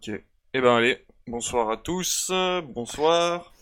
Ok. 0.00 0.22
Eh 0.54 0.60
ben 0.60 0.76
allez, 0.76 1.04
bonsoir 1.26 1.70
à 1.70 1.76
tous, 1.76 2.30
bonsoir. 2.64 3.52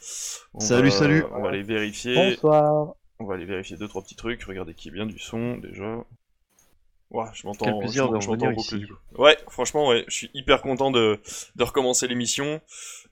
On 0.54 0.60
Salut, 0.60 0.88
va- 0.90 0.94
salut. 0.94 1.24
On 1.32 1.42
va 1.42 1.48
aller 1.48 1.62
vérifier. 1.62 2.14
Bonsoir. 2.14 2.94
On 3.18 3.24
va 3.24 3.34
aller 3.34 3.44
vérifier 3.44 3.76
deux 3.76 3.88
trois 3.88 4.02
petits 4.02 4.14
trucs. 4.16 4.42
Regardez 4.44 4.74
qu'il 4.74 4.92
y 4.92 4.94
a 4.94 4.96
bien 5.04 5.06
du 5.06 5.18
son 5.18 5.56
déjà. 5.56 6.04
Ouais, 7.10 7.24
je 7.32 7.46
m'entends. 7.46 7.80
Je 7.88 8.02
m'entends 8.02 8.50
ici. 8.52 8.78
du 8.78 8.86
coup. 8.86 8.94
Ouais, 9.16 9.36
franchement, 9.48 9.88
ouais, 9.88 10.04
je 10.08 10.14
suis 10.14 10.30
hyper 10.34 10.60
content 10.60 10.90
de, 10.90 11.20
de 11.56 11.64
recommencer 11.64 12.06
l'émission. 12.06 12.60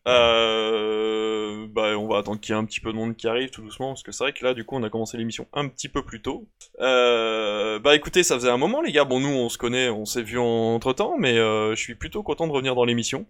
Euh, 0.07 1.67
bah, 1.69 1.97
on 1.99 2.07
va 2.07 2.19
attendre 2.19 2.39
qu'il 2.41 2.55
y 2.55 2.59
ait 2.59 2.61
un 2.61 2.65
petit 2.65 2.81
peu 2.81 2.93
de 2.93 2.97
monde 2.97 3.17
qui 3.17 3.27
arrive 3.27 3.51
tout 3.51 3.63
doucement, 3.63 3.89
parce 3.89 4.03
que 4.03 4.13
c'est 4.13 4.23
vrai 4.23 4.33
que 4.33 4.45
là, 4.45 4.55
du 4.55 4.65
coup, 4.65 4.77
on 4.77 4.83
a 4.83 4.91
commencé 4.91 5.17
l'émission 5.17 5.49
un 5.53 5.67
petit 5.69 5.89
peu 5.89 6.05
plus 6.05 6.21
tôt. 6.23 6.47
Euh, 6.81 7.79
bah, 7.79 7.97
écoutez, 7.97 8.23
ça 8.23 8.35
faisait 8.37 8.51
un 8.51 8.59
moment, 8.59 8.83
les 8.83 8.93
gars. 8.93 9.05
Bon, 9.05 9.19
nous, 9.19 9.29
on 9.29 9.49
se 9.49 9.59
connaît, 9.59 9.89
on 9.89 10.05
s'est 10.05 10.23
vu 10.23 10.39
entre 10.39 10.93
temps, 10.93 11.17
mais 11.19 11.39
euh, 11.39 11.75
je 11.75 11.81
suis 11.81 11.95
plutôt 11.95 12.23
content 12.23 12.47
de 12.47 12.53
revenir 12.53 12.75
dans 12.75 12.85
l'émission. 12.85 13.27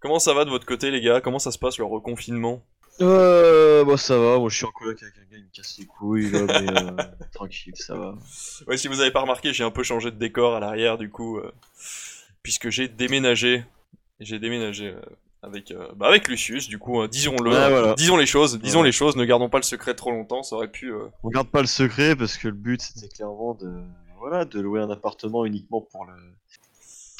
Comment 0.00 0.18
ça 0.18 0.34
va 0.34 0.44
de 0.44 0.50
votre 0.50 0.66
côté, 0.66 0.90
les 0.90 1.00
gars? 1.00 1.20
Comment 1.20 1.38
ça 1.38 1.52
se 1.52 1.58
passe 1.58 1.78
le 1.78 1.84
reconfinement? 1.84 2.62
Euh, 3.00 3.84
bah 3.84 3.96
ça 3.96 4.18
va, 4.18 4.38
moi 4.38 4.48
je 4.50 4.56
suis 4.56 4.66
en 4.66 4.70
coloc 4.70 5.02
avec 5.02 5.14
un 5.16 5.20
gars, 5.22 5.38
il 5.38 5.44
me 5.44 5.50
casse 5.52 5.78
les 5.78 5.86
couilles 5.86 6.30
là, 6.30 6.40
mais 6.46 6.70
euh, 6.70 6.96
tranquille, 7.32 7.72
ça 7.76 7.96
va. 7.96 8.14
Ouais, 8.68 8.76
si 8.76 8.86
vous 8.86 9.00
avez 9.00 9.10
pas 9.10 9.22
remarqué, 9.22 9.52
j'ai 9.52 9.64
un 9.64 9.70
peu 9.70 9.82
changé 9.82 10.10
de 10.10 10.16
décor 10.16 10.54
à 10.54 10.60
l'arrière 10.60 10.98
du 10.98 11.08
coup, 11.10 11.38
euh, 11.38 11.50
puisque 12.42 12.68
j'ai 12.70 12.88
déménagé. 12.88 13.64
J'ai 14.20 14.38
déménagé 14.38 14.88
euh, 14.88 15.00
avec 15.42 15.72
euh, 15.72 15.88
bah, 15.96 16.06
avec 16.06 16.28
Lucius, 16.28 16.68
du 16.68 16.78
coup, 16.78 17.00
euh, 17.00 17.08
disons-le, 17.08 17.50
Ouais, 17.50 17.70
voilà. 17.70 17.94
disons 17.94 18.16
les 18.16 18.26
choses, 18.26 18.60
disons 18.60 18.80
Ouais. 18.80 18.86
les 18.86 18.92
choses, 18.92 19.16
ne 19.16 19.24
gardons 19.24 19.48
pas 19.48 19.58
le 19.58 19.64
secret 19.64 19.94
trop 19.94 20.10
longtemps, 20.12 20.42
ça 20.44 20.54
aurait 20.56 20.68
pu. 20.70 20.92
On 21.24 21.28
garde 21.30 21.48
pas 21.48 21.60
le 21.62 21.66
secret 21.66 22.14
parce 22.14 22.36
que 22.36 22.46
le 22.48 22.54
but 22.54 22.80
c'était 22.82 23.08
clairement 23.08 23.54
de, 23.54 23.72
voilà, 24.18 24.44
de 24.44 24.60
louer 24.60 24.80
un 24.80 24.90
appartement 24.90 25.44
uniquement 25.44 25.80
pour 25.80 26.04
le, 26.04 26.12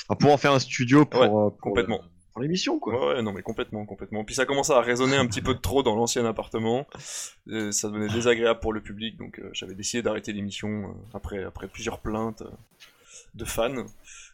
enfin, 0.06 0.14
pour 0.16 0.32
en 0.32 0.36
faire 0.36 0.52
un 0.52 0.60
studio 0.60 1.04
pour, 1.06 1.22
Ouais, 1.22 1.28
pour 1.28 1.56
complètement. 1.58 1.98
le- 2.02 2.08
l'émission 2.40 2.78
quoi. 2.78 3.14
Ouais, 3.14 3.22
non 3.22 3.32
mais 3.32 3.42
complètement, 3.42 3.84
complètement. 3.84 4.24
Puis 4.24 4.34
ça 4.34 4.46
commençait 4.46 4.72
à 4.72 4.80
résonner 4.80 5.16
un 5.16 5.26
petit 5.26 5.42
peu 5.42 5.54
trop 5.54 5.82
dans 5.82 5.94
l'ancien 5.94 6.24
appartement, 6.24 6.86
Euh, 7.48 7.72
ça 7.72 7.88
devenait 7.88 8.12
désagréable 8.12 8.60
pour 8.60 8.72
le 8.72 8.80
public, 8.80 9.16
donc 9.16 9.38
euh, 9.38 9.50
j'avais 9.52 9.74
décidé 9.74 10.02
d'arrêter 10.02 10.32
l'émission 10.32 10.68
euh, 10.68 11.16
après 11.16 11.42
après 11.44 11.68
plusieurs 11.68 11.98
plaintes 11.98 12.42
de 13.34 13.44
fans. 13.44 13.84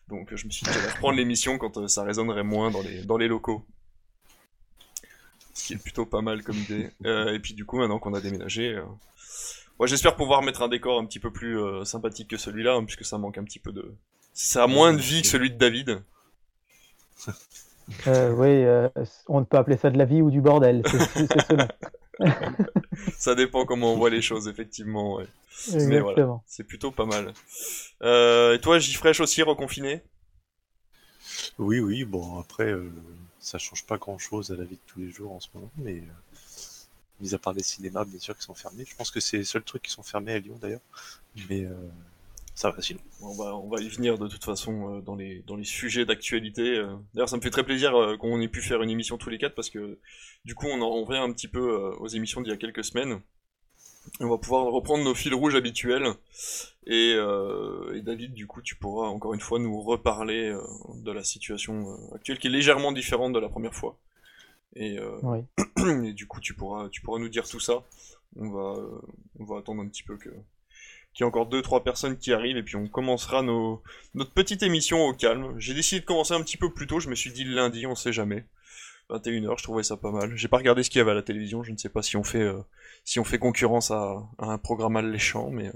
Donc 0.09 0.35
je 0.35 0.47
me 0.47 0.51
suis 0.51 0.65
dit 0.65 0.73
j'allais 0.73 0.91
reprendre 0.91 1.17
l'émission 1.17 1.59
quand 1.59 1.89
ça 1.89 2.03
résonnerait 2.05 2.45
moins 2.45 2.71
dans 2.71 2.83
les 2.83 3.03
dans 3.05 3.17
les 3.17 3.29
locaux. 3.29 3.65
Ce 5.55 5.67
qui 5.67 5.73
est 5.75 5.83
plutôt 5.83 6.07
pas 6.07 6.21
mal 6.21 6.43
comme 6.45 6.57
idée. 6.57 6.91
Et 7.05 7.39
puis 7.41 7.55
du 7.55 7.65
coup, 7.65 7.79
maintenant 7.79 7.99
qu'on 7.99 8.15
a 8.15 8.21
déménagé, 8.21 8.77
euh, 8.77 9.87
j'espère 9.87 10.15
pouvoir 10.15 10.43
mettre 10.43 10.63
un 10.63 10.69
décor 10.69 11.01
un 11.01 11.05
petit 11.05 11.19
peu 11.19 11.33
plus 11.33 11.59
sympathique 11.85 12.29
que 12.29 12.37
celui-là, 12.37 12.75
hein, 12.75 12.85
puisque 12.85 13.05
ça 13.05 13.19
manque 13.19 13.39
un 13.39 13.45
petit 13.45 13.59
peu 13.59 13.73
de. 13.73 13.93
Ça 14.35 14.63
a 14.63 14.67
moins 14.69 14.93
de 14.93 15.01
vie 15.01 15.23
que 15.23 15.29
celui 15.29 15.51
de 15.51 15.57
David. 15.59 16.03
Euh, 18.07 18.33
oui, 18.33 18.65
euh, 18.65 18.89
on 19.29 19.45
peut 19.45 19.57
appeler 19.57 19.77
ça 19.77 19.91
de 19.91 19.99
la 19.99 20.05
vie 20.05 20.23
ou 20.23 20.31
du 20.31 20.41
bordel. 20.41 20.83
C'est 20.87 20.99
c'est 21.27 21.47
cela. 21.47 21.69
Ça 23.17 23.35
dépend 23.35 23.65
comment 23.65 23.93
on 23.93 23.97
voit 23.97 24.11
les 24.11 24.23
choses, 24.23 24.49
effectivement. 24.49 25.17
Ouais. 25.17 25.27
Mais 25.73 26.01
voilà, 26.01 26.41
c'est 26.47 26.65
plutôt 26.65 26.91
pas 26.91 27.05
mal. 27.05 27.33
Euh, 28.03 28.55
et 28.55 28.61
toi, 28.61 28.79
J-Fresh 28.79 29.21
aussi, 29.21 29.43
reconfiné? 29.43 30.03
Oui, 31.59 31.81
oui, 31.81 32.05
bon, 32.05 32.39
après, 32.39 32.71
euh, 32.71 32.91
ça 33.41 33.59
change 33.59 33.85
pas 33.85 33.99
grand-chose 33.99 34.51
à 34.53 34.57
la 34.57 34.65
vie 34.65 34.77
de 34.77 34.81
tous 34.87 35.01
les 35.01 35.11
jours 35.11 35.33
en 35.33 35.41
ce 35.41 35.49
moment, 35.55 35.71
mais 35.77 36.03
mis 37.21 37.35
à 37.35 37.39
part 37.39 37.53
les 37.53 37.63
cinémas, 37.63 38.05
bien 38.05 38.21
sûr, 38.21 38.37
qui 38.37 38.45
sont 38.45 38.55
fermés. 38.55 38.85
Je 38.89 38.95
pense 38.95 39.11
que 39.11 39.21
c'est 39.21 39.39
les 39.39 39.45
seuls 39.45 39.65
trucs 39.65 39.83
qui 39.83 39.91
sont 39.91 40.03
fermés 40.03 40.33
à 40.33 40.39
Lyon, 40.39 40.59
d'ailleurs. 40.61 40.81
Mais 41.49 41.65
euh, 41.65 41.75
ça 42.59 42.71
va 42.73 42.83
sinon. 42.83 42.99
on 43.21 43.35
va, 43.37 43.55
on 43.57 43.69
va 43.69 43.81
y 43.81 43.89
venir 43.89 44.19
de 44.19 44.27
toute 44.27 44.45
façon 44.45 44.97
euh, 44.97 45.01
dans, 45.01 45.15
les, 45.15 45.43
dans 45.47 45.55
les 45.55 45.63
sujets 45.65 46.05
d'actualité. 46.05 46.63
euh. 46.77 46.97
D'ailleurs, 47.15 47.29
ça 47.29 47.37
me 47.37 47.41
fait 47.43 47.51
très 47.51 47.63
plaisir 47.63 47.95
euh, 47.95 48.17
qu'on 48.17 48.41
ait 48.41 48.49
pu 48.49 48.61
faire 48.63 48.83
une 48.83 48.91
émission 48.91 49.17
tous 49.17 49.31
les 49.31 49.39
quatre 49.39 49.55
parce 49.55 49.71
que 49.71 49.99
du 50.45 50.57
coup, 50.57 50.67
on 50.67 50.81
en 50.83 51.05
revient 51.05 51.21
un 51.21 51.33
petit 51.33 51.47
peu 51.47 51.61
euh, 51.61 51.95
aux 52.01 52.09
émissions 52.09 52.41
d'il 52.41 52.51
y 52.51 52.53
a 52.53 52.57
quelques 52.57 52.85
semaines. 52.85 53.21
On 54.21 54.29
va 54.29 54.39
pouvoir 54.39 54.65
reprendre 54.73 55.05
nos 55.05 55.15
fils 55.15 55.33
rouges 55.35 55.55
habituels. 55.55 56.09
Et, 56.87 57.13
euh, 57.15 57.95
et 57.95 58.01
David, 58.03 58.33
du 58.35 58.47
coup, 58.49 58.61
tu 58.63 58.75
pourras 58.75 59.07
encore 59.07 59.35
une 59.35 59.41
fois 59.41 59.59
nous 59.61 59.81
reparler 59.81 60.49
euh, 60.49 60.61
de 60.97 61.13
la 61.13 61.23
situation 61.23 61.91
euh, 61.93 62.15
actuelle 62.17 62.39
qui 62.39 62.49
est 62.49 62.51
légèrement 62.51 62.91
différente 62.91 63.35
de 63.35 63.39
la 63.39 63.49
première 63.49 63.75
fois. 63.75 63.99
Et, 64.75 64.99
euh, 64.99 65.19
Oui. 65.23 65.45
et 66.09 66.13
du 66.13 66.27
coup, 66.27 66.41
tu 66.41 66.55
pourras, 66.55 66.89
tu 66.89 67.03
pourras 67.03 67.21
nous 67.21 67.29
dire 67.29 67.47
tout 67.47 67.61
ça. 67.61 67.85
On 68.37 68.49
va, 68.51 68.81
euh, 68.81 69.01
on 69.39 69.45
va 69.45 69.59
attendre 69.59 69.81
un 69.83 69.89
petit 69.89 70.03
peu 70.03 70.17
que 70.17 70.31
qu'il 71.15 71.25
y 71.25 71.27
ait 71.27 71.29
encore 71.29 71.47
deux 71.47 71.63
trois 71.63 71.83
personnes 71.85 72.17
qui 72.19 72.33
arrivent 72.33 72.57
et 72.57 72.63
puis 72.63 72.77
on 72.77 72.87
commencera 72.89 73.43
nos, 73.43 73.83
notre 74.15 74.33
petite 74.33 74.63
émission 74.63 75.05
au 75.07 75.13
calme. 75.15 75.55
J'ai 75.59 75.75
décidé 75.75 76.01
de 76.01 76.07
commencer 76.07 76.35
un 76.35 76.43
petit 76.43 76.57
peu 76.57 76.73
plus 76.73 76.87
tôt. 76.87 77.01
Je 77.01 77.09
me 77.09 77.15
suis 77.15 77.33
dit 77.33 77.45
le 77.45 77.55
lundi, 77.55 77.87
on 77.87 77.95
sait 77.95 78.13
jamais. 78.13 78.45
21h, 79.11 79.59
je 79.59 79.63
trouvais 79.63 79.83
ça 79.83 79.97
pas 79.97 80.11
mal. 80.13 80.37
J'ai 80.37 80.49
pas 80.49 80.59
regardé 80.59 80.83
ce 80.83 80.91
qu'il 80.91 80.99
y 80.99 81.03
avait 81.03 81.13
à 81.13 81.15
la 81.15 81.23
télévision. 81.23 81.63
Je 81.63 81.73
ne 81.73 81.79
sais 81.79 81.89
pas 81.89 82.03
si 82.03 82.17
on 82.19 82.25
fait 82.25 82.43
euh, 82.43 82.61
si 83.05 83.19
on 83.19 83.25
fait 83.25 83.39
concurrence 83.39 83.91
à, 83.91 84.23
à 84.39 84.47
un 84.53 84.59
programme 84.59 84.97
alléchant, 84.97 85.51
mais 85.51 85.69
euh, 85.69 85.73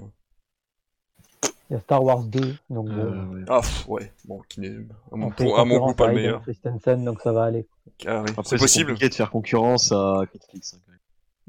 Il 1.69 1.73
y 1.73 1.75
a 1.75 1.79
Star 1.79 2.03
Wars 2.03 2.23
2, 2.23 2.55
donc 2.69 2.87
Euh, 2.89 2.91
euh, 2.91 3.25
ouais. 3.33 3.41
ah 3.47 3.61
pff, 3.61 3.87
ouais. 3.87 4.13
Bon, 4.25 4.39
qui 4.47 4.59
n'est 4.59 4.75
à 5.11 5.15
mon, 5.15 5.31
à 5.31 5.63
goût 5.79 5.93
pas 5.95 6.07
le 6.09 6.13
meilleur. 6.13 6.41
Christensen, 6.43 7.03
donc 7.03 7.21
ça 7.21 7.31
va 7.31 7.45
aller. 7.45 7.65
Ah 8.05 8.21
oui, 8.21 8.29
c'est 8.43 8.43
c'est 8.49 8.57
possible. 8.57 8.91
compliqué 8.91 9.09
de 9.09 9.15
faire 9.15 9.31
concurrence 9.31 9.91
à 9.91 10.21
Netflix. 10.33 10.75
hein, 10.75 10.79
quand 10.85 10.91
même. 10.91 10.92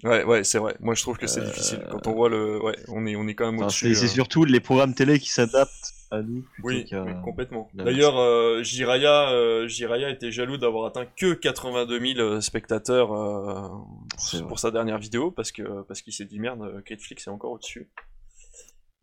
Ouais, 0.03 0.25
ouais, 0.25 0.43
c'est 0.44 0.59
vrai. 0.59 0.77
Moi, 0.81 0.94
je 0.94 1.03
trouve 1.03 1.16
que 1.19 1.27
c'est 1.27 1.41
Euh, 1.41 1.44
difficile 1.47 1.87
quand 1.91 2.06
on 2.09 2.12
voit 2.15 2.28
le. 2.28 2.60
Ouais, 2.62 2.77
on 2.88 3.06
est, 3.06 3.15
on 3.16 3.28
est 3.28 3.34
quand 3.34 3.47
même 3.47 3.56
Enfin, 3.56 3.66
au-dessus. 3.66 3.94
c'est 3.94 4.00
c'est 4.06 4.12
euh. 4.12 4.15
surtout 4.15 4.44
les 4.44 4.59
programmes 4.60 4.94
télé 4.94 5.21
qui 5.21 5.31
s'adaptent 5.31 5.93
à 6.10 6.21
nous 6.22 6.44
Oui, 6.65 6.84
complètement. 7.22 7.71
D'ailleurs, 7.75 8.19
euh, 8.19 8.62
Jiraya, 8.62 9.66
Jiraya 9.69 10.10
était 10.10 10.32
jaloux 10.32 10.56
d'avoir 10.59 10.87
atteint 10.87 11.06
que 11.06 11.34
82 11.34 12.15
000 12.15 12.41
spectateurs 12.41 13.09
pour, 14.49 14.59
sa 14.59 14.71
dernière 14.72 14.99
vidéo 14.99 15.31
parce 15.31 15.53
que 15.53 15.82
parce 15.82 16.03
qu'il 16.03 16.12
s'est 16.12 16.25
dit 16.25 16.41
merde, 16.41 16.82
Netflix 16.91 17.26
est 17.26 17.31
encore 17.31 17.53
au-dessus. 17.53 17.88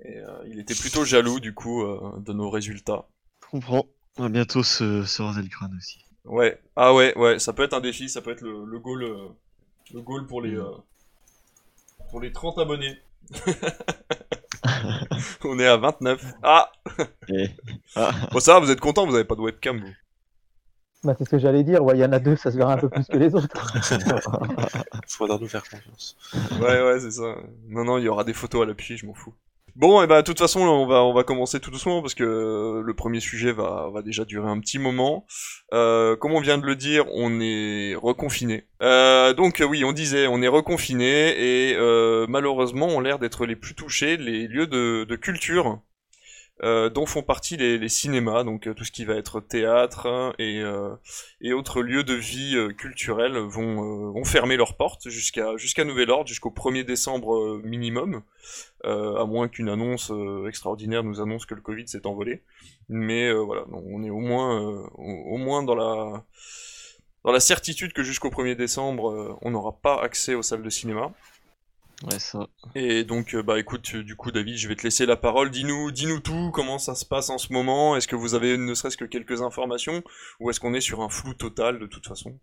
Et 0.04 0.18
il 0.48 0.60
était 0.60 0.76
plutôt 0.76 1.06
jaloux 1.06 1.40
du 1.40 1.54
coup 1.54 1.84
de 2.18 2.34
nos 2.34 2.50
résultats. 2.50 3.08
Je 3.46 3.50
comprends. 3.50 3.86
On 4.18 4.24
va 4.24 4.30
bientôt 4.30 4.62
se, 4.62 5.04
se 5.06 5.22
raser 5.22 5.42
le 5.42 5.48
crâne 5.48 5.74
aussi. 5.78 6.00
Ouais, 6.26 6.60
ah 6.76 6.94
ouais, 6.94 7.18
ouais, 7.18 7.40
ça 7.40 7.54
peut 7.54 7.64
être 7.64 7.74
un 7.74 7.80
défi, 7.82 8.10
ça 8.10 8.22
peut 8.22 8.32
être 8.32 8.42
le, 8.42 8.66
le 8.66 8.80
goal, 8.80 9.06
le 9.94 10.02
goal 10.02 10.28
pour 10.28 10.42
les 10.42 10.52
Mm. 10.52 10.60
euh, 10.60 10.72
pour 12.10 12.22
les 12.22 12.32
30 12.32 12.58
abonnés. 12.60 12.98
On 15.44 15.60
est 15.60 15.68
à 15.68 15.78
29. 15.78 16.24
Ah, 16.44 16.72
Et- 17.30 17.50
Ah, 17.96 18.12
bon 18.32 18.40
ça 18.40 18.54
va, 18.56 18.60
vous 18.60 18.72
êtes 18.72 18.80
content, 18.80 19.06
vous 19.06 19.16
avez 19.16 19.24
pas 19.26 19.36
de 19.36 19.42
webcam 19.42 19.80
vous. 19.80 19.94
Bah, 21.04 21.16
c'est 21.18 21.26
ce 21.26 21.30
que 21.30 21.40
j'allais 21.40 21.64
dire. 21.64 21.84
Ouais, 21.84 21.98
il 21.98 22.02
y 22.02 22.06
en 22.06 22.12
a 22.12 22.20
deux, 22.20 22.36
ça 22.36 22.52
se 22.52 22.58
verra 22.58 22.74
un 22.74 22.78
peu 22.78 22.90
plus 22.90 23.06
que 23.08 23.18
les 23.18 23.34
autres. 23.34 23.48
Faudra 25.08 25.40
nous 25.40 25.48
faire 25.48 25.64
confiance. 25.64 26.16
Ouais, 26.62 26.82
ouais, 26.84 27.00
c'est 27.00 27.12
ça. 27.12 27.36
Non, 27.70 27.84
non, 27.86 27.98
il 27.98 28.04
y 28.04 28.08
aura 28.08 28.24
des 28.24 28.34
photos 28.34 28.64
à 28.64 28.66
l'appui, 28.68 28.98
je 28.98 29.06
m'en 29.08 29.16
fous. 29.16 29.34
Bon, 29.76 30.02
et 30.02 30.08
bah, 30.08 30.22
de 30.22 30.26
toute 30.26 30.40
façon, 30.40 30.60
on 30.62 30.86
va, 30.86 31.04
on 31.04 31.14
va 31.14 31.24
commencer 31.24 31.60
tout 31.60 31.72
doucement 31.72 32.02
parce 32.02 32.14
que 32.14 32.24
euh, 32.24 32.82
le 32.84 32.94
premier 32.94 33.20
sujet 33.22 33.52
va, 33.52 33.90
va 33.94 34.02
déjà 34.02 34.26
durer 34.26 34.50
un 34.50 34.60
petit 34.60 34.80
moment. 34.80 35.26
Euh, 35.74 36.16
comme 36.18 36.34
on 36.34 36.42
vient 36.42 36.58
de 36.58 36.66
le 36.66 36.76
dire, 36.76 37.06
on 37.14 37.40
est 37.40 37.96
reconfiné. 37.96 38.68
Euh, 38.82 39.34
donc, 39.34 39.64
oui, 39.68 39.84
on 39.86 39.94
disait, 39.94 40.28
on 40.28 40.42
est 40.42 40.48
reconfiné 40.48 41.70
et 41.70 41.76
euh, 41.78 42.26
malheureusement, 42.28 42.88
on 42.88 43.00
a 43.00 43.04
l'air 43.04 43.20
d'être 43.20 43.46
les 43.46 43.56
plus 43.56 43.74
touchés, 43.74 44.18
les 44.18 44.48
lieux 44.48 44.68
de, 44.68 45.06
de 45.06 45.16
culture. 45.16 45.80
Euh, 46.64 46.90
dont 46.90 47.08
font 47.08 47.24
partie 47.24 47.58
les, 47.58 47.90
cinémas, 47.90 48.44
donc 48.44 48.68
euh, 48.68 48.76
tout 48.76 48.84
ce 48.84 48.92
qui 48.92 49.04
va 49.04 49.16
être 49.16 49.40
théâtre 49.40 50.06
hein, 50.06 50.34
et, 50.38 50.60
euh, 50.60 50.94
et 51.42 51.54
autres 51.54 51.82
lieux 51.82 52.04
de 52.04 52.14
vie 52.14 52.56
culturelle 52.78 53.36
vont, 53.38 54.24
fermer 54.26 54.58
leurs 54.58 54.78
portes 54.78 55.10
jusqu'à 55.10 55.84
nouvel 55.84 56.12
ordre, 56.12 56.28
jusqu'au 56.28 56.52
1er 56.52 56.84
décembre 56.84 57.60
minimum, 57.64 58.22
à 58.84 59.26
moins 59.26 59.48
qu'une 59.48 59.70
annonce 59.70 60.12
extraordinaire 60.48 61.04
nous 61.04 61.20
annonce 61.20 61.46
que 61.48 61.56
le 61.56 61.62
Covid 61.62 61.88
s'est 61.88 62.06
envolé. 62.06 62.44
Mais 62.88 63.34
voilà, 63.34 63.64
on 63.72 64.04
est 64.04 64.12
au 64.12 64.20
moins, 64.20 64.86
au, 64.94 65.38
moins 65.38 65.64
dans 65.64 65.76
la, 67.24 67.40
certitude 67.40 67.94
que 67.94 68.04
jusqu'au 68.04 68.30
1er 68.30 68.56
décembre, 68.56 69.38
on 69.42 69.52
n'aura 69.52 69.74
pas 69.82 70.02
accès 70.02 70.36
aux 70.36 70.44
salles 70.44 70.64
de 70.64 70.70
cinéma. 70.70 71.12
Ouais, 72.04 72.20
ça. 72.20 72.48
Et 72.76 73.06
donc, 73.06 73.34
euh, 73.34 73.44
bah 73.44 73.60
écoute, 73.60 73.90
euh, 73.96 74.04
du 74.04 74.16
coup, 74.18 74.32
David, 74.32 74.58
je 74.58 74.68
vais 74.68 74.76
te 74.76 74.84
laisser 74.84 75.06
la 75.06 75.16
parole. 75.16 75.52
Dis-nous, 75.52 75.92
dis-nous 75.92 76.20
tout. 76.20 76.52
Comment 76.52 76.80
ça 76.80 76.96
se 76.96 77.06
passe 77.06 77.30
en 77.30 77.38
ce 77.38 77.54
moment? 77.54 77.96
Est-ce 77.96 78.08
que 78.08 78.16
vous 78.18 78.34
avez 78.36 78.58
ne 78.58 78.74
serait-ce 78.74 78.98
que 78.98 79.06
quelques 79.06 79.42
informations, 79.42 80.04
ou 80.40 80.50
est-ce 80.50 80.60
qu'on 80.60 80.74
est 80.74 80.82
sur 80.82 81.02
un 81.02 81.10
flou 81.10 81.34
total 81.34 81.80
de 81.80 81.86
toute 81.88 82.08
façon? 82.08 82.40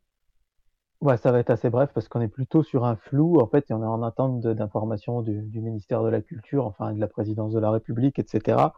Ouais, 1.00 1.16
ça 1.16 1.30
va 1.30 1.38
être 1.38 1.50
assez 1.50 1.70
bref 1.70 1.90
parce 1.94 2.08
qu'on 2.08 2.20
est 2.20 2.28
plutôt 2.28 2.62
sur 2.62 2.84
un 2.84 2.96
flou. 2.96 3.40
En 3.40 3.46
fait, 3.46 3.70
et 3.70 3.74
on 3.74 3.82
est 3.82 3.86
en 3.86 4.02
attente 4.02 4.40
d'informations 4.46 5.22
du, 5.22 5.42
du 5.42 5.60
ministère 5.60 6.02
de 6.02 6.08
la 6.08 6.20
Culture, 6.22 6.66
enfin 6.66 6.92
de 6.92 7.00
la 7.00 7.06
présidence 7.08 7.52
de 7.52 7.60
la 7.60 7.70
République, 7.70 8.18
etc. 8.18 8.74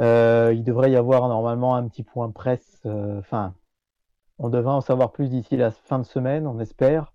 Euh, 0.00 0.52
il 0.54 0.64
devrait 0.64 0.90
y 0.90 0.96
avoir 0.96 1.28
normalement 1.28 1.74
un 1.76 1.88
petit 1.88 2.02
point 2.02 2.30
presse. 2.30 2.80
euh, 2.86 3.18
Enfin, 3.18 3.54
on 4.38 4.48
devrait 4.50 4.72
en 4.74 4.80
savoir 4.80 5.12
plus 5.12 5.28
d'ici 5.30 5.56
la 5.56 5.70
fin 5.70 5.98
de 5.98 6.04
semaine, 6.04 6.46
on 6.46 6.60
espère, 6.60 7.12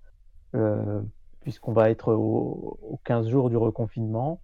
euh, 0.55 1.01
puisqu'on 1.45 1.74
va 1.74 1.92
être 1.92 2.12
au- 2.12 2.80
aux 2.81 3.00
15 3.03 3.30
jours 3.30 3.51
du 3.51 3.56
reconfinement. 3.57 4.42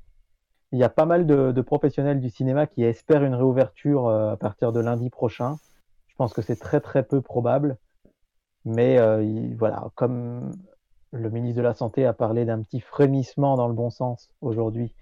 Il 0.71 0.77
y 0.79 0.83
a 0.83 0.89
pas 0.89 1.07
mal 1.07 1.25
de, 1.25 1.61
professionnels 1.61 2.21
du 2.21 2.29
cinéma 2.29 2.67
qui 2.67 2.83
espèrent 2.83 3.23
une 3.23 3.33
réouverture 3.33 4.07
euh, 4.07 4.33
à 4.33 4.37
partir 4.37 4.71
de 4.71 4.79
lundi 4.79 5.09
prochain. 5.09 5.57
Je 6.09 6.15
pense 6.15 6.31
que 6.31 6.43
c'est 6.43 6.57
très 6.57 6.79
très 6.79 7.01
peu 7.03 7.21
probable. 7.21 7.77
Mais 8.65 8.99
euh, 8.99 9.23
il- 9.23 9.55
voilà, 9.57 9.89
comme 9.95 10.51
le 11.11 11.29
ministre 11.31 11.57
de 11.57 11.63
la 11.63 11.73
Santé 11.73 12.05
a 12.05 12.13
parlé 12.13 12.45
d'un 12.45 12.61
petit 12.61 12.81
frémissement 12.81 13.57
dans 13.57 13.67
le 13.67 13.73
bon 13.73 13.89
sens 13.89 14.29
aujourd'hui 14.41 14.93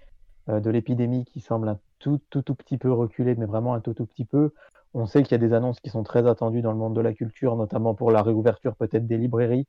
euh, 0.48 0.60
de 0.60 0.70
l'épidémie 0.70 1.26
qui 1.26 1.40
semble 1.40 1.68
un 1.68 1.78
tout, 1.98 2.20
tout 2.30 2.42
tout 2.42 2.54
petit 2.54 2.78
peu 2.78 2.92
reculer, 2.92 3.34
mais 3.36 3.46
vraiment 3.46 3.74
un 3.74 3.80
tout 3.80 3.94
tout 3.94 4.06
petit 4.06 4.24
peu. 4.24 4.54
On 4.94 5.06
sait 5.06 5.22
qu'il 5.22 5.32
y 5.32 5.34
a 5.34 5.46
des 5.46 5.52
annonces 5.54 5.80
qui 5.80 5.90
sont 5.90 6.02
très 6.04 6.26
attendues 6.26 6.62
dans 6.62 6.72
le 6.72 6.78
monde 6.78 6.96
de 6.96 7.02
la 7.02 7.14
culture, 7.14 7.56
notamment 7.56 7.94
pour 7.94 8.10
la 8.10 8.22
réouverture 8.22 8.76
peut-être 8.76 9.06
des 9.06 9.18
librairies 9.18 9.66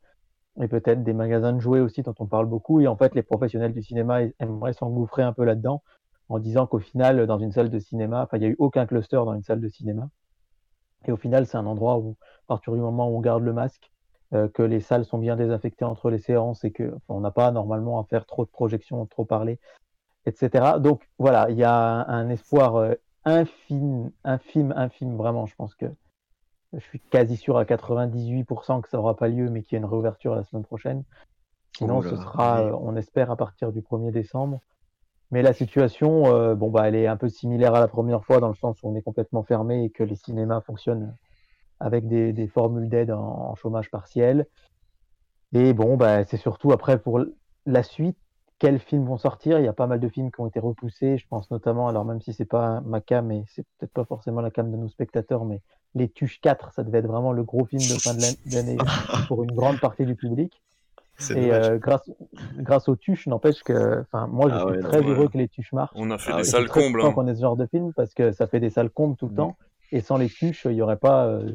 et 0.60 0.68
peut-être 0.68 1.04
des 1.04 1.14
magasins 1.14 1.54
de 1.54 1.60
jouets 1.60 1.80
aussi 1.80 2.02
dont 2.02 2.16
on 2.20 2.26
parle 2.26 2.46
beaucoup. 2.46 2.82
Et 2.82 2.88
en 2.88 2.98
fait, 2.98 3.16
les 3.16 3.24
professionnels 3.24 3.74
du 3.74 3.82
cinéma 3.82 4.22
aimeraient 4.40 4.74
s'engouffrer 4.74 5.24
un 5.24 5.34
peu 5.34 5.44
là-dedans 5.44 5.82
en 6.30 6.40
disant 6.40 6.68
qu'au 6.68 6.80
final, 6.80 7.26
dans 7.28 7.40
une 7.40 7.52
salle 7.52 7.70
de 7.70 7.80
cinéma, 7.80 8.24
enfin, 8.24 8.38
il 8.38 8.42
n'y 8.42 8.46
a 8.48 8.50
eu 8.50 8.56
aucun 8.60 8.86
cluster 8.86 9.18
dans 9.18 9.34
une 9.34 9.44
salle 9.44 9.62
de 9.62 9.70
cinéma. 9.70 10.10
Et 11.06 11.12
au 11.12 11.18
final, 11.18 11.46
c'est 11.48 11.58
un 11.58 11.66
endroit 11.66 11.98
où, 11.98 12.16
à 12.22 12.48
partir 12.48 12.74
du 12.74 12.80
moment 12.80 13.10
où 13.10 13.18
on 13.18 13.22
garde 13.22 13.44
le 13.44 13.54
masque, 13.54 13.92
euh, 14.34 14.48
que 14.48 14.64
les 14.64 14.80
salles 14.80 15.06
sont 15.06 15.18
bien 15.18 15.36
désaffectées 15.36 15.84
entre 15.86 16.10
les 16.10 16.20
séances 16.20 16.64
et 16.64 16.72
que 16.72 16.94
on 17.10 17.20
n'a 17.20 17.32
pas 17.32 17.52
normalement 17.52 18.00
à 18.00 18.06
faire 18.06 18.26
trop 18.26 18.46
de 18.46 18.50
projections, 18.50 19.06
trop 19.08 19.26
parler, 19.26 19.60
etc. 20.26 20.80
Donc 20.80 21.10
voilà, 21.20 21.50
il 21.50 21.58
y 21.58 21.64
a 21.64 21.74
un, 21.76 22.08
un 22.08 22.30
espoir 22.30 22.76
euh, 22.78 22.94
infime, 23.26 24.12
infime, 24.24 24.74
infime, 24.78 25.18
vraiment. 25.18 25.46
Je 25.48 25.56
pense 25.56 25.76
que 25.76 25.88
je 26.74 26.80
suis 26.80 27.00
quasi 27.00 27.38
sûr 27.38 27.58
à 27.58 27.66
98% 27.66 28.82
que 28.82 28.90
ça 28.90 28.98
n'aura 28.98 29.16
pas 29.16 29.28
lieu, 29.28 29.50
mais 29.50 29.64
qu'il 29.64 29.74
y 29.74 29.76
a 29.76 29.80
une 29.80 29.90
réouverture 29.90 30.36
la 30.36 30.44
semaine 30.44 30.64
prochaine. 30.64 31.04
Sinon, 31.78 32.00
Oula, 32.00 32.10
ce 32.10 32.16
sera, 32.16 32.62
euh, 32.62 32.78
on 32.82 32.96
espère, 32.96 33.32
à 33.32 33.36
partir 33.36 33.72
du 33.72 33.82
1er 33.82 34.12
décembre. 34.12 34.60
Mais 35.32 35.42
la 35.42 35.54
situation, 35.54 36.26
euh, 36.34 36.56
bon, 36.56 36.70
bah, 36.70 36.88
elle 36.88 36.96
est 36.96 37.08
un 37.08 37.18
peu 37.18 37.30
similaire 37.30 37.76
à 37.76 37.80
la 37.80 37.88
première 37.88 38.24
fois, 38.24 38.40
dans 38.40 38.50
le 38.50 38.56
sens 38.56 38.82
où 38.84 38.90
on 38.90 38.96
est 38.96 39.02
complètement 39.02 39.44
fermé 39.44 39.86
et 39.86 39.90
que 39.90 40.04
les 40.04 40.16
cinémas 40.16 40.62
fonctionnent 40.62 41.16
avec 41.80 42.08
des, 42.08 42.34
des 42.34 42.48
formules 42.48 42.90
d'aide 42.90 43.12
en, 43.12 43.22
en 43.22 43.56
chômage 43.56 43.90
partiel. 43.90 44.46
Et 45.54 45.74
bon, 45.74 45.98
bah, 45.98 46.24
c'est 46.26 46.38
surtout 46.38 46.72
après 46.72 47.00
pour 47.00 47.22
la 47.66 47.84
suite, 47.84 48.18
quels 48.62 48.78
films 48.80 49.06
vont 49.06 49.18
sortir. 49.18 49.58
Il 49.58 49.66
y 49.66 49.68
a 49.68 49.74
pas 49.74 49.88
mal 49.88 50.00
de 50.00 50.08
films 50.08 50.32
qui 50.32 50.40
ont 50.40 50.46
été 50.46 50.60
repoussés. 50.60 51.18
Je 51.18 51.28
pense 51.28 51.50
notamment, 51.50 51.88
alors 51.88 52.06
même 52.06 52.22
si 52.22 52.32
c'est 52.32 52.46
pas 52.46 52.80
ma 52.82 53.02
cam 53.02 53.32
et 53.32 53.44
c'est 53.48 53.64
peut-être 53.80 53.92
pas 53.92 54.06
forcément 54.06 54.40
la 54.40 54.52
cam 54.52 54.72
de 54.72 54.78
nos 54.78 54.88
spectateurs, 54.88 55.46
mais 55.46 55.62
Les 55.96 56.08
Tuches 56.10 56.40
4, 56.42 56.72
ça 56.72 56.84
devait 56.84 57.00
être 57.00 57.08
vraiment 57.08 57.32
le 57.34 57.44
gros 57.44 57.66
film 57.66 57.82
de 57.82 57.96
fin 57.96 58.14
de 58.14 58.22
l'an- 58.22 58.36
d'année 58.46 58.78
pour 59.28 59.44
une 59.44 59.56
grande 59.56 59.80
partie 59.80 60.06
du 60.06 60.16
public. 60.16 60.62
Et 61.36 61.52
euh, 61.52 61.80
grâce, 61.80 62.08
grâce 62.58 62.88
aux 62.88 62.96
Tuches, 62.96 63.26
n'empêche 63.28 63.64
que, 63.64 64.02
enfin, 64.02 64.28
moi, 64.28 64.48
je 64.50 64.56
Ah 64.56 64.60
suis 64.66 64.72
ouais, 64.74 64.80
très 64.80 65.02
non, 65.02 65.10
heureux 65.10 65.24
ouais. 65.26 65.30
que 65.30 65.38
les 65.40 65.48
Tuches 65.48 65.74
marchent. 65.74 65.92
On 65.96 66.12
a 66.12 66.20
fait 66.20 66.32
Ah 66.32 66.38
des 66.38 66.44
oui. 66.44 66.50
salles 66.50 66.70
combles. 66.70 67.02
hein. 67.02 67.12
qu'on 67.14 67.28
ait 67.28 67.36
ce 67.36 67.42
genre 67.42 67.58
de 67.58 67.66
film 67.66 67.94
parce 67.96 68.14
que 68.14 68.32
ça 68.32 68.46
fait 68.48 68.60
des 68.60 68.70
salles 68.70 68.92
combles 68.92 69.16
tout 69.18 69.26
le 69.28 69.34
Mm. 69.34 69.38
temps. 69.38 69.58
Et 69.92 70.02
sans 70.02 70.18
les 70.18 70.30
tuches, 70.30 70.66
il 70.66 70.74
y 70.76 70.82
aurait 70.84 70.98
pas. 70.98 71.26
euh, 71.26 71.52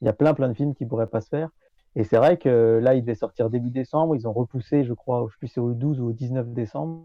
Il 0.00 0.06
y 0.06 0.08
a 0.08 0.12
plein 0.14 0.32
plein 0.34 0.48
de 0.48 0.54
films 0.54 0.74
qui 0.74 0.84
pourraient 0.86 1.06
pas 1.06 1.20
se 1.20 1.28
faire. 1.28 1.50
Et 1.96 2.04
c'est 2.04 2.18
vrai 2.18 2.36
que 2.36 2.78
là, 2.82 2.94
il 2.94 3.00
devait 3.00 3.14
sortir 3.14 3.48
début 3.50 3.70
décembre. 3.70 4.14
Ils 4.14 4.28
ont 4.28 4.32
repoussé, 4.32 4.84
je 4.84 4.92
crois, 4.92 5.26
je 5.28 5.32
sais 5.34 5.38
plus 5.38 5.48
si 5.48 5.54
c'est 5.54 5.60
au 5.60 5.72
12 5.72 6.00
ou 6.00 6.08
au 6.08 6.12
19 6.12 6.48
décembre. 6.52 7.02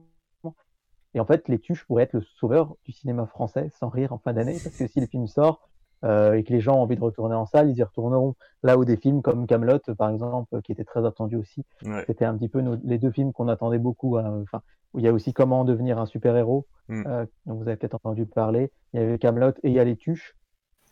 Et 1.13 1.19
en 1.19 1.25
fait, 1.25 1.47
les 1.49 1.59
tuches 1.59 1.85
pourraient 1.85 2.03
être 2.03 2.13
le 2.13 2.21
sauveur 2.21 2.75
du 2.85 2.91
cinéma 2.91 3.25
français 3.25 3.69
sans 3.79 3.89
rire 3.89 4.13
en 4.13 4.17
fin 4.17 4.31
d'année 4.33 4.57
parce 4.63 4.77
que 4.77 4.87
si 4.87 5.01
le 5.01 5.07
film 5.07 5.27
sort 5.27 5.67
euh, 6.05 6.33
et 6.33 6.43
que 6.43 6.51
les 6.53 6.61
gens 6.61 6.77
ont 6.77 6.81
envie 6.81 6.95
de 6.95 7.01
retourner 7.01 7.35
en 7.35 7.45
salle, 7.45 7.69
ils 7.69 7.77
y 7.77 7.83
retourneront. 7.83 8.35
Là 8.63 8.77
où 8.77 8.85
des 8.85 8.95
films 8.97 9.21
comme 9.21 9.45
Camelot, 9.45 9.79
par 9.97 10.09
exemple, 10.09 10.61
qui 10.61 10.71
étaient 10.71 10.85
très 10.85 11.05
attendus 11.05 11.35
aussi, 11.35 11.63
Ouais. 11.85 12.03
c'était 12.07 12.25
un 12.25 12.35
petit 12.37 12.49
peu 12.49 12.61
nos- 12.61 12.77
les 12.83 12.97
deux 12.97 13.11
films 13.11 13.33
qu'on 13.33 13.47
attendait 13.49 13.77
beaucoup. 13.77 14.17
hein. 14.17 14.41
Enfin, 14.43 14.61
il 14.95 15.01
y 15.03 15.07
a 15.07 15.13
aussi 15.13 15.31
Comment 15.33 15.63
devenir 15.63 15.99
un 15.99 16.05
super-héros, 16.05 16.65
Mm. 16.89 17.03
euh, 17.07 17.25
dont 17.45 17.55
vous 17.55 17.67
avez 17.67 17.75
peut-être 17.77 17.93
entendu 17.95 18.25
parler. 18.25 18.71
Il 18.93 18.99
y 18.99 19.03
avait 19.03 19.19
Camelot 19.19 19.51
et 19.63 19.69
il 19.69 19.73
y 19.73 19.79
a 19.79 19.83
les 19.83 19.95
Tuches. 19.95 20.35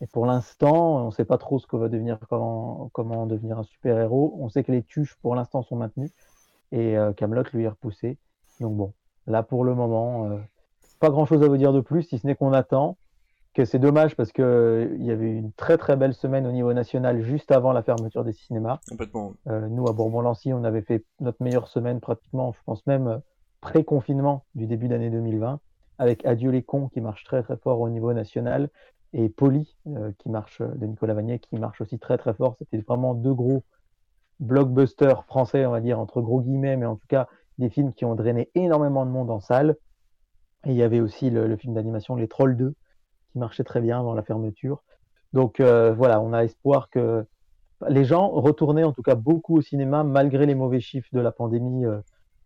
Et 0.00 0.06
pour 0.06 0.26
l'instant, 0.26 1.04
on 1.04 1.06
ne 1.06 1.10
sait 1.10 1.24
pas 1.24 1.38
trop 1.38 1.58
ce 1.58 1.66
que 1.66 1.76
va 1.76 1.88
devenir 1.88 2.18
comment, 2.28 2.90
comment 2.92 3.26
devenir 3.26 3.58
un 3.58 3.64
super-héros. 3.64 4.34
On 4.38 4.48
sait 4.48 4.64
que 4.64 4.72
les 4.72 4.82
Tuches, 4.82 5.16
pour 5.20 5.34
l'instant, 5.34 5.62
sont 5.62 5.76
maintenus. 5.76 6.10
Et 6.72 6.96
euh, 6.96 7.12
Camelot, 7.12 7.44
lui, 7.52 7.64
est 7.64 7.68
repoussé. 7.68 8.16
Donc 8.60 8.76
bon, 8.76 8.92
là, 9.26 9.42
pour 9.42 9.64
le 9.64 9.74
moment, 9.74 10.30
euh, 10.30 10.38
pas 11.00 11.10
grand-chose 11.10 11.42
à 11.42 11.48
vous 11.48 11.56
dire 11.56 11.72
de 11.72 11.80
plus, 11.80 12.02
si 12.02 12.18
ce 12.18 12.26
n'est 12.26 12.34
qu'on 12.34 12.52
attend. 12.52 12.96
Que 13.52 13.64
c'est 13.64 13.80
dommage 13.80 14.14
parce 14.14 14.30
que 14.30 14.42
euh, 14.42 14.96
il 14.96 15.04
y 15.04 15.10
avait 15.10 15.32
une 15.32 15.50
très 15.52 15.76
très 15.76 15.96
belle 15.96 16.14
semaine 16.14 16.46
au 16.46 16.52
niveau 16.52 16.72
national 16.72 17.20
juste 17.20 17.50
avant 17.50 17.72
la 17.72 17.82
fermeture 17.82 18.22
des 18.22 18.32
cinémas. 18.32 18.78
Complètement. 18.88 19.34
Euh, 19.48 19.66
nous, 19.66 19.88
à 19.88 19.92
Bourbon-Lancy, 19.92 20.52
on 20.52 20.62
avait 20.62 20.82
fait 20.82 21.04
notre 21.18 21.42
meilleure 21.42 21.66
semaine 21.66 21.98
pratiquement, 21.98 22.52
je 22.52 22.60
pense 22.64 22.86
même 22.86 23.20
pré-confinement 23.60 24.44
du 24.54 24.68
début 24.68 24.86
d'année 24.86 25.10
2020, 25.10 25.58
avec 25.98 26.24
Adieu 26.24 26.52
les 26.52 26.62
cons 26.62 26.88
qui 26.88 27.00
marche 27.00 27.24
très 27.24 27.42
très 27.42 27.56
fort 27.56 27.80
au 27.80 27.88
niveau 27.88 28.12
national 28.12 28.70
et 29.12 29.28
Poli 29.28 29.76
euh, 29.88 30.12
qui 30.18 30.28
marche 30.28 30.60
de 30.62 30.86
Nicolas 30.86 31.14
Vanier 31.14 31.38
qui 31.38 31.56
marche 31.56 31.80
aussi 31.80 31.98
très 31.98 32.18
très 32.18 32.34
fort. 32.34 32.56
C'était 32.58 32.78
vraiment 32.78 33.14
deux 33.14 33.34
gros 33.34 33.64
blockbusters 34.40 35.24
français, 35.24 35.66
on 35.66 35.70
va 35.70 35.80
dire 35.80 35.98
entre 35.98 36.20
gros 36.20 36.40
guillemets, 36.40 36.76
mais 36.76 36.86
en 36.86 36.96
tout 36.96 37.06
cas 37.08 37.28
des 37.58 37.70
films 37.70 37.92
qui 37.92 38.04
ont 38.04 38.14
drainé 38.14 38.50
énormément 38.54 39.04
de 39.06 39.10
monde 39.10 39.30
en 39.30 39.40
salle. 39.40 39.76
Et 40.66 40.70
il 40.70 40.76
y 40.76 40.82
avait 40.82 41.00
aussi 41.00 41.30
le, 41.30 41.56
film 41.56 41.74
d'animation 41.74 42.16
Les 42.16 42.28
Trolls 42.28 42.56
2 42.56 42.74
qui 43.32 43.38
marchait 43.38 43.64
très 43.64 43.80
bien 43.80 44.00
avant 44.00 44.14
la 44.14 44.22
fermeture. 44.22 44.82
Donc 45.32 45.60
euh, 45.60 45.92
voilà, 45.92 46.20
on 46.20 46.32
a 46.32 46.42
espoir 46.42 46.90
que 46.90 47.24
les 47.88 48.04
gens 48.04 48.28
retournaient 48.28 48.84
en 48.84 48.92
tout 48.92 49.02
cas 49.02 49.14
beaucoup 49.14 49.56
au 49.56 49.62
cinéma 49.62 50.04
malgré 50.04 50.44
les 50.44 50.54
mauvais 50.54 50.80
chiffres 50.80 51.08
de 51.12 51.20
la 51.20 51.32
pandémie 51.32 51.86
euh, 51.86 52.00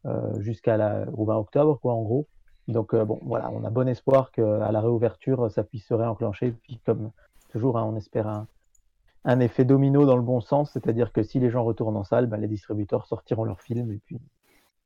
euh, 0.06 0.40
jusqu'à 0.40 1.06
au 1.16 1.24
20 1.24 1.36
octobre 1.36 1.78
quoi 1.80 1.94
en 1.94 2.02
gros. 2.02 2.28
Donc 2.68 2.94
euh, 2.94 3.04
bon 3.04 3.20
voilà, 3.22 3.50
on 3.50 3.64
a 3.64 3.70
bon 3.70 3.88
espoir 3.88 4.30
qu'à 4.30 4.72
la 4.72 4.80
réouverture 4.80 5.50
ça 5.50 5.64
puisse 5.64 5.86
se 5.86 5.94
réenclencher. 5.94 6.52
Puis 6.62 6.80
comme 6.84 7.10
toujours, 7.50 7.78
hein, 7.78 7.84
on 7.84 7.96
espère 7.96 8.26
un, 8.26 8.46
un 9.24 9.40
effet 9.40 9.64
domino 9.64 10.06
dans 10.06 10.16
le 10.16 10.22
bon 10.22 10.40
sens, 10.40 10.70
c'est-à-dire 10.72 11.12
que 11.12 11.22
si 11.22 11.40
les 11.40 11.50
gens 11.50 11.64
retournent 11.64 11.96
en 11.96 12.04
salle, 12.04 12.26
ben, 12.26 12.38
les 12.38 12.48
distributeurs 12.48 13.06
sortiront 13.06 13.44
leurs 13.44 13.60
films 13.60 13.92
et 13.92 14.00
puis, 14.04 14.18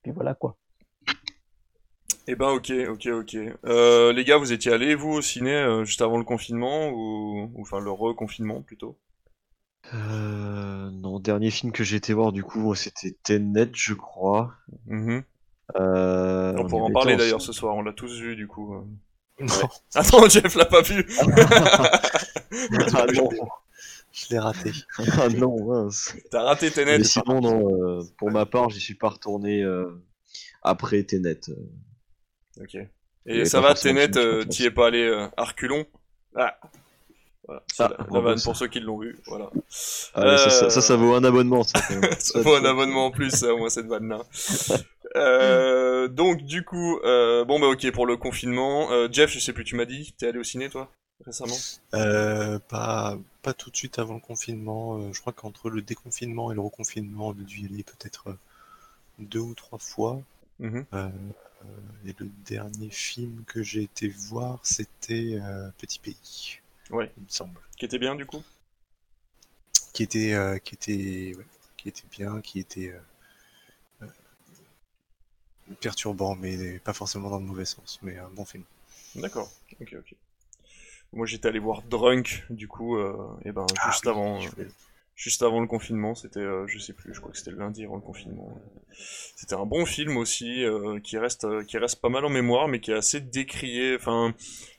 puis 0.03 0.13
voilà 0.13 0.35
quoi. 0.35 0.57
Eh 2.31 2.35
ben 2.35 2.51
ok, 2.51 2.71
ok, 2.91 3.07
ok. 3.07 3.37
Euh, 3.65 4.13
les 4.13 4.23
gars, 4.23 4.37
vous 4.37 4.53
étiez 4.53 4.71
allés, 4.71 4.95
vous, 4.95 5.13
au 5.13 5.23
ciné, 5.23 5.55
euh, 5.55 5.85
juste 5.87 6.03
avant 6.03 6.19
le 6.19 6.25
confinement, 6.25 6.91
ou... 6.91 7.51
ou 7.55 7.63
enfin 7.63 7.81
le 7.81 7.91
reconfinement 7.91 8.61
plutôt? 8.61 8.99
Euh, 9.95 10.91
non, 10.91 11.21
dernier 11.21 11.51
film 11.51 11.73
que 11.73 11.85
j'ai 11.85 11.97
été 11.97 12.13
voir, 12.13 12.33
du 12.33 12.45
coup, 12.45 12.75
c'était 12.75 13.17
Tenet, 13.23 13.71
je 13.73 13.95
crois. 13.95 14.53
Mhm. 14.87 15.23
Euh, 15.77 16.55
On 16.57 16.67
pourra 16.67 16.85
en 16.85 16.91
parler 16.93 17.17
d'ailleurs 17.17 17.43
ce 17.43 17.53
soir, 17.53 17.75
on 17.77 17.83
l'a 17.83 17.93
tous 17.93 18.19
vu 18.21 18.37
du 18.37 18.47
coup. 18.47 18.75
Non, 19.41 19.47
Attends, 19.95 20.29
Jeff 20.29 20.57
l'a 20.57 20.65
pas 20.65 20.83
vu 20.83 21.07
Ah 22.95 23.07
non, 23.15 23.29
je 24.13 24.27
l'ai 24.31 24.39
raté. 24.41 24.73
ah 25.13 25.29
non, 25.29 25.65
mince. 25.65 26.17
T'as 26.33 26.43
raté 26.43 26.73
Tenet 26.73 26.99
Mais 26.99 27.05
sinon, 27.05 27.41
non, 27.41 27.99
euh, 28.01 28.03
pour 28.17 28.33
ma 28.33 28.47
part, 28.47 28.69
j'y 28.71 28.81
suis 28.81 28.97
pas 28.97 29.11
retourné 29.11 29.63
euh, 29.63 29.91
après 30.63 31.05
Tenet. 31.05 31.39
euh. 31.51 32.63
Ok. 32.63 32.77
Et 33.27 33.45
ça 33.45 33.61
va, 33.61 33.75
Tenet, 33.75 34.17
euh, 34.17 34.43
t'y 34.45 34.65
es 34.65 34.71
pas 34.73 34.89
allé 34.89 35.03
euh, 35.05 35.29
à 35.37 35.45
reculons 35.45 35.87
Ah 36.35 36.59
Voilà, 37.49 37.63
Ah, 37.79 37.91
la, 38.13 38.21
vanne 38.21 38.41
pour 38.43 38.55
ceux 38.57 38.69
qui 38.69 38.79
l'ont 38.79 38.99
vu, 38.99 39.19
voilà. 39.27 39.51
Ah, 40.15 40.37
ça, 40.37 40.51
ça, 40.51 40.71
ça, 40.71 40.81
ça 40.83 40.97
vaut 40.97 41.15
un 41.15 41.25
abonnement, 41.25 41.63
ça. 41.65 41.81
vaut 42.43 42.55
un 42.55 42.65
abonnement 42.65 43.07
en 43.07 43.11
plus, 43.11 43.43
au 43.43 43.57
moins 43.57 43.71
cette 43.71 43.87
vanne-là. 43.87 44.21
Euh, 45.17 46.07
donc 46.07 46.43
du 46.43 46.67
coup, 46.67 46.99
euh, 46.99 47.43
bon 47.47 47.59
bah 47.59 47.67
ok 47.69 47.91
pour 47.93 48.05
le 48.05 48.19
confinement. 48.19 48.93
Euh, 48.93 49.09
Jeff, 49.11 49.31
je 49.31 49.39
sais 49.39 49.55
plus, 49.55 49.65
tu 49.65 49.75
m'as 49.75 49.87
dit, 49.87 50.13
t'es 50.19 50.27
allé 50.29 50.39
au 50.39 50.45
ciné 50.45 50.69
toi 50.69 50.91
récemment? 51.25 51.57
Euh, 51.95 52.59
pas, 52.69 53.17
pas 53.41 53.55
tout 53.55 53.71
de 53.71 53.77
suite 53.77 53.99
avant 53.99 54.15
le 54.15 54.21
confinement. 54.21 54.99
euh, 54.99 55.11
je 55.15 55.21
crois 55.23 55.33
qu'entre 55.33 55.71
le 55.71 55.81
déconfinement 55.81 56.53
et 56.53 56.55
le 56.55 56.61
reconfinement, 56.61 57.29
on 57.29 57.31
a 57.33 57.43
dû 57.43 57.63
y 57.63 57.65
aller 57.65 57.83
peut-être 57.85 58.37
deux 59.19 59.41
ou 59.41 59.55
trois 59.55 59.79
fois. 59.79 60.21
Mhm. 60.59 60.85
Et 62.07 62.15
le 62.19 62.29
dernier 62.47 62.91
film 62.91 63.45
que 63.47 63.63
j'ai 63.63 63.83
été 63.83 64.09
voir, 64.09 64.61
c'était 64.63 65.39
euh, 65.43 65.69
Petit 65.79 65.99
Pays, 65.99 66.61
Ouais. 66.91 67.11
il 67.17 67.25
me 67.25 67.29
semble. 67.29 67.61
Qui 67.77 67.85
était 67.85 67.99
bien 67.99 68.15
du 68.15 68.27
coup 68.27 68.43
Qui 69.93 70.03
était, 70.03 70.33
euh, 70.35 70.59
qui 70.59 70.75
était, 70.75 71.37
ouais, 71.37 71.45
qui 71.77 71.89
était 71.89 72.09
bien, 72.11 72.41
qui 72.41 72.59
était 72.59 72.89
euh, 74.03 74.07
euh, 74.07 75.75
perturbant, 75.81 76.35
mais 76.35 76.79
pas 76.81 76.93
forcément 76.93 77.31
dans 77.31 77.39
le 77.39 77.45
mauvais 77.45 77.65
sens, 77.65 77.99
mais 78.03 78.19
un 78.19 78.29
bon 78.29 78.45
film. 78.45 78.65
D'accord, 79.15 79.51
ok 79.81 79.97
ok. 79.99 80.15
Moi 81.13 81.25
j'étais 81.27 81.49
allé 81.49 81.59
voir 81.59 81.83
Drunk 81.83 82.45
du 82.51 82.69
coup, 82.69 82.97
euh, 82.97 83.17
et 83.45 83.53
ben 83.53 83.67
Ah 83.81 83.91
juste 83.91 84.05
oui, 84.05 84.11
avant, 84.11 84.43
euh, 84.43 84.69
juste 85.17 85.43
avant 85.43 85.61
le 85.61 85.67
confinement, 85.67 86.15
c'était, 86.15 86.45
je 86.67 86.79
sais 86.79 86.93
plus, 86.93 87.15
je 87.15 87.21
crois 87.21 87.33
que 87.33 87.39
c'était 87.39 87.53
le 87.53 87.59
lundi 87.59 87.85
avant 87.85 87.97
le 87.97 88.03
confinement. 88.03 88.61
C'était 89.37 89.55
un 89.55 89.65
bon 89.65 89.87
film 89.87 90.17
aussi, 90.17 90.65
qui 91.05 91.17
reste, 91.17 91.47
qui 91.67 91.79
reste 91.79 92.01
pas 92.01 92.09
mal 92.11 92.25
en 92.25 92.29
mémoire, 92.29 92.69
mais 92.69 92.81
qui 92.81 92.91
est 92.91 92.97
assez 92.97 93.21
décrié, 93.21 93.97
enfin, 93.97 94.35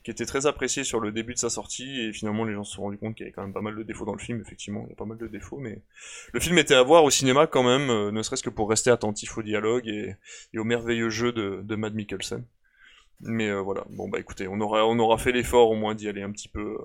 qui 0.09 0.11
était 0.11 0.25
très 0.25 0.47
apprécié 0.47 0.83
sur 0.83 0.99
le 0.99 1.11
début 1.11 1.35
de 1.35 1.37
sa 1.37 1.51
sortie, 1.51 2.01
et 2.01 2.11
finalement 2.13 2.43
les 2.43 2.55
gens 2.55 2.63
se 2.63 2.73
sont 2.73 2.81
rendus 2.81 2.97
compte 2.97 3.13
qu'il 3.13 3.25
y 3.25 3.27
avait 3.27 3.31
quand 3.31 3.43
même 3.43 3.53
pas 3.53 3.61
mal 3.61 3.75
de 3.75 3.83
défauts 3.83 4.05
dans 4.05 4.15
le 4.15 4.19
film. 4.19 4.41
Effectivement, 4.41 4.81
il 4.87 4.89
y 4.89 4.93
a 4.93 4.95
pas 4.95 5.05
mal 5.05 5.19
de 5.19 5.27
défauts, 5.27 5.59
mais 5.59 5.83
le 6.33 6.39
film 6.39 6.57
était 6.57 6.73
à 6.73 6.81
voir 6.81 7.03
au 7.03 7.11
cinéma 7.11 7.45
quand 7.45 7.61
même, 7.61 7.91
euh, 7.91 8.09
ne 8.09 8.23
serait-ce 8.23 8.41
que 8.41 8.49
pour 8.49 8.71
rester 8.71 8.89
attentif 8.89 9.37
au 9.37 9.43
dialogue 9.43 9.87
et, 9.87 10.15
et 10.51 10.57
au 10.57 10.63
merveilleux 10.63 11.11
jeu 11.11 11.31
de, 11.31 11.61
de 11.63 11.75
Mad 11.75 11.93
Mikkelsen. 11.93 12.43
Mais 13.19 13.49
euh, 13.49 13.61
voilà, 13.61 13.85
bon 13.91 14.09
bah 14.09 14.17
écoutez, 14.17 14.47
on 14.47 14.59
aura, 14.61 14.83
on 14.87 14.97
aura 14.97 15.19
fait 15.19 15.31
l'effort 15.31 15.69
au 15.69 15.75
moins 15.75 15.93
d'y 15.93 16.09
aller 16.09 16.23
un 16.23 16.31
petit 16.31 16.49
peu 16.49 16.59
euh, 16.59 16.77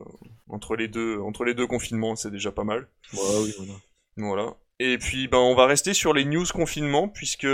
entre 0.50 0.76
les 0.76 0.88
deux, 0.88 1.18
entre 1.20 1.44
les 1.44 1.54
deux 1.54 1.66
confinements, 1.66 2.16
c'est 2.16 2.30
déjà 2.30 2.52
pas 2.52 2.64
mal. 2.64 2.88
Ouais, 3.14 3.20
oui, 3.42 3.54
voilà. 3.56 3.72
Voilà. 4.18 4.56
Et 4.80 4.98
puis 4.98 5.28
ben 5.28 5.38
on 5.38 5.54
va 5.54 5.64
rester 5.64 5.94
sur 5.94 6.12
les 6.12 6.26
news 6.26 6.44
confinement 6.52 7.08
puisque 7.08 7.46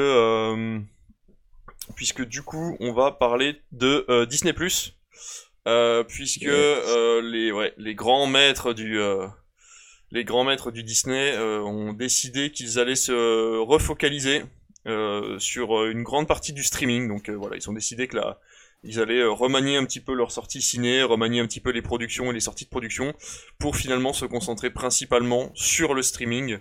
puisque 1.95 2.25
du 2.25 2.43
coup 2.43 2.77
on 2.81 2.93
va 2.93 3.13
parler 3.13 3.61
de 3.71 4.05
euh, 4.09 4.27
Disney 4.27 4.53
euh, 5.69 6.05
puisque 6.05 6.45
euh, 6.45 7.21
les 7.23 7.53
ouais, 7.53 7.75
les 7.77 7.95
grands 7.95 8.27
maîtres 8.27 8.73
du 8.73 8.99
euh, 8.99 9.27
les 10.11 10.25
grands 10.25 10.45
maîtres 10.45 10.71
du 10.71 10.83
Disney 10.83 11.37
ont 11.39 11.93
décidé 11.93 12.51
qu'ils 12.51 12.79
allaient 12.79 12.97
se 12.97 13.59
refocaliser 13.59 14.43
sur 15.39 15.87
une 15.87 16.03
grande 16.03 16.27
partie 16.27 16.53
du 16.53 16.65
streaming. 16.65 17.07
Donc 17.07 17.31
voilà, 17.31 17.57
ils 17.57 17.71
ont 17.71 17.73
décidé 17.73 18.09
que 18.09 18.17
là, 18.17 18.41
ils 18.83 18.99
allaient 18.99 19.25
remanier 19.25 19.77
un 19.77 19.85
petit 19.85 20.01
peu 20.01 20.13
leurs 20.13 20.33
sorties 20.33 20.63
ciné, 20.63 21.05
remanier 21.05 21.39
un 21.39 21.47
petit 21.47 21.61
peu 21.61 21.71
les 21.71 21.83
productions 21.83 22.29
et 22.31 22.35
les 22.35 22.41
sorties 22.41 22.65
de 22.65 22.71
production 22.71 23.15
pour 23.61 23.77
finalement 23.77 24.13
se 24.13 24.25
concentrer 24.25 24.71
principalement 24.71 25.53
sur 25.55 25.95
le 25.95 26.03
streaming, 26.03 26.59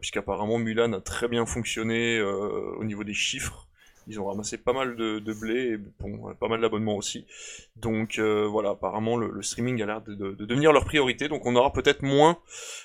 puisqu'apparemment 0.00 0.58
Mulan 0.58 0.92
a 0.92 1.00
très 1.00 1.26
bien 1.26 1.46
fonctionné 1.46 2.20
au 2.22 2.84
niveau 2.84 3.02
des 3.02 3.14
chiffres. 3.14 3.66
Ils 4.06 4.20
ont 4.20 4.26
ramassé 4.26 4.58
pas 4.58 4.72
mal 4.72 4.96
de, 4.96 5.18
de 5.18 5.32
blé 5.32 5.54
et 5.72 5.76
bon, 5.76 6.34
pas 6.34 6.48
mal 6.48 6.60
d'abonnements 6.60 6.96
aussi. 6.96 7.26
Donc 7.76 8.18
euh, 8.18 8.46
voilà, 8.46 8.70
apparemment 8.70 9.16
le, 9.16 9.30
le 9.30 9.42
streaming 9.42 9.82
a 9.82 9.86
l'air 9.86 10.02
de, 10.02 10.14
de- 10.14 10.32
de 10.32 10.44
devenir 10.44 10.72
leur 10.72 10.84
priorité. 10.84 11.28
Donc 11.28 11.46
on 11.46 11.56
aura 11.56 11.72
peut-être 11.72 12.02
moins 12.02 12.38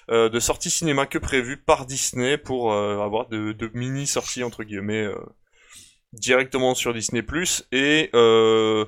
euh, 0.09 0.29
de 0.29 0.39
sorties 0.39 0.69
cinéma 0.69 1.05
que 1.05 1.17
prévu 1.17 1.57
par 1.57 1.85
Disney 1.85 2.37
pour 2.37 2.71
euh, 2.73 2.99
avoir 2.99 3.27
de, 3.27 3.53
mini 3.73 4.07
sorties 4.07 4.43
entre 4.43 4.63
guillemets 4.63 5.03
euh, 5.05 5.15
directement 6.13 6.73
sur 6.75 6.93
Disney 6.93 7.23
et 7.71 8.09
euh, 8.15 8.85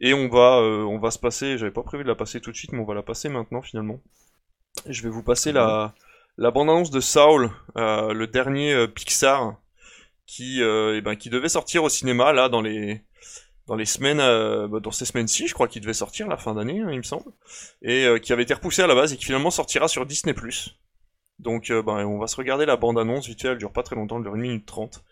et 0.00 0.14
on 0.14 0.28
va 0.28 0.58
euh, 0.60 0.82
on 0.84 0.98
va 0.98 1.10
se 1.10 1.18
passer. 1.18 1.58
J'avais 1.58 1.72
pas 1.72 1.82
prévu 1.82 2.04
de 2.04 2.08
la 2.08 2.14
passer 2.14 2.40
tout 2.40 2.50
de 2.50 2.56
suite, 2.56 2.72
mais 2.72 2.80
on 2.80 2.84
va 2.86 2.94
la 2.94 3.02
passer 3.02 3.28
maintenant 3.28 3.62
finalement. 3.62 4.00
Je 4.88 5.02
vais 5.02 5.10
vous 5.10 5.22
passer 5.22 5.52
la 5.52 5.94
la 6.38 6.50
bande 6.50 6.70
annonce 6.70 6.90
de 6.90 7.00
Saul, 7.00 7.50
le 7.76 8.24
dernier 8.26 8.88
Pixar 8.88 9.56
qui 10.26 10.62
euh, 10.62 10.96
eh 10.96 11.00
ben 11.00 11.16
qui 11.16 11.30
devait 11.30 11.48
sortir 11.48 11.84
au 11.84 11.88
cinéma 11.88 12.32
là 12.32 12.48
dans 12.48 12.60
les 12.62 13.02
dans 13.66 13.76
les 13.76 13.84
semaines 13.84 14.20
euh, 14.20 14.66
bah, 14.68 14.80
dans 14.80 14.90
ces 14.90 15.04
semaines-ci, 15.04 15.46
je 15.46 15.54
crois 15.54 15.68
qu'il 15.68 15.82
devait 15.82 15.92
sortir 15.92 16.26
la 16.28 16.36
fin 16.36 16.54
d'année, 16.54 16.80
hein, 16.80 16.88
il 16.90 16.98
me 16.98 17.02
semble, 17.02 17.30
et 17.80 18.06
euh, 18.06 18.18
qui 18.18 18.32
avait 18.32 18.42
été 18.42 18.54
repoussé 18.54 18.82
à 18.82 18.86
la 18.86 18.94
base 18.94 19.12
et 19.12 19.16
qui 19.16 19.24
finalement 19.24 19.50
sortira 19.50 19.88
sur 19.88 20.04
Disney+. 20.04 20.34
Donc 21.38 21.68
ben, 21.68 22.04
on 22.06 22.18
va 22.18 22.26
se 22.26 22.36
regarder 22.36 22.66
la 22.66 22.76
bande-annonce 22.76 23.26
vite 23.26 23.42
fait, 23.42 23.48
elle 23.48 23.58
dure 23.58 23.72
pas 23.72 23.82
très 23.82 23.96
longtemps, 23.96 24.16
elle 24.16 24.22
dure 24.22 24.34
1 24.34 24.38
minute 24.38 24.66
30 24.66 25.02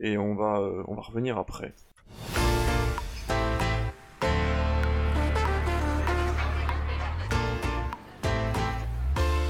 et 0.00 0.18
on 0.18 0.34
va 0.34 0.60
on 0.86 0.94
va 0.94 1.02
revenir 1.02 1.38
après. 1.38 1.74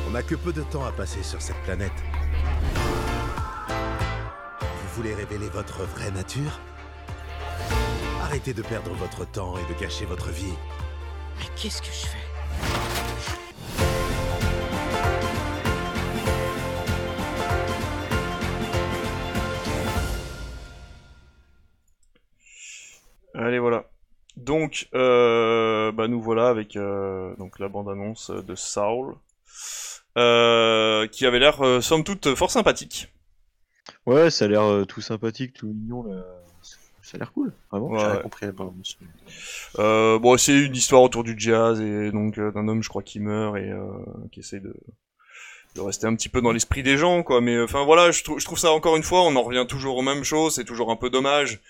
On 0.06 0.10
n'a 0.12 0.22
que 0.22 0.34
peu 0.36 0.52
de 0.52 0.62
temps 0.62 0.84
à 0.84 0.92
passer 0.92 1.22
sur 1.22 1.42
cette 1.42 1.60
planète. 1.64 1.92
Vous 4.98 5.04
voulez 5.04 5.14
révéler 5.14 5.48
votre 5.50 5.84
vraie 5.84 6.10
nature? 6.10 6.58
Arrêtez 8.20 8.52
de 8.52 8.62
perdre 8.62 8.90
votre 8.94 9.30
temps 9.30 9.54
et 9.56 9.72
de 9.72 9.78
gâcher 9.78 10.04
votre 10.06 10.28
vie. 10.30 10.52
Mais 11.38 11.44
qu'est-ce 11.54 11.80
que 11.80 11.86
je 11.86 12.08
fais? 12.08 12.18
Allez 23.34 23.60
voilà. 23.60 23.84
Donc 24.36 24.88
euh, 24.94 25.92
bah 25.92 26.08
nous 26.08 26.20
voilà 26.20 26.48
avec 26.48 26.74
euh, 26.74 27.36
donc 27.36 27.60
la 27.60 27.68
bande-annonce 27.68 28.32
de 28.32 28.56
Saul 28.56 29.14
euh, 30.16 31.06
qui 31.06 31.24
avait 31.24 31.38
l'air 31.38 31.64
euh, 31.64 31.80
somme 31.80 32.02
toute 32.02 32.34
fort 32.34 32.50
sympathique. 32.50 33.12
Ouais, 34.08 34.30
ça 34.30 34.46
a 34.46 34.48
l'air 34.48 34.62
euh, 34.62 34.86
tout 34.86 35.02
sympathique, 35.02 35.52
tout 35.52 35.66
mignon 35.66 36.02
là. 36.02 36.24
Ça 37.02 37.16
a 37.16 37.18
l'air 37.18 37.32
cool, 37.34 37.52
vraiment. 37.70 37.88
Ouais. 37.88 37.98
J'ai 37.98 38.06
rien 38.06 38.16
compris 38.22 38.46
bande-annonce. 38.52 38.98
Euh, 39.78 40.18
bon, 40.18 40.38
c'est 40.38 40.58
une 40.58 40.74
histoire 40.74 41.02
autour 41.02 41.24
du 41.24 41.34
jazz 41.36 41.78
et 41.78 42.10
donc 42.10 42.38
euh, 42.38 42.50
d'un 42.50 42.68
homme, 42.68 42.82
je 42.82 42.88
crois, 42.88 43.02
qui 43.02 43.20
meurt 43.20 43.58
et 43.58 43.70
euh, 43.70 43.86
qui 44.32 44.40
essaie 44.40 44.60
de, 44.60 44.74
de 45.74 45.80
rester 45.80 46.06
un 46.06 46.14
petit 46.14 46.28
peu 46.28 46.40
dans 46.40 46.52
l'esprit 46.52 46.82
des 46.82 46.96
gens, 46.96 47.22
quoi. 47.22 47.40
Mais 47.40 47.60
enfin 47.60 47.84
voilà, 47.84 48.10
je, 48.10 48.22
trou- 48.24 48.38
je 48.38 48.44
trouve 48.44 48.58
ça 48.58 48.72
encore 48.72 48.96
une 48.96 49.02
fois, 49.02 49.22
on 49.22 49.36
en 49.36 49.42
revient 49.42 49.66
toujours 49.68 49.96
aux 49.96 50.02
mêmes 50.02 50.24
choses, 50.24 50.54
c'est 50.56 50.64
toujours 50.64 50.90
un 50.90 50.96
peu 50.96 51.10
dommage. 51.10 51.60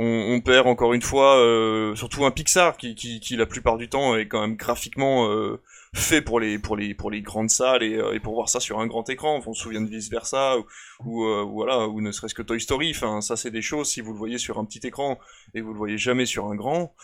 On, 0.00 0.40
perd 0.40 0.68
encore 0.68 0.94
une 0.94 1.02
fois, 1.02 1.38
euh, 1.38 1.96
surtout 1.96 2.24
un 2.24 2.30
Pixar 2.30 2.76
qui, 2.76 2.94
qui, 2.94 3.18
qui 3.18 3.34
la 3.34 3.46
plupart 3.46 3.76
du 3.78 3.88
temps 3.88 4.14
est 4.14 4.28
quand 4.28 4.40
même 4.40 4.54
graphiquement 4.54 5.28
euh, 5.28 5.60
fait 5.92 6.22
pour 6.22 6.38
les 6.38 6.60
pour 6.60 6.76
les 6.76 6.94
pour 6.94 7.10
les 7.10 7.20
grandes 7.20 7.50
salles 7.50 7.82
et, 7.82 7.96
euh, 7.96 8.14
et 8.14 8.20
pour 8.20 8.34
voir 8.34 8.48
ça 8.48 8.60
sur 8.60 8.78
un 8.78 8.86
grand 8.86 9.08
écran. 9.10 9.40
On 9.44 9.54
se 9.54 9.62
souvient 9.62 9.80
de 9.80 9.88
vice 9.88 10.08
versa 10.08 10.56
ou, 10.56 10.66
ou, 11.04 11.24
euh, 11.24 11.42
voilà 11.42 11.88
ou 11.88 12.00
ne 12.00 12.12
serait-ce 12.12 12.34
que 12.34 12.42
Toy 12.42 12.60
Story. 12.60 12.92
Enfin 12.94 13.20
ça 13.22 13.36
c'est 13.36 13.50
des 13.50 13.62
choses 13.62 13.88
si 13.88 14.00
vous 14.00 14.12
le 14.12 14.18
voyez 14.18 14.38
sur 14.38 14.60
un 14.60 14.64
petit 14.64 14.86
écran 14.86 15.18
et 15.54 15.62
vous 15.62 15.72
le 15.72 15.78
voyez 15.78 15.98
jamais 15.98 16.26
sur 16.26 16.46
un 16.46 16.54
grand 16.54 16.94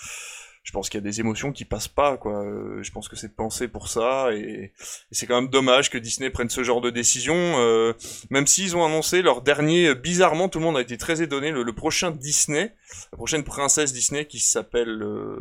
je 0.65 0.73
pense 0.73 0.89
qu'il 0.89 0.99
y 0.99 1.05
a 1.05 1.09
des 1.09 1.21
émotions 1.21 1.53
qui 1.53 1.65
passent 1.65 1.89
pas 1.89 2.17
quoi 2.17 2.43
Euh, 2.43 2.83
je 2.83 2.91
pense 2.91 3.09
que 3.09 3.17
c'est 3.17 3.37
pensé 3.37 3.69
pour 3.69 3.87
ça 3.89 4.33
et, 4.33 4.73
et 4.73 4.73
c'est 5.13 5.27
quand 5.27 5.41
même 5.41 5.51
dommage 5.51 5.91
que 5.91 5.99
Disney 5.99 6.31
prenne 6.31 6.49
ce 6.49 6.63
genre 6.65 6.81
de 6.81 6.91
décision 6.91 7.35
euh, 7.37 7.93
même 8.31 8.47
s'ils 8.47 8.75
ont 8.77 8.85
annoncé 8.85 9.23
leur 9.23 9.43
dernier 9.43 9.89
euh, 9.89 9.95
bizarrement 9.95 10.49
tout 10.49 10.59
le 10.59 10.65
monde 10.65 10.77
a 10.77 10.81
été 10.81 10.97
très 10.99 11.23
étonné 11.23 11.51
le, 11.53 11.63
le 11.63 11.73
prochain 11.75 12.11
Disney 12.11 12.75
la 13.13 13.17
prochaine 13.17 13.45
princesse 13.45 13.93
Disney 13.93 14.25
qui 14.27 14.41
s'appelle 14.41 15.03
euh, 15.03 15.39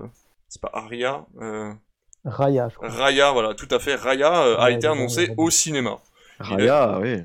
c'est 0.50 0.62
pas 0.62 0.72
Aria 0.74 1.26
euh, 1.42 1.72
Raya, 2.26 2.70
je 2.70 2.76
crois. 2.76 2.90
Raya 2.90 3.32
voilà 3.32 3.54
tout 3.56 3.68
à 3.72 3.80
fait 3.80 3.96
Raya 3.96 4.44
euh, 4.44 4.58
a 4.58 4.72
été 4.72 4.88
annoncé 4.88 5.34
au 5.38 5.50
cinéma 5.50 6.00
Raya, 6.40 7.00
oui. 7.02 7.24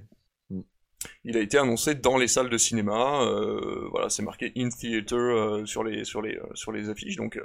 il 1.25 1.37
a 1.37 1.41
été 1.41 1.59
annoncé 1.59 1.95
dans 1.95 2.17
les 2.19 2.29
salles 2.29 2.51
de 2.51 2.59
cinéma. 2.59 3.23
euh, 3.23 3.89
voilà, 3.91 4.09
c'est 4.11 4.23
marqué 4.23 4.53
in 4.57 4.69
theater 4.69 5.19
euh, 5.19 5.67
sur 5.67 5.83
les 5.85 6.05
sur 6.05 6.23
les 6.23 6.37
euh, 6.37 6.47
sur 6.55 6.73
les 6.73 6.89
affiches. 6.89 7.17
Donc 7.17 7.37
euh, 7.37 7.43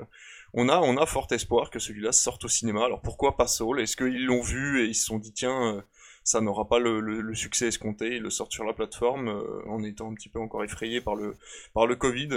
on 0.54 0.70
a 0.70 0.80
on 0.80 0.98
a 0.98 1.06
fort 1.06 1.28
espoir 1.32 1.70
que 1.70 1.80
celui-là 1.80 2.12
sorte 2.12 2.46
au 2.46 2.48
cinéma. 2.48 2.86
Alors 2.86 3.02
pourquoi 3.02 3.38
pas 3.38 3.48
Soul 3.48 3.82
Est-ce 3.82 3.98
qu'ils 3.98 4.26
l'ont 4.26 4.42
vu 4.42 4.82
et 4.82 4.86
ils 4.86 4.96
se 4.96 5.06
sont 5.06 5.20
dit 5.20 5.34
tiens 5.34 5.76
euh, 5.76 5.82
ça 6.24 6.42
n'aura 6.42 6.68
pas 6.68 6.80
le, 6.80 7.36
succès 7.36 7.68
escompté, 7.68 8.16
ils 8.16 8.22
le 8.22 8.30
sortent 8.30 8.52
sur 8.54 8.64
la 8.64 8.74
plateforme 8.74 9.28
euh, 9.28 9.62
en 9.68 9.84
étant 9.84 10.10
un 10.10 10.14
petit 10.14 10.30
peu 10.30 10.40
encore 10.40 10.64
effrayés 10.64 11.02
par 11.02 11.16
le 11.16 11.36
par 11.74 11.86
le 11.86 11.96
Covid 11.96 12.30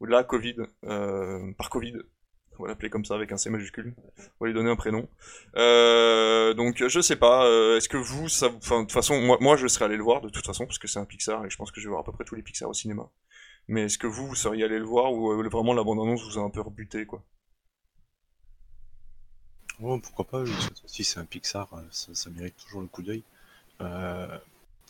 ou 0.00 0.06
la 0.06 0.24
Covid 0.24 0.56
euh, 0.84 1.52
par 1.56 1.70
Covid. 1.70 1.94
On 2.58 2.64
va 2.64 2.70
l'appeler 2.70 2.90
comme 2.90 3.04
ça 3.04 3.14
avec 3.14 3.30
un 3.30 3.36
C 3.36 3.50
majuscule. 3.50 3.94
On 4.40 4.44
va 4.44 4.48
lui 4.48 4.54
donner 4.54 4.70
un 4.70 4.76
prénom. 4.76 5.08
Euh, 5.54 6.54
donc 6.54 6.84
je 6.84 7.00
sais 7.00 7.14
pas. 7.14 7.46
Est-ce 7.76 7.88
que 7.88 7.96
vous, 7.96 8.28
ça, 8.28 8.48
enfin 8.56 8.80
de 8.80 8.82
toute 8.82 8.92
façon, 8.92 9.20
moi, 9.20 9.38
moi 9.40 9.56
je 9.56 9.68
serais 9.68 9.84
allé 9.84 9.96
le 9.96 10.02
voir 10.02 10.20
de 10.20 10.28
toute 10.28 10.44
façon 10.44 10.66
parce 10.66 10.80
que 10.80 10.88
c'est 10.88 10.98
un 10.98 11.04
Pixar 11.04 11.46
et 11.46 11.50
je 11.50 11.56
pense 11.56 11.70
que 11.70 11.80
je 11.80 11.86
vais 11.86 11.90
voir 11.90 12.00
à 12.00 12.04
peu 12.04 12.10
près 12.10 12.24
tous 12.24 12.34
les 12.34 12.42
Pixar 12.42 12.68
au 12.68 12.74
cinéma. 12.74 13.08
Mais 13.68 13.84
est-ce 13.84 13.98
que 13.98 14.08
vous, 14.08 14.26
vous 14.26 14.34
seriez 14.34 14.64
allé 14.64 14.78
le 14.78 14.84
voir 14.84 15.12
ou 15.12 15.32
vraiment 15.48 15.72
la 15.72 15.84
bande 15.84 16.00
annonce 16.00 16.24
vous 16.24 16.40
a 16.40 16.42
un 16.42 16.50
peu 16.50 16.60
rebuté 16.60 17.06
quoi? 17.06 17.24
Pourquoi 19.78 20.24
pas, 20.26 20.44
si 20.86 21.04
c'est 21.04 21.20
un 21.20 21.24
Pixar, 21.24 21.72
euh, 21.72 21.82
ça, 21.90 22.30
mérite 22.30 22.56
toujours 22.56 22.80
le 22.80 22.88
coup 22.88 23.02
d'œil. 23.02 23.22
Euh, 23.80 24.38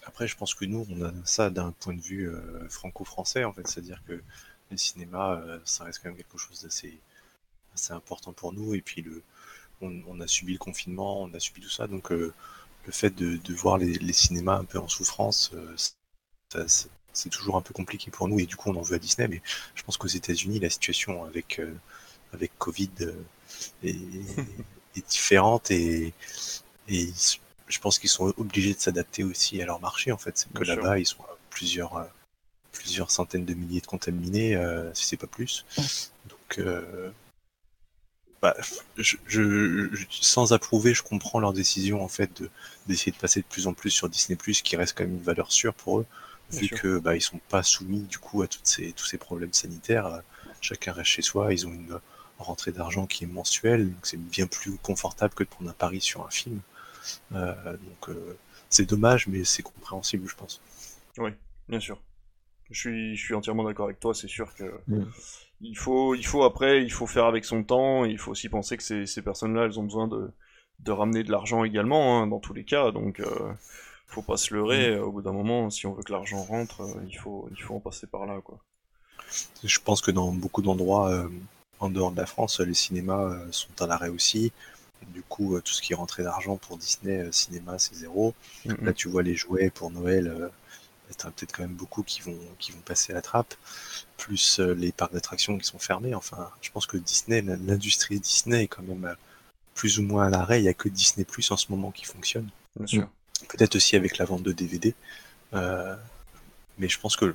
après, 0.05 0.27
je 0.27 0.37
pense 0.37 0.55
que 0.55 0.65
nous, 0.65 0.87
on 0.91 1.05
a 1.05 1.13
ça 1.25 1.51
d'un 1.51 1.73
point 1.73 1.95
de 1.95 2.01
vue 2.01 2.29
euh, 2.29 2.69
franco-français, 2.71 3.45
en 3.45 3.53
fait, 3.53 3.67
c'est-à-dire 3.67 4.03
que 4.07 4.23
le 4.71 4.77
cinéma, 4.77 5.33
euh, 5.35 5.59
ça 5.65 5.85
reste 5.85 6.01
quand 6.03 6.09
même 6.09 6.17
quelque 6.17 6.39
chose 6.39 6.63
d'assez 6.63 6.99
assez 7.75 7.93
important 7.93 8.33
pour 8.33 8.53
nous, 8.53 8.75
et 8.75 8.81
puis 8.81 9.03
le, 9.03 9.23
on, 9.83 10.21
a 10.21 10.27
subi 10.27 10.55
le 10.55 10.59
confinement, 10.59 11.23
on 11.23 11.35
a 11.35 11.41
subi 11.41 11.61
tout 11.61 11.69
ça, 11.69 11.87
donc 11.87 12.11
le 12.11 12.33
fait 12.91 13.11
de, 13.15 13.55
voir 13.55 13.79
les, 13.79 13.95
les 13.95 14.13
cinémas 14.13 14.57
un 14.59 14.65
peu 14.65 14.79
en 14.79 14.89
souffrance, 14.89 15.53
c'est 17.13 17.31
toujours 17.31 17.57
un 17.57 17.63
peu 17.63 17.75
compliqué 17.75 18.11
pour 18.11 18.29
nous, 18.29 18.41
et 18.41 18.47
du 18.47 18.57
coup, 18.57 18.71
on 18.71 18.77
en 18.77 18.83
veut 18.83 18.97
à 18.97 18.99
Disney, 18.99 19.29
mais 19.29 19.43
je 19.75 19.83
pense 19.83 19.97
qu'aux 19.99 20.09
États-Unis, 20.09 20.61
la 20.61 20.71
situation 20.71 21.25
avec, 21.25 21.61
avec 22.33 22.53
Covid 22.59 22.91
euh, 23.03 23.13
est, 23.83 23.95
est 24.99 25.09
différente 25.11 25.71
et, 25.71 26.09
et 26.09 26.13
ils 26.89 27.11
s- 27.11 27.39
je 27.69 27.79
pense 27.81 27.99
qu'ils 27.99 28.11
sont 28.11 28.33
obligés 28.39 28.75
de 28.75 28.81
s'adapter 28.81 29.25
aussi 29.25 29.61
à 29.63 29.67
leur 29.67 29.81
marché 29.81 30.13
en 30.13 30.19
fait. 30.19 30.39
C'est 30.39 30.53
que 30.53 30.65
là-bas 30.65 30.99
ils 30.99 31.07
sont 31.07 31.23
à 31.25 31.37
plusieurs 31.51 31.97
euh, 31.97 32.05
plusieurs 32.73 33.11
centaines 33.11 33.45
de 33.45 33.55
milliers 33.55 33.81
de 33.81 33.87
contaminés, 33.87 34.57
euh, 34.57 34.93
si 34.95 35.07
c'est 35.07 35.17
pas 35.17 35.27
plus. 35.27 35.65
Donc 36.29 36.59
euh, 36.59 37.11
bah, 38.41 38.57
je, 38.97 39.17
je- 39.27 39.89
je- 39.93 40.07
sans 40.11 40.53
approuver, 40.53 40.95
je 40.95 41.03
comprends 41.03 41.41
leur 41.41 41.53
décision 41.53 42.03
en 42.05 42.09
fait 42.09 42.41
de 42.43 42.51
d'essayer 42.87 43.11
de 43.13 43.17
passer 43.17 43.41
de 43.41 43.47
plus 43.47 43.67
en 43.67 43.75
plus 43.75 43.91
sur 43.91 44.09
Disney 44.09 44.37
qui 44.63 44.77
reste 44.77 44.97
quand 44.97 45.05
même 45.05 45.15
une 45.17 45.23
valeur 45.23 45.51
sûre 45.53 45.75
pour 45.75 46.01
eux, 46.01 46.07
Bien 46.51 46.61
vu 46.61 46.69
sûr. 46.69 46.81
que 46.81 46.99
bah, 46.99 47.17
ils 47.17 47.21
sont 47.21 47.41
pas 47.49 47.63
soumis 47.65 48.03
du 48.03 48.19
coup 48.19 48.43
à 48.43 48.47
toutes 48.49 48.67
ces 48.67 48.93
tous 48.93 49.07
ces 49.07 49.19
problèmes 49.19 49.53
sanitaires. 49.53 50.23
Chacun 50.61 50.93
reste 50.93 51.11
chez 51.11 51.23
soi, 51.23 51.53
ils 51.53 51.67
ont 51.67 51.73
une 51.73 51.99
rentrée 52.39 52.73
d'argent 52.73 53.07
qui 53.07 53.25
est 53.25 53.29
mensuelle, 53.29 53.93
donc 53.93 54.07
c'est 54.07 54.17
bien 54.17 54.47
plus 54.47 54.77
confortable 54.79 55.35
que 55.35 55.45
de 55.45 55.49
prendre 55.49 55.71
un 55.71 55.75
pari 55.75 56.01
sur 56.01 56.27
un 56.27 56.31
film. 56.31 56.61
Euh, 57.33 57.55
donc 57.73 58.09
euh, 58.09 58.37
c'est 58.69 58.87
dommage, 58.87 59.27
mais 59.27 59.45
c'est 59.45 59.63
compréhensible, 59.63 60.29
je 60.29 60.37
pense. 60.37 60.61
Bien 61.69 61.81
sûr. 61.81 62.01
Je 62.71 62.79
suis, 62.79 63.17
je 63.17 63.25
suis 63.25 63.35
entièrement 63.35 63.65
d'accord 63.65 63.87
avec 63.87 63.99
toi. 63.99 64.15
C'est 64.15 64.29
sûr 64.29 64.55
que 64.55 64.81
il 65.61 65.77
faut, 65.77 66.15
il 66.15 66.25
faut 66.25 66.45
après, 66.45 66.83
il 66.83 66.93
faut 66.93 67.07
faire 67.07 67.25
avec 67.25 67.45
son 67.45 67.65
temps. 67.65 68.05
il 68.05 68.19
faut 68.19 68.31
aussi 68.31 68.49
penser 68.49 68.77
que 68.77 68.83
ces, 68.83 69.07
ces 69.07 69.23
personnes-là, 69.23 69.65
elles 69.65 69.79
ont 69.81 69.85
besoin 69.85 70.07
de, 70.07 70.31
de 70.81 70.93
ramener 70.93 71.25
de 71.25 71.31
l'argent 71.33 71.65
également, 71.65 72.23
hein, 72.23 72.27
dans 72.27 72.39
tous 72.39 72.55
les 72.55 72.65
cas. 72.65 72.93
Donc, 72.93 73.21
euh, 73.21 73.53
faut 74.07 74.23
pas 74.23 74.37
se 74.37 74.55
leurrer. 74.55 74.99
Au 74.99 75.11
bout 75.11 75.23
d'un 75.23 75.33
moment, 75.33 75.71
si 75.71 75.87
on 75.87 75.95
veut 75.95 76.03
que 76.03 76.13
l'argent 76.13 76.43
rentre, 76.43 76.83
euh, 76.83 77.03
il 77.09 77.17
faut, 77.17 77.49
il 77.51 77.63
faut 77.63 77.75
en 77.75 77.81
passer 77.81 78.07
par 78.07 78.27
là, 78.27 78.41
quoi. 78.43 78.59
Je 79.63 79.79
pense 79.81 80.01
que 80.01 80.11
dans 80.11 80.33
beaucoup 80.33 80.63
d'endroits 80.63 81.11
euh, 81.11 81.29
en 81.81 81.91
dehors 81.91 82.13
de 82.13 82.17
la 82.21 82.27
France, 82.27 82.61
les 82.61 82.75
cinémas 82.75 83.23
euh, 83.33 83.47
sont 83.53 83.81
à 83.81 83.87
l'arrêt 83.87 84.09
aussi. 84.09 84.53
Du 85.15 85.23
coup, 85.23 85.57
euh, 85.57 85.61
tout 85.61 85.73
ce 85.73 85.81
qui 85.81 85.93
est 85.93 85.97
rentré 85.97 86.23
d'argent 86.25 86.57
pour 86.57 86.77
Disney, 86.77 87.19
euh, 87.21 87.33
cinéma, 87.33 87.79
c'est 87.79 87.95
zéro. 87.95 88.35
Mm, 88.65 88.85
Là, 88.87 88.93
tu 88.93 89.09
vois 89.09 89.23
les 89.23 89.35
jouets 89.37 89.71
pour 89.71 89.91
Noël, 89.91 90.27
euh, 90.29 90.49
t'as 91.17 91.31
peut-être 91.31 91.53
quand 91.53 91.63
même 91.63 91.75
beaucoup 91.75 92.03
qui 92.03 92.21
vont, 92.21 92.37
qui 92.59 92.73
vont 92.73 92.81
passer 92.81 93.13
à 93.13 93.15
la 93.15 93.23
trappe, 93.23 93.55
plus 94.17 94.59
les 94.61 94.93
parcs 94.93 95.13
d'attractions 95.13 95.57
qui 95.57 95.65
sont 95.65 95.79
fermés. 95.79 96.15
Enfin, 96.15 96.51
je 96.61 96.71
pense 96.71 96.87
que 96.87 96.97
Disney, 96.99 97.41
l'industrie 97.43 98.21
Disney 98.21 98.65
est 98.65 98.69
quand 98.69 98.83
même 98.83 99.15
plus 99.75 99.99
ou 99.99 100.03
moins 100.03 100.27
à 100.27 100.31
l'arrêt. 100.31 100.61
Il 100.61 100.65
n'y 100.65 100.69
a 100.69 100.75
que 100.75 100.89
Disney 100.91 101.25
Plus 101.25 101.51
en 101.51 101.57
ce 101.57 101.67
moment 101.71 101.91
qui 101.93 102.05
fonctionne. 102.05 102.49
bien 102.77 102.87
sûr. 102.87 103.09
Peut-être 103.49 103.77
aussi 103.77 103.97
avec 103.97 104.19
la 104.19 104.25
vente 104.27 104.43
de 104.43 104.53
DVD. 104.53 104.95
Euh, 105.55 105.97
mais 106.79 106.89
je 106.89 106.99
pense 107.01 107.17
que 107.17 107.33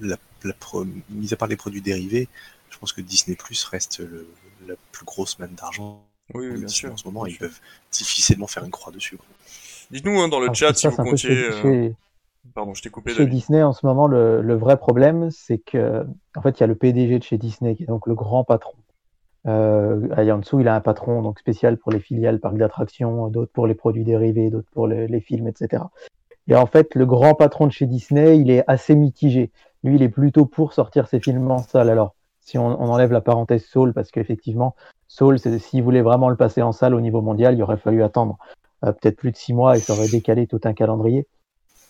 la, 0.00 0.16
la 0.44 0.54
mis 1.08 1.32
à 1.32 1.36
part 1.36 1.48
les 1.48 1.56
produits 1.56 1.80
dérivés, 1.80 2.28
je 2.70 2.78
pense 2.78 2.92
que 2.92 3.00
Disney 3.00 3.36
Plus 3.36 3.64
reste 3.64 4.00
le- 4.00 4.28
la 4.66 4.74
plus 4.92 5.04
grosse 5.04 5.38
manne 5.38 5.54
d'argent 5.54 6.04
Oui, 6.34 6.48
oui, 6.48 6.58
bien 6.58 6.68
sûr. 6.68 6.92
en 6.92 6.96
ce 6.96 7.06
moment. 7.06 7.24
bien 7.24 7.32
Ils 7.32 7.36
sûr. 7.36 7.48
peuvent 7.48 7.60
difficilement 7.92 8.46
faire 8.46 8.64
une 8.64 8.70
croix 8.70 8.92
dessus. 8.92 9.18
Dites-nous 9.90 10.20
hein, 10.20 10.28
dans 10.28 10.38
le 10.40 10.46
Alors, 10.46 10.54
chat 10.54 10.68
c'est 10.68 10.74
si 10.74 10.82
ça, 10.82 10.90
vous 10.90 10.96
c'est 10.96 11.00
un 11.00 11.04
peu 11.04 11.10
comptiez. 11.10 11.30
chez- 11.30 11.44
euh, 11.44 11.62
chez- 11.62 11.94
Pardon, 12.54 12.74
je 12.74 12.82
t'ai 12.82 12.90
coupé. 12.90 13.12
Chez 13.12 13.18
David. 13.24 13.32
Disney, 13.34 13.62
en 13.62 13.72
ce 13.72 13.84
moment, 13.86 14.06
le, 14.06 14.40
le 14.42 14.54
vrai 14.54 14.76
problème, 14.78 15.30
c'est 15.30 15.58
que, 15.58 16.06
en 16.36 16.42
fait, 16.42 16.58
il 16.58 16.60
y 16.60 16.64
a 16.64 16.66
le 16.66 16.74
PDG 16.74 17.18
de 17.18 17.24
chez 17.24 17.38
Disney, 17.38 17.74
qui 17.74 17.82
est 17.84 17.86
donc 17.86 18.06
le 18.06 18.14
grand 18.14 18.44
patron. 18.44 18.74
Euh, 19.46 20.14
et 20.16 20.30
en 20.32 20.38
dessous, 20.38 20.60
il 20.60 20.68
a 20.68 20.74
un 20.74 20.80
patron 20.80 21.22
donc 21.22 21.38
spécial 21.38 21.78
pour 21.78 21.92
les 21.92 22.00
filiales, 22.00 22.40
parcs 22.40 22.56
d'attractions, 22.58 23.28
d'autres 23.28 23.52
pour 23.52 23.66
les 23.66 23.74
produits 23.74 24.04
dérivés, 24.04 24.50
d'autres 24.50 24.70
pour 24.72 24.86
les, 24.88 25.06
les 25.08 25.20
films, 25.20 25.48
etc. 25.48 25.90
Et 26.48 26.54
en 26.56 26.66
fait, 26.66 26.94
le 26.94 27.06
grand 27.06 27.34
patron 27.34 27.66
de 27.66 27.72
chez 27.72 27.86
Disney, 27.86 28.38
il 28.38 28.50
est 28.50 28.64
assez 28.66 28.94
mitigé. 28.94 29.50
Lui, 29.84 29.96
il 29.96 30.02
est 30.02 30.08
plutôt 30.08 30.46
pour 30.46 30.72
sortir 30.72 31.06
ses 31.08 31.20
films 31.20 31.50
en 31.50 31.58
salle. 31.58 31.90
Alors, 31.90 32.14
si 32.48 32.58
on, 32.58 32.66
on 32.66 32.88
enlève 32.88 33.12
la 33.12 33.20
parenthèse 33.20 33.64
Soul, 33.64 33.92
parce 33.92 34.10
qu'effectivement, 34.10 34.74
Soul, 35.06 35.38
c'est- 35.38 35.58
s'il 35.58 35.82
voulait 35.82 36.02
vraiment 36.02 36.30
le 36.30 36.36
passer 36.36 36.62
en 36.62 36.72
salle 36.72 36.94
au 36.94 37.00
niveau 37.00 37.20
mondial, 37.20 37.54
il 37.54 37.62
aurait 37.62 37.76
fallu 37.76 38.02
attendre 38.02 38.38
euh, 38.84 38.92
peut-être 38.92 39.16
plus 39.16 39.32
de 39.32 39.36
six 39.36 39.52
mois 39.52 39.76
et 39.76 39.80
ça 39.80 39.92
aurait 39.92 40.08
décalé 40.08 40.46
tout 40.46 40.60
un 40.64 40.72
calendrier. 40.72 41.26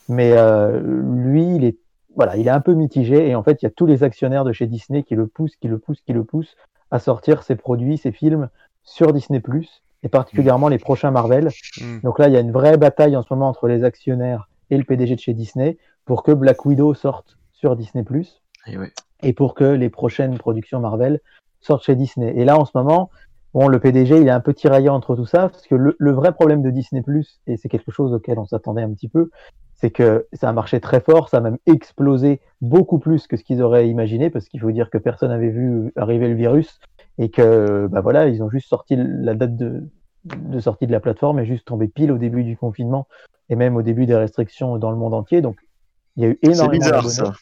Mais 0.09 0.33
euh, 0.33 0.81
lui, 0.81 1.57
il 1.57 1.65
est 1.65 1.77
voilà, 2.17 2.37
il 2.37 2.49
est 2.49 2.51
un 2.51 2.61
peu 2.61 2.73
mitigé 2.75 3.29
et 3.29 3.35
en 3.37 3.45
fait, 3.45 3.63
il 3.63 3.67
y 3.67 3.69
a 3.69 3.71
tous 3.71 3.87
les 3.87 4.03
actionnaires 4.03 4.43
de 4.43 4.53
chez 4.53 4.67
Disney 4.67 5.05
qui 5.05 5.15
le 5.15 5.29
poussent, 5.29 5.55
qui 5.57 5.69
le 5.69 5.79
poussent, 5.79 6.01
qui 6.01 6.13
le 6.13 6.25
poussent 6.25 6.57
à 6.91 6.99
sortir 6.99 7.43
ses 7.45 7.55
produits, 7.55 7.97
ses 7.99 8.11
films 8.11 8.49
sur 8.83 9.13
Disney+, 9.13 9.41
et 10.03 10.09
particulièrement 10.09 10.69
les 10.69 10.79
prochains 10.79 11.13
Marvel. 11.13 11.51
Mm. 11.81 12.01
Donc 12.03 12.19
là, 12.19 12.27
il 12.29 12.35
y 12.35 12.37
a 12.37 12.41
une 12.41 12.51
vraie 12.51 12.77
bataille 12.77 13.17
en 13.17 13.23
ce 13.23 13.33
moment 13.33 13.49
entre 13.49 13.69
les 13.69 13.85
actionnaires 13.85 14.49
et 14.71 14.79
le 14.79 14.85
PDG 14.85 15.15
de 15.15 15.21
chez 15.21 15.35
Disney 15.35 15.79
pour 16.07 16.23
que 16.23 16.33
Black 16.33 16.65
Widow 16.65 16.95
sorte 16.95 17.39
sur 17.53 17.77
Disney+, 17.77 18.05
Et 18.67 18.79
ouais. 18.79 18.93
Et 19.23 19.33
pour 19.33 19.55
que 19.55 19.65
les 19.65 19.91
prochaines 19.91 20.39
productions 20.39 20.81
Marvel 20.81 21.21
sortent 21.61 21.85
chez 21.85 21.97
Disney. 21.97 22.33
Et 22.37 22.45
là, 22.45 22.59
en 22.59 22.65
ce 22.65 22.73
moment, 22.75 23.11
bon, 23.55 23.69
le 23.69 23.79
PDG, 23.81 24.21
il 24.21 24.29
est 24.29 24.33
un 24.33 24.41
peu 24.41 24.55
tiraillé 24.55 24.89
entre 24.89 25.17
tout 25.17 25.27
ça, 25.27 25.49
parce 25.49 25.67
que 25.67 25.75
le, 25.75 25.97
le 25.99 26.13
vrai 26.13 26.33
problème 26.33 26.63
de 26.63 26.71
Disney+, 26.71 27.03
et 27.47 27.57
c'est 27.57 27.69
quelque 27.69 27.91
chose 27.91 28.13
auquel 28.13 28.39
on 28.39 28.47
s'attendait 28.47 28.83
un 28.83 28.93
petit 28.93 29.09
peu, 29.09 29.31
c'est 29.75 29.91
que 29.91 30.27
ça 30.33 30.49
a 30.49 30.53
marché 30.53 30.81
très 30.81 31.01
fort, 31.01 31.29
ça 31.29 31.39
a 31.39 31.41
même 31.41 31.59
explosé 31.67 32.41
beaucoup 32.61 32.99
plus 32.99 33.27
que 33.27 33.37
ce 33.37 33.45
qu'ils 33.45 33.63
auraient 33.63 33.89
imaginé, 33.89 34.31
parce 34.31 34.49
qu'il 34.49 34.61
faut 34.61 34.71
dire 34.71 34.91
que 34.91 34.99
personne 34.99 35.31
n'avait 35.31 35.51
vu 35.51 35.93
arriver 35.97 36.29
le 36.29 36.35
virus, 36.35 36.81
et 37.19 37.31
que, 37.31 37.89
bah 37.91 38.01
voilà, 38.01 38.29
ils 38.29 38.43
ont 38.43 38.51
juste 38.51 38.69
sorti 38.69 38.97
la 38.97 39.35
date 39.35 39.57
de, 39.57 39.85
de 40.25 40.61
sortie 40.61 40.87
de 40.87 40.93
la 40.93 41.01
plateforme, 41.01 41.41
et 41.41 41.45
juste 41.45 41.67
tombé 41.67 41.89
pile 41.89 42.13
au 42.13 42.19
début 42.19 42.45
du 42.45 42.57
confinement, 42.57 43.07
et 43.49 43.57
même 43.57 43.77
au 43.77 43.83
début 43.83 44.07
des 44.07 44.17
restrictions 44.17 44.79
dans 44.79 44.91
le 44.91 44.97
monde 44.97 45.15
entier, 45.15 45.41
donc 45.41 45.57
il 46.17 46.25
y 46.25 46.27
a 46.27 46.31
eu 46.31 46.39
C'est 46.43 46.51
énormément 46.51 46.85
bizarre 46.85 47.03
d'abonnés. 47.03 47.37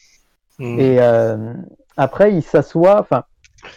Ça. 0.59 0.65
Et 0.79 0.97
euh, 0.99 1.53
après, 1.97 2.33
il 2.33 2.41
s'assoit, 2.43 2.99
enfin, 2.99 3.23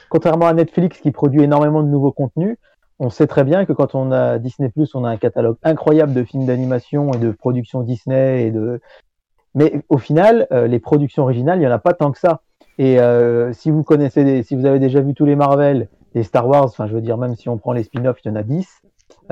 contrairement 0.09 0.47
à 0.47 0.53
Netflix 0.55 1.01
qui 1.01 1.11
produit 1.11 1.43
énormément 1.43 1.83
de 1.83 1.89
nouveaux 1.89 2.13
contenus, 2.13 2.57
on 2.99 3.09
sait 3.09 3.27
très 3.27 3.45
bien 3.45 3.65
que 3.65 3.73
quand 3.73 3.95
on 3.95 4.13
a 4.13 4.39
Disney+, 4.39 4.71
on 4.95 5.05
a 5.05 5.09
un 5.11 5.17
catalogue 5.17 5.57
incroyable 5.63 6.13
de 6.13 6.23
films 6.23 6.45
d'animation 6.47 7.13
et 7.13 7.19
de 7.19 7.31
productions 7.31 7.81
Disney 7.83 8.47
et 8.47 8.51
de. 8.51 8.81
Mais 9.55 9.83
au 9.89 9.99
final, 9.99 10.47
euh, 10.53 10.67
les 10.67 10.79
productions 10.79 11.23
originales, 11.25 11.59
il 11.61 11.63
y 11.65 11.67
en 11.67 11.71
a 11.73 11.79
pas 11.79 11.95
tant 11.95 12.13
que 12.13 12.19
ça. 12.19 12.41
Et 12.79 13.01
euh, 13.01 13.53
si 13.53 13.71
vous 13.71 13.83
connaissez, 13.83 14.23
des- 14.25 14.43
si 14.43 14.55
vous 14.55 14.67
avez 14.67 14.79
déjà 14.79 15.01
vu 15.01 15.15
tous 15.15 15.25
les 15.25 15.35
Marvel, 15.35 15.89
les 16.15 16.23
Star 16.23 16.47
Wars, 16.47 16.65
enfin, 16.65 16.87
je 16.87 16.95
veux 16.95 17.01
dire, 17.01 17.17
même 17.17 17.37
si 17.37 17.49
on 17.49 17.57
prend 17.59 17.73
les 17.73 17.83
spin-offs, 17.85 18.19
il 18.25 18.29
y 18.29 18.31
en 18.31 18.37
a 18.37 18.43
10. 18.43 18.69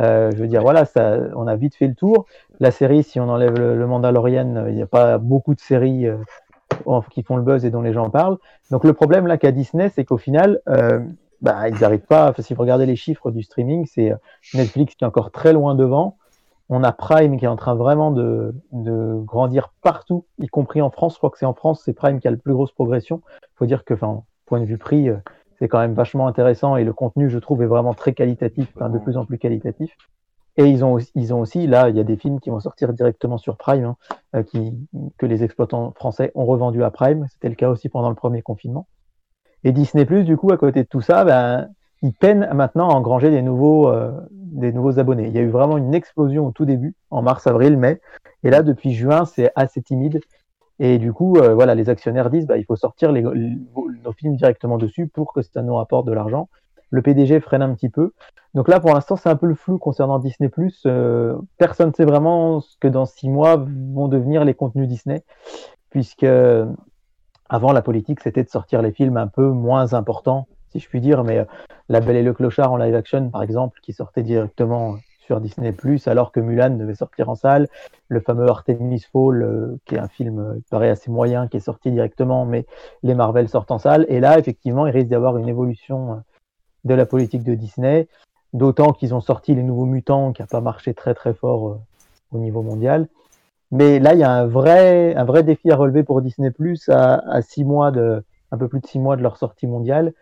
Euh, 0.00 0.30
je 0.32 0.36
veux 0.38 0.48
dire, 0.48 0.62
voilà, 0.62 0.84
ça, 0.84 1.16
on 1.36 1.46
a 1.46 1.54
vite 1.56 1.74
fait 1.76 1.86
le 1.88 1.94
tour. 1.94 2.26
La 2.60 2.70
série, 2.70 3.02
si 3.02 3.20
on 3.20 3.28
enlève 3.28 3.54
le, 3.58 3.76
le 3.76 3.86
Mandalorian, 3.86 4.56
euh, 4.56 4.70
il 4.70 4.76
n'y 4.76 4.82
a 4.82 4.86
pas 4.86 5.18
beaucoup 5.18 5.54
de 5.54 5.60
séries 5.60 6.06
euh, 6.06 6.16
qui 7.10 7.22
font 7.22 7.36
le 7.36 7.42
buzz 7.42 7.64
et 7.64 7.70
dont 7.70 7.82
les 7.82 7.92
gens 7.92 8.10
parlent. 8.10 8.38
Donc 8.70 8.84
le 8.84 8.92
problème 8.92 9.26
là 9.26 9.38
qu'a 9.38 9.52
Disney, 9.52 9.90
c'est 9.90 10.04
qu'au 10.04 10.18
final, 10.18 10.60
euh, 10.68 11.00
bah, 11.40 11.68
ils 11.68 11.78
n'arrivent 11.80 12.00
pas. 12.00 12.30
Enfin, 12.30 12.42
si 12.42 12.54
vous 12.54 12.62
regardez 12.62 12.86
les 12.86 12.96
chiffres 12.96 13.30
du 13.30 13.42
streaming, 13.42 13.86
c'est 13.86 14.12
euh, 14.12 14.16
Netflix 14.54 14.94
qui 14.94 15.04
est 15.04 15.06
encore 15.06 15.30
très 15.30 15.52
loin 15.52 15.74
devant. 15.74 16.16
On 16.68 16.84
a 16.84 16.92
Prime 16.92 17.38
qui 17.38 17.46
est 17.46 17.48
en 17.48 17.56
train 17.56 17.74
vraiment 17.74 18.10
de, 18.10 18.54
de 18.72 19.18
grandir 19.24 19.72
partout, 19.82 20.26
y 20.38 20.48
compris 20.48 20.82
en 20.82 20.90
France. 20.90 21.14
Je 21.14 21.18
crois 21.18 21.30
que 21.30 21.38
c'est 21.38 21.46
en 21.46 21.54
France, 21.54 21.82
c'est 21.84 21.94
Prime 21.94 22.20
qui 22.20 22.28
a 22.28 22.30
la 22.30 22.36
plus 22.36 22.52
grosse 22.52 22.72
progression. 22.72 23.22
Il 23.42 23.56
faut 23.56 23.66
dire 23.66 23.84
que, 23.84 23.94
enfin, 23.94 24.22
point 24.44 24.60
de 24.60 24.66
vue 24.66 24.76
prix, 24.76 25.08
euh, 25.08 25.16
c'est 25.58 25.68
quand 25.68 25.78
même 25.78 25.94
vachement 25.94 26.26
intéressant 26.26 26.76
et 26.76 26.84
le 26.84 26.92
contenu, 26.92 27.30
je 27.30 27.38
trouve, 27.38 27.62
est 27.62 27.66
vraiment 27.66 27.94
très 27.94 28.12
qualitatif, 28.12 28.70
enfin, 28.76 28.90
de 28.90 28.98
plus 28.98 29.16
en 29.16 29.24
plus 29.24 29.38
qualitatif. 29.38 29.96
Et 30.58 30.66
ils 30.66 30.84
ont, 30.84 30.92
aussi, 31.40 31.68
là, 31.68 31.88
il 31.88 31.96
y 31.96 32.00
a 32.00 32.04
des 32.04 32.16
films 32.16 32.40
qui 32.40 32.50
vont 32.50 32.58
sortir 32.58 32.92
directement 32.92 33.38
sur 33.38 33.56
Prime, 33.56 33.84
hein, 33.84 33.96
euh, 34.34 34.42
que 35.16 35.24
les 35.24 35.44
exploitants 35.44 35.92
français 35.92 36.32
ont 36.34 36.44
revendu 36.44 36.82
à 36.82 36.90
Prime. 36.90 37.26
C'était 37.30 37.48
le 37.48 37.54
cas 37.54 37.70
aussi 37.70 37.88
pendant 37.88 38.08
le 38.08 38.16
premier 38.16 38.42
confinement. 38.42 38.88
Et 39.62 39.70
Disney+, 39.70 40.04
du 40.04 40.36
coup, 40.36 40.50
à 40.50 40.56
côté 40.56 40.82
de 40.82 40.88
tout 40.88 41.00
ça, 41.00 41.24
ben, 41.24 41.68
ils 42.02 42.12
peinent 42.12 42.50
maintenant 42.54 42.90
à 42.90 42.94
engranger 42.94 43.30
des 43.30 43.40
nouveaux, 43.40 43.88
euh, 43.88 44.10
des 44.32 44.72
nouveaux 44.72 44.98
abonnés. 44.98 45.28
Il 45.28 45.32
y 45.32 45.38
a 45.38 45.42
eu 45.42 45.48
vraiment 45.48 45.78
une 45.78 45.94
explosion 45.94 46.48
au 46.48 46.50
tout 46.50 46.64
début, 46.64 46.96
en 47.10 47.22
mars, 47.22 47.46
avril, 47.46 47.76
mai. 47.76 48.00
Et 48.42 48.50
là, 48.50 48.64
depuis 48.64 48.94
juin, 48.94 49.26
c'est 49.26 49.52
assez 49.54 49.80
timide. 49.80 50.20
Et 50.80 50.98
du 50.98 51.12
coup, 51.12 51.36
euh, 51.36 51.54
voilà, 51.54 51.76
les 51.76 51.88
actionnaires 51.88 52.30
disent, 52.30 52.46
bah, 52.46 52.58
il 52.58 52.64
faut 52.64 52.76
sortir 52.76 53.12
nos 53.12 54.12
films 54.12 54.34
directement 54.34 54.76
dessus 54.76 55.06
pour 55.06 55.32
que 55.32 55.42
ça 55.42 55.62
nous 55.62 55.76
rapporte 55.76 56.06
de 56.06 56.12
l'argent. 56.12 56.48
Le 56.90 57.02
PDG 57.02 57.40
freine 57.40 57.62
un 57.62 57.74
petit 57.74 57.90
peu. 57.90 58.12
Donc 58.54 58.68
là, 58.68 58.80
pour 58.80 58.92
l'instant, 58.94 59.16
c'est 59.16 59.28
un 59.28 59.36
peu 59.36 59.46
le 59.46 59.54
flou 59.54 59.78
concernant 59.78 60.18
Disney+. 60.18 60.50
Euh, 60.86 61.36
personne 61.58 61.88
ne 61.88 61.94
sait 61.94 62.04
vraiment 62.04 62.60
ce 62.60 62.76
que 62.80 62.88
dans 62.88 63.04
six 63.04 63.28
mois 63.28 63.56
vont 63.56 64.08
devenir 64.08 64.44
les 64.44 64.54
contenus 64.54 64.88
Disney, 64.88 65.22
puisque 65.90 66.24
euh, 66.24 66.66
avant, 67.48 67.72
la 67.72 67.82
politique, 67.82 68.20
c'était 68.20 68.42
de 68.42 68.48
sortir 68.48 68.82
les 68.82 68.92
films 68.92 69.16
un 69.16 69.26
peu 69.26 69.48
moins 69.48 69.92
importants, 69.92 70.48
si 70.70 70.78
je 70.78 70.88
puis 70.88 71.00
dire, 71.00 71.24
mais 71.24 71.38
euh, 71.38 71.44
La 71.88 72.00
Belle 72.00 72.16
et 72.16 72.22
le 72.22 72.32
Clochard 72.32 72.72
en 72.72 72.78
live 72.78 72.94
action, 72.94 73.30
par 73.30 73.42
exemple, 73.42 73.78
qui 73.82 73.92
sortait 73.92 74.22
directement 74.22 74.96
sur 75.20 75.42
Disney+, 75.42 75.74
alors 76.06 76.32
que 76.32 76.40
Mulan 76.40 76.70
devait 76.70 76.94
sortir 76.94 77.28
en 77.28 77.34
salle, 77.34 77.68
le 78.08 78.20
fameux 78.20 78.48
Artemis 78.48 79.04
Fall, 79.12 79.78
qui 79.84 79.94
est 79.94 79.98
un 79.98 80.08
film, 80.08 80.54
qui 80.56 80.70
paraît 80.70 80.88
assez 80.88 81.10
moyen, 81.10 81.48
qui 81.48 81.58
est 81.58 81.60
sorti 81.60 81.90
directement, 81.90 82.46
mais 82.46 82.64
les 83.02 83.14
Marvel 83.14 83.46
sortent 83.46 83.70
en 83.70 83.76
salle, 83.76 84.06
et 84.08 84.20
là, 84.20 84.38
effectivement, 84.38 84.86
il 84.86 84.90
risque 84.90 85.08
d'y 85.08 85.14
avoir 85.14 85.36
une 85.36 85.50
évolution 85.50 86.22
de 86.84 86.94
la 86.94 87.06
politique 87.06 87.44
de 87.44 87.54
Disney, 87.54 88.08
d'autant 88.52 88.92
qu'ils 88.92 89.14
ont 89.14 89.20
sorti 89.20 89.54
les 89.54 89.62
nouveaux 89.62 89.86
mutants, 89.86 90.32
qui 90.32 90.42
n'a 90.42 90.46
pas 90.46 90.60
marché 90.60 90.94
très 90.94 91.14
très 91.14 91.34
fort 91.34 91.68
euh, 91.68 91.80
au 92.32 92.38
niveau 92.38 92.62
mondial. 92.62 93.08
Mais 93.70 93.98
là, 93.98 94.14
il 94.14 94.20
y 94.20 94.24
a 94.24 94.30
un 94.30 94.46
vrai, 94.46 95.14
un 95.14 95.24
vrai 95.24 95.42
défi 95.42 95.70
à 95.70 95.76
relever 95.76 96.02
pour 96.02 96.22
Disney 96.22 96.50
Plus 96.50 96.88
à, 96.88 97.16
à 97.30 97.42
six 97.42 97.64
mois 97.64 97.90
de, 97.90 98.22
un 98.50 98.58
peu 98.58 98.68
plus 98.68 98.80
de 98.80 98.86
six 98.86 98.98
mois 98.98 99.16
de 99.16 99.22
leur 99.22 99.36
sortie 99.36 99.66
mondiale. 99.66 100.12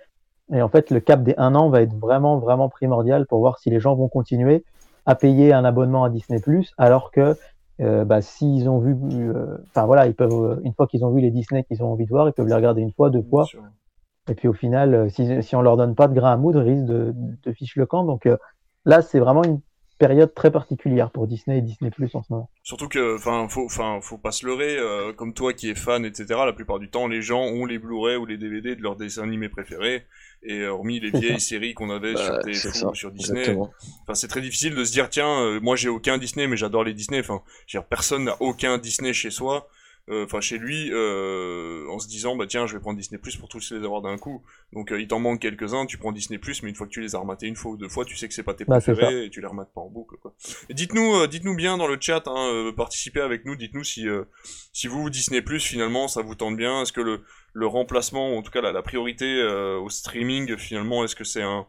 Et 0.53 0.63
en 0.63 0.69
fait, 0.69 0.91
le 0.91 1.01
cap 1.01 1.23
des 1.23 1.35
un 1.39 1.55
an 1.55 1.69
va 1.69 1.83
être 1.83 1.95
vraiment, 1.95 2.39
vraiment 2.39 2.69
primordial 2.69 3.27
pour 3.27 3.41
voir 3.41 3.59
si 3.59 3.71
les 3.71 3.81
gens 3.81 3.95
vont 3.95 4.09
continuer 4.09 4.65
à 5.05 5.15
payer 5.15 5.53
un 5.53 5.65
abonnement 5.65 6.05
à 6.05 6.11
Disney 6.11 6.41
Plus, 6.41 6.73
alors 6.79 7.11
que 7.11 7.37
euh, 7.81 8.05
bah, 8.05 8.23
s'ils 8.23 8.69
ont 8.69 8.79
vu, 8.79 8.97
euh, 9.13 9.59
enfin 9.69 9.87
voilà, 9.87 10.07
ils 10.07 10.15
peuvent, 10.15 10.61
une 10.65 10.73
fois 10.73 10.87
qu'ils 10.87 11.05
ont 11.05 11.11
vu 11.11 11.21
les 11.21 11.31
Disney 11.31 11.63
qu'ils 11.65 11.83
ont 11.83 11.93
envie 11.93 12.05
de 12.05 12.11
voir, 12.11 12.29
ils 12.29 12.33
peuvent 12.33 12.49
les 12.49 12.55
regarder 12.55 12.81
une 12.83 12.93
fois, 12.93 13.11
deux 13.11 13.23
fois. 13.23 13.47
Et 14.29 14.35
puis 14.35 14.49
au 14.49 14.53
final, 14.53 14.95
euh, 14.95 15.09
si, 15.09 15.43
si 15.43 15.57
on 15.57 15.63
leur 15.63 15.77
donne 15.77 15.95
pas 15.95 16.09
de 16.09 16.15
grain 16.15 16.33
à 16.33 16.37
moudre, 16.37 16.63
ils 16.63 16.71
risquent 16.73 16.87
de, 16.87 17.13
de 17.15 17.53
fiche 17.53 17.77
le 17.77 17.87
camp. 17.87 18.05
Donc 18.05 18.27
euh, 18.27 18.37
là, 18.85 19.03
c'est 19.03 19.19
vraiment 19.21 19.45
une 19.45 19.61
période 19.99 20.35
très 20.35 20.51
particulière 20.51 21.11
pour 21.11 21.27
Disney 21.27 21.59
et 21.59 21.63
Disney 21.63 21.91
Plus 21.91 22.15
en 22.15 22.23
ce 22.23 22.33
moment. 22.33 22.51
Surtout 22.63 22.89
que, 22.89 23.17
enfin, 23.17 23.49
faut, 23.49 23.65
enfin, 23.65 23.99
faut 24.03 24.19
pas 24.19 24.33
se 24.33 24.45
leurrer. 24.45 24.77
euh, 24.79 25.13
comme 25.13 25.33
toi 25.33 25.53
qui 25.53 25.71
es 25.71 25.75
fan, 25.75 26.05
etc. 26.05 26.27
La 26.45 26.53
plupart 26.53 26.79
du 26.79 26.91
temps, 26.91 27.07
les 27.07 27.23
gens 27.23 27.43
ont 27.43 27.65
les 27.65 27.79
Blu-ray 27.79 28.17
ou 28.17 28.27
les 28.27 28.37
DVD 28.37 28.77
de 28.77 28.83
leurs 28.83 28.97
dessins 28.97 29.23
animés 29.23 29.49
préférés. 29.49 30.05
Et 30.43 30.61
euh, 30.61 30.73
hormis 30.73 31.01
les 31.01 31.11
vieilles 31.19 31.41
séries 31.41 31.75
qu'on 31.75 31.91
avait 31.91 32.15
sur 32.17 32.35
Bah, 32.35 32.41
c'est 32.53 32.69
TF1 32.69 32.73
ça, 32.73 32.89
ou 32.91 32.95
sur 32.95 33.11
Disney. 33.11 33.57
Enfin, 34.03 34.15
c'est 34.15 34.29
très 34.29 34.43
difficile 34.43 34.75
de 34.75 34.85
se 34.85 34.93
dire, 34.93 35.09
tiens, 35.09 35.41
euh, 35.43 35.61
moi 35.61 35.77
j'ai 35.77 35.89
aucun 35.89 36.19
Disney, 36.19 36.47
mais 36.47 36.57
j'adore 36.57 36.85
les 36.85 36.95
Disney. 36.95 37.21
Enfin, 37.21 37.43
personne 37.89 38.25
n'a 38.25 38.37
aucun 38.41 38.79
Disney 38.79 39.13
chez 39.13 39.31
soi. 39.31 39.69
Euh, 40.09 40.25
enfin 40.25 40.41
chez 40.41 40.59
lui, 40.59 40.91
euh, 40.93 41.87
en 41.91 41.99
se 41.99 42.07
disant 42.07 42.37
bah 42.37 42.47
tiens 42.47 42.67
je 42.67 42.75
vais 42.75 42.81
prendre 42.81 42.97
Disney 42.99 43.19
Plus 43.19 43.37
pour 43.37 43.49
tous 43.49 43.73
les 43.73 43.79
avoir 43.79 44.03
d'un 44.03 44.19
coup. 44.19 44.43
Donc 44.73 44.93
euh, 44.93 45.01
il 45.01 45.09
t'en 45.09 45.19
manque 45.19 45.41
quelques-uns, 45.41 45.87
tu 45.87 45.99
prends 45.99 46.13
Disney 46.13 46.39
Plus, 46.39 46.63
mais 46.63 46.69
une 46.69 46.77
fois 46.77 46.87
que 46.87 46.93
tu 46.93 47.01
les 47.01 47.15
as 47.15 47.19
rematés 47.19 47.47
une 47.47 47.57
fois 47.57 47.73
ou 47.73 47.77
deux 47.77 47.89
fois, 47.89 48.05
tu 48.05 48.17
sais 48.17 48.29
que 48.29 48.35
c'est 48.35 48.43
pas 48.43 48.55
tes 48.55 48.65
Bah, 48.65 48.81
préférés 48.81 49.25
et 49.25 49.31
tu 49.31 49.41
les 49.41 49.47
remates 49.47 49.73
pas 49.75 49.81
en 49.81 49.89
boucle. 49.89 50.17
Quoi. 50.23 50.35
Dites-nous, 50.71 51.17
euh, 51.17 51.27
dites-nous 51.27 51.57
bien 51.57 51.77
dans 51.77 51.89
le 51.89 51.97
chat, 52.01 52.23
hein, 52.27 52.73
participez 52.77 53.21
avec 53.21 53.45
nous, 53.45 53.57
dites-nous 53.57 53.85
si 53.85 54.09
euh, 54.09 54.25
si 54.73 54.87
vous 54.87 55.11
Disney 55.11 55.43
Plus 55.43 55.61
finalement 55.61 56.07
ça 56.09 56.23
vous 56.23 56.35
tente 56.35 56.57
bien, 56.57 56.83
est-ce 56.83 56.93
que 56.93 57.01
le 57.01 57.23
le 57.53 57.67
remplacement, 57.67 58.35
ou 58.35 58.39
en 58.39 58.43
tout 58.43 58.51
cas 58.51 58.61
la, 58.61 58.71
la 58.71 58.83
priorité 58.83 59.25
euh, 59.25 59.79
au 59.79 59.89
streaming 59.89 60.57
finalement, 60.57 61.05
est-ce 61.05 61.17
que 61.17 61.25
c'est 61.25 61.43
un 61.43 61.67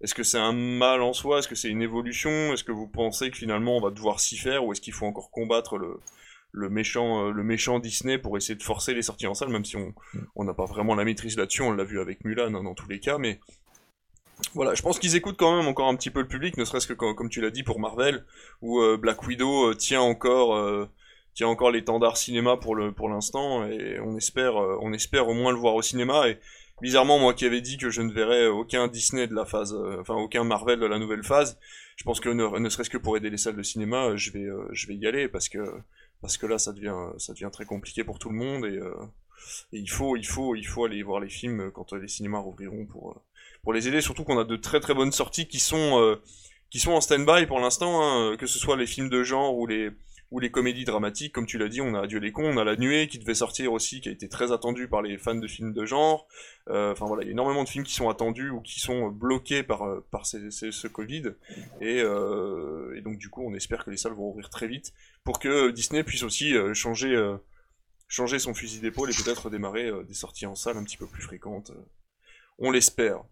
est-ce 0.00 0.14
que 0.14 0.22
c'est 0.22 0.38
un 0.38 0.52
mal 0.52 1.02
en 1.02 1.12
soi? 1.12 1.38
Est-ce 1.38 1.48
que 1.48 1.54
c'est 1.56 1.68
une 1.68 1.82
évolution? 1.82 2.52
Est-ce 2.52 2.64
que 2.64 2.70
vous 2.72 2.86
pensez 2.86 3.30
que 3.30 3.36
finalement 3.36 3.76
on 3.76 3.80
va 3.80 3.90
devoir 3.90 4.20
s'y 4.20 4.36
faire 4.36 4.64
ou 4.64 4.72
est-ce 4.72 4.80
qu'il 4.80 4.92
faut 4.92 5.06
encore 5.06 5.30
combattre 5.30 5.76
le, 5.76 5.98
le 6.52 6.70
méchant 6.70 7.26
euh, 7.26 7.30
le 7.30 7.42
méchant 7.44 7.78
Disney 7.78 8.18
pour 8.18 8.36
essayer 8.36 8.54
de 8.56 8.62
forcer 8.62 8.94
les 8.94 9.02
sorties 9.02 9.26
en 9.26 9.34
salle 9.34 9.50
même 9.50 9.64
si 9.64 9.76
on 9.76 9.92
on 10.36 10.44
n'a 10.44 10.54
pas 10.54 10.64
vraiment 10.64 10.94
la 10.94 11.04
maîtrise 11.04 11.36
là-dessus, 11.36 11.62
on 11.62 11.72
l'a 11.72 11.84
vu 11.84 12.00
avec 12.00 12.24
Mulan 12.24 12.54
hein, 12.54 12.62
dans 12.62 12.74
tous 12.74 12.88
les 12.88 13.00
cas 13.00 13.18
mais 13.18 13.38
voilà, 14.54 14.74
je 14.74 14.82
pense 14.82 15.00
qu'ils 15.00 15.16
écoutent 15.16 15.36
quand 15.36 15.56
même 15.56 15.66
encore 15.66 15.88
un 15.88 15.96
petit 15.96 16.10
peu 16.10 16.20
le 16.20 16.28
public, 16.28 16.56
ne 16.56 16.64
serait-ce 16.64 16.86
que 16.86 16.92
quand- 16.92 17.12
comme 17.14 17.28
tu 17.28 17.40
l'as 17.40 17.50
dit 17.50 17.64
pour 17.64 17.80
Marvel 17.80 18.24
où 18.62 18.80
euh, 18.80 18.96
Black 18.96 19.24
Widow 19.26 19.70
euh, 19.70 19.74
tient 19.74 20.00
encore 20.00 20.54
euh, 20.54 20.86
tient 21.34 21.48
encore 21.48 21.70
l'étendard 21.72 22.16
cinéma 22.16 22.56
pour 22.56 22.74
le 22.76 22.92
pour 22.92 23.08
l'instant 23.08 23.66
et 23.66 23.98
on 24.00 24.16
espère 24.16 24.54
on 24.56 24.92
espère 24.92 25.28
au 25.28 25.34
moins 25.34 25.52
le 25.52 25.58
voir 25.58 25.74
au 25.74 25.82
cinéma 25.82 26.28
et 26.28 26.38
bizarrement 26.80 27.18
moi 27.18 27.34
qui 27.34 27.46
avais 27.46 27.60
dit 27.60 27.76
que 27.78 27.90
je 27.90 28.00
ne 28.00 28.12
verrais 28.12 28.46
aucun 28.46 28.86
Disney 28.88 29.26
de 29.26 29.34
la 29.34 29.44
phase 29.44 29.74
enfin 30.00 30.14
aucun 30.14 30.44
Marvel 30.44 30.78
de 30.80 30.86
la 30.86 30.98
nouvelle 30.98 31.24
phase 31.24 31.58
je 31.96 32.04
pense 32.04 32.20
que 32.20 32.28
ne, 32.28 32.58
ne 32.58 32.68
serait-ce 32.68 32.90
que 32.90 32.98
pour 32.98 33.16
aider 33.16 33.30
les 33.30 33.38
salles 33.38 33.56
de 33.56 33.62
cinéma 33.62 34.16
je 34.16 34.30
vais 34.30 34.46
je 34.70 34.86
vais 34.86 34.94
y 34.94 35.06
aller 35.06 35.28
parce 35.28 35.48
que 35.48 35.58
parce 36.20 36.36
que 36.36 36.46
là 36.46 36.58
ça 36.58 36.72
devient 36.72 36.96
ça 37.18 37.32
devient 37.32 37.50
très 37.52 37.64
compliqué 37.64 38.04
pour 38.04 38.18
tout 38.18 38.30
le 38.30 38.36
monde 38.36 38.64
et, 38.64 38.78
euh, 38.78 38.94
il 39.72 39.88
faut 39.88 40.16
il 40.16 40.26
faut 40.26 40.54
il 40.54 40.66
faut 40.66 40.84
aller 40.84 41.02
voir 41.02 41.20
les 41.20 41.28
films 41.28 41.70
quand 41.72 41.92
euh, 41.92 41.98
les 41.98 42.08
cinémas 42.08 42.40
rouvriront 42.40 42.86
pour 42.86 43.12
euh, 43.12 43.20
pour 43.62 43.72
les 43.72 43.88
aider. 43.88 44.00
Surtout 44.00 44.24
qu'on 44.24 44.38
a 44.38 44.44
de 44.44 44.56
très 44.56 44.80
très 44.80 44.94
bonnes 44.94 45.12
sorties 45.12 45.46
qui 45.46 45.60
sont 45.60 46.18
qui 46.70 46.80
sont 46.80 46.92
en 46.92 47.00
stand-by 47.00 47.46
pour 47.46 47.60
l'instant 47.60 48.02
hein, 48.02 48.36
que 48.36 48.46
ce 48.46 48.58
soit 48.58 48.76
les 48.76 48.86
films 48.86 49.08
de 49.08 49.22
genre 49.22 49.56
ou 49.56 49.66
les 49.66 49.90
ou 50.30 50.40
les 50.40 50.50
comédies 50.50 50.84
dramatiques, 50.84 51.32
comme 51.32 51.46
tu 51.46 51.56
l'as 51.56 51.68
dit, 51.68 51.80
on 51.80 51.94
a 51.94 52.02
Adieu 52.02 52.18
les 52.18 52.32
cons, 52.32 52.44
on 52.44 52.58
a 52.58 52.64
La 52.64 52.76
Nuée 52.76 53.08
qui 53.08 53.18
devait 53.18 53.34
sortir 53.34 53.72
aussi, 53.72 54.02
qui 54.02 54.10
a 54.10 54.12
été 54.12 54.28
très 54.28 54.52
attendu 54.52 54.86
par 54.86 55.00
les 55.00 55.16
fans 55.16 55.34
de 55.34 55.46
films 55.48 55.72
de 55.72 55.84
genre. 55.86 56.26
Euh, 56.68 56.92
Enfin 56.92 57.06
voilà, 57.06 57.22
il 57.22 57.26
y 57.26 57.28
a 57.30 57.32
énormément 57.32 57.64
de 57.64 57.68
films 57.68 57.84
qui 57.84 57.94
sont 57.94 58.10
attendus 58.10 58.50
ou 58.50 58.60
qui 58.60 58.78
sont 58.78 59.08
bloqués 59.08 59.62
par, 59.62 59.84
euh, 59.84 60.04
par 60.10 60.26
ces, 60.26 60.50
ces- 60.50 60.70
ce 60.70 60.86
Covid. 60.86 61.32
Et, 61.80 62.00
euh, 62.02 62.94
et 62.96 63.00
donc 63.00 63.16
du 63.16 63.30
coup, 63.30 63.42
on 63.42 63.54
espère 63.54 63.84
que 63.84 63.90
les 63.90 63.96
salles 63.96 64.12
vont 64.12 64.28
ouvrir 64.28 64.50
très 64.50 64.66
vite 64.68 64.92
pour 65.24 65.38
que 65.38 65.70
Disney 65.70 66.02
puisse 66.04 66.22
aussi 66.22 66.54
changer, 66.74 67.16
changer 68.06 68.38
son 68.38 68.52
fusil 68.52 68.80
d'épaule 68.80 69.10
et 69.10 69.14
peut-être 69.14 69.48
démarrer 69.48 69.90
des 70.06 70.14
sorties 70.14 70.44
en 70.46 70.54
salle 70.54 70.76
un 70.76 70.84
petit 70.84 70.98
peu 70.98 71.06
plus 71.06 71.22
fréquentes. 71.22 71.72
On 72.58 72.70
l'espère. 72.70 73.22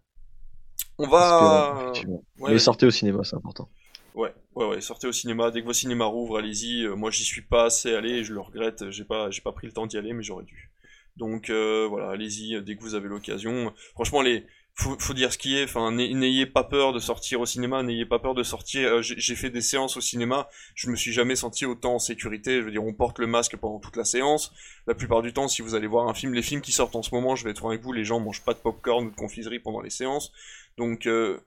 On 0.97 1.07
va... 1.07 1.77
Effectivement. 1.81 2.23
Ouais, 2.39 2.53
Mais 2.53 2.59
sortez 2.59 2.85
au 2.87 2.91
cinéma, 2.91 3.23
c'est 3.23 3.35
important. 3.35 3.69
Ouais, 4.15 4.33
ouais, 4.57 4.65
ouais, 4.65 4.81
sortez 4.81 5.07
au 5.07 5.11
cinéma. 5.11 5.51
Dès 5.51 5.61
que 5.61 5.65
vos 5.65 5.73
cinémas 5.73 6.05
rouvrent, 6.05 6.37
allez-y. 6.37 6.83
Euh, 6.83 6.95
moi, 6.95 7.11
j'y 7.11 7.23
suis 7.23 7.41
pas 7.41 7.65
assez 7.65 7.93
allé, 7.93 8.23
je 8.23 8.33
le 8.33 8.41
regrette. 8.41 8.89
J'ai 8.89 9.05
pas, 9.05 9.29
pas 9.43 9.51
pris 9.51 9.67
le 9.67 9.73
temps 9.73 9.85
d'y 9.87 9.97
aller, 9.97 10.13
mais 10.13 10.23
j'aurais 10.23 10.45
dû. 10.45 10.71
Donc 11.15 11.49
euh, 11.49 11.87
voilà, 11.89 12.09
allez-y 12.09 12.55
euh, 12.55 12.61
dès 12.61 12.75
que 12.75 12.81
vous 12.81 12.95
avez 12.95 13.07
l'occasion. 13.07 13.73
Franchement, 13.95 14.21
les, 14.21 14.45
faut, 14.75 15.13
dire 15.13 15.33
ce 15.33 15.37
qui 15.37 15.57
est. 15.57 15.63
Enfin, 15.63 15.91
n'ay- 15.91 16.13
n'ayez 16.13 16.45
pas 16.45 16.63
peur 16.63 16.93
de 16.93 16.99
sortir 16.99 17.41
au 17.41 17.45
cinéma, 17.47 17.81
n'ayez 17.81 18.05
pas 18.05 18.19
peur 18.19 18.35
de 18.35 18.43
sortir. 18.43 19.01
J'ai 19.01 19.35
fait 19.35 19.49
des 19.49 19.61
séances 19.61 19.97
au 19.97 20.01
cinéma, 20.01 20.47
je 20.75 20.89
me 20.89 20.95
suis 20.95 21.11
jamais 21.11 21.35
senti 21.35 21.65
autant 21.65 21.95
en 21.95 21.99
sécurité. 21.99 22.59
Je 22.59 22.65
veux 22.65 22.71
dire, 22.71 22.83
on 22.83 22.93
porte 22.93 23.17
le 23.17 23.25
masque 23.25 23.57
pendant 23.57 23.79
toute 23.79 23.95
la 23.95 24.05
séance. 24.05 24.51
La 24.85 24.93
plupart 24.93 25.23
du 25.23 25.33
temps, 25.33 25.47
si 25.47 25.63
vous 25.63 25.73
allez 25.73 25.87
voir 25.87 26.07
un 26.07 26.13
film, 26.13 26.33
les 26.33 26.43
films 26.43 26.61
qui 26.61 26.71
sortent 26.71 26.95
en 26.95 27.01
ce 27.01 27.13
moment, 27.13 27.35
je 27.35 27.43
vais 27.43 27.51
être 27.51 27.65
avec 27.65 27.81
vous, 27.81 27.93
les 27.93 28.05
gens 28.05 28.19
mangent 28.19 28.43
pas 28.43 28.53
de 28.53 28.59
popcorn 28.59 29.07
ou 29.07 29.09
de 29.09 29.15
confiserie 29.15 29.59
pendant 29.59 29.81
les 29.81 29.89
séances. 29.89 30.31
Donc 30.77 31.07
euh, 31.07 31.39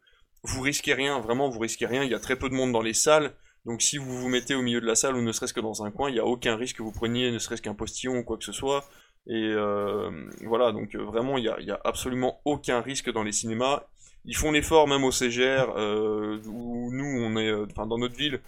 vous 0.42 0.60
risquez 0.62 0.94
rien, 0.94 1.20
vraiment, 1.20 1.48
vous 1.48 1.58
risquez 1.58 1.86
rien. 1.86 2.04
Il 2.04 2.10
y 2.10 2.14
a 2.14 2.20
très 2.20 2.36
peu 2.36 2.48
de 2.48 2.54
monde 2.54 2.72
dans 2.72 2.82
les 2.82 2.94
salles. 2.94 3.32
Donc 3.66 3.82
si 3.82 3.98
vous 3.98 4.18
vous 4.18 4.28
mettez 4.28 4.54
au 4.54 4.62
milieu 4.62 4.80
de 4.80 4.86
la 4.86 4.94
salle 4.94 5.16
ou 5.16 5.22
ne 5.22 5.32
serait-ce 5.32 5.52
que 5.52 5.60
dans 5.60 5.84
un 5.84 5.90
coin, 5.90 6.08
il 6.08 6.14
n'y 6.14 6.20
a 6.20 6.24
aucun 6.24 6.56
risque 6.56 6.76
que 6.76 6.82
vous 6.82 6.92
preniez 6.92 7.30
ne 7.30 7.38
serait-ce 7.38 7.60
qu'un 7.60 7.74
postillon 7.74 8.18
ou 8.18 8.24
quoi 8.24 8.38
que 8.38 8.44
ce 8.44 8.52
soit. 8.52 8.84
Et 9.26 9.52
euh, 9.52 10.10
voilà, 10.46 10.72
donc 10.72 10.94
euh, 10.94 11.02
vraiment, 11.02 11.36
il 11.36 11.44
n'y 11.44 11.70
a, 11.70 11.80
absolument 11.84 12.40
aucun 12.44 12.80
risque 12.80 13.12
dans 13.12 13.22
les 13.22 13.32
cinémas. 13.32 13.84
Ils 14.24 14.36
font 14.36 14.52
l'effort 14.52 14.88
même 14.88 15.04
au 15.04 15.12
CGR, 15.12 15.72
euh, 15.76 16.40
où 16.46 16.90
nous, 16.92 17.04
on 17.04 17.36
est, 17.36 17.52
enfin 17.70 17.86
dans 17.86 17.98
notre 17.98 18.16
ville, 18.16 18.40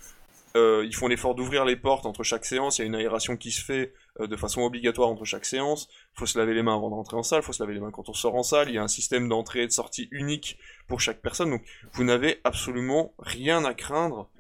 euh, 0.57 0.85
ils 0.85 0.95
font 0.95 1.09
l'effort 1.09 1.35
d'ouvrir 1.35 1.65
les 1.65 1.77
portes 1.77 2.07
entre 2.07 2.23
chaque 2.23 2.45
séance. 2.45 2.79
Il 2.79 2.83
y 2.83 2.85
a 2.85 2.87
une 2.87 2.95
aération 2.95 3.37
qui 3.37 3.51
se 3.51 3.65
fait 3.65 3.95
euh, 4.21 4.27
de 4.27 4.37
façon 4.37 4.63
obligatoire 4.63 5.09
entre 5.09 5.25
chaque 5.25 5.45
séance. 5.45 5.89
Il 6.15 6.19
faut 6.19 6.27
se 6.27 6.39
laver 6.39 6.55
les 6.55 6.63
mains 6.63 6.75
avant 6.75 6.91
d'entrer 6.91 7.17
en 7.17 7.23
salle, 7.23 7.41
il 7.43 7.45
faut 7.45 7.53
se 7.53 7.63
laver 7.63 7.75
les 7.75 7.81
mains 7.81 7.91
quand 7.91 8.09
on 8.09 8.15
sort 8.15 8.35
en 8.35 8.43
salle. 8.43 8.69
Il 8.69 8.75
y 8.75 8.79
a 8.79 8.83
un 8.83 8.89
système 8.89 9.29
d'entrée 9.29 9.63
et 9.63 9.67
de 9.67 9.73
sortie 9.73 10.09
unique 10.11 10.59
pour 10.89 11.01
chaque 11.01 11.23
personne. 11.23 11.51
Donc 11.51 11.63
vous 11.93 12.05
n'avez 12.05 12.41
absolument 12.45 13.15
rien 13.19 13.65
à 13.65 13.75
craindre 13.75 14.31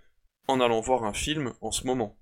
en 0.48 0.60
allant 0.60 0.80
voir 0.80 1.04
un 1.04 1.14
film 1.14 1.54
en 1.60 1.70
ce 1.70 1.86
moment. 1.86 2.18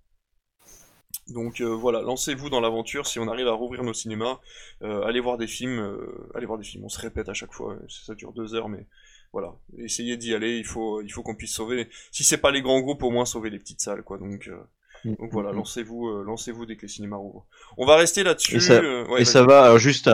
Donc 1.28 1.60
euh, 1.60 1.66
voilà, 1.66 2.00
lancez-vous 2.02 2.50
dans 2.50 2.60
l'aventure 2.60 3.06
si 3.06 3.18
on 3.18 3.28
arrive 3.28 3.48
à 3.48 3.52
rouvrir 3.52 3.82
nos 3.82 3.94
cinémas. 3.94 4.38
Allez 4.80 5.20
voir 5.20 5.36
des 5.36 5.46
films, 5.46 5.98
allez 6.34 6.46
voir 6.46 6.58
des 6.58 6.64
films. 6.64 6.84
On 6.84 6.88
se 6.88 7.00
répète 7.00 7.28
à 7.28 7.34
chaque 7.34 7.52
fois, 7.52 7.76
ça 7.88 8.14
dure 8.14 8.32
deux 8.32 8.54
heures, 8.54 8.68
mais 8.68 8.86
voilà, 9.32 9.54
essayez 9.78 10.16
d'y 10.16 10.34
aller. 10.34 10.58
Il 10.58 10.64
faut, 10.66 11.00
il 11.02 11.10
faut 11.10 11.22
qu'on 11.22 11.34
puisse 11.36 11.52
sauver. 11.54 11.88
Si 12.10 12.24
c'est 12.24 12.38
pas 12.38 12.50
les 12.50 12.62
grands 12.62 12.80
groupes, 12.80 13.02
au 13.02 13.10
moins 13.10 13.24
sauver 13.24 13.50
les 13.50 13.58
petites 13.58 13.80
salles, 13.80 14.02
quoi. 14.02 14.18
Donc, 14.18 14.48
euh, 14.48 14.56
Mm. 15.02 15.14
donc 15.18 15.32
voilà, 15.32 15.50
lancez-vous, 15.52 16.08
euh, 16.08 16.24
lancez-vous 16.26 16.66
dès 16.66 16.76
que 16.76 16.82
les 16.82 16.88
cinémas 16.88 17.16
rouvrent. 17.16 17.46
On 17.78 17.86
va 17.86 17.96
rester 17.96 18.22
là-dessus. 18.22 18.56
Et 18.56 18.60
ça- 18.60 18.74
euh, 18.82 19.06
ouais, 19.08 19.22
Et 19.22 19.24
ça 19.24 19.42
va, 19.44 19.62
alors 19.64 19.78
juste, 19.78 20.10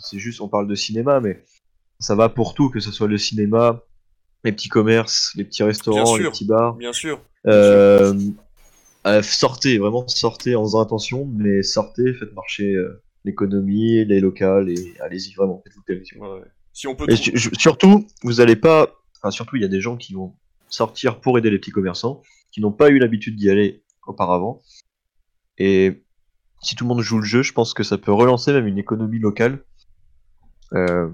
c'est 0.00 0.18
juste, 0.18 0.40
on 0.40 0.48
parle 0.48 0.66
de 0.68 0.74
cinéma, 0.74 1.20
mais 1.20 1.44
ça 1.98 2.14
va 2.14 2.30
pour 2.30 2.54
tout, 2.54 2.70
que 2.70 2.80
ce 2.80 2.90
soit 2.92 3.08
le 3.08 3.18
cinéma, 3.18 3.82
les 4.44 4.52
petits 4.52 4.70
commerces, 4.70 5.32
les 5.36 5.44
petits 5.44 5.62
restaurants, 5.62 6.16
les 6.16 6.22
sûr. 6.22 6.30
petits 6.32 6.46
bars. 6.46 6.74
bien 6.76 6.94
sûr. 6.94 7.20
Euh, 7.46 8.14
euh, 9.06 9.20
sortez, 9.22 9.76
vraiment 9.76 10.08
sortez 10.08 10.54
en 10.56 10.62
faisant 10.64 10.80
attention, 10.80 11.26
mais 11.26 11.62
sortez, 11.62 12.14
faites 12.14 12.32
marcher 12.32 12.74
l'économie, 13.26 14.04
les 14.06 14.20
locales, 14.20 14.70
et 14.70 14.94
allez-y 15.00 15.34
vraiment, 15.34 15.60
faites-vous 15.62 15.82
plaisir. 15.82 16.18
Ouais, 16.20 16.28
ouais. 16.28 16.44
Si 16.72 16.86
on 16.86 16.94
peut. 16.94 17.06
Et 17.08 17.16
su- 17.16 17.32
surtout, 17.58 18.06
vous 18.22 18.40
allez 18.40 18.56
pas, 18.56 18.88
enfin 19.18 19.30
surtout, 19.30 19.56
il 19.56 19.62
y 19.62 19.64
a 19.64 19.68
des 19.68 19.80
gens 19.80 19.96
qui 19.96 20.14
vont 20.14 20.34
sortir 20.68 21.20
pour 21.20 21.36
aider 21.38 21.50
les 21.50 21.58
petits 21.58 21.70
commerçants, 21.70 22.22
qui 22.50 22.60
n'ont 22.60 22.72
pas 22.72 22.90
eu 22.90 22.98
l'habitude 22.98 23.36
d'y 23.36 23.50
aller 23.50 23.82
auparavant. 24.06 24.62
Et 25.58 26.04
si 26.62 26.74
tout 26.76 26.84
le 26.84 26.88
monde 26.88 27.02
joue 27.02 27.18
le 27.18 27.24
jeu, 27.24 27.42
je 27.42 27.52
pense 27.52 27.74
que 27.74 27.82
ça 27.82 27.98
peut 27.98 28.12
relancer 28.12 28.52
même 28.52 28.66
une 28.66 28.78
économie 28.78 29.18
locale. 29.18 29.64
Euh, 30.72 31.10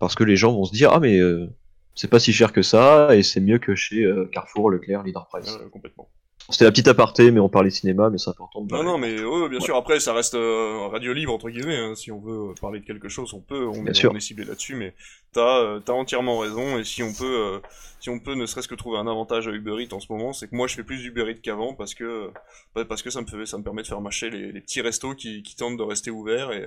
parce 0.00 0.14
que 0.14 0.24
les 0.24 0.36
gens 0.36 0.52
vont 0.52 0.64
se 0.64 0.72
dire, 0.72 0.90
ah 0.92 0.98
mais 1.00 1.18
euh, 1.18 1.46
c'est 1.94 2.08
pas 2.08 2.18
si 2.18 2.32
cher 2.32 2.52
que 2.52 2.62
ça, 2.62 3.14
et 3.16 3.22
c'est 3.22 3.40
mieux 3.40 3.58
que 3.58 3.74
chez 3.74 4.02
euh, 4.02 4.26
Carrefour, 4.32 4.70
Leclerc, 4.70 5.02
Leader 5.04 5.28
Price. 5.28 5.58
Complètement. 5.72 6.08
C'était 6.50 6.64
la 6.64 6.70
petite 6.70 6.88
aparté, 6.88 7.30
mais 7.30 7.40
on 7.40 7.48
parlait 7.48 7.70
cinéma, 7.70 8.10
mais 8.10 8.18
c'est 8.18 8.30
important 8.30 8.62
de 8.62 8.72
Non, 8.74 8.82
non, 8.82 8.98
mais 8.98 9.22
ouais, 9.22 9.48
bien 9.48 9.60
sûr. 9.60 9.76
Après, 9.76 10.00
ça 10.00 10.12
reste 10.12 10.34
euh, 10.34 10.88
radio 10.88 11.12
libre 11.12 11.32
entre 11.32 11.48
guillemets. 11.50 11.76
hein. 11.76 11.94
Si 11.94 12.10
on 12.10 12.18
veut 12.20 12.50
euh, 12.50 12.54
parler 12.60 12.80
de 12.80 12.84
quelque 12.84 13.08
chose, 13.08 13.32
on 13.34 13.40
peut. 13.40 13.66
On, 13.66 13.82
Bien 13.82 13.92
sûr. 13.94 14.10
on 14.12 14.16
est 14.16 14.20
ciblé 14.20 14.44
là-dessus, 14.44 14.74
mais 14.74 14.94
t'as 15.32 15.58
euh, 15.60 15.80
t'as 15.80 15.92
entièrement 15.92 16.38
raison. 16.38 16.78
Et 16.78 16.84
si 16.84 17.02
on 17.02 17.12
peut, 17.14 17.24
euh, 17.24 17.60
si 18.00 18.10
on 18.10 18.18
peut, 18.18 18.34
ne 18.34 18.46
serait-ce 18.46 18.68
que 18.68 18.74
trouver 18.74 18.98
un 18.98 19.06
avantage 19.06 19.46
à 19.48 19.52
Uber 19.52 19.76
Eats 19.82 19.94
en 19.94 20.00
ce 20.00 20.10
moment, 20.12 20.32
c'est 20.32 20.48
que 20.48 20.56
moi, 20.56 20.66
je 20.66 20.74
fais 20.74 20.84
plus 20.84 20.98
d'Uber 20.98 21.30
Eats 21.30 21.40
qu'avant 21.42 21.74
parce 21.74 21.94
que 21.94 22.30
bah, 22.74 22.84
parce 22.84 23.02
que 23.02 23.10
ça 23.10 23.20
me 23.20 23.26
fait, 23.26 23.46
ça 23.46 23.56
me 23.58 23.62
permet 23.62 23.82
de 23.82 23.86
faire 23.86 24.00
marcher 24.00 24.30
les, 24.30 24.52
les 24.52 24.60
petits 24.60 24.80
restos 24.80 25.14
qui, 25.14 25.42
qui 25.42 25.56
tentent 25.56 25.76
de 25.76 25.82
rester 25.84 26.10
ouverts 26.10 26.52
et 26.52 26.66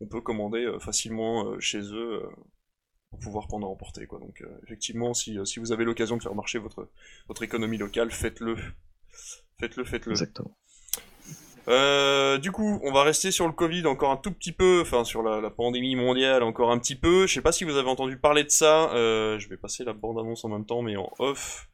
on 0.00 0.06
peut 0.06 0.20
commander 0.20 0.66
facilement 0.80 1.58
chez 1.60 1.80
eux. 1.80 2.22
pour 3.10 3.18
pouvoir 3.20 3.46
prendre 3.48 3.66
à 3.66 3.70
emporter 3.70 4.06
quoi 4.06 4.20
donc 4.20 4.40
euh, 4.42 4.46
effectivement 4.64 5.14
si, 5.14 5.36
si 5.44 5.58
vous 5.58 5.72
avez 5.72 5.84
l'occasion 5.84 6.16
de 6.16 6.22
faire 6.22 6.34
marcher 6.36 6.58
votre 6.60 6.88
votre 7.26 7.42
économie 7.42 7.76
locale 7.76 8.12
faites-le 8.12 8.54
faites-le 9.58 9.84
faites-le 9.84 10.12
Exactement. 10.12 10.50
euh, 11.68 12.38
du 12.38 12.50
coup, 12.52 12.80
on 12.82 12.92
va 12.92 13.02
rester 13.02 13.30
sur 13.30 13.46
le 13.46 13.52
Covid 13.52 13.86
encore 13.86 14.10
un 14.10 14.16
tout 14.16 14.32
petit 14.32 14.52
peu, 14.52 14.80
enfin 14.82 15.04
sur 15.04 15.22
la, 15.22 15.40
la 15.40 15.50
pandémie 15.50 15.94
mondiale 15.96 16.42
encore 16.42 16.70
un 16.70 16.78
petit 16.78 16.96
peu. 16.96 17.26
Je 17.26 17.34
sais 17.34 17.42
pas 17.42 17.52
si 17.52 17.64
vous 17.64 17.76
avez 17.76 17.88
entendu 17.88 18.18
parler 18.18 18.44
de 18.44 18.50
ça. 18.50 18.92
Euh, 18.94 19.38
je 19.38 19.48
vais 19.48 19.56
passer 19.56 19.84
la 19.84 19.92
bande-annonce 19.92 20.44
en 20.44 20.48
même 20.48 20.64
temps, 20.66 20.82
mais 20.82 20.96
en 20.96 21.10
off. 21.18 21.66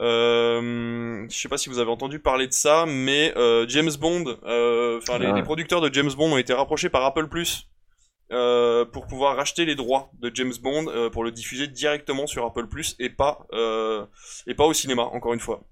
Euh, 0.00 1.26
je 1.28 1.36
sais 1.36 1.48
pas 1.48 1.58
si 1.58 1.68
vous 1.68 1.78
avez 1.80 1.90
entendu 1.90 2.20
parler 2.20 2.46
de 2.46 2.52
ça, 2.52 2.86
mais 2.86 3.32
euh, 3.36 3.66
James 3.68 3.90
Bond, 4.00 4.24
enfin 4.42 5.18
les, 5.18 5.26
Ah. 5.26 5.32
les 5.34 5.42
producteurs 5.42 5.80
de 5.80 5.92
James 5.92 6.10
Bond 6.16 6.32
ont 6.32 6.38
été 6.38 6.52
rapprochés 6.52 6.88
par 6.88 7.04
Apple 7.04 7.28
Plus 7.28 7.68
pour 8.92 9.06
pouvoir 9.06 9.36
racheter 9.36 9.64
les 9.64 9.74
droits 9.74 10.10
de 10.20 10.30
James 10.34 10.52
Bond 10.62 11.10
pour 11.10 11.24
le 11.24 11.32
diffuser 11.32 11.66
directement 11.66 12.26
sur 12.26 12.44
Apple 12.44 12.66
Plus 12.68 12.94
et 12.98 13.10
pas 13.10 13.46
et 14.46 14.54
pas 14.54 14.64
au 14.66 14.72
cinéma 14.72 15.02
encore 15.02 15.32
une 15.34 15.40
fois. 15.40 15.62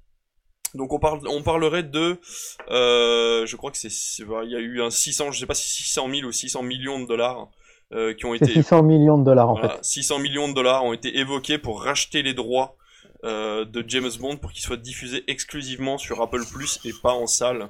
Donc 0.77 0.93
on 0.93 0.99
parle 0.99 1.21
on 1.29 1.43
parlerait 1.43 1.83
de 1.83 2.19
euh, 2.71 3.47
je 3.47 3.57
crois 3.57 3.71
que 3.71 3.79
c'est 3.79 3.89
il 3.89 4.51
y 4.51 4.57
a 4.57 4.61
eu 4.61 4.83
un 4.83 4.91
600 4.91 5.33
je 5.33 5.41
sais 5.41 5.47
pas 5.47 5.55
si 5.55 5.69
600 5.69 6.09
000 6.11 6.29
ou 6.29 6.33
600 6.33 6.63
millions 6.63 7.01
de 7.01 7.07
dollars 7.07 7.49
euh, 7.93 8.15
qui 8.15 8.27
ont 8.27 8.35
été 8.35 8.47
600 8.47 8.83
millions 8.83 9.19
de 9.19 9.25
dollars 9.25 9.49
en 9.49 9.55
voilà, 9.55 9.77
fait. 9.77 9.85
600 9.85 10.19
millions 10.19 10.49
de 10.49 10.55
dollars 10.55 10.85
ont 10.85 10.93
été 10.93 11.19
évoqués 11.19 11.59
pour 11.59 11.83
racheter 11.83 12.23
les 12.23 12.35
droits 12.35 12.77
euh, 13.25 13.65
de 13.65 13.85
James 13.89 14.11
Bond 14.21 14.37
pour 14.37 14.53
qu'il 14.53 14.63
soit 14.63 14.77
diffusé 14.77 15.25
exclusivement 15.27 15.99
sur 15.99 16.21
Apple 16.21 16.45
Plus 16.53 16.79
et 16.85 16.93
pas 17.03 17.13
en 17.13 17.27
salle. 17.27 17.67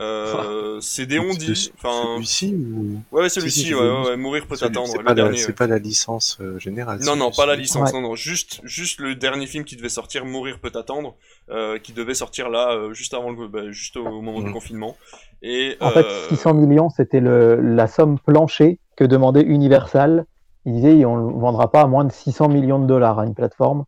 Euh, 0.00 0.78
c'est 0.80 1.06
Déon 1.06 1.32
De- 1.32 1.38
dit. 1.38 1.72
Enfin, 1.76 2.14
Celui-ci 2.14 2.54
ou 2.54 3.00
ouais, 3.16 3.28
celui-ci, 3.28 3.60
si, 3.64 3.74
ouais, 3.74 3.80
ouais, 3.80 4.06
ouais, 4.10 4.16
mourir 4.16 4.46
peut 4.46 4.54
Celui- 4.56 4.72
t'attendre. 4.72 4.92
C'est 4.92 4.98
le 4.98 5.04
pas, 5.04 5.10
la- 5.10 5.14
dernier, 5.22 5.38
c'est 5.38 5.48
ouais. 5.48 5.52
pas 5.54 5.66
la 5.66 5.78
licence 5.78 6.38
euh, 6.40 6.58
générale. 6.58 7.00
Non, 7.04 7.16
non, 7.16 7.30
pas 7.30 7.46
la 7.46 7.56
licence, 7.56 7.90
Ouais. 7.92 8.00
non, 8.00 8.08
non, 8.08 8.14
juste, 8.14 8.60
juste 8.64 9.00
le 9.00 9.14
dernier 9.16 9.46
film 9.46 9.64
qui 9.64 9.76
devait 9.76 9.88
sortir, 9.88 10.24
Mourir 10.24 10.58
peut 10.60 10.72
attendre, 10.74 11.16
euh, 11.50 11.78
qui 11.78 11.92
devait 11.92 12.14
sortir 12.14 12.48
là, 12.48 12.70
euh, 12.72 12.92
juste 12.94 13.12
avant 13.14 13.30
le, 13.32 13.48
bah, 13.48 13.70
juste 13.70 13.96
au 13.96 14.04
moment 14.04 14.38
du 14.40 14.46
Mhm. 14.46 14.52
confinement. 14.52 14.96
Et 15.42 15.76
En 15.80 15.90
fait, 15.90 16.04
euh, 16.04 16.28
600 16.28 16.54
millions, 16.54 16.90
c'était 16.90 17.20
le- 17.20 17.56
la 17.60 17.86
somme 17.86 18.18
planchée 18.18 18.78
que 18.96 19.04
demandait 19.04 19.42
Universal. 19.42 20.26
Il 20.66 20.74
disait 20.74 21.04
on 21.04 21.16
ne 21.30 21.40
vendra 21.40 21.70
pas 21.70 21.80
à 21.82 21.86
moins 21.86 22.04
de 22.04 22.12
600 22.12 22.48
millions 22.48 22.78
de 22.78 22.86
dollars 22.86 23.18
à 23.20 23.24
une 23.24 23.34
plateforme 23.34 23.84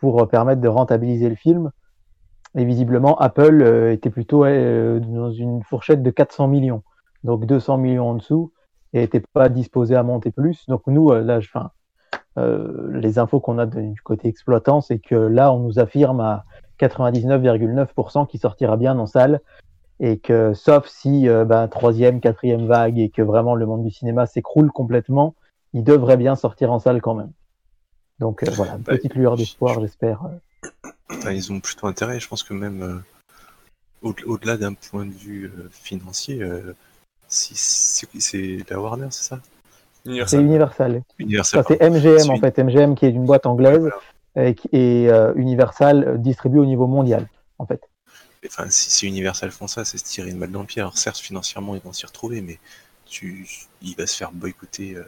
pour 0.00 0.26
permettre 0.28 0.60
de 0.60 0.68
rentabiliser 0.68 1.28
le 1.28 1.34
film. 1.34 1.70
Et 2.58 2.64
visiblement, 2.64 3.16
Apple 3.18 3.62
euh, 3.62 3.92
était 3.92 4.10
plutôt 4.10 4.44
euh, 4.44 4.98
dans 4.98 5.30
une 5.30 5.62
fourchette 5.62 6.02
de 6.02 6.10
400 6.10 6.48
millions. 6.48 6.82
Donc 7.22 7.46
200 7.46 7.78
millions 7.78 8.10
en 8.10 8.14
dessous 8.14 8.52
et 8.92 8.98
n'était 9.00 9.22
pas 9.32 9.48
disposé 9.48 9.94
à 9.94 10.02
monter 10.02 10.32
plus. 10.32 10.66
Donc 10.66 10.82
nous, 10.88 11.10
euh, 11.10 11.22
là, 11.22 11.38
enfin, 11.38 11.70
les 12.92 13.18
infos 13.18 13.40
qu'on 13.40 13.58
a 13.58 13.66
de- 13.66 13.80
du 13.80 14.00
côté 14.02 14.28
exploitant, 14.28 14.80
c'est 14.80 14.98
que 14.98 15.14
là, 15.14 15.52
on 15.52 15.58
nous 15.60 15.78
affirme 15.78 16.20
à 16.20 16.44
99,9% 16.78 18.26
qu'il 18.26 18.38
sortira 18.40 18.76
bien 18.76 18.98
en 18.98 19.06
salle 19.06 19.40
et 19.98 20.18
que 20.18 20.54
sauf 20.54 20.86
si 20.86 21.26
ben, 21.28 21.66
troisième, 21.66 22.20
quatrième 22.20 22.66
vague 22.66 22.98
et 23.00 23.10
que 23.10 23.22
vraiment 23.22 23.56
le 23.56 23.66
monde 23.66 23.82
du 23.82 23.90
cinéma 23.90 24.26
s'écroule 24.26 24.70
complètement, 24.70 25.34
il 25.72 25.82
devrait 25.82 26.16
bien 26.16 26.36
sortir 26.36 26.70
en 26.72 26.78
salle 26.78 27.00
quand 27.02 27.14
même. 27.14 27.32
Donc 28.20 28.44
voilà, 28.54 28.74
une 28.74 28.78
Bah, 28.84 28.96
petite 28.96 29.16
lueur 29.16 29.36
d'espoir, 29.36 29.80
j'espère. 29.80 30.22
Enfin, 31.10 31.32
ils 31.32 31.52
ont 31.52 31.60
plutôt 31.60 31.86
intérêt. 31.86 32.20
Je 32.20 32.28
pense 32.28 32.42
que 32.42 32.54
même 32.54 32.82
euh, 32.82 32.98
au- 34.02 34.14
au-delà 34.26 34.56
d'un 34.56 34.74
point 34.74 35.06
de 35.06 35.12
vue 35.12 35.46
euh, 35.46 35.68
financier, 35.70 36.42
euh, 36.42 36.74
si, 37.28 37.54
c'est 37.56 38.70
la 38.70 38.80
Warner, 38.80 39.08
c'est 39.10 39.24
ça? 39.24 39.40
C'est 40.26 40.38
Universal. 40.38 41.02
C'est 41.66 41.82
MGM 41.82 42.30
en 42.30 42.38
fait, 42.38 42.58
MGM 42.58 42.94
qui 42.94 43.06
est 43.06 43.10
une 43.10 43.26
boîte 43.26 43.46
anglaise 43.46 43.90
Voilà. 44.34 44.48
et, 44.48 44.54
qui- 44.54 44.68
euh, 44.72 45.32
Universal 45.36 46.20
distribue 46.22 46.58
au 46.58 46.66
niveau 46.66 46.86
mondial 46.86 47.28
en 47.58 47.66
fait. 47.66 47.82
Enfin, 48.46 48.70
si, 48.70 48.90
si 48.90 49.06
Universal 49.06 49.50
font 49.50 49.66
ça, 49.66 49.84
c'est 49.84 49.98
se 49.98 50.04
tirer 50.04 50.30
une 50.30 50.38
balle 50.38 50.52
dans 50.52 50.60
le 50.60 50.66
pied. 50.66 50.80
Alors 50.80 50.96
certes, 50.96 51.18
financièrement, 51.18 51.74
ils 51.74 51.82
vont 51.82 51.92
s'y 51.92 52.06
retrouver, 52.06 52.40
mais 52.40 52.58
tu, 53.04 53.46
il 53.82 53.96
va 53.96 54.06
se 54.06 54.16
faire 54.16 54.30
boycotter 54.32 54.94
euh, 54.94 55.04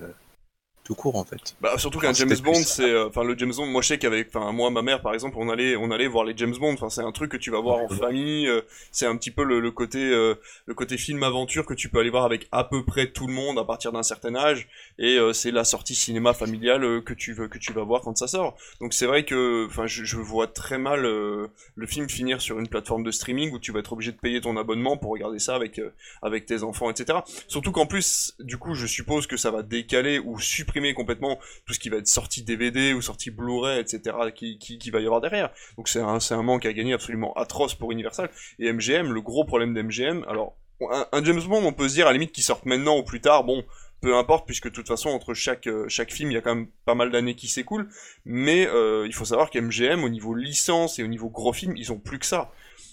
tout 0.90 0.96
court 0.96 1.14
en 1.14 1.24
fait. 1.24 1.55
Bah, 1.61 1.79
surtout 1.79 2.00
qu'un 2.00 2.12
James 2.12 2.37
Bond, 2.42 2.64
c'est, 2.64 2.83
euh, 2.83 3.07
enfin, 3.07 3.22
le 3.22 3.38
James 3.38 3.53
Bond, 3.57 3.66
moi 3.66 3.81
je 3.81 3.88
sais 3.88 3.98
qu'avec, 3.98 4.26
enfin, 4.35 4.50
moi, 4.50 4.70
ma 4.70 4.83
mère, 4.83 5.00
par 5.03 5.14
exemple, 5.14 5.37
on 5.38 5.48
allait, 5.48 5.76
on 5.76 5.92
allait 5.92 6.09
voir 6.09 6.24
les 6.24 6.37
James 6.37 6.57
Bond, 6.59 6.72
enfin, 6.72 6.90
c'est 6.90 7.03
un 7.03 7.12
truc 7.12 7.31
que 7.31 7.37
tu 7.37 7.53
vas 7.53 7.61
voir 7.61 7.79
en 7.79 7.88
famille, 7.88 8.48
euh, 8.48 8.62
c'est 8.90 9.07
un 9.07 9.16
petit 9.16 9.31
peu 9.31 9.44
le, 9.44 9.61
le 9.61 9.70
côté, 9.70 10.00
euh, 10.00 10.35
le 10.66 10.74
côté 10.74 10.98
film 10.98 11.22
aventure 11.22 11.64
que 11.64 11.74
tu 11.74 11.90
peux 11.90 12.00
aller 12.00 12.11
voir 12.11 12.24
avec 12.24 12.48
à 12.50 12.64
peu 12.64 12.85
près 12.85 13.07
tout 13.12 13.29
le 13.29 13.33
monde 13.33 13.57
à 13.57 13.62
partir 13.62 13.92
d'un 13.92 14.03
certain 14.03 14.35
âge, 14.35 14.66
et 14.98 15.18
c'est 15.33 15.53
la 15.53 15.62
sortie 15.62 15.94
cinéma 15.94 16.35
familiale 16.35 17.03
que 17.05 17.14
tu 17.14 17.35
veux, 17.35 17.46
que 17.46 17.59
tu 17.59 17.72
vas 17.72 17.85
voir 17.85 18.00
quand 18.00 18.16
ça 18.16 18.26
sort. 18.26 18.57
Donc 18.81 18.92
c'est 18.92 19.07
vrai 19.07 19.24
que, 19.24 19.66
enfin, 19.66 19.87
je, 19.87 20.05
je 20.05 20.16
vois 20.16 20.48
très 20.48 20.79
mal 20.79 21.03
le 21.03 21.87
film 21.87 22.09
finir 22.09 22.40
sur 22.40 22.59
une 22.59 22.66
plateforme 22.68 23.05
de 23.05 23.12
streaming 23.12 23.53
où 23.53 23.61
tu 23.61 23.70
vas 23.70 23.79
être 23.79 23.92
obligé 23.92 24.11
de 24.11 24.16
payer 24.16 24.40
ton 24.40 24.57
abonnement 24.57 24.96
pour 24.96 25.12
regarder 25.12 25.38
ça 25.38 25.55
avec, 25.55 25.81
avec 26.20 26.46
tes 26.46 26.64
enfants, 26.64 26.90
etc. 26.90 27.20
Surtout 27.46 27.70
qu'en 27.70 27.87
plus, 27.87 28.35
du 28.40 28.57
coup, 28.57 28.74
je 28.74 28.87
suppose 28.87 29.29
que 29.29 29.37
ça 29.37 29.53
va 29.53 29.62
décaler 29.62 30.18
ou 30.18 30.40
supprimer 30.40 30.80
complètement 30.95 31.38
tout 31.66 31.75
ce 31.75 31.79
qui 31.79 31.88
va 31.88 31.99
être 31.99 32.07
sorti 32.07 32.43
DVD 32.43 32.93
ou 32.93 33.03
sorti 33.03 33.31
Blu-ray, 33.31 33.81
etc., 33.81 34.16
qui, 34.35 34.59
qui, 34.59 34.79
qui 34.79 34.90
va 34.90 35.01
y 35.01 35.05
avoir 35.05 35.21
derrière. 35.21 35.51
Donc 35.77 35.88
c'est 35.88 36.01
un, 36.01 36.19
un 36.31 36.43
manque 36.43 36.66
à 36.66 36.73
gagner 36.73 36.93
absolument 36.93 37.33
atroce 37.35 37.75
pour 37.75 37.93
Universal. 37.93 38.31
Et 38.59 38.73
MGM, 38.73 39.12
le 39.12 39.21
gros 39.21 39.45
problème 39.45 39.75
d'MGM, 39.75 40.25
alors, 40.29 40.57
un, 40.90 41.07
un 41.12 41.25
James 41.25 41.43
Bond, 41.43 41.64
on 41.64 41.73
peut 41.73 41.88
se 41.88 41.95
dire 41.95 42.07
à 42.07 42.11
la 42.11 42.14
limite 42.14 42.33
qu'il 42.33 42.45
sorte 42.45 42.66
maintenant 42.66 42.99
ou 42.99 43.03
plus 43.03 43.21
tard, 43.21 43.45
bon, 43.45 43.64
peu 44.01 44.16
importe, 44.16 44.47
puisque 44.47 44.69
de 44.69 44.75
toute 44.75 44.88
façon, 44.88 45.11
entre 45.11 45.35
chaque, 45.35 45.66
euh, 45.66 45.87
chaque 45.88 46.12
film, 46.12 46.31
il 46.31 46.35
y 46.35 46.38
a 46.38 46.40
quand 46.40 46.55
même 46.55 46.69
pas 46.85 46.95
mal 46.95 47.11
d'années 47.11 47.35
qui 47.35 47.49
s'écoulent, 47.49 47.88
mais 48.25 48.66
euh, 48.66 49.07
il 49.07 49.14
faut 49.14 49.25
savoir 49.25 49.51
qu'MGM, 49.51 50.03
au 50.05 50.09
niveau 50.09 50.35
licence 50.35 50.99
et 50.99 51.03
au 51.03 51.07
niveau 51.07 51.29
gros 51.29 51.53
film, 51.53 51.77
ils 51.77 51.93
ont 51.93 51.99
plus 51.99 52.19
que 52.19 52.27
ça. 52.27 52.51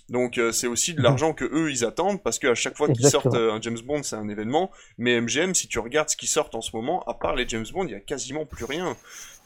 Donc 0.10 0.38
euh, 0.38 0.52
c'est 0.54 0.68
aussi 0.68 0.94
de 0.94 1.00
Mhm. 1.00 1.04
l'argent 1.04 1.34
que 1.34 1.44
eux 1.46 1.70
ils 1.70 1.84
attendent 1.84 2.22
parce 2.24 2.40
qu'à 2.40 2.56
chaque 2.56 2.78
fois 2.78 2.88
qu'ils 2.88 3.08
sortent 3.10 3.34
euh, 3.36 3.52
un 3.54 3.60
James 3.62 3.78
Bond 3.86 4.04
c'est 4.04 4.16
un 4.16 4.30
événement 4.30 4.72
mais 4.98 5.20
MGM 5.20 5.54
si 5.54 5.68
tu 5.68 5.80
regardes 5.80 6.10
ce 6.10 6.16
qui 6.16 6.28
sort 6.28 6.50
en 6.54 6.62
ce 6.62 6.74
moment 6.76 7.04
à 7.08 7.14
part 7.14 7.36
les 7.36 7.46
James 7.50 7.66
Bond 7.74 7.84
il 7.86 7.92
y 7.92 7.96
a 7.96 8.00
quasiment 8.00 8.46
plus 8.46 8.64
rien 8.64 8.96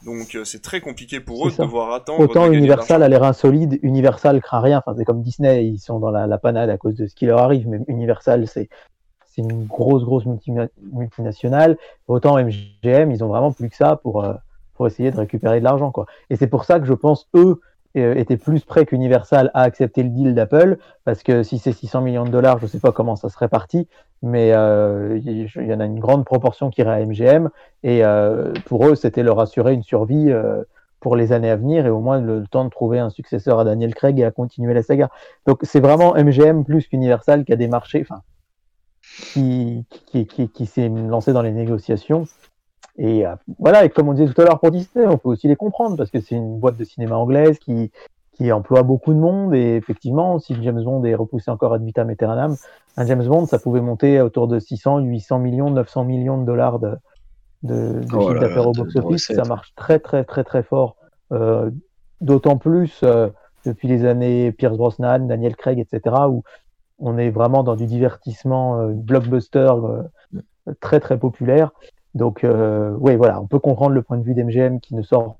donc 0.06 0.36
euh, 0.36 0.44
c'est 0.44 0.62
très 0.62 0.80
compliqué 0.80 1.18
pour 1.18 1.48
eux 1.48 1.50
de 1.50 1.56
devoir 1.56 1.92
attendre 1.94 2.20
Autant 2.20 2.48
de 2.48 2.54
Universal 2.54 3.02
a 3.02 3.08
l'air 3.08 3.24
insolide, 3.24 3.78
Universal 3.82 4.40
craint 4.40 4.60
rien. 4.60 4.78
Enfin, 4.84 4.96
c'est 4.98 5.04
comme 5.04 5.22
Disney, 5.22 5.64
ils 5.66 5.78
sont 5.78 6.00
dans 6.00 6.10
la, 6.10 6.26
la 6.26 6.38
panade 6.38 6.70
à 6.70 6.76
cause 6.76 6.96
de 6.96 7.06
ce 7.06 7.14
qui 7.14 7.26
leur 7.26 7.38
arrive. 7.38 7.68
Mais 7.68 7.78
Universal, 7.86 8.48
c'est 8.48 8.68
c'est 9.26 9.42
une 9.42 9.64
grosse, 9.66 10.02
grosse 10.04 10.26
multi- 10.26 10.50
multinationale. 10.92 11.78
Autant 12.08 12.36
MGM, 12.36 13.12
ils 13.12 13.22
ont 13.22 13.28
vraiment 13.28 13.52
plus 13.52 13.68
que 13.68 13.76
ça 13.76 13.96
pour, 13.96 14.26
pour 14.74 14.86
essayer 14.88 15.10
de 15.12 15.16
récupérer 15.16 15.60
de 15.60 15.64
l'argent. 15.64 15.90
quoi. 15.92 16.06
Et 16.30 16.36
c'est 16.36 16.48
pour 16.48 16.64
ça 16.64 16.80
que 16.80 16.86
je 16.86 16.92
pense, 16.94 17.28
eux, 17.34 17.60
euh, 17.96 18.14
étaient 18.14 18.36
plus 18.36 18.64
prêts 18.64 18.86
qu'Universal 18.86 19.50
à 19.54 19.62
accepter 19.62 20.02
le 20.02 20.08
deal 20.08 20.34
d'Apple. 20.34 20.78
Parce 21.04 21.22
que 21.22 21.42
si 21.42 21.58
c'est 21.58 21.72
600 21.72 22.00
millions 22.00 22.24
de 22.24 22.30
dollars, 22.30 22.58
je 22.58 22.66
sais 22.66 22.80
pas 22.80 22.92
comment 22.92 23.16
ça 23.16 23.28
se 23.28 23.38
répartit. 23.38 23.88
Mais 24.22 24.52
euh, 24.52 25.18
il 25.22 25.48
y, 25.66 25.74
en 25.74 25.80
a 25.80 25.84
une 25.84 25.98
grande 25.98 26.24
proportion 26.24 26.70
qui 26.70 26.80
irait 26.80 27.02
à 27.02 27.04
MGM. 27.04 27.50
Et 27.82 28.04
euh, 28.04 28.52
pour 28.66 28.86
eux, 28.86 28.94
c'était 28.94 29.22
leur 29.22 29.40
assurer 29.40 29.74
une 29.74 29.82
survie. 29.82 30.32
pour 31.00 31.16
les 31.16 31.32
années 31.32 31.50
à 31.50 31.56
venir 31.56 31.84
et 31.84 31.90
au 31.90 31.98
moins 31.98 32.20
le, 32.20 32.44
temps 32.46 32.64
de 32.64 32.70
trouver 32.70 33.00
un 33.00 33.10
successeur 33.10 33.58
à 33.58 33.64
Daniel 33.64 33.92
Craig 33.92 34.20
et 34.20 34.24
à 34.24 34.30
continuer 34.30 34.72
la 34.72 34.84
saga. 34.84 35.10
Donc 35.46 35.58
c'est 35.62 35.80
vraiment 35.80 36.14
MGM 36.14 36.64
plus 36.64 36.86
qu'Universal 36.86 37.44
qui 37.44 37.52
a 37.52 37.56
démarché, 37.56 38.02
enfin, 38.02 38.22
qui 39.02 39.84
s'est 40.66 40.88
lancé 40.88 41.32
dans 41.32 41.42
les 41.42 41.50
négociations. 41.50 42.24
Et 42.98 43.26
euh, 43.26 43.34
voilà, 43.58 43.84
et 43.84 43.90
comme 43.90 44.08
on 44.08 44.12
disait 44.12 44.32
tout 44.32 44.40
à 44.40 44.44
l'heure 44.44 44.60
pour 44.60 44.70
Disney, 44.70 45.06
on 45.06 45.16
peut 45.18 45.30
aussi 45.30 45.48
les 45.48 45.56
comprendre 45.56 45.96
parce 45.96 46.10
que 46.10 46.20
c'est 46.20 46.34
une 46.34 46.58
boîte 46.58 46.76
de 46.76 46.84
cinéma 46.84 47.16
anglaise 47.16 47.58
qui, 47.58 47.90
qui 48.32 48.52
emploie 48.52 48.82
beaucoup 48.82 49.14
de 49.14 49.18
monde 49.18 49.54
et 49.54 49.76
effectivement, 49.76 50.38
si 50.38 50.54
James 50.62 50.82
Bond 50.82 51.02
est 51.04 51.14
repoussé 51.14 51.50
encore 51.50 51.72
ad 51.72 51.82
vitam 51.82 52.10
aeternam, 52.10 52.56
un 52.96 53.06
James 53.06 53.26
Bond, 53.26 53.46
ça 53.46 53.58
pouvait 53.58 53.80
monter 53.80 54.20
autour 54.20 54.46
de 54.46 54.58
600, 54.58 54.98
800 54.98 55.38
millions, 55.38 55.70
900 55.70 56.04
millions 56.04 56.38
de 56.38 56.44
dollars 56.44 56.78
de, 56.78 56.96
de, 57.62 58.00
de 58.00 58.06
Oh 58.14 58.28
chiffre 58.28 58.40
d'affaires 58.40 58.68
au 58.68 58.72
box-office. 58.72 59.32
Ça 59.34 59.44
marche 59.44 59.72
très, 59.74 59.98
très, 59.98 60.24
très, 60.24 60.44
très 60.44 60.62
fort. 60.62 60.96
Euh, 61.32 61.70
D'autant 62.20 62.56
plus 62.56 63.00
euh, 63.02 63.30
depuis 63.66 63.88
les 63.88 64.04
années 64.04 64.52
Pierce 64.52 64.76
Brosnan, 64.76 65.26
Daniel 65.26 65.56
Craig, 65.56 65.80
etc., 65.80 66.14
où 66.28 66.44
on 67.00 67.18
est 67.18 67.30
vraiment 67.30 67.64
dans 67.64 67.74
du 67.74 67.86
divertissement 67.86 68.86
blockbuster 68.86 69.72
très, 70.78 71.00
très 71.00 71.18
populaire. 71.18 71.72
Donc, 72.14 72.44
euh, 72.44 72.94
oui, 72.98 73.16
voilà, 73.16 73.40
on 73.40 73.46
peut 73.46 73.58
comprendre 73.58 73.94
le 73.94 74.02
point 74.02 74.18
de 74.18 74.22
vue 74.22 74.34
d'MGM 74.34 74.80
qui 74.80 74.94
ne 74.94 75.02
sort 75.02 75.36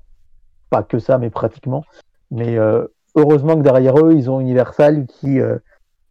pas 0.69 0.83
que 0.83 0.99
ça, 0.99 1.17
mais 1.17 1.29
pratiquement. 1.29 1.83
Mais 2.31 2.57
euh, 2.57 2.87
heureusement 3.15 3.55
que 3.55 3.61
derrière 3.61 3.97
eux, 3.97 4.13
ils 4.13 4.29
ont 4.29 4.39
Universal 4.39 5.05
qui, 5.05 5.39
euh, 5.39 5.59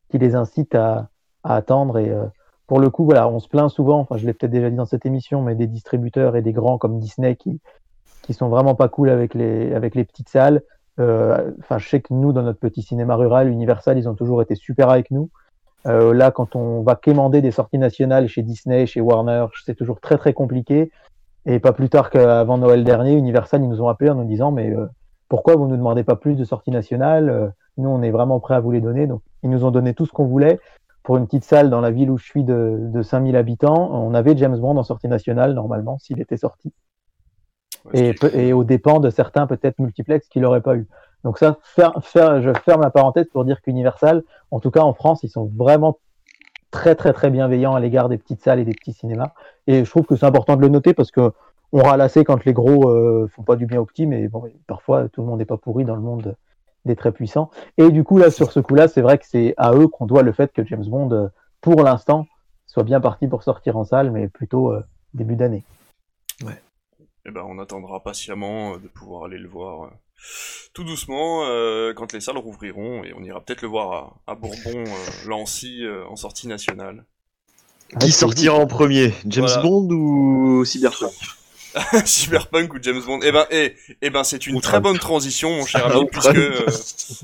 qui 0.09 0.19
les 0.19 0.35
incite 0.35 0.75
à, 0.75 1.09
à 1.43 1.57
attendre. 1.57 1.99
Et 1.99 2.11
euh, 2.11 2.27
pour 2.67 2.79
le 2.79 2.91
coup, 2.91 3.05
voilà, 3.05 3.29
on 3.29 3.41
se 3.41 3.49
plaint 3.49 3.69
souvent, 3.69 3.99
enfin, 4.01 4.17
je 4.17 4.27
l'ai 4.27 4.33
peut-être 4.33 4.53
déjà 4.53 4.71
dit 4.71 4.77
dans 4.77 4.87
cette 4.87 5.05
émission, 5.05 5.43
mais 5.43 5.55
des 5.55 5.67
distributeurs 5.67 6.37
et 6.37 6.43
des 6.43 6.53
grands 6.53 6.79
comme 6.79 6.99
Disney 6.99 7.35
qui, 7.35 7.61
qui 8.23 8.35
sont 8.35 8.49
vraiment 8.49 8.75
pas 8.75 8.89
cool 8.89 9.11
avec 9.11 9.35
les, 9.35 9.75
avec 9.75 9.95
les 9.95 10.05
petites 10.05 10.29
salles. 10.29 10.63
Euh, 11.01 11.51
Enfin, 11.61 11.79
je 11.79 11.89
sais 11.89 12.01
que 12.01 12.15
nous, 12.15 12.33
dans 12.33 12.43
notre 12.43 12.61
petit 12.61 12.83
cinéma 12.83 13.17
rural, 13.17 13.49
Universal, 13.49 13.99
ils 13.99 14.09
ont 14.09 14.15
toujours 14.15 14.43
été 14.43 14.55
super 14.55 14.91
avec 14.91 15.11
nous. 15.11 15.31
Euh, 15.87 16.15
là, 16.15 16.31
quand 16.31 16.55
on 16.55 16.83
va 16.83 16.95
quémander 16.95 17.41
des 17.41 17.51
sorties 17.51 17.79
nationales 17.79 18.29
chez 18.29 18.43
Disney, 18.43 18.87
chez 18.87 19.01
Warner, 19.01 19.47
c'est 19.65 19.75
toujours 19.75 20.01
très 20.01 20.17
très 20.17 20.33
compliqué. 20.33 20.91
Et 21.45 21.59
pas 21.59 21.73
plus 21.73 21.89
tard 21.89 22.11
qu'avant 22.11 22.59
Noël 22.59 22.85
dernier, 22.85 23.13
Universal, 23.15 23.63
ils 23.63 23.69
nous 23.69 23.83
ont 23.83 23.89
appelé 23.89 24.11
en 24.11 24.15
nous 24.15 24.25
disant 24.25 24.53
mais 24.53 24.71
euh, 24.71 24.87
pourquoi 25.29 25.57
vous 25.57 25.65
ne 25.65 25.71
nous 25.71 25.77
demandez 25.77 26.05
pas 26.05 26.17
plus 26.17 26.35
de 26.37 26.45
sorties 26.45 26.71
nationales? 26.71 27.31
Euh, 27.31 27.49
Nous, 27.79 27.89
on 27.89 28.03
est 28.03 28.11
vraiment 28.11 28.39
prêts 28.39 28.55
à 28.55 28.61
vous 28.61 28.71
les 28.71 28.81
donner. 28.81 29.07
Donc, 29.07 29.23
ils 29.43 29.51
nous 29.51 29.65
ont 29.65 29.71
donné 29.71 29.95
tout 29.95 30.07
ce 30.07 30.13
qu'on 30.13 30.27
voulait. 30.27 30.61
Pour 31.03 31.17
une 31.17 31.25
petite 31.25 31.45
salle 31.45 31.69
dans 31.69 31.81
la 31.81 31.91
ville 31.91 32.11
où 32.11 32.19
je 32.19 32.25
suis 32.25 32.45
de, 32.45 32.79
de 32.81 33.03
5000 33.03 33.35
habitants, 33.35 33.91
on 33.93 34.15
avait 34.15 34.37
James 34.37 34.57
Bond 34.57 34.77
en 34.77 34.85
sortie 34.85 35.09
nationale, 35.09 35.53
normalement, 35.53 35.99
s'il 35.99 36.21
était 36.21 36.37
sorti. 36.37 36.73
Ouais, 37.87 38.15
Et, 38.35 38.49
et 38.49 38.53
aux 38.53 38.63
dépens 38.63 39.01
de 39.01 39.11
certains, 39.11 39.49
peut-être, 39.49 39.81
multiplex 39.81 40.29
qui 40.29 40.39
l'auraient 40.39 40.61
pas 40.61 40.77
eu. 40.77 40.87
Donc 41.25 41.39
ça, 41.39 41.59
je 41.77 42.53
ferme 42.65 42.83
la 42.83 42.91
parenthèse 42.91 43.29
pour 43.33 43.45
dire 43.45 43.61
qu'Universal, 43.63 44.25
en 44.51 44.61
tout 44.61 44.71
cas 44.71 44.81
en 44.81 44.93
France, 44.93 45.23
ils 45.23 45.31
sont 45.31 45.51
vraiment 45.57 45.99
très 46.71 46.95
très 46.95 47.13
très 47.13 47.31
bienveillants 47.31 47.75
à 47.75 47.81
l'égard 47.81 48.09
des 48.09 48.19
petites 48.19 48.43
salles 48.43 48.59
et 48.59 48.65
des 48.65 48.73
petits 48.75 48.93
cinémas. 48.93 49.33
Et 49.67 49.85
je 49.85 49.91
trouve 49.91 50.05
que 50.05 50.17
c'est 50.17 50.27
important 50.27 50.57
de 50.57 50.63
le 50.63 50.69
noter 50.69 50.95
parce 50.95 51.11
que 51.11 51.33
on 51.73 51.83
ralassait 51.83 52.25
quand 52.25 52.45
les 52.45 52.53
gros 52.53 52.91
euh, 52.91 53.29
font 53.35 53.43
pas 53.43 53.57
du 53.57 53.67
bien 53.67 53.81
aux 53.81 53.87
petits, 53.87 54.07
mais 54.07 54.29
bon, 54.29 54.45
parfois 54.67 55.09
tout 55.09 55.23
le 55.23 55.29
monde 55.29 55.39
n'est 55.39 55.47
pas 55.47 55.57
pourri 55.57 55.85
dans 55.85 55.95
le 55.95 56.03
monde 56.03 56.37
des 56.85 56.97
très 56.97 57.13
puissants. 57.13 57.51
Et 57.79 57.91
du 57.91 58.05
coup 58.05 58.19
là, 58.19 58.31
sur 58.31 58.53
ce 58.53 58.61
coup-là, 58.61 58.89
c'est 58.89 59.01
vrai 59.01 59.19
que 59.19 59.27
c'est 59.27 59.55
à 59.57 59.73
eux 59.73 59.89
qu'on 59.89 60.07
doit 60.07 60.23
le 60.23 60.33
fait 60.33 60.53
que 60.53 60.65
James 60.65 60.85
Bond, 60.85 61.13
euh, 61.13 61.29
pour 61.61 61.83
l'instant, 61.83 62.27
soit 62.67 62.83
bien 62.83 63.01
parti 63.01 63.29
pour 63.29 63.43
sortir 63.43 63.77
en 63.77 63.85
salle, 63.85 64.11
mais 64.11 64.29
plutôt 64.29 64.73
euh, 64.73 64.83
début 65.15 65.37
d'année. 65.37 65.65
Eh 67.25 67.31
ben, 67.31 67.45
on 67.47 67.59
attendra 67.59 68.01
patiemment 68.01 68.79
de 68.79 68.89
pouvoir 68.89 69.25
aller 69.25 69.39
le 69.39 69.49
voir. 69.49 69.93
Tout 70.73 70.85
doucement 70.85 71.45
euh, 71.47 71.93
quand 71.95 72.13
les 72.13 72.21
salles 72.21 72.39
rouvriront 72.39 73.05
et 73.05 73.13
on 73.15 73.23
ira 73.23 73.41
peut-être 73.41 73.63
le 73.63 73.69
voir 73.69 73.93
à, 74.27 74.33
à 74.33 74.35
Bourbon, 74.35 74.85
euh, 74.87 75.29
Lancy, 75.29 75.85
euh, 75.85 76.07
en 76.09 76.17
sortie 76.17 76.49
nationale. 76.49 77.05
Qui 78.01 78.11
sortira 78.11 78.55
en 78.55 78.67
premier 78.67 79.13
James 79.27 79.45
Voilà. 79.47 79.63
Bond 79.63 79.89
ou 79.91 80.65
Cyberpunk? 80.65 81.13
Cyberpunk 82.05 82.75
ou 82.75 82.79
James 82.83 83.01
Bond. 83.05 83.21
Eh 83.23 83.33
ben, 83.33 83.47
eh, 83.51 83.75
eh 84.03 84.11
ben, 84.11 84.25
c'est 84.25 84.47
une 84.47 84.57
Ou 84.57 84.61
très 84.61 84.73
Trump. 84.73 84.85
bonne 84.85 84.99
transition, 84.99 85.51
mon 85.57 85.67
cher 85.67 85.83
Ah, 85.87 85.91
ami, 85.93 86.01
ou 86.03 86.07
puisque 86.07 86.23
Trump. 86.33 86.39
euh, 86.39 86.67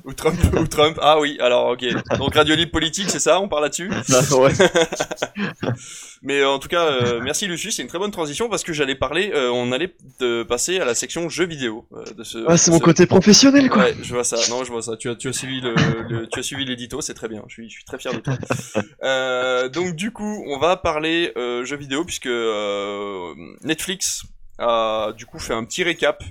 ou 0.05 0.13
Trump, 0.15 0.39
ou 0.59 0.67
Trump. 0.67 0.99
Ah 1.03 1.19
oui, 1.21 1.37
alors 1.41 1.69
ok. 1.71 1.85
Donc 2.19 2.35
Radio 2.35 2.55
Libre 2.55 2.73
Politique, 2.73 3.11
c'est 3.11 3.19
ça 3.19 3.41
On 3.41 3.49
parle 3.49 3.65
là-dessus? 3.65 3.91
Ah, 4.13 4.37
ouais. 4.37 4.53
Mais 6.23 6.41
euh, 6.41 6.49
en 6.49 6.59
tout 6.59 6.69
cas, 6.69 6.85
euh, 6.85 7.21
merci 7.23 7.47
Lucius, 7.47 7.77
c'est 7.77 7.83
une 7.83 7.89
très 7.89 7.99
bonne 8.01 8.11
transition 8.11 8.49
parce 8.49 8.65
que 8.65 8.73
j'allais 8.73 8.97
parler, 8.97 9.31
euh, 9.35 9.51
on 9.53 9.71
allait 9.71 9.95
de 10.19 10.43
passer 10.43 10.81
à 10.81 10.85
la 10.85 10.95
section 10.95 11.29
jeux 11.29 11.47
vidéo 11.47 11.87
euh, 11.93 12.05
de 12.17 12.25
ce. 12.25 12.39
Ah, 12.49 12.57
c'est 12.57 12.73
mon 12.73 12.79
ce- 12.79 12.83
côté 12.83 13.07
professionnel, 13.07 13.71
quoi. 13.71 13.85
Ouais, 13.85 13.97
je 14.03 14.13
vois 14.15 14.25
ça. 14.25 14.37
Non, 14.51 14.65
je 14.65 14.73
vois 14.73 14.83
ça. 14.83 14.97
Tu 14.97 15.09
as, 15.11 15.15
tu 15.15 15.29
as 15.29 15.33
suivi 15.33 15.61
le, 15.61 15.75
le- 16.09 16.27
tu 16.29 16.41
as 16.41 16.43
suivi 16.43 16.65
l'édito, 16.65 17.01
c'est 17.01 17.15
très 17.15 17.29
bien. 17.29 17.43
Je 17.47 17.53
suis, 17.55 17.69
je 17.69 17.75
suis 17.75 17.85
très 17.85 17.99
fier 17.99 18.13
de 18.13 18.19
toi. 18.19 18.35
Euh, 19.05 19.69
donc 19.69 19.95
du 19.95 20.11
coup, 20.11 20.45
on 20.49 20.59
va 20.59 20.77
parler 20.77 21.33
euh, 21.37 21.65
jeux 21.65 21.77
vidéo 21.77 22.05
puisque 22.05 22.27
euh, 22.27 23.33
Netflix 23.63 24.23
a 24.59 25.13
du 25.17 25.27
coup 25.27 25.39
fait 25.39 25.55
un 25.55 25.65
petit 25.65 25.83
récap 25.83 26.23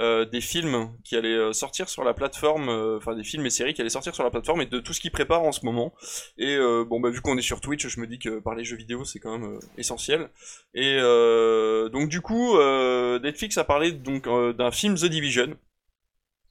euh, 0.00 0.24
des 0.24 0.40
films 0.40 0.96
qui 1.04 1.16
allaient 1.16 1.34
euh, 1.34 1.52
sortir 1.52 1.88
sur 1.88 2.04
la 2.04 2.14
plateforme, 2.14 2.68
euh, 2.68 2.96
enfin 2.96 3.14
des 3.14 3.24
films 3.24 3.44
et 3.46 3.50
séries 3.50 3.74
qui 3.74 3.80
allaient 3.80 3.90
sortir 3.90 4.14
sur 4.14 4.24
la 4.24 4.30
plateforme 4.30 4.62
et 4.62 4.66
de 4.66 4.80
tout 4.80 4.92
ce 4.92 5.00
qu'ils 5.00 5.10
préparent 5.10 5.42
en 5.42 5.52
ce 5.52 5.64
moment. 5.64 5.92
Et 6.38 6.56
euh, 6.56 6.84
bon 6.84 7.00
bah 7.00 7.10
vu 7.10 7.20
qu'on 7.20 7.36
est 7.36 7.42
sur 7.42 7.60
Twitch, 7.60 7.86
je 7.86 8.00
me 8.00 8.06
dis 8.06 8.18
que 8.18 8.38
parler 8.40 8.64
jeux 8.64 8.76
vidéo 8.76 9.04
c'est 9.04 9.18
quand 9.18 9.38
même 9.38 9.56
euh, 9.56 9.60
essentiel. 9.76 10.30
Et 10.74 10.96
donc 11.92 12.08
du 12.08 12.20
coup, 12.20 12.56
Netflix 13.22 13.58
a 13.58 13.64
parlé 13.64 13.92
donc 13.92 14.28
d'un 14.56 14.70
film 14.70 14.94
The 14.94 15.06
Division. 15.06 15.56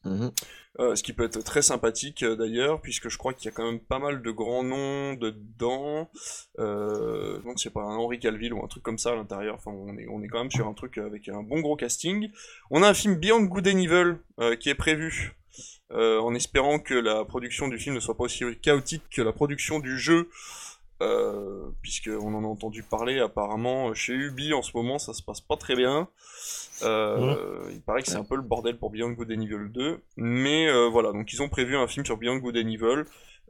Mhm. 0.04 0.32
Euh, 0.80 0.96
ce 0.96 1.02
qui 1.02 1.12
peut 1.12 1.24
être 1.24 1.42
très 1.42 1.64
sympathique 1.64 2.22
euh, 2.22 2.36
d'ailleurs, 2.36 2.82
puisque 2.82 3.10
je 3.10 3.18
crois 3.18 3.34
qu'il 3.34 3.46
y 3.46 3.48
a 3.48 3.52
quand 3.52 3.66
même 3.66 3.80
pas 3.80 3.98
mal 3.98 4.22
de 4.22 4.32
grands 4.32 4.64
noms 4.64 5.16
dedans. 5.16 6.08
Euh, 6.60 7.40
donc 7.40 7.60
c'est 7.60 7.72
pas 7.72 7.82
un 7.82 7.98
Henri 7.98 8.20
Calville 8.20 8.54
ou 8.54 8.64
un 8.64 8.68
truc 8.68 8.84
comme 8.84 9.00
ça 9.00 9.12
à 9.12 9.16
l'intérieur. 9.16 9.56
Enfin, 9.56 9.72
on 9.72 9.98
est, 9.98 10.08
on 10.08 10.22
est 10.22 10.28
quand 10.28 10.40
même 10.40 10.52
sur 10.52 10.68
un 10.68 10.74
truc 10.74 11.00
avec 11.00 11.30
un 11.30 11.42
bon 11.42 11.62
gros 11.62 11.76
casting. 11.76 12.30
On 12.70 12.84
a 12.84 12.90
un 12.90 12.94
film 12.94 13.16
Beyond 13.16 13.44
Good 13.44 13.68
and 13.68 13.78
Evil 13.80 14.18
euh, 14.40 14.56
qui 14.56 14.70
est 14.70 14.76
prévu. 14.76 15.36
en 15.90 16.36
espérant 16.36 16.80
que 16.80 16.94
la 16.94 17.26
production 17.26 17.68
du 17.68 17.80
film 17.80 17.96
ne 17.96 18.00
soit 18.00 18.16
pas 18.16 18.26
aussi 18.26 18.44
chaotique 18.62 19.04
que 19.10 19.24
la 19.24 19.34
production 19.34 19.80
du 19.80 19.98
jeu, 19.98 20.30
puisque 21.82 22.10
on 22.10 22.36
en 22.36 22.44
a 22.44 22.48
entendu 22.48 22.84
parler 22.84 23.20
apparemment 23.20 23.94
chez 23.96 24.14
Ubi 24.14 24.54
en 24.54 24.62
ce 24.62 24.76
moment, 24.76 25.00
ça 25.00 25.14
se 25.14 25.24
passe 25.24 25.42
pas 25.42 25.58
très 25.58 25.76
bien. 25.76 26.08
Euh, 26.84 27.70
Il 27.72 27.82
paraît 27.82 28.02
que 28.04 28.08
c'est 28.10 28.16
un 28.18 28.24
peu 28.24 28.36
le 28.36 28.42
bordel 28.42 28.78
pour 28.78 28.90
Beyond 28.92 29.12
Good 29.12 29.32
and 29.32 29.42
Evil 29.42 29.70
2, 29.72 30.02
mais 30.18 30.68
euh, 30.68 30.88
voilà, 30.90 31.12
donc 31.12 31.32
ils 31.34 31.42
ont 31.42 31.50
prévu 31.50 31.76
un 31.76 31.88
film 31.88 32.06
sur 32.06 32.18
Beyond 32.18 32.38
Good 32.38 32.58
and 32.58 32.68
Evil, 32.70 33.04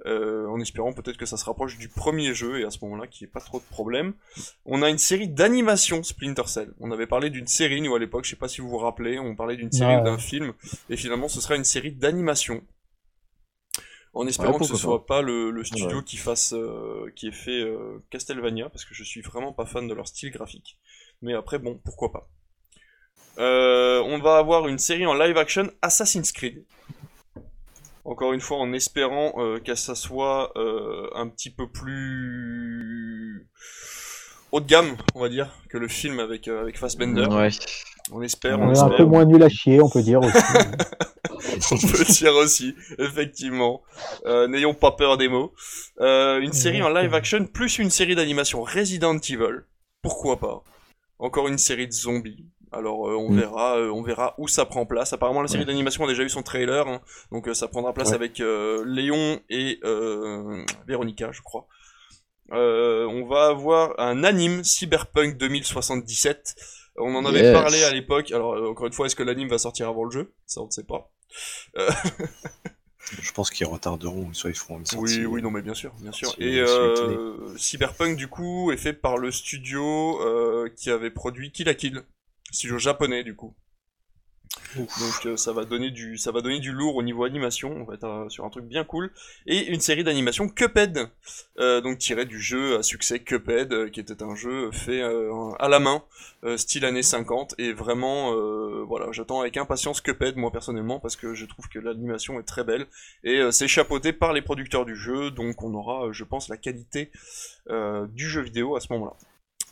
euh, 0.06 0.48
en 0.48 0.60
espérant 0.60 0.94
peut-être 0.94 1.18
que 1.18 1.26
ça 1.26 1.38
se 1.38 1.44
rapproche 1.46 1.78
du 1.78 1.90
premier 1.90 2.34
jeu, 2.34 2.60
et 2.60 2.63
à 2.66 2.70
ce 2.72 2.78
moment-là 2.86 3.08
qu'il 3.08 3.26
n'y 3.26 3.30
ait 3.30 3.34
pas 3.34 3.40
trop 3.42 3.60
de 3.60 3.66
problèmes. 3.66 4.13
On 4.66 4.82
a 4.82 4.90
une 4.90 4.98
série 5.00 5.28
d'animation 5.28 6.04
Splinter 6.04 6.48
Cell. 6.48 6.74
On 6.80 6.92
avait 6.92 7.08
parlé 7.08 7.30
d'une 7.30 7.48
série, 7.48 7.82
nous 7.82 7.94
à 7.96 8.00
l'époque, 8.00 8.24
je 8.26 8.30
sais 8.30 8.36
pas 8.36 8.48
si 8.48 8.62
vous 8.62 8.70
vous 8.70 8.78
rappelez, 8.78 9.20
on 9.20 9.36
parlait 9.36 9.58
d'une 9.58 9.72
série 9.72 9.96
Ouais. 9.96 10.02
ou 10.02 10.06
d'un 10.06 10.18
film, 10.18 10.54
et 10.90 10.96
finalement 10.98 11.28
ce 11.28 11.42
sera 11.42 11.56
une 11.56 11.63
série 11.66 11.92
d'animation. 11.92 12.63
En 14.13 14.26
espérant 14.26 14.54
Ouais, 14.54 14.60
que 14.60 14.66
ce 14.66 14.72
pourquoi 14.72 14.90
soit 14.98 15.06
pas 15.06 15.22
le, 15.22 15.52
le 15.52 15.63
studio 15.63 15.98
Ouais. 15.98 16.04
qui 16.04 16.18
fasse, 16.18 16.54
euh, 16.54 17.12
qui 17.16 17.28
ait 17.28 17.32
fait 17.32 17.62
euh, 17.62 18.00
Castlevania, 18.10 18.70
parce 18.70 18.84
que 18.86 18.96
je 18.96 19.04
suis 19.04 19.22
vraiment 19.22 19.54
pas 19.54 19.66
fan 19.66 19.88
de 19.88 19.94
leur 19.94 20.08
style 20.08 20.32
graphique. 20.32 20.78
Mais 21.22 21.34
après, 21.36 21.60
bon, 21.60 21.80
pourquoi 21.84 22.12
pas. 22.12 22.30
Euh, 23.39 24.01
on 24.06 24.19
va 24.19 24.38
avoir 24.38 24.67
une 24.67 24.80
série 24.80 25.06
en 25.06 25.13
live 25.13 25.38
action 25.38 25.69
Assassin's 25.82 26.32
Creed. 26.32 26.63
Encore 28.06 28.34
une 28.34 28.41
fois, 28.41 28.58
en 28.58 28.71
espérant 28.73 29.34
euh, 29.38 29.60
que 29.60 29.75
ça 29.75 29.93
soit 29.93 30.51
euh, 30.58 31.10
un 31.13 31.27
petit 31.27 31.49
peu 31.49 31.67
plus 31.67 33.47
haut 34.51 34.60
de 34.60 34.65
gamme, 34.65 34.95
on 35.13 35.21
va 35.21 35.30
dire, 35.30 35.53
que 35.69 35.77
le 35.77 35.88
film 35.88 36.19
avec, 36.19 36.47
euh, 36.47 36.62
avec 36.62 36.77
Fassbender. 36.77 37.25
Ouais. 37.27 37.49
On 38.12 38.21
espère, 38.21 38.60
on 38.60 38.69
On 38.69 38.73
est 38.73 38.80
un 38.80 38.89
peu 38.89 39.03
moins 39.03 39.25
nul 39.25 39.43
à 39.43 39.49
chier, 39.49 39.82
on 39.82 39.89
peut 39.89 40.01
dire 40.01 40.21
aussi. 40.21 40.38
on 41.71 41.77
peut 41.77 42.06
dire 42.06 42.34
aussi, 42.36 42.75
effectivement. 42.97 43.82
Euh, 44.25 44.47
N'ayons 44.47 44.73
pas 44.73 44.91
peur 44.91 45.17
des 45.17 45.27
mots. 45.27 45.53
Euh, 45.99 46.39
une 46.39 46.53
série 46.53 46.82
en 46.82 46.89
live 46.89 47.13
action 47.13 47.45
plus 47.45 47.80
une 47.80 47.89
série 47.89 48.15
d'animation 48.15 48.63
Resident 48.63 49.17
Evil. 49.17 49.65
Pourquoi 50.01 50.39
pas? 50.39 50.63
Encore 51.19 51.47
une 51.47 51.58
série 51.58 51.88
de 51.88 51.91
zombies. 51.91 52.45
Alors 52.71 53.08
euh, 53.10 53.15
on 53.15 53.30
Mm. 53.30 53.39
verra, 53.39 53.77
euh, 53.77 53.89
on 53.91 54.01
verra 54.03 54.36
où 54.38 54.47
ça 54.47 54.65
prend 54.65 54.86
place. 54.86 55.13
Apparemment 55.13 55.41
la 55.41 55.47
série 55.47 55.62
Ouais. 55.62 55.65
d'animation 55.67 56.03
a 56.03 56.08
déjà 56.08 56.23
eu 56.23 56.30
son 56.30 56.43
trailer, 56.43 56.88
hein. 56.88 57.01
donc 57.32 57.47
euh, 57.47 57.53
ça 57.53 57.67
prendra 57.67 57.93
place 57.93 58.10
Ouais. 58.10 58.15
avec 58.15 58.39
Léon 58.39 59.39
et 59.49 59.80
Véronica, 60.88 61.32
je 61.32 61.41
crois. 61.41 61.67
On 62.51 63.25
va 63.30 63.47
avoir 63.47 63.99
un 63.99 64.23
anime 64.23 64.63
Cyberpunk 64.63 65.38
2077. 65.38 66.56
On 66.99 67.13
en 67.15 67.25
avait 67.25 67.53
parlé 67.53 67.84
à 67.84 67.91
l'époque. 67.93 68.32
Alors 68.32 68.53
encore 68.69 68.88
une 68.88 68.93
fois, 68.93 69.06
est-ce 69.06 69.15
que 69.15 69.23
l'anime 69.23 69.49
va 69.49 69.58
sortir 69.60 69.88
avant 69.88 70.03
le 70.03 70.12
jeu? 70.12 70.34
Ça 70.45 70.62
on 70.62 70.65
ne 70.65 70.71
sait 70.71 70.84
pas. 70.86 71.12
Je 73.21 73.32
pense 73.32 73.51
qu'ils 73.51 73.65
retarderont, 73.67 74.34
soit 74.34 74.49
ils 74.49 74.56
feront 74.58 74.80
une 74.80 74.86
sortie. 74.86 75.19
Oui, 75.19 75.25
oui, 75.25 75.41
non, 75.41 75.49
mais 75.51 75.62
bien 75.62 75.73
sûr, 75.73 75.93
bien 76.01 76.12
sûr. 76.12 76.36
Et 76.39 76.62
Cyberpunk, 77.58 78.17
du 78.17 78.27
coup, 78.27 78.71
est 78.71 78.77
fait 78.77 78.93
par 78.93 79.17
le 79.17 79.32
studio 79.32 80.19
qui 80.75 80.89
avait 80.89 81.12
produit 81.12 81.51
Kill 81.51 81.67
la 81.67 81.73
Kill, 81.73 82.03
studio 82.52 82.78
japonais, 82.78 83.24
du 83.24 83.36
coup. 83.36 83.56
Donc 84.76 85.26
euh, 85.26 85.38
ça 85.38 85.54
va 85.54 85.66
donner 85.66 85.92
du 85.92 86.18
ça 86.18 86.32
va 86.32 86.42
donner 86.42 86.60
du 86.60 86.72
lourd 86.72 86.96
au 86.96 87.04
niveau 87.04 87.24
animation, 87.24 87.72
on 87.72 87.84
va 87.84 87.96
être 87.96 88.06
euh, 88.06 88.30
sur 88.30 88.46
un 88.46 88.50
truc 88.50 88.66
bien 88.66 88.84
cool 88.84 89.12
et 89.46 89.68
une 89.68 89.80
série 89.80 90.04
d'animation 90.04 90.50
Cuphead 90.50 91.10
euh, 91.60 91.82
donc 91.82 91.98
tiré 92.00 92.26
du 92.26 92.40
jeu 92.40 92.78
à 92.78 92.84
succès 92.84 93.20
Cuphead 93.20 93.72
euh, 93.74 93.90
qui 93.90 94.00
était 94.00 94.22
un 94.24 94.36
jeu 94.36 94.72
fait 94.72 95.02
à 95.02 95.70
la 95.70 95.80
main 95.80 96.04
style 96.56 96.86
années 96.86 97.04
50 97.04 97.56
et 97.58 97.74
vraiment 97.74 98.36
voilà, 98.86 99.08
j'attends 99.12 99.42
avec 99.42 99.58
impatience 99.58 100.02
Cuphead 100.02 100.36
moi 100.38 100.52
personnellement 100.52 101.00
parce 101.00 101.16
que 101.16 101.34
je 101.34 101.46
trouve 101.46 101.68
que 101.70 101.80
l'animation 101.80 102.40
est 102.40 102.44
très 102.44 102.64
belle 102.64 102.88
et 103.24 103.42
c'est 103.52 103.68
chapeauté 103.68 104.14
par 104.14 104.34
les 104.34 104.42
producteurs 104.42 104.86
du 104.86 104.96
jeu 104.96 105.32
donc 105.32 105.64
on 105.64 105.74
aura 105.74 106.12
je 106.12 106.24
pense 106.24 106.50
la 106.50 106.58
qualité 106.58 107.12
du 107.70 108.30
jeu 108.30 108.42
vidéo 108.42 108.76
à 108.76 108.80
ce 108.80 108.92
moment-là. 108.94 109.14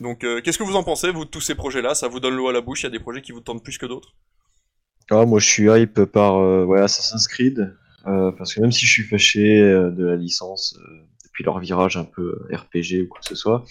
Donc 0.00 0.24
euh, 0.24 0.40
qu'est-ce 0.40 0.58
que 0.58 0.62
vous 0.62 0.76
en 0.76 0.82
pensez 0.82 1.10
vous 1.10 1.24
de 1.24 1.30
tous 1.30 1.40
ces 1.40 1.54
projets 1.54 1.82
là 1.82 1.94
Ça 1.94 2.08
vous 2.08 2.20
donne 2.20 2.34
l'eau 2.34 2.48
à 2.48 2.52
la 2.52 2.60
bouche, 2.60 2.82
il 2.82 2.84
y 2.84 2.86
a 2.86 2.90
des 2.90 3.00
projets 3.00 3.22
qui 3.22 3.32
vous 3.32 3.40
tentent 3.40 3.62
plus 3.62 3.78
que 3.78 3.86
d'autres? 3.86 4.14
Ah, 5.10 5.24
moi, 5.24 5.38
je 5.38 5.46
suis 5.46 5.70
hype 5.70 6.04
par 6.04 6.36
euh, 6.36 6.82
Assassin's 6.82 7.28
Creed, 7.28 7.74
euh, 8.06 8.32
parce 8.32 8.54
que 8.54 8.60
même 8.60 8.72
si 8.72 8.86
je 8.86 8.92
suis 8.92 9.04
fâché 9.04 9.60
de 9.60 10.04
la 10.04 10.16
licence 10.16 10.76
depuis 11.24 11.44
leur 11.44 11.60
virage 11.60 11.96
un 11.96 12.04
peu 12.04 12.46
RPG 12.52 13.02
ou 13.04 13.08
quoi 13.08 13.20
que 13.20 13.26
ce 13.26 13.36
soit, 13.36 13.64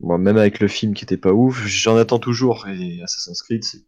moi, 0.00 0.18
même 0.18 0.36
avec 0.36 0.58
le 0.58 0.66
film 0.66 0.94
qui 0.94 1.04
était 1.04 1.16
pas 1.16 1.32
ouf, 1.32 1.64
j'en 1.66 1.96
attends 1.96 2.18
toujours. 2.18 2.66
Et 2.66 3.00
Assassin's 3.02 3.40
Creed, 3.42 3.62
c'est 3.62 3.84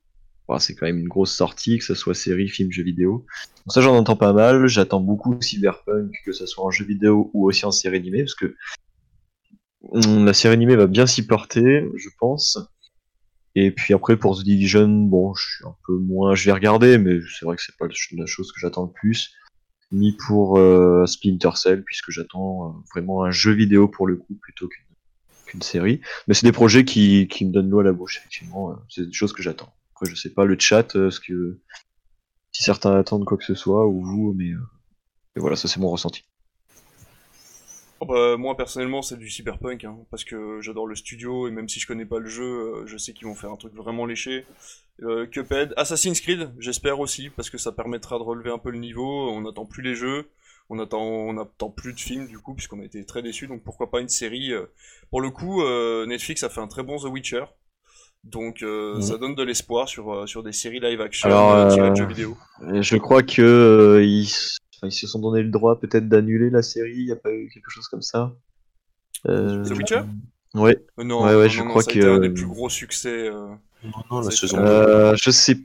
ouais, 0.49 0.59
c'est 0.61 0.75
quand 0.75 0.87
même 0.87 0.99
une 0.99 1.09
grosse 1.09 1.35
sortie, 1.35 1.79
que 1.79 1.85
ce 1.85 1.95
soit 1.95 2.15
série, 2.15 2.49
film, 2.49 2.71
jeu 2.71 2.83
vidéo. 2.83 3.27
Donc 3.67 3.73
ça, 3.73 3.81
j'en 3.81 3.97
entends 3.97 4.17
pas 4.17 4.33
mal. 4.33 4.67
J'attends 4.67 5.01
beaucoup 5.01 5.37
Cyberpunk, 5.41 6.13
que 6.25 6.33
ce 6.33 6.47
soit 6.47 6.65
en 6.65 6.71
jeu 6.71 6.85
vidéo 6.85 7.31
ou 7.35 7.49
aussi 7.49 7.65
en 7.67 7.73
série 7.73 7.97
animée, 7.97 8.23
parce 8.23 8.35
que 8.35 8.55
la 9.93 10.33
série 10.35 10.55
animée 10.55 10.77
va 10.77 10.87
bien 10.87 11.07
s'y 11.07 11.27
porter, 11.27 11.87
je 11.97 12.09
pense. 12.19 12.59
Et 13.55 13.71
puis 13.71 13.95
après 13.95 14.17
pour 14.17 14.39
The 14.39 14.45
Division, 14.45 14.89
bon, 14.89 15.35
je 15.35 15.45
suis 15.45 15.65
un 15.65 15.77
peu 15.87 15.97
moins, 15.97 16.35
je 16.35 16.45
vais 16.45 16.53
regarder, 16.53 16.99
mais 16.99 17.21
c'est 17.39 17.45
vrai 17.45 17.57
que 17.57 17.63
c'est 17.63 17.77
pas 17.77 17.87
la 17.87 18.27
chose 18.27 18.53
que 18.53 18.61
j'attends 18.61 18.87
le 18.87 18.93
plus. 18.93 19.33
Ni 19.93 20.17
pour 20.27 20.59
euh, 20.59 21.07
Splinter 21.07 21.51
Cell, 21.55 21.85
puisque 21.85 22.11
j'attends 22.11 22.69
euh, 22.69 22.73
vraiment 22.93 23.23
un 23.23 23.31
jeu 23.31 23.53
vidéo 23.53 23.87
pour 23.87 24.09
le 24.09 24.17
coup 24.17 24.35
plutôt 24.35 24.69
qu'une 25.47 25.63
série. 25.63 26.01
Mais 26.27 26.35
c'est 26.35 26.47
des 26.47 26.53
projets 26.53 26.85
qui, 26.85 27.29
me 27.43 27.53
donnent 27.53 27.71
l'eau 27.71 27.81
à 27.81 27.85
la 27.85 27.93
bouche, 27.93 28.19
effectivement. 28.19 28.73
euh, 28.73 28.77
C'est 28.89 29.07
des 29.07 29.13
choses 29.13 29.33
que 29.33 29.43
j'attends. 29.43 29.73
Après, 29.93 30.11
je 30.11 30.17
sais 30.17 30.31
pas 30.31 30.45
le 30.45 30.59
chat, 30.59 30.89
ce 30.93 31.21
que 31.21 31.61
si 32.51 32.65
certains 32.65 32.97
attendent 32.99 33.25
quoi 33.25 33.37
que 33.39 33.45
ce 33.45 33.55
soit 33.55 33.87
ou 33.87 34.03
vous, 34.03 34.35
mais, 34.37 34.51
mais 35.37 35.41
voilà, 35.41 35.55
ça 35.55 35.69
c'est 35.69 35.79
mon 35.79 35.91
ressenti. 35.91 36.25
Oh 38.01 38.07
bah, 38.07 38.37
moi 38.37 38.57
personnellement 38.57 39.03
c'est 39.03 39.17
du 39.17 39.31
cyberpunk 39.31 39.85
hein, 39.85 39.97
parce 40.11 40.25
que 40.25 40.61
j'adore 40.61 40.87
le 40.87 40.95
studio 40.97 41.49
et 41.49 41.51
même 41.51 41.69
si 41.69 41.81
je 41.81 41.87
connais 41.87 42.05
pas 42.05 42.19
le 42.19 42.29
jeu, 42.29 42.45
euh, 42.45 42.87
je 42.87 42.97
sais 42.99 43.13
qu'ils 43.13 43.27
vont 43.27 43.35
faire 43.35 43.51
un 43.51 43.57
truc 43.57 43.75
vraiment 43.75 44.05
léché. 44.05 44.45
Euh, 45.03 45.27
Cuphead, 45.27 45.73
Assassin's 45.77 46.21
Creed, 46.21 46.51
j'espère 46.59 47.01
aussi 47.01 47.31
parce 47.31 47.51
que 47.51 47.59
ça 47.59 47.73
permettra 47.73 48.19
de 48.19 48.23
relever 48.23 48.51
un 48.51 48.59
peu 48.59 48.71
le 48.71 48.79
niveau. 48.79 49.31
On 49.31 49.41
n'attend 49.43 49.65
plus 49.65 49.83
les 49.83 49.95
jeux, 49.95 50.29
on 50.71 50.79
attend, 50.79 51.03
on 51.03 51.39
attend 51.39 51.71
plus 51.71 51.93
de 51.95 52.01
films 52.01 52.27
du 52.27 52.39
coup 52.39 52.55
puisqu'on 52.55 52.81
a 52.81 52.85
été 52.85 53.05
très 53.05 53.23
déçus. 53.23 53.47
Donc 53.47 53.63
pourquoi 53.63 53.91
pas 53.91 54.01
une 54.01 54.09
série 54.09 54.53
euh. 54.53 54.67
Pour 55.11 55.21
le 55.21 55.31
coup, 55.31 55.63
euh, 55.63 56.05
Netflix 56.07 56.43
a 56.43 56.49
fait 56.49 56.61
un 56.61 56.69
très 56.69 56.83
bon 56.83 56.99
The 56.99 57.05
Witcher, 57.05 57.45
donc 58.25 58.63
euh, 58.63 58.97
Mhm. 58.97 59.03
ça 59.03 59.17
donne 59.19 59.35
de 59.35 59.43
l'espoir 59.43 59.89
sur 59.89 60.13
euh, 60.13 60.27
sur 60.27 60.43
des 60.43 60.53
séries 60.53 60.81
live 60.81 61.01
action 61.01 61.29
Alors, 61.29 61.53
euh, 61.55 61.69
tirées 61.71 61.91
de 61.91 61.97
jeux 61.97 62.07
vidéo. 62.07 62.37
Je 62.81 62.97
crois 62.97 63.23
que 63.23 63.43
euh, 63.43 64.05
ils, 64.05 64.29
enfin, 64.85 64.89
ils 64.89 64.93
se 64.93 65.07
sont 65.07 65.21
donné 65.21 65.43
le 65.43 65.51
droit 65.51 65.79
peut-être 65.81 66.09
d'annuler 66.09 66.51
la 66.51 66.63
série, 66.63 66.95
il 66.97 67.07
y 67.07 67.13
a 67.13 67.17
pas 67.17 67.33
eu 67.33 67.49
quelque 67.53 67.71
chose 67.71 67.89
comme 67.89 68.03
ça 68.03 68.35
Euh, 69.27 69.65
The 69.65 69.71
Witcher? 69.71 70.01
Ouais. 70.55 70.77
Euh, 70.99 71.05
non, 71.05 71.25
ouais, 71.25 71.35
ouais, 71.35 71.45
non, 71.45 71.49
je 71.49 71.61
non, 71.63 71.69
crois 71.69 71.83
ça 71.83 71.91
a 71.91 71.95
que, 71.95 72.07
un 72.07 72.19
des 72.21 72.31
plus 72.31 72.47
gros 72.47 72.69
succès. 72.69 73.29
euh. 73.29 73.49
Non, 73.85 73.91
non, 74.11 74.21
la 74.21 74.31
saison 74.31 74.59
Euh, 74.59 75.11
2. 75.13 75.17
Je 75.17 75.31
sais 75.31 75.57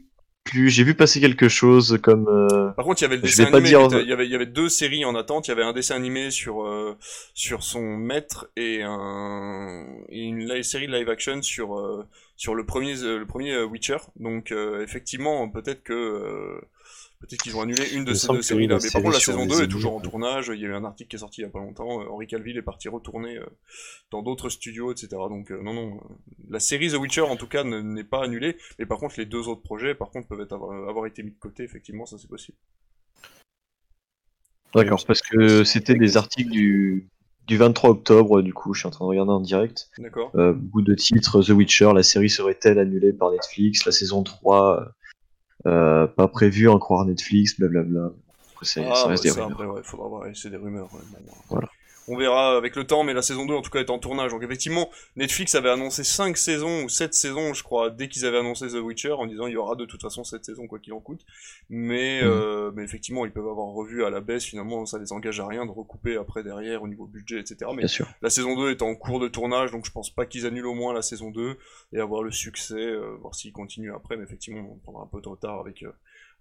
plus. 0.44 0.70
J'ai 0.70 0.84
vu 0.84 0.96
passer 0.96 1.20
quelque 1.20 1.48
chose 1.48 2.00
comme. 2.02 2.28
euh, 2.28 2.70
Par 2.72 2.86
contre, 2.86 3.02
il 3.02 3.04
y 3.04 3.06
avait 3.06 3.18
le 3.18 3.22
Je 3.22 3.28
dessin 3.28 3.46
vais 3.46 3.52
pas 3.52 3.58
animé. 3.58 3.70
dire- 3.70 4.02
Il 4.02 4.10
y 4.10 4.14
avait, 4.14 4.26
il 4.26 4.32
y 4.32 4.36
avait 4.36 4.46
deux 4.48 4.68
séries 4.70 5.06
en 5.06 5.14
attente. 5.16 5.48
Il 5.48 5.52
y 5.52 5.54
avait 5.54 5.64
un 5.64 5.74
dessin 5.74 5.96
animé 5.96 6.32
sur 6.32 6.66
euh, 6.66 6.96
sur 7.34 7.62
son 7.64 7.82
maître 7.98 8.50
et 8.56 8.82
un 8.84 9.86
et 10.10 10.22
une 10.24 10.64
série 10.64 10.88
live 10.88 11.10
action 11.10 11.42
sur 11.44 11.78
euh, 11.78 12.04
sur 12.36 12.56
le 12.56 12.66
premier 12.66 12.96
le 12.96 13.26
premier 13.26 13.62
Witcher. 13.64 13.98
Donc 14.20 14.52
euh, 14.52 14.82
effectivement, 14.84 15.48
peut-être 15.50 15.84
que 15.84 15.94
euh, 15.94 16.62
peut-être 17.20 17.42
qu'ils 17.42 17.56
ont 17.56 17.62
annulé 17.62 17.84
une 17.94 18.06
de 18.06 18.14
ces 18.14 18.28
deux 18.28 18.38
que 18.38 18.42
séries 18.42 18.62
oui, 18.62 18.68
là. 18.68 18.76
la 18.78 18.82
Mais 18.84 18.92
par 18.92 19.02
contre, 19.02 19.14
la 19.14 19.20
saison 19.20 19.42
les 19.42 19.48
2 19.48 19.64
est 19.64 19.68
toujours 19.68 19.96
en 19.96 20.00
tournage. 20.00 20.52
Il 20.54 20.60
y 20.60 20.66
a 20.66 20.70
eu 20.70 20.74
un 20.74 20.86
article 20.86 21.10
qui 21.10 21.16
est 21.16 21.20
sorti 21.20 21.42
il 21.42 21.44
y 21.44 21.48
a 21.48 21.50
pas 21.50 21.60
longtemps. 21.60 22.02
Euh, 22.02 22.10
Henri 22.10 22.28
Calville 22.28 22.58
est 22.58 22.62
parti 22.64 22.90
retourner 22.90 23.38
euh, 23.38 23.46
dans 24.12 24.22
d'autres 24.22 24.50
studios, 24.50 24.92
etc. 24.92 25.08
Donc 25.30 25.52
euh, 25.52 25.62
non 25.62 25.74
non, 25.74 26.00
la 26.50 26.60
série 26.60 26.90
The 26.92 26.96
Witcher 26.96 27.22
en 27.22 27.36
tout 27.36 27.48
cas 27.48 27.64
ne- 27.64 27.82
n'est 27.82 28.04
pas 28.04 28.24
annulée. 28.24 28.58
Mais 28.80 28.86
par 28.86 28.98
contre, 29.00 29.16
les 29.18 29.26
deux 29.26 29.48
autres 29.48 29.62
projets, 29.62 29.96
par 29.96 30.10
contre, 30.12 30.28
peuvent 30.28 30.42
être 30.42 30.54
avoir, 30.54 30.88
avoir 30.90 31.06
été 31.06 31.24
mis 31.24 31.32
de 31.32 31.40
côté. 31.40 31.64
Effectivement, 31.64 32.06
ça 32.06 32.18
c'est 32.18 32.30
possible. 32.30 32.58
D'accord, 34.76 35.04
parce 35.06 35.22
que 35.22 35.64
c'était 35.64 35.96
des 35.96 36.16
articles 36.16 36.52
du, 36.52 37.10
du 37.48 37.58
23 37.58 37.90
octobre, 37.90 38.42
du 38.44 38.54
coup, 38.54 38.76
je 38.76 38.82
suis 38.82 38.88
en 38.88 38.92
train 38.92 39.06
de 39.06 39.10
regarder 39.10 39.32
en 39.32 39.40
direct. 39.40 39.90
D'accord. 39.98 40.32
Euh, 40.36 40.54
beaucoup 40.54 40.84
de 40.84 40.94
titres, 40.94 41.42
The 41.42 41.50
Witcher, 41.50 41.92
la 41.96 42.04
série 42.04 42.30
serait-elle 42.30 42.78
annulée 42.78 43.12
par 43.12 43.32
Netflix, 43.32 43.86
la 43.86 43.92
saison 43.92 44.22
3, 44.22 44.92
euh, 45.68 46.08
pas 46.08 46.28
prévue, 46.28 46.68
en 46.70 46.80
croire 46.80 47.06
Netflix, 47.06 47.60
blablabla. 47.60 48.12
Après, 48.54 48.66
c'est- 48.66 48.86
Ah, 48.90 48.96
ça 48.96 49.08
reste 49.08 49.24
bah, 49.24 49.30
des 49.30 49.42
rumeurs. 49.42 49.52
après, 49.52 49.66
ouais, 49.66 49.82
faudra 49.84 50.08
voir, 50.08 50.26
c'est 50.34 50.50
des 50.50 50.58
rumeurs. 50.58 50.90
ouais, 50.94 51.02
bon. 51.12 51.32
Voilà. 51.50 51.70
On 52.12 52.18
verra 52.18 52.58
avec 52.58 52.76
le 52.76 52.86
temps, 52.86 53.04
mais 53.04 53.14
la 53.14 53.22
saison 53.22 53.46
2 53.46 53.54
en 53.54 53.62
tout 53.62 53.70
cas 53.70 53.80
est 53.80 53.90
en 53.92 54.00
tournage. 54.00 54.32
Donc 54.32 54.42
effectivement, 54.44 54.90
Netflix 55.16 55.54
avait 55.54 55.70
annoncé 55.70 56.04
5 56.04 56.36
saisons 56.38 56.84
ou 56.84 56.90
7 56.90 57.14
saisons, 57.14 57.54
je 57.54 57.64
crois, 57.64 57.92
dès 57.92 58.10
qu'ils 58.10 58.26
avaient 58.26 58.40
annoncé 58.40 58.68
The 58.68 58.82
Witcher, 58.82 59.12
en 59.12 59.28
disant 59.28 59.46
il 59.46 59.54
y 59.54 59.58
aura 59.58 59.76
de 59.76 59.86
toute 59.86 60.02
façon 60.02 60.24
7 60.24 60.44
saisons, 60.44 60.66
quoi 60.68 60.80
qu'il 60.80 60.94
en 60.94 61.00
coûte. 61.00 61.22
Mais, 61.70 62.22
Mhm. 62.22 62.28
euh, 62.28 62.72
mais 62.74 62.84
effectivement, 62.84 63.26
ils 63.26 63.32
peuvent 63.32 63.48
avoir 63.48 63.68
revu 63.68 64.04
à 64.04 64.10
la 64.10 64.22
baisse, 64.22 64.44
finalement, 64.44 64.86
ça 64.88 64.98
les 64.98 65.12
engage 65.14 65.40
à 65.40 65.46
rien 65.48 65.66
de 65.68 65.72
recouper 65.72 66.18
après 66.18 66.44
derrière 66.44 66.82
au 66.82 66.88
niveau 66.88 67.06
budget, 67.06 67.40
etc. 67.40 67.58
Mais 67.72 67.78
Bien 67.84 67.88
sûr. 67.88 68.08
la 68.24 68.30
saison 68.32 68.56
2 68.58 68.72
est 68.72 68.82
en 68.82 68.96
cours 68.96 69.20
de 69.20 69.28
tournage, 69.28 69.72
donc 69.72 69.86
je 69.86 69.92
pense 69.92 70.10
pas 70.10 70.26
qu'ils 70.26 70.48
annulent 70.48 70.66
au 70.68 70.74
moins 70.74 70.94
la 70.94 71.04
saison 71.04 71.30
2 71.30 71.58
et 71.94 72.00
avoir 72.00 72.24
le 72.24 72.32
succès, 72.32 72.74
euh, 72.76 73.16
voir 73.22 73.36
s'ils 73.36 73.54
continuent 73.54 73.94
après, 73.94 74.18
mais 74.18 74.24
effectivement, 74.24 74.68
on 74.72 74.78
prendra 74.78 75.04
un 75.04 75.08
peu 75.08 75.22
de 75.22 75.28
retard 75.30 75.60
avec, 75.60 75.84
euh, 75.84 75.92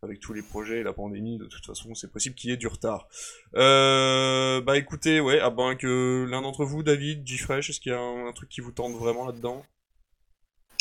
avec 0.03 0.21
tous 0.21 0.33
les 0.33 0.43
projets 0.43 0.81
et 0.81 0.83
la 0.83 0.93
pandémie, 0.93 1.39
de 1.39 1.47
toute 1.47 1.67
façon, 1.67 1.95
c'est 1.95 2.11
possible 2.11 2.35
qu'il 2.35 2.51
y 2.51 2.53
ait 2.53 2.57
du 2.57 2.69
retard. 2.69 3.09
Euh, 3.57 4.61
bah 4.61 4.77
écoutez, 4.77 5.21
ouais, 5.21 5.41
à 5.41 5.51
moins 5.51 5.75
que 5.75 6.27
l'un 6.31 6.43
d'entre 6.43 6.65
vous, 6.65 6.83
David, 6.83 7.27
G-Fresh, 7.27 7.71
est-ce 7.71 7.81
qu'il 7.81 7.93
y 7.93 7.95
a 7.95 8.01
un, 8.01 8.29
un 8.29 8.33
truc 8.33 8.49
qui 8.49 8.61
vous 8.61 8.71
tente 8.71 8.95
vraiment 8.95 9.27
là-dedans? 9.27 9.65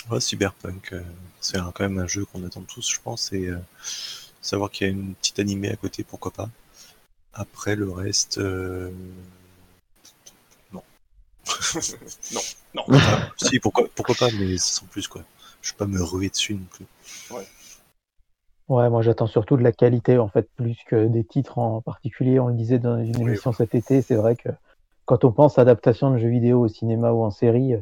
Ouais, 0.10 0.20
Cyberpunk, 0.20 0.94
euh, 0.94 1.02
c'est 1.42 1.58
quand 1.58 1.80
même 1.82 1.98
un 1.98 2.08
jeu 2.08 2.26
qu'on 2.26 2.46
attend 2.46 2.62
tous, 2.62 2.90
je 2.92 3.00
pense, 3.02 3.34
et 3.34 3.48
euh, 3.48 3.58
savoir 4.42 4.70
qu'il 4.70 4.88
y 4.88 4.90
a 4.90 4.94
une 4.94 5.16
petite 5.16 5.40
animée 5.40 5.70
à 5.70 5.76
côté, 5.76 6.04
pourquoi 6.04 6.32
pas. 6.32 6.50
Après, 7.34 7.76
le 7.76 7.92
reste, 7.92 8.38
non. 10.72 10.84
Non, 12.32 12.42
non. 12.74 12.86
si, 13.38 13.60
pourquoi, 13.60 13.88
pourquoi 13.96 14.16
pas, 14.16 14.30
mais 14.40 14.58
sans 14.58 14.86
plus, 14.86 15.08
quoi. 15.08 15.24
Je 15.62 15.72
vais 15.72 15.78
pas 15.78 15.88
me 15.88 16.02
ruer 16.02 16.30
dessus 16.30 16.54
non 16.54 16.66
plus. 16.72 16.86
Ouais, 17.32 17.48
moi 18.70 19.02
j'attends 19.02 19.28
surtout 19.28 19.58
de 19.58 19.64
la 19.64 19.72
qualité 19.72 20.18
en 20.18 20.28
fait, 20.28 20.50
plus 20.56 20.78
que 20.86 21.08
des 21.08 21.24
titres 21.24 21.58
en 21.58 21.82
particulier. 21.82 22.40
On 22.40 22.48
le 22.48 22.56
disait 22.56 22.80
dans 22.80 22.98
une 23.00 23.22
Oui. 23.22 23.22
émission 23.22 23.52
cet 23.54 23.76
été, 23.76 24.02
c'est 24.02 24.16
vrai 24.16 24.36
que 24.36 24.50
quand 25.06 25.24
on 25.24 25.32
pense 25.32 25.58
adaptation 25.58 26.12
de 26.12 26.18
jeux 26.18 26.30
vidéo 26.30 26.62
au 26.62 26.68
cinéma 26.68 27.12
ou 27.14 27.24
en 27.24 27.32
série, 27.32 27.76
euh, 27.76 27.82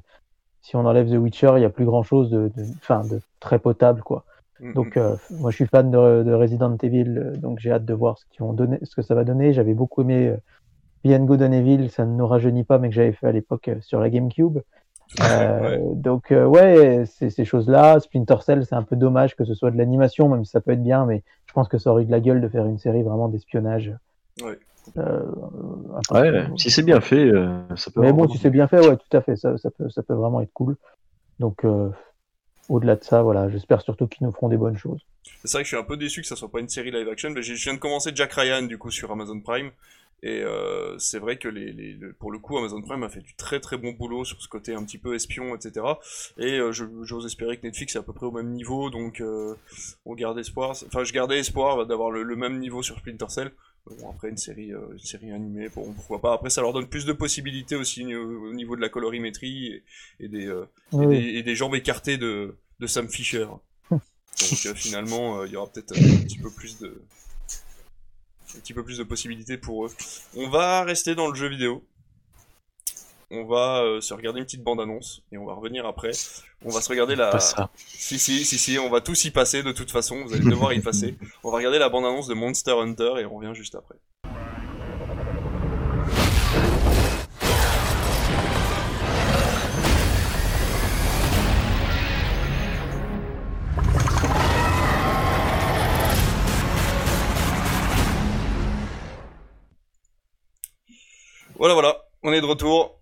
si 0.62 0.76
on 0.76 0.86
enlève 0.86 1.10
The 1.10 1.16
Witcher, 1.18 1.54
il 1.58 1.62
y 1.62 1.66
a 1.66 1.70
plus 1.70 1.86
grand 1.86 2.04
chose 2.04 2.30
de, 2.30 2.50
de, 2.56 2.64
enfin, 2.82 3.04
de 3.06 3.22
très 3.40 3.60
potable 3.60 4.02
quoi. 4.04 4.26
Mm, 4.60 4.74
Donc 4.74 4.98
euh, 4.98 5.16
moi 5.30 5.52
je 5.52 5.56
suis 5.58 5.68
fan 5.68 5.92
de, 5.92 6.24
de 6.24 6.34
Resident 6.34 6.76
Evil, 6.78 7.18
euh, 7.18 7.36
donc 7.38 7.60
j'ai 7.60 7.72
hâte 7.72 7.86
de 7.86 7.94
voir 7.94 8.18
ce 8.18 8.26
qu'ils 8.30 8.42
vont 8.42 8.54
donner, 8.54 8.80
ce 8.84 8.96
que 8.96 9.02
ça 9.02 9.16
va 9.16 9.24
donner. 9.24 9.54
J'avais 9.54 9.74
beaucoup 9.74 10.02
aimé 10.02 10.28
euh, 10.28 10.38
Beyond 11.04 11.26
Good 11.26 11.42
and 11.44 11.52
Evil, 11.54 11.90
ça 11.90 12.06
ne 12.06 12.16
nous 12.16 12.28
rajeunit 12.28 12.64
pas, 12.64 12.80
mais 12.80 12.90
que 12.90 12.96
j'avais 12.96 13.14
fait 13.14 13.28
à 13.28 13.32
l'époque 13.32 13.68
euh, 13.70 13.82
sur 13.82 14.00
la 14.00 14.10
GameCube. 14.10 14.60
Euh, 15.22 15.62
ouais. 15.62 15.96
Donc 15.96 16.32
euh, 16.32 16.46
ouais, 16.46 17.06
ces 17.06 17.46
choses-là. 17.46 18.00
Splinter 18.00 18.38
Cell, 18.42 18.66
c'est 18.66 18.76
un 18.76 18.84
peu 18.84 18.96
dommage 18.96 19.36
que 19.36 19.46
ce 19.46 19.54
soit 19.54 19.72
de 19.72 19.78
l'animation, 19.78 20.28
même 20.30 20.44
si 20.46 20.52
ça 20.52 20.62
peut 20.62 20.72
être 20.72 20.84
bien, 20.84 21.06
mais 21.06 21.24
je 21.46 21.54
pense 21.54 21.68
que 21.68 21.78
ça 21.78 21.92
aurait 21.92 22.04
eu 22.04 22.06
de 22.06 22.12
la 22.12 22.20
gueule 22.20 22.42
de 22.42 22.50
faire 22.50 22.66
une 22.66 22.80
série 22.80 23.04
vraiment 23.04 23.28
d'espionnage. 23.30 23.94
Ouais. 24.42 24.58
Euh, 24.98 25.22
Ouais, 26.12 26.46
si 26.58 26.70
c'est 26.70 26.84
bien 26.84 27.02
fait, 27.02 27.26
euh, 27.26 27.60
ça 27.76 27.90
peut 27.92 28.02
mais 28.02 28.14
bon, 28.14 28.28
si 28.28 28.38
c'est 28.38 28.50
bien 28.52 28.68
fait, 28.68 28.80
ouais, 28.88 28.98
tout 28.98 29.18
à 29.18 29.22
fait, 29.22 29.36
ça, 29.36 29.58
ça 29.58 29.72
peut, 29.72 29.90
ça 29.90 30.04
peut 30.04 30.14
vraiment 30.14 30.42
être 30.42 30.54
cool. 30.54 30.76
Donc 31.40 31.66
euh, 31.66 31.90
au-delà 32.70 32.96
de 32.96 33.04
ça, 33.04 33.22
voilà, 33.24 33.50
j'espère 33.50 33.82
surtout 33.82 34.08
qu'ils 34.08 34.26
nous 34.28 34.32
feront 34.34 34.50
des 34.50 34.58
bonnes 34.58 34.78
choses. 34.78 35.02
C'est 35.44 35.52
vrai 35.58 35.64
que 35.64 35.70
je 35.70 35.76
suis 35.76 35.78
un 35.82 35.88
peu 35.88 35.98
déçu 35.98 36.22
que 36.22 36.28
ça 36.28 36.36
soit 36.36 36.52
pas 36.52 36.60
une 36.60 36.70
série 36.70 36.92
live 36.92 37.08
action, 37.10 37.30
mais 37.32 37.42
j'ai- 37.42 37.56
je 37.56 37.64
viens 37.64 37.74
de 37.74 37.80
commencer 37.80 38.12
Jack 38.14 38.34
Ryan 38.34 38.62
du 38.64 38.78
coup 38.78 38.92
sur 38.92 39.12
Amazon 39.12 39.40
Prime. 39.40 39.72
Et 40.24 40.42
euh, 40.42 40.98
c'est 40.98 41.20
vrai 41.20 41.38
que 41.38 41.48
les, 41.48 41.72
les, 41.72 41.94
le- 41.94 42.14
pour 42.14 42.32
le 42.32 42.40
coup, 42.40 42.58
Amazon 42.58 42.82
Prime 42.82 43.04
a 43.04 43.10
fait 43.10 43.22
du 43.22 43.36
très 43.36 43.60
très 43.60 43.78
bon 43.78 43.92
boulot 43.92 44.26
sur 44.26 44.42
ce 44.42 44.48
côté 44.48 44.74
un 44.74 44.84
petit 44.84 44.98
peu 44.98 45.14
espion, 45.14 45.56
etc. 45.56 45.86
Et 46.38 46.58
euh, 46.58 46.72
j'ose 46.72 47.26
espérer 47.26 47.58
que 47.58 47.64
Netflix 47.68 47.96
est 47.96 48.00
à 48.00 48.04
peu 48.04 48.14
près 48.14 48.26
au 48.26 48.32
même 48.32 48.50
niveau, 48.52 48.90
donc 48.90 49.22
euh, 49.22 49.54
on 50.06 50.16
garde 50.16 50.40
espoir. 50.40 50.72
Enfin, 50.88 51.04
je 51.04 51.14
gardais 51.14 51.38
espoir 51.40 51.86
d'avoir 51.86 52.10
le, 52.12 52.24
le 52.24 52.36
même 52.36 52.58
niveau 52.60 52.82
sur 52.82 52.98
Splinter 52.98 53.30
Cell. 53.30 53.52
Bon, 54.00 54.10
après 54.10 54.30
une 54.30 54.38
série, 54.38 54.74
euh, 54.74 54.80
une 54.94 55.00
série 55.00 55.32
animée, 55.32 55.70
bon, 55.70 55.94
pourquoi 55.94 56.20
pas. 56.20 56.34
Après, 56.34 56.50
ça 56.50 56.62
leur 56.62 56.74
donne 56.74 56.88
plus 56.88 57.06
de 57.06 57.14
possibilités 57.14 57.76
aussi 57.76 58.16
au, 58.16 58.48
au 58.50 58.54
niveau 58.54 58.76
de 58.76 58.82
la 58.82 58.90
colorimétrie 58.90 59.68
et, 59.68 59.84
et 60.22 60.28
des, 60.28 60.52
et, 60.94 61.06
des, 61.06 61.18
et 61.38 61.44
des 61.44 61.56
jambes 61.56 61.76
écartées 61.76 62.18
de, 62.18 62.56
de 62.80 62.88
Sam 62.88 63.08
Fisher. 63.08 63.46
Donc 63.92 64.76
finalement, 64.76 65.46
il 65.46 65.52
y 65.52 65.56
aura 65.56 65.72
peut-être 65.72 65.92
un 65.96 66.24
petit 66.24 66.40
peu 66.40 66.50
plus 66.50 66.80
de 66.80 67.00
un 68.56 68.60
petit 68.60 68.74
peu 68.74 68.84
plus 68.84 68.98
de 68.98 69.04
possibilités 69.04 69.58
pour 69.58 69.86
eux. 69.86 69.92
On 70.36 70.50
va 70.50 70.84
rester 70.84 71.16
dans 71.16 71.28
le 71.28 71.36
jeu 71.36 71.48
vidéo. 71.48 71.84
On 73.32 73.46
va 73.46 73.82
euh, 73.82 74.02
se 74.02 74.14
regarder 74.14 74.40
une 74.40 74.46
petite 74.46 74.64
bande-annonce 74.64 75.24
et 75.32 75.38
on 75.38 75.46
va 75.46 75.54
revenir 75.54 75.86
après. 75.86 76.12
On 76.64 76.70
va 76.70 76.82
se 76.82 76.90
regarder 76.90 77.16
la. 77.16 77.32
Pas 77.32 77.40
ça. 77.40 77.70
Si 77.76 78.20
si 78.20 78.46
si 78.46 78.58
si, 78.58 78.78
on 78.78 78.90
va 78.90 79.02
tous 79.02 79.26
y 79.26 79.32
passer 79.32 79.64
de 79.64 79.72
toute 79.72 79.92
façon. 79.92 80.24
Vous 80.24 80.34
allez 80.34 80.46
devoir 80.46 80.74
y 80.74 80.80
passer. 80.80 81.18
On 81.44 81.50
va 81.50 81.58
regarder 81.58 81.80
la 81.80 81.90
bande-annonce 81.90 82.28
de 82.28 82.36
Monster 82.36 82.74
Hunter 82.74 83.14
et 83.20 83.26
on 83.26 83.36
revient 83.36 83.54
juste 83.54 83.76
après. 83.76 83.96
Voilà, 101.58 101.74
voilà, 101.74 102.06
on 102.24 102.34
est 102.34 102.42
de 102.42 102.46
retour. 102.46 103.00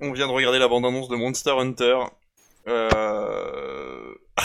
On 0.00 0.12
vient 0.12 0.26
de 0.26 0.32
regarder 0.32 0.58
la 0.58 0.68
bande-annonce 0.68 1.08
de 1.08 1.16
Monster 1.16 1.52
Hunter. 1.58 1.98
Euh... 2.68 4.14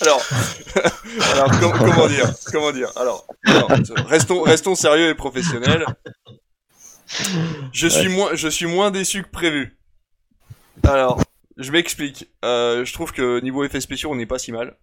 Alors, 0.00 0.20
alors 1.34 1.60
com- 1.60 1.72
comment 1.78 2.08
dire, 2.08 2.28
comment 2.50 2.72
dire? 2.72 2.90
Alors, 2.96 3.24
alors, 3.44 3.68
restons, 4.08 4.42
restons 4.42 4.74
sérieux 4.74 5.10
et 5.10 5.14
professionnels. 5.14 5.84
Je 7.72 7.86
suis 7.86 8.08
moins, 8.08 8.34
je 8.34 8.48
suis 8.48 8.66
moins 8.66 8.90
déçu 8.90 9.22
que 9.22 9.28
prévu. 9.28 9.78
Alors, 10.82 11.22
je 11.56 11.70
m'explique. 11.70 12.28
Euh, 12.44 12.84
je 12.84 12.92
trouve 12.92 13.12
que 13.12 13.38
niveau 13.40 13.64
effets 13.64 13.80
spéciaux, 13.80 14.10
on 14.10 14.16
n'est 14.16 14.26
pas 14.26 14.38
si 14.38 14.50
mal. 14.50 14.76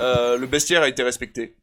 Euh, 0.00 0.38
le 0.38 0.46
bestiaire 0.46 0.82
a 0.82 0.88
été 0.88 1.02
respecté 1.02 1.56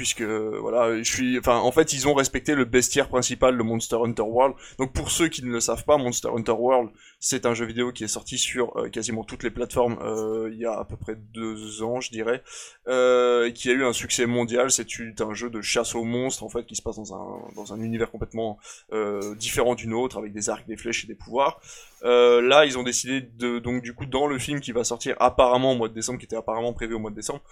puisque 0.00 0.22
voilà, 0.22 0.96
je 0.96 1.02
suis, 1.02 1.38
enfin, 1.38 1.58
en 1.58 1.70
fait, 1.72 1.92
ils 1.92 2.08
ont 2.08 2.14
respecté 2.14 2.54
le 2.54 2.64
bestiaire 2.64 3.06
principal 3.10 3.58
de 3.58 3.62
Monster 3.62 3.96
Hunter 4.02 4.22
World. 4.22 4.54
Donc, 4.78 4.94
pour 4.94 5.10
ceux 5.10 5.28
qui 5.28 5.44
ne 5.44 5.50
le 5.50 5.60
savent 5.60 5.84
pas, 5.84 5.98
Monster 5.98 6.30
Hunter 6.34 6.52
World, 6.52 6.88
c'est 7.20 7.44
un 7.44 7.52
jeu 7.52 7.66
vidéo 7.66 7.92
qui 7.92 8.02
est 8.02 8.08
sorti 8.08 8.38
sur 8.38 8.76
euh, 8.78 8.88
quasiment 8.88 9.24
toutes 9.24 9.42
les 9.42 9.50
plateformes 9.50 9.98
euh, 10.02 10.48
il 10.50 10.58
y 10.58 10.64
a 10.64 10.72
à 10.72 10.84
peu 10.86 10.96
près 10.96 11.14
deux 11.16 11.82
ans, 11.82 12.00
je 12.00 12.10
dirais, 12.10 12.42
euh, 12.88 13.50
qui 13.50 13.68
a 13.68 13.72
eu 13.72 13.84
un 13.84 13.92
succès 13.92 14.24
mondial. 14.24 14.70
C'est 14.70 14.86
un 15.20 15.34
jeu 15.34 15.50
de 15.50 15.60
chasse 15.60 15.94
aux 15.94 16.04
monstres, 16.04 16.42
en 16.42 16.48
fait, 16.48 16.64
qui 16.64 16.74
se 16.74 16.82
passe 16.82 16.96
dans 16.96 17.14
un 17.14 17.52
dans 17.54 17.74
un 17.74 17.80
univers 17.80 18.10
complètement 18.10 18.58
euh, 18.92 19.34
différent 19.34 19.74
du 19.74 19.86
nôtre, 19.86 20.16
avec 20.16 20.32
des 20.32 20.48
arcs, 20.48 20.66
des 20.66 20.78
flèches 20.78 21.04
et 21.04 21.06
des 21.06 21.14
pouvoirs. 21.14 21.60
Euh, 22.04 22.40
là, 22.40 22.64
ils 22.64 22.78
ont 22.78 22.82
décidé 22.82 23.20
de 23.20 23.58
donc 23.58 23.82
du 23.82 23.94
coup 23.94 24.06
dans 24.06 24.26
le 24.26 24.38
film 24.38 24.60
qui 24.60 24.72
va 24.72 24.82
sortir 24.82 25.14
apparemment 25.20 25.72
au 25.72 25.76
mois 25.76 25.88
de 25.88 25.94
décembre, 25.94 26.18
qui 26.18 26.24
était 26.24 26.36
apparemment 26.36 26.72
prévu 26.72 26.94
au 26.94 26.98
mois 26.98 27.10
de 27.10 27.16
décembre, 27.16 27.42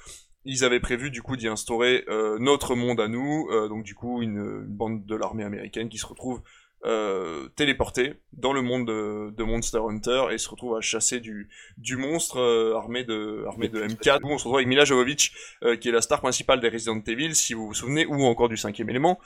ils 0.44 0.64
avaient 0.64 0.80
prévu 0.80 1.10
du 1.10 1.20
coup 1.20 1.36
d'y 1.36 1.48
instaurer 1.48 2.04
euh, 2.08 2.38
notre 2.38 2.74
monde 2.74 3.00
à 3.00 3.08
nous, 3.08 3.48
euh, 3.50 3.68
donc 3.68 3.84
du 3.84 3.94
coup 3.94 4.22
une, 4.22 4.38
une 4.38 4.76
bande 4.76 5.04
de 5.04 5.14
l'armée 5.14 5.44
américaine 5.44 5.88
qui 5.88 5.98
se 5.98 6.06
retrouve 6.06 6.40
euh, 6.84 7.48
téléporté 7.56 8.14
dans 8.32 8.52
le 8.52 8.62
monde 8.62 8.86
de, 8.86 9.34
de 9.36 9.44
Monster 9.44 9.78
Hunter 9.78 10.26
et 10.30 10.38
se 10.38 10.48
retrouve 10.48 10.76
à 10.76 10.80
chasser 10.80 11.18
du, 11.18 11.48
du 11.76 11.96
monstre 11.96 12.38
euh, 12.38 12.76
armé 12.76 13.04
de, 13.04 13.44
armé 13.48 13.68
de 13.68 13.82
M4. 13.82 14.20
On 14.22 14.38
se 14.38 14.44
retrouve 14.44 14.56
avec 14.56 14.68
Mila 14.68 14.84
Jovovich, 14.84 15.32
euh, 15.64 15.76
qui 15.76 15.88
est 15.88 15.92
la 15.92 16.02
star 16.02 16.20
principale 16.20 16.60
des 16.60 16.68
Resident 16.68 17.00
Evil, 17.06 17.34
si 17.34 17.54
vous 17.54 17.66
vous 17.66 17.74
souvenez, 17.74 18.06
ou 18.06 18.22
encore 18.24 18.48
du 18.48 18.56
cinquième 18.56 18.88
élément, 18.90 19.18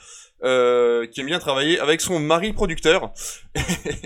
euh, 0.43 1.05
qui 1.05 1.21
aime 1.21 1.27
bien 1.27 1.39
travailler 1.39 1.79
avec 1.79 2.01
son 2.01 2.19
mari 2.19 2.53
producteur 2.53 3.11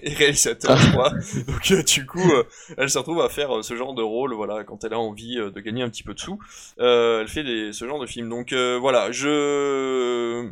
et 0.03 0.13
réalisateur, 0.13 0.75
je 0.77 0.91
crois. 0.91 1.11
Donc 1.47 1.85
du 1.85 2.05
coup, 2.05 2.31
elle 2.77 2.89
se 2.89 2.97
retrouve 2.97 3.21
à 3.21 3.29
faire 3.29 3.63
ce 3.63 3.75
genre 3.75 3.93
de 3.93 4.03
rôle, 4.03 4.33
voilà, 4.33 4.63
quand 4.65 4.83
elle 4.83 4.93
a 4.93 4.99
envie 4.99 5.37
de 5.37 5.59
gagner 5.61 5.83
un 5.83 5.89
petit 5.89 6.03
peu 6.03 6.13
de 6.13 6.19
sous. 6.19 6.37
Elle 6.77 7.27
fait 7.27 7.43
des, 7.43 7.71
ce 7.71 7.87
genre 7.87 7.99
de 7.99 8.05
film. 8.05 8.29
Donc 8.29 8.53
voilà, 8.53 9.11
je 9.11 10.49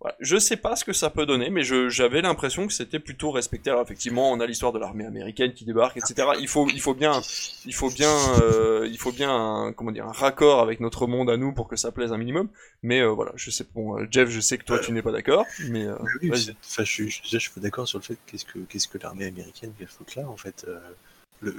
voilà. 0.00 0.14
Je 0.20 0.36
sais 0.38 0.56
pas 0.58 0.76
ce 0.76 0.84
que 0.84 0.92
ça 0.92 1.08
peut 1.10 1.24
donner, 1.24 1.48
mais 1.48 1.62
j'avais 1.62 2.20
l'impression 2.20 2.66
que 2.66 2.72
c'était 2.72 2.98
plutôt 2.98 3.30
respecté. 3.30 3.70
Alors 3.70 3.82
effectivement, 3.82 4.30
on 4.30 4.40
a 4.40 4.46
l'histoire 4.46 4.72
de 4.72 4.78
l'armée 4.78 5.06
américaine 5.06 5.54
qui 5.54 5.64
débarque, 5.64 5.96
etc. 5.96 6.28
Il 6.38 6.48
faut, 6.48 6.68
il 6.68 6.80
faut 6.80 6.92
bien, 6.94 7.22
il 7.64 7.74
faut 7.74 7.90
bien, 7.90 8.12
euh, 8.42 8.86
il 8.90 8.98
faut 8.98 9.10
bien, 9.12 9.30
un, 9.34 9.72
comment 9.72 9.92
dire, 9.92 10.06
un 10.06 10.12
raccord 10.12 10.60
avec 10.60 10.80
notre 10.80 11.06
monde 11.06 11.30
à 11.30 11.36
nous 11.38 11.52
pour 11.52 11.66
que 11.66 11.76
ça 11.76 11.92
plaise 11.92 12.12
un 12.12 12.18
minimum. 12.18 12.48
Mais 12.82 13.00
euh, 13.00 13.08
voilà, 13.08 13.32
je 13.36 13.50
sais, 13.50 13.64
bon, 13.74 13.98
euh, 13.98 14.06
Jeff, 14.10 14.28
je 14.28 14.40
sais 14.40 14.58
que 14.58 14.64
toi 14.64 14.78
tu 14.78 14.92
n'es 14.92 15.02
pas 15.02 15.12
d'accord, 15.12 15.46
mais 15.70 15.86
euh, 15.86 15.96
Oui, 16.22 16.30
enfin, 16.62 16.84
je, 16.84 16.90
suis- 16.92 17.10
je, 17.10 17.22
déjà, 17.22 17.38
je 17.38 17.42
suis 17.44 17.52
pas 17.52 17.60
d'accord 17.62 17.88
sur 17.88 17.98
le 17.98 18.04
fait 18.04 18.18
qu'est-ce 18.26 18.44
que 18.44 18.58
qu'est-ce 18.68 18.88
que 18.88 18.98
l'armée 18.98 19.24
américaine 19.26 19.72
vient 19.78 19.86
foutre 19.88 20.18
là 20.18 20.28
en 20.28 20.36
fait. 20.36 20.66
le, 21.40 21.54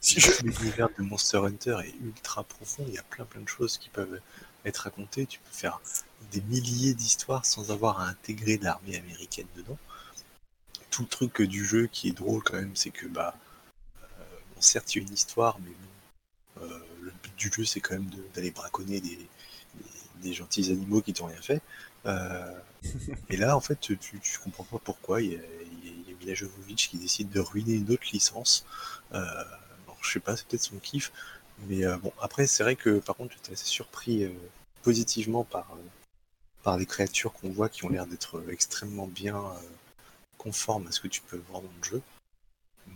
Si 0.00 0.18
je- 0.20 0.42
L'univers 0.42 0.88
de 0.98 1.02
Monster 1.04 1.38
Hunter 1.38 1.76
est 1.84 1.94
ultra 2.04 2.42
profond, 2.42 2.84
il 2.88 2.94
y 2.94 2.98
a 2.98 3.02
plein 3.04 3.24
plein 3.24 3.40
de 3.40 3.48
choses 3.48 3.78
qui 3.78 3.88
peuvent 3.88 4.20
être 4.64 4.78
racontées, 4.78 5.26
tu 5.26 5.38
peux 5.38 5.54
faire 5.54 5.80
des 6.30 6.40
milliers 6.42 6.94
d'histoires 6.94 7.44
sans 7.44 7.70
avoir 7.70 8.00
à 8.00 8.08
intégrer 8.08 8.58
l'armée 8.58 8.96
américaine 8.96 9.46
dedans. 9.56 9.78
Tout 10.90 11.02
le 11.02 11.08
truc 11.08 11.42
du 11.42 11.64
jeu 11.64 11.86
qui 11.86 12.08
est 12.08 12.12
drôle 12.12 12.42
quand 12.42 12.56
même, 12.56 12.76
c'est 12.76 12.90
que 12.90 13.06
bah 13.06 13.34
euh, 14.02 14.24
certes 14.60 14.94
il 14.94 15.02
y 15.02 15.04
a 15.04 15.08
une 15.08 15.14
histoire, 15.14 15.58
mais 15.60 16.62
euh, 16.62 16.78
le 17.00 17.12
but 17.22 17.36
du 17.36 17.50
jeu 17.52 17.64
c'est 17.64 17.80
quand 17.80 17.94
même 17.94 18.10
d'aller 18.34 18.50
braconner 18.50 19.00
des, 19.00 19.28
gentils 20.32 20.70
animaux 20.70 21.02
qui 21.02 21.12
t'ont 21.12 21.26
rien 21.26 21.40
fait. 21.40 21.62
Euh, 22.06 22.52
et 23.28 23.36
là 23.36 23.56
en 23.56 23.60
fait 23.60 23.78
tu, 23.80 23.98
tu 23.98 24.38
comprends 24.38 24.64
pas 24.64 24.78
pourquoi 24.78 25.22
il 25.22 25.32
y 25.32 25.36
a, 25.36 25.40
Mila 26.20 26.34
qui 26.76 26.98
décide 26.98 27.30
de 27.30 27.40
ruiner 27.40 27.74
une 27.74 27.90
autre 27.90 28.06
licence. 28.12 28.64
Je 29.12 30.10
sais 30.10 30.20
pas, 30.20 30.36
c'est 30.36 30.46
peut-être 30.46 30.62
son 30.62 30.78
kiff. 30.78 31.12
Mais 31.68 31.84
bon, 31.98 32.12
après, 32.20 32.46
c'est 32.46 32.62
vrai 32.64 32.76
que 32.76 32.98
par 32.98 33.16
contre, 33.16 33.34
j'étais 33.34 33.52
assez 33.52 33.66
surpris 33.66 34.28
positivement 34.82 35.44
par, 35.44 35.76
par 36.62 36.76
les 36.78 36.86
créatures 36.86 37.32
qu'on 37.32 37.50
voit 37.50 37.68
qui 37.68 37.84
ont 37.84 37.88
l'air 37.88 38.06
d'être 38.06 38.38
euh, 38.38 38.50
extrêmement 38.52 39.06
bien 39.06 39.36
euh, 39.36 39.54
conformes 40.38 40.86
à 40.88 40.92
ce 40.92 41.00
que 41.00 41.08
tu 41.08 41.20
peux 41.22 41.42
voir 41.48 41.62
dans 41.62 41.70
le 41.78 41.84
jeu. 41.84 42.02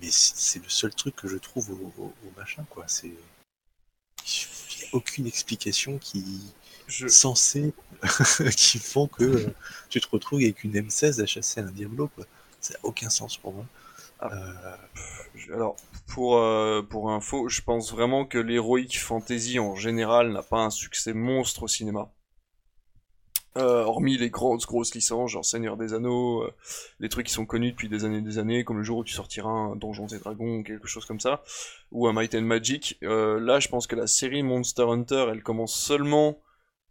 Mais 0.01 0.09
c'est 0.11 0.62
le 0.62 0.69
seul 0.69 0.95
truc 0.95 1.17
que 1.17 1.29
je 1.29 1.37
trouve 1.37 1.71
au, 1.71 1.93
au- 2.03 2.07
au 2.27 2.31
machin, 2.37 2.64
quoi. 2.71 2.85
C'est. 2.89 3.12
Il 4.27 4.83
n'y 4.83 4.85
a 4.85 4.97
aucune 4.97 5.27
explication 5.27 5.99
qui 5.99 6.53
je, 6.89 7.07
censée 7.09 7.73
qui 8.57 8.79
font 8.79 9.07
que 9.07 9.25
euh, 9.25 9.55
tu 9.89 10.01
te 10.01 10.09
retrouves 10.11 10.41
avec 10.41 10.64
une 10.64 10.73
M16 10.75 11.23
à 11.23 11.27
chasser 11.27 11.61
un 11.61 11.71
Diablo, 11.71 12.09
quoi. 12.09 12.27
Ça 12.61 12.75
n'a 12.75 12.81
aucun 12.83 13.09
sens 13.11 13.37
pour 13.39 13.53
moi. 13.55 13.64
Ah. 14.21 14.31
Euh, 14.33 14.77
alors 15.55 15.77
pour 16.07 16.39
euh, 16.39 16.83
pour 16.83 17.11
info, 17.12 17.49
je 17.49 17.62
pense 17.62 17.93
vraiment 17.93 18.25
que 18.27 18.39
l'heroic 18.39 18.89
fantasy 18.99 19.59
en 19.59 19.77
général 19.77 20.33
n'a 20.33 20.43
pas 20.43 20.61
un 20.61 20.71
succès 20.71 21.12
monstre 21.12 21.64
au 21.64 21.69
cinéma. 21.69 22.11
Euh, 23.57 23.84
hormis 23.84 24.18
les 24.18 24.28
grosses 24.28 24.66
grosses 24.66 24.94
licences, 24.94 25.30
genre 25.30 25.44
Seigneur 25.44 25.78
des 25.78 25.94
Anneaux, 25.94 26.42
euh, 26.42 26.52
les 27.00 27.09
trucs 27.09 27.26
qui 27.26 27.32
sont 27.32 27.46
connus 27.46 27.70
depuis 27.70 27.88
des 27.88 28.04
années 28.04 28.18
et 28.18 28.22
des 28.22 28.38
années, 28.38 28.64
comme 28.64 28.76
le 28.76 28.82
jour 28.82 28.98
où 28.98 29.04
tu 29.04 29.14
sortiras 29.14 29.48
un 29.48 29.76
Donjons 29.76 30.09
et 30.09 30.18
Dragons, 30.18 30.59
ou 30.59 30.62
quelque 30.62 30.86
chose 30.86 31.07
comme 31.07 31.20
ça, 31.20 31.42
ou 31.90 32.07
un 32.07 32.12
Might 32.12 32.34
and 32.34 32.42
Magic. 32.42 32.98
Euh, 33.02 33.40
là, 33.40 33.59
je 33.59 33.68
pense 33.68 33.86
que 33.86 33.96
la 33.96 34.07
série 34.07 34.42
Monster 34.42 34.82
Hunter, 34.82 35.28
elle 35.30 35.42
commence 35.42 35.74
seulement 35.74 36.38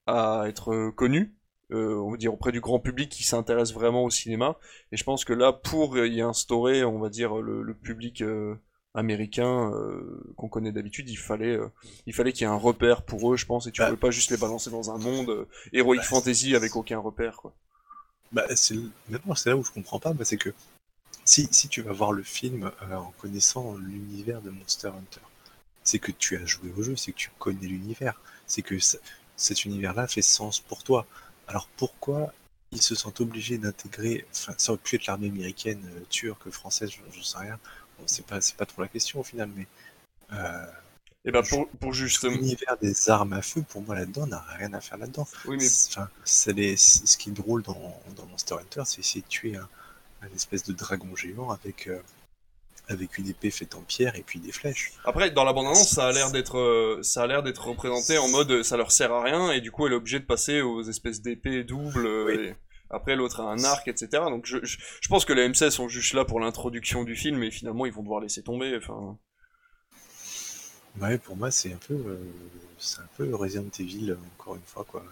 à 0.08 0.46
être 0.48 0.90
connue, 0.96 1.36
euh, 1.72 2.00
on 2.00 2.12
va 2.12 2.18
dire 2.18 2.34
auprès 2.34 2.52
du 2.52 2.62
grand 2.62 2.80
public 2.80 3.10
qui 3.10 3.24
s'intéresse 3.24 3.72
vraiment 3.72 4.04
au 4.04 4.10
cinéma. 4.10 4.58
Et 4.92 4.98
je 4.98 5.04
pense 5.04 5.24
que 5.24 5.34
là, 5.34 5.54
pour 5.54 5.98
y 6.00 6.22
instaurer, 6.22 6.84
on 6.84 6.98
va 6.98 7.10
dire, 7.10 7.36
le 7.36 7.76
public 7.76 8.24
euh, 8.96 9.00
américain 9.00 9.72
euh, 9.74 10.34
qu'on 10.38 10.48
connaît 10.50 10.72
d'habitude, 10.72 11.10
il 11.10 11.18
fallait, 11.18 11.58
euh, 11.58 11.70
il 12.06 12.14
fallait 12.14 12.34
qu'il 12.34 12.42
y 12.44 12.50
ait 12.50 12.54
un 12.54 12.56
repère 12.56 13.04
pour 13.04 13.34
eux, 13.34 13.38
je 13.38 13.46
pense, 13.46 13.68
et 13.68 13.72
tu 13.72 13.82
Bah. 13.82 13.86
pouvais 13.86 13.98
pas 13.98 14.12
juste 14.12 14.32
les 14.32 14.38
balancer 14.38 14.70
dans 14.70 14.92
un 14.92 14.98
monde 14.98 15.30
euh, 15.30 15.48
heroic 15.74 15.98
Bah, 15.98 16.04
fantasy 16.04 16.56
avec 16.56 16.76
aucun 16.76 17.00
repère, 17.00 17.38
quoi. 17.38 17.54
Bah, 18.32 18.46
c'est 18.56 18.76
maintenant 19.10 19.36
c'est 19.36 19.50
là 19.50 19.58
où 19.58 19.64
je 19.64 19.72
comprends 19.72 20.00
pas, 20.00 20.14
bah, 20.14 20.26
c'est 20.26 20.38
que 20.38 20.54
si, 21.26 21.48
si 21.52 21.70
tu 21.70 21.82
vas 21.82 21.94
voir 21.94 22.14
le 22.14 22.24
film 22.24 22.72
en 22.92 23.12
connaissant 23.20 23.78
l'univers 23.78 24.42
de 24.42 24.52
Monster 24.52 24.90
Hunter, 24.90 25.22
c'est 25.84 26.00
que 26.00 26.12
tu 26.12 26.38
as 26.38 26.46
joué 26.46 26.72
au 26.78 26.84
jeu, 26.84 26.96
c'est 26.96 27.12
que 27.14 27.18
tu 27.18 27.32
connais 27.40 27.68
l'univers, 27.68 28.22
c'est 28.48 28.62
que 28.64 28.80
ça- 28.80 29.00
cet 29.38 29.66
univers-là 29.66 30.08
fait 30.08 30.22
sens 30.22 30.60
pour 30.60 30.84
toi. 30.84 31.08
Alors 31.48 31.68
pourquoi 31.78 32.34
ils 32.72 32.82
se 32.82 32.96
sentent 32.96 33.22
obligés 33.22 33.58
d'intégrer, 33.58 34.26
enfin 34.32 34.54
ça 34.58 34.74
aurait 34.74 34.82
pu 34.82 34.96
être 34.98 35.08
l'armée 35.08 35.30
américaine, 35.30 35.82
turque, 36.10 36.50
française, 36.52 36.92
je, 36.92 37.18
je 37.20 37.24
sais 37.24 37.38
rien, 37.40 37.60
c'est 38.06 38.26
pas 38.26 38.42
c'est 38.42 38.56
pas 38.56 38.66
trop 38.66 38.82
la 38.82 38.88
question 38.88 39.20
au 39.20 39.24
final, 39.24 39.50
mais 39.56 39.68
euh, 40.34 40.66
Et 41.26 41.32
ben 41.32 41.44
pour, 41.44 41.68
pour 41.80 41.94
justement. 41.94 42.34
l'univers 42.36 42.78
des 42.82 43.10
armes 43.10 43.34
à 43.34 43.42
feu, 43.42 43.64
pour 43.68 43.82
moi 43.82 43.96
là-dedans, 43.96 44.28
n'a 44.28 44.40
rien 44.58 44.74
à 44.74 44.82
faire 44.82 44.98
là-dedans. 44.98 45.28
Oui, 45.46 45.58
mais 45.60 45.68
Enfin, 45.90 46.10
les- 46.54 46.78
ce 46.78 47.18
qui 47.18 47.30
est 47.30 47.34
drôle 47.34 47.64
dans, 47.64 48.02
dans 48.16 48.26
Monster 48.28 48.56
Hunter, 48.56 48.84
c'est 48.86 49.00
essayer 49.00 49.22
de 49.22 49.28
tuer 49.28 49.56
un, 49.56 49.68
un 50.22 50.28
espèce 50.36 50.64
de 50.64 50.74
dragon 50.74 51.16
géant 51.16 51.50
avec, 51.52 51.88
euh, 51.88 52.00
avec 52.88 53.18
une 53.18 53.28
épée 53.28 53.50
faite 53.52 53.74
en 53.76 53.82
pierre 53.82 54.16
et 54.16 54.22
puis 54.24 54.40
des 54.40 54.52
flèches. 54.52 54.94
Après, 55.04 55.32
dans 55.32 55.44
la 55.44 55.54
bande-annonce, 55.54 55.90
ça 55.90 56.08
a 56.08 56.12
l'air 56.12 56.32
d'être, 56.32 56.58
euh, 56.60 57.02
ça 57.04 57.24
a 57.24 57.28
l'air 57.28 57.42
d'être 57.44 57.66
représenté 57.68 58.18
en 58.20 58.28
mode, 58.30 58.62
ça 58.64 58.78
leur 58.78 58.92
sert 58.92 59.12
à 59.12 59.24
rien, 59.24 59.52
et 59.52 59.62
du 59.62 59.72
coup, 59.72 59.88
elle 59.88 59.94
est 59.94 59.98
obligée 59.98 60.20
de 60.20 60.26
passer 60.26 60.62
aux 60.62 60.84
espèces 60.84 61.22
d'épées 61.22 61.64
doubles. 61.64 62.08
Oui. 62.28 62.34
et 62.34 62.56
après, 62.96 63.16
l'autre 63.16 63.42
a 63.42 63.44
un 63.44 63.64
arc, 63.64 63.88
etc. 63.88 64.08
Donc, 64.30 64.46
je, 64.46 64.58
je, 64.64 64.78
je 65.02 65.08
pense 65.08 65.26
que 65.26 65.34
les 65.34 65.48
M16 65.48 65.72
sont 65.72 65.88
juste 65.88 66.14
là 66.14 66.26
pour 66.26 66.40
l'introduction 66.40 67.04
du 67.04 67.16
film, 67.16 67.44
et 67.44 67.52
finalement, 67.52 67.86
ils 67.86 67.94
vont 67.94 68.04
devoir 68.04 68.22
laisser 68.22 68.44
tomber. 68.44 68.76
Enfin, 68.78 69.18
Ouais, 71.02 71.18
pour 71.18 71.36
moi, 71.36 71.52
c'est 71.52 71.74
un 71.74 71.80
peu, 71.88 71.94
euh, 71.94 72.18
c'est 72.78 73.00
un 73.00 73.10
peu 73.18 73.36
Resident 73.36 73.70
Evil, 73.80 74.16
encore 74.38 74.56
une 74.56 74.62
fois, 74.62 74.86
quoi. 74.88 75.04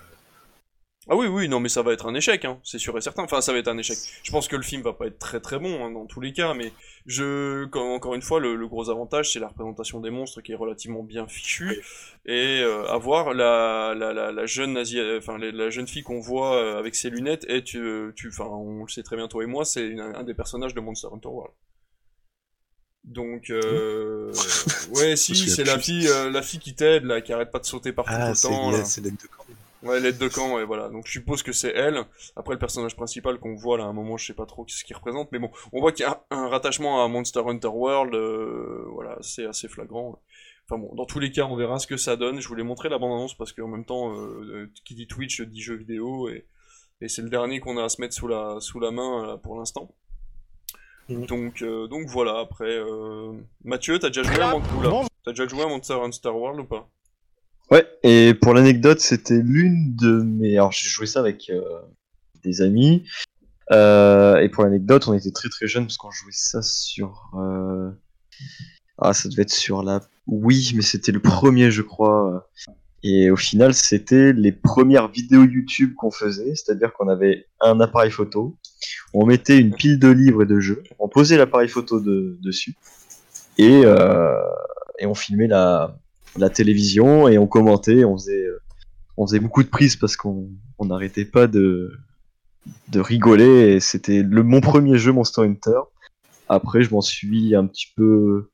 Ah 1.09 1.15
oui, 1.17 1.27
oui, 1.27 1.49
non, 1.49 1.59
mais 1.59 1.67
ça 1.69 1.81
va 1.81 1.91
être 1.91 2.05
un 2.05 2.15
échec, 2.15 2.45
hein, 2.45 2.59
c'est 2.63 2.79
sûr 2.79 2.97
et 2.97 3.01
certain. 3.01 3.23
Enfin, 3.23 3.41
ça 3.41 3.51
va 3.51 3.59
être 3.59 3.67
un 3.67 3.77
échec. 3.77 3.97
Je 4.23 4.31
pense 4.31 4.47
que 4.47 4.55
le 4.55 4.61
film 4.61 4.81
va 4.83 4.93
pas 4.93 5.07
être 5.07 5.19
très 5.19 5.41
très 5.41 5.59
bon 5.59 5.83
hein, 5.85 5.91
dans 5.91 6.05
tous 6.05 6.21
les 6.21 6.31
cas, 6.31 6.53
mais 6.53 6.71
je, 7.05 7.65
encore 7.77 8.15
une 8.15 8.21
fois, 8.21 8.39
le, 8.39 8.55
le 8.55 8.67
gros 8.67 8.89
avantage, 8.89 9.33
c'est 9.33 9.39
la 9.39 9.49
représentation 9.49 9.99
des 9.99 10.09
monstres 10.11 10.39
qui 10.41 10.53
est 10.53 10.55
relativement 10.55 11.03
bien 11.03 11.27
fichue, 11.27 11.81
et 12.25 12.61
euh, 12.61 12.85
avoir 12.87 13.33
la, 13.33 13.93
la, 13.97 14.13
la, 14.13 14.31
la 14.31 14.45
jeune 14.45 14.77
Asie, 14.77 15.01
enfin 15.17 15.37
la, 15.37 15.51
la 15.51 15.69
jeune 15.69 15.87
fille 15.87 16.03
qu'on 16.03 16.21
voit 16.21 16.55
euh, 16.55 16.79
avec 16.79 16.95
ses 16.95 17.09
lunettes, 17.09 17.45
et 17.49 17.63
tu, 17.63 18.13
tu, 18.15 18.29
enfin, 18.29 18.45
on 18.45 18.83
le 18.83 18.89
sait 18.89 19.03
très 19.03 19.17
bien 19.17 19.27
toi 19.27 19.43
et 19.43 19.47
moi, 19.47 19.65
c'est 19.65 19.99
un 19.99 20.23
des 20.23 20.33
personnages 20.33 20.73
de 20.73 20.79
Monster 20.79 21.07
Hunter 21.11 21.27
World. 21.27 21.53
Donc, 23.03 23.49
euh, 23.49 24.31
ouais, 24.91 25.17
si, 25.17 25.35
c'est 25.35 25.65
la 25.65 25.77
fille, 25.77 26.07
euh, 26.07 26.29
la 26.31 26.41
fille 26.41 26.59
qui 26.59 26.73
t'aide 26.73 27.03
là, 27.03 27.19
qui 27.19 27.33
arrête 27.33 27.51
pas 27.51 27.59
de 27.59 27.65
sauter 27.65 27.91
partout 27.91 28.11
tout 28.13 28.17
Ah, 28.17 28.29
le 28.29 28.35
c'est 28.35 28.47
temps. 28.47 28.71
là. 28.71 28.85
c'est 28.85 29.01
l'aide 29.01 29.17
de 29.21 29.27
camp. 29.27 29.42
Ouais, 29.83 29.99
l'aide 29.99 30.17
de 30.17 30.27
camp, 30.27 30.55
ouais, 30.55 30.65
voilà. 30.65 30.89
Donc 30.89 31.05
je 31.07 31.11
suppose 31.11 31.43
que 31.43 31.51
c'est 31.51 31.73
elle. 31.75 32.03
Après, 32.35 32.53
le 32.53 32.59
personnage 32.59 32.95
principal 32.95 33.37
qu'on 33.39 33.55
voit 33.55 33.77
là, 33.77 33.83
à 33.83 33.87
un 33.87 33.93
moment, 33.93 34.17
je 34.17 34.25
sais 34.25 34.33
pas 34.33 34.45
trop 34.45 34.65
ce 34.67 34.83
qu'il 34.83 34.95
représente, 34.95 35.31
mais 35.31 35.39
bon, 35.39 35.51
on 35.73 35.81
voit 35.81 35.91
qu'il 35.91 36.05
y 36.05 36.07
a 36.07 36.23
un, 36.31 36.47
rattachement 36.47 37.03
à 37.03 37.07
Monster 37.07 37.41
Hunter 37.45 37.67
World, 37.67 38.15
euh, 38.15 38.85
voilà, 38.93 39.17
c'est 39.21 39.45
assez 39.45 39.67
flagrant. 39.67 40.19
Enfin 40.65 40.77
bon, 40.79 40.95
dans 40.95 41.05
tous 41.05 41.19
les 41.19 41.31
cas, 41.31 41.45
on 41.45 41.55
verra 41.55 41.79
ce 41.79 41.87
que 41.87 41.97
ça 41.97 42.15
donne. 42.15 42.39
Je 42.39 42.47
voulais 42.47 42.63
montrer 42.63 42.87
la 42.87 42.97
bande-annonce 42.97 43.35
parce 43.35 43.51
qu'en 43.51 43.67
même 43.67 43.85
temps, 43.85 44.13
euh, 44.13 44.43
euh, 44.43 44.71
qui 44.85 44.95
dit 44.95 45.07
Twitch 45.07 45.41
dit 45.41 45.61
jeux 45.61 45.75
vidéo, 45.75 46.29
et, 46.29 46.47
et 47.01 47.09
c'est 47.09 47.21
le 47.21 47.29
dernier 47.29 47.59
qu'on 47.59 47.77
a 47.77 47.83
à 47.83 47.89
se 47.89 47.99
mettre 47.99 48.13
sous 48.13 48.27
la, 48.27 48.57
sous 48.59 48.79
la 48.79 48.91
main 48.91 49.25
là, 49.27 49.37
pour 49.37 49.57
l'instant. 49.57 49.93
Mhm. 51.09 51.25
Donc, 51.25 51.61
euh, 51.61 51.87
donc 51.87 52.07
voilà, 52.07 52.39
après... 52.39 52.77
Euh... 52.77 53.33
Mathieu, 53.63 53.99
t'as 53.99 54.07
déjà 54.07 54.23
joué 54.23 54.41
à 54.41 54.51
Mon-. 54.51 55.05
T'as 55.23 55.31
déjà 55.31 55.47
joué 55.47 55.63
à 55.63 55.67
Monster 55.67 55.95
Hunter 55.95 56.29
World 56.29 56.61
ou 56.61 56.65
pas? 56.65 56.89
Ouais, 57.71 57.87
et 58.03 58.33
pour 58.33 58.53
l'anecdote, 58.53 58.99
c'était 58.99 59.41
l'une 59.41 59.95
de 59.95 60.21
mes. 60.21 60.55
Alors, 60.57 60.71
j'ai 60.71 60.87
joué 60.87 61.05
ça 61.07 61.19
avec 61.19 61.49
euh, 61.49 61.61
des 62.43 62.61
amis. 62.61 63.03
Euh, 63.71 64.37
et 64.37 64.49
pour 64.49 64.63
l'anecdote, 64.63 65.07
on 65.07 65.13
était 65.13 65.31
très 65.31 65.49
très 65.49 65.67
jeunes 65.67 65.85
parce 65.85 65.97
qu'on 65.97 66.11
jouait 66.11 66.31
ça 66.33 66.61
sur. 66.61 67.31
euh, 67.39 67.89
Ah, 68.97 69.13
ça 69.13 69.29
devait 69.29 69.43
être 69.43 69.51
sur 69.53 69.81
la. 69.83 70.01
Oui, 70.27 70.71
mais 70.75 70.81
c'était 70.81 71.11
le 71.11 71.19
premier, 71.21 71.71
je 71.71 71.81
crois. 71.81 72.49
Et 73.01 73.29
au 73.31 73.35
final, 73.35 73.73
c'était 73.73 74.31
les 74.33 74.51
premières 74.53 75.09
vidéos 75.09 75.43
YouTube 75.43 75.93
qu'on 75.95 76.11
faisait, 76.11 76.55
c'est-à-dire 76.55 76.93
qu'on 76.93 77.09
avait 77.09 77.47
un 77.59 77.81
appareil 77.81 78.11
photo, 78.11 78.57
on 79.13 79.25
mettait 79.25 79.59
une 79.59 79.75
pile 79.75 79.99
de 79.99 80.07
livres 80.07 80.43
et 80.43 80.45
de 80.45 80.61
jeux, 80.61 80.83
on 80.99 81.09
posait 81.09 81.35
l'appareil 81.35 81.67
photo 81.67 81.99
de- 81.99 82.37
dessus, 82.41 82.75
et, 83.57 83.81
et 84.99 85.05
on 85.05 85.13
filmait 85.13 85.47
la, 85.47 85.97
la 86.37 86.49
télévision 86.49 87.27
et 87.27 87.37
on 87.37 87.47
commentait, 87.47 88.05
on 88.05 88.17
faisait, 88.17 88.45
euh, 88.45 88.61
on 89.17 89.27
faisait 89.27 89.39
beaucoup 89.39 89.63
de 89.63 89.69
prises 89.69 89.95
parce 89.95 90.17
qu'on 90.17 90.49
on 90.79 90.85
n'arrêtait 90.85 91.25
pas 91.25 91.47
de, 91.47 91.91
de 92.89 92.99
rigoler. 92.99 93.79
C'était 93.79 94.23
le 94.23 94.43
mon 94.43 94.61
premier 94.61 94.97
jeu 94.97 95.11
Monster 95.11 95.41
Hunter. 95.41 95.79
Après, 96.49 96.83
je 96.83 96.91
m'en 96.91 97.01
suis 97.01 97.55
un 97.55 97.65
petit 97.65 97.87
peu 97.95 98.49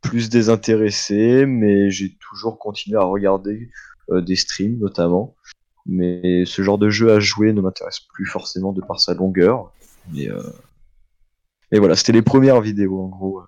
plus 0.00 0.30
désintéressé, 0.30 1.44
mais 1.46 1.90
j'ai 1.90 2.16
toujours 2.16 2.58
continué 2.58 2.96
à 2.96 3.04
regarder 3.04 3.70
euh, 4.10 4.20
des 4.20 4.36
streams 4.36 4.78
notamment. 4.78 5.36
Mais 5.86 6.44
ce 6.46 6.62
genre 6.62 6.78
de 6.78 6.90
jeu 6.90 7.12
à 7.12 7.20
jouer 7.20 7.52
ne 7.52 7.60
m'intéresse 7.60 8.00
plus 8.12 8.26
forcément 8.26 8.72
de 8.72 8.80
par 8.80 9.00
sa 9.00 9.14
longueur. 9.14 9.72
Mais, 10.12 10.30
euh... 10.30 10.42
Et 11.72 11.78
voilà, 11.78 11.96
c'était 11.96 12.12
les 12.12 12.22
premières 12.22 12.60
vidéos 12.60 13.00
en 13.00 13.08
gros. 13.08 13.42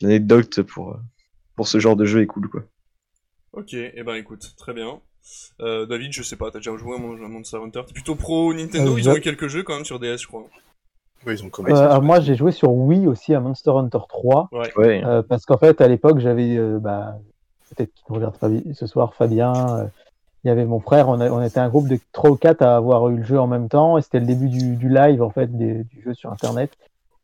L'anecdote 0.00 0.62
pour, 0.62 0.92
euh, 0.92 1.00
pour 1.56 1.68
ce 1.68 1.78
genre 1.78 1.96
de 1.96 2.04
jeu 2.04 2.22
est 2.22 2.26
cool 2.26 2.48
quoi. 2.48 2.64
Ok, 3.56 3.74
et 3.74 3.92
eh 3.94 4.02
ben 4.02 4.14
écoute, 4.14 4.54
très 4.56 4.72
bien. 4.72 4.98
Euh, 5.60 5.86
David, 5.86 6.12
je 6.12 6.22
sais 6.22 6.36
pas, 6.36 6.50
t'as 6.50 6.58
déjà 6.58 6.76
joué 6.76 6.96
à 6.96 6.98
Monster 6.98 7.58
Hunter? 7.58 7.82
T'es 7.86 7.94
plutôt 7.94 8.14
pro 8.14 8.52
Nintendo, 8.52 8.94
Euh, 8.96 8.98
ils 9.00 9.08
ont 9.08 9.16
eu 9.16 9.20
quelques 9.20 9.46
jeux 9.48 9.62
quand 9.62 9.74
même 9.74 9.84
sur 9.84 9.98
DS, 9.98 10.18
je 10.22 10.26
crois. 10.26 10.44
Ouais, 11.24 11.34
ils 11.34 11.44
ont 11.44 11.50
Euh, 11.68 12.00
moi, 12.00 12.20
j'ai 12.20 12.34
joué 12.34 12.52
sur 12.52 12.72
Wii 12.72 13.06
aussi 13.06 13.34
à 13.34 13.40
Monster 13.40 13.70
Hunter 13.70 14.00
3. 14.08 14.48
Ouais. 14.76 15.02
Euh, 15.04 15.22
parce 15.22 15.46
qu'en 15.46 15.56
fait, 15.56 15.80
à 15.80 15.88
l'époque, 15.88 16.18
j'avais, 16.18 16.56
euh, 16.56 16.78
bah, 16.78 17.16
peut-être 17.70 17.94
qu'il 17.94 18.04
nous 18.10 18.16
regarde 18.16 18.36
Fabi- 18.36 18.74
ce 18.74 18.86
soir, 18.86 19.14
Fabien, 19.14 19.78
euh, 19.78 19.84
il 20.44 20.48
y 20.48 20.50
avait 20.50 20.66
mon 20.66 20.80
frère, 20.80 21.08
on, 21.08 21.20
a- 21.20 21.30
on 21.30 21.42
était 21.42 21.60
un 21.60 21.70
groupe 21.70 21.88
de 21.88 21.98
3 22.12 22.30
ou 22.30 22.36
4 22.36 22.60
à 22.60 22.76
avoir 22.76 23.08
eu 23.08 23.16
le 23.16 23.22
jeu 23.24 23.40
en 23.40 23.46
même 23.46 23.68
temps, 23.68 23.96
et 23.96 24.02
c'était 24.02 24.20
le 24.20 24.26
début 24.26 24.48
du, 24.48 24.76
du 24.76 24.88
live, 24.90 25.22
en 25.22 25.30
fait, 25.30 25.46
des- 25.56 25.84
du 25.84 26.02
jeu 26.02 26.12
sur 26.12 26.30
Internet. 26.30 26.70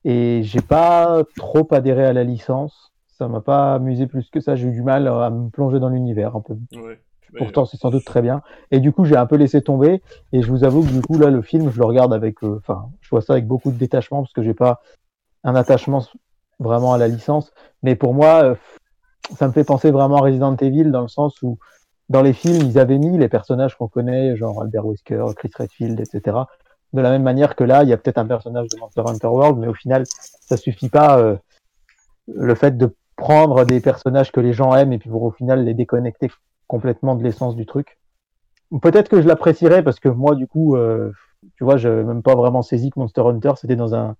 Et 0.06 0.40
j'ai 0.44 0.62
pas 0.62 1.22
trop 1.36 1.66
adhéré 1.72 2.06
à 2.06 2.14
la 2.14 2.24
licence, 2.24 2.89
ça 3.20 3.28
m'a 3.28 3.42
pas 3.42 3.74
amusé 3.74 4.06
plus 4.06 4.30
que 4.30 4.40
ça, 4.40 4.56
j'ai 4.56 4.66
eu 4.66 4.72
du 4.72 4.82
mal 4.82 5.06
à 5.06 5.28
me 5.28 5.50
plonger 5.50 5.78
dans 5.78 5.90
l'univers 5.90 6.36
un 6.36 6.40
peu. 6.40 6.54
Ouais. 6.72 6.98
Pourtant, 7.36 7.66
c'est 7.66 7.76
sans 7.76 7.90
doute 7.90 8.06
très 8.06 8.22
bien. 8.22 8.40
Et 8.70 8.80
du 8.80 8.92
coup, 8.92 9.04
j'ai 9.04 9.14
un 9.16 9.26
peu 9.26 9.36
laissé 9.36 9.60
tomber. 9.60 10.02
Et 10.32 10.40
je 10.40 10.50
vous 10.50 10.64
avoue 10.64 10.82
que 10.82 10.88
du 10.88 11.02
coup, 11.02 11.18
là, 11.18 11.28
le 11.28 11.42
film, 11.42 11.70
je 11.70 11.78
le 11.78 11.84
regarde 11.84 12.14
avec, 12.14 12.42
euh, 12.42 12.56
enfin, 12.56 12.88
je 13.02 13.10
vois 13.10 13.20
ça 13.20 13.34
avec 13.34 13.46
beaucoup 13.46 13.70
de 13.70 13.76
détachement 13.76 14.22
parce 14.22 14.32
que 14.32 14.42
j'ai 14.42 14.54
pas 14.54 14.80
un 15.44 15.54
attachement 15.54 16.02
vraiment 16.58 16.94
à 16.94 16.98
la 16.98 17.08
licence. 17.08 17.52
Mais 17.82 17.94
pour 17.94 18.14
moi, 18.14 18.42
euh, 18.42 18.54
ça 19.36 19.46
me 19.46 19.52
fait 19.52 19.64
penser 19.64 19.90
vraiment 19.90 20.16
à 20.16 20.22
Resident 20.22 20.56
Evil 20.56 20.90
dans 20.90 21.02
le 21.02 21.08
sens 21.08 21.42
où, 21.42 21.58
dans 22.08 22.22
les 22.22 22.32
films, 22.32 22.62
ils 22.66 22.78
avaient 22.78 22.98
mis 22.98 23.18
les 23.18 23.28
personnages 23.28 23.76
qu'on 23.76 23.86
connaît, 23.86 24.34
genre 24.34 24.62
Albert 24.62 24.86
Wesker, 24.86 25.26
Chris 25.36 25.50
Redfield, 25.56 26.00
etc. 26.00 26.38
De 26.94 27.02
la 27.02 27.10
même 27.10 27.22
manière 27.22 27.54
que 27.54 27.64
là, 27.64 27.82
il 27.82 27.90
y 27.90 27.92
a 27.92 27.98
peut-être 27.98 28.18
un 28.18 28.26
personnage 28.26 28.68
de 28.68 28.80
Monster 28.80 29.02
Hunter 29.06 29.26
World, 29.28 29.58
mais 29.58 29.68
au 29.68 29.74
final, 29.74 30.04
ça 30.06 30.56
suffit 30.56 30.88
pas. 30.88 31.18
euh, 31.18 31.36
le 32.34 32.54
fait 32.54 32.76
de 32.76 32.94
prendre 33.20 33.64
des 33.66 33.80
personnages 33.80 34.32
que 34.32 34.40
les 34.40 34.54
gens 34.54 34.74
aiment 34.74 34.94
et 34.94 34.98
puis 34.98 35.10
pour 35.10 35.22
au 35.22 35.30
final 35.30 35.62
les 35.62 35.74
déconnecter 35.74 36.30
complètement 36.66 37.14
de 37.14 37.22
l'essence 37.22 37.54
du 37.54 37.66
truc. 37.66 37.98
Peut-être 38.80 39.10
que 39.10 39.20
je 39.20 39.28
l'apprécierais 39.28 39.82
parce 39.82 40.00
que 40.00 40.08
moi, 40.08 40.34
du 40.34 40.46
coup, 40.46 40.74
euh, 40.74 41.12
tu 41.56 41.64
vois, 41.64 41.76
j'avais 41.76 42.02
même 42.02 42.22
pas 42.22 42.34
vraiment 42.34 42.62
saisi 42.62 42.90
que 42.90 42.98
Monster 42.98 43.20
Hunter 43.20 43.52
c'était 43.56 43.76
dans 43.76 43.94
un 43.94 44.16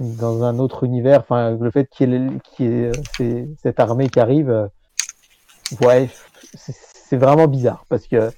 dans 0.00 0.42
un 0.42 0.58
autre 0.58 0.84
univers. 0.84 1.20
Enfin, 1.20 1.52
le 1.52 1.70
fait 1.70 1.88
qu'il 1.88 2.10
y 2.58 2.64
ait, 2.64 2.90
euh, 3.20 3.46
cette 3.62 3.78
armée 3.78 4.08
qui 4.08 4.18
arrive, 4.18 4.50
euh, 4.50 4.66
ouais, 5.82 6.08
c'est 6.54 7.16
vraiment 7.16 7.46
bizarre 7.46 7.84
parce 7.88 8.08
que, 8.08 8.30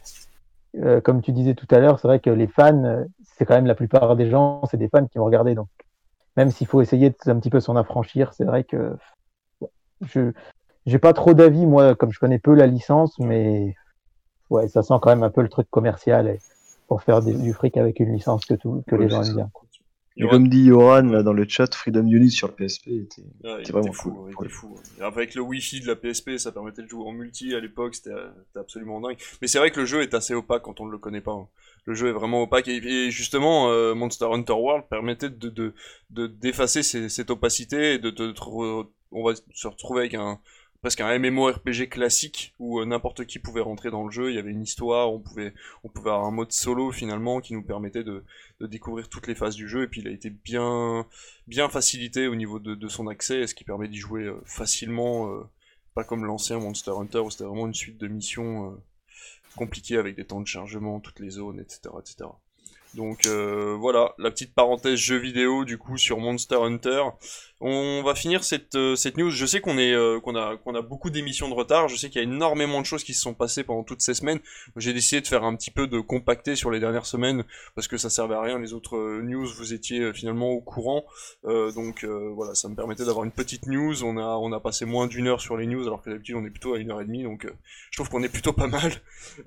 comme 1.00 1.22
tu 1.22 1.32
disais 1.32 1.54
tout 1.54 1.68
à 1.70 1.78
l'heure, 1.78 1.98
c'est 1.98 2.08
vrai 2.08 2.18
que 2.20 2.30
les 2.30 2.48
fans, 2.48 3.04
c'est 3.36 3.46
quand 3.46 3.54
même 3.54 3.66
la 3.66 3.76
plupart 3.76 4.16
des 4.16 4.28
gens, 4.28 4.60
c'est 4.70 4.76
des 4.76 4.88
fans 4.88 5.06
qui 5.06 5.18
vont 5.18 5.24
regarder. 5.24 5.54
Donc, 5.54 5.68
même 6.36 6.50
s'il 6.50 6.66
faut 6.66 6.82
essayer 6.82 7.10
de 7.10 7.16
un 7.30 7.38
petit 7.38 7.50
peu 7.50 7.60
s'en 7.60 7.76
affranchir, 7.76 8.32
c'est 8.34 8.44
vrai 8.44 8.64
que 8.64 8.96
je 10.06 10.32
j'ai 10.86 10.98
pas 10.98 11.12
trop 11.14 11.34
d'avis 11.34 11.66
moi, 11.66 11.94
comme 11.94 12.12
je 12.12 12.18
connais 12.20 12.38
peu 12.38 12.54
la 12.54 12.66
licence, 12.66 13.18
mais 13.18 13.74
ouais, 14.50 14.68
ça 14.68 14.82
sent 14.82 14.94
quand 15.02 15.10
même 15.10 15.22
un 15.22 15.30
peu 15.30 15.42
le 15.42 15.48
truc 15.48 15.68
commercial 15.70 16.28
et 16.28 16.40
pour 16.88 17.02
faire 17.02 17.22
des- 17.22 17.34
du 17.34 17.52
fric 17.54 17.76
avec 17.76 18.00
une 18.00 18.12
licence 18.12 18.44
que 18.44 18.54
tout 18.54 18.82
que 18.86 18.96
Ouais, 18.96 19.04
les 19.04 19.10
gens 19.10 19.22
aiment 19.22 19.34
bien. 19.34 19.50
quoi. 19.52 19.66
Et 20.16 20.28
comme 20.28 20.48
dit 20.48 20.62
Yoran 20.64 21.02
là 21.02 21.22
dans 21.24 21.32
le 21.32 21.44
chat, 21.48 21.74
Freedom 21.74 22.06
Unit 22.06 22.30
sur 22.30 22.46
le 22.48 22.54
PSP 22.54 22.86
était, 22.88 23.22
Ouais, 23.42 23.62
était 23.62 23.72
vraiment 23.72 23.92
fou, 23.92 24.10
cool. 24.12 24.46
ouais, 24.46 25.04
Avec 25.04 25.34
le 25.34 25.42
Wi-Fi 25.42 25.80
de 25.80 25.86
la 25.88 25.96
PSP, 25.96 26.38
ça 26.38 26.52
permettait 26.52 26.82
de 26.82 26.88
jouer 26.88 27.04
en 27.04 27.12
multi 27.12 27.52
à 27.54 27.58
l'époque, 27.60 27.96
c'était 27.96 28.14
absolument 28.54 29.00
dingue. 29.00 29.16
Mais 29.42 29.48
c'est 29.48 29.58
vrai 29.58 29.70
que 29.72 29.80
le 29.80 29.86
jeu 29.86 30.02
est 30.02 30.14
assez 30.14 30.32
opaque 30.34 30.62
quand 30.62 30.80
on 30.80 30.86
ne 30.86 30.92
le 30.92 30.98
connaît 30.98 31.20
pas. 31.20 31.32
hein. 31.32 31.48
Le 31.86 31.94
jeu 31.94 32.08
est 32.08 32.12
vraiment 32.12 32.42
opaque 32.42 32.68
et, 32.68 32.76
et 32.76 33.10
justement, 33.10 33.70
euh, 33.70 33.94
Monster 33.94 34.26
Hunter 34.32 34.52
World 34.54 34.84
permettait 34.88 35.30
de 35.30 35.48
de 35.50 35.74
de- 36.10 36.26
d'effacer 36.28 36.82
cette 36.82 37.30
opacité 37.30 37.94
et 37.94 37.98
de, 37.98 38.10
de, 38.10 38.32
on 39.12 39.24
va 39.24 39.34
se 39.52 39.66
retrouver 39.68 40.00
avec 40.00 40.14
un 40.14 40.38
presque 40.84 41.00
un 41.00 41.18
MMORPG 41.18 41.88
classique 41.88 42.52
où 42.58 42.78
euh, 42.78 42.84
n'importe 42.84 43.24
qui 43.24 43.38
pouvait 43.38 43.62
rentrer 43.62 43.90
dans 43.90 44.04
le 44.04 44.10
jeu. 44.10 44.28
Il 44.28 44.36
y 44.36 44.38
avait 44.38 44.50
une 44.50 44.62
histoire, 44.62 45.10
on 45.10 45.18
pouvait 45.18 45.54
on 45.82 45.88
pouvait 45.88 46.10
avoir 46.10 46.26
un 46.26 46.30
mode 46.30 46.52
solo 46.52 46.92
finalement 46.92 47.40
qui 47.40 47.54
nous 47.54 47.62
permettait 47.62 48.04
de 48.04 48.22
découvrir 48.60 49.08
toutes 49.08 49.26
les 49.26 49.34
phases 49.34 49.56
du 49.56 49.66
jeu 49.66 49.84
et 49.84 49.86
puis 49.86 50.02
il 50.02 50.08
a 50.08 50.10
été 50.10 50.28
bien 50.28 51.06
bien 51.46 51.70
facilité 51.70 52.28
au 52.28 52.34
niveau 52.34 52.58
de, 52.58 52.88
son 52.88 53.06
accès, 53.06 53.46
ce 53.46 53.54
qui 53.54 53.64
permet 53.64 53.88
d'y 53.88 53.96
jouer 53.96 54.24
euh, 54.24 54.38
facilement, 54.44 55.32
euh, 55.32 55.44
pas 55.94 56.04
comme 56.04 56.26
l'ancien 56.26 56.58
Monster 56.58 56.90
Hunter 56.90 57.20
où 57.20 57.30
c'était 57.30 57.44
vraiment 57.44 57.66
une 57.66 57.72
suite 57.72 57.96
de 57.96 58.06
missions 58.06 58.78
compliquées 59.56 59.96
avec 59.96 60.16
des 60.16 60.26
temps 60.26 60.42
de 60.42 60.46
chargement, 60.46 61.00
toutes 61.00 61.20
les 61.20 61.30
zones, 61.30 61.60
etc. 61.60 61.94
etc. 61.98 62.28
Donc 62.92 63.26
voilà, 63.26 64.14
la 64.18 64.30
petite 64.30 64.54
parenthèse 64.54 64.98
jeu 64.98 65.16
vidéo 65.16 65.64
du 65.64 65.78
coup 65.78 65.96
sur 65.96 66.18
Monster 66.18 66.56
Hunter. 66.56 67.04
On 67.66 68.02
va 68.02 68.14
finir 68.14 68.44
cette, 68.44 68.74
euh, 68.74 68.94
cette 68.94 69.16
news. 69.16 69.30
Je 69.30 69.46
sais 69.46 69.62
qu'on 69.62 69.78
est 69.78 69.94
euh, 69.94 70.20
qu'on 70.20 70.36
a 70.36 70.58
qu'on 70.58 70.74
a 70.74 70.82
beaucoup 70.82 71.08
d'émissions 71.08 71.48
de 71.48 71.54
retard. 71.54 71.88
Je 71.88 71.96
sais 71.96 72.10
qu'il 72.10 72.20
y 72.20 72.24
a 72.24 72.28
énormément 72.28 72.78
de 72.78 72.84
choses 72.84 73.04
qui 73.04 73.14
se 73.14 73.22
sont 73.22 73.32
passées 73.32 73.64
pendant 73.64 73.84
toutes 73.84 74.02
ces 74.02 74.12
semaines. 74.12 74.38
J'ai 74.76 74.92
décidé 74.92 75.22
de 75.22 75.26
faire 75.26 75.44
un 75.44 75.56
petit 75.56 75.70
peu 75.70 75.86
de 75.86 75.98
compacter 75.98 76.56
sur 76.56 76.70
les 76.70 76.78
dernières 76.78 77.06
semaines 77.06 77.42
parce 77.74 77.88
que 77.88 77.96
ça 77.96 78.10
servait 78.10 78.34
à 78.34 78.42
rien. 78.42 78.58
Les 78.58 78.74
autres 78.74 78.98
euh, 78.98 79.22
news, 79.22 79.46
vous 79.46 79.72
étiez 79.72 80.12
finalement 80.12 80.50
au 80.50 80.60
courant. 80.60 81.06
Euh, 81.46 81.72
donc 81.72 82.04
euh, 82.04 82.30
voilà, 82.34 82.54
ça 82.54 82.68
me 82.68 82.74
permettait 82.74 83.04
d'avoir 83.04 83.24
une 83.24 83.32
petite 83.32 83.66
news. 83.66 84.04
On 84.04 84.18
a 84.18 84.36
on 84.36 84.52
a 84.52 84.60
passé 84.60 84.84
moins 84.84 85.06
d'une 85.06 85.26
heure 85.26 85.40
sur 85.40 85.56
les 85.56 85.66
news 85.66 85.86
alors 85.86 86.02
que 86.02 86.10
d'habitude 86.10 86.36
on 86.36 86.44
est 86.44 86.50
plutôt 86.50 86.74
à 86.74 86.78
une 86.78 86.90
heure 86.90 87.00
et 87.00 87.04
demie. 87.04 87.22
Donc 87.22 87.44
euh, 87.44 87.52
je 87.90 87.96
trouve 87.96 88.08
qu'on 88.08 88.22
est 88.22 88.28
plutôt 88.28 88.52
pas 88.52 88.66
mal. 88.66 88.92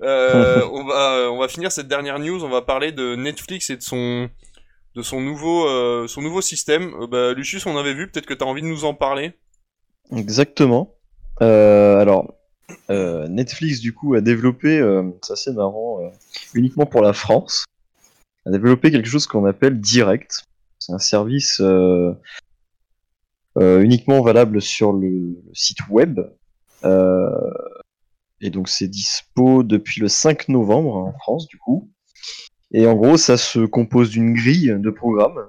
On 0.00 0.84
va 0.84 1.30
on 1.30 1.38
va 1.38 1.48
finir 1.48 1.72
cette 1.72 1.88
dernière 1.88 2.18
news. 2.18 2.44
On 2.44 2.48
va 2.48 2.62
parler 2.62 2.92
de 2.92 3.14
Netflix 3.14 3.70
et 3.70 3.76
de 3.76 3.82
son 3.82 4.28
de 4.94 5.02
son 5.02 5.20
nouveau 5.20 5.66
euh, 5.68 6.06
son 6.08 6.22
nouveau 6.22 6.40
système. 6.40 6.92
Euh, 7.00 7.06
bah, 7.06 7.32
Lucius, 7.32 7.66
on 7.66 7.76
avait 7.76 7.94
vu. 7.94 8.10
Peut-être 8.10 8.26
que 8.26 8.34
tu 8.34 8.44
as 8.44 8.46
envie 8.46 8.62
de 8.62 8.66
nous 8.66 8.84
en 8.84 8.94
parler. 8.94 9.32
Exactement. 10.14 10.94
Euh, 11.42 11.98
alors, 11.98 12.34
Netflix, 12.88 13.80
du 13.80 13.94
coup, 13.94 14.14
a 14.14 14.20
développé, 14.20 14.80
c'est 15.22 15.32
assez 15.32 15.52
marrant, 15.52 16.00
uniquement 16.54 16.86
pour 16.86 17.02
la 17.02 17.12
France, 17.12 17.64
a 18.44 18.50
développé 18.50 18.90
quelque 18.90 19.08
chose 19.08 19.26
qu'on 19.26 19.44
appelle 19.46 19.80
Direct. 19.80 20.44
C'est 20.78 20.92
un 20.92 20.98
service 20.98 21.62
uniquement 23.56 24.22
valable 24.22 24.60
sur 24.60 24.92
le, 24.92 25.38
site 25.52 25.88
web. 25.88 26.20
Et 28.40 28.50
donc, 28.50 28.68
c'est 28.68 28.88
dispo 28.88 29.62
depuis 29.62 30.00
le 30.00 30.08
5 30.08 30.48
novembre 30.48 30.96
en 30.96 31.12
France, 31.12 31.46
du 31.46 31.58
coup. 31.58 31.90
Et 32.72 32.86
en 32.86 32.94
gros, 32.94 33.16
ça 33.16 33.36
se 33.36 33.60
compose 33.60 34.10
d'une 34.10 34.34
grille 34.34 34.74
de 34.78 34.90
programmes. 34.90 35.46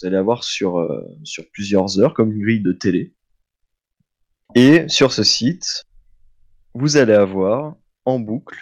Vous 0.00 0.06
allez 0.06 0.16
avoir 0.16 0.44
sur, 0.44 0.78
euh, 0.78 1.02
sur 1.24 1.44
plusieurs 1.50 1.98
heures, 1.98 2.14
comme 2.14 2.32
une 2.32 2.42
grille 2.42 2.60
de 2.60 2.72
télé. 2.72 3.14
Et 4.54 4.88
sur 4.88 5.12
ce 5.12 5.22
site, 5.22 5.84
vous 6.74 6.96
allez 6.96 7.14
avoir 7.14 7.74
en 8.04 8.18
boucle 8.20 8.58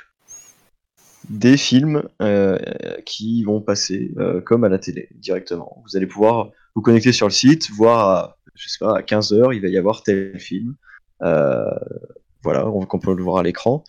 des 1.28 1.56
films 1.56 2.08
euh, 2.22 2.56
qui 3.04 3.42
vont 3.42 3.60
passer 3.60 4.12
euh, 4.18 4.40
comme 4.40 4.64
à 4.64 4.68
la 4.68 4.78
télé 4.78 5.08
directement. 5.16 5.82
Vous 5.84 5.96
allez 5.96 6.06
pouvoir 6.06 6.50
vous 6.74 6.82
connecter 6.82 7.12
sur 7.12 7.26
le 7.26 7.32
site, 7.32 7.70
voir 7.70 8.08
à, 8.08 8.38
sais 8.54 8.78
pas, 8.78 8.98
à 8.98 9.02
15h, 9.02 9.54
il 9.54 9.60
va 9.60 9.68
y 9.68 9.76
avoir 9.76 10.02
tel 10.04 10.38
film. 10.38 10.76
Voilà, 11.20 12.68
on, 12.68 12.86
qu'on 12.86 13.00
peut 13.00 13.14
le 13.14 13.22
voir 13.22 13.38
à 13.38 13.42
l'écran. 13.42 13.82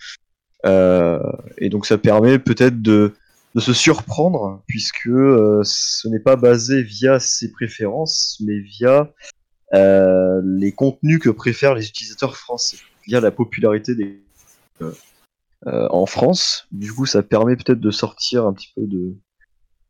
Et 0.66 1.70
donc 1.70 1.86
ça 1.86 1.98
permet 2.00 2.40
peut-être 2.40 2.82
de, 2.82 3.14
de 3.58 3.62
se 3.62 3.74
surprendre, 3.74 4.62
puisque 4.68 5.08
euh, 5.08 5.62
ce 5.64 6.08
n'est 6.10 6.20
pas 6.20 6.36
basé 6.36 6.84
via 6.84 7.20
ses 7.20 7.52
préférences, 7.52 8.40
mais 8.46 8.60
via 8.60 9.12
euh, 9.74 10.40
les 10.46 10.72
contenus 10.72 11.18
que 11.18 11.32
préfèrent 11.32 11.74
les 11.74 11.88
utilisateurs 11.88 12.38
français, 12.38 12.78
via 13.08 13.20
la 13.20 13.32
popularité 13.32 13.96
des 13.96 14.22
euh, 14.84 14.92
euh, 15.66 15.88
en 15.90 16.06
France. 16.06 16.68
Du 16.72 16.94
coup, 16.94 17.08
ça 17.08 17.24
permet 17.24 17.56
peut-être 17.56 17.80
de 17.80 17.90
sortir 17.90 18.46
un 18.46 18.54
petit 18.54 18.72
peu 18.76 18.86
de, 18.86 19.16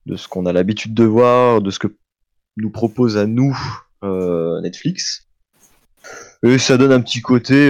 de 0.05 0.15
ce 0.15 0.29
qu'on 0.29 0.45
a 0.45 0.53
l'habitude 0.53 0.93
de 0.93 1.03
voir, 1.03 1.61
de 1.61 1.69
ce 1.69 1.79
que 1.79 1.93
nous 2.55 2.71
propose 2.71 3.17
à 3.17 3.25
nous 3.25 3.53
Netflix. 4.61 5.27
Et 6.41 6.57
ça 6.57 6.77
donne 6.77 6.93
un 6.93 7.01
petit 7.01 7.19
côté, 7.19 7.67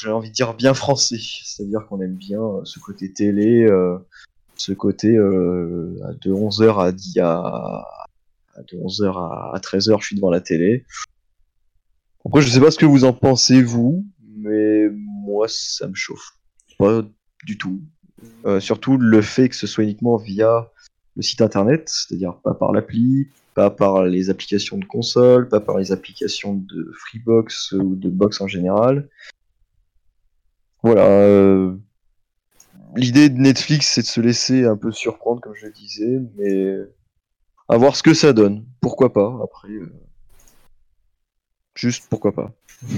j'ai 0.00 0.10
envie 0.10 0.28
de 0.28 0.34
dire 0.34 0.54
bien 0.54 0.74
français, 0.74 1.18
c'est-à-dire 1.18 1.88
qu'on 1.88 2.00
aime 2.00 2.14
bien 2.14 2.40
ce 2.62 2.78
côté 2.78 3.12
télé, 3.12 3.68
ce 4.62 4.72
côté 4.72 5.16
euh, 5.16 5.98
de 6.22 6.32
11h 6.32 6.80
à, 6.80 6.92
10 6.92 7.18
à, 7.20 7.84
de 8.58 8.76
11h 8.76 9.54
à 9.54 9.58
13h, 9.58 10.00
je 10.00 10.06
suis 10.06 10.16
devant 10.16 10.30
la 10.30 10.40
télé. 10.40 10.84
Après, 12.24 12.40
je 12.40 12.48
sais 12.48 12.60
pas 12.60 12.70
ce 12.70 12.78
que 12.78 12.86
vous 12.86 13.04
en 13.04 13.12
pensez, 13.12 13.62
vous, 13.62 14.06
mais 14.36 14.88
moi, 14.90 15.46
ça 15.48 15.88
me 15.88 15.94
chauffe. 15.94 16.38
Pas 16.78 17.02
du 17.44 17.58
tout. 17.58 17.80
Euh, 18.46 18.60
surtout 18.60 18.96
le 18.96 19.20
fait 19.20 19.48
que 19.48 19.56
ce 19.56 19.66
soit 19.66 19.82
uniquement 19.82 20.16
via 20.16 20.70
le 21.16 21.22
site 21.22 21.42
internet, 21.42 21.88
c'est-à-dire 21.88 22.36
pas 22.36 22.54
par 22.54 22.70
l'appli, 22.70 23.26
pas 23.54 23.70
par 23.70 24.04
les 24.04 24.30
applications 24.30 24.78
de 24.78 24.84
console, 24.84 25.48
pas 25.48 25.60
par 25.60 25.78
les 25.78 25.90
applications 25.90 26.54
de 26.54 26.92
Freebox 27.00 27.72
ou 27.72 27.96
de 27.96 28.08
Box 28.08 28.40
en 28.40 28.46
général. 28.46 29.08
Voilà. 30.84 31.04
euh, 31.04 31.76
L'idée 32.96 33.28
de 33.30 33.38
Netflix, 33.38 33.92
c'est 33.94 34.02
de 34.02 34.06
se 34.06 34.20
laisser 34.20 34.64
un 34.64 34.76
peu 34.76 34.92
surprendre, 34.92 35.40
comme 35.40 35.54
je 35.54 35.66
le 35.66 35.72
disais, 35.72 36.18
mais 36.36 36.76
à 37.68 37.76
voir 37.78 37.96
ce 37.96 38.02
que 38.02 38.14
ça 38.14 38.32
donne. 38.32 38.66
Pourquoi 38.80 39.12
pas, 39.12 39.38
après. 39.42 39.72
euh, 39.72 39.92
Juste 41.74 42.06
pourquoi 42.10 42.32
pas. 42.32 42.52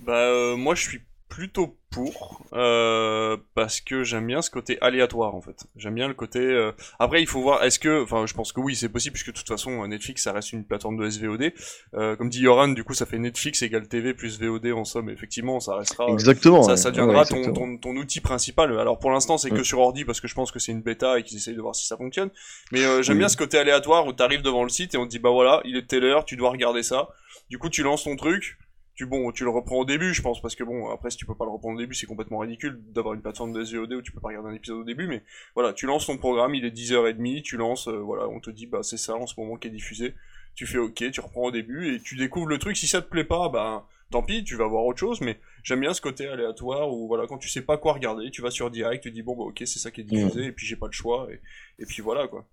Bah 0.00 0.18
euh, 0.28 0.56
moi 0.56 0.74
je 0.74 0.82
suis 0.82 1.00
plutôt 1.28 1.76
pour 1.90 2.44
euh, 2.52 3.36
parce 3.54 3.80
que 3.80 4.04
j'aime 4.04 4.26
bien 4.26 4.42
ce 4.42 4.50
côté 4.50 4.78
aléatoire 4.80 5.34
en 5.34 5.40
fait. 5.40 5.66
J'aime 5.76 5.94
bien 5.94 6.08
le 6.08 6.14
côté. 6.14 6.38
euh, 6.38 6.72
Après 6.98 7.20
il 7.22 7.26
faut 7.26 7.40
voir 7.40 7.64
est-ce 7.64 7.78
que, 7.78 8.02
enfin 8.02 8.26
je 8.26 8.34
pense 8.34 8.52
que 8.52 8.60
oui 8.60 8.76
c'est 8.76 8.88
possible 8.88 9.14
puisque 9.14 9.32
de 9.32 9.36
toute 9.38 9.48
façon 9.48 9.82
euh, 9.82 9.86
Netflix 9.86 10.22
ça 10.22 10.32
reste 10.32 10.52
une 10.52 10.64
plateforme 10.64 10.96
de 10.98 11.08
SVOD. 11.08 11.52
Euh, 11.94 12.14
comme 12.16 12.28
dit 12.28 12.40
Yoran 12.42 12.68
du 12.68 12.84
coup 12.84 12.94
ça 12.94 13.06
fait 13.06 13.18
Netflix 13.18 13.62
égale 13.62 13.88
TV 13.88 14.14
plus 14.14 14.40
VOD 14.40 14.66
en 14.72 14.84
somme. 14.84 15.08
Effectivement 15.10 15.58
ça 15.58 15.76
restera. 15.76 16.06
Exactement. 16.10 16.62
ça, 16.62 16.74
Ouais, 16.74 16.90
deviendra 16.92 17.24
ton, 17.24 17.36
exactement. 17.38 17.76
ton, 17.76 17.78
ton 17.78 17.96
outil 17.96 18.20
principal. 18.20 18.78
Alors 18.78 18.98
pour 18.98 19.10
l'instant, 19.10 19.36
c'est 19.38 19.50
que 19.50 19.56
Ouais. 19.56 19.64
sur 19.64 19.80
ordi 19.80 20.04
parce 20.04 20.20
que 20.20 20.28
je 20.28 20.34
pense 20.34 20.52
que 20.52 20.58
c'est 20.58 20.72
une 20.72 20.82
bêta 20.82 21.18
et 21.18 21.22
qu'ils 21.22 21.38
essayent 21.38 21.56
de 21.56 21.60
voir 21.62 21.74
si 21.74 21.86
ça 21.86 21.96
fonctionne. 21.96 22.30
Mais 22.72 22.84
euh, 22.84 23.02
j'aime 23.02 23.14
Oui. 23.16 23.20
bien 23.20 23.28
ce 23.28 23.36
côté 23.36 23.58
aléatoire 23.58 24.06
où 24.06 24.12
t'arrives 24.12 24.42
devant 24.42 24.62
le 24.62 24.68
site 24.68 24.94
et 24.94 24.98
on 24.98 25.06
te 25.06 25.10
dit 25.10 25.18
bah 25.18 25.30
voilà, 25.30 25.60
il 25.64 25.76
est 25.76 25.86
telle 25.88 26.04
heure, 26.04 26.24
tu 26.24 26.36
dois 26.36 26.50
regarder 26.50 26.82
ça. 26.82 27.08
Du 27.50 27.58
coup, 27.58 27.68
tu 27.70 27.82
lances 27.82 28.04
ton 28.04 28.16
truc. 28.16 28.58
Tu 28.96 29.04
bon, 29.04 29.30
tu 29.30 29.44
le 29.44 29.50
reprends 29.50 29.76
au 29.76 29.84
début, 29.84 30.14
je 30.14 30.22
pense, 30.22 30.40
parce 30.40 30.56
que 30.56 30.64
bon, 30.64 30.88
après 30.88 31.10
si 31.10 31.18
tu 31.18 31.26
peux 31.26 31.34
pas 31.34 31.44
le 31.44 31.50
reprendre 31.50 31.76
au 31.76 31.80
début, 31.80 31.94
c'est 31.94 32.06
complètement 32.06 32.38
ridicule 32.38 32.80
d'avoir 32.92 33.14
une 33.14 33.20
plateforme 33.20 33.52
de 33.52 33.62
SVOD 33.62 33.92
où 33.92 34.02
tu 34.02 34.10
peux 34.10 34.20
pas 34.20 34.28
regarder 34.28 34.48
un 34.48 34.54
épisode 34.54 34.78
au 34.78 34.84
début. 34.84 35.06
Mais 35.06 35.22
voilà, 35.54 35.74
tu 35.74 35.84
lances 35.86 36.06
ton 36.06 36.16
programme, 36.16 36.54
il 36.54 36.64
est 36.64 36.74
10h30, 36.74 37.42
tu 37.42 37.58
lances, 37.58 37.88
euh, 37.88 37.98
voilà, 37.98 38.26
on 38.28 38.40
te 38.40 38.50
dit 38.50 38.66
bah 38.66 38.80
c'est 38.82 38.96
ça 38.96 39.14
en 39.14 39.26
ce 39.26 39.38
moment 39.38 39.56
qui 39.56 39.68
est 39.68 39.70
diffusé. 39.70 40.14
Tu 40.54 40.66
fais 40.66 40.78
OK, 40.78 41.04
tu 41.10 41.20
reprends 41.20 41.44
au 41.44 41.50
début 41.50 41.94
et 41.94 42.00
tu 42.00 42.16
découvres 42.16 42.48
le 42.48 42.58
truc. 42.58 42.76
Si 42.78 42.86
ça 42.86 43.02
te 43.02 43.08
plaît 43.10 43.24
pas, 43.24 43.50
bah 43.50 43.86
tant 44.10 44.22
pis, 44.22 44.42
tu 44.44 44.56
vas 44.56 44.66
voir 44.66 44.86
autre 44.86 44.98
chose. 44.98 45.20
Mais 45.20 45.38
j'aime 45.62 45.80
bien 45.80 45.92
ce 45.92 46.00
côté 46.00 46.26
aléatoire 46.26 46.90
où 46.90 47.06
voilà, 47.06 47.26
quand 47.26 47.36
tu 47.36 47.50
sais 47.50 47.60
pas 47.60 47.76
quoi 47.76 47.92
regarder, 47.92 48.30
tu 48.30 48.40
vas 48.40 48.50
sur 48.50 48.70
direct, 48.70 49.02
tu 49.02 49.10
dis 49.10 49.22
bon 49.22 49.36
bah 49.36 49.44
ok, 49.44 49.58
c'est 49.66 49.78
ça 49.78 49.90
qui 49.90 50.00
est 50.00 50.04
diffusé 50.04 50.46
et 50.46 50.52
puis 50.52 50.66
j'ai 50.66 50.76
pas 50.76 50.86
le 50.86 50.92
choix 50.92 51.28
et, 51.30 51.40
et 51.82 51.84
puis 51.84 52.00
voilà 52.00 52.28
quoi. 52.28 52.48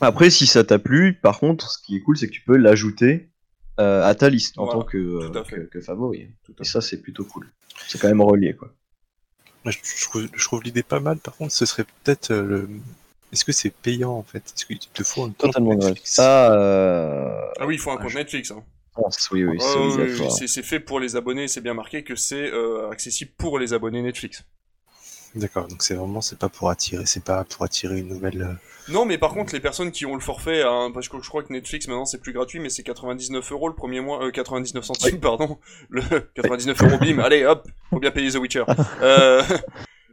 Après, 0.00 0.30
si 0.30 0.46
ça 0.46 0.62
t'a 0.62 0.78
plu, 0.78 1.14
par 1.14 1.40
contre, 1.40 1.70
ce 1.70 1.82
qui 1.82 1.96
est 1.96 2.00
cool, 2.00 2.16
c'est 2.16 2.28
que 2.28 2.32
tu 2.32 2.42
peux 2.42 2.56
l'ajouter 2.56 3.30
euh, 3.78 4.04
à 4.04 4.14
ta 4.14 4.28
liste 4.30 4.58
en 4.58 4.64
Voilà, 4.64 4.80
tant 4.80 4.86
que, 4.86 4.98
euh, 4.98 5.42
que, 5.44 5.56
que 5.66 5.80
favori. 5.80 6.28
Tout 6.44 6.54
Et 6.60 6.64
ça, 6.64 6.80
c'est 6.80 6.98
plutôt 6.98 7.24
cool. 7.24 7.48
C'est 7.86 8.00
quand 8.00 8.08
même 8.08 8.20
relié, 8.22 8.54
quoi. 8.54 8.72
Je, 9.66 9.70
je 9.82 10.04
trouve, 10.04 10.28
je 10.34 10.44
trouve 10.44 10.62
l'idée 10.62 10.82
pas 10.82 11.00
mal. 11.00 11.18
Par 11.18 11.36
contre, 11.36 11.52
ce 11.52 11.66
serait 11.66 11.84
peut-être 12.02 12.30
euh, 12.30 12.42
le. 12.42 12.68
Est-ce 13.32 13.44
que 13.44 13.52
c'est 13.52 13.70
payant 13.70 14.12
en 14.12 14.22
fait? 14.22 14.38
Est-ce 14.56 14.64
qu'il 14.64 14.78
te 14.78 15.02
faut 15.02 15.22
un 15.22 15.26
compte 15.28 15.38
Totalement. 15.38 15.74
Netflix? 15.74 16.14
Ça, 16.14 16.52
euh... 16.54 17.40
Ah 17.60 17.66
oui, 17.66 17.74
il 17.74 17.78
faut 17.78 17.90
un 17.90 17.96
Ah, 17.96 18.02
compte 18.02 18.10
je- 18.10 18.18
Netflix. 18.18 18.50
Hein. 18.50 18.64
oui, 19.32 19.44
oui, 19.44 19.58
Ah 19.60 19.64
c'est 20.38 20.62
oui, 20.62 20.62
fait 20.64 20.80
pour 20.80 20.98
les 20.98 21.14
abonnés, 21.14 21.46
c'est 21.46 21.60
bien 21.60 21.74
marqué 21.74 22.02
que 22.04 22.16
c'est 22.16 22.50
euh, 22.52 22.90
accessible 22.90 23.32
pour 23.36 23.58
les 23.58 23.72
abonnés 23.74 24.02
Netflix. 24.02 24.44
D'accord, 25.34 25.68
donc 25.68 25.82
c'est 25.82 25.94
vraiment 25.94 26.20
c'est 26.20 26.38
pas 26.38 26.48
pour 26.48 26.70
attirer, 26.70 27.04
c'est 27.06 27.22
pas 27.22 27.44
pour 27.44 27.64
attirer 27.64 27.98
une 27.98 28.08
nouvelle. 28.08 28.42
euh, 28.42 28.92
Non, 28.92 29.04
mais 29.04 29.18
par 29.18 29.34
contre, 29.34 29.52
les 29.52 29.60
personnes 29.60 29.92
qui 29.92 30.06
ont 30.06 30.14
le 30.14 30.20
forfait, 30.20 30.62
hein, 30.62 30.90
parce 30.92 31.08
que 31.08 31.20
je 31.22 31.28
crois 31.28 31.42
que 31.42 31.52
Netflix 31.52 31.86
maintenant 31.86 32.06
c'est 32.06 32.20
plus 32.20 32.32
gratuit, 32.32 32.60
mais 32.60 32.70
c'est 32.70 32.82
99 32.82 33.52
euros 33.52 33.68
le 33.68 33.74
premier 33.74 34.00
mois, 34.00 34.24
euh, 34.24 34.30
99 34.30 34.84
centimes, 34.84 35.20
pardon, 35.20 35.58
le 35.90 36.02
99 36.34 36.82
euros 36.82 36.98
bim, 36.98 37.18
allez 37.18 37.44
hop, 37.44 37.68
faut 37.90 38.00
bien 38.00 38.10
payer 38.10 38.30
The 38.32 38.36
Witcher. 38.36 38.64
Euh, 39.02 39.42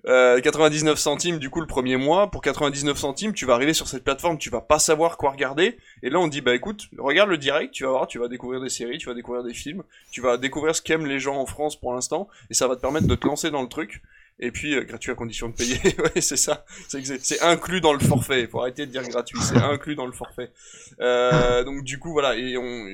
euh, 0.07 0.39
99 0.39 0.99
centimes 0.99 1.39
du 1.39 1.49
coup 1.49 1.61
le 1.61 1.65
premier 1.67 1.97
mois, 1.97 2.29
pour 2.29 2.41
99 2.41 2.95
centimes, 2.95 3.33
tu 3.33 3.45
vas 3.47 3.55
arriver 3.55 3.73
sur 3.73 3.87
cette 3.87 4.03
plateforme, 4.03 4.37
tu 4.37 4.51
vas 4.51 4.61
pas 4.61 4.77
savoir 4.77 5.17
quoi 5.17 5.31
regarder, 5.31 5.77
et 6.03 6.11
là 6.11 6.19
on 6.19 6.27
dit 6.27 6.41
bah 6.41 6.53
écoute, 6.53 6.89
regarde 6.99 7.29
le 7.29 7.39
direct, 7.39 7.73
tu 7.73 7.85
vas 7.85 7.89
voir, 7.91 8.07
tu 8.07 8.19
vas 8.19 8.27
découvrir 8.27 8.61
des 8.61 8.69
séries, 8.69 8.99
tu 8.99 9.07
vas 9.07 9.15
découvrir 9.15 9.43
des 9.43 9.53
films, 9.55 9.81
tu 10.11 10.21
vas 10.21 10.37
découvrir 10.37 10.75
ce 10.75 10.83
qu'aiment 10.83 11.07
les 11.07 11.19
gens 11.19 11.37
en 11.37 11.47
France 11.47 11.75
pour 11.79 11.93
l'instant, 11.93 12.27
et 12.51 12.53
ça 12.53 12.67
va 12.67 12.75
te 12.75 12.81
permettre 12.81 13.07
de 13.07 13.15
te 13.15 13.25
lancer 13.25 13.49
dans 13.49 13.63
le 13.63 13.67
truc. 13.69 14.03
Et 14.39 14.51
puis, 14.51 14.75
euh, 14.75 14.83
gratuit 14.83 15.11
à 15.11 15.15
condition 15.15 15.47
de 15.49 15.53
payer, 15.53 15.79
ouais, 15.99 16.21
c'est 16.21 16.37
ça. 16.37 16.65
C'est 16.89 17.41
inclus 17.41 17.79
dans 17.81 17.93
le 17.93 17.99
forfait. 17.99 18.47
Faut 18.47 18.59
arrêter 18.61 18.85
de 18.85 18.91
dire 18.91 19.03
gratuit, 19.03 19.39
c'est 19.41 19.57
inclus 19.63 19.95
dans 19.95 20.05
le 20.05 20.11
forfait. 20.11 20.51
Euh, 20.99 21.63
donc 21.63 21.83
du 21.83 21.99
coup, 21.99 22.11
voilà. 22.11 22.35
Et 22.35 22.57
on, 22.57 22.85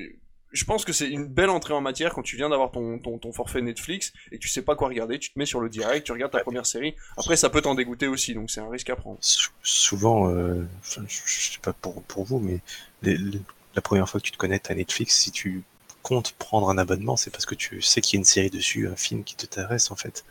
je 0.52 0.66
pense 0.66 0.84
que 0.86 0.94
c'est 0.94 1.08
une 1.10 1.26
belle 1.26 1.50
entrée 1.50 1.74
en 1.74 1.82
matière 1.82 2.14
quand 2.14 2.22
tu 2.22 2.36
viens 2.36 2.50
d'avoir 2.50 2.72
ton, 2.72 3.00
ton, 3.00 3.18
ton 3.18 3.32
forfait 3.34 3.62
Netflix 3.62 4.12
et 4.32 4.38
que 4.38 4.42
tu 4.42 4.50
sais 4.50 4.62
pas 4.62 4.76
quoi 4.76 4.90
regarder. 4.90 5.18
Tu 5.18 5.32
te 5.32 5.40
mets 5.40 5.46
sur 5.46 5.62
le 5.62 5.70
direct, 5.70 6.06
tu 6.06 6.12
regardes 6.12 6.32
ta 6.32 6.42
première 6.42 6.66
série. 6.66 6.94
Après, 7.18 7.36
ça 7.38 7.50
peut 7.50 7.62
t'en 7.62 7.74
dégoûter 7.74 8.08
aussi, 8.08 8.34
donc 8.36 8.52
c'est 8.52 8.62
un 8.62 8.70
risque 8.70 8.90
à 8.90 8.96
prendre. 8.96 9.18
sou- 9.22 9.50
souvent, 9.64 10.30
euh, 10.30 10.64
enfin, 10.82 11.04
je, 11.08 11.22
je 11.26 11.52
sais 11.54 11.60
pas 11.62 11.74
pour, 11.74 12.04
pour 12.04 12.26
vous, 12.26 12.40
mais 12.40 12.60
les- 13.02 13.18
les- 13.18 13.42
la 13.76 13.82
première 13.82 14.08
fois 14.10 14.20
que 14.20 14.26
tu 14.26 14.32
te 14.34 14.38
connectes 14.38 14.70
à 14.70 14.76
Netflix, 14.76 15.16
si 15.18 15.32
tu 15.32 15.64
comptes 16.04 16.34
prendre 16.34 16.70
un 16.70 16.78
abonnement, 16.78 17.16
c'est 17.16 17.30
parce 17.32 17.46
que 17.46 17.56
tu 17.56 17.82
sais 17.82 18.02
qu'il 18.02 18.18
y 18.18 18.18
a 18.18 18.20
une 18.20 18.26
série 18.26 18.50
dessus, 18.50 18.88
un 18.90 18.96
film 18.98 19.24
qui 19.24 19.36
t'intéresse 19.36 19.90
en 19.92 19.96
fait. 19.96 20.26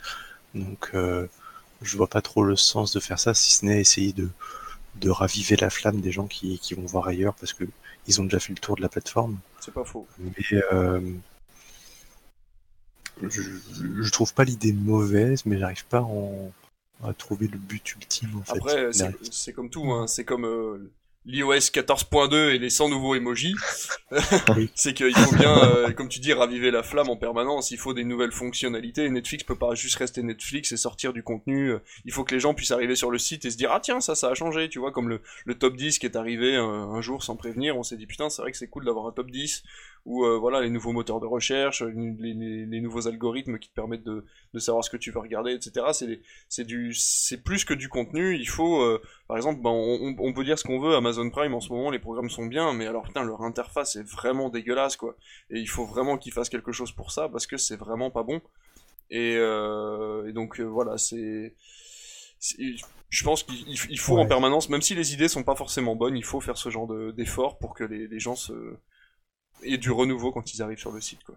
Donc, 0.55 0.91
euh, 0.93 1.27
je 1.81 1.97
vois 1.97 2.07
pas 2.07 2.21
trop 2.21 2.43
le 2.43 2.55
sens 2.55 2.93
de 2.93 2.99
faire 2.99 3.19
ça, 3.19 3.33
si 3.33 3.53
ce 3.53 3.65
n'est 3.65 3.79
essayer 3.81 4.13
de, 4.13 4.29
de 4.95 5.09
raviver 5.09 5.55
la 5.55 5.69
flamme 5.69 6.01
des 6.01 6.11
gens 6.11 6.27
qui, 6.27 6.59
qui 6.59 6.73
vont 6.73 6.85
voir 6.85 7.07
ailleurs 7.07 7.35
parce 7.35 7.53
que 7.53 7.65
ils 8.07 8.19
ont 8.19 8.23
déjà 8.23 8.39
fait 8.39 8.53
le 8.53 8.59
tour 8.59 8.75
de 8.75 8.81
la 8.81 8.89
plateforme. 8.89 9.37
C'est 9.59 9.73
pas 9.73 9.85
faux. 9.85 10.07
Mais 10.19 10.33
euh, 10.73 10.99
je, 13.21 13.41
je 14.01 14.11
trouve 14.11 14.33
pas 14.33 14.43
l'idée 14.43 14.73
mauvaise, 14.73 15.45
mais 15.45 15.57
j'arrive 15.59 15.85
pas 15.85 16.01
en- 16.01 16.51
à 17.03 17.13
trouver 17.13 17.47
le 17.47 17.57
but 17.57 17.95
ultime 17.95 18.37
en 18.39 18.43
fait. 18.43 18.57
Après, 18.57 18.89
c'est 19.31 19.53
comme 19.53 19.69
tout, 19.69 19.91
hein. 19.91 20.07
c'est 20.07 20.25
comme 20.25 20.45
euh, 20.45 20.91
l'iOS 21.25 21.69
14.2 21.71 22.49
et 22.51 22.57
les 22.59 22.69
100 22.69 22.89
nouveaux 22.89 23.15
emojis. 23.15 23.53
C'est 24.75 24.93
qu'il 24.93 25.15
faut 25.15 25.35
bien, 25.35 25.57
euh, 25.63 25.91
comme 25.91 26.09
tu 26.09 26.19
dis, 26.19 26.33
raviver 26.33 26.71
la 26.71 26.83
flamme 26.83 27.09
en 27.09 27.15
permanence. 27.15 27.71
Il 27.71 27.77
faut 27.77 27.93
des 27.93 28.03
nouvelles 28.03 28.31
fonctionnalités. 28.31 29.09
Netflix 29.09 29.43
peut 29.43 29.55
pas 29.55 29.75
juste 29.75 29.95
rester 29.97 30.23
Netflix 30.23 30.71
et 30.71 30.77
sortir 30.77 31.13
du 31.13 31.23
contenu. 31.23 31.73
Il 32.05 32.11
faut 32.11 32.23
que 32.23 32.33
les 32.33 32.39
gens 32.39 32.53
puissent 32.53 32.71
arriver 32.71 32.95
sur 32.95 33.11
le 33.11 33.17
site 33.17 33.45
et 33.45 33.51
se 33.51 33.57
dire 33.57 33.71
ah 33.71 33.79
tiens 33.79 34.01
ça 34.01 34.15
ça 34.15 34.29
a 34.29 34.33
changé. 34.33 34.69
Tu 34.69 34.79
vois 34.79 34.91
comme 34.91 35.09
le, 35.09 35.21
le 35.45 35.55
top 35.55 35.75
10 35.75 35.99
qui 35.99 36.05
est 36.05 36.15
arrivé 36.15 36.55
euh, 36.55 36.63
un 36.63 37.01
jour 37.01 37.23
sans 37.23 37.35
prévenir. 37.35 37.77
On 37.77 37.83
s'est 37.83 37.97
dit 37.97 38.07
putain 38.07 38.29
c'est 38.29 38.41
vrai 38.41 38.51
que 38.51 38.57
c'est 38.57 38.67
cool 38.67 38.85
d'avoir 38.85 39.05
un 39.07 39.11
top 39.11 39.29
10 39.31 39.63
ou 40.05 40.25
euh, 40.25 40.37
voilà 40.39 40.61
les 40.61 40.71
nouveaux 40.71 40.93
moteurs 40.93 41.19
de 41.19 41.27
recherche, 41.27 41.83
les, 41.83 42.33
les- 42.33 42.65
les 42.65 42.81
nouveaux 42.81 43.07
algorithmes 43.07 43.59
qui 43.59 43.69
te 43.69 43.75
permettent 43.75 44.03
de, 44.03 44.25
de 44.53 44.59
savoir 44.59 44.83
ce 44.83 44.89
que 44.89 44.97
tu 44.97 45.11
veux 45.11 45.19
regarder, 45.19 45.53
etc. 45.53 45.85
C'est 45.93 46.21
c'est 46.49 46.63
du 46.65 46.93
c'est 46.95 47.37
plus 47.43 47.65
que 47.65 47.75
du 47.75 47.87
contenu. 47.87 48.35
Il 48.35 48.47
faut 48.49 48.81
euh, 48.81 48.99
par 49.27 49.37
exemple, 49.37 49.61
ben, 49.61 49.69
on, 49.69 50.15
on 50.17 50.33
peut 50.33 50.43
dire 50.43 50.57
ce 50.57 50.63
qu'on 50.63 50.79
veut, 50.79 50.95
Amazon 51.11 51.29
Prime 51.29 51.53
en 51.53 51.59
ce 51.61 51.71
moment, 51.73 51.89
les 51.91 51.99
programmes 51.99 52.29
sont 52.29 52.45
bien, 52.45 52.73
mais 52.73 52.87
alors 52.87 53.03
putain, 53.03 53.23
leur 53.23 53.41
interface 53.43 53.95
est 53.95 54.03
vraiment 54.03 54.49
dégueulasse, 54.49 54.95
quoi. 54.97 55.15
Et 55.49 55.59
il 55.59 55.67
faut 55.67 55.85
vraiment 55.85 56.17
qu'ils 56.17 56.33
fassent 56.33 56.49
quelque 56.49 56.71
chose 56.71 56.91
pour 56.91 57.11
ça, 57.11 57.29
parce 57.29 57.47
que 57.47 57.57
c'est 57.57 57.75
vraiment 57.75 58.11
pas 58.11 58.23
bon. 58.23 58.41
Et, 59.09 59.35
euh, 59.37 60.27
et 60.29 60.33
donc 60.33 60.59
euh, 60.59 60.63
voilà, 60.63 60.97
c'est... 60.97 61.55
Je 63.09 63.23
pense 63.23 63.43
qu'il 63.43 63.67
il- 63.67 63.79
il 63.89 63.99
faut 63.99 64.15
Ouais. 64.15 64.21
en 64.21 64.25
permanence, 64.27 64.69
même 64.69 64.81
si 64.81 64.95
les 64.95 65.13
idées 65.13 65.27
sont 65.27 65.43
pas 65.43 65.55
forcément 65.55 65.95
bonnes, 65.95 66.17
il 66.17 66.23
faut 66.25 66.39
faire 66.41 66.57
ce 66.57 66.69
genre 66.69 66.87
de- 66.87 67.11
d'effort 67.11 67.57
pour 67.59 67.73
que 67.75 67.83
les, 67.83 68.07
les 68.07 68.19
gens 68.19 68.35
se... 68.35 68.53
aient 69.63 69.77
du 69.77 69.91
renouveau 69.91 70.31
quand 70.31 70.53
ils 70.53 70.61
arrivent 70.61 70.79
sur 70.79 70.91
le 70.91 71.01
site, 71.01 71.23
quoi. 71.23 71.35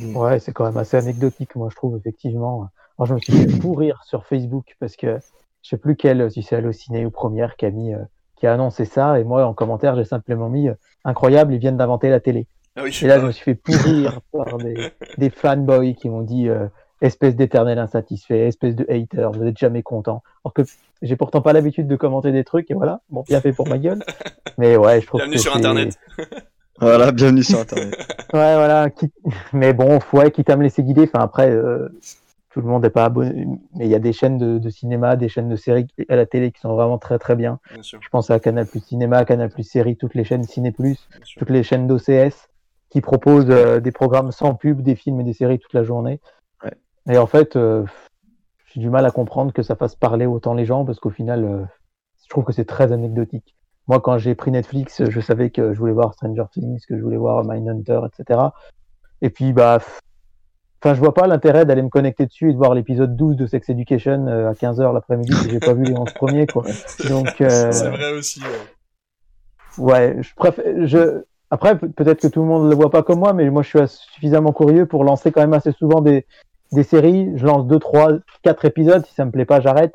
Ouais, 0.00 0.38
c'est 0.40 0.52
quand 0.52 0.64
même 0.64 0.76
assez 0.76 0.96
anecdotique, 0.96 1.56
moi, 1.56 1.68
je 1.70 1.76
trouve, 1.76 1.96
effectivement. 1.98 2.68
Alors, 2.98 3.06
je 3.06 3.14
me 3.14 3.18
suis 3.20 3.32
fait 3.32 3.46
pourrir 3.60 4.02
sur 4.04 4.26
Facebook 4.26 4.76
parce 4.80 4.96
que 4.96 5.18
je 5.62 5.68
sais 5.70 5.78
plus 5.78 5.96
quelle, 5.96 6.30
si 6.30 6.42
c'est 6.42 6.56
Allociné 6.56 7.04
ou 7.06 7.10
Première, 7.10 7.56
qui 7.56 7.66
a 7.66 7.70
mis, 7.70 7.94
euh, 7.94 8.04
qui 8.38 8.46
a 8.46 8.54
annoncé 8.54 8.84
ça. 8.84 9.18
Et 9.18 9.24
moi, 9.24 9.44
en 9.44 9.54
commentaire, 9.54 9.96
j'ai 9.96 10.04
simplement 10.04 10.48
mis 10.48 10.68
euh, 10.68 10.74
incroyable, 11.04 11.54
ils 11.54 11.58
viennent 11.58 11.76
d'inventer 11.76 12.10
la 12.10 12.20
télé. 12.20 12.46
Ah 12.76 12.82
oui, 12.84 12.96
Et 13.02 13.06
là, 13.06 13.18
je 13.18 13.26
me 13.26 13.32
suis 13.32 13.44
fait 13.44 13.54
pourrir 13.54 14.20
par 14.32 14.58
des, 14.58 14.92
des 15.16 15.30
fanboys 15.30 15.94
qui 15.94 16.08
m'ont 16.08 16.22
dit 16.22 16.48
euh, 16.48 16.66
espèce 17.00 17.36
d'éternel 17.36 17.78
insatisfait, 17.78 18.46
espèce 18.46 18.74
de 18.74 18.84
hater, 18.88 19.28
vous 19.32 19.44
êtes 19.44 19.58
jamais 19.58 19.82
content. 19.82 20.22
Alors 20.44 20.54
que 20.54 20.62
j'ai 21.02 21.16
pourtant 21.16 21.40
pas 21.40 21.52
l'habitude 21.52 21.86
de 21.86 21.96
commenter 21.96 22.32
des 22.32 22.44
trucs, 22.44 22.70
et 22.70 22.74
voilà, 22.74 23.00
bon, 23.10 23.24
bien 23.26 23.40
fait 23.40 23.52
pour 23.52 23.68
ma 23.68 23.78
gueule. 23.78 24.02
Mais 24.58 24.76
ouais, 24.76 25.00
je 25.00 25.06
trouve 25.06 25.20
Bienvenue 25.20 25.36
que 25.36 25.42
sur 25.42 25.56
Internet. 25.56 25.98
Voilà, 26.80 27.10
bienvenue 27.10 27.42
sur 27.42 27.58
Internet. 27.58 27.92
Ouais, 28.32 28.54
voilà. 28.54 28.88
Mais 29.52 29.72
bon, 29.72 29.98
faut, 29.98 30.18
ouais, 30.18 30.30
quitte 30.30 30.48
à 30.48 30.56
me 30.56 30.62
laisser 30.62 30.84
guider. 30.84 31.10
Enfin, 31.12 31.24
après, 31.24 31.50
euh, 31.50 31.88
tout 32.58 32.66
le 32.66 32.72
monde 32.72 32.82
n'est 32.82 32.90
pas 32.90 33.04
abonné. 33.04 33.46
Mais 33.76 33.86
il 33.86 33.90
y 33.90 33.94
a 33.94 34.00
des 34.00 34.12
chaînes 34.12 34.36
de, 34.36 34.58
de 34.58 34.68
cinéma, 34.68 35.14
des 35.14 35.28
chaînes 35.28 35.48
de 35.48 35.54
séries 35.54 35.86
à 36.08 36.16
la 36.16 36.26
télé 36.26 36.50
qui 36.50 36.60
sont 36.60 36.74
vraiment 36.74 36.98
très 36.98 37.16
très 37.16 37.36
bien. 37.36 37.60
Je 37.80 38.08
pense 38.10 38.30
à 38.30 38.40
Canal 38.40 38.66
Plus 38.66 38.80
Cinéma, 38.80 39.24
Canal 39.24 39.48
Plus 39.48 39.62
Série, 39.62 39.96
toutes 39.96 40.16
les 40.16 40.24
chaînes 40.24 40.42
Ciné 40.42 40.72
Plus, 40.72 41.08
toutes 41.36 41.50
les 41.50 41.62
chaînes 41.62 41.86
d'OCS 41.86 42.48
qui 42.90 43.00
proposent 43.00 43.48
euh, 43.48 43.78
des 43.78 43.92
programmes 43.92 44.32
sans 44.32 44.56
pub, 44.56 44.82
des 44.82 44.96
films 44.96 45.20
et 45.20 45.22
des 45.22 45.34
séries 45.34 45.60
toute 45.60 45.72
la 45.72 45.84
journée. 45.84 46.20
Ouais. 46.64 46.72
Et 47.08 47.16
en 47.16 47.28
fait, 47.28 47.54
euh, 47.54 47.84
j'ai 48.74 48.80
du 48.80 48.90
mal 48.90 49.06
à 49.06 49.12
comprendre 49.12 49.52
que 49.52 49.62
ça 49.62 49.76
fasse 49.76 49.94
parler 49.94 50.26
autant 50.26 50.54
les 50.54 50.64
gens 50.64 50.84
parce 50.84 50.98
qu'au 50.98 51.10
final, 51.10 51.44
euh, 51.44 51.62
je 52.24 52.28
trouve 52.28 52.42
que 52.42 52.52
c'est 52.52 52.64
très 52.64 52.90
anecdotique. 52.90 53.54
Moi, 53.86 54.00
quand 54.00 54.18
j'ai 54.18 54.34
pris 54.34 54.50
Netflix, 54.50 55.08
je 55.08 55.20
savais 55.20 55.50
que 55.50 55.72
je 55.74 55.78
voulais 55.78 55.92
voir 55.92 56.12
Stranger 56.12 56.46
Things, 56.50 56.80
que 56.88 56.98
je 56.98 57.02
voulais 57.04 57.18
voir 57.18 57.44
Mindhunter, 57.44 58.00
etc. 58.06 58.40
Et 59.22 59.30
puis, 59.30 59.52
bah, 59.52 59.78
Enfin, 60.82 60.94
je 60.94 61.00
vois 61.00 61.12
pas 61.14 61.26
l'intérêt 61.26 61.64
d'aller 61.66 61.82
me 61.82 61.88
connecter 61.88 62.26
dessus 62.26 62.50
et 62.50 62.52
de 62.52 62.56
voir 62.58 62.72
l'épisode 62.74 63.16
12 63.16 63.36
de 63.36 63.46
Sex 63.46 63.68
Education 63.68 64.26
euh, 64.28 64.48
à 64.48 64.52
15h 64.52 64.92
l'après-midi 64.94 65.34
si 65.34 65.50
j'ai 65.50 65.58
pas 65.58 65.74
vu 65.74 65.84
les 65.84 65.94
11 65.94 66.12
premiers, 66.14 66.46
quoi. 66.46 66.62
Donc, 67.08 67.40
euh, 67.40 67.72
C'est 67.72 67.88
vrai 67.90 68.12
aussi. 68.12 68.40
ouais. 68.40 69.84
ouais, 69.84 70.16
je 70.20 70.34
préfère, 70.34 70.64
je, 70.86 71.22
après, 71.50 71.76
pe- 71.78 71.86
peut-être 71.88 72.20
que 72.20 72.28
tout 72.28 72.40
le 72.42 72.46
monde 72.46 72.68
le 72.68 72.74
voit 72.76 72.90
pas 72.90 73.02
comme 73.02 73.18
moi, 73.20 73.32
mais 73.32 73.48
moi, 73.50 73.62
je 73.62 73.68
suis 73.68 73.88
suffisamment 74.14 74.52
curieux 74.52 74.86
pour 74.86 75.02
lancer 75.04 75.32
quand 75.32 75.40
même 75.40 75.54
assez 75.54 75.72
souvent 75.72 76.00
des, 76.00 76.26
des 76.72 76.82
séries. 76.82 77.30
Je 77.36 77.46
lance 77.46 77.66
deux, 77.66 77.78
trois, 77.78 78.10
quatre 78.42 78.64
épisodes. 78.64 79.04
Si 79.06 79.14
ça 79.14 79.24
me 79.24 79.30
plaît 79.30 79.44
pas, 79.46 79.60
j'arrête. 79.60 79.94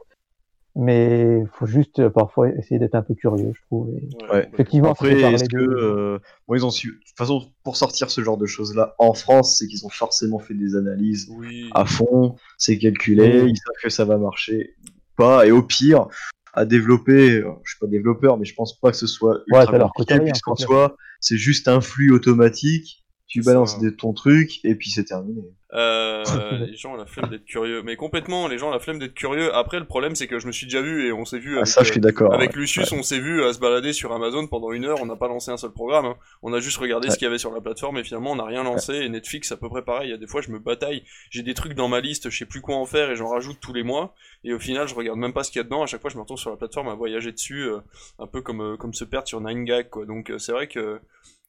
Mais 0.75 1.41
il 1.41 1.47
faut 1.59 1.67
juste 1.67 1.99
euh, 1.99 2.09
parfois 2.09 2.49
essayer 2.49 2.79
d'être 2.79 2.95
un 2.95 3.03
peu 3.03 3.13
curieux, 3.13 3.51
je 3.53 3.61
trouve. 3.67 3.89
Et 3.89 4.07
Ouais. 4.33 4.49
effectivement, 4.53 4.91
Après, 4.91 5.13
est-ce 5.21 5.43
que. 5.43 5.55
de- 5.57 5.63
euh, 5.67 6.19
bon, 6.47 6.55
ils 6.55 6.65
ont 6.65 6.71
su. 6.71 6.87
De 6.87 6.93
toute 7.07 7.17
façon, 7.17 7.43
pour 7.63 7.77
sortir 7.77 8.09
ce 8.09 8.21
genre 8.21 8.37
de 8.37 8.47
choses-là 8.47 8.95
en 8.97 9.13
France, 9.13 9.57
c'est 9.59 9.67
qu'ils 9.67 9.85
ont 9.85 9.89
forcément 9.89 10.39
fait 10.39 10.55
des 10.55 10.75
analyses 10.75 11.27
Oui. 11.29 11.69
à 11.75 11.85
fond, 11.85 12.35
c'est 12.57 12.79
calculé, 12.79 13.41
Oui. 13.43 13.51
ils 13.51 13.57
savent 13.57 13.83
que 13.83 13.89
ça 13.89 14.03
va 14.05 14.17
marcher 14.17 14.75
pas, 15.15 15.45
et 15.45 15.51
au 15.51 15.61
pire, 15.61 16.07
à 16.53 16.65
développer, 16.65 17.37
euh, 17.41 17.51
je 17.63 17.71
suis 17.71 17.79
pas 17.79 17.85
développeur, 17.87 18.37
mais 18.39 18.45
je 18.45 18.55
pense 18.55 18.79
pas 18.79 18.89
que 18.89 18.97
ce 18.97 19.05
soit 19.07 19.41
Ouais, 19.51 19.59
ultra 19.61 19.77
coûte 19.95 20.07
compliqué, 20.07 20.19
puisqu'en 20.31 20.55
c'est 20.55 20.65
soi, 20.65 20.95
c'est 21.19 21.37
juste 21.37 21.67
un 21.67 21.81
flux 21.81 22.11
automatique, 22.11 23.03
tu 23.27 23.41
balances 23.41 23.73
ça. 23.75 23.79
des- 23.79 23.95
ton 23.95 24.13
truc, 24.13 24.59
et 24.65 24.73
puis 24.75 24.89
c'est 24.89 25.03
terminé. 25.03 25.41
Euh, 25.73 26.23
les 26.67 26.75
gens 26.75 26.93
ont 26.93 26.97
la 26.97 27.05
flemme 27.05 27.29
d'être 27.29 27.45
curieux. 27.45 27.81
Mais 27.83 27.95
complètement, 27.95 28.47
les 28.47 28.57
gens 28.57 28.69
ont 28.69 28.71
la 28.71 28.79
flemme 28.79 28.99
d'être 28.99 29.13
curieux. 29.13 29.53
Après, 29.55 29.79
le 29.79 29.85
problème, 29.85 30.15
c'est 30.15 30.27
que 30.27 30.39
je 30.39 30.47
me 30.47 30.51
suis 30.51 30.65
déjà 30.67 30.81
vu 30.81 31.07
et 31.07 31.11
on 31.11 31.25
s'est 31.25 31.39
vu 31.39 31.53
Ah, 31.55 31.57
avec, 31.59 31.67
ça, 31.67 31.83
je 31.83 31.89
euh, 31.89 31.91
suis 31.93 32.01
d'accord. 32.01 32.33
avec 32.33 32.51
ouais. 32.51 32.59
Lucius, 32.59 32.91
on 32.91 33.03
s'est 33.03 33.19
vu 33.19 33.43
à 33.43 33.53
se 33.53 33.59
balader 33.59 33.93
sur 33.93 34.11
Amazon 34.13 34.47
pendant 34.47 34.71
une 34.71 34.85
heure. 34.85 34.99
On 35.01 35.05
n'a 35.05 35.15
pas 35.15 35.27
lancé 35.27 35.51
un 35.51 35.57
seul 35.57 35.71
programme. 35.71 36.05
hein. 36.05 36.15
On 36.41 36.53
a 36.53 36.59
juste 36.59 36.77
regardé 36.77 37.09
ce 37.09 37.17
qu'il 37.17 37.25
y 37.25 37.27
avait 37.27 37.37
sur 37.37 37.51
la 37.53 37.61
plateforme 37.61 37.97
et 37.97 38.03
finalement, 38.03 38.31
on 38.31 38.35
n'a 38.35 38.45
rien 38.45 38.63
lancé. 38.63 38.93
Et 38.93 39.09
Netflix, 39.09 39.51
à 39.51 39.57
peu 39.57 39.69
près 39.69 39.81
pareil. 39.83 40.09
Il 40.09 40.11
y 40.11 40.15
a 40.15 40.17
des 40.17 40.27
fois, 40.27 40.41
je 40.41 40.51
me 40.51 40.59
bataille. 40.59 41.03
J'ai 41.29 41.43
des 41.43 41.53
trucs 41.53 41.73
dans 41.73 41.87
ma 41.87 41.99
liste, 42.01 42.29
je 42.29 42.37
sais 42.37 42.45
plus 42.45 42.61
quoi 42.61 42.75
en 42.75 42.85
faire 42.85 43.09
et 43.09 43.15
j'en 43.15 43.29
rajoute 43.29 43.57
tous 43.59 43.73
les 43.73 43.83
mois. 43.83 44.13
Et 44.43 44.53
au 44.53 44.59
final, 44.59 44.87
je 44.87 44.95
regarde 44.95 45.17
même 45.17 45.33
pas 45.33 45.43
ce 45.43 45.51
qu'il 45.51 45.59
y 45.59 45.61
a 45.61 45.63
dedans. 45.63 45.83
À 45.83 45.87
chaque 45.87 46.01
fois, 46.01 46.09
je 46.09 46.15
me 46.15 46.21
retrouve 46.21 46.37
sur 46.39 46.49
la 46.49 46.57
plateforme 46.57 46.89
à 46.89 46.95
voyager 46.95 47.31
dessus, 47.31 47.63
euh, 47.63 47.79
un 48.19 48.27
peu 48.27 48.41
comme, 48.41 48.61
euh, 48.61 48.77
comme 48.77 48.93
se 48.93 49.05
perdre 49.05 49.27
sur 49.27 49.41
9gag, 49.41 49.89
quoi. 49.89 50.05
Donc, 50.05 50.29
euh, 50.29 50.37
c'est 50.37 50.51
vrai 50.51 50.67
que, 50.67 50.99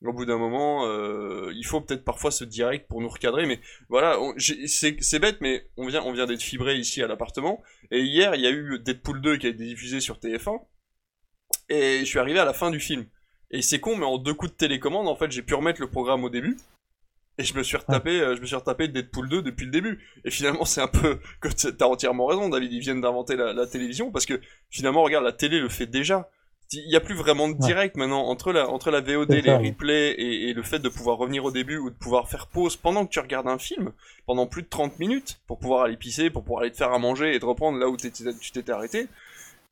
au 0.04 0.12
bout 0.12 0.26
d'un 0.26 0.38
moment, 0.38 0.86
euh, 0.86 1.50
il 1.54 1.64
faut 1.64 1.80
peut-être 1.80 2.04
parfois 2.04 2.30
ce 2.30 2.44
direct 2.44 2.86
pour 2.88 3.00
nous 3.00 3.08
recadrer, 3.08 3.46
mais 3.46 3.60
voilà, 3.88 4.18
c'est 4.38 5.18
bête, 5.18 5.40
mais 5.40 5.66
on 5.76 5.86
vient, 5.86 6.02
on 6.02 6.12
vient 6.12 6.26
d'être 6.26 6.42
fibré 6.42 6.76
ici 6.76 7.02
à 7.02 7.06
l'appartement. 7.06 7.62
Et 7.90 8.02
hier, 8.02 8.34
il 8.34 8.42
y 8.42 8.46
a 8.46 8.50
eu 8.50 8.78
Deadpool 8.78 9.20
2 9.20 9.36
qui 9.38 9.46
a 9.46 9.50
été 9.50 9.64
diffusé 9.64 10.00
sur 10.00 10.18
TF1. 10.18 10.60
Et 11.68 12.00
je 12.00 12.04
suis 12.04 12.18
arrivé 12.18 12.38
à 12.38 12.44
la 12.44 12.52
fin 12.52 12.70
du 12.70 12.80
film. 12.80 13.06
Et 13.50 13.62
c'est 13.62 13.80
con, 13.80 13.96
mais 13.96 14.04
en 14.04 14.18
deux 14.18 14.34
coups 14.34 14.52
de 14.52 14.56
télécommande, 14.56 15.08
en 15.08 15.16
fait, 15.16 15.30
j'ai 15.30 15.42
pu 15.42 15.54
remettre 15.54 15.80
le 15.80 15.88
programme 15.88 16.24
au 16.24 16.30
début. 16.30 16.58
Et 17.38 17.44
je 17.44 17.54
me 17.54 17.62
suis 17.62 17.76
retapé, 17.76 18.20
euh, 18.20 18.36
je 18.36 18.40
me 18.40 18.46
suis 18.46 18.54
retapé 18.54 18.88
Deadpool 18.88 19.28
2 19.28 19.42
depuis 19.42 19.64
le 19.64 19.72
début. 19.72 20.04
Et 20.24 20.30
finalement, 20.30 20.64
c'est 20.64 20.80
un 20.80 20.88
peu, 20.88 21.18
que 21.40 21.48
t'as 21.48 21.86
entièrement 21.86 22.26
raison, 22.26 22.48
David, 22.48 22.72
ils 22.72 22.80
viennent 22.80 23.00
d'inventer 23.00 23.36
la, 23.36 23.52
la 23.52 23.66
télévision, 23.66 24.10
parce 24.10 24.26
que 24.26 24.40
finalement, 24.70 25.02
regarde, 25.02 25.24
la 25.24 25.32
télé 25.32 25.60
le 25.60 25.68
fait 25.68 25.86
déjà. 25.86 26.28
Il 26.84 26.90
y 26.90 26.96
a 26.96 27.00
plus 27.00 27.14
vraiment 27.14 27.48
de 27.48 27.54
Ouais. 27.54 27.66
direct 27.66 27.96
maintenant 27.96 28.22
entre 28.26 28.52
la, 28.52 28.68
entre 28.68 28.90
la 28.90 29.00
VOD, 29.00 29.30
les 29.32 29.42
ça, 29.42 29.58
replays 29.58 30.12
et, 30.12 30.48
et 30.48 30.52
le 30.54 30.62
fait 30.62 30.78
de 30.78 30.88
pouvoir 30.88 31.18
revenir 31.18 31.44
au 31.44 31.50
début 31.50 31.78
ou 31.78 31.90
de 31.90 31.94
pouvoir 31.94 32.28
faire 32.28 32.46
pause 32.46 32.76
pendant 32.76 33.06
que 33.06 33.10
tu 33.10 33.20
regardes 33.20 33.48
un 33.48 33.58
film, 33.58 33.92
pendant 34.26 34.46
plus 34.46 34.62
de 34.62 34.68
30 34.68 34.98
minutes, 34.98 35.40
pour 35.46 35.58
pouvoir 35.58 35.82
aller 35.84 35.96
pisser, 35.96 36.30
pour 36.30 36.42
pouvoir 36.42 36.62
aller 36.62 36.72
te 36.72 36.76
faire 36.76 36.92
à 36.92 36.98
manger 36.98 37.34
et 37.34 37.40
te 37.40 37.46
reprendre 37.46 37.78
là 37.78 37.88
où 37.88 37.96
tu 37.96 38.10
t'étais 38.10 38.72
arrêté. 38.72 39.08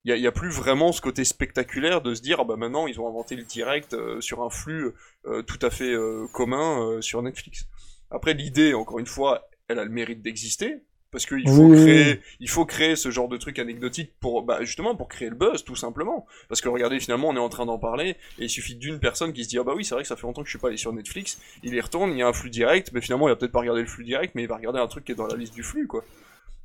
Il 0.05 0.16
y 0.16 0.26
a, 0.26 0.32
plus 0.32 0.50
vraiment 0.50 0.90
ce 0.90 1.00
côté 1.00 1.24
spectaculaire 1.24 2.00
de 2.03 2.12
se 2.14 2.22
dire, 2.22 2.38
ah 2.40 2.44
bah 2.44 2.57
maintenant 2.57 2.88
ils 2.88 2.98
ont 2.98 3.07
inventé 3.09 3.36
le 3.36 3.44
direct 3.44 3.94
euh, 3.94 4.20
sur 4.20 4.42
un 4.42 4.50
flux 4.50 4.90
euh, 5.26 5.42
tout 5.42 5.61
à 5.62 5.70
fait 5.70 5.92
euh, 5.92 6.26
commun 6.32 7.00
sur 7.00 7.22
Netflix. 7.22 7.68
Après 8.11 8.34
l'idée, 8.34 8.74
encore 8.74 8.98
une 8.98 9.07
fois, 9.07 9.48
elle 9.68 9.78
a 9.78 9.84
le 9.84 9.90
mérite 9.90 10.20
d'exister, 10.20 10.82
parce 11.12 11.26
qu'il 11.26 11.48
faut 11.50 11.68
Oui, 11.68 11.70
créer, 11.70 12.16
oui. 12.16 12.22
il 12.40 12.48
faut 12.50 12.66
créer 12.66 12.96
ce 12.96 13.10
genre 13.12 13.28
de 13.28 13.36
truc 13.36 13.58
anecdotique 13.60 14.12
pour, 14.20 14.42
bah, 14.42 14.58
justement, 14.62 14.96
pour 14.96 15.08
créer 15.08 15.28
le 15.28 15.36
buzz, 15.36 15.62
tout 15.64 15.76
simplement. 15.76 16.26
Parce 16.48 16.60
que 16.62 16.68
regardez, 16.70 16.98
finalement, 17.00 17.28
on 17.28 17.36
est 17.36 17.40
en 17.40 17.50
train 17.50 17.66
d'en 17.66 17.78
parler, 17.78 18.10
et 18.38 18.44
il 18.44 18.50
suffit 18.50 18.74
d'une 18.76 18.98
personne 18.98 19.32
qui 19.34 19.44
se 19.44 19.50
dit, 19.50 19.58
ah 19.58 19.64
bah 19.64 19.74
oui, 19.76 19.84
c'est 19.84 19.94
vrai 19.94 20.02
que 20.04 20.08
ça 20.08 20.16
fait 20.16 20.22
longtemps 20.22 20.42
que 20.42 20.48
je 20.48 20.52
suis 20.52 20.58
pas 20.58 20.68
allé 20.68 20.78
sur 20.78 20.92
Netflix, 20.92 21.38
il 21.62 21.74
y 21.74 21.80
retourne, 21.80 22.12
il 22.12 22.18
y 22.18 22.22
a 22.22 22.28
un 22.28 22.32
flux 22.32 22.50
direct, 22.50 22.90
mais 22.92 23.00
finalement, 23.02 23.28
il 23.28 23.32
va 23.32 23.36
peut-être 23.36 23.52
pas 23.52 23.60
regarder 23.60 23.82
le 23.82 23.86
flux 23.88 24.04
direct, 24.04 24.34
mais 24.34 24.42
il 24.42 24.48
va 24.48 24.56
regarder 24.56 24.80
un 24.80 24.88
truc 24.88 25.04
qui 25.04 25.12
est 25.12 25.16
dans 25.16 25.26
la 25.28 25.36
liste 25.36 25.54
du 25.54 25.62
flux, 25.62 25.86
quoi. 25.86 26.04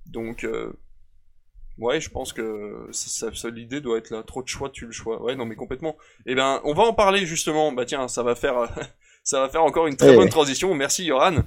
Donc, 0.08 0.44
euh, 0.46 0.72
ouais, 1.78 2.00
je 2.02 2.10
pense 2.10 2.34
que 2.34 2.88
ça, 2.92 3.34
ça- 3.34 3.50
l'idée 3.50 3.82
doit 3.82 3.98
être 3.98 4.10
là. 4.12 4.24
Trop 4.24 4.42
de 4.44 4.48
choix, 4.48 4.70
tu 4.70 4.86
le 4.86 4.92
choix. 4.92 5.22
Ouais, 5.22 5.36
non, 5.36 5.46
mais 5.46 5.56
complètement. 5.56 5.98
Eh 6.26 6.36
ben, 6.36 6.62
on 6.64 6.74
va 6.74 6.84
en 6.84 6.94
parler 6.94 7.26
justement. 7.26 7.72
Bah 7.72 7.86
tiens, 7.86 8.08
ça 8.08 8.24
va 8.24 8.36
faire, 8.36 8.56
ça 9.28 9.42
va 9.42 9.50
faire 9.50 9.62
encore 9.64 9.88
une 9.88 9.98
très 9.98 10.14
Eh. 10.14 10.16
bonne 10.16 10.30
transition. 10.30 10.74
Merci, 10.74 11.04
Yoran. 11.04 11.40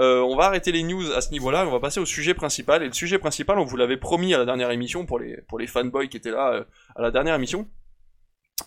Euh, 0.00 0.20
on 0.22 0.34
va 0.36 0.46
arrêter 0.46 0.72
les 0.72 0.82
news 0.82 1.12
à 1.12 1.20
ce 1.20 1.30
niveau-là. 1.30 1.64
On 1.68 1.70
va 1.70 1.78
passer 1.78 2.00
au 2.00 2.04
sujet 2.04 2.34
principal. 2.34 2.82
Et 2.82 2.86
le 2.86 2.92
sujet 2.92 3.18
principal, 3.18 3.60
on 3.60 3.64
vous 3.64 3.76
l'avait 3.76 3.96
promis 3.96 4.34
à 4.34 4.38
la 4.38 4.44
dernière 4.44 4.72
émission 4.72 5.06
pour 5.06 5.20
les 5.20 5.36
pour 5.48 5.58
les 5.60 5.68
fanboys 5.68 6.08
qui 6.08 6.16
étaient 6.16 6.32
là 6.32 6.52
euh, 6.52 6.64
à 6.96 7.02
la 7.02 7.10
dernière 7.12 7.36
émission. 7.36 7.68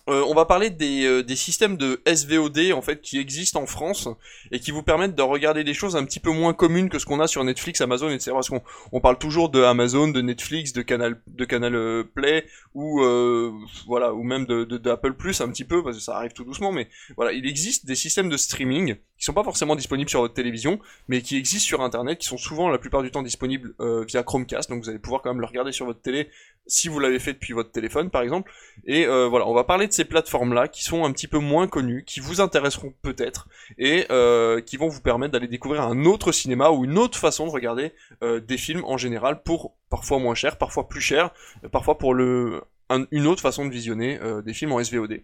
Euh, 0.08 0.24
on 0.26 0.34
va 0.34 0.46
parler 0.46 0.70
des, 0.70 1.04
euh, 1.04 1.22
des 1.22 1.36
systèmes 1.36 1.76
de 1.76 2.02
SVOD 2.06 2.72
en 2.74 2.82
fait 2.82 3.00
qui 3.02 3.18
existent 3.18 3.62
en 3.62 3.66
France 3.66 4.08
et 4.50 4.58
qui 4.58 4.70
vous 4.70 4.82
permettent 4.82 5.14
de 5.14 5.22
regarder 5.22 5.64
des 5.64 5.74
choses 5.74 5.96
un 5.96 6.04
petit 6.04 6.18
peu 6.18 6.30
moins 6.30 6.54
communes 6.54 6.88
que 6.88 6.98
ce 6.98 7.06
qu'on 7.06 7.20
a 7.20 7.28
sur 7.28 7.44
Netflix, 7.44 7.80
Amazon, 7.80 8.10
etc. 8.10 8.32
Parce 8.32 8.48
qu'on 8.48 8.62
on 8.90 9.00
parle 9.00 9.18
toujours 9.18 9.48
de 9.48 9.62
Amazon, 9.62 10.08
de 10.08 10.20
Netflix, 10.20 10.72
de 10.72 10.82
Canal, 10.82 11.20
de 11.26 11.44
Canal 11.44 11.74
euh, 11.74 12.02
Play 12.02 12.46
ou 12.74 13.02
euh, 13.02 13.52
voilà 13.86 14.12
ou 14.12 14.24
même 14.24 14.46
d'Apple 14.46 15.12
Plus 15.12 15.40
un 15.40 15.48
petit 15.50 15.64
peu 15.64 15.84
parce 15.84 15.98
que 15.98 16.02
ça 16.02 16.16
arrive 16.16 16.32
tout 16.32 16.44
doucement. 16.44 16.72
Mais 16.72 16.88
voilà, 17.16 17.32
il 17.32 17.46
existe 17.46 17.86
des 17.86 17.94
systèmes 17.94 18.28
de 18.28 18.36
streaming 18.36 18.96
qui 19.22 19.26
sont 19.26 19.32
pas 19.34 19.44
forcément 19.44 19.76
disponibles 19.76 20.10
sur 20.10 20.20
votre 20.20 20.34
télévision, 20.34 20.80
mais 21.06 21.22
qui 21.22 21.36
existent 21.36 21.64
sur 21.64 21.80
Internet, 21.82 22.18
qui 22.18 22.26
sont 22.26 22.36
souvent 22.36 22.68
la 22.68 22.78
plupart 22.78 23.04
du 23.04 23.12
temps 23.12 23.22
disponibles 23.22 23.72
euh, 23.78 24.04
via 24.04 24.24
Chromecast. 24.24 24.68
Donc 24.68 24.82
vous 24.82 24.88
allez 24.88 24.98
pouvoir 24.98 25.22
quand 25.22 25.30
même 25.30 25.40
le 25.40 25.46
regarder 25.46 25.70
sur 25.70 25.86
votre 25.86 26.02
télé 26.02 26.28
si 26.66 26.88
vous 26.88 26.98
l'avez 26.98 27.20
fait 27.20 27.32
depuis 27.32 27.52
votre 27.52 27.70
téléphone, 27.70 28.10
par 28.10 28.22
exemple. 28.22 28.50
Et 28.84 29.06
euh, 29.06 29.28
voilà, 29.28 29.46
on 29.46 29.54
va 29.54 29.62
parler 29.62 29.86
de 29.86 29.92
ces 29.92 30.04
plateformes-là 30.04 30.66
qui 30.66 30.82
sont 30.82 31.04
un 31.04 31.12
petit 31.12 31.28
peu 31.28 31.38
moins 31.38 31.68
connues, 31.68 32.02
qui 32.04 32.18
vous 32.18 32.40
intéresseront 32.40 32.94
peut-être, 33.00 33.46
et 33.78 34.06
euh, 34.10 34.60
qui 34.60 34.76
vont 34.76 34.88
vous 34.88 35.00
permettre 35.00 35.34
d'aller 35.34 35.46
découvrir 35.46 35.82
un 35.82 36.04
autre 36.04 36.32
cinéma 36.32 36.70
ou 36.70 36.84
une 36.84 36.98
autre 36.98 37.16
façon 37.16 37.46
de 37.46 37.52
regarder 37.52 37.92
des 38.22 38.58
films 38.58 38.82
en 38.84 38.96
général 38.96 39.44
pour 39.44 39.76
parfois 39.88 40.18
moins 40.18 40.34
cher, 40.34 40.58
parfois 40.58 40.88
plus 40.88 41.00
cher, 41.00 41.30
parfois 41.70 41.96
pour 41.96 42.16
une 42.16 43.26
autre 43.26 43.40
façon 43.40 43.66
de 43.66 43.70
visionner 43.70 44.18
des 44.44 44.52
films 44.52 44.72
en 44.72 44.82
SVOD. 44.82 45.22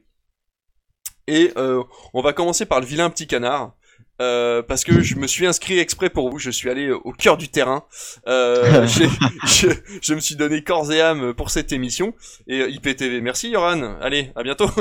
Et 1.27 1.53
on 1.57 2.23
va 2.23 2.33
commencer 2.33 2.65
par 2.65 2.79
le 2.79 2.87
vilain 2.87 3.11
petit 3.11 3.27
canard. 3.27 3.73
Euh, 4.21 4.63
parce 4.63 4.85
que 4.85 5.01
je 5.01 5.17
me 5.17 5.27
suis 5.27 5.47
inscrit 5.47 5.79
exprès 5.79 6.11
pour 6.11 6.31
vous, 6.31 6.39
je 6.39 6.51
suis 6.51 6.69
allé 6.71 6.91
au 6.91 7.13
cœur 7.13 7.37
du 7.37 7.49
terrain. 7.49 7.85
Euh, 8.27 8.87
je, 9.47 9.69
je 10.03 10.15
me 10.15 10.21
suis 10.21 10.37
donné 10.37 10.63
corps 10.63 10.93
et 10.93 11.01
âme 11.01 11.35
pour 11.35 11.51
cette 11.51 11.73
émission. 11.73 12.15
Et 12.47 12.61
euh, 12.61 12.71
IPTV, 12.71 13.21
merci 13.21 13.51
Yoran. 13.51 13.97
Allez, 14.01 14.33
à 14.37 14.43
bientôt. 14.43 14.71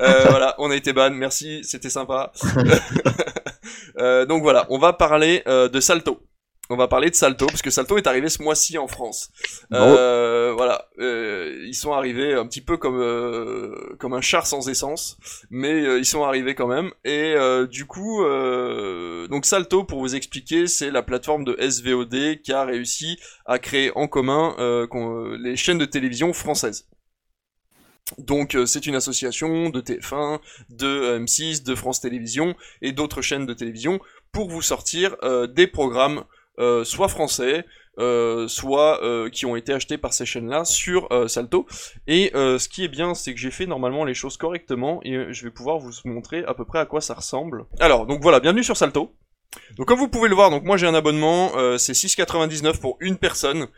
Euh, 0.00 0.26
voilà, 0.28 0.54
on 0.58 0.70
a 0.70 0.76
été 0.76 0.92
ban, 0.92 1.10
merci, 1.10 1.60
c'était 1.64 1.90
sympa. 1.90 2.32
Euh, 3.98 4.24
donc 4.26 4.42
voilà, 4.42 4.66
on 4.70 4.78
va 4.78 4.92
parler 4.92 5.42
euh, 5.46 5.68
de 5.68 5.78
Salto. 5.78 6.20
On 6.72 6.76
va 6.76 6.88
parler 6.88 7.10
de 7.10 7.14
Salto 7.14 7.44
parce 7.44 7.60
que 7.60 7.68
Salto 7.68 7.98
est 7.98 8.06
arrivé 8.06 8.30
ce 8.30 8.42
mois-ci 8.42 8.78
en 8.78 8.86
France. 8.88 9.30
Euh, 9.74 10.54
voilà, 10.56 10.88
euh, 11.00 11.62
ils 11.66 11.74
sont 11.74 11.92
arrivés 11.92 12.32
un 12.32 12.46
petit 12.46 12.62
peu 12.62 12.78
comme 12.78 12.98
euh, 12.98 13.94
comme 13.98 14.14
un 14.14 14.22
char 14.22 14.46
sans 14.46 14.70
essence, 14.70 15.18
mais 15.50 15.98
ils 15.98 16.06
sont 16.06 16.24
arrivés 16.24 16.54
quand 16.54 16.68
même. 16.68 16.90
Et 17.04 17.34
du 17.70 17.84
coup, 17.84 18.24
donc 19.28 19.44
Salto, 19.44 19.84
pour 19.84 19.98
vous 20.00 20.14
expliquer, 20.14 20.66
c'est 20.66 20.90
la 20.90 21.02
plateforme 21.02 21.44
de 21.44 21.58
SVOD 21.60 22.40
qui 22.42 22.54
a 22.54 22.64
réussi 22.64 23.18
à 23.44 23.58
créer 23.58 23.92
en 23.94 24.08
commun 24.08 24.56
les 25.38 25.56
chaînes 25.56 25.76
de 25.76 25.84
télévision 25.84 26.32
françaises. 26.32 26.88
Donc 28.18 28.54
euh, 28.54 28.66
c'est 28.66 28.86
une 28.86 28.94
association 28.94 29.70
de 29.70 29.80
TF1, 29.80 30.40
de 30.70 30.86
euh, 30.86 31.20
M6, 31.20 31.64
de 31.64 31.74
France 31.74 32.00
Télévisions 32.00 32.54
et 32.80 32.92
d'autres 32.92 33.22
chaînes 33.22 33.46
de 33.46 33.54
télévision 33.54 34.00
pour 34.32 34.48
vous 34.48 34.62
sortir 34.62 35.16
euh, 35.22 35.46
des 35.46 35.66
programmes 35.66 36.24
euh, 36.58 36.84
soit 36.84 37.08
français, 37.08 37.64
euh, 37.98 38.46
soit 38.46 39.02
euh, 39.02 39.30
qui 39.30 39.46
ont 39.46 39.56
été 39.56 39.72
achetés 39.72 39.96
par 39.96 40.12
ces 40.12 40.26
chaînes-là 40.26 40.64
sur 40.64 41.08
Salto. 41.28 41.66
Et 42.06 42.30
ce 42.34 42.68
qui 42.68 42.84
est 42.84 42.88
bien, 42.88 43.14
c'est 43.14 43.34
que 43.34 43.40
j'ai 43.40 43.50
fait 43.50 43.66
normalement 43.66 44.04
les 44.04 44.14
choses 44.14 44.36
correctement 44.36 45.00
et 45.02 45.32
je 45.32 45.44
vais 45.44 45.50
pouvoir 45.50 45.78
vous 45.78 45.92
montrer 46.04 46.44
à 46.44 46.54
peu 46.54 46.64
près 46.64 46.78
à 46.78 46.86
quoi 46.86 47.00
ça 47.00 47.14
ressemble. 47.14 47.66
Alors, 47.80 48.06
donc 48.06 48.20
voilà, 48.22 48.40
bienvenue 48.40 48.64
sur 48.64 48.76
Salto. 48.76 49.14
Donc 49.76 49.86
comme 49.86 49.98
vous 49.98 50.08
pouvez 50.08 50.28
le 50.28 50.34
voir, 50.34 50.50
donc 50.50 50.64
moi 50.64 50.78
j'ai 50.78 50.86
un 50.86 50.94
abonnement, 50.94 51.52
c'est 51.78 51.92
6,99 51.92 52.80
pour 52.80 52.96
une 53.00 53.16
personne. 53.16 53.68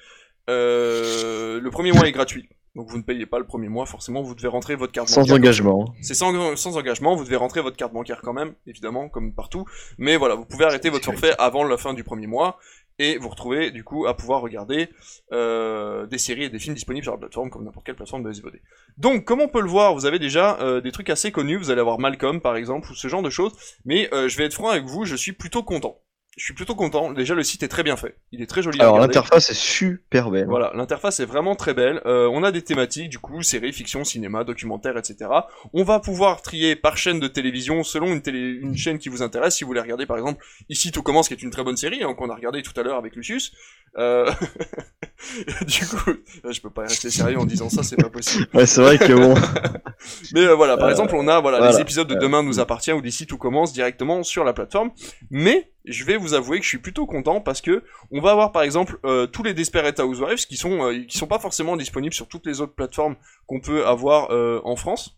Le 0.48 1.68
premier 1.70 1.92
mois 1.92 2.06
est 2.06 2.12
gratuit. 2.12 2.48
Donc 2.74 2.88
vous 2.90 2.96
ne 2.98 3.02
payez 3.02 3.26
pas 3.26 3.38
le 3.38 3.46
premier 3.46 3.68
mois, 3.68 3.86
forcément, 3.86 4.22
vous 4.22 4.34
devez 4.34 4.48
rentrer 4.48 4.74
votre 4.74 4.92
carte 4.92 5.08
Sans 5.08 5.20
bancaire. 5.20 5.36
engagement. 5.36 5.94
C'est 6.02 6.14
sans, 6.14 6.56
sans 6.56 6.76
engagement, 6.76 7.14
vous 7.14 7.24
devez 7.24 7.36
rentrer 7.36 7.60
votre 7.60 7.76
carte 7.76 7.92
bancaire 7.92 8.20
quand 8.22 8.32
même, 8.32 8.54
évidemment, 8.66 9.08
comme 9.08 9.32
partout. 9.32 9.64
Mais 9.98 10.16
voilà, 10.16 10.34
vous 10.34 10.44
pouvez 10.44 10.64
arrêter 10.64 10.90
votre 10.90 11.04
forfait 11.04 11.34
avant 11.38 11.62
la 11.64 11.76
fin 11.76 11.94
du 11.94 12.02
premier 12.02 12.26
mois. 12.26 12.58
et 13.00 13.16
vous 13.18 13.28
retrouvez 13.28 13.72
du 13.72 13.82
coup 13.82 14.06
à 14.06 14.16
pouvoir 14.16 14.40
regarder 14.40 14.88
euh, 15.32 16.06
des 16.06 16.18
séries 16.18 16.44
et 16.44 16.48
des 16.48 16.60
films 16.60 16.74
disponibles 16.74 17.02
sur 17.04 17.12
la 17.12 17.18
plateforme 17.18 17.50
comme 17.50 17.64
n'importe 17.64 17.84
quelle 17.86 17.96
plateforme 17.96 18.22
de 18.22 18.32
SVOD. 18.32 18.60
Donc, 18.98 19.24
comme 19.24 19.40
on 19.40 19.48
peut 19.48 19.60
le 19.62 19.68
voir, 19.68 19.94
vous 19.94 20.06
avez 20.06 20.20
déjà 20.20 20.58
euh, 20.60 20.80
des 20.80 20.92
trucs 20.92 21.10
assez 21.10 21.32
connus. 21.32 21.56
Vous 21.56 21.70
allez 21.70 21.80
avoir 21.80 21.98
Malcolm 21.98 22.40
par 22.40 22.54
exemple 22.56 22.90
ou 22.90 22.94
ce 22.94 23.08
genre 23.08 23.22
de 23.22 23.30
choses. 23.30 23.52
Mais 23.84 24.08
euh, 24.14 24.28
je 24.28 24.36
vais 24.38 24.44
être 24.44 24.54
franc 24.54 24.68
avec 24.68 24.84
vous, 24.84 25.04
je 25.04 25.16
suis 25.16 25.32
plutôt 25.32 25.62
content. 25.64 25.98
Je 26.36 26.44
suis 26.44 26.54
plutôt 26.54 26.74
content. 26.74 27.12
Déjà, 27.12 27.34
le 27.34 27.44
site 27.44 27.62
est 27.62 27.68
très 27.68 27.84
bien 27.84 27.96
fait. 27.96 28.16
Il 28.32 28.42
est 28.42 28.46
très 28.46 28.60
joli. 28.60 28.80
Alors 28.80 28.98
l'interface 28.98 29.50
est 29.50 29.54
super 29.58 30.30
belle. 30.30 30.46
Voilà, 30.46 30.72
l'interface 30.74 31.20
est 31.20 31.24
vraiment 31.26 31.54
très 31.54 31.74
belle. 31.74 32.00
Euh, 32.06 32.28
on 32.32 32.42
a 32.42 32.50
des 32.50 32.62
thématiques, 32.62 33.08
du 33.08 33.18
coup, 33.20 33.42
séries, 33.42 33.72
fiction, 33.72 34.02
cinéma, 34.02 34.42
documentaire, 34.42 34.96
etc. 34.98 35.30
On 35.72 35.84
va 35.84 36.00
pouvoir 36.00 36.42
trier 36.42 36.74
par 36.74 36.96
chaîne 36.96 37.20
de 37.20 37.28
télévision 37.28 37.84
selon 37.84 38.08
une, 38.12 38.20
télé 38.20 38.40
une 38.40 38.76
chaîne 38.76 38.98
qui 38.98 39.08
vous 39.08 39.22
intéresse. 39.22 39.54
Si 39.54 39.64
vous 39.64 39.68
voulez 39.68 39.80
regarder, 39.80 40.06
par 40.06 40.16
exemple, 40.16 40.44
Ici 40.68 40.90
tout 40.92 41.02
commence, 41.02 41.28
qui 41.28 41.34
est 41.34 41.42
une 41.42 41.50
très 41.50 41.62
bonne 41.62 41.76
série, 41.76 42.02
hein, 42.02 42.14
qu'on 42.14 42.30
a 42.30 42.34
regardé 42.34 42.62
tout 42.62 42.72
à 42.78 42.82
l'heure 42.82 42.96
avec 42.96 43.14
Lucius. 43.16 43.52
Euh... 43.98 44.28
du 45.66 45.86
coup, 45.86 46.12
je 46.50 46.60
peux 46.60 46.70
pas 46.70 46.82
rester 46.82 47.10
sérieux 47.10 47.38
en 47.38 47.44
disant 47.44 47.68
ça, 47.68 47.82
c'est 47.82 47.96
pas 47.96 48.08
possible. 48.08 48.46
Ouais, 48.54 48.66
c'est 48.66 48.80
vrai 48.80 48.98
que 48.98 49.12
bon. 49.12 49.34
Mais 50.34 50.40
euh, 50.40 50.54
voilà, 50.54 50.76
par 50.76 50.88
Euh, 50.88 50.90
exemple, 50.90 51.14
on 51.14 51.28
a 51.28 51.40
voilà, 51.40 51.58
voilà. 51.58 51.72
les 51.72 51.80
épisodes 51.80 52.08
de 52.08 52.14
Demain 52.14 52.42
nous 52.42 52.60
appartient 52.60 52.92
ou 52.92 53.00
d'ici 53.00 53.26
tout 53.26 53.38
commence 53.38 53.72
directement 53.72 54.22
sur 54.22 54.42
la 54.44 54.52
plateforme. 54.52 54.90
Mais 55.30 55.70
je 55.84 56.04
vais 56.04 56.16
vous 56.16 56.34
avouer 56.34 56.58
que 56.58 56.64
je 56.64 56.68
suis 56.68 56.78
plutôt 56.78 57.06
content 57.06 57.40
parce 57.40 57.60
que 57.60 57.84
on 58.10 58.20
va 58.20 58.30
avoir 58.30 58.52
par 58.52 58.62
exemple 58.62 58.98
euh, 59.04 59.26
tous 59.26 59.42
les 59.42 59.54
Desperate 59.54 59.98
Housewives 60.00 60.46
qui 60.46 60.56
sont 60.56 60.82
euh, 60.82 61.04
qui 61.04 61.18
sont 61.18 61.26
pas 61.26 61.38
forcément 61.38 61.76
disponibles 61.76 62.14
sur 62.14 62.26
toutes 62.26 62.46
les 62.46 62.60
autres 62.60 62.74
plateformes 62.74 63.16
qu'on 63.46 63.60
peut 63.60 63.86
avoir 63.86 64.30
euh, 64.30 64.60
en 64.64 64.76
France. 64.76 65.16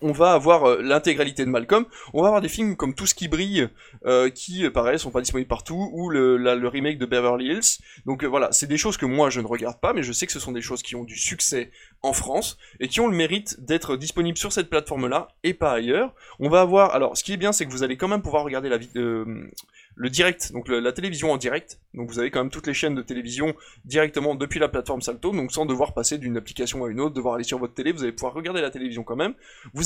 On 0.00 0.12
va 0.12 0.32
avoir 0.32 0.64
euh, 0.64 0.82
l'intégralité 0.82 1.44
de 1.44 1.50
Malcolm. 1.50 1.84
On 2.14 2.22
va 2.22 2.28
avoir 2.28 2.40
des 2.40 2.48
films 2.48 2.76
comme 2.76 2.94
Tout 2.94 3.06
ce 3.06 3.14
qui 3.14 3.28
brille, 3.28 3.68
euh, 4.06 4.30
qui 4.30 4.64
euh, 4.64 4.70
pareil 4.70 4.98
sont 4.98 5.10
pas 5.10 5.20
disponibles 5.20 5.48
partout, 5.48 5.90
ou 5.92 6.10
le, 6.10 6.68
remake 6.68 6.98
de 6.98 7.06
Beverly 7.06 7.46
Hills. 7.46 7.78
Donc 8.06 8.24
voilà, 8.24 8.52
c'est 8.52 8.66
des 8.66 8.76
choses 8.76 8.96
que 8.96 9.06
moi 9.06 9.30
je 9.30 9.40
ne 9.40 9.46
regarde 9.46 9.80
pas, 9.80 9.92
mais 9.92 10.02
je 10.02 10.12
sais 10.12 10.26
que 10.26 10.32
ce 10.32 10.40
sont 10.40 10.52
des 10.52 10.62
choses 10.62 10.82
qui 10.82 10.94
ont 10.94 11.04
du 11.04 11.16
succès 11.16 11.70
en 12.02 12.12
France 12.12 12.58
et 12.78 12.88
qui 12.88 13.00
ont 13.00 13.08
le 13.08 13.16
mérite 13.16 13.60
d'être 13.60 13.96
disponibles 13.96 14.38
sur 14.38 14.52
cette 14.52 14.70
plateforme-là 14.70 15.28
et 15.42 15.54
pas 15.54 15.72
ailleurs. 15.72 16.14
On 16.38 16.48
va 16.48 16.60
avoir, 16.60 16.94
alors 16.94 17.16
ce 17.16 17.24
qui 17.24 17.32
est 17.32 17.36
bien, 17.36 17.52
c'est 17.52 17.66
que 17.66 17.70
vous 17.70 17.82
allez 17.82 17.96
quand 17.96 18.08
même 18.08 18.22
pouvoir 18.22 18.44
regarder 18.44 18.68
la 18.68 18.78
euh, 18.96 19.50
le 19.96 20.08
direct, 20.08 20.52
donc 20.52 20.68
la 20.68 20.92
télévision 20.92 21.30
en 21.30 21.36
direct. 21.36 21.78
Donc 21.92 22.08
vous 22.08 22.18
avez 22.18 22.30
quand 22.30 22.40
même 22.40 22.50
toutes 22.50 22.66
les 22.66 22.72
chaînes 22.72 22.94
de 22.94 23.02
télévision 23.02 23.54
directement 23.84 24.34
depuis 24.34 24.58
la 24.58 24.68
plateforme 24.68 25.02
Salto, 25.02 25.32
donc 25.32 25.52
sans 25.52 25.66
devoir 25.66 25.92
passer 25.92 26.16
d'une 26.16 26.38
application 26.38 26.84
à 26.84 26.88
une 26.88 27.00
autre, 27.00 27.14
devoir 27.14 27.34
aller 27.34 27.44
sur 27.44 27.58
votre 27.58 27.74
télé, 27.74 27.92
vous 27.92 28.02
allez 28.02 28.12
pouvoir 28.12 28.32
regarder 28.32 28.62
la 28.62 28.70
télévision 28.70 29.02
quand 29.02 29.16
même. 29.16 29.34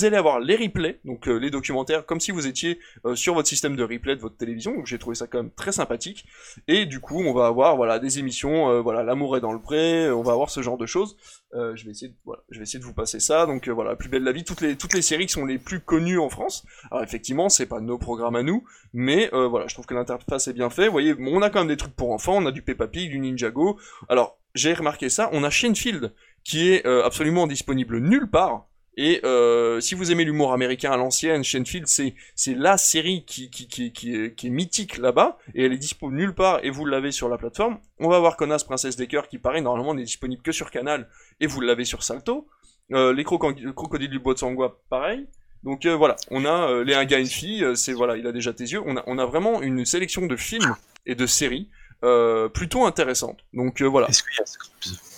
Allez 0.03 0.17
avoir 0.17 0.41
les 0.41 0.57
replays, 0.57 0.99
donc 1.05 1.29
euh, 1.29 1.37
les 1.37 1.51
documentaires, 1.51 2.05
comme 2.05 2.19
si 2.19 2.33
vous 2.33 2.49
étiez 2.49 2.81
euh, 3.05 3.15
sur 3.15 3.35
votre 3.35 3.49
système 3.49 3.77
de 3.77 3.85
replay 3.85 4.17
de 4.17 4.21
votre 4.21 4.37
télévision. 4.37 4.85
J'ai 4.85 4.99
trouvé 4.99 5.15
ça 5.15 5.29
quand 5.29 5.39
même 5.39 5.53
très 5.53 5.71
sympathique. 5.71 6.25
Et 6.67 6.87
du 6.87 6.99
coup, 6.99 7.23
on 7.23 7.33
va 7.33 7.47
avoir 7.47 7.77
voilà 7.77 8.01
des 8.01 8.19
émissions, 8.19 8.71
euh, 8.71 8.81
voilà 8.81 9.05
l'amour 9.05 9.37
est 9.37 9.41
dans 9.41 9.53
le 9.53 9.61
pré, 9.61 10.11
on 10.11 10.23
va 10.23 10.33
avoir 10.33 10.51
ce 10.51 10.63
genre 10.63 10.79
de 10.79 10.87
choses. 10.87 11.17
Je 11.53 11.85
vais 11.85 11.93
essayer 11.93 12.09
de, 12.09 12.85
vous 12.85 12.95
passer 12.95 13.21
ça. 13.21 13.47
Donc 13.47 13.69
voilà, 13.69 13.95
plus 13.95 14.09
belle 14.09 14.25
la 14.25 14.33
vie, 14.33 14.43
toutes 14.43 14.61
les 14.61 15.03
séries 15.03 15.27
qui 15.27 15.33
sont 15.33 15.45
les 15.45 15.59
plus 15.59 15.79
connues 15.79 16.19
en 16.19 16.29
France. 16.29 16.67
Alors 16.91 17.05
effectivement, 17.05 17.49
c'est 17.49 17.67
pas 17.67 17.81
nos 17.81 17.97
programmes 17.97 18.35
à 18.35 18.43
nous, 18.43 18.65
mais 18.93 19.31
voilà, 19.33 19.69
je 19.69 19.75
trouve 19.75 19.87
que 19.87 19.95
l'interface 19.95 20.49
est 20.49 20.53
bien 20.53 20.69
faite. 20.69 20.87
Vous 20.87 20.93
voyez, 20.93 21.15
on 21.21 21.43
a 21.43 21.51
quand 21.51 21.61
même 21.61 21.69
des 21.69 21.77
trucs 21.77 21.95
pour 21.95 22.11
enfants, 22.11 22.39
on 22.39 22.47
a 22.47 22.51
du 22.51 22.63
Peppa 22.63 22.89
Pig, 22.89 23.09
du 23.09 23.21
Ninjago. 23.21 23.79
Alors 24.09 24.37
j'ai 24.57 24.75
remarqué 24.75 25.09
ça, 25.09 25.31
on 25.33 25.45
a 25.45 25.51
Shenfield 25.51 26.13
qui 26.43 26.71
est 26.71 26.85
absolument 26.85 27.47
disponible 27.47 27.99
nulle 27.99 28.29
part. 28.29 28.67
Et 28.97 29.21
euh, 29.25 29.81
si 29.81 29.97
vous 29.97 30.13
aimez 30.13 30.25
l'humour 30.25 30.53
américain 30.53 30.93
à 30.93 30.97
l'ancienne, 30.97 31.43
Shenfield, 31.43 31.89
c'est 31.89 32.15
c'est 32.37 32.55
la 32.55 32.79
série 32.79 33.25
qui 33.25 33.51
qui, 33.51 33.67
qui, 33.67 33.93
qui, 33.93 34.15
est, 34.15 34.35
qui 34.35 34.47
est 34.47 34.51
mythique 34.51 34.99
là-bas, 34.99 35.37
et 35.55 35.65
elle 35.65 35.73
est 35.73 35.79
dispo 35.79 36.13
nulle 36.13 36.33
part, 36.35 36.61
et 36.65 36.71
vous 36.71 36.87
l'avez 36.87 37.11
sur 37.11 37.29
la 37.29 37.37
plateforme. 37.37 37.79
On 37.99 38.09
va 38.09 38.21
voir 38.21 38.37
Connasse 38.37 38.63
Princesse 38.63 38.97
des 38.97 39.09
Cœurs, 39.09 39.27
qui 39.27 39.39
pareil, 39.39 39.63
normalement 39.63 39.95
n'est 39.95 40.05
disponible 40.05 40.43
que 40.43 40.53
sur 40.53 40.71
Canal, 40.71 41.09
et 41.41 41.47
vous 41.49 41.61
l'avez 41.61 41.85
sur 41.85 42.05
Salto. 42.05 42.47
Euh, 42.93 43.13
les 43.13 43.25
croco- 43.25 43.73
crocodiles 43.73 44.11
du 44.11 44.19
bois 44.21 44.35
de 44.35 44.39
Sangua, 44.39 44.79
pareil. 44.91 45.27
Donc 45.65 45.87
euh, 45.87 45.97
voilà, 45.97 46.15
on 46.31 46.45
a 46.45 46.71
euh, 46.71 46.85
les 46.85 46.95
un 46.95 47.05
gars 47.05 47.19
une 47.19 47.27
fille, 47.27 47.65
euh, 47.65 47.75
c'est 47.75 47.95
voilà, 47.95 48.17
il 48.17 48.27
a 48.27 48.33
déjà 48.33 48.53
tes 48.53 48.65
yeux. 48.65 48.83
On 48.87 48.97
a 48.97 49.03
on 49.07 49.19
a 49.19 49.27
vraiment 49.27 49.63
une 49.63 49.85
sélection 49.85 50.27
de 50.27 50.37
films 50.37 50.77
et 51.07 51.15
de 51.15 51.27
séries 51.27 51.69
euh, 52.05 52.49
plutôt 52.49 52.85
intéressante. 52.85 53.41
Donc 53.55 53.83
voilà. 53.83 54.09
Est-ce 54.09 54.23
qu'il 54.23 54.39
y 54.39 54.43
a 54.43 54.47
Scrubs 54.47 55.14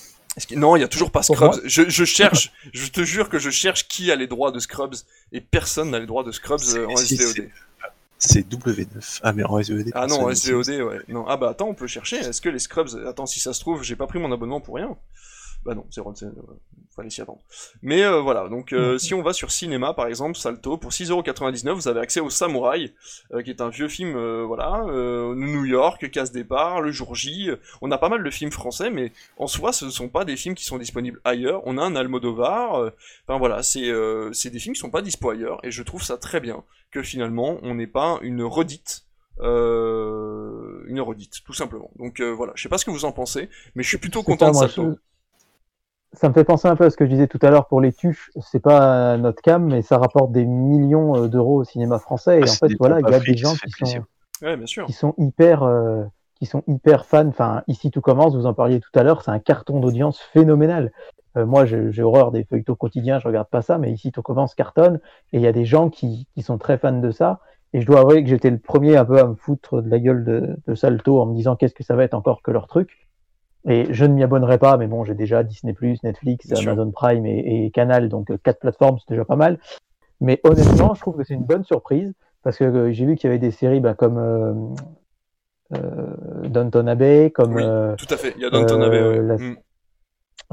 Non, 0.55 0.77
il 0.77 0.81
y 0.81 0.85
a 0.85 0.89
toujours 0.89 1.11
pas 1.11 1.23
Scrubs. 1.23 1.61
Je, 1.65 1.89
je 1.89 2.05
cherche, 2.05 2.53
je 2.73 2.89
te 2.89 3.03
jure 3.05 3.29
que 3.29 3.39
je 3.39 3.51
cherche 3.51 3.89
qui 3.89 4.11
a 4.11 4.17
les 4.17 4.27
droits 4.27 4.53
de 4.53 4.59
Scrubs 4.59 4.95
et 5.33 5.41
personne 5.41 5.91
n'a 5.91 5.99
les 5.99 6.07
droits 6.07 6.25
de 6.25 6.33
Scrubs 6.33 6.61
euh, 6.75 6.87
en 6.87 6.97
SVOD. 6.97 7.49
C'est 8.19 8.49
W9. 8.49 9.21
Ah, 9.23 9.33
mais 9.33 9.45
en 9.45 9.63
SVOD. 9.63 9.91
Ah 9.95 10.07
non, 10.07 10.27
en 10.27 10.35
SVOD, 10.35 10.69
ouais. 10.69 11.01
Non, 11.09 11.27
ah 11.29 11.37
bah 11.37 11.51
attends, 11.51 11.69
on 11.69 11.75
peut 11.75 11.87
chercher. 11.87 12.17
Est-ce 12.17 12.41
que 12.41 12.49
les 12.49 12.59
Scrubs, 12.59 12.89
attends, 13.07 13.27
si 13.27 13.41
ça 13.41 13.53
se 13.53 13.61
trouve, 13.61 13.83
j'ai 13.83 13.97
pas 13.97 14.07
pris 14.07 14.19
mon 14.19 14.33
abonnement 14.33 14.61
pour 14.61 14.77
rien. 14.77 14.97
Bah 15.67 15.75
non, 15.75 15.85
c'est 15.91 16.01
euh, 16.01 16.31
fallait 16.95 17.11
s'y 17.11 17.21
attendre. 17.21 17.41
Mais 17.83 18.05
euh, 18.05 18.21
voilà, 18.21 18.49
donc 18.49 18.73
euh, 18.73 18.99
si 18.99 19.15
on 19.15 19.23
va 19.23 19.33
sur 19.33 19.51
cinéma 19.51 19.93
par 19.95 20.07
exemple, 20.07 20.37
Salto, 20.39 20.79
pour 20.79 20.93
6,99€, 20.93 21.73
vous 21.73 21.89
avez 21.89 22.01
accès 22.01 22.21
au 22.21 22.31
Samouraï, 22.31 22.95
euh, 23.33 23.43
qui 23.43 23.51
est 23.51 23.61
un 23.61 23.69
vieux 23.69 23.89
film, 23.89 24.17
voilà, 24.45 24.85
New 24.87 25.65
York, 25.65 26.09
Casse 26.11 26.31
Départ, 26.31 26.81
Le 26.81 26.93
Jour 26.93 27.15
J. 27.17 27.51
On 27.83 27.91
a 27.91 27.99
pas 27.99 28.09
mal 28.09 28.23
de 28.23 28.31
films 28.31 28.53
français, 28.53 28.91
mais 28.91 29.13
en 29.39 29.49
soi, 29.49 29.73
ce 29.73 29.85
ne 29.85 29.91
sont 29.91 30.09
pas 30.09 30.25
des 30.25 30.37
films 30.37 30.55
qui 30.55 30.65
sont 30.65 30.79
disponibles 30.79 31.21
ailleurs. 31.25 31.63
On 31.67 31.77
a 31.79 31.83
un 31.83 31.97
Almodovar, 31.97 32.93
enfin 33.27 33.39
voilà, 33.39 33.63
c'est 33.65 33.81
des 33.83 34.59
films 34.61 34.75
qui 34.75 34.81
sont 34.81 34.91
pas 34.91 35.03
dispo 35.03 35.31
ailleurs, 35.31 35.59
et 35.65 35.71
je 35.73 35.83
trouve 35.83 36.03
ça 36.03 36.17
très 36.17 36.39
bien 36.41 36.63
que 36.93 37.03
finalement 37.03 37.59
on 37.63 37.75
n'ait 37.75 37.89
pas 37.89 38.19
une 38.23 38.43
redite. 38.45 39.03
Euh, 39.41 40.83
une 40.87 41.01
redite, 41.01 41.43
tout 41.45 41.53
simplement. 41.53 41.91
Donc 41.99 42.21
euh, 42.21 42.31
voilà, 42.31 42.53
je 42.57 42.63
sais 42.63 42.69
pas 42.69 42.79
ce 42.79 42.85
que 42.85 42.91
vous 42.91 43.05
en 43.05 43.13
pensez, 43.13 43.49
mais 43.75 43.83
je 43.83 43.89
suis 43.89 43.99
plutôt 43.99 44.23
content 44.23 44.47
ça, 44.55 44.67
de 44.67 44.73
je- 44.93 44.97
Ça 46.13 46.29
me 46.29 46.35
fait 46.35 46.45
penser 46.45 46.67
un 46.69 46.77
peu 46.77 46.85
à 46.85 46.91
ce 46.91 46.97
que 46.97 47.05
je 47.05 47.11
disais 47.11 47.27
tout 47.27 47.39
à 47.43 47.51
l'heure 47.51 47.67
pour 47.67 47.81
les 47.81 47.93
tuches. 47.93 48.31
C'est 48.41 48.61
pas 48.61 49.17
notre 49.19 49.43
cam, 49.43 49.67
mais 49.67 49.83
ça 49.83 49.99
rapporte 49.99 50.33
des 50.33 50.47
millions 50.47 51.17
euh, 51.25 51.29
d'euros 51.29 51.61
au 51.61 51.65
cinéma 51.65 51.99
français. 51.99 52.41
Et 52.41 52.45
Ah, 52.47 52.51
en 52.51 52.55
fait, 52.55 52.75
voilà, 52.79 53.01
il 53.01 53.09
y 53.11 53.15
a 53.15 53.21
des 53.21 53.37
gens 53.37 53.53
qui 53.55 53.71
sont, 53.87 54.05
Ouais, 54.43 54.57
bien 54.57 54.67
sûr. 54.67 54.87
qui 54.87 54.93
sont 54.93 55.15
hyper, 55.19 55.63
euh, 55.63 56.05
qui 56.37 56.47
sont 56.47 56.63
hyper 56.67 57.05
fans. 57.05 57.29
Enfin, 57.29 57.63
ici 57.67 57.91
tout 57.91 58.01
commence. 58.01 58.35
Vous 58.35 58.47
en 58.47 58.55
parliez 58.55 58.81
tout 58.81 58.91
à 58.99 59.03
l'heure. 59.03 59.23
C'est 59.23 59.31
un 59.31 59.39
carton 59.41 59.81
d'audience 59.81 60.21
phénoménal. 60.33 60.93
Euh, 61.37 61.45
moi, 61.45 61.67
j'ai 61.67 61.93
j'ai 61.93 62.03
horreur 62.03 62.31
des 62.33 62.45
feuilletons 62.45 62.77
quotidiens. 62.77 63.19
Je 63.19 63.27
regarde 63.29 63.49
pas 63.49 63.61
ça, 63.61 63.77
mais 63.77 63.91
ici 63.93 64.11
tout 64.13 64.23
commence 64.23 64.55
cartonne. 64.55 65.01
Et 65.33 65.39
il 65.39 65.43
y 65.43 65.47
a 65.47 65.53
des 65.53 65.67
gens 65.67 65.91
qui, 65.91 66.29
qui 66.35 66.43
sont 66.43 66.57
très 66.57 66.79
fans 66.79 66.93
de 66.99 67.11
ça. 67.11 67.41
Et 67.75 67.81
je 67.83 67.87
dois 67.87 68.01
avouer 68.01 68.23
que 68.23 68.31
j'étais 68.31 68.49
le 68.49 68.59
premier 68.59 68.97
un 68.97 69.05
peu 69.05 69.19
à 69.19 69.27
me 69.27 69.35
foutre 69.35 69.83
de 69.83 69.91
la 69.91 69.99
gueule 69.99 70.25
de, 70.25 70.57
de 70.67 70.75
Salto 70.75 71.21
en 71.21 71.27
me 71.27 71.35
disant 71.35 71.57
qu'est-ce 71.57 71.75
que 71.75 71.83
ça 71.85 71.95
va 71.95 72.05
être 72.05 72.15
encore 72.15 72.41
que 72.41 72.51
leur 72.51 72.69
truc. 72.69 73.06
Et 73.69 73.93
je 73.93 74.05
ne 74.05 74.15
m'y 74.15 74.23
abonnerai 74.23 74.59
pas, 74.59 74.77
mais 74.77 74.87
bon, 74.87 75.03
j'ai 75.05 75.15
déjà 75.15 75.43
Disney+, 75.43 75.75
Netflix, 76.05 76.47
Bien 76.47 76.57
sûr. 76.57 76.71
Amazon 76.73 76.91
Prime 76.93 77.27
et, 77.27 77.67
et 77.67 77.71
Canal, 77.71 78.09
donc 78.09 78.31
euh, 78.31 78.39
quatre 78.43 78.61
plateformes, 78.61 78.99
c'est 79.01 79.13
déjà 79.15 79.25
pas 79.25 79.37
mal. 79.37 79.59
Mais 80.21 80.41
honnêtement, 80.45 80.95
je 80.95 81.01
trouve 81.01 81.17
que 81.17 81.25
c'est 81.25 81.35
une 81.35 81.45
bonne 81.45 81.65
surprise 81.65 82.15
parce 82.43 82.57
que 82.59 82.65
euh, 82.65 82.93
j'ai 82.93 83.05
vu 83.07 83.17
qu'il 83.17 83.29
y 83.29 83.31
avait 83.31 83.41
des 83.41 83.51
séries 83.51 83.81
bah, 83.81 83.95
comme 83.95 84.19
euh, 84.19 84.55
euh, 85.75 86.49
Downton 86.49 86.87
Abbey, 86.89 87.31
comme 87.31 87.55
Oui. 87.57 87.63
Tout 87.99 88.07
à 88.15 88.17
fait. 88.17 88.35
Il 88.37 88.43
y 88.43 88.47
a 88.47 88.51
Downton 88.51 88.83
Abbey, 88.83 89.01
ouais. 89.03 89.23
la- 89.23 89.37
Mm. 89.37 89.57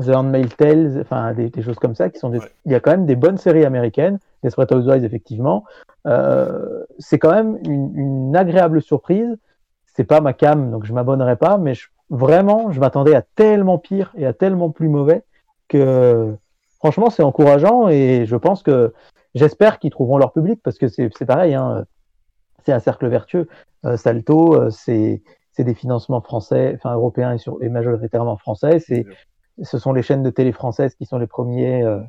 The 0.01 0.09
Handmaid's 0.09 0.57
Tales, 0.57 0.97
enfin 1.01 1.33
des, 1.35 1.51
des 1.51 1.61
choses 1.61 1.75
comme 1.77 1.93
ça 1.93 2.09
qui 2.09 2.17
sont 2.17 2.29
des... 2.29 2.39
Ouais. 2.39 2.51
Il 2.65 2.71
y 2.71 2.75
a 2.75 2.79
quand 2.79 2.89
même 2.89 3.05
des 3.05 3.15
bonnes 3.15 3.37
séries 3.37 3.63
américaines, 3.63 4.17
Desperate 4.41 4.71
Housewives 4.71 5.05
effectivement. 5.05 5.65
Euh, 6.07 6.83
c'est 6.97 7.19
quand 7.19 7.29
même 7.31 7.59
une, 7.63 7.95
une 7.95 8.35
agréable 8.35 8.81
surprise. 8.81 9.37
C'est 9.85 10.05
pas 10.05 10.19
ma 10.19 10.33
cam, 10.33 10.71
donc 10.71 10.85
je 10.85 10.93
m'abonnerai 10.93 11.35
pas, 11.35 11.59
mais 11.59 11.75
je- 11.75 11.89
vraiment, 12.13 12.71
je 12.71 12.79
m'attendais 12.79 13.15
à 13.15 13.21
tellement 13.23 13.77
pire 13.79 14.13
et 14.17 14.25
à 14.25 14.33
tellement 14.33 14.69
plus 14.71 14.89
mauvais 14.89 15.23
que 15.69 16.35
franchement, 16.79 17.09
c'est 17.09 17.23
encourageant 17.23 17.87
et 17.89 18.25
je 18.27 18.35
pense 18.35 18.63
que 18.63 18.93
j'espère 19.35 19.79
qu'ils 19.79 19.91
trouveront 19.91 20.17
leur 20.17 20.33
public 20.33 20.61
parce 20.63 20.77
que 20.77 20.87
c'est 20.87 21.09
c'est 21.17 21.25
pareil, 21.25 21.55
hein, 21.55 21.85
c'est 22.65 22.73
un 22.73 22.79
cercle 22.79 23.07
vertueux. 23.07 23.47
Euh, 23.85 23.97
Salto, 23.97 24.55
euh, 24.55 24.69
c'est 24.71 25.23
c'est 25.53 25.63
des 25.63 25.75
financements 25.75 26.21
français, 26.21 26.73
enfin 26.75 26.93
européens 26.95 27.33
et, 27.33 27.37
sur, 27.39 27.61
et 27.63 27.69
majoritairement 27.69 28.37
français. 28.37 28.79
C'est 28.79 29.05
ce 29.63 29.77
sont 29.79 29.93
les 29.93 30.03
chaînes 30.03 30.23
de 30.23 30.31
télé 30.31 30.51
françaises 30.51 30.95
qui 30.95 31.05
sont 31.05 31.19
les 31.19 31.27
premiers. 31.27 31.83
euh, 31.83 32.01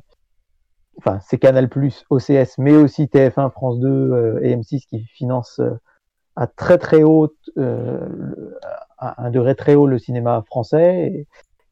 enfin, 0.97 1.19
c'est 1.21 1.37
Canal+, 1.37 1.69
OCS, 2.09 2.57
mais 2.57 2.75
aussi 2.75 3.07
TF1, 3.07 3.49
France 3.51 3.79
2 3.79 3.87
euh, 3.89 4.39
et 4.43 4.55
M6 4.55 4.85
qui 4.87 5.03
financent 5.05 5.59
euh, 5.59 5.77
à 6.35 6.47
très 6.47 6.77
très 6.79 7.03
haut, 7.03 7.33
euh, 7.57 8.07
le- 8.09 8.57
à 8.63 8.84
un 8.99 9.29
degré 9.31 9.55
très 9.55 9.75
haut 9.75 9.87
le 9.87 9.99
cinéma 9.99 10.43
français. 10.47 11.07
Et, 11.13 11.27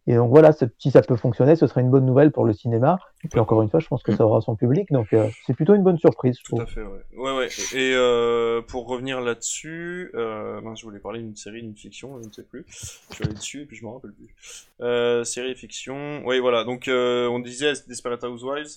et 0.05 0.15
donc 0.15 0.32
voilà, 0.32 0.51
si 0.80 0.91
ça 0.91 1.01
peut 1.01 1.15
fonctionner, 1.15 1.55
ce 1.55 1.65
serait 1.65 1.80
une 1.80 1.89
bonne 1.89 2.05
nouvelle 2.05 2.32
pour 2.34 2.43
le 2.43 2.51
cinéma. 2.51 2.99
Et 3.24 3.30
puis 3.30 3.39
encore 3.39 3.61
une 3.61 3.69
fois, 3.69 3.80
je 3.80 3.88
pense 3.88 4.03
que 4.03 4.13
ça 4.13 4.26
aura 4.26 4.41
son 4.41 4.57
public, 4.57 4.91
donc 4.91 5.13
euh, 5.13 5.30
c'est 5.47 5.53
plutôt 5.53 5.76
une 5.76 5.82
bonne 5.84 5.97
surprise, 5.97 6.36
je 6.39 6.43
Tout 6.43 6.57
trouve. 6.57 6.61
à 6.61 6.65
fait, 6.65 6.82
ouais. 6.82 6.99
Ouais, 7.15 7.38
ouais. 7.38 7.47
Et 7.74 7.93
euh, 7.95 8.61
pour 8.61 8.86
revenir 8.89 9.21
là-dessus, 9.21 10.11
euh, 10.13 10.59
mince, 10.59 10.82
je 10.82 10.84
voulais 10.86 10.99
parler 10.99 11.21
d'une 11.21 11.38
série, 11.38 11.61
d'une 11.61 11.78
fiction, 11.78 12.19
je 12.21 12.28
ne 12.28 12.34
sais 12.34 12.43
plus. 12.43 12.65
Je 12.67 13.15
suis 13.15 13.24
allé 13.24 13.34
dessus 13.34 13.61
et 13.61 13.65
puis 13.65 13.78
je 13.78 13.86
me 13.86 13.91
rappelle 13.91 14.11
plus. 14.11 15.26
Série 15.26 15.51
et 15.51 15.55
fiction. 15.55 16.21
Oui, 16.26 16.39
voilà. 16.39 16.65
Donc 16.65 16.89
on 16.89 17.39
disait 17.39 17.71
Desperate 17.88 18.21
Housewives 18.26 18.67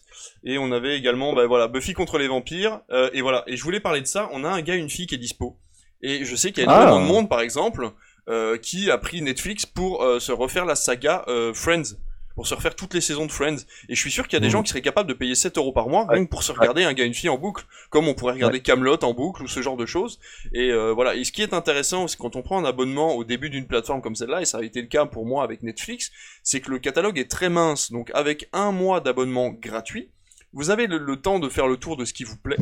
et 0.45 0.59
on 0.59 0.71
avait 0.71 0.97
également, 0.97 1.33
bah 1.33 1.47
voilà, 1.49 1.67
Buffy 1.67 1.93
contre 1.93 2.19
les 2.19 2.29
vampires. 2.29 2.83
Et 3.13 3.21
voilà. 3.21 3.43
Et 3.49 3.57
je 3.57 3.65
voulais 3.65 3.81
parler 3.81 4.01
de 4.01 4.07
ça. 4.07 4.29
On 4.33 4.45
a 4.45 4.49
un 4.49 4.63
gars, 4.63 4.77
une 4.77 4.91
fille 4.91 5.09
qui 5.09 5.17
est 5.17 5.19
dispo. 5.19 5.57
Et 6.03 6.25
je 6.25 6.37
sais 6.37 6.53
qu'il 6.53 6.63
y 6.63 6.67
a 6.67 6.71
Ah. 6.71 6.83
énormément 6.85 7.05
de 7.05 7.13
monde, 7.13 7.29
par 7.29 7.41
exemple. 7.41 7.91
Euh, 8.29 8.57
qui 8.59 8.91
a 8.91 8.99
pris 8.99 9.23
Netflix 9.23 9.67
pour 9.67 10.03
euh, 10.03 10.19
se 10.21 10.33
refaire 10.33 10.65
la 10.65 10.75
saga 10.77 11.25
euh, 11.29 11.53
Friends 11.55 11.97
pour 12.35 12.47
se 12.47 12.53
refaire 12.53 12.77
toutes 12.77 12.93
les 12.93 13.01
saisons 13.01 13.25
de 13.25 13.33
Friends. 13.33 13.57
Et 13.89 13.95
je 13.95 13.99
suis 14.01 14.11
sûr 14.11 14.29
qu'il 14.29 14.35
y 14.35 14.37
a 14.37 14.41
des 14.41 14.49
Mhm. 14.49 14.53
gens 14.53 14.63
qui 14.63 14.69
seraient 14.69 14.83
capables 14.83 15.09
de 15.09 15.15
payer 15.15 15.35
7 15.35 15.57
euros 15.57 15.73
par 15.73 15.89
mois, 15.89 16.07
Ouais. 16.11 16.27
pour 16.27 16.43
se 16.43 16.53
regarder 16.53 16.85
un 16.85 16.93
gars 16.93 17.05
et 17.05 17.07
une 17.07 17.15
fille 17.15 17.31
en 17.31 17.39
boucle, 17.39 17.65
comme 17.89 18.09
on 18.09 18.13
pourrait 18.15 18.35
regarder 18.35 18.61
Camelot 18.61 19.03
en 19.05 19.15
boucle 19.15 19.43
ou 19.43 19.49
ce 19.49 19.63
genre 19.63 19.79
de 19.79 19.87
choses. 19.87 20.21
Et 20.53 20.71
euh, 20.71 20.93
voilà. 20.93 21.15
Et 21.15 21.25
ce 21.25 21.33
qui 21.33 21.41
est 21.41 21.55
intéressant, 21.55 22.07
c'est 22.09 22.19
quand 22.19 22.37
on 22.37 22.43
prend 22.43 22.59
un 22.63 22.67
abonnement 22.67 23.15
au 23.15 23.25
début 23.25 23.49
d'une 23.49 23.67
plateforme 23.67 24.03
comme 24.03 24.15
celle-là, 24.17 24.43
et 24.43 24.45
ça 24.45 24.59
a 24.59 24.63
été 24.63 24.83
le 24.83 24.89
cas 24.89 25.07
pour 25.07 25.25
moi 25.25 25.45
avec 25.45 25.63
Netflix, 25.63 26.13
c'est 26.43 26.61
que 26.61 26.71
le 26.71 26.79
catalogue 26.79 27.19
est 27.19 27.31
très 27.31 27.49
mince. 27.49 27.91
Donc 27.91 28.11
avec 28.13 28.51
un 28.53 28.71
mois 28.71 29.01
d'abonnement 29.01 29.49
gratuit, 29.49 30.11
vous 30.53 30.69
avez 30.69 30.89
le, 30.89 30.99
le 30.99 31.17
temps 31.17 31.39
de 31.39 31.49
faire 31.49 31.67
le 31.69 31.79
tour 31.79 31.97
de 31.97 32.05
ce 32.05 32.13
qui 32.13 32.25
vous 32.25 32.37
plaît. 32.37 32.59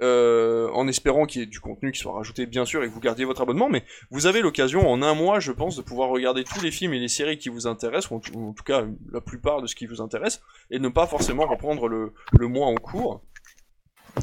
Euh, 0.00 0.70
en 0.72 0.86
espérant 0.86 1.26
qu'il 1.26 1.40
y 1.40 1.44
ait 1.44 1.46
du 1.46 1.60
contenu 1.60 1.90
qui 1.90 1.98
soit 1.98 2.12
rajouté 2.12 2.46
bien 2.46 2.64
sûr 2.64 2.84
et 2.84 2.88
que 2.88 2.92
vous 2.92 3.00
gardiez 3.00 3.24
votre 3.24 3.42
abonnement, 3.42 3.68
mais 3.68 3.84
vous 4.10 4.26
avez 4.26 4.40
l'occasion 4.40 4.88
en 4.88 5.02
un 5.02 5.14
mois, 5.14 5.40
je 5.40 5.52
pense, 5.52 5.76
de 5.76 5.82
pouvoir 5.82 6.08
regarder 6.10 6.44
tous 6.44 6.60
les 6.60 6.70
films 6.70 6.92
et 6.92 7.00
les 7.00 7.08
séries 7.08 7.38
qui 7.38 7.48
vous 7.48 7.66
intéressent, 7.66 8.10
ou 8.10 8.16
en 8.16 8.52
tout, 8.52 8.64
cas 8.64 8.84
la 9.12 9.20
plupart 9.20 9.60
de 9.60 9.66
ce 9.66 9.74
qui 9.74 9.86
vous 9.86 10.00
intéresse, 10.00 10.40
et 10.70 10.78
ne 10.78 10.88
pas 10.88 11.06
forcément 11.06 11.46
reprendre 11.46 11.88
le, 11.88 12.12
le 12.38 12.46
mois 12.46 12.66
en 12.66 12.76
cours, 12.76 13.22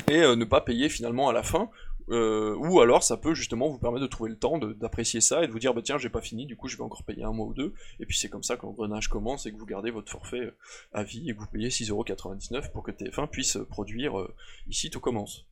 et 0.09 0.21
euh, 0.21 0.35
ne 0.35 0.45
pas 0.45 0.61
payer 0.61 0.89
finalement 0.89 1.29
à 1.29 1.33
la 1.33 1.43
fin, 1.43 1.69
euh, 2.09 2.55
ou 2.57 2.79
alors 2.81 3.03
ça 3.03 3.17
peut 3.17 3.33
justement 3.33 3.67
vous 3.67 3.79
permettre 3.79 4.03
de 4.03 4.07
trouver 4.07 4.29
le 4.29 4.37
temps 4.37 4.59
d'apprécier 4.59 5.21
ça 5.21 5.43
et 5.43 5.47
de 5.47 5.51
vous 5.51 5.57
dire 5.57 5.73
bah 5.73 5.81
tiens 5.83 5.97
j'ai 5.97 6.09
pas 6.09 6.21
fini 6.21 6.45
du 6.45 6.55
coup 6.55 6.67
je 6.67 6.77
vais 6.77 6.83
encore 6.83 7.03
payer 7.03 7.23
un 7.23 7.31
mois 7.31 7.47
ou 7.47 7.55
deux 7.55 7.73
et 7.99 8.05
puis 8.05 8.15
c'est 8.15 8.29
comme 8.29 8.43
ça 8.43 8.57
que 8.57 8.61
l'engrenage 8.61 9.07
commence 9.07 9.47
et 9.47 9.51
que 9.51 9.57
vous 9.57 9.65
gardez 9.65 9.89
votre 9.89 10.11
forfait 10.11 10.53
à 10.93 11.01
vie 11.01 11.27
et 11.27 11.33
que 11.33 11.39
vous 11.39 11.47
payez 11.47 11.69
6,99€ 11.69 12.71
pour 12.71 12.83
que 12.83 12.91
TF1 12.91 13.27
puisse 13.27 13.57
produire 13.69 14.13
ici 14.67 14.91
tout 14.91 14.99
commence. 14.99 15.47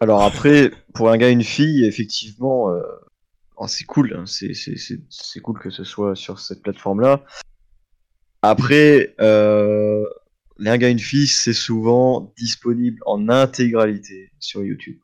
Alors 0.00 0.22
après, 0.22 0.70
pour 0.94 1.10
un 1.10 1.16
gars 1.16 1.28
et 1.30 1.32
une 1.32 1.44
fille, 1.44 1.84
effectivement, 1.84 2.70
euh, 2.70 2.82
oh, 3.56 3.66
c'est 3.66 3.84
cool. 3.84 4.14
hein, 4.16 4.24
c'est 4.26 5.40
cool 5.40 5.58
que 5.58 5.70
ce 5.70 5.84
soit 5.84 6.14
sur 6.14 6.38
cette 6.38 6.62
plateforme-là. 6.62 7.24
Après, 8.42 9.14
euh, 9.20 10.04
gars 10.58 10.88
et 10.88 10.92
une 10.92 10.98
fille, 10.98 11.26
c'est 11.26 11.54
souvent 11.54 12.32
disponible 12.36 13.00
en 13.06 13.28
intégralité 13.28 14.30
sur 14.38 14.62
YouTube. 14.62 14.98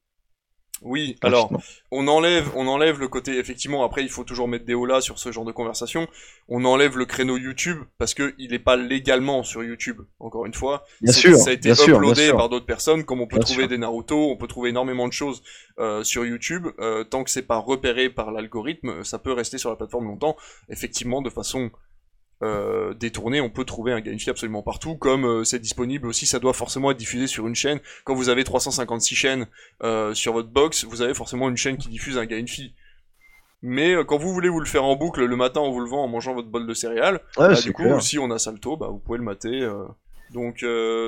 Oui, 0.85 1.17
alors 1.23 1.51
on 1.93 2.09
enlève, 2.09 2.51
on 2.57 2.67
enlève 2.67 2.99
le 2.99 3.09
côté 3.09 3.39
effectivement. 3.39 3.85
Après, 3.85 4.03
il 4.03 4.09
faut 4.09 4.25
toujours 4.25 4.49
mettre 4.49 4.65
des 4.65 4.75
là 4.87 5.01
sur 5.01 5.19
ce 5.19 5.31
genre 5.31 5.45
de 5.45 5.53
conversation. 5.53 6.09
On 6.49 6.65
enlève 6.65 6.99
le 6.99 7.05
créneau 7.05 7.37
YouTube 7.37 7.79
parce 7.99 8.15
que 8.15 8.35
il 8.39 8.51
n'est 8.51 8.59
pas 8.59 8.77
légalement 8.77 9.43
sur 9.45 9.63
YouTube. 9.63 10.01
Encore 10.19 10.45
une 10.47 10.55
fois, 10.55 10.85
Bien 11.01 11.13
C'est- 11.13 11.21
sûr, 11.21 11.37
ça 11.37 11.51
a 11.51 11.53
été 11.53 11.71
uploadé 11.71 12.27
sûr. 12.27 12.37
par 12.37 12.49
d'autres 12.49 12.67
personnes, 12.67 13.05
comme 13.05 13.21
on 13.21 13.27
peut 13.27 13.37
Bien 13.37 13.45
trouver 13.45 13.63
sûr. 13.63 13.69
des 13.69 13.79
Naruto, 13.79 14.31
on 14.31 14.37
peut 14.37 14.49
trouver 14.49 14.71
énormément 14.71 15.07
de 15.07 15.13
choses 15.13 15.43
euh, 15.79 16.03
sur 16.03 16.25
YouTube. 16.25 16.67
Euh, 16.81 17.05
tant 17.05 17.23
que 17.25 17.31
c'est 17.31 17.43
pas 17.47 17.59
repéré 17.59 18.11
par 18.11 18.33
l'algorithme, 18.33 19.05
ça 19.05 19.19
peut 19.19 19.33
rester 19.33 19.59
sur 19.59 19.71
la 19.71 19.77
plateforme 19.77 20.07
longtemps. 20.07 20.37
Effectivement, 20.69 21.23
de 21.23 21.31
façon 21.31 21.71
euh, 22.43 22.93
détournée, 22.95 23.41
on 23.41 23.51
peut 23.51 23.65
trouver 23.65 23.93
un 23.93 24.01
Gamify 24.01 24.31
absolument 24.31 24.63
partout. 24.63 24.97
Comme 24.97 25.25
euh, 25.25 25.45
c'est 25.45 25.61
disponible 25.61 26.09
aussi, 26.09 26.27
ça 26.27 26.39
doit 26.39 26.53
forcément 26.53 26.91
être 26.91 26.97
diffusé 26.97 27.27
sur 27.27 27.47
une 27.47 27.55
chaîne. 27.55 27.79
Quand 28.05 28.15
vous 28.15 28.29
avez 28.29 28.43
356 28.43 29.15
chaînes 29.15 29.47
euh, 29.83 30.13
sur 30.15 30.33
votre 30.33 30.49
box, 30.49 30.85
vous 30.85 31.03
avez 31.03 31.15
forcément 31.15 31.49
une 31.49 31.57
chaîne 31.57 31.77
qui 31.77 31.89
diffuse 31.89 32.19
un 32.19 32.27
Gamify. 32.27 32.75
Mais 33.65 33.95
quand 34.07 34.19
vous 34.19 34.33
voulez 34.33 34.49
vous 34.49 34.59
le 34.59 34.67
faire 34.67 34.83
en 34.83 34.97
boucle 34.97 35.25
le 35.25 35.37
matin 35.37 35.61
en 35.61 35.71
vous 35.71 35.79
levant 35.79 36.03
en 36.03 36.09
mangeant 36.09 36.35
votre 36.35 36.49
bol 36.49 36.67
de 36.67 36.75
céréales, 36.75 37.21
Ouais, 37.37 37.49
bah, 37.49 37.61
du 37.61 37.73
coup, 37.73 37.85
clair. 37.85 38.03
si 38.03 38.19
on 38.19 38.29
a 38.33 38.39
Salto, 38.41 38.77
bah, 38.77 38.89
vous 38.91 38.99
pouvez 38.99 39.19
le 39.19 39.25
mater. 39.25 39.65
Donc, 40.35 40.65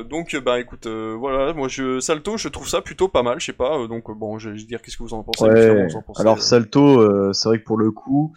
donc, 0.08 0.36
bah, 0.36 0.60
écoute, 0.60 0.86
voilà, 0.86 1.52
moi, 1.52 1.66
je, 1.66 1.98
Salto, 1.98 2.36
je 2.36 2.46
trouve 2.46 2.68
ça 2.68 2.80
plutôt 2.80 3.08
pas 3.08 3.24
mal, 3.24 3.40
je 3.40 3.46
sais 3.46 3.52
pas. 3.52 3.88
donc, 3.88 4.08
bon, 4.16 4.38
je 4.38 4.50
vais 4.50 4.56
dire 4.56 4.82
qu'est-ce 4.82 4.96
que 4.96 5.02
vous 5.02 5.14
en 5.14 5.24
pensez. 5.24 5.46
Ouais. 5.46 5.88
vous 5.88 5.96
en 5.96 6.02
pensez, 6.02 6.20
Alors 6.20 6.40
Salto, 6.40 7.32
c'est 7.32 7.48
vrai 7.48 7.58
que 7.58 7.64
pour 7.64 7.76
le 7.76 7.90
coup, 7.90 8.32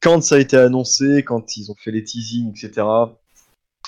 quand 0.00 0.22
ça 0.22 0.36
a 0.36 0.38
été 0.38 0.56
annoncé, 0.56 1.22
quand 1.24 1.56
ils 1.56 1.70
ont 1.70 1.74
fait 1.76 1.90
les 1.90 2.04
teasings, 2.04 2.50
etc. 2.50 2.86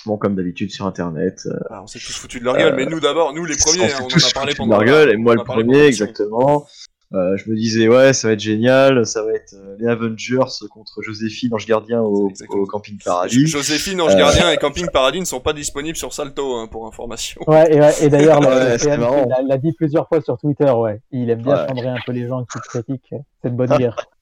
Bon, 0.06 0.16
comme 0.16 0.34
d'habitude 0.34 0.70
sur 0.70 0.86
Internet, 0.86 1.42
euh, 1.46 1.50
bah, 1.68 1.80
on 1.82 1.86
s'est 1.86 1.98
tous 1.98 2.16
foutus 2.16 2.40
de 2.40 2.44
leur 2.46 2.56
gueule, 2.56 2.74
mais 2.74 2.86
nous 2.86 3.00
d'abord, 3.00 3.34
nous 3.34 3.44
les 3.44 3.56
premiers, 3.56 3.82
on 3.82 3.96
hein, 3.96 4.00
on, 4.04 4.08
tous 4.08 4.24
en 4.24 4.28
a 4.28 4.32
parlé 4.32 4.52
foutus 4.52 4.66
de 4.66 4.70
pendant 4.70 4.78
leur 4.78 4.84
gueule, 4.86 5.10
et 5.10 5.16
moi 5.16 5.34
le 5.34 5.44
premier, 5.44 5.64
pendant 5.64 5.86
exactement. 5.86 6.66
Euh, 7.12 7.36
je 7.36 7.50
me 7.50 7.56
disais 7.56 7.88
ouais, 7.88 8.12
ça 8.12 8.28
va 8.28 8.34
être 8.34 8.40
génial, 8.40 9.04
ça 9.04 9.22
va 9.24 9.32
être 9.32 9.52
euh, 9.54 9.76
les 9.80 9.88
Avengers 9.88 10.38
contre 10.70 11.02
Joséphine, 11.02 11.52
Ange 11.52 11.66
Gardien 11.66 12.00
au. 12.00 12.32
Camping 12.68 12.98
Paradis. 13.04 13.46
Joséphine, 13.48 14.00
Ange 14.00 14.14
Euh, 14.14 14.18
Gardien 14.18 14.50
et 14.52 14.56
Camping 14.58 14.86
Paradis 14.90 15.18
ne 15.18 15.24
sont 15.24 15.40
pas 15.40 15.52
disponibles 15.52 15.96
sur 15.96 16.12
Salto, 16.14 16.54
hein, 16.54 16.68
pour 16.68 16.86
information. 16.86 17.42
Ouais, 17.48 17.66
et, 17.74 17.80
ouais, 17.80 17.92
et 18.00 18.08
d'ailleurs, 18.08 18.40
le- 18.40 18.46
Ouais, 18.46 19.42
l'a 19.48 19.58
dit 19.58 19.72
plusieurs 19.72 20.06
fois 20.08 20.20
sur 20.22 20.38
Twitter, 20.38 20.70
ouais. 20.70 21.00
Il 21.10 21.28
aime 21.30 21.42
bien 21.42 21.56
Ouais. 21.62 21.66
chandrer 21.68 21.88
un 21.88 21.98
peu 22.06 22.12
les 22.12 22.28
gens 22.28 22.44
qui 22.44 22.58
critiquent 22.60 23.14
cette 23.42 23.56
bonne 23.56 23.76
guerre. 23.76 23.96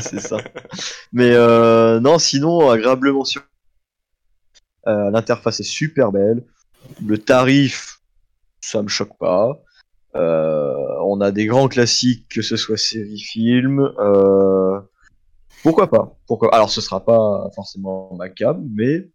C'est 0.00 0.20
ça. 0.20 0.38
Mais 1.12 1.32
euh, 1.32 2.00
non, 2.00 2.18
sinon, 2.18 2.70
agréablement. 2.70 3.24
Euh, 4.86 5.10
L'interface 5.10 5.60
est 5.60 5.64
super 5.64 6.12
belle. 6.12 6.44
Le 7.04 7.18
tarif, 7.18 8.00
ça 8.60 8.82
me 8.82 8.88
choque 8.88 9.16
pas. 9.18 9.60
Euh, 10.16 10.74
on 11.04 11.20
a 11.20 11.30
des 11.30 11.46
grands 11.46 11.68
classiques, 11.68 12.28
que 12.28 12.42
ce 12.42 12.56
soit 12.56 12.76
série, 12.76 13.20
film. 13.20 13.92
Pourquoi 15.62 15.90
pas? 15.90 16.16
Pourquoi 16.26 16.54
Alors, 16.54 16.70
ce 16.70 16.80
sera 16.80 17.04
pas 17.04 17.50
forcément 17.54 18.14
ma 18.16 18.28
cam, 18.28 18.66
mais 18.74 19.10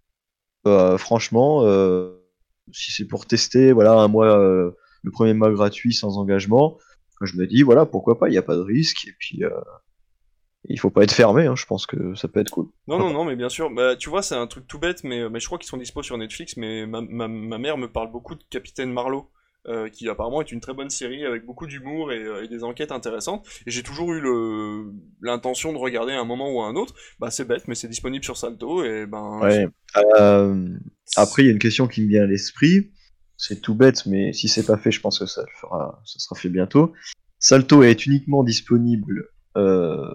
franchement, 0.98 1.64
si 2.72 2.92
c'est 2.92 3.06
pour 3.06 3.26
tester, 3.26 3.72
voilà, 3.72 3.94
un 3.94 4.08
mois, 4.08 4.38
le 4.38 5.12
premier 5.12 5.34
mois 5.34 5.52
gratuit 5.52 5.94
sans 5.94 6.18
engagement, 6.18 6.78
je 7.22 7.38
me 7.38 7.48
dis, 7.48 7.64
voilà, 7.64 7.86
pourquoi 7.86 8.20
pas? 8.20 8.28
Il 8.28 8.32
n'y 8.32 8.38
a 8.38 8.44
pas 8.44 8.56
de 8.56 8.62
risque. 8.62 9.08
Euh, 10.66 10.70
il 10.70 10.80
faut 10.80 10.90
pas 10.90 11.04
être 11.04 11.14
fermé, 11.14 11.46
hein, 11.46 11.56
je 11.56 11.66
pense 11.66 11.86
que 11.86 12.16
ça 12.16 12.28
peut 12.28 12.40
être 12.40 12.52
cool. 12.52 12.68
Non, 12.88 12.98
non, 12.98 13.12
non, 13.12 13.26
mais 13.26 13.36
bien 13.36 13.50
sûr. 13.50 13.70
Bah, 13.70 13.96
tu 13.96 14.10
vois, 14.10 14.22
c'est 14.22 14.36
un 14.36 14.48
truc 14.48 14.68
tout 14.68 14.80
bête, 14.80 15.04
mais, 15.04 15.30
mais 15.30 15.40
je 15.40 15.46
crois 15.46 15.58
qu'ils 15.58 15.70
sont 15.70 15.78
dispo 15.78 16.04
sur 16.04 16.18
Netflix. 16.18 16.58
Mais 16.58 16.86
ma, 16.86 17.02
ma, 17.02 17.28
ma 17.28 17.58
mère 17.58 17.78
me 17.78 17.92
parle 17.92 18.12
beaucoup 18.12 18.36
de 18.36 18.44
Capitaine 18.50 18.92
Marlowe, 18.92 19.30
euh, 19.68 19.90
qui 19.90 20.08
apparemment 20.10 20.42
est 20.42 20.52
une 20.52 20.60
très 20.60 20.74
bonne 20.74 20.90
série 20.90 21.26
avec 21.26 21.46
beaucoup 21.46 21.66
d'humour 21.68 22.12
et, 22.12 22.24
euh, 22.24 22.44
et 22.44 22.48
des 22.48 22.64
enquêtes 22.64 22.92
intéressantes. 22.92 23.48
Et 23.66 23.72
j'ai 23.72 23.84
toujours 23.84 24.14
eu 24.14 24.22
le 24.22 24.94
l'intention 25.22 25.74
de 25.74 25.78
regarder 25.78 26.14
à 26.14 26.20
un 26.20 26.26
moment 26.26 26.52
ou 26.52 26.62
à 26.62 26.68
un 26.68 26.76
autre. 26.76 26.94
Bah, 27.20 27.32
c'est 27.32 27.46
bête, 27.46 27.68
mais 27.68 27.76
c'est 27.76 27.88
disponible 27.88 28.24
sur 28.24 28.38
Salto 28.38 28.84
et 28.84 29.06
ben. 29.06 29.40
Ouais. 29.42 29.68
Euh, 30.20 30.70
après, 31.16 31.44
il 31.44 31.46
y 31.46 31.50
a 31.50 31.52
une 31.52 31.60
question 31.60 31.88
qui 31.88 32.02
me 32.02 32.08
vient 32.08 32.24
à 32.24 32.28
l'esprit. 32.28 32.92
C'est 33.38 33.62
tout 33.62 33.76
bête, 33.76 34.06
mais 34.06 34.32
si 34.32 34.48
c'est 34.48 34.66
pas 34.66 34.78
fait, 34.78 34.92
je 34.92 35.02
pense 35.02 35.20
que 35.20 35.26
ça 35.26 35.42
le 35.42 35.52
fera, 35.60 36.02
ça 36.06 36.20
sera 36.20 36.40
fait 36.40 36.50
bientôt. 36.50 36.94
Salto 37.38 37.84
est 37.84 38.06
uniquement 38.06 38.44
disponible, 38.44 39.28
euh, 39.58 40.08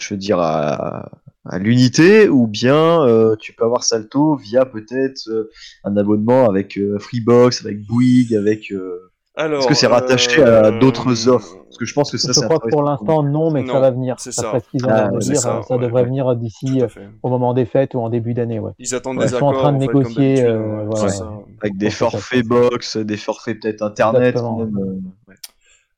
je 0.00 0.14
veux 0.14 0.18
dire, 0.18 0.38
à, 0.40 1.08
à 1.44 1.58
l'unité, 1.58 2.28
ou 2.28 2.46
bien 2.46 3.02
euh, 3.06 3.36
tu 3.36 3.52
peux 3.52 3.64
avoir 3.64 3.84
Salto 3.84 4.36
via 4.36 4.64
peut-être 4.66 5.28
euh, 5.28 5.50
un 5.84 5.96
abonnement 5.96 6.48
avec 6.48 6.76
euh, 6.76 6.98
Freebox, 6.98 7.64
avec 7.64 7.86
Bouygues, 7.86 8.34
avec. 8.34 8.70
euh, 8.72 9.10
Alors. 9.36 9.60
Est-ce 9.60 9.68
que 9.68 9.74
c'est 9.74 9.86
rattaché 9.86 10.40
euh, 10.42 10.64
à 10.64 10.70
d'autres 10.72 11.28
offres 11.28 11.56
Parce 11.64 11.78
que 11.78 11.84
je 11.84 11.94
pense 11.94 12.10
que 12.10 12.18
ça, 12.18 12.32
je 12.34 12.40
crois 12.40 12.58
que 12.58 12.68
pour 12.68 12.82
l'instant, 12.82 13.22
non, 13.22 13.50
mais 13.50 13.62
que 13.62 13.68
Non, 13.68 13.74
ça 13.74 13.80
va 13.80 13.90
venir. 13.90 14.16
c'est 14.18 14.32
Ça 14.32 14.42
ça. 14.42 14.48
serait 14.48 14.60
ce 14.60 14.68
qu'ils 14.70 14.84
ont 14.84 14.88
Ah, 14.90 15.10
ça, 15.20 15.34
Ça, 15.62 15.76
ouais, 15.76 15.78
devrait 15.82 16.02
ouais. 16.02 16.08
venir 16.08 16.36
d'ici 16.36 16.82
euh, 16.82 16.86
au 17.22 17.28
moment 17.30 17.54
des 17.54 17.64
fêtes 17.64 17.94
ou 17.94 18.00
en 18.00 18.08
début 18.10 18.34
d'année, 18.34 18.58
ouais. 18.58 18.72
Ils 18.78 18.94
attendent 18.94 19.18
Ouais. 19.18 19.26
des 19.26 19.32
Ils 19.32 19.38
sont 19.38 19.46
en 19.46 19.52
train 19.52 19.72
de 19.72 19.76
en 19.76 19.80
fait, 19.80 19.86
comme 19.86 20.02
négocier, 20.02 20.44
euh, 20.44 20.90
ça. 21.08 21.30
avec 21.62 21.76
des 21.78 21.90
forfaits 21.90 22.44
box, 22.46 22.96
des 22.98 23.16
forfaits 23.16 23.60
peut-être 23.60 23.82
internet. 23.82 24.34
Exactement. 24.36 24.58
même, 24.58 24.76
euh, 24.76 25.32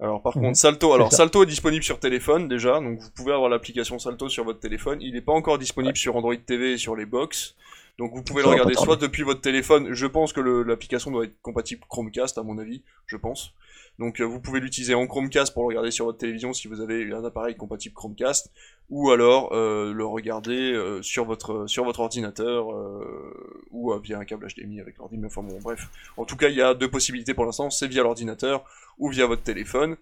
Alors 0.00 0.22
par 0.22 0.36
Mhm. 0.36 0.42
contre 0.44 0.56
Salto, 0.58 0.92
alors 0.94 1.10
ça. 1.10 1.18
Salto 1.18 1.42
est 1.42 1.46
disponible 1.46 1.84
sur 1.84 1.98
téléphone 2.00 2.48
déjà, 2.48 2.80
donc 2.80 2.98
vous 2.98 3.10
pouvez 3.10 3.32
avoir 3.32 3.50
l'application 3.50 3.98
Salto 3.98 4.28
sur 4.28 4.44
votre 4.44 4.60
téléphone. 4.60 4.98
Il 5.02 5.12
n'est 5.14 5.20
pas 5.20 5.32
encore 5.32 5.58
disponible 5.58 5.96
sur 5.96 6.16
Android 6.16 6.34
TV 6.36 6.72
et 6.72 6.78
sur 6.78 6.96
les 6.96 7.04
box. 7.06 7.54
Donc 7.98 8.14
vous 8.14 8.22
pouvez 8.22 8.42
Ça 8.42 8.48
le 8.48 8.52
regarder 8.52 8.74
soit 8.74 8.96
depuis 8.96 9.22
votre 9.22 9.40
téléphone. 9.40 9.92
Je 9.92 10.06
pense 10.06 10.32
que 10.32 10.40
l'application 10.40 11.10
doit 11.10 11.24
être 11.24 11.40
compatible 11.42 11.82
Chromecast 11.88 12.38
à 12.38 12.42
mon 12.42 12.58
avis, 12.58 12.82
je 13.06 13.16
pense. 13.16 13.52
Donc 13.98 14.20
euh, 14.20 14.24
vous 14.24 14.40
pouvez 14.40 14.60
l'utiliser 14.60 14.94
en 14.94 15.06
Chromecast 15.06 15.52
pour 15.52 15.64
le 15.64 15.68
regarder 15.68 15.90
sur 15.90 16.06
votre 16.06 16.18
télévision 16.18 16.54
si 16.54 16.68
vous 16.68 16.80
avez 16.80 17.12
un 17.12 17.22
appareil 17.22 17.54
compatible 17.54 17.94
Chromecast, 17.94 18.50
ou 18.88 19.10
alors 19.10 19.52
euh, 19.52 19.92
le 19.92 20.06
regarder 20.06 20.72
euh, 20.72 21.02
sur 21.02 21.26
votre 21.26 21.66
sur 21.66 21.84
votre 21.84 22.00
ordinateur 22.00 22.68
ou 23.70 23.92
via 24.02 24.18
un 24.18 24.24
câble 24.24 24.46
HDMI 24.48 24.80
avec 24.80 24.96
l'ordi. 24.98 25.18
Mais 25.18 25.26
enfin 25.26 25.42
bon, 25.42 25.58
bref. 25.60 25.88
En 26.16 26.24
tout 26.24 26.36
cas, 26.36 26.48
il 26.48 26.56
y 26.56 26.62
a 26.62 26.74
deux 26.74 26.90
possibilités 26.90 27.34
pour 27.34 27.44
l'instant. 27.44 27.68
C'est 27.70 27.88
via 27.88 28.02
l'ordinateur 28.02 28.64
ou 28.98 29.10
via 29.10 29.26
votre 29.26 29.42
téléphone. 29.42 29.96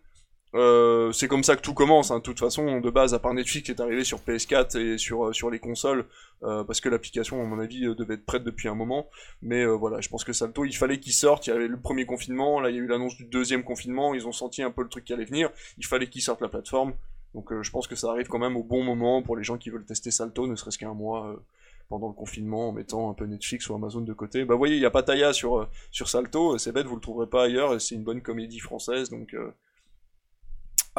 Euh, 0.55 1.13
c'est 1.13 1.29
comme 1.29 1.45
ça 1.45 1.57
que 1.57 1.61
tout 1.61 1.75
commence. 1.75 2.11
Hein. 2.11 2.19
De 2.19 2.23
toute 2.23 2.39
façon, 2.39 2.81
de 2.81 2.91
base, 2.91 3.15
à 3.15 3.19
part 3.19 3.35
Netflix 3.35 3.69
est 3.69 3.81
arrivé 3.81 4.05
sur 4.05 4.21
PS4 4.21 4.79
et 4.79 4.99
sur 4.99 5.27
euh, 5.27 5.33
sur 5.33 5.51
les 5.51 5.59
consoles, 5.59 6.07
euh, 6.43 6.65
parce 6.65 6.81
que 6.81 6.89
l'application, 6.89 7.43
à 7.43 7.45
mon 7.45 7.59
avis, 7.59 7.81
devait 7.81 8.15
être 8.15 8.25
prête 8.25 8.45
depuis 8.45 8.69
un 8.69 8.75
moment. 8.75 9.09
Mais 9.43 9.65
voilà, 9.67 10.01
je 10.01 10.09
pense 10.09 10.25
que 10.25 10.33
Salto, 10.33 10.65
il 10.65 10.77
fallait 10.77 11.01
qu'il 11.01 11.13
sorte. 11.13 11.47
Il 11.47 11.51
y 11.51 11.53
avait 11.53 11.69
le 11.69 11.79
premier 11.79 12.07
confinement, 12.07 12.61
là, 12.61 12.71
il 12.71 12.77
y 12.77 12.79
a 12.79 12.83
eu 12.83 12.87
l'annonce 12.87 13.17
du 13.17 13.25
deuxième 13.25 13.63
confinement. 13.63 14.15
Ils 14.15 14.27
ont 14.27 14.33
senti 14.33 14.63
un 14.63 14.71
peu 14.71 14.83
le 14.83 14.89
truc 14.89 15.05
qui 15.05 15.13
allait 15.13 15.25
venir. 15.25 15.51
Il 15.79 15.87
fallait 15.87 16.09
qu'il 16.09 16.23
sorte 16.23 16.41
la 16.41 16.49
plateforme. 16.49 16.95
Donc, 17.35 17.53
je 17.63 17.71
pense 17.71 17.87
que 17.87 17.95
ça 17.95 18.11
arrive 18.11 18.29
quand 18.29 18.39
même 18.39 18.57
au 18.57 18.63
bon 18.63 18.83
moment 18.83 19.23
pour 19.23 19.37
les 19.37 19.45
gens 19.45 19.59
qui 19.59 19.71
veulent 19.71 19.85
tester 19.85 20.11
Salto, 20.11 20.47
ne 20.47 20.57
serait-ce 20.57 20.79
qu'un 20.79 20.95
mois. 20.95 21.37
pendant 21.91 22.09
le 22.09 22.15
confinement, 22.15 22.69
en 22.69 22.73
mettant 22.73 23.11
un 23.11 23.15
peu 23.15 23.25
Netflix 23.25 23.69
ou 23.69 23.75
Amazon 23.75 24.03
de 24.03 24.13
côté. 24.13 24.45
Bah, 24.45 24.55
vous 24.55 24.59
voyez, 24.59 24.77
il 24.77 24.83
y 24.83 24.87
a 24.87 24.91
Pattaya 24.91 25.33
sur, 25.33 25.69
sur 25.91 26.09
Salto, 26.09 26.59
c'est 26.59 26.73
bête, 26.73 26.87
vous 26.87 26.97
le 26.97 27.01
trouverez 27.01 27.27
pas 27.27 27.45
ailleurs, 27.45 27.81
c'est 27.81 27.95
une 27.95 28.03
bonne 28.03 28.21
comédie 28.21 28.59
française, 28.59 29.09
donc, 29.09 29.35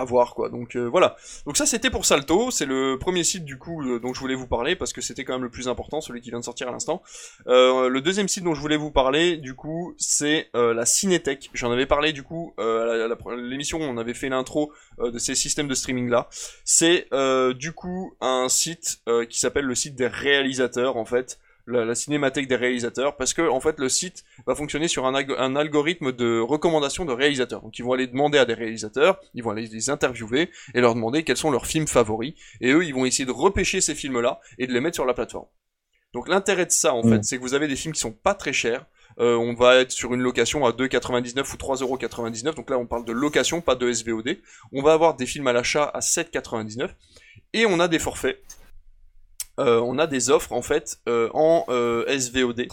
voir 0.03 0.35
quoi. 0.35 0.49
Donc 0.49 0.75
euh, 0.75 0.85
voilà. 0.85 1.15
Donc 1.45 1.57
ça 1.57 1.65
c'était 1.65 1.89
pour 1.89 2.05
Salto, 2.05 2.51
c'est 2.51 2.65
le 2.65 2.97
premier 2.99 3.23
site 3.23 3.45
du 3.45 3.57
coup 3.57 3.81
euh, 3.83 3.99
dont 3.99 4.13
je 4.13 4.19
voulais 4.19 4.35
vous 4.35 4.47
parler 4.47 4.75
parce 4.75 4.93
que 4.93 5.01
c'était 5.01 5.23
quand 5.23 5.33
même 5.33 5.43
le 5.43 5.49
plus 5.49 5.67
important, 5.67 6.01
celui 6.01 6.21
qui 6.21 6.29
vient 6.29 6.39
de 6.39 6.43
sortir 6.43 6.67
à 6.67 6.71
l'instant. 6.71 7.01
Euh, 7.47 7.89
le 7.89 8.01
deuxième 8.01 8.27
site 8.27 8.43
dont 8.43 8.53
je 8.53 8.61
voulais 8.61 8.77
vous 8.77 8.91
parler 8.91 9.37
du 9.37 9.55
coup 9.55 9.93
c'est 9.97 10.49
la 10.53 10.85
Cinétech. 10.85 11.49
J'en 11.53 11.71
avais 11.71 11.85
parlé 11.85 12.13
du 12.13 12.23
coup 12.23 12.53
à 12.57 13.07
l'émission, 13.35 13.79
on 13.81 13.97
avait 13.97 14.13
fait 14.13 14.29
l'intro 14.29 14.71
de 14.99 15.17
ces 15.17 15.35
systèmes 15.35 15.67
de 15.67 15.75
streaming 15.75 16.09
là. 16.09 16.29
C'est 16.63 17.07
du 17.55 17.71
coup 17.71 18.13
un 18.21 18.49
site 18.49 19.01
qui 19.29 19.39
s'appelle 19.39 19.65
le 19.65 19.75
site 19.75 19.95
des 19.95 20.07
réalisateurs 20.07 20.97
en 20.97 21.05
fait. 21.05 21.39
La, 21.71 21.85
la 21.85 21.95
cinémathèque 21.95 22.47
des 22.47 22.55
réalisateurs, 22.55 23.15
parce 23.15 23.33
que 23.33 23.47
en 23.47 23.59
fait 23.59 23.79
le 23.79 23.89
site 23.89 24.23
va 24.47 24.55
fonctionner 24.55 24.87
sur 24.87 25.05
un, 25.05 25.13
alg- 25.13 25.35
un 25.37 25.55
algorithme 25.55 26.11
de 26.11 26.39
recommandation 26.39 27.05
de 27.05 27.13
réalisateurs. 27.13 27.61
Donc 27.61 27.77
ils 27.77 27.83
vont 27.85 27.93
aller 27.93 28.07
demander 28.07 28.37
à 28.39 28.45
des 28.45 28.53
réalisateurs, 28.55 29.19
ils 29.33 29.43
vont 29.43 29.51
aller 29.51 29.67
les 29.67 29.89
interviewer 29.89 30.49
et 30.73 30.81
leur 30.81 30.95
demander 30.95 31.23
quels 31.23 31.37
sont 31.37 31.51
leurs 31.51 31.65
films 31.67 31.87
favoris. 31.87 32.33
Et 32.61 32.71
eux, 32.71 32.83
ils 32.85 32.93
vont 32.93 33.05
essayer 33.05 33.25
de 33.25 33.31
repêcher 33.31 33.81
ces 33.81 33.93
films-là 33.95 34.39
et 34.57 34.67
de 34.67 34.73
les 34.73 34.79
mettre 34.81 34.95
sur 34.95 35.05
la 35.05 35.13
plateforme. 35.13 35.47
Donc 36.13 36.27
l'intérêt 36.27 36.65
de 36.65 36.71
ça, 36.71 36.93
en 36.93 37.03
Mm. 37.05 37.09
fait, 37.11 37.23
c'est 37.23 37.37
que 37.37 37.41
vous 37.41 37.53
avez 37.53 37.67
des 37.67 37.75
films 37.75 37.93
qui 37.93 37.99
sont 38.01 38.11
pas 38.13 38.33
très 38.33 38.53
chers. 38.53 38.85
Euh, 39.19 39.35
on 39.35 39.53
va 39.53 39.75
être 39.77 39.91
sur 39.91 40.13
une 40.13 40.21
location 40.21 40.65
à 40.65 40.71
2,99 40.71 41.53
ou 41.53 41.57
3,99€. 41.57 42.55
Donc 42.55 42.69
là, 42.69 42.77
on 42.79 42.85
parle 42.87 43.05
de 43.05 43.11
location, 43.11 43.59
pas 43.61 43.75
de 43.75 43.91
SVOD. 43.91 44.37
On 44.71 44.81
va 44.81 44.93
avoir 44.93 45.15
des 45.15 45.25
films 45.25 45.47
à 45.47 45.53
l'achat 45.53 45.83
à 45.93 45.99
7,99. 45.99 46.89
Et 47.53 47.65
on 47.65 47.79
a 47.79 47.87
des 47.87 47.99
forfaits. 47.99 48.39
Euh, 49.59 49.81
on 49.81 49.97
a 49.97 50.07
des 50.07 50.29
offres 50.29 50.53
en 50.53 50.61
fait 50.61 50.99
euh, 51.09 51.29
en 51.33 51.65
euh, 51.67 52.05
SVOD. 52.07 52.67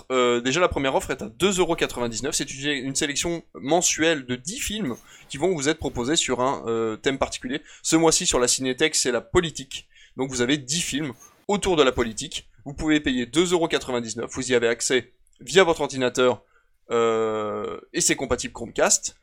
Déjà 0.44 0.60
la 0.60 0.68
première 0.68 0.94
offre 0.94 1.10
est 1.10 1.20
à 1.20 1.26
2,99€. 1.26 2.32
C'est 2.32 2.52
une, 2.52 2.70
une 2.70 2.94
sélection 2.94 3.42
mensuelle 3.54 4.24
de 4.24 4.36
10 4.36 4.60
films 4.60 4.96
qui 5.28 5.36
vont 5.36 5.52
vous 5.52 5.68
être 5.68 5.78
proposés 5.78 6.16
sur 6.16 6.40
un 6.40 6.96
thème 7.02 7.18
particulier. 7.18 7.60
Ce 7.82 7.96
mois-ci 7.96 8.26
sur 8.26 8.38
la 8.38 8.46
Cinétech 8.48 8.94
c'est 8.94 9.10
la 9.10 9.20
politique. 9.20 9.88
Donc 10.16 10.30
vous 10.30 10.40
avez 10.42 10.58
10 10.58 10.80
films 10.80 11.12
autour 11.48 11.76
de 11.76 11.82
la 11.82 11.92
politique. 11.92 12.48
Vous 12.64 12.72
pouvez 12.72 13.00
payer 13.00 13.26
2,99€. 13.26 14.26
Vous 14.30 14.52
y 14.52 14.54
avez 14.54 14.68
accès 14.68 15.12
via 15.40 15.64
votre 15.64 15.80
ordinateur 15.80 16.42
et 16.90 18.00
c'est 18.00 18.16
compatible 18.16 18.52
Chromecast. 18.54 19.16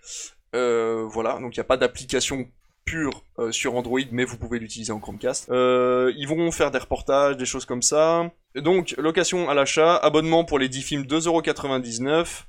Voilà, 0.52 1.40
donc 1.40 1.56
il 1.56 1.60
n'y 1.60 1.62
a 1.62 1.66
pas 1.66 1.78
d'application 1.78 2.46
pure 2.86 3.24
euh, 3.40 3.52
sur 3.52 3.76
Android, 3.76 4.02
mais 4.12 4.26
vous 4.26 4.38
pouvez 4.38 4.60
l'utiliser 4.60 4.92
en 4.92 5.00
Chromecast. 5.00 5.50
Euh, 5.50 6.12
ils 6.18 6.28
vont 6.28 6.52
faire 6.52 6.72
des 6.72 6.80
reportages, 6.80 7.38
des 7.38 7.46
choses 7.46 7.66
comme 7.66 7.82
ça. 7.82 8.32
Donc, 8.56 8.96
location 8.98 9.50
à 9.50 9.54
l'achat, 9.54 9.96
abonnement 9.96 10.44
pour 10.46 10.60
les 10.60 10.70
10 10.70 10.82
films 10.82 11.04
2,99€, 11.04 12.44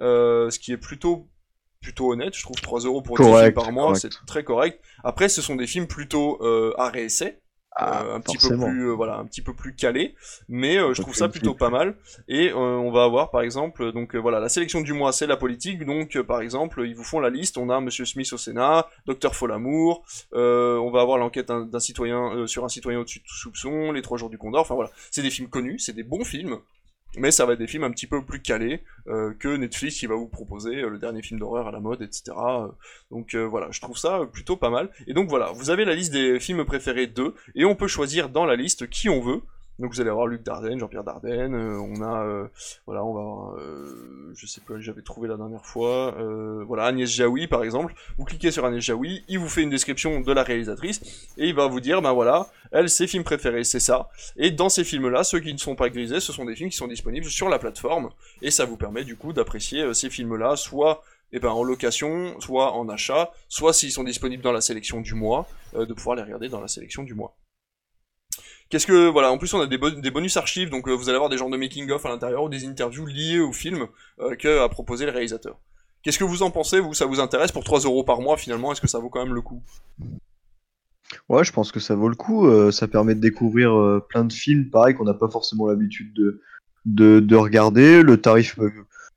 euh, 0.00 0.50
ce 0.50 0.58
qui 0.58 0.72
est 0.72 0.76
plutôt 0.76 1.28
plutôt 1.80 2.12
honnête, 2.12 2.36
je 2.36 2.42
trouve 2.42 2.60
3 2.60 2.80
euros 2.80 3.02
pour 3.02 3.16
10 3.18 3.24
films 3.24 3.52
par 3.52 3.72
mois, 3.72 3.94
c'est 3.94 4.10
très 4.26 4.42
correct. 4.42 4.82
Après, 5.04 5.28
ce 5.28 5.40
sont 5.40 5.54
des 5.54 5.66
films 5.66 5.86
plutôt 5.86 6.38
euh, 6.42 6.74
à 6.76 6.88
réessai, 6.88 7.40
Ah, 7.72 8.02
euh, 8.02 8.16
un 8.16 8.20
petit 8.20 8.36
peu 8.36 8.56
plus 8.56 8.88
euh, 8.88 8.94
voilà 8.94 9.16
un 9.18 9.24
petit 9.24 9.42
peu 9.42 9.54
plus 9.54 9.74
calé. 9.74 10.14
Mais 10.48 10.78
euh, 10.78 10.94
je 10.94 11.02
trouve 11.02 11.14
ça 11.14 11.28
plutôt 11.28 11.54
pas 11.54 11.70
mal. 11.70 11.96
Et 12.26 12.52
on 12.52 12.90
va 12.90 13.04
avoir 13.04 13.30
par 13.30 13.42
exemple 13.42 13.92
donc 13.92 14.16
voilà 14.16 14.40
la 14.40 14.48
sélection 14.48 14.80
du 14.80 14.92
mois 14.92 15.12
c'est 15.12 15.26
la 15.26 15.36
politique. 15.36 15.84
Donc 15.84 16.20
par 16.22 16.40
exemple 16.40 16.84
ils 16.86 16.94
vous 16.94 17.04
font 17.04 17.20
la 17.20 17.30
liste. 17.30 17.58
On 17.58 17.70
a 17.70 17.80
Monsieur 17.80 18.04
Smith 18.04 18.32
au 18.32 18.38
Sénat 18.38 18.88
Docteur 19.06 19.34
Folamour 19.34 20.04
on 20.32 20.90
va 20.90 21.00
avoir 21.00 21.18
l'enquête 21.18 21.48
d'un 21.48 21.80
citoyen 21.80 22.46
sur 22.46 22.64
un 22.64 22.68
citoyen 22.68 23.00
au-dessus 23.00 23.20
de 23.20 23.24
tout 23.24 23.36
soupçon 23.36 23.92
les 23.92 24.02
trois 24.02 24.18
jours 24.18 24.30
du 24.30 24.38
Condor. 24.38 24.62
Enfin 24.62 24.74
voilà. 24.74 24.90
C'est 25.10 25.22
des 25.22 25.30
films 25.30 25.48
connus 25.48 25.78
c'est 25.78 25.94
des 25.94 26.02
bons 26.02 26.24
films 26.24 26.58
mais 27.16 27.30
ça 27.30 27.46
va 27.46 27.54
être 27.54 27.58
des 27.58 27.66
films 27.66 27.84
un 27.84 27.90
petit 27.90 28.06
peu 28.06 28.24
plus 28.24 28.40
calés 28.40 28.82
euh, 29.08 29.32
que 29.38 29.56
Netflix 29.56 29.98
qui 29.98 30.06
va 30.06 30.14
vous 30.14 30.28
proposer 30.28 30.82
euh, 30.82 30.90
le 30.90 30.98
dernier 30.98 31.22
film 31.22 31.40
d'horreur 31.40 31.66
à 31.66 31.72
la 31.72 31.80
mode, 31.80 32.02
etc. 32.02 32.36
Euh, 32.36 32.68
Donc 33.10 33.34
voilà, 33.34 33.68
je 33.70 33.80
trouve 33.80 33.96
ça 33.96 34.20
plutôt 34.32 34.56
pas 34.56 34.70
mal. 34.70 34.90
Et 35.06 35.14
donc 35.14 35.28
voilà, 35.28 35.50
vous 35.52 35.70
avez 35.70 35.84
la 35.84 35.94
liste 35.94 36.12
des 36.12 36.38
films 36.40 36.64
préférés 36.64 37.06
d'eux, 37.06 37.34
et 37.54 37.64
on 37.64 37.74
peut 37.74 37.88
choisir 37.88 38.28
dans 38.28 38.44
la 38.44 38.56
liste 38.56 38.88
qui 38.88 39.08
on 39.08 39.20
veut. 39.20 39.40
Donc 39.78 39.92
vous 39.92 40.00
allez 40.00 40.10
avoir 40.10 40.26
Luc 40.26 40.42
Dardenne, 40.42 40.80
Jean-Pierre 40.80 41.04
Dardenne, 41.04 41.54
euh, 41.54 41.78
on 41.78 42.02
a, 42.02 42.24
euh, 42.24 42.48
voilà, 42.86 43.04
on 43.04 43.14
va 43.14 43.20
avoir, 43.20 43.54
euh, 43.58 44.32
je 44.34 44.44
sais 44.44 44.60
pas, 44.60 44.74
j'avais 44.80 45.02
trouvé 45.02 45.28
la 45.28 45.36
dernière 45.36 45.64
fois, 45.64 46.16
euh, 46.18 46.64
voilà, 46.66 46.86
Agnès 46.86 47.08
Jaoui 47.08 47.46
par 47.46 47.62
exemple. 47.62 47.94
Vous 48.18 48.24
cliquez 48.24 48.50
sur 48.50 48.64
Agnès 48.64 48.82
Jaoui, 48.82 49.22
il 49.28 49.38
vous 49.38 49.48
fait 49.48 49.62
une 49.62 49.70
description 49.70 50.20
de 50.20 50.32
la 50.32 50.42
réalisatrice, 50.42 51.30
et 51.36 51.46
il 51.48 51.54
va 51.54 51.68
vous 51.68 51.78
dire, 51.78 52.02
ben 52.02 52.12
voilà, 52.12 52.48
elle, 52.72 52.88
ses 52.88 53.06
films 53.06 53.22
préférés, 53.22 53.62
c'est 53.62 53.78
ça. 53.78 54.10
Et 54.36 54.50
dans 54.50 54.68
ces 54.68 54.82
films-là, 54.82 55.22
ceux 55.22 55.38
qui 55.38 55.52
ne 55.52 55.58
sont 55.58 55.76
pas 55.76 55.90
grisés, 55.90 56.18
ce 56.18 56.32
sont 56.32 56.44
des 56.44 56.56
films 56.56 56.70
qui 56.70 56.76
sont 56.76 56.88
disponibles 56.88 57.26
sur 57.26 57.48
la 57.48 57.60
plateforme, 57.60 58.10
et 58.42 58.50
ça 58.50 58.64
vous 58.64 58.76
permet 58.76 59.04
du 59.04 59.16
coup 59.16 59.32
d'apprécier 59.32 59.94
ces 59.94 60.10
films-là, 60.10 60.56
soit 60.56 61.02
eh 61.30 61.38
ben, 61.38 61.50
en 61.50 61.62
location, 61.62 62.40
soit 62.40 62.72
en 62.72 62.88
achat, 62.88 63.30
soit 63.48 63.72
s'ils 63.72 63.92
sont 63.92 64.02
disponibles 64.02 64.42
dans 64.42 64.50
la 64.50 64.60
sélection 64.62 65.00
du 65.02 65.14
mois, 65.14 65.46
de 65.74 65.92
pouvoir 65.92 66.16
les 66.16 66.22
regarder 66.22 66.48
dans 66.48 66.60
la 66.60 66.68
sélection 66.68 67.04
du 67.04 67.14
mois. 67.14 67.32
Qu'est-ce 68.70 68.86
que 68.86 69.08
voilà 69.08 69.30
en 69.32 69.38
plus 69.38 69.52
on 69.54 69.60
a 69.60 69.66
des, 69.66 69.78
bo- 69.78 69.90
des 69.90 70.10
bonus 70.10 70.36
archives 70.36 70.68
donc 70.68 70.88
euh, 70.88 70.92
vous 70.92 71.08
allez 71.08 71.16
avoir 71.16 71.30
des 71.30 71.38
genres 71.38 71.48
de 71.48 71.56
making 71.56 71.90
of 71.90 72.04
à 72.04 72.10
l'intérieur 72.10 72.42
ou 72.44 72.48
des 72.50 72.66
interviews 72.66 73.06
liées 73.06 73.40
au 73.40 73.52
film 73.52 73.86
euh, 74.20 74.34
que 74.36 74.60
a 74.60 74.68
proposé 74.68 75.06
le 75.06 75.10
réalisateur. 75.12 75.56
Qu'est-ce 76.02 76.18
que 76.18 76.24
vous 76.24 76.42
en 76.42 76.50
pensez 76.50 76.78
vous? 76.78 76.92
Ça 76.94 77.06
vous 77.06 77.18
intéresse? 77.18 77.50
Pour 77.50 77.64
3 77.64 77.80
euros 77.80 78.04
par 78.04 78.20
mois 78.20 78.36
finalement 78.36 78.70
est-ce 78.72 78.80
que 78.80 78.86
ça 78.86 78.98
vaut 78.98 79.08
quand 79.08 79.24
même 79.24 79.34
le 79.34 79.40
coup? 79.40 79.62
Ouais, 81.30 81.44
je 81.44 81.52
pense 81.52 81.72
que 81.72 81.80
ça 81.80 81.94
vaut 81.94 82.08
le 82.08 82.14
coup. 82.14 82.46
euh, 82.46 82.70
ça 82.70 82.86
permet 82.88 83.14
de 83.14 83.20
découvrir 83.20 83.72
euh, 83.74 84.04
plein 84.06 84.24
de 84.24 84.32
films, 84.32 84.68
pareil, 84.68 84.94
qu'on 84.94 85.04
n'a 85.04 85.14
pas 85.14 85.28
forcément 85.30 85.66
l'habitude 85.66 86.12
de, 86.12 86.42
de, 86.84 87.20
de 87.20 87.36
regarder. 87.36 88.02
Le 88.02 88.20
tarif 88.20 88.58
me, 88.58 88.70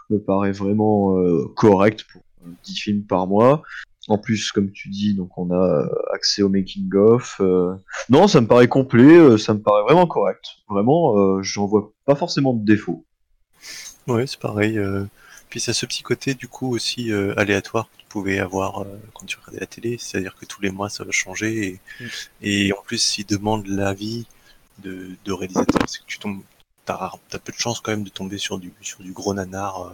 me 0.10 0.18
paraît 0.20 0.54
vraiment 0.54 1.18
correct 1.56 2.06
pour 2.12 2.22
euh, 2.48 2.52
10 2.64 2.76
films 2.80 3.04
par 3.04 3.28
mois. 3.28 3.64
En 4.08 4.18
plus, 4.18 4.52
comme 4.52 4.72
tu 4.72 4.90
dis, 4.90 5.14
donc 5.14 5.38
on 5.38 5.52
a 5.52 5.56
euh, 5.84 5.88
accès 6.14 6.42
au 6.42 6.50
making 6.50 6.94
of. 6.96 7.38
euh. 7.40 7.76
Non, 8.10 8.28
ça 8.28 8.42
me 8.42 8.48
paraît 8.48 8.68
complet, 8.68 9.16
euh, 9.16 9.38
ça 9.38 9.54
me 9.54 9.62
paraît 9.62 9.84
vraiment 9.84 10.08
correct. 10.08 10.44
Vraiment, 10.70 11.18
euh, 11.18 11.44
j'en 11.44 11.68
vois 11.68 11.92
pas 12.06 12.16
forcément 12.16 12.54
de 12.54 12.66
défaut. 12.66 13.06
Ouais, 14.08 14.26
c'est 14.26 14.40
pareil. 14.40 14.78
euh, 14.80 15.06
Puis 15.50 15.60
ça 15.60 15.72
a 15.72 15.74
ce 15.74 15.86
petit 15.86 16.02
côté 16.04 16.34
du 16.34 16.48
coup 16.48 16.74
aussi 16.74 17.12
aléatoire 17.38 17.90
que 17.92 17.98
tu 18.02 18.06
pouvais 18.10 18.40
avoir 18.40 18.86
quand 19.14 19.26
tu 19.26 19.38
regardais 19.38 19.60
la 19.60 19.68
télé, 19.68 19.98
c'est-à-dire 20.00 20.36
que 20.36 20.46
tous 20.46 20.62
les 20.62 20.72
mois 20.72 20.90
ça 20.90 21.04
va 21.04 21.12
changer 21.12 21.68
et, 21.68 21.80
Mm. 22.00 22.06
et 22.42 22.74
en 22.74 22.82
plus 22.84 22.98
s'ils 22.98 23.26
demandent 23.26 23.68
l'avis 23.68 24.26
de, 24.84 25.10
de 25.26 25.32
réalisateur, 25.34 25.82
c'est 25.88 26.00
que 26.00 26.06
tu 26.08 26.18
tombes, 26.20 26.42
t'as 26.86 27.12
t'as 27.30 27.38
peu 27.40 27.52
de 27.52 27.58
chance 27.58 27.80
quand 27.82 27.92
même 27.92 28.04
de 28.04 28.10
tomber 28.10 28.38
sur 28.40 28.58
du 28.60 28.74
sur 28.82 29.02
du 29.04 29.12
gros 29.12 29.34
nanar 29.34 29.92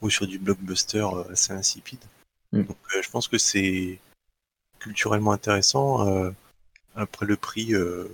ou 0.00 0.10
sur 0.10 0.26
du 0.26 0.38
blockbuster 0.38 1.06
assez 1.30 1.52
insipide. 1.52 2.00
Mm. 2.58 2.64
Donc 2.64 2.78
euh, 2.94 3.02
je 3.02 3.10
pense 3.10 3.28
que 3.28 3.38
c'est 3.38 3.98
culturellement 4.78 5.32
intéressant. 5.32 6.08
euh, 6.08 6.30
après 6.96 7.26
le 7.26 7.36
prix, 7.36 7.74
euh, 7.74 8.08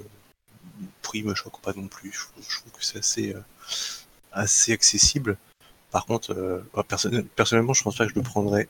le 0.81 0.87
prix 1.03 1.23
me 1.23 1.35
choque 1.35 1.61
pas 1.61 1.73
non 1.75 1.89
plus. 1.89 2.13
Je, 2.13 2.43
je 2.49 2.59
trouve 2.61 2.73
que 2.73 2.85
c'est 2.85 2.99
assez 2.99 3.35
euh, 3.35 3.41
assez 4.33 4.73
accessible. 4.73 5.37
Par 5.91 6.07
contre, 6.07 6.33
euh, 6.33 6.61
bah, 6.75 6.85
perso- 6.89 7.11
personnellement, 7.37 7.75
je 7.75 7.83
pense 7.83 7.97
pas 7.97 8.05
que 8.07 8.11
je 8.13 8.17
le 8.17 8.23
prendrais 8.23 8.69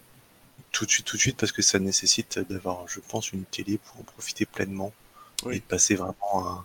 tout 0.73 0.87
de 0.87 0.91
suite, 0.91 1.07
tout 1.07 1.17
de 1.17 1.21
suite, 1.23 1.37
parce 1.37 1.53
que 1.53 1.63
ça 1.63 1.79
nécessite 1.79 2.39
d'avoir, 2.39 2.87
je 2.89 3.01
pense, 3.01 3.33
une 3.33 3.45
télé 3.45 3.79
pour 3.79 4.01
en 4.01 4.05
profiter 4.05 4.47
pleinement 4.47 4.93
Oui. 5.45 5.57
et 5.57 5.59
de 5.61 5.65
passer 5.65 5.97
vraiment 5.97 6.49
un, 6.49 6.65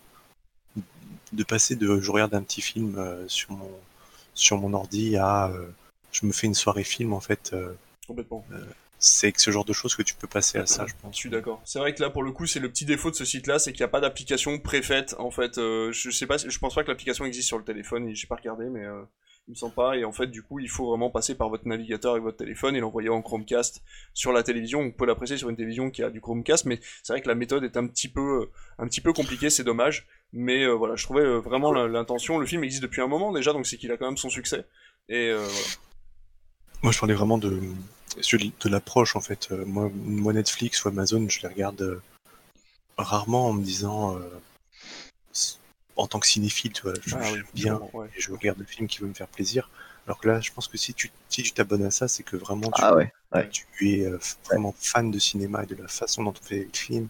de 1.34 1.44
passer 1.44 1.76
de, 1.76 2.00
je 2.00 2.12
regarde 2.12 2.34
un 2.36 2.44
petit 2.44 2.62
film 2.62 2.98
euh, 2.98 3.28
sur 3.28 3.52
mon 3.52 3.72
sur 4.34 4.58
mon 4.58 4.74
ordi 4.74 5.18
à, 5.18 5.48
euh, 5.48 5.68
je 6.12 6.26
me 6.26 6.32
fais 6.34 6.48
une 6.48 6.56
soirée 6.56 6.84
film 6.84 7.14
en 7.14 7.22
fait. 7.22 7.52
euh, 7.54 7.74
Complètement. 8.08 8.46
C'est 9.06 9.38
ce 9.38 9.52
genre 9.52 9.66
de 9.66 9.74
choses 9.74 9.96
que 9.96 10.02
tu 10.02 10.16
peux 10.16 10.28
passer 10.28 10.58
à 10.58 10.66
ça, 10.66 10.86
je 10.88 10.94
pense. 11.00 11.16
Je 11.16 11.20
suis 11.20 11.30
d'accord. 11.30 11.62
C'est 11.64 11.78
vrai 11.78 11.94
que 11.94 12.02
là, 12.02 12.10
pour 12.10 12.24
le 12.24 12.32
coup, 12.32 12.48
c'est 12.48 12.60
le 12.60 12.70
petit 12.70 12.86
défaut 12.86 13.12
de 13.12 13.16
ce 13.16 13.24
site-là, 13.24 13.60
c'est 13.60 13.72
qu'il 13.72 13.82
n'y 13.82 13.86
a 13.86 13.90
pas 13.90 14.02
d'application 14.02 14.58
préfaite. 14.58 15.16
En 15.20 15.30
fait, 15.30 15.60
euh, 15.60 15.92
je 15.92 16.10
sais 16.10 16.26
pas, 16.26 16.38
je 16.38 16.58
pense 16.58 16.74
pas 16.74 16.84
que 16.84 16.90
l'application 16.90 17.24
existe 17.24 17.48
sur 17.48 17.60
le 17.60 17.64
téléphone. 17.64 18.08
Et 18.08 18.16
j'ai 18.16 18.26
pas 18.26 18.36
regardé, 18.36 18.66
mais 18.68 18.84
euh, 18.84 19.04
il 19.48 19.52
me 19.52 19.56
semble 19.56 19.76
pas. 19.76 19.96
Et 19.96 20.06
en 20.06 20.12
fait, 20.12 20.28
du 20.28 20.42
coup, 20.42 20.58
il 20.60 20.70
faut 20.70 20.90
vraiment 20.90 21.12
passer 21.12 21.36
par 21.36 21.50
votre 21.50 21.68
navigateur 21.68 22.14
avec 22.14 22.24
votre 22.24 22.38
téléphone 22.38 22.76
et 22.76 22.80
l'envoyer 22.80 23.10
en 23.10 23.22
Chromecast 23.22 23.84
sur 24.16 24.32
la 24.32 24.42
télévision. 24.42 24.80
On 24.80 24.92
peut 24.92 25.06
l'apprécier 25.06 25.38
sur 25.38 25.50
une 25.50 25.56
télévision 25.56 25.92
qui 25.92 26.02
a 26.02 26.10
du 26.10 26.20
Chromecast, 26.20 26.66
mais 26.66 26.80
c'est 27.04 27.14
vrai 27.14 27.22
que 27.22 27.28
la 27.28 27.36
méthode 27.36 27.64
est 27.64 27.78
un 27.78 27.86
petit 27.86 28.10
peu, 28.10 28.42
euh, 28.42 28.52
un 28.80 28.88
petit 28.88 29.02
peu 29.02 29.14
compliquée. 29.14 29.52
C'est 29.52 29.64
dommage. 29.64 30.08
Mais 30.34 30.64
euh, 30.64 30.74
voilà, 30.74 30.96
je 30.96 31.04
trouvais 31.04 31.26
vraiment 31.40 31.72
l'intention. 31.72 32.40
Le 32.40 32.48
film 32.48 32.64
existe 32.64 32.82
depuis 32.82 33.02
un 33.02 33.08
moment 33.08 33.32
déjà, 33.32 33.54
donc 33.54 33.68
c'est 33.68 33.78
qu'il 33.78 33.92
a 33.92 33.98
quand 33.98 34.08
même 34.08 34.18
son 34.18 34.30
succès. 34.30 34.66
Et 35.10 35.32
voilà. 35.32 35.48
Moi, 36.82 36.92
je 36.92 37.00
parlais 37.00 37.14
vraiment 37.14 37.38
de, 37.38 37.60
sur- 38.22 38.40
de 38.40 38.70
l'approche, 38.70 39.16
en 39.16 39.22
fait. 39.22 39.50
Euh, 39.52 39.66
Moi, 39.66 39.90
moi, 39.94 40.34
Netflix 40.34 40.84
ou 40.84 40.88
Amazon, 40.90 41.28
je 41.30 41.42
les 41.42 41.48
regarde 41.48 41.82
euh, 41.82 42.02
rarement 42.98 43.48
en 43.48 43.54
me 43.54 43.64
disant, 43.64 44.18
euh, 44.18 44.22
en 45.98 46.08
tant 46.08 46.20
que 46.20 46.28
cinéphile, 46.28 46.74
tu 46.74 46.82
vois, 46.84 46.94
je- 47.06 47.16
Ah 47.16 47.20
oui, 47.24 47.30
j'aime 47.36 47.46
bien 47.54 47.80
ouais. 47.94 48.08
et 48.16 48.20
je 48.22 48.32
regarde 48.32 48.60
le 48.60 48.66
film 48.66 48.88
qui 48.88 49.00
veut 49.00 49.08
me 49.08 49.14
faire 49.14 49.28
plaisir. 49.28 49.70
Alors 50.08 50.20
que 50.20 50.28
là, 50.28 50.40
je 50.42 50.52
pense 50.52 50.68
que 50.68 50.78
si 50.78 50.94
tu 50.94 51.12
si 51.30 51.42
tu 51.42 51.52
t'abonnes 51.54 51.86
à 51.86 51.92
ça, 51.92 52.08
c'est 52.08 52.22
que 52.24 52.36
vraiment 52.38 52.70
tu, 52.72 52.82
Ah 52.84 52.96
ouais. 52.96 53.12
ouais. 53.34 53.50
tu 53.50 53.66
es 53.82 54.06
euh, 54.06 54.20
vraiment 54.46 54.76
fan 54.78 55.10
de 55.10 55.18
cinéma 55.20 55.64
et 55.64 55.66
de 55.66 55.76
la 55.76 55.88
façon 55.88 56.24
dont 56.24 56.34
on 56.40 56.46
fait 56.46 56.66
le 56.66 56.70
film 56.78 57.08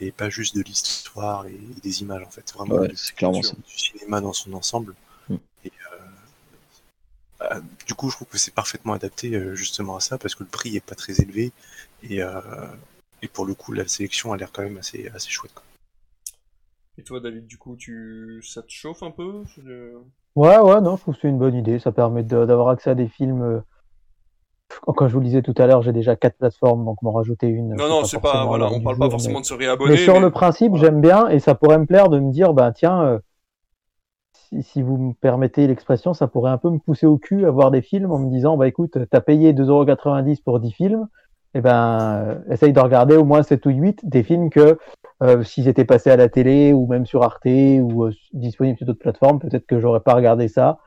et 0.00 0.10
pas 0.10 0.28
juste 0.30 0.56
de 0.56 0.62
l'histoire 0.62 1.46
et, 1.46 1.52
et 1.54 1.80
des 1.82 2.02
images, 2.02 2.22
en 2.24 2.30
fait. 2.30 2.52
Vraiment 2.54 2.74
Ouais, 2.76 2.88
du- 2.88 2.96
c'est 2.96 3.14
clairement 3.14 3.42
ça. 3.42 3.52
du 3.52 3.78
cinéma 3.78 4.20
dans 4.20 4.32
son 4.32 4.52
ensemble. 4.54 4.94
Mm. 5.28 5.36
Et, 5.66 5.72
euh, 5.92 5.98
du 7.86 7.94
coup, 7.94 8.08
je 8.10 8.16
trouve 8.16 8.28
que 8.28 8.38
c'est 8.38 8.54
parfaitement 8.54 8.92
adapté 8.92 9.34
euh, 9.34 9.54
justement 9.54 9.96
à 9.96 10.00
ça 10.00 10.18
parce 10.18 10.34
que 10.34 10.42
le 10.44 10.48
prix 10.48 10.76
est 10.76 10.84
pas 10.84 10.94
très 10.94 11.20
élevé 11.20 11.52
et, 12.02 12.22
euh, 12.22 12.40
et 13.22 13.28
pour 13.28 13.46
le 13.46 13.54
coup, 13.54 13.72
la 13.72 13.86
sélection 13.88 14.32
a 14.32 14.36
l'air 14.36 14.50
quand 14.52 14.62
même 14.62 14.78
assez, 14.78 15.10
assez 15.14 15.30
chouette. 15.30 15.52
Quoi. 15.54 15.64
Et 16.98 17.02
toi, 17.02 17.20
David, 17.20 17.46
du 17.46 17.56
coup, 17.58 17.76
tu... 17.76 18.42
ça 18.46 18.62
te 18.62 18.70
chauffe 18.70 19.02
un 19.02 19.10
peu 19.10 19.42
je... 19.64 19.92
Ouais, 20.34 20.58
ouais, 20.58 20.80
non, 20.80 20.96
je 20.96 21.02
trouve 21.02 21.14
que 21.14 21.20
c'est 21.22 21.28
une 21.28 21.38
bonne 21.38 21.54
idée. 21.54 21.78
Ça 21.78 21.92
permet 21.92 22.22
d'avoir 22.22 22.68
accès 22.68 22.90
à 22.90 22.94
des 22.94 23.08
films. 23.08 23.42
euh, 23.42 23.60
Comme 24.86 25.08
je 25.08 25.12
vous 25.14 25.20
le 25.20 25.26
disais 25.26 25.42
tout 25.42 25.54
à 25.58 25.66
l'heure, 25.66 25.82
j'ai 25.82 25.92
déjà 25.92 26.16
quatre 26.16 26.36
plateformes, 26.38 26.84
donc 26.84 27.02
m'en 27.02 27.12
rajouter 27.12 27.46
une. 27.48 27.74
Non, 27.74 27.88
non, 27.88 28.04
c'est 28.04 28.20
pas, 28.20 28.44
voilà, 28.46 28.70
on 28.70 28.80
parle 28.80 28.98
pas 28.98 29.10
forcément 29.10 29.36
mais- 29.36 29.40
de 29.42 29.46
se 29.46 29.54
réabonner. 29.54 29.90
Mais 29.92 29.96
sur 29.98 30.14
mais- 30.14 30.20
le 30.20 30.30
principe, 30.30 30.70
voilà. 30.70 30.84
j'aime 30.86 31.00
bien 31.00 31.28
et 31.28 31.38
ça 31.38 31.54
pourrait 31.54 31.78
me 31.78 31.86
plaire 31.86 32.08
de 32.08 32.18
me 32.18 32.32
dire, 32.32 32.54
bah 32.54 32.72
tiens, 32.72 33.02
euh, 33.02 33.18
si, 34.52 34.62
si 34.62 34.82
vous 34.82 34.96
me 34.96 35.12
permettez 35.14 35.66
l'expression, 35.66 36.14
ça 36.14 36.26
pourrait 36.26 36.50
un 36.50 36.58
peu 36.58 36.70
me 36.70 36.78
pousser 36.78 37.06
au 37.06 37.18
cul 37.18 37.46
à 37.46 37.50
voir 37.50 37.70
des 37.70 37.82
films 37.82 38.10
en 38.10 38.18
me 38.18 38.30
disant, 38.30 38.56
bah 38.56 38.68
écoute, 38.68 38.98
t'as 39.10 39.20
payé 39.20 39.52
2,90€ 39.52 40.42
pour 40.42 40.60
10 40.60 40.72
films, 40.72 41.08
et 41.54 41.60
ben 41.60 42.24
euh, 42.26 42.38
essaye 42.50 42.72
de 42.72 42.80
regarder 42.80 43.16
au 43.16 43.24
moins 43.24 43.42
7 43.42 43.64
ou 43.66 43.70
8 43.70 44.08
des 44.08 44.22
films 44.22 44.50
que 44.50 44.78
euh, 45.22 45.42
s'ils 45.42 45.68
étaient 45.68 45.84
passés 45.84 46.10
à 46.10 46.16
la 46.16 46.28
télé 46.28 46.72
ou 46.72 46.86
même 46.86 47.06
sur 47.06 47.22
Arte 47.22 47.44
ou 47.44 48.04
euh, 48.04 48.12
disponibles 48.32 48.78
sur 48.78 48.86
d'autres 48.86 48.98
plateformes, 48.98 49.38
peut-être 49.38 49.66
que 49.66 49.78
j'aurais 49.78 50.00
pas 50.00 50.14
regardé 50.14 50.48
ça. 50.48 50.78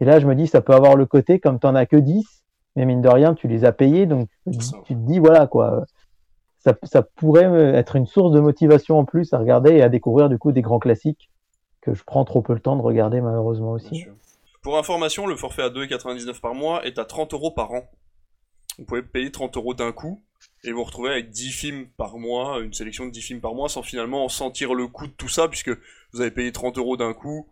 Et 0.00 0.04
là, 0.04 0.18
je 0.18 0.26
me 0.26 0.34
dis, 0.34 0.46
ça 0.46 0.60
peut 0.60 0.74
avoir 0.74 0.96
le 0.96 1.06
côté, 1.06 1.38
comme 1.38 1.58
t'en 1.58 1.74
as 1.74 1.86
que 1.86 1.96
10, 1.96 2.44
mais 2.76 2.84
mine 2.84 3.02
de 3.02 3.08
rien, 3.08 3.34
tu 3.34 3.48
les 3.48 3.64
as 3.64 3.72
payés, 3.72 4.06
donc 4.06 4.28
tu 4.50 4.94
te 4.94 5.00
dis, 5.00 5.18
voilà 5.18 5.46
quoi. 5.46 5.84
Ça, 6.58 6.74
ça 6.84 7.02
pourrait 7.02 7.50
être 7.74 7.96
une 7.96 8.06
source 8.06 8.30
de 8.30 8.38
motivation 8.38 8.98
en 8.98 9.04
plus 9.04 9.32
à 9.32 9.38
regarder 9.38 9.72
et 9.72 9.82
à 9.82 9.88
découvrir 9.88 10.28
du 10.28 10.38
coup 10.38 10.52
des 10.52 10.62
grands 10.62 10.78
classiques 10.78 11.31
que 11.82 11.94
je 11.94 12.02
prends 12.04 12.24
trop 12.24 12.40
peu 12.40 12.54
le 12.54 12.60
temps 12.60 12.76
de 12.76 12.82
regarder 12.82 13.20
malheureusement 13.20 13.72
aussi. 13.72 14.06
Pour 14.62 14.78
information, 14.78 15.26
le 15.26 15.36
forfait 15.36 15.62
à 15.62 15.68
2,99€ 15.68 16.40
par 16.40 16.54
mois 16.54 16.84
est 16.86 16.98
à 16.98 17.04
30 17.04 17.34
euros 17.34 17.50
par 17.50 17.72
an. 17.72 17.90
Vous 18.78 18.84
pouvez 18.84 19.02
payer 19.02 19.30
30 19.30 19.56
euros 19.56 19.74
d'un 19.74 19.92
coup 19.92 20.22
et 20.64 20.72
vous 20.72 20.82
retrouvez 20.84 21.10
avec 21.10 21.30
10 21.30 21.50
films 21.50 21.86
par 21.96 22.16
mois, 22.18 22.60
une 22.60 22.72
sélection 22.72 23.06
de 23.06 23.10
10 23.10 23.20
films 23.20 23.40
par 23.40 23.54
mois, 23.54 23.68
sans 23.68 23.82
finalement 23.82 24.28
sentir 24.28 24.74
le 24.74 24.86
coût 24.86 25.08
de 25.08 25.12
tout 25.12 25.28
ça, 25.28 25.48
puisque 25.48 25.70
vous 26.12 26.20
avez 26.20 26.30
payé 26.30 26.52
30 26.52 26.78
euros 26.78 26.96
d'un 26.96 27.14
coup, 27.14 27.48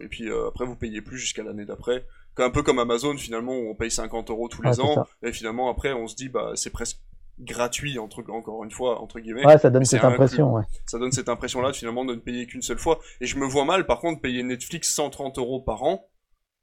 et 0.00 0.08
puis 0.08 0.28
euh, 0.28 0.48
après 0.48 0.64
vous 0.66 0.76
payez 0.76 1.00
plus 1.00 1.18
jusqu'à 1.18 1.42
l'année 1.42 1.64
d'après. 1.64 2.04
Un 2.36 2.50
peu 2.50 2.62
comme 2.62 2.78
Amazon 2.78 3.16
finalement, 3.16 3.52
où 3.52 3.70
on 3.70 3.74
paye 3.74 3.90
50 3.90 4.30
euros 4.30 4.48
tous 4.48 4.62
les 4.62 4.80
Ah, 4.80 4.82
ans, 4.82 5.06
et 5.22 5.32
finalement 5.32 5.68
après 5.70 5.92
on 5.92 6.06
se 6.06 6.16
dit 6.16 6.28
bah 6.28 6.52
c'est 6.54 6.70
presque 6.70 6.98
gratuit 7.40 7.98
entre 7.98 8.22
encore 8.30 8.64
une 8.64 8.70
fois 8.70 9.00
entre 9.00 9.20
guillemets 9.20 9.46
Ouais, 9.46 9.58
ça 9.58 9.70
donne 9.70 9.84
cette 9.84 10.04
impression. 10.04 10.52
Ouais. 10.52 10.62
ça 10.86 10.98
donne 10.98 11.12
cette 11.12 11.28
impression-là 11.28 11.70
de 11.70 11.76
finalement 11.76 12.04
de 12.04 12.14
ne 12.14 12.20
payer 12.20 12.46
qu'une 12.46 12.62
seule 12.62 12.78
fois. 12.78 12.98
Et 13.20 13.26
je 13.26 13.38
me 13.38 13.46
vois 13.46 13.64
mal, 13.64 13.86
par 13.86 13.98
contre, 13.98 14.20
payer 14.20 14.42
Netflix 14.42 14.94
130 14.94 15.38
euros 15.38 15.60
par 15.60 15.82
an, 15.82 16.06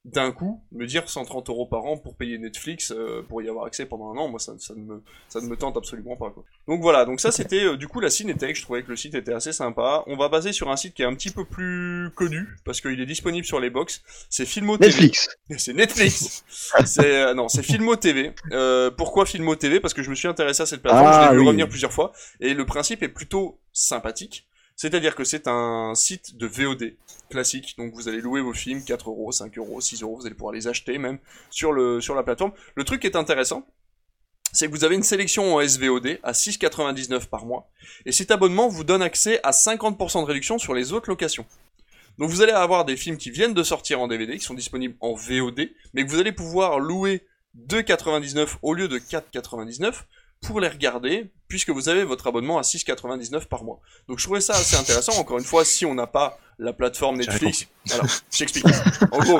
d'un 0.07 0.31
coup, 0.31 0.61
me 0.71 0.85
dire 0.85 1.09
130 1.09 1.49
euros 1.49 1.65
par 1.65 1.83
an 1.85 1.97
pour 1.97 2.15
payer 2.15 2.37
Netflix, 2.37 2.91
euh, 2.91 3.23
pour 3.27 3.41
y 3.41 3.49
avoir 3.49 3.65
accès 3.65 3.85
pendant 3.85 4.09
un 4.13 4.17
an, 4.17 4.29
moi 4.29 4.39
ça, 4.39 4.53
ça, 4.57 4.73
ne, 4.73 4.79
me, 4.81 5.03
ça 5.27 5.41
ne 5.41 5.47
me 5.47 5.57
tente 5.57 5.75
absolument 5.75 6.15
pas. 6.15 6.29
Quoi. 6.29 6.45
Donc 6.67 6.81
voilà, 6.81 7.03
donc 7.03 7.19
ça 7.19 7.31
c'était 7.31 7.65
euh, 7.65 7.75
du 7.75 7.89
coup 7.89 7.99
la 7.99 8.09
Cinétech, 8.09 8.55
je 8.55 8.61
trouvais 8.61 8.83
que 8.83 8.89
le 8.89 8.95
site 8.95 9.15
était 9.15 9.33
assez 9.33 9.51
sympa. 9.51 10.03
On 10.07 10.15
va 10.15 10.29
baser 10.29 10.53
sur 10.53 10.69
un 10.71 10.77
site 10.77 10.93
qui 10.93 11.01
est 11.01 11.05
un 11.05 11.13
petit 11.13 11.29
peu 11.29 11.43
plus 11.43 12.09
connu, 12.15 12.47
parce 12.63 12.79
qu'il 12.79 12.99
est 13.01 13.05
disponible 13.05 13.45
sur 13.45 13.59
les 13.59 13.69
box, 13.69 14.01
c'est 14.29 14.45
Filmo 14.45 14.77
TV. 14.77 14.87
Netflix. 14.93 15.29
C'est 15.57 15.73
Netflix. 15.73 16.43
c'est 16.85 17.23
euh, 17.23 17.33
non, 17.33 17.49
c'est 17.49 17.63
Filmo 17.63 17.95
TV. 17.97 18.33
Euh, 18.51 18.89
pourquoi 18.91 19.25
Filmo 19.25 19.55
TV 19.55 19.79
Parce 19.81 19.93
que 19.93 20.03
je 20.03 20.09
me 20.09 20.15
suis 20.15 20.27
intéressé 20.27 20.63
à 20.63 20.65
cette 20.65 20.81
plateforme, 20.81 21.07
Ah, 21.11 21.23
je 21.25 21.29
l'ai 21.29 21.35
vu 21.35 21.41
oui. 21.41 21.47
revenir 21.47 21.67
plusieurs 21.67 21.91
fois, 21.91 22.13
et 22.39 22.53
le 22.53 22.65
principe 22.65 23.03
est 23.03 23.09
plutôt 23.09 23.59
sympathique. 23.73 24.47
C'est-à-dire 24.77 25.15
que 25.15 25.23
c'est 25.23 25.47
un 25.47 25.95
site 25.95 26.37
de 26.37 26.45
VOD 26.45 26.93
classique, 27.29 27.75
donc 27.77 27.93
vous 27.93 28.07
allez 28.07 28.21
louer 28.21 28.41
vos 28.41 28.53
films 28.53 28.83
4 28.83 29.09
euros, 29.09 29.31
5 29.31 29.57
euros, 29.57 29.81
6 29.81 30.03
euros, 30.03 30.17
vous 30.17 30.25
allez 30.27 30.35
pouvoir 30.35 30.53
les 30.53 30.67
acheter 30.67 30.99
même 30.99 31.17
sur 31.49 31.73
la 31.73 32.23
plateforme. 32.23 32.51
Le 32.75 32.83
truc 32.83 33.01
qui 33.01 33.07
est 33.07 33.15
intéressant, 33.15 33.65
c'est 34.53 34.67
que 34.67 34.71
vous 34.71 34.85
avez 34.85 34.95
une 34.95 35.03
sélection 35.03 35.55
en 35.55 35.67
SVOD 35.67 36.19
à 36.21 36.31
6,99 36.31 37.25
par 37.25 37.45
mois, 37.45 37.69
et 38.05 38.11
cet 38.11 38.29
abonnement 38.29 38.69
vous 38.69 38.83
donne 38.83 39.01
accès 39.01 39.39
à 39.43 39.49
50% 39.49 40.21
de 40.21 40.25
réduction 40.25 40.59
sur 40.59 40.75
les 40.75 40.93
autres 40.93 41.09
locations. 41.09 41.45
Donc 42.19 42.29
vous 42.29 42.43
allez 42.43 42.53
avoir 42.53 42.85
des 42.85 42.97
films 42.97 43.17
qui 43.17 43.31
viennent 43.31 43.55
de 43.55 43.63
sortir 43.63 43.99
en 43.99 44.07
DVD, 44.07 44.37
qui 44.37 44.45
sont 44.45 44.53
disponibles 44.53 44.95
en 45.01 45.15
VOD, 45.15 45.69
mais 45.93 46.05
que 46.05 46.09
vous 46.09 46.19
allez 46.19 46.31
pouvoir 46.31 46.79
louer 46.79 47.25
2,99 47.67 48.57
au 48.61 48.75
lieu 48.75 48.87
de 48.87 48.99
4,99 48.99 50.03
pour 50.41 50.59
les 50.59 50.67
regarder, 50.67 51.31
puisque 51.47 51.69
vous 51.69 51.89
avez 51.89 52.03
votre 52.03 52.27
abonnement 52.27 52.57
à 52.57 52.61
6,99 52.61 53.47
par 53.47 53.63
mois. 53.63 53.79
Donc 54.07 54.19
je 54.19 54.23
trouvais 54.25 54.41
ça 54.41 54.53
assez 54.53 54.75
intéressant. 54.75 55.13
Encore 55.17 55.37
une 55.39 55.43
fois, 55.45 55.65
si 55.65 55.85
on 55.85 55.95
n'a 55.95 56.07
pas 56.07 56.37
la 56.59 56.73
plateforme 56.73 57.17
Netflix, 57.17 57.67
alors 57.91 58.05
je 58.31 58.37
t'explique. 58.37 58.65
En 59.11 59.19
gros, 59.19 59.39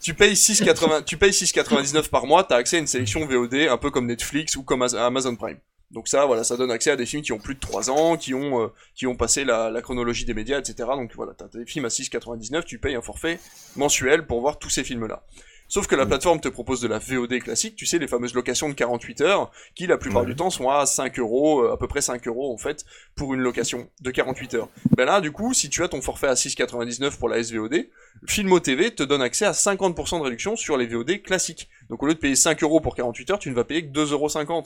tu 0.00 0.14
payes 0.14 0.34
6,80 0.34 1.04
tu 1.04 1.16
payes 1.16 1.30
6,99 1.30 2.08
par 2.08 2.26
mois, 2.26 2.44
t'as 2.44 2.56
accès 2.56 2.76
à 2.76 2.80
une 2.80 2.86
sélection 2.86 3.24
VOD, 3.26 3.54
un 3.70 3.76
peu 3.78 3.90
comme 3.90 4.06
Netflix 4.06 4.56
ou 4.56 4.62
comme 4.62 4.82
Az- 4.82 4.94
Amazon 4.94 5.36
Prime. 5.36 5.58
Donc 5.92 6.08
ça, 6.08 6.26
voilà, 6.26 6.42
ça 6.42 6.56
donne 6.56 6.72
accès 6.72 6.90
à 6.90 6.96
des 6.96 7.06
films 7.06 7.22
qui 7.22 7.30
ont 7.32 7.38
plus 7.38 7.54
de 7.54 7.60
3 7.60 7.90
ans, 7.90 8.16
qui 8.16 8.34
ont, 8.34 8.60
euh, 8.64 8.68
qui 8.96 9.06
ont 9.06 9.14
passé 9.14 9.44
la, 9.44 9.70
la 9.70 9.82
chronologie 9.82 10.24
des 10.24 10.34
médias, 10.34 10.58
etc. 10.58 10.74
Donc 10.96 11.12
voilà, 11.14 11.32
t'as 11.34 11.46
des 11.46 11.64
films 11.64 11.84
à 11.84 11.88
6,99, 11.88 12.64
tu 12.64 12.78
payes 12.80 12.96
un 12.96 13.02
forfait 13.02 13.38
mensuel 13.76 14.26
pour 14.26 14.40
voir 14.40 14.58
tous 14.58 14.68
ces 14.70 14.82
films-là. 14.82 15.24
Sauf 15.68 15.86
que 15.88 15.96
la 15.96 16.06
plateforme 16.06 16.40
te 16.40 16.48
propose 16.48 16.80
de 16.80 16.86
la 16.88 16.98
VOD 16.98 17.40
classique, 17.40 17.74
tu 17.74 17.86
sais, 17.86 17.98
les 17.98 18.06
fameuses 18.06 18.34
locations 18.34 18.68
de 18.68 18.74
48 18.74 19.20
heures, 19.22 19.50
qui 19.74 19.86
la 19.86 19.98
plupart 19.98 20.22
Ouais. 20.22 20.28
du 20.28 20.36
temps 20.36 20.48
sont 20.50 20.70
à 20.70 20.86
5 20.86 21.18
euros, 21.18 21.62
euh, 21.64 21.72
à 21.72 21.76
peu 21.76 21.88
près 21.88 22.00
5 22.00 22.26
euros 22.28 22.52
en 22.52 22.56
fait, 22.56 22.84
pour 23.16 23.34
une 23.34 23.40
location 23.40 23.88
de 24.00 24.10
48 24.10 24.54
heures. 24.54 24.68
Ben 24.96 25.04
là, 25.06 25.20
du 25.20 25.32
coup, 25.32 25.52
si 25.54 25.68
tu 25.68 25.82
as 25.82 25.88
ton 25.88 26.00
forfait 26.00 26.28
à 26.28 26.34
6,99 26.34 27.18
pour 27.18 27.28
la 27.28 27.42
SVOD, 27.42 27.88
Filmo 28.26 28.60
TV 28.60 28.94
te 28.94 29.02
donne 29.02 29.22
accès 29.22 29.44
à 29.44 29.52
50% 29.52 30.18
de 30.18 30.22
réduction 30.24 30.54
sur 30.56 30.76
les 30.76 30.86
VOD 30.86 31.20
classiques. 31.22 31.68
Donc 31.90 32.02
au 32.02 32.06
lieu 32.06 32.14
de 32.14 32.18
payer 32.20 32.36
5 32.36 32.62
euros 32.62 32.80
pour 32.80 32.94
48 32.94 33.30
heures, 33.32 33.38
tu 33.38 33.50
ne 33.50 33.54
vas 33.54 33.64
payer 33.64 33.82
que 33.86 33.92
2,50 33.92 34.12
euros. 34.12 34.62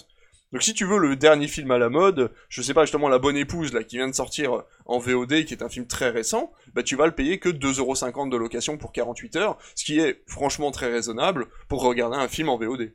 Donc 0.53 0.63
si 0.63 0.75
tu 0.75 0.85
veux 0.85 0.99
le 0.99 1.15
dernier 1.15 1.47
film 1.47 1.71
à 1.71 1.79
la 1.79 1.89
mode, 1.89 2.33
je 2.49 2.61
sais 2.61 2.75
pas 2.75 2.85
justement 2.85 3.09
La 3.09 3.19
Bonne 3.19 3.37
Épouse 3.37 3.73
là 3.73 3.85
qui 3.85 3.97
vient 3.97 4.09
de 4.09 4.15
sortir 4.15 4.65
en 4.85 4.99
VOD, 4.99 5.45
qui 5.45 5.55
est 5.55 5.63
un 5.63 5.69
film 5.69 5.87
très 5.87 6.11
récent, 6.11 6.53
bah 6.75 6.83
tu 6.83 6.97
vas 6.97 7.07
le 7.07 7.15
payer 7.15 7.39
que 7.39 7.49
2,50€ 7.49 8.31
de 8.31 8.37
location 8.37 8.77
pour 8.77 8.93
48 8.93 9.37
heures, 9.37 9.59
ce 9.77 9.85
qui 9.85 10.01
est 10.01 10.23
franchement 10.27 10.71
très 10.73 10.91
raisonnable 10.91 11.47
pour 11.69 11.83
regarder 11.83 12.17
un 12.17 12.27
film 12.29 12.49
en 12.49 12.59
VOD. 12.59 12.93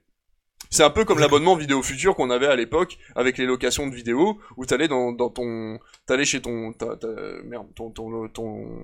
C'est 0.69 0.83
un 0.83 0.89
peu 0.89 1.05
comme 1.05 1.19
l'abonnement 1.19 1.55
vidéo 1.55 1.81
futur 1.81 2.15
qu'on 2.15 2.29
avait 2.29 2.47
à 2.47 2.55
l'époque 2.55 2.97
avec 3.15 3.37
les 3.37 3.45
locations 3.45 3.87
de 3.87 3.95
vidéos 3.95 4.37
où 4.57 4.65
t'allais 4.65 4.87
dans, 4.89 5.13
dans 5.13 5.29
ton, 5.29 5.79
t'allais 6.07 6.25
chez 6.25 6.41
ton, 6.41 6.73
ta, 6.73 6.97
ta- 6.97 7.07
merde, 7.45 7.67
ton, 7.75 7.91
ton, 7.91 8.27
ton, 8.29 8.83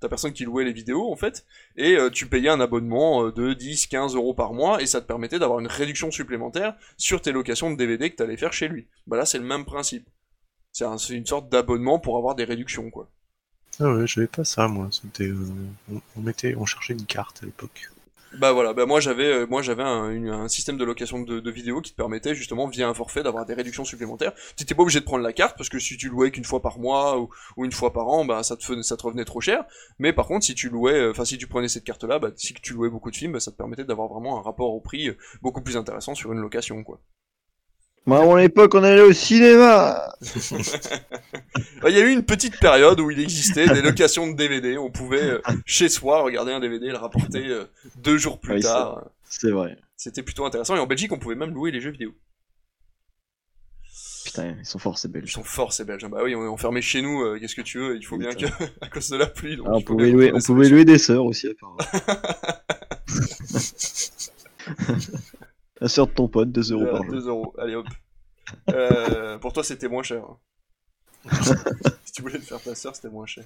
ta 0.00 0.08
personne 0.08 0.32
qui 0.32 0.44
louait 0.44 0.64
les 0.64 0.72
vidéos 0.72 1.10
en 1.12 1.16
fait, 1.16 1.46
et 1.76 1.96
euh, 1.96 2.10
tu 2.10 2.26
payais 2.28 2.48
un 2.50 2.60
abonnement 2.60 3.26
euh, 3.26 3.32
de 3.32 3.54
10, 3.54 3.86
15 3.86 4.14
euros 4.14 4.34
par 4.34 4.52
mois 4.52 4.82
et 4.82 4.86
ça 4.86 5.00
te 5.00 5.06
permettait 5.06 5.38
d'avoir 5.38 5.60
une 5.60 5.66
réduction 5.68 6.10
supplémentaire 6.10 6.76
sur 6.96 7.20
tes 7.22 7.32
locations 7.32 7.70
de 7.70 7.76
DVD 7.76 8.10
que 8.10 8.16
t'allais 8.16 8.36
faire 8.36 8.52
chez 8.52 8.68
lui. 8.68 8.88
Bah 9.06 9.16
là 9.16 9.24
c'est 9.26 9.38
le 9.38 9.44
même 9.44 9.64
principe. 9.64 10.08
C'est 10.72 10.84
un- 10.84 10.98
c'est 10.98 11.14
une 11.14 11.26
sorte 11.26 11.48
d'abonnement 11.50 11.98
pour 11.98 12.18
avoir 12.18 12.34
des 12.36 12.44
réductions 12.44 12.90
quoi. 12.90 13.10
Ah 13.80 13.90
ouais, 13.94 14.06
j'avais 14.06 14.26
pas 14.26 14.44
ça, 14.44 14.68
moi. 14.68 14.88
C'était, 14.90 15.28
euh, 15.28 15.48
on 16.16 16.20
mettait, 16.20 16.54
on 16.56 16.66
cherchait 16.66 16.92
une 16.94 17.06
carte 17.06 17.42
à 17.42 17.46
l'époque. 17.46 17.90
Bah 18.38 18.52
voilà, 18.52 18.74
bah 18.74 18.84
moi 18.84 19.00
j'avais 19.00 19.24
euh, 19.24 19.46
moi 19.46 19.62
j'avais 19.62 19.82
un, 19.82 20.48
système 20.48 20.76
de 20.76 20.84
location 20.84 21.20
de, 21.20 21.40
de 21.40 21.50
vidéos 21.50 21.80
qui 21.80 21.92
te 21.92 21.96
permettait 21.96 22.34
justement 22.34 22.68
via 22.68 22.86
un 22.88 22.92
forfait 22.92 23.22
d'avoir 23.22 23.46
des 23.46 23.54
réductions 23.54 23.84
supplémentaires. 23.84 24.34
Tu 24.56 24.62
n'étais 24.62 24.74
pas 24.74 24.82
obligé 24.82 25.00
de 25.00 25.04
prendre 25.04 25.22
la 25.22 25.32
carte 25.32 25.56
parce 25.56 25.68
que 25.70 25.78
si 25.78 25.96
tu 25.96 26.08
louais 26.08 26.30
qu'une 26.30 26.44
fois 26.44 26.60
par 26.60 26.78
mois 26.78 27.18
ou, 27.18 27.30
ou 27.56 27.64
une 27.64 27.72
fois 27.72 27.92
par 27.92 28.08
an, 28.08 28.24
bah 28.24 28.42
ça 28.42 28.56
te 28.56 28.82
ça 28.82 28.96
te 28.96 29.02
revenait 29.02 29.24
trop 29.24 29.40
cher. 29.40 29.64
Mais 29.98 30.12
par 30.12 30.26
contre, 30.26 30.44
si 30.44 30.54
tu 30.54 30.68
louais, 30.68 30.94
euh, 30.94 31.10
enfin 31.12 31.24
si 31.24 31.38
tu 31.38 31.46
prenais 31.46 31.68
cette 31.68 31.84
carte-là, 31.84 32.18
bah 32.18 32.30
si 32.36 32.52
tu 32.54 32.74
louais 32.74 32.90
beaucoup 32.90 33.10
de 33.10 33.16
films, 33.16 33.32
bah, 33.32 33.40
ça 33.40 33.52
te 33.52 33.56
permettait 33.56 33.84
d'avoir 33.84 34.08
vraiment 34.08 34.38
un 34.38 34.42
rapport 34.42 34.74
au 34.74 34.80
prix 34.80 35.08
euh, 35.08 35.16
beaucoup 35.40 35.62
plus 35.62 35.76
intéressant 35.76 36.14
sur 36.14 36.32
une 36.32 36.40
location 36.40 36.84
quoi. 36.84 37.00
Moi, 38.06 38.20
à 38.20 38.24
mon 38.24 38.38
époque, 38.38 38.72
on 38.76 38.84
allait 38.84 39.02
au 39.02 39.12
cinéma. 39.12 40.14
Bah, 41.82 41.90
Il 41.90 41.96
y 41.96 42.00
a 42.00 42.06
eu 42.06 42.12
une 42.12 42.22
petite 42.24 42.58
période 42.60 43.00
où 43.00 43.10
il 43.10 43.18
existait 43.18 43.66
des 43.66 43.82
locations 43.82 44.28
de 44.28 44.34
DVD. 44.36 44.78
On 44.78 44.90
pouvait 44.90 45.22
euh, 45.22 45.40
chez 45.64 45.88
soi 45.88 46.22
regarder 46.22 46.52
un 46.52 46.60
DVD 46.60 46.86
et 46.86 46.90
le 46.90 46.96
rapporter 46.98 47.46
euh, 47.48 47.64
deux 47.96 48.16
jours 48.16 48.38
plus 48.40 48.54
Oui, 48.54 48.60
tard. 48.62 49.04
C'est 49.28 49.50
vrai. 49.50 49.76
C'était 49.96 50.22
plutôt 50.22 50.44
intéressant. 50.44 50.76
Et 50.76 50.78
en 50.78 50.86
Belgique, 50.86 51.10
on 51.12 51.18
pouvait 51.18 51.34
même 51.34 51.52
louer 51.52 51.72
les 51.72 51.80
jeux 51.80 51.90
vidéo. 51.90 52.12
Putain, 54.24 54.54
ils 54.58 54.66
sont 54.66 54.78
forts, 54.78 54.98
ces 54.98 55.08
Ils 55.08 55.12
Belges. 55.12 55.32
sont 55.32 55.42
forts 55.44 55.72
ces 55.72 55.84
Belges. 55.84 56.06
Bah 56.08 56.20
oui, 56.22 56.34
on 56.36 56.44
est 56.44 56.48
enfermé 56.48 56.82
chez 56.82 57.02
nous. 57.02 57.22
euh, 57.22 57.38
Qu'est-ce 57.40 57.54
que 57.56 57.62
tu 57.62 57.78
veux? 57.78 57.96
Il 57.96 58.04
faut 58.04 58.18
bien 58.18 58.32
que, 58.34 58.46
à 58.80 58.88
cause 58.88 59.08
de 59.08 59.16
la 59.16 59.26
pluie. 59.26 59.56
donc 59.56 59.66
Ah, 59.68 59.74
on 59.74 59.82
pouvait 59.82 60.12
on 60.32 60.54
louer 60.68 60.84
des 60.84 60.98
sœurs 60.98 61.24
aussi, 61.24 61.48
apparemment. 61.48 61.78
La 65.80 65.88
sœur 65.88 66.06
de 66.06 66.12
ton 66.12 66.28
pote, 66.28 66.50
2 66.52 66.72
euros 66.72 66.84
solutions. 66.86 66.92
par 66.92 67.00
Euh, 67.02 67.04
jour. 67.04 67.12
2 67.12 67.28
euros. 67.28 67.54
Allez 67.58 67.74
hop. 67.74 67.86
Euh, 68.70 69.38
pour 69.38 69.52
toi, 69.52 69.62
c'était 69.64 69.88
moins 69.88 70.02
cher. 70.02 70.22
si 72.04 72.12
tu 72.12 72.22
voulais 72.22 72.38
te 72.38 72.44
faire 72.44 72.60
ta 72.60 72.74
sœur, 72.74 72.94
c'était 72.94 73.10
moins 73.10 73.26
cher. 73.26 73.44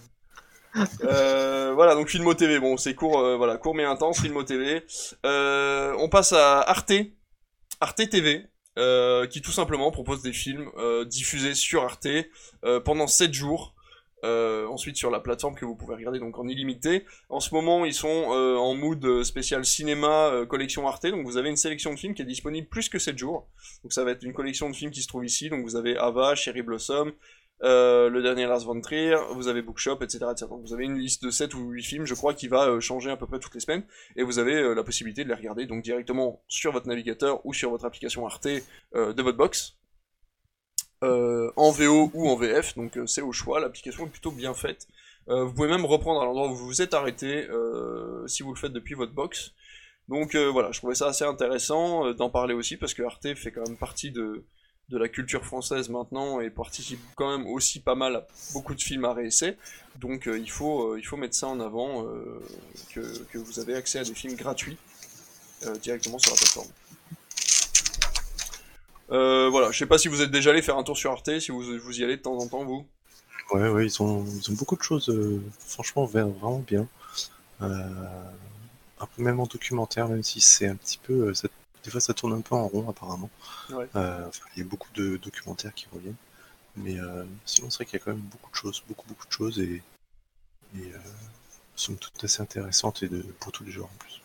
Euh, 1.03 1.73
voilà, 1.75 1.95
donc 1.95 2.09
Filmo 2.09 2.33
TV, 2.35 2.61
bon, 2.61 2.77
c'est 2.77 2.95
court, 2.95 3.19
euh, 3.19 3.37
voilà, 3.37 3.57
court 3.57 3.75
mais 3.75 3.85
intense, 3.85 4.21
Filmo 4.21 4.45
TV. 4.45 4.85
Euh, 5.27 5.95
on 5.99 6.09
passe 6.09 6.33
à 6.33 6.61
Arte, 6.61 6.93
Arte 7.81 8.09
TV, 8.09 8.47
euh, 8.79 9.27
qui 9.27 9.43
tout 9.43 9.51
simplement 9.51 9.91
propose 9.91 10.23
des 10.23 10.33
films 10.33 10.71
euh, 10.77 11.05
diffusés 11.05 11.55
sur 11.55 11.83
Arte 11.83 12.07
euh, 12.65 12.79
pendant 12.81 13.09
7 13.09 13.33
jours. 13.35 13.75
Euh, 14.25 14.67
ensuite 14.67 14.97
sur 14.97 15.11
la 15.11 15.21
plateforme 15.21 15.55
que 15.55 15.65
vous 15.65 15.77
pouvez 15.77 15.95
regarder 15.95 16.19
donc 16.19 16.39
en 16.39 16.47
illimité. 16.47 17.05
En 17.29 17.41
ce 17.41 17.55
moment, 17.55 17.85
ils 17.85 17.95
sont 17.95 18.33
euh, 18.33 18.57
en 18.57 18.75
mood 18.75 19.23
spécial 19.23 19.65
cinéma 19.65 20.29
euh, 20.29 20.47
collection 20.47 20.87
Arte, 20.87 21.07
donc 21.07 21.27
vous 21.27 21.37
avez 21.37 21.49
une 21.49 21.57
sélection 21.57 21.93
de 21.93 21.99
films 21.99 22.15
qui 22.15 22.23
est 22.23 22.27
disponible 22.27 22.69
plus 22.69 22.89
que 22.89 22.99
7 22.99 23.17
jours. 23.17 23.49
Donc 23.83 23.93
ça 23.93 24.05
va 24.05 24.13
être 24.13 24.23
une 24.23 24.33
collection 24.33 24.69
de 24.71 24.77
films 24.77 24.91
qui 24.91 25.03
se 25.03 25.09
trouve 25.09 25.25
ici, 25.25 25.49
donc 25.49 25.63
vous 25.63 25.77
avez 25.77 25.97
Ava, 25.97 26.35
Cherry 26.35 26.63
Blossom, 26.63 27.13
euh, 27.63 28.09
le 28.09 28.23
dernier 28.23 28.47
Lars 28.47 28.61
von 28.61 28.81
Trier, 28.81 29.17
vous 29.33 29.49
avez 29.49 29.61
Bookshop, 29.61 29.99
etc., 30.01 30.25
etc. 30.31 30.47
Donc 30.49 30.63
vous 30.63 30.73
avez 30.73 30.85
une 30.85 30.99
liste 30.99 31.25
de 31.25 31.31
7 31.31 31.55
ou 31.55 31.71
8 31.71 31.83
films, 31.83 32.07
je 32.07 32.15
crois, 32.15 32.33
qui 32.33 32.49
va 32.49 32.69
euh, 32.69 32.81
changer 32.81 33.11
à 33.11 33.17
peu 33.17 33.27
près 33.27 33.39
toutes 33.39 33.55
les 33.55 33.61
semaines, 33.61 33.85
et 34.17 34.23
vous 34.23 34.39
avez 34.39 34.55
euh, 34.55 34.75
la 34.75 34.83
possibilité 34.83 35.25
de 35.25 35.29
les 35.29 35.35
regarder 35.35 35.67
donc 35.67 35.83
directement 35.83 36.43
sur 36.49 36.73
votre 36.73 36.89
navigateur 36.89 37.45
ou 37.45 37.53
sur 37.53 37.71
votre 37.71 37.85
application 37.85 38.27
Arte 38.27 38.49
euh, 38.95 39.13
de 39.13 39.23
votre 39.23 39.37
box, 39.37 39.77
euh, 41.03 41.51
en 41.57 41.71
VO 41.71 42.11
ou 42.15 42.29
en 42.29 42.37
VF, 42.37 42.77
donc 42.77 42.97
euh, 42.97 43.07
c'est 43.07 43.23
au 43.23 43.33
choix, 43.33 43.61
l'application 43.61 44.07
est 44.07 44.11
plutôt 44.11 44.31
bien 44.31 44.55
faite. 44.55 44.87
Euh, 45.29 45.45
vous 45.45 45.53
pouvez 45.53 45.69
même 45.69 45.85
reprendre 45.85 46.21
à 46.21 46.25
l'endroit 46.25 46.49
où 46.49 46.55
vous 46.55 46.67
vous 46.67 46.83
êtes 46.83 46.95
arrêté, 46.95 47.47
euh, 47.49 48.27
si 48.27 48.43
vous 48.43 48.53
le 48.53 48.59
faites 48.59 48.73
depuis 48.73 48.95
votre 48.95 49.13
box. 49.13 49.53
Donc 50.09 50.35
euh, 50.35 50.51
voilà, 50.51 50.73
je 50.73 50.79
trouvais 50.79 50.95
ça 50.95 51.07
assez 51.09 51.25
intéressant 51.25 52.13
d'en 52.15 52.31
parler 52.31 52.55
aussi, 52.55 52.77
parce 52.77 52.95
que 52.95 53.03
Arte 53.03 53.35
fait 53.35 53.53
quand 53.53 53.67
même 53.67 53.77
partie 53.77 54.11
de, 54.11 54.45
de 54.91 54.99
la 54.99 55.09
culture 55.09 55.45
française 55.45 55.89
maintenant 55.89 56.41
et 56.41 56.51
participe 56.51 57.01
quand 57.15 57.39
même 57.39 57.47
aussi 57.47 57.81
pas 57.81 57.95
mal 57.95 58.17
à 58.17 58.27
beaucoup 58.53 58.75
de 58.75 58.83
films 58.83 59.05
à 59.05 59.15
réessai. 59.15 59.57
Donc 59.99 60.27
euh, 60.27 60.39
il, 60.39 60.51
faut, 60.51 60.93
euh, 60.93 60.99
il 60.99 61.05
faut 61.05 61.17
mettre 61.17 61.37
ça 61.37 61.47
en 61.47 61.61
avant, 61.61 62.07
euh, 62.07 62.43
que, 62.93 63.01
que 63.33 63.39
vous 63.39 63.61
avez 63.61 63.75
accès 63.75 64.01
à 64.01 64.05
des 64.05 64.15
films 64.15 64.35
gratuits 64.35 64.77
directement 65.83 66.19
sur 66.19 66.31
la 66.31 66.39
plateforme. 66.39 66.69
Euh, 69.11 69.49
voilà, 69.51 69.71
je 69.73 69.79
sais 69.79 69.87
pas 69.87 69.99
si 69.99 70.09
vous 70.09 70.23
êtes 70.23 70.31
déjà 70.31 70.51
allé 70.51 70.63
faire 70.63 70.77
un 70.77 70.85
tour 70.85 70.97
sur 70.97 71.11
Arte, 71.11 71.41
si 71.41 71.51
vous, 71.51 71.79
vous 71.79 72.01
y 72.01 72.05
allez 72.05 72.17
de 72.17 72.23
temps 72.23 72.37
en 72.39 72.47
temps, 72.47 72.65
vous. 72.65 72.87
Ouais, 73.53 73.69
ouais, 73.69 73.87
ils 73.87 74.03
ont, 74.03 74.25
ils 74.25 74.51
ont 74.51 74.55
beaucoup 74.55 74.77
de 74.77 74.83
choses, 74.83 75.09
euh, 75.09 75.43
franchement, 75.59 76.05
vraiment 76.05 76.59
bien. 76.61 76.87
Euh, 77.63 78.31
un 79.01 79.07
peu 79.07 79.23
même 79.23 79.41
en 79.41 79.47
documentaire, 79.47 80.09
même 80.09 80.23
si 80.23 80.41
c'est 80.41 80.69
un 80.69 80.77
petit 80.77 80.99
peu, 80.99 81.29
euh, 81.29 81.35
ça- 81.35 81.49
des 81.83 81.91
fois 81.91 82.01
ça 82.01 82.15
tourne 82.15 82.35
un 82.35 82.41
peu 82.43 82.55
en 82.55 82.69
rond 82.69 82.89
apparemment. 82.89 83.31
Ouais. 83.71 83.87
Enfin, 83.95 84.45
il 84.55 84.59
y 84.59 84.63
a 84.63 84.69
beaucoup 84.69 84.91
de 84.95 85.17
documentaires 85.17 85.75
qui 85.75 85.87
reviennent, 85.93 86.15
mais 86.77 86.97
sinon 87.47 87.71
c'est 87.71 87.77
vrai 87.77 87.87
qu'il 87.87 87.99
y 87.99 88.03
a 88.03 88.05
quand 88.05 88.13
même 88.13 88.21
beaucoup 88.21 88.51
de 88.51 88.57
choses, 88.57 88.83
beaucoup 88.87 89.07
beaucoup 89.09 89.27
de 89.27 89.33
choses 89.33 89.59
et, 89.59 89.83
et 90.77 90.93
sont 91.75 91.95
toutes 91.95 92.23
assez 92.23 92.43
intéressantes 92.43 93.03
et 93.03 93.09
de 93.09 93.23
pour 93.41 93.51
tous 93.51 93.65
les 93.65 93.73
genres 93.73 93.91
en 93.93 93.99
plus. 93.99 94.21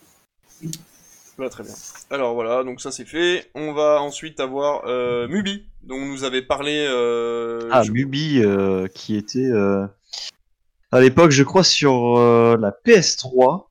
Voilà, 1.37 1.49
très 1.49 1.63
bien. 1.63 1.73
Alors 2.11 2.33
voilà, 2.33 2.63
donc 2.63 2.79
ça 2.81 2.91
c'est 2.91 3.05
fait. 3.05 3.49
On 3.55 3.73
va 3.73 4.01
ensuite 4.01 4.39
avoir 4.39 4.83
euh, 4.87 5.27
Mubi, 5.27 5.65
dont 5.83 5.95
on 5.95 6.05
nous 6.05 6.23
avait 6.23 6.41
parlé. 6.41 6.85
Euh, 6.89 7.67
Ah, 7.71 7.83
je- 7.83 7.91
Mubi, 7.91 8.41
euh, 8.41 8.87
qui 8.87 9.15
était 9.17 9.39
euh, 9.51 9.85
à 10.91 11.01
l'époque, 11.01 11.31
je 11.31 11.43
crois, 11.43 11.63
sur 11.63 12.17
la 12.57 12.71
PS3. 12.71 13.69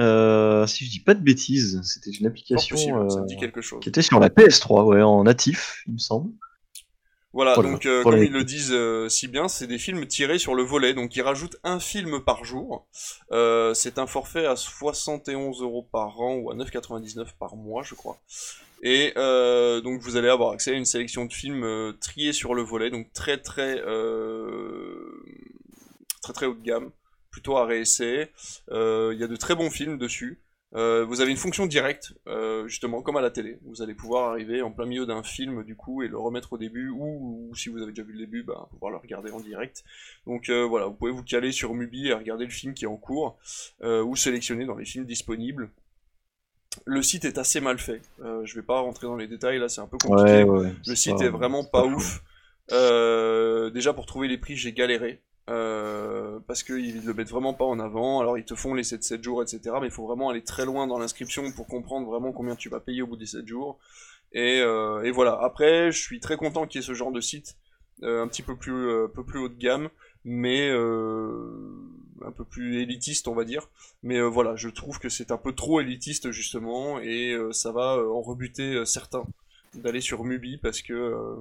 Euh, 0.00 0.64
si 0.68 0.84
je 0.84 0.90
dis 0.90 1.00
pas 1.00 1.14
de 1.14 1.20
bêtises, 1.22 1.80
c'était 1.82 2.10
une 2.16 2.26
application 2.28 2.76
possible, 2.76 3.10
ça 3.10 3.20
me 3.22 3.26
dit 3.26 3.36
quelque 3.36 3.60
chose. 3.60 3.80
qui 3.80 3.88
était 3.88 4.02
sur 4.02 4.20
la 4.20 4.28
PS3, 4.28 4.84
ouais, 4.84 5.02
en 5.02 5.24
natif, 5.24 5.82
il 5.88 5.94
me 5.94 5.98
semble. 5.98 6.30
Voilà, 7.34 7.52
Voilà, 7.54 7.70
donc 7.70 7.84
euh, 7.84 8.02
comme 8.02 8.22
ils 8.22 8.32
le 8.32 8.42
disent 8.42 8.72
euh, 8.72 9.10
si 9.10 9.28
bien, 9.28 9.48
c'est 9.48 9.66
des 9.66 9.76
films 9.78 10.06
tirés 10.06 10.38
sur 10.38 10.54
le 10.54 10.62
volet, 10.62 10.94
donc 10.94 11.14
ils 11.14 11.20
rajoutent 11.20 11.58
un 11.62 11.78
film 11.78 12.20
par 12.24 12.44
jour. 12.44 12.86
Euh, 13.32 13.74
c'est 13.74 13.98
un 13.98 14.06
forfait 14.06 14.46
à 14.46 14.56
71 14.56 15.60
euros 15.60 15.82
par 15.82 16.18
an 16.20 16.36
ou 16.36 16.50
à 16.50 16.54
9,99 16.54 17.26
par 17.38 17.54
mois, 17.54 17.82
je 17.82 17.94
crois. 17.94 18.18
Et 18.82 19.12
donc 19.82 20.00
vous 20.00 20.16
allez 20.16 20.28
avoir 20.28 20.52
accès 20.52 20.70
à 20.70 20.74
une 20.74 20.86
sélection 20.86 21.26
de 21.26 21.32
films 21.32 21.94
triés 22.00 22.32
sur 22.32 22.54
le 22.54 22.62
volet, 22.62 22.90
donc 22.90 23.12
très 23.12 23.36
très 23.36 23.82
très 26.22 26.32
très 26.32 26.46
haut 26.46 26.54
de 26.54 26.62
gamme, 26.62 26.90
plutôt 27.30 27.58
à 27.58 27.66
réessayer. 27.66 28.28
Il 28.70 29.16
y 29.18 29.24
a 29.24 29.26
de 29.26 29.36
très 29.36 29.54
bons 29.54 29.70
films 29.70 29.98
dessus. 29.98 30.40
Euh, 30.74 31.04
vous 31.06 31.22
avez 31.22 31.30
une 31.30 31.38
fonction 31.38 31.64
directe, 31.64 32.12
euh, 32.26 32.66
justement, 32.66 33.00
comme 33.00 33.16
à 33.16 33.22
la 33.22 33.30
télé. 33.30 33.58
Vous 33.64 33.80
allez 33.80 33.94
pouvoir 33.94 34.30
arriver 34.30 34.60
en 34.60 34.70
plein 34.70 34.84
milieu 34.84 35.06
d'un 35.06 35.22
film, 35.22 35.64
du 35.64 35.74
coup, 35.76 36.02
et 36.02 36.08
le 36.08 36.18
remettre 36.18 36.52
au 36.52 36.58
début, 36.58 36.90
ou, 36.90 37.48
ou 37.50 37.54
si 37.54 37.70
vous 37.70 37.80
avez 37.80 37.92
déjà 37.92 38.02
vu 38.02 38.12
le 38.12 38.18
début, 38.18 38.42
bah, 38.42 38.68
pouvoir 38.70 38.90
le 38.92 38.98
regarder 38.98 39.30
en 39.30 39.40
direct. 39.40 39.82
Donc 40.26 40.50
euh, 40.50 40.64
voilà, 40.64 40.86
vous 40.86 40.92
pouvez 40.94 41.10
vous 41.10 41.22
caler 41.22 41.52
sur 41.52 41.72
Mubi 41.72 42.08
et 42.08 42.12
regarder 42.12 42.44
le 42.44 42.50
film 42.50 42.74
qui 42.74 42.84
est 42.84 42.88
en 42.88 42.98
cours, 42.98 43.38
ou 43.82 44.14
sélectionner 44.14 44.66
dans 44.66 44.76
les 44.76 44.84
films 44.84 45.06
disponibles. 45.06 45.70
Le 46.84 47.02
site 47.02 47.24
est 47.24 47.38
assez 47.38 47.60
mal 47.60 47.78
fait. 47.78 48.02
Je 48.18 48.54
vais 48.54 48.62
pas 48.62 48.78
rentrer 48.80 49.06
dans 49.06 49.16
les 49.16 49.26
détails, 49.26 49.58
là 49.58 49.70
c'est 49.70 49.80
un 49.80 49.86
peu 49.86 49.96
compliqué. 49.96 50.42
Ouais, 50.44 50.66
ouais. 50.66 50.72
Le 50.86 50.94
site 50.94 51.16
pas- 51.16 51.24
est 51.24 51.28
vraiment 51.30 51.64
pas, 51.64 51.84
ouf. 51.86 52.22
Déjà 52.70 53.94
pour 53.94 54.04
trouver 54.04 54.28
les 54.28 54.36
prix, 54.36 54.54
j'ai 54.54 54.74
galéré. 54.74 55.22
Euh, 55.48 56.40
parce 56.46 56.62
qu'ils 56.62 57.04
le 57.04 57.14
mettent 57.14 57.30
vraiment 57.30 57.54
pas 57.54 57.64
en 57.64 57.78
avant. 57.78 58.20
Alors 58.20 58.36
ils 58.36 58.44
te 58.44 58.54
font 58.54 58.74
les 58.74 58.82
7-7 58.82 59.22
jours, 59.22 59.42
etc. 59.42 59.76
Mais 59.80 59.86
il 59.86 59.92
faut 59.92 60.06
vraiment 60.06 60.28
aller 60.28 60.42
très 60.42 60.66
loin 60.66 60.86
dans 60.86 60.98
l'inscription 60.98 61.50
pour 61.52 61.66
comprendre 61.66 62.06
vraiment 62.06 62.32
combien 62.32 62.54
tu 62.54 62.68
vas 62.68 62.80
payer 62.80 63.02
au 63.02 63.06
bout 63.06 63.16
des 63.16 63.26
7 63.26 63.46
jours. 63.46 63.78
Et, 64.32 64.60
euh, 64.60 65.02
et 65.02 65.10
voilà. 65.10 65.38
Après, 65.40 65.90
je 65.90 66.00
suis 66.00 66.20
très 66.20 66.36
content 66.36 66.66
qu'il 66.66 66.80
y 66.80 66.84
ait 66.84 66.86
ce 66.86 66.92
genre 66.92 67.12
de 67.12 67.20
site 67.20 67.56
euh, 68.02 68.22
un 68.22 68.28
petit 68.28 68.42
peu 68.42 68.56
plus, 68.56 69.08
peu 69.14 69.24
plus 69.24 69.38
haut 69.38 69.48
de 69.48 69.58
gamme, 69.58 69.88
mais 70.24 70.70
un 70.70 72.32
peu 72.32 72.44
plus 72.44 72.82
élitiste, 72.82 73.26
on 73.26 73.34
va 73.34 73.44
dire. 73.44 73.68
Mais 74.02 74.20
voilà, 74.20 74.54
je 74.54 74.68
trouve 74.68 74.98
que 74.98 75.08
c'est 75.08 75.30
un 75.30 75.38
peu 75.38 75.54
trop 75.54 75.80
élitiste 75.80 76.30
justement, 76.30 77.00
et 77.00 77.34
ça 77.52 77.72
va 77.72 77.96
en 77.96 78.20
rebuter 78.20 78.84
certains 78.84 79.24
d'aller 79.74 80.00
sur 80.00 80.24
Mubi 80.24 80.58
parce 80.58 80.82
que 80.82 81.36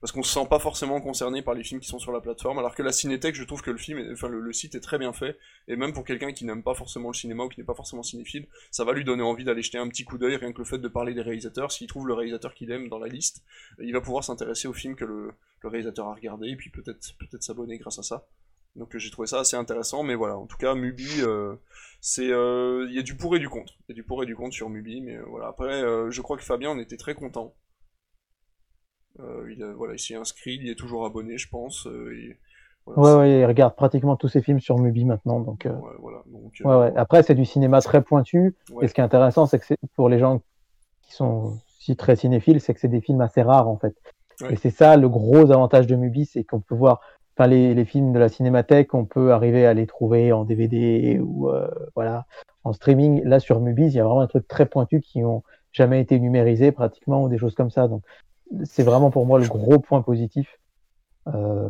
parce 0.00 0.12
qu'on 0.12 0.22
se 0.22 0.32
sent 0.32 0.46
pas 0.48 0.58
forcément 0.58 1.00
concerné 1.00 1.42
par 1.42 1.54
les 1.54 1.64
films 1.64 1.80
qui 1.80 1.88
sont 1.88 1.98
sur 1.98 2.12
la 2.12 2.20
plateforme, 2.20 2.58
alors 2.58 2.74
que 2.74 2.82
la 2.82 2.92
Cinétech, 2.92 3.34
je 3.34 3.44
trouve 3.44 3.62
que 3.62 3.70
le 3.70 3.78
film, 3.78 4.04
enfin 4.12 4.28
le, 4.28 4.52
site 4.52 4.74
est 4.74 4.80
très 4.80 4.98
bien 4.98 5.12
fait, 5.12 5.38
et 5.68 5.76
même 5.76 5.92
pour 5.92 6.04
quelqu'un 6.04 6.32
qui 6.32 6.44
n'aime 6.44 6.62
pas 6.62 6.74
forcément 6.74 7.08
le 7.08 7.14
cinéma 7.14 7.44
ou 7.44 7.48
qui 7.48 7.60
n'est 7.60 7.66
pas 7.66 7.74
forcément 7.74 8.02
cinéphile, 8.02 8.46
ça 8.70 8.84
va 8.84 8.92
lui 8.92 9.04
donner 9.04 9.22
envie 9.22 9.44
d'aller 9.44 9.62
jeter 9.62 9.78
un 9.78 9.88
petit 9.88 10.04
coup 10.04 10.18
d'œil, 10.18 10.36
rien 10.36 10.52
que 10.52 10.58
le 10.58 10.64
fait 10.64 10.78
de 10.78 10.88
parler 10.88 11.14
des 11.14 11.22
réalisateurs. 11.22 11.72
S'il 11.72 11.86
trouve 11.86 12.06
le 12.06 12.14
réalisateur 12.14 12.54
qu'il 12.54 12.70
aime 12.70 12.88
dans 12.88 12.98
la 12.98 13.08
liste, 13.08 13.42
il 13.80 13.92
va 13.92 14.00
pouvoir 14.00 14.24
s'intéresser 14.24 14.68
au 14.68 14.72
film 14.72 14.94
que 14.94 15.04
le, 15.04 15.32
réalisateur 15.64 16.06
a 16.06 16.14
regardé, 16.14 16.48
et 16.48 16.56
puis 16.56 16.70
peut-être 16.70 17.16
peut-être 17.18 17.42
s'abonner 17.42 17.76
grâce 17.78 17.98
à 17.98 18.02
ça. 18.04 18.28
Donc 18.76 18.94
euh, 18.94 18.98
j'ai 18.98 19.10
trouvé 19.10 19.26
ça 19.26 19.40
assez 19.40 19.56
intéressant, 19.56 20.02
mais 20.02 20.14
voilà, 20.14 20.36
en 20.36 20.46
tout 20.46 20.58
cas 20.58 20.74
Mubi, 20.74 21.22
euh, 21.22 21.56
c'est 22.00 22.30
euh, 22.30 22.86
il 22.88 22.94
y 22.94 22.98
a 22.98 23.02
du 23.02 23.16
pour 23.16 23.34
et 23.34 23.38
du 23.38 23.48
contre, 23.48 23.74
il 23.88 23.92
y 23.92 23.92
a 23.92 23.94
du 23.94 24.04
pour 24.04 24.22
et 24.22 24.26
du 24.26 24.36
contre 24.36 24.54
sur 24.54 24.68
Mubi, 24.68 25.00
mais 25.00 25.16
euh, 25.16 25.24
voilà. 25.26 25.48
Après, 25.48 25.82
je 26.10 26.20
crois 26.20 26.36
que 26.36 26.44
Fabien 26.44 26.70
on 26.70 26.78
était 26.78 26.96
très 26.96 27.14
content. 27.14 27.54
Euh, 29.20 29.50
il 29.52 29.62
a- 29.62 29.72
voilà, 29.72 29.94
il 29.94 29.98
s'est 29.98 30.14
inscrit, 30.14 30.58
il 30.60 30.68
est 30.68 30.74
toujours 30.74 31.06
abonné, 31.06 31.38
je 31.38 31.48
pense. 31.48 31.86
euh, 31.86 32.12
et 32.14 32.38
voilà, 32.86 33.02
Ouais, 33.02 33.18
ouais, 33.18 33.40
il 33.40 33.44
regarde 33.46 33.74
pratiquement 33.74 34.16
tous 34.16 34.28
ses 34.28 34.42
films 34.42 34.60
sur 34.60 34.78
Mubi 34.78 35.04
maintenant. 35.04 35.40
Donc, 35.40 35.66
euh, 35.66 35.72
ouais, 35.72 35.90
voilà. 35.98 36.22
Donc, 36.26 36.52
ouais. 36.64 36.92
Après, 36.96 37.22
c'est 37.22 37.34
du 37.34 37.44
cinéma 37.44 37.80
très 37.80 38.02
pointu. 38.02 38.54
Et 38.82 38.88
ce 38.88 38.94
qui 38.94 39.00
est 39.00 39.04
intéressant, 39.04 39.46
c'est 39.46 39.58
que 39.58 39.74
pour 39.94 40.08
les 40.08 40.18
gens 40.18 40.40
qui 41.02 41.12
sont 41.14 41.58
si 41.78 41.96
très 41.96 42.16
cinéphiles, 42.16 42.60
c'est 42.60 42.74
que 42.74 42.80
c'est 42.80 42.88
des 42.88 43.00
films 43.00 43.20
assez 43.20 43.42
rares 43.42 43.68
en 43.68 43.76
fait. 43.78 43.94
Et 44.50 44.56
c'est 44.56 44.70
ça 44.70 44.96
le 44.96 45.08
gros 45.08 45.50
avantage 45.50 45.86
de 45.86 45.96
Mubi, 45.96 46.26
c'est 46.26 46.44
qu'on 46.44 46.60
peut 46.60 46.74
voir, 46.74 47.00
enfin 47.36 47.46
les, 47.48 47.74
les 47.74 47.84
films 47.84 48.12
de 48.12 48.18
la 48.18 48.28
cinémathèque, 48.28 48.92
on 48.92 49.04
peut 49.06 49.32
arriver 49.32 49.64
à 49.66 49.72
les 49.72 49.86
trouver 49.86 50.32
en 50.32 50.44
DVD 50.44 51.18
ou 51.20 51.48
euh, 51.48 51.68
voilà 51.94 52.26
en 52.64 52.72
streaming. 52.72 53.22
Là 53.24 53.40
sur 53.40 53.60
Mubi, 53.60 53.86
il 53.86 53.92
y 53.94 54.00
a 54.00 54.04
vraiment 54.04 54.20
un 54.20 54.26
truc 54.26 54.46
très 54.46 54.66
pointu 54.66 55.00
qui 55.00 55.24
ont 55.24 55.42
jamais 55.72 56.00
été 56.00 56.18
numérisés 56.20 56.70
pratiquement 56.72 57.22
ou 57.22 57.28
des 57.28 57.38
choses 57.38 57.54
comme 57.54 57.70
ça. 57.70 57.88
Donc 57.88 58.02
c'est 58.64 58.82
vraiment 58.82 59.10
pour 59.10 59.26
moi 59.26 59.38
le 59.38 59.46
gros 59.46 59.78
point 59.78 60.02
positif. 60.02 60.48
Euh, 61.28 61.68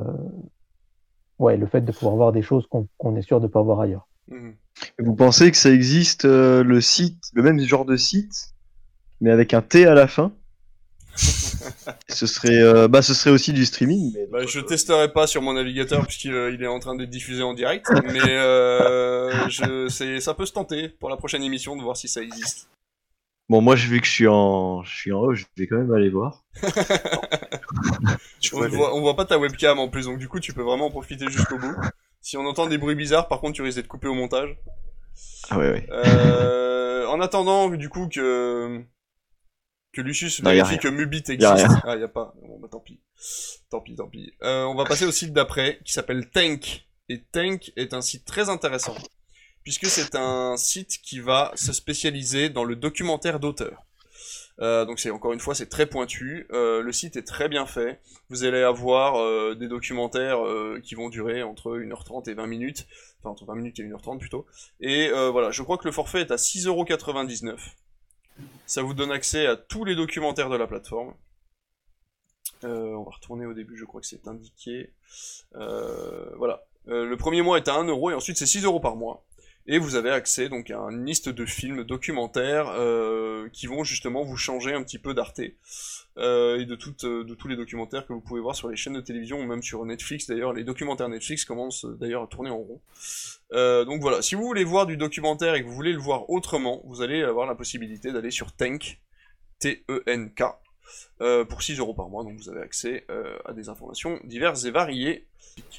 ouais, 1.39 1.57
le 1.57 1.66
fait 1.66 1.81
de 1.81 1.93
pouvoir 1.93 2.16
voir 2.16 2.32
des 2.32 2.43
choses 2.43 2.66
qu'on 2.69 3.16
est 3.16 3.23
sûr 3.23 3.40
de 3.40 3.47
pas 3.47 3.62
voir 3.62 3.81
ailleurs. 3.81 4.09
mhm. 4.28 4.55
Vous 4.98 5.15
pensez 5.15 5.51
que 5.51 5.57
ça 5.57 5.70
existe 5.70 6.24
euh, 6.24 6.62
le 6.62 6.81
site, 6.81 7.31
le 7.32 7.43
même 7.43 7.59
genre 7.61 7.85
de 7.85 7.97
site, 7.97 8.55
mais 9.20 9.31
avec 9.31 9.55
un 9.55 9.62
T 9.62 9.86
à 9.86 9.94
la 9.94 10.07
fin? 10.07 10.32
Ce 12.09 12.27
serait, 12.27 12.61
euh, 12.61 12.89
bah, 12.89 13.01
ce 13.01 13.15
serait 13.15 13.31
aussi 13.31 13.55
du 13.55 13.65
streaming. 13.65 14.12
Mais 14.15 14.27
Bah, 14.31 14.47
je 14.47 14.61
testerai 14.61 15.12
pas 15.12 15.27
sur 15.27 15.40
mon 15.40 15.55
navigateur 15.55 16.07
puisqu'il 16.07 16.31
il 16.53 16.62
est 16.62 16.66
en 16.66 16.78
train 16.78 16.94
d'être 16.94 17.09
diffusé 17.09 17.43
en 17.43 17.55
direct, 17.55 17.86
mais 18.05 18.20
euh, 18.23 19.48
je, 19.48 19.89
ça 20.20 20.35
peut 20.35 20.44
se 20.44 20.53
tenter 20.53 20.89
pour 20.89 21.09
la 21.09 21.16
prochaine 21.16 21.43
émission 21.43 21.74
de 21.74 21.82
voir 21.82 21.97
si 21.97 22.09
ça 22.09 22.20
existe. 22.20 22.69
Bon, 23.48 23.60
moi, 23.60 23.77
vu 23.77 24.01
que 24.01 24.06
je 24.06 24.10
suis 24.12 24.27
en, 24.27 24.82
je 24.82 24.94
suis 24.94 25.12
en 25.12 25.20
haut, 25.20 25.35
je 25.35 25.44
vais 25.56 25.66
quand 25.68 25.77
même 25.77 25.93
aller 25.93 26.10
voir. 26.10 26.44
On, 28.52 28.68
voit, 28.68 28.94
on 28.94 29.01
voit 29.01 29.16
pas 29.16 29.24
ta 29.24 29.39
webcam 29.39 29.78
en 29.78 29.89
plus, 29.89 30.06
donc 30.06 30.18
du 30.18 30.28
coup 30.28 30.40
tu 30.40 30.52
peux 30.52 30.62
vraiment 30.62 30.86
en 30.86 30.90
profiter 30.90 31.28
jusqu'au 31.28 31.59
bout. 31.59 31.74
Si 32.20 32.36
on 32.36 32.47
entend 32.47 32.66
des 32.66 32.78
bruits 32.78 32.94
bizarres, 32.94 33.28
par 33.28 33.40
contre 33.40 33.55
tu 33.55 33.62
risques 33.62 33.77
d'être 33.77 33.89
coupé 33.89 34.09
au 34.09 34.14
montage. 34.14 34.56
Ah 35.51 35.59
ouais, 35.59 35.70
ouais. 35.70 35.86
Euh, 35.90 37.06
en 37.09 37.20
attendant, 37.20 37.68
du 37.70 37.89
coup, 37.89 38.09
que 38.09 38.82
que 39.93 40.01
Lucius 40.01 40.43
Non, 40.43 40.51
vérifie 40.51 40.78
que 40.78 40.89
Mubit 40.89 41.23
Y 41.28 41.44
a 41.44 41.52
existe. 41.52 41.68
rien. 41.68 41.82
ah, 41.85 41.97
y 41.97 42.02
a 42.02 42.09
pas. 42.09 42.35
Bon, 42.43 42.59
bah 42.60 42.68
tant 42.70 42.81
pis. 42.81 43.01
Tant 43.70 43.81
pis, 43.81 43.97
tant 43.97 44.09
pis. 44.09 44.32
Euh, 44.43 44.64
on 44.64 44.74
va 44.74 44.85
passer 44.85 45.06
au 45.06 45.12
site 45.12 45.32
d'après, 45.32 45.78
qui 45.85 45.93
s'appelle 45.93 46.28
Tank. 46.31 46.86
Et 47.09 47.23
Tank 47.32 47.73
est 47.77 47.94
un 47.94 48.01
site 48.01 48.24
très 48.24 48.48
intéressant, 48.48 48.94
puisque 49.66 49.86
c'est 49.86 50.14
un 50.14 50.56
site 50.56 51.01
qui 51.02 51.18
va 51.18 51.51
se 51.56 51.72
spécialiser 51.72 52.51
dans 52.51 52.62
le 52.62 52.76
documentaire 52.76 53.40
d'auteur. 53.40 53.82
Euh, 54.60 54.84
donc 54.84 55.01
c'est 55.01 55.10
encore 55.10 55.32
une 55.32 55.40
fois 55.40 55.56
c'est 55.56 55.68
très 55.68 55.86
pointu. 55.86 56.47
Euh, 56.52 56.82
le 56.82 56.93
site 56.93 57.16
est 57.16 57.24
très 57.24 57.48
bien 57.48 57.66
fait. 57.66 58.01
Vous 58.30 58.44
allez 58.44 58.62
avoir 58.62 59.16
euh, 59.16 59.56
des 59.56 59.66
documentaires 59.66 60.38
qui 60.84 60.94
vont 60.94 61.09
durer 61.09 61.43
entre 61.43 61.78
1h30 61.78 62.30
et 62.30 62.34
20 62.34 62.47
minutes, 62.47 62.86
enfin 63.18 63.30
entre 63.30 63.44
20 63.44 63.56
minutes 63.56 63.80
et 63.80 63.82
1h30 63.82 64.20
plutôt. 64.20 64.47
Et 64.78 65.10
voilà, 65.10 65.51
je 65.51 65.64
crois 65.64 65.78
que 65.78 65.84
le 65.88 65.93
forfait 65.93 66.20
est 66.20 66.30
à 66.30 66.36
6,99€. 66.36 67.56
Ça 68.66 68.82
vous 68.82 68.94
donne 68.94 69.10
accès 69.10 69.48
à 69.48 69.56
tous 69.56 69.84
les 69.84 69.97
documentaires 69.97 70.48
de 70.48 70.56
la 70.56 70.68
plateforme. 70.68 71.12
On 72.62 73.02
va 73.02 73.10
retourner 73.10 73.47
au 73.47 73.52
début, 73.52 73.76
je 73.76 73.84
crois 73.84 74.01
que 74.01 74.06
c'est 74.06 74.28
indiqué. 74.28 74.93
Voilà. 75.51 76.62
Le 76.86 77.16
premier 77.16 77.43
mois 77.43 77.56
est 77.56 77.66
à 77.66 77.72
1€ 77.72 78.12
et 78.12 78.14
ensuite 78.14 78.36
c'est 78.36 78.47
6 78.47 78.62
euros 78.62 78.78
par 78.78 78.94
mois. 78.94 79.26
Et 79.68 79.78
vous 79.78 79.97
avez 79.97 80.10
accès 80.10 80.48
donc 80.48 80.70
à 80.70 80.78
une 80.78 81.05
liste 81.05 81.28
de 81.28 81.44
films 81.44 81.82
documentaires 81.82 82.68
euh, 82.68 83.48
qui 83.52 83.66
vont 83.66 83.82
justement 83.82 84.22
vous 84.22 84.36
changer 84.36 84.72
un 84.72 84.82
petit 84.84 84.98
peu 84.98 85.12
d'Arte 85.12 85.40
euh, 86.18 86.60
et 86.60 86.64
de, 86.66 86.78
euh, 87.05 87.24
de 87.24 87.34
tous 87.34 87.48
les 87.48 87.56
documentaires 87.56 88.06
que 88.06 88.12
vous 88.12 88.20
pouvez 88.20 88.40
voir 88.40 88.55
sur 88.55 88.68
les 88.68 88.76
chaînes 88.76 88.93
de 88.93 89.01
télévision 89.01 89.40
ou 89.40 89.44
même 89.44 89.62
sur 89.62 89.84
Netflix. 89.84 90.28
D'ailleurs, 90.28 90.52
les 90.52 90.62
documentaires 90.62 91.09
Netflix 91.09 91.44
commencent 91.44 91.84
d'ailleurs 91.84 92.22
à 92.22 92.26
tourner 92.28 92.51
en 92.51 92.59
rond. 92.59 92.80
Donc 93.51 94.01
voilà, 94.01 94.22
si 94.22 94.36
vous 94.36 94.44
voulez 94.44 94.64
voir 94.64 94.86
du 94.86 94.97
documentaire 94.97 95.55
et 95.55 95.62
que 95.62 95.66
vous 95.66 95.74
voulez 95.74 95.93
le 95.93 95.98
voir 95.98 96.30
autrement, 96.30 96.82
vous 96.84 97.02
allez 97.02 97.22
avoir 97.24 97.47
la 97.47 97.56
possibilité 97.56 98.12
d'aller 98.12 98.30
sur 98.30 98.52
Tenk, 98.52 99.01
T-E-N-K, 99.59 100.43
euh, 101.20 101.44
pour 101.44 101.62
6 101.62 101.78
euros 101.80 101.94
par 101.94 102.09
mois. 102.09 102.22
Donc 102.22 102.36
vous 102.36 102.48
avez 102.48 102.60
accès 102.60 103.05
à 103.44 103.52
des 103.52 103.68
informations 103.68 104.20
diverses 104.22 104.64
et 104.64 104.70
variées. 104.70 105.26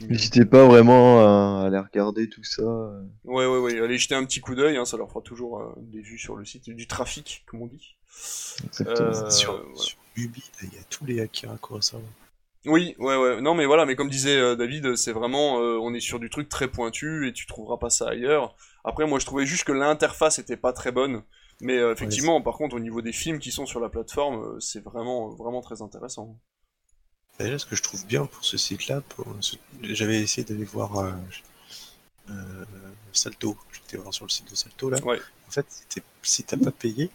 N'hésitez 0.01 0.45
pas 0.45 0.65
vraiment 0.65 1.19
à 1.21 1.65
aller 1.67 1.79
regarder 1.79 2.29
tout 2.29 2.43
ça. 2.43 2.63
Ouais, 3.23 3.45
ouais, 3.45 3.57
ouais, 3.59 3.81
allez 3.81 3.97
jeter 3.97 4.15
un 4.15 4.25
petit 4.25 4.41
coup 4.41 4.55
d'œil, 4.55 4.77
hein, 4.77 4.85
ça 4.85 4.97
leur 4.97 5.09
fera 5.09 5.21
toujours 5.21 5.59
euh, 5.59 5.73
des 5.77 6.01
vues 6.01 6.17
sur 6.17 6.35
le 6.35 6.45
site, 6.45 6.69
du 6.69 6.87
trafic, 6.87 7.43
comme 7.47 7.61
on 7.61 7.67
dit. 7.67 7.95
Exactement. 8.65 9.07
Euh, 9.07 9.29
sur, 9.29 9.53
ouais. 9.53 9.75
sur 9.75 9.97
Ubi, 10.15 10.43
il 10.63 10.73
y 10.73 10.77
a 10.77 10.83
tous 10.89 11.05
les 11.05 11.19
Akira 11.19 11.57
Kurosawa. 11.57 12.03
Oui, 12.65 12.95
ouais, 12.99 13.15
ouais. 13.15 13.41
Non, 13.41 13.53
mais 13.55 13.65
voilà, 13.65 13.85
mais 13.85 13.95
comme 13.95 14.09
disait 14.09 14.37
euh, 14.37 14.55
David, 14.55 14.95
c'est 14.95 15.13
vraiment, 15.13 15.59
euh, 15.59 15.77
on 15.81 15.93
est 15.93 15.99
sur 15.99 16.19
du 16.19 16.29
truc 16.29 16.49
très 16.49 16.67
pointu 16.67 17.27
et 17.27 17.33
tu 17.33 17.45
trouveras 17.45 17.77
pas 17.77 17.89
ça 17.89 18.09
ailleurs. 18.09 18.55
Après, 18.83 19.07
moi, 19.07 19.19
je 19.19 19.25
trouvais 19.25 19.45
juste 19.45 19.63
que 19.63 19.71
l'interface 19.71 20.39
était 20.39 20.57
pas 20.57 20.73
très 20.73 20.91
bonne, 20.91 21.23
mais 21.61 21.77
euh, 21.77 21.93
effectivement, 21.93 22.41
par 22.41 22.55
contre, 22.55 22.75
au 22.75 22.79
niveau 22.79 23.01
des 23.01 23.13
films 23.13 23.39
qui 23.39 23.51
sont 23.51 23.65
sur 23.65 23.79
la 23.79 23.89
plateforme, 23.89 24.43
euh, 24.43 24.59
c'est 24.59 24.83
vraiment, 24.83 25.29
vraiment 25.29 25.61
très 25.61 25.81
intéressant. 25.81 26.37
Déjà, 27.39 27.59
ce 27.59 27.65
que 27.65 27.75
je 27.75 27.83
trouve 27.83 28.05
bien 28.07 28.25
pour 28.25 28.43
ce 28.43 28.57
site-là, 28.57 29.01
pour... 29.01 29.27
j'avais 29.83 30.21
essayé 30.21 30.43
d'aller 30.43 30.65
voir 30.65 30.97
euh, 30.97 31.11
euh, 32.31 32.65
Salto. 33.13 33.55
J'étais 33.71 33.97
voir 33.97 34.13
sur 34.13 34.25
le 34.25 34.29
site 34.29 34.49
de 34.49 34.55
Salto 34.55 34.89
là. 34.89 34.99
Ouais. 35.03 35.19
En 35.47 35.51
fait, 35.51 35.65
si 36.23 36.43
t'as 36.43 36.57
pas 36.57 36.71
payé, 36.71 37.09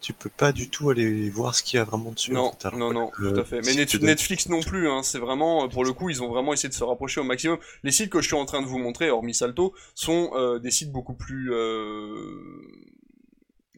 tu 0.00 0.12
peux 0.12 0.30
pas 0.30 0.52
du 0.52 0.70
tout 0.70 0.90
aller 0.90 1.28
voir 1.28 1.54
ce 1.54 1.62
qu'il 1.62 1.76
y 1.76 1.80
a 1.80 1.84
vraiment 1.84 2.12
dessus. 2.12 2.32
en 2.36 2.44
Non, 2.44 2.52
fait, 2.52 2.66
alors 2.66 2.78
non, 2.78 2.92
non, 2.92 3.10
tout 3.14 3.26
à 3.40 3.44
fait. 3.44 3.60
Mais 3.66 3.74
Net- 3.74 4.00
Netflix 4.00 4.48
non 4.48 4.62
plus, 4.62 4.88
hein, 4.88 5.02
c'est 5.02 5.18
vraiment, 5.18 5.64
euh, 5.64 5.68
pour 5.68 5.84
le 5.84 5.92
coup, 5.92 6.08
ils 6.08 6.22
ont 6.22 6.28
vraiment 6.28 6.52
essayé 6.52 6.68
de 6.68 6.74
se 6.74 6.84
rapprocher 6.84 7.20
au 7.20 7.24
maximum. 7.24 7.58
Les 7.82 7.92
sites 7.92 8.10
que 8.10 8.20
je 8.22 8.26
suis 8.28 8.36
en 8.36 8.46
train 8.46 8.62
de 8.62 8.66
vous 8.66 8.78
montrer, 8.78 9.10
hormis 9.10 9.34
Salto, 9.34 9.74
sont 9.94 10.30
euh, 10.34 10.58
des 10.58 10.70
sites 10.70 10.90
beaucoup 10.90 11.14
plus... 11.14 11.52
euh, 11.52 12.40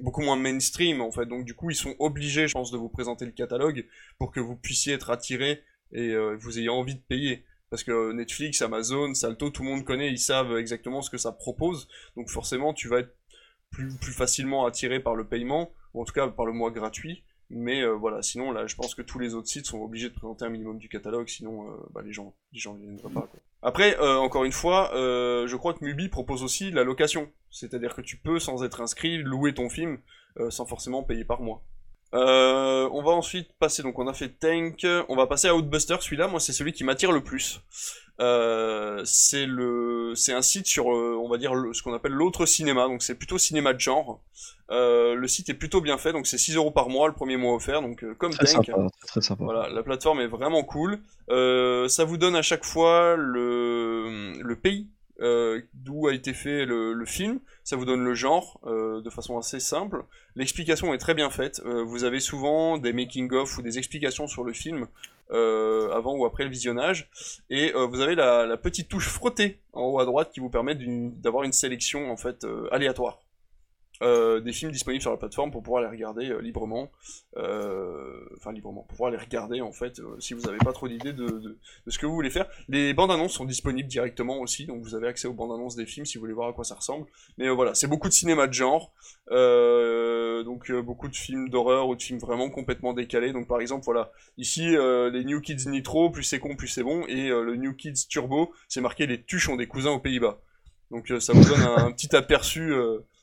beaucoup 0.00 0.22
moins 0.22 0.36
mainstream, 0.36 1.00
en 1.00 1.10
fait. 1.10 1.26
Donc, 1.26 1.44
du 1.44 1.54
coup, 1.54 1.70
ils 1.70 1.76
sont 1.76 1.94
obligés, 1.98 2.48
je 2.48 2.52
pense, 2.52 2.70
de 2.70 2.78
vous 2.78 2.88
présenter 2.88 3.24
le 3.24 3.32
catalogue 3.32 3.86
pour 4.18 4.32
que 4.32 4.40
vous 4.40 4.56
puissiez 4.56 4.94
être 4.94 5.10
attiré 5.10 5.62
et 5.92 6.10
euh, 6.10 6.36
vous 6.40 6.58
ayez 6.58 6.68
envie 6.68 6.94
de 6.94 7.00
payer. 7.00 7.44
Parce 7.70 7.84
que 7.84 8.12
Netflix, 8.12 8.62
Amazon, 8.62 9.14
Salto, 9.14 9.50
tout 9.50 9.62
le 9.62 9.68
monde 9.68 9.84
connaît, 9.84 10.10
ils 10.10 10.18
savent 10.18 10.56
exactement 10.58 11.02
ce 11.02 11.10
que 11.10 11.18
ça 11.18 11.30
propose. 11.30 11.88
Donc 12.16 12.28
forcément, 12.28 12.74
tu 12.74 12.88
vas 12.88 12.98
être 12.98 13.16
plus, 13.70 13.96
plus 13.96 14.12
facilement 14.12 14.66
attiré 14.66 15.00
par 15.00 15.14
le 15.14 15.26
paiement, 15.26 15.70
ou 15.94 16.02
en 16.02 16.04
tout 16.04 16.12
cas 16.12 16.26
par 16.26 16.46
le 16.46 16.52
mois 16.52 16.72
gratuit. 16.72 17.22
Mais 17.48 17.82
euh, 17.82 17.92
voilà, 17.92 18.22
sinon 18.22 18.50
là, 18.52 18.66
je 18.66 18.74
pense 18.74 18.94
que 18.94 19.02
tous 19.02 19.18
les 19.18 19.34
autres 19.34 19.48
sites 19.48 19.66
sont 19.66 19.80
obligés 19.80 20.08
de 20.08 20.14
présenter 20.14 20.44
un 20.44 20.50
minimum 20.50 20.78
du 20.78 20.88
catalogue, 20.88 21.28
sinon 21.28 21.70
euh, 21.70 21.76
bah, 21.90 22.02
les 22.02 22.12
gens, 22.12 22.34
les 22.52 22.58
gens 22.58 22.74
ne 22.74 22.80
viendraient 22.80 23.12
pas. 23.12 23.28
Après, 23.62 23.98
euh, 23.98 24.16
encore 24.16 24.44
une 24.44 24.52
fois, 24.52 24.94
euh, 24.94 25.46
je 25.46 25.56
crois 25.56 25.74
que 25.74 25.84
Mubi 25.84 26.08
propose 26.08 26.42
aussi 26.42 26.70
la 26.70 26.82
location, 26.82 27.30
c'est-à-dire 27.50 27.94
que 27.94 28.00
tu 28.00 28.16
peux, 28.16 28.38
sans 28.38 28.64
être 28.64 28.80
inscrit, 28.80 29.18
louer 29.18 29.52
ton 29.52 29.68
film 29.68 29.98
euh, 30.38 30.50
sans 30.50 30.64
forcément 30.64 31.02
payer 31.02 31.24
par 31.24 31.42
mois. 31.42 31.62
Euh, 32.12 32.88
on 32.92 33.02
va 33.02 33.12
ensuite 33.12 33.48
passer, 33.58 33.82
donc 33.82 33.98
on 33.98 34.08
a 34.08 34.12
fait 34.12 34.28
Tank, 34.30 34.84
on 35.08 35.16
va 35.16 35.26
passer 35.26 35.46
à 35.48 35.54
Outbuster, 35.54 35.96
celui-là, 36.00 36.26
moi 36.26 36.40
c'est 36.40 36.52
celui 36.52 36.72
qui 36.72 36.82
m'attire 36.84 37.12
le 37.12 37.22
plus. 37.22 37.60
Euh, 38.20 39.00
c'est 39.04 39.46
le, 39.46 40.12
c'est 40.14 40.32
un 40.34 40.42
site 40.42 40.66
sur, 40.66 40.92
euh, 40.92 41.16
on 41.22 41.28
va 41.28 41.38
dire, 41.38 41.54
le- 41.54 41.72
ce 41.72 41.82
qu'on 41.82 41.94
appelle 41.94 42.12
l'autre 42.12 42.44
cinéma, 42.46 42.86
donc 42.86 43.02
c'est 43.02 43.14
plutôt 43.14 43.38
cinéma 43.38 43.72
de 43.72 43.80
genre. 43.80 44.20
Euh, 44.70 45.14
le 45.14 45.26
site 45.28 45.48
est 45.48 45.54
plutôt 45.54 45.80
bien 45.80 45.96
fait, 45.98 46.12
donc 46.12 46.26
c'est 46.26 46.36
6 46.36 46.54
euros 46.56 46.70
par 46.70 46.88
mois, 46.90 47.08
le 47.08 47.14
premier 47.14 47.36
mois 47.36 47.54
offert, 47.54 47.80
donc 47.80 48.02
euh, 48.04 48.14
comme 48.14 48.32
Très 48.32 48.44
Tank. 48.46 48.66
sympa, 48.66 48.78
très, 48.98 49.06
très 49.06 49.20
sympa. 49.22 49.44
Voilà, 49.44 49.68
la 49.70 49.82
plateforme 49.82 50.20
est 50.20 50.26
vraiment 50.26 50.62
cool. 50.64 50.98
Euh, 51.30 51.88
ça 51.88 52.04
vous 52.04 52.18
donne 52.18 52.36
à 52.36 52.42
chaque 52.42 52.64
fois 52.64 53.16
le, 53.16 54.32
le 54.42 54.56
pays 54.56 54.88
euh, 55.20 55.60
d'où 55.74 56.08
a 56.08 56.14
été 56.14 56.32
fait 56.32 56.64
le, 56.64 57.04
film. 57.04 57.40
Ça 57.64 57.76
vous 57.76 57.84
donne 57.84 58.04
le 58.04 58.14
genre 58.14 58.60
euh, 58.66 59.00
de 59.00 59.10
façon 59.10 59.38
assez 59.38 59.60
simple. 59.60 60.04
L'explication 60.36 60.94
est 60.94 60.98
très 60.98 61.14
bien 61.14 61.30
faite. 61.30 61.60
Euh, 61.64 61.82
vous 61.82 62.04
avez 62.04 62.20
souvent 62.20 62.78
des 62.78 62.92
making-of 62.92 63.58
ou 63.58 63.62
des 63.62 63.78
explications 63.78 64.26
sur 64.26 64.44
le 64.44 64.52
film 64.52 64.86
avant 65.32 66.16
ou 66.16 66.24
après 66.26 66.42
le 66.42 66.50
visionnage. 66.50 67.08
Et 67.50 67.72
vous 67.72 68.00
avez 68.00 68.16
la, 68.16 68.56
petite 68.56 68.88
touche 68.88 69.08
frottée 69.08 69.60
en 69.72 69.82
haut 69.82 70.00
à 70.00 70.04
droite 70.04 70.32
qui 70.32 70.40
vous 70.40 70.50
permet 70.50 70.74
d'avoir 70.74 71.44
une 71.44 71.52
sélection 71.52 72.10
en 72.10 72.16
fait 72.16 72.44
aléatoire. 72.72 73.20
Euh, 74.02 74.40
des 74.40 74.52
films 74.54 74.72
disponibles 74.72 75.02
sur 75.02 75.10
la 75.10 75.18
plateforme 75.18 75.50
pour 75.50 75.62
pouvoir 75.62 75.82
les 75.82 75.88
regarder 75.88 76.30
euh, 76.30 76.40
librement, 76.40 76.90
euh, 77.36 78.24
enfin 78.38 78.50
librement, 78.50 78.80
pour 78.80 78.96
pouvoir 78.96 79.10
les 79.10 79.18
regarder 79.18 79.60
en 79.60 79.72
fait, 79.72 80.00
si 80.18 80.32
vous 80.32 80.40
n'avez 80.40 80.56
pas 80.56 80.72
trop 80.72 80.88
d'idées 80.88 81.12
de, 81.12 81.58
ce 81.86 81.98
que 81.98 82.06
vous 82.06 82.14
voulez 82.14 82.30
faire. 82.30 82.46
Les 82.68 82.94
bandes 82.94 83.10
annonces 83.10 83.34
sont 83.34 83.44
disponibles 83.44 83.90
directement 83.90 84.38
aussi, 84.38 84.64
donc 84.64 84.82
vous 84.82 84.94
avez 84.94 85.06
accès 85.06 85.28
aux 85.28 85.34
bandes 85.34 85.52
annonces 85.52 85.76
des 85.76 85.84
films 85.84 86.06
si 86.06 86.16
vous 86.16 86.22
voulez 86.22 86.32
voir 86.32 86.48
à 86.48 86.54
quoi 86.54 86.64
ça 86.64 86.76
ressemble. 86.76 87.06
Mais 87.36 87.50
voilà, 87.50 87.74
c'est 87.74 87.88
beaucoup 87.88 88.08
de 88.08 88.14
cinéma 88.14 88.46
de 88.46 88.54
genre, 88.54 88.90
donc 89.30 90.72
beaucoup 90.72 91.08
de 91.08 91.16
films 91.16 91.50
d'horreur 91.50 91.86
ou 91.88 91.94
de 91.94 92.02
films 92.02 92.20
vraiment 92.20 92.48
complètement 92.48 92.94
décalés. 92.94 93.34
Donc 93.34 93.48
par 93.48 93.60
exemple, 93.60 93.84
voilà, 93.84 94.12
ici 94.38 94.62
les 94.62 95.24
New 95.24 95.42
Kids 95.42 95.68
Nitro, 95.68 96.08
plus 96.08 96.22
c'est 96.22 96.38
con, 96.40 96.56
plus 96.56 96.68
c'est 96.68 96.82
bon, 96.82 97.04
et 97.06 97.28
le 97.28 97.54
New 97.56 97.74
Kids 97.74 98.06
Turbo, 98.08 98.54
c'est 98.66 98.80
marqué 98.80 99.06
les 99.06 99.22
tuches 99.22 99.50
ont 99.50 99.56
des 99.56 99.66
cousins 99.66 99.90
aux 99.90 100.00
Pays-Bas. 100.00 100.40
Donc 100.90 101.12
ça 101.20 101.34
vous 101.34 101.44
donne 101.44 101.62
un, 101.62 101.92
petit 101.92 102.16
aperçu. 102.16 102.72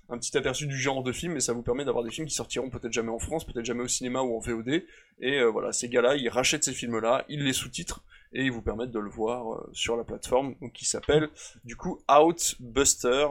Un 0.09 0.17
petit 0.17 0.37
aperçu 0.37 0.67
du 0.67 0.77
genre 0.77 1.03
de 1.03 1.11
film 1.11 1.35
et 1.35 1.39
ça 1.39 1.53
vous 1.53 1.61
permet 1.61 1.85
d'avoir 1.85 2.03
des 2.03 2.11
films 2.11 2.27
qui 2.27 2.33
sortiront 2.33 2.69
peut-être 2.69 2.93
jamais 2.93 3.11
en 3.11 3.19
France, 3.19 3.45
peut-être 3.45 3.65
jamais 3.65 3.83
au 3.83 3.87
cinéma 3.87 4.21
ou 4.21 4.35
en 4.35 4.39
VOD. 4.39 4.83
Et 5.19 5.39
euh, 5.39 5.45
voilà, 5.49 5.73
ces 5.73 5.89
gars-là, 5.89 6.15
ils 6.15 6.29
rachètent 6.29 6.63
ces 6.63 6.73
films-là, 6.73 7.25
ils 7.29 7.43
les 7.43 7.53
sous-titrent 7.53 8.03
et 8.33 8.43
ils 8.43 8.51
vous 8.51 8.61
permettent 8.61 8.91
de 8.91 8.99
le 8.99 9.09
voir 9.09 9.53
euh, 9.53 9.69
sur 9.73 9.97
la 9.97 10.03
plateforme, 10.03 10.55
qui 10.73 10.85
s'appelle 10.85 11.29
du 11.63 11.75
coup 11.75 11.99
Outbuster. 12.09 13.27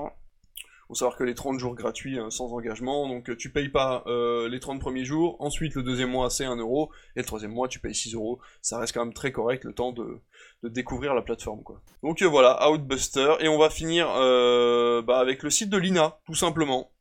Faut 0.89 0.95
savoir 0.95 1.17
que 1.17 1.25
les 1.25 1.35
30 1.35 1.59
jours 1.59 1.75
gratuits 1.75 2.19
hein, 2.19 2.31
sans 2.31 2.53
engagement, 2.53 3.09
donc 3.09 3.29
euh, 3.29 3.37
tu 3.37 3.51
payes 3.51 3.69
pas 3.69 4.05
euh, 4.07 4.49
les 4.49 4.61
30 4.61 4.81
premiers 4.81 5.05
jours, 5.05 5.37
ensuite 5.41 5.75
le 5.75 5.83
deuxième 5.83 6.11
mois 6.11 6.31
c'est 6.31 6.45
1 6.45 6.57
euro, 6.57 6.91
et 7.17 7.21
le 7.21 7.25
troisième 7.25 7.53
mois 7.53 7.67
tu 7.67 7.81
payes 7.81 7.95
6 7.95 8.15
euros. 8.15 8.39
Ça 8.63 8.79
reste 8.79 8.95
quand 8.95 9.05
même 9.05 9.15
très 9.15 9.33
correct 9.33 9.65
le 9.65 9.73
temps 9.73 9.93
de, 9.93 10.21
découvrir 10.63 11.15
la 11.15 11.23
plateforme 11.23 11.63
quoi. 11.63 11.83
Donc 12.03 12.23
euh, 12.23 12.27
voilà, 12.27 12.71
Outbuster, 12.71 13.35
et 13.41 13.49
on 13.49 13.59
va 13.59 13.69
finir 13.71 14.09
euh, 14.17 15.03
bah, 15.03 15.19
avec 15.19 15.43
le 15.43 15.51
site 15.51 15.71
de 15.71 15.77
l'INA, 15.77 16.19
tout 16.27 16.35
simplement. 16.35 16.93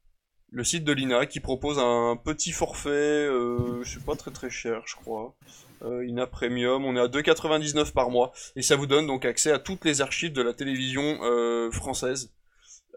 Le 0.52 0.64
site 0.64 0.84
de 0.84 0.94
l'INA 0.94 1.26
qui 1.26 1.40
propose 1.40 1.80
un 1.80 2.16
petit 2.16 2.52
forfait, 2.52 2.90
euh, 2.90 3.84
je 3.84 4.00
sais 4.00 4.06
pas 4.06 4.16
très 4.16 4.32
très 4.32 4.50
cher 4.50 4.82
je 4.86 4.96
crois. 4.96 5.36
Euh, 5.82 6.06
INA 6.08 6.28
Premium, 6.28 6.86
on 6.86 6.96
est 6.96 7.00
à 7.00 7.08
2,99 7.08 7.92
par 7.92 8.10
mois, 8.10 8.32
et 8.56 8.62
ça 8.62 8.76
vous 8.76 8.86
donne 8.86 9.08
donc 9.08 9.26
accès 9.26 9.52
à 9.52 9.60
toutes 9.60 9.86
les 9.86 10.02
archives 10.02 10.34
de 10.34 10.42
la 10.42 10.54
télévision 10.54 11.20
euh, 11.24 11.70
française. 11.72 12.34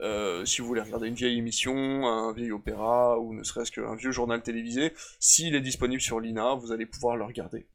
Euh, 0.01 0.45
si 0.45 0.61
vous 0.61 0.69
voulez 0.69 0.81
regarder 0.81 1.09
une 1.09 1.15
vieille 1.15 1.39
émission, 1.39 2.07
un 2.07 2.33
vieil 2.33 2.53
opéra, 2.53 3.19
ou 3.19 3.35
ne 3.35 3.43
serait-ce 3.43 3.73
qu'un 3.73 3.97
vieux 3.97 4.13
journal 4.13 4.43
télévisé, 4.43 4.93
s'il 5.19 5.55
est 5.55 5.61
disponible 5.61 6.01
sur 6.01 6.21
l'INA, 6.21 6.55
vous 6.55 6.73
allez 6.73 6.87
pouvoir 6.87 7.17
le 7.17 7.25
regarder. 7.25 7.67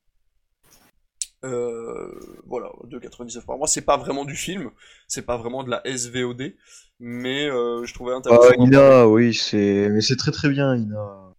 Euh, 1.44 2.08
voilà, 2.46 2.72
2,99 2.88 3.46
par 3.46 3.58
mois. 3.58 3.68
C'est 3.68 3.82
pas 3.82 3.98
vraiment 3.98 4.24
du 4.24 4.36
film, 4.36 4.72
c'est 5.08 5.26
pas 5.26 5.36
vraiment 5.36 5.64
de 5.64 5.70
la 5.70 5.82
SVOD, 5.86 6.54
mais 7.00 7.50
euh, 7.50 7.84
je 7.86 7.94
trouvais 7.94 8.14
intéressant. 8.14 8.54
Ah, 8.74 9.08
oui, 9.08 9.38
mais 9.54 10.02
c'est 10.02 10.16
très 10.16 10.32
très 10.32 10.50
bien, 10.50 10.76
Ina. 10.76 11.33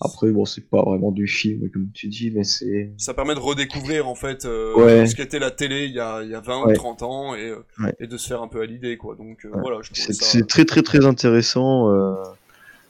Après, 0.00 0.30
bon, 0.30 0.44
c'est 0.44 0.68
pas 0.70 0.82
vraiment 0.82 1.10
du 1.10 1.26
film, 1.26 1.68
comme 1.70 1.90
tu 1.92 2.06
dis, 2.06 2.30
mais 2.30 2.44
c'est. 2.44 2.92
Ça 2.98 3.14
permet 3.14 3.34
de 3.34 3.40
redécouvrir 3.40 4.06
en 4.08 4.14
fait 4.14 4.44
euh, 4.44 4.72
Ouais. 4.76 5.06
ce 5.06 5.16
qu'était 5.16 5.40
la 5.40 5.50
télé 5.50 5.86
il 5.86 5.92
y 5.94 5.98
a, 6.00 6.22
il 6.22 6.30
y 6.30 6.34
a 6.36 6.40
20 6.40 6.62
ou 6.62 6.66
Ouais. 6.68 6.74
30 6.74 7.02
ans 7.02 7.34
et, 7.34 7.48
euh, 7.48 7.64
Ouais. 7.80 7.94
et 7.98 8.06
de 8.06 8.16
se 8.16 8.28
faire 8.28 8.40
un 8.40 8.46
peu 8.48 8.60
à 8.60 8.66
l'idée 8.66 8.96
quoi. 8.96 9.16
Donc 9.16 9.44
euh, 9.44 9.48
Ouais. 9.50 9.60
voilà, 9.60 9.78
je 9.82 9.90
C'est 9.94 10.12
ça. 10.12 10.24
c'est 10.24 10.46
très 10.46 10.64
très 10.64 10.82
très 10.82 11.04
intéressant. 11.04 11.90
euh, 11.90 12.14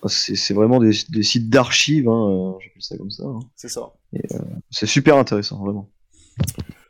C'est 0.06 0.36
c'est 0.36 0.52
vraiment 0.55 0.78
des, 0.80 0.90
des 1.09 1.22
sites 1.22 1.48
d'archives, 1.48 2.09
hein, 2.10 2.30
euh, 2.30 2.52
j'appelle 2.60 2.82
ça 2.82 2.97
comme 2.98 3.10
ça. 3.10 3.24
hein. 3.24 3.39
C'est 3.56 3.68
ça. 3.68 3.90
C'est 4.70 4.86
super 4.86 5.16
intéressant, 5.16 5.59
vraiment. 5.64 5.89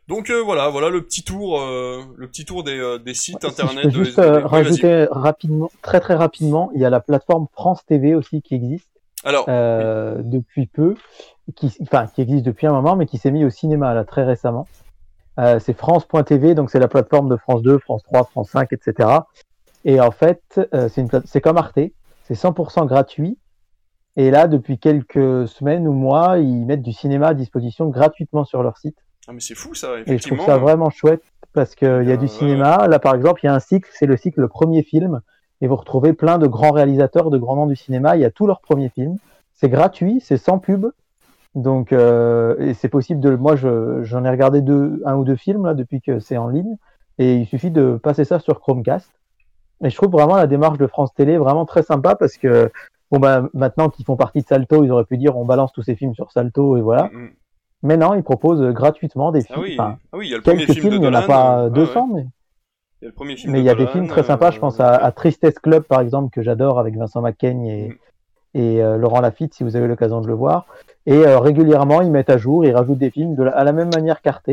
Donc 0.09 0.29
euh, 0.31 0.41
voilà, 0.43 0.69
voilà 0.69 0.89
le 0.89 1.03
petit 1.03 1.23
tour, 1.23 1.61
euh, 1.61 2.01
le 2.17 2.27
petit 2.27 2.43
tour 2.43 2.63
des, 2.63 2.77
euh, 2.77 2.97
des 2.97 3.13
sites 3.13 3.39
Si 3.41 3.47
internet 3.47 3.85
je 3.89 3.97
peux 3.97 4.03
juste 4.03 4.17
SVOD. 4.19 4.25
euh, 4.25 4.35
Oui, 4.35 4.41
vas-y. 4.41 4.49
rajouter 4.49 5.07
rapidement, 5.11 5.71
très 5.81 5.99
très 6.01 6.15
rapidement, 6.15 6.71
il 6.75 6.81
y 6.81 6.85
a 6.85 6.89
la 6.89 6.99
plateforme 6.99 7.47
France 7.53 7.85
TV 7.85 8.15
aussi 8.15 8.41
qui 8.41 8.55
existe. 8.55 8.87
Alors, 9.23 9.45
euh, 9.49 10.21
depuis 10.23 10.67
peu, 10.67 10.95
qui, 11.55 11.75
enfin, 11.81 12.07
qui 12.07 12.21
existe 12.21 12.45
depuis 12.45 12.67
un 12.67 12.71
moment, 12.71 12.95
mais 12.95 13.05
qui 13.05 13.17
s'est 13.17 13.31
mis 13.31 13.43
au 13.45 13.49
cinéma 13.49 13.93
là 13.93 14.03
très 14.05 14.23
récemment. 14.23 14.67
Euh, 15.39 15.59
c'est 15.59 15.73
France.tv, 15.73 16.53
donc 16.55 16.69
c'est 16.69 16.79
la 16.79 16.87
plateforme 16.87 17.29
de 17.29 17.35
France 17.37 17.61
2, 17.61 17.77
France 17.79 18.03
3, 18.03 18.23
France 18.25 18.49
5, 18.51 18.71
etc. 18.73 19.09
Et 19.85 20.01
en 20.01 20.11
fait, 20.11 20.41
euh, 20.73 20.89
c'est 20.89 21.03
plate- 21.05 21.39
comme 21.41 21.57
Arte, 21.57 21.79
c'est 22.25 22.33
100% 22.35 22.85
gratuit. 22.85 23.37
Et 24.17 24.31
là, 24.31 24.47
depuis 24.47 24.79
quelques 24.79 25.47
semaines 25.47 25.87
ou 25.87 25.93
mois, 25.93 26.39
ils 26.39 26.65
mettent 26.65 26.81
du 26.81 26.91
cinéma 26.91 27.27
à 27.27 27.33
disposition 27.33 27.87
gratuitement 27.87 28.43
sur 28.43 28.63
leur 28.63 28.77
site. 28.77 28.97
ah, 29.27 29.33
mais 29.33 29.39
c'est 29.39 29.55
fou 29.55 29.73
ça, 29.75 29.93
Et 29.93 29.97
je 29.97 30.01
effectivement. 30.01 30.37
trouve 30.43 30.47
ça 30.53 30.57
vraiment 30.57 30.89
chouette 30.89 31.23
parce 31.53 31.75
qu'il 31.75 32.03
y 32.07 32.11
a 32.11 32.17
du 32.17 32.27
cinéma. 32.27 32.87
Là, 32.87 32.99
par 32.99 33.15
exemple, 33.15 33.39
il 33.43 33.47
y 33.47 33.49
a 33.49 33.53
un 33.53 33.59
cycle, 33.59 33.89
c'est 33.93 34.05
le 34.07 34.17
cycle 34.17 34.41
Le 34.41 34.47
Premier 34.49 34.83
Film. 34.83 35.21
Et 35.61 35.67
vous 35.67 35.75
retrouvez 35.75 36.13
plein 36.13 36.37
de 36.37 36.47
grands 36.47 36.71
réalisateurs, 36.71 37.29
de 37.29 37.37
grands 37.37 37.55
noms 37.55 37.67
du 37.67 37.75
cinéma. 37.75 38.15
Il 38.15 38.21
y 38.21 38.25
a 38.25 38.31
tous 38.31 38.47
leurs 38.47 38.61
premiers 38.61 38.89
films. 38.89 39.17
C'est 39.53 39.69
gratuit, 39.69 40.21
c'est 40.21 40.37
sans 40.37 40.57
pub. 40.59 40.87
Donc, 41.55 41.91
euh, 41.91 42.55
et 42.59 42.73
c'est 42.73 42.89
possible 42.89 43.19
de. 43.19 43.35
Moi, 43.35 43.55
je- 43.55 44.03
j'en 44.03 44.23
ai 44.23 44.29
regardé 44.29 44.61
deux, 44.61 45.01
un 45.05 45.15
ou 45.15 45.23
deux 45.25 45.35
films 45.35 45.65
là 45.65 45.73
depuis 45.73 45.99
que 45.99 46.19
c'est 46.19 46.37
en 46.37 46.47
ligne. 46.47 46.77
Et 47.17 47.35
il 47.35 47.45
suffit 47.45 47.71
de 47.71 47.97
passer 48.01 48.23
ça 48.23 48.39
sur 48.39 48.59
Chromecast. 48.61 49.09
Et 49.83 49.89
je 49.89 49.95
trouve 49.95 50.11
vraiment 50.11 50.35
la 50.35 50.47
démarche 50.47 50.77
de 50.77 50.87
France 50.87 51.13
Télé 51.13 51.37
vraiment 51.37 51.65
très 51.65 51.83
sympa 51.83 52.15
parce 52.15 52.37
que, 52.37 52.69
bon, 53.11 53.19
bah, 53.19 53.49
maintenant 53.53 53.89
qu'ils 53.89 54.05
font 54.05 54.15
partie 54.15 54.41
de 54.41 54.47
Salto, 54.47 54.83
ils 54.83 54.91
auraient 54.91 55.05
pu 55.05 55.17
dire 55.17 55.37
on 55.37 55.45
balance 55.45 55.71
tous 55.73 55.81
ces 55.81 55.95
films 55.95 56.13
sur 56.13 56.31
Salto 56.31 56.77
et 56.77 56.81
voilà. 56.81 57.09
Mm, 57.13 57.17
mm. 57.23 57.29
Mais 57.83 57.97
non, 57.97 58.13
ils 58.13 58.23
proposent 58.23 58.61
gratuitement 58.73 59.31
des 59.31 59.41
films. 59.41 59.57
Ah 59.59 59.61
oui, 59.63 59.75
Enfin, 59.79 59.97
ah 60.13 60.17
oui, 60.17 60.27
il 60.27 60.31
y 60.31 60.33
a 60.33 60.37
le 60.37 60.43
premier 60.43 60.65
film 60.65 60.73
films, 60.75 60.89
de 60.91 60.95
il 60.95 60.99
n'y 61.01 61.07
en 61.07 61.13
a 61.13 61.21
Dolan, 61.21 61.27
pas 61.27 61.59
euh, 61.63 61.69
200, 61.69 61.93
ouais, 61.93 62.13
ouais. 62.13 62.21
mais, 62.23 62.27
Il 63.01 63.05
y 63.05 63.07
a 63.07 63.09
le 63.09 63.13
premier 63.13 63.37
film 63.37 63.53
mais 63.53 63.59
il 63.61 63.65
y 63.65 63.69
a 63.69 63.75
des 63.75 63.87
films 63.87 64.07
très 64.07 64.23
sympas. 64.23 64.49
euh, 64.49 64.51
Je 64.51 64.59
pense 64.59 64.79
à, 64.79 64.89
à 64.95 65.11
Tristesse 65.11 65.59
Club, 65.59 65.83
par 65.83 66.01
exemple, 66.01 66.29
que 66.31 66.41
j'adore 66.41 66.79
avec 66.79 66.97
Vincent 66.97 67.21
Macaigne 67.21 67.65
et, 67.65 67.87
Mm. 67.87 67.93
et 68.55 68.83
euh, 68.83 68.97
Laurent 68.97 69.21
Lafitte, 69.21 69.53
si 69.53 69.63
vous 69.63 69.75
avez 69.75 69.87
l'occasion 69.87 70.21
de 70.21 70.27
le 70.27 70.33
voir. 70.33 70.65
Et 71.05 71.13
euh, 71.13 71.39
régulièrement, 71.39 72.01
ils 72.01 72.11
mettent 72.11 72.29
à 72.29 72.37
jour, 72.37 72.65
ils 72.65 72.73
rajoutent 72.75 72.97
des 72.97 73.09
films 73.11 73.35
de 73.35 73.43
la- 73.43 73.51
à 73.51 73.63
la 73.63 73.71
même 73.71 73.89
manière 73.89 74.21
qu'Arte. 74.21 74.49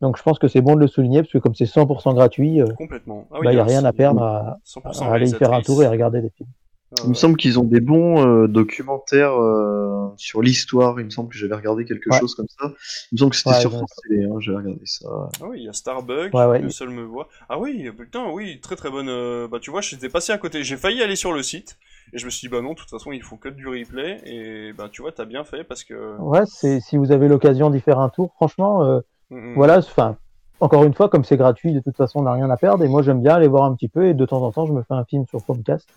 Donc 0.00 0.16
je 0.16 0.22
pense 0.22 0.38
que 0.38 0.48
c'est 0.48 0.62
bon 0.62 0.74
de 0.76 0.80
le 0.80 0.86
souligner, 0.86 1.20
parce 1.20 1.32
que 1.32 1.38
comme 1.38 1.54
c'est 1.54 1.66
100% 1.66 2.14
gratuit, 2.14 2.62
euh, 2.62 2.66
Complètement. 2.78 3.26
Ah 3.30 3.38
bah, 3.42 3.52
il 3.52 3.56
n'y 3.56 3.60
a 3.60 3.64
rien 3.64 3.84
à 3.84 3.92
perdre 3.92 4.22
à, 4.22 4.58
100% 4.64 5.10
à 5.10 5.14
aller 5.14 5.28
y 5.30 5.34
faire 5.34 5.52
un 5.52 5.60
tour 5.60 5.82
et 5.82 5.86
à 5.86 5.90
regarder 5.90 6.22
des 6.22 6.30
films. 6.30 6.48
Ah, 6.92 7.02
Il 7.04 7.10
me 7.10 7.14
semble 7.14 7.36
qu'ils 7.36 7.58
ont 7.60 7.64
des 7.64 7.80
bons 7.80 8.26
euh, 8.26 8.48
documentaires 8.48 9.32
euh, 9.40 10.08
sur 10.16 10.42
l'histoire. 10.42 10.98
Il 10.98 11.04
me 11.04 11.10
semble 11.10 11.28
que 11.28 11.36
j'avais 11.36 11.54
regardé 11.54 11.84
quelque 11.84 12.10
Ouais. 12.10 12.18
chose 12.18 12.34
comme 12.34 12.48
ça. 12.58 12.72
Il 13.12 13.14
me 13.14 13.18
semble 13.18 13.30
que 13.30 13.36
c'était 13.36 13.50
Ouais, 13.50 13.60
sur 13.60 13.70
France 13.70 13.94
Télé. 14.08 14.24
Hein, 14.24 14.34
j'avais 14.40 14.58
regardé 14.58 14.80
ça. 14.84 15.08
Ah 15.40 15.44
oui, 15.48 15.58
il 15.60 15.64
y 15.64 15.68
a 15.68 15.72
Starbucks, 15.72 16.34
Ouais, 16.34 16.46
ouais. 16.46 16.58
le 16.60 16.70
seul 16.70 16.90
me 16.90 17.02
voit. 17.02 17.28
Ah 17.48 17.58
oui, 17.60 17.88
putain, 17.96 18.30
oui, 18.32 18.60
très 18.60 18.74
très 18.76 18.90
bonne. 18.90 19.08
euh, 19.08 19.46
Bah 19.46 19.58
tu 19.60 19.70
vois, 19.70 19.80
j'étais 19.82 20.08
passé 20.08 20.32
à 20.32 20.38
côté. 20.38 20.64
J'ai 20.64 20.76
failli 20.76 21.00
aller 21.02 21.16
sur 21.16 21.32
le 21.32 21.42
site 21.44 21.78
et 22.12 22.18
je 22.18 22.24
me 22.24 22.30
suis 22.30 22.48
dit 22.48 22.52
bah 22.52 22.60
non, 22.60 22.70
de 22.70 22.74
toute 22.74 22.90
façon 22.90 23.12
ils 23.12 23.22
font 23.22 23.36
que 23.36 23.48
du 23.48 23.68
replay 23.68 24.20
et 24.24 24.72
bah 24.72 24.88
tu 24.90 25.02
vois, 25.02 25.12
t'as 25.12 25.26
bien 25.26 25.44
fait 25.44 25.62
parce 25.62 25.84
que. 25.84 26.16
Ouais, 26.18 26.42
c'est 26.46 26.80
si 26.80 26.96
vous 26.96 27.12
avez 27.12 27.28
l'occasion 27.28 27.70
d'y 27.70 27.80
faire 27.80 28.00
un 28.00 28.08
tour, 28.08 28.32
franchement, 28.34 28.82
euh, 28.84 29.00
Mm, 29.32 29.52
mm. 29.52 29.54
voilà, 29.54 29.78
enfin, 29.78 30.16
encore 30.58 30.82
une 30.82 30.92
fois, 30.92 31.08
comme 31.08 31.22
c'est 31.22 31.36
gratuit, 31.36 31.72
de 31.72 31.78
toute 31.78 31.96
façon, 31.96 32.18
on 32.18 32.22
n'a 32.24 32.32
rien 32.32 32.50
à 32.50 32.56
perdre. 32.56 32.82
Et 32.82 32.88
moi, 32.88 33.00
j'aime 33.02 33.22
bien 33.22 33.34
aller 33.36 33.46
voir 33.46 33.62
un 33.62 33.76
petit 33.76 33.88
peu. 33.88 34.06
Et 34.08 34.12
de 34.14 34.26
temps 34.26 34.42
en 34.42 34.50
temps, 34.50 34.66
je 34.66 34.72
me 34.72 34.82
fais 34.82 34.94
un 34.94 35.04
film 35.04 35.24
sur 35.28 35.40
Chromecast. 35.44 35.88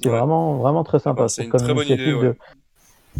C'est 0.00 0.08
Ouais. 0.10 0.16
vraiment, 0.18 0.58
vraiment 0.58 0.84
très 0.84 0.98
sympa. 0.98 1.22
bah, 1.22 1.28
c'est 1.28 1.44
une 1.44 1.50
très 1.52 1.72
bonne 1.74 1.88
idée, 1.88 2.12
ouais. 2.12 2.28
de- 2.28 2.36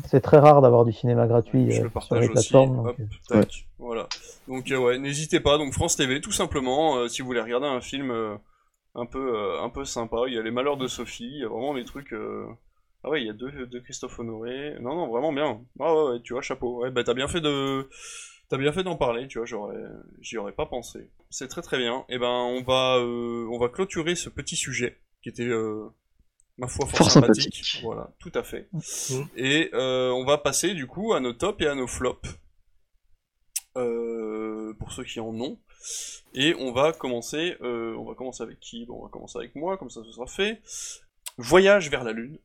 C'est 0.07 0.20
très 0.20 0.39
rare 0.39 0.61
d'avoir 0.61 0.85
du 0.85 0.93
cinéma 0.93 1.27
gratuit 1.27 1.70
Je 1.70 1.81
euh, 1.81 1.85
le 1.94 2.01
sur 2.01 2.15
les 2.16 2.28
plateformes. 2.28 2.77
donc, 2.77 2.86
Hop, 2.89 2.97
euh, 3.32 3.44
voilà. 3.78 4.07
Donc 4.47 4.70
euh, 4.70 4.77
ouais, 4.78 4.98
n'hésitez 4.98 5.40
pas. 5.40 5.57
Donc 5.59 5.73
France 5.73 5.97
TV, 5.97 6.20
tout 6.20 6.32
simplement, 6.32 6.97
euh, 6.98 7.09
si 7.09 7.23
vous 7.23 7.27
voulez 7.28 7.40
regarder 7.40 7.66
un 7.66 7.81
film 7.81 8.11
euh, 8.11 8.36
un 8.94 9.07
peu 9.07 9.35
euh, 9.36 9.62
un 9.62 9.70
peu 9.70 9.85
sympa. 9.86 10.24
Il 10.28 10.35
y 10.35 10.39
a 10.39 10.43
les 10.43 10.51
Malheurs 10.51 10.77
de 10.77 10.86
Sophie. 10.86 11.24
Il 11.27 11.39
y 11.40 11.44
a 11.44 11.48
vraiment 11.48 11.74
des 11.74 11.85
trucs. 11.86 12.12
euh, 12.12 12.47
Ah 13.05 13.09
ouais, 13.11 13.23
il 13.23 13.27
y 13.27 13.31
a 13.31 13.32
deux 13.32 13.51
de 13.66 13.78
Christophe 13.81 14.19
Honoré. 14.19 14.77
Non 14.81 14.94
non, 14.94 15.09
vraiment 15.09 15.32
bien. 15.32 15.61
Ah 15.81 15.94
ouais, 15.94 16.11
ouais 16.12 16.20
tu 16.23 16.35
vois, 16.35 16.43
chapeau. 16.43 16.82
Ouais, 16.82 16.90
bah 16.90 17.03
t'as 17.03 17.15
bien 17.15 17.27
fait 17.28 17.40
de 17.40 17.89
T'as 18.48 18.59
bien 18.59 18.70
fait 18.73 18.85
d'en 18.85 18.97
parler, 18.97 19.27
tu 19.27 19.39
vois, 19.39 19.47
j'aurais, 19.47 19.82
j'y 20.20 20.39
aurais 20.39 20.53
pas 20.53 20.66
pensé. 20.66 21.11
C'est 21.31 21.48
très 21.48 21.62
très 21.62 21.78
bien. 21.78 22.05
Et 22.09 22.16
ben, 22.19 22.28
on 22.28 22.62
va, 22.62 22.97
euh, 22.98 23.44
on 23.51 23.59
va 23.59 23.69
clôturer 23.69 24.15
ce 24.15 24.28
petit 24.28 24.55
sujet 24.55 24.98
qui 25.23 25.31
était, 25.31 25.43
euh, 25.48 25.89
ma 26.59 26.69
foi, 26.69 26.87
fort, 26.87 26.99
Fort 26.99 27.11
sympathique. 27.11 27.55
sympathique. 27.55 27.81
Voilà, 27.83 28.11
tout 28.19 28.33
à 28.35 28.43
fait. 28.43 28.69
Mhm. 28.73 29.28
Et 29.37 29.70
euh, 29.74 30.11
on 30.11 30.24
va 30.24 30.39
passer 30.39 30.74
du 30.74 30.87
coup 30.87 31.12
à 31.12 31.20
nos 31.20 31.33
tops 31.33 31.62
et 31.62 31.66
à 31.69 31.74
nos 31.74 31.87
flops. 31.87 32.28
Euh, 33.77 34.73
pour 34.78 34.93
ceux 34.93 35.05
qui 35.05 35.20
en 35.20 35.39
ont. 35.39 35.59
Et 36.33 36.55
on 36.59 36.73
va 36.73 36.93
commencer, 36.93 37.57
euh, 37.61 37.95
on 37.99 38.05
va 38.05 38.15
commencer 38.15 38.43
avec 38.43 38.59
qui? 38.59 38.87
Bon, 38.87 39.01
on 39.01 39.03
va 39.05 39.11
commencer 39.11 39.39
avec 39.39 39.55
moi, 39.55 39.77
comme 39.77 39.91
ça 39.91 40.03
ce 40.05 40.12
sera 40.12 40.27
fait. 40.27 40.62
Voyage 41.37 41.91
vers 41.91 42.03
la 42.03 42.12
Lune, 42.12 42.39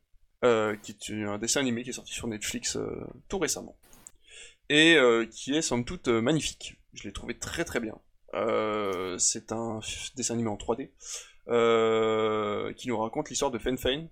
euh, 0.44 0.76
qui 0.76 0.92
est 0.92 1.24
un 1.24 1.38
dessin 1.38 1.60
animé 1.60 1.82
qui 1.84 1.90
est 1.90 1.94
sorti 1.94 2.12
sur 2.12 2.26
Netflix 2.28 2.76
euh, 2.76 2.86
tout 3.28 3.38
récemment. 3.38 3.76
Et 4.68 4.96
euh, 4.96 5.24
qui 5.26 5.54
est 5.54 5.62
somme 5.62 5.84
toute 5.86 6.08
euh, 6.08 6.20
magnifique. 6.20 6.76
Je 6.92 7.04
l'ai 7.04 7.12
trouvé 7.12 7.38
très 7.38 7.64
très 7.64 7.80
bien. 7.80 7.98
Euh, 8.34 9.16
c'est 9.18 9.52
un 9.52 9.80
dessin 10.16 10.34
animé 10.34 10.48
en 10.50 10.56
3D 10.56 10.90
euh, 11.52 12.72
qui 12.72 12.88
nous 12.88 12.98
raconte 12.98 13.30
l'histoire 13.30 13.50
de 13.50 13.58
Fen 13.58 13.78
Fein, 13.78 14.08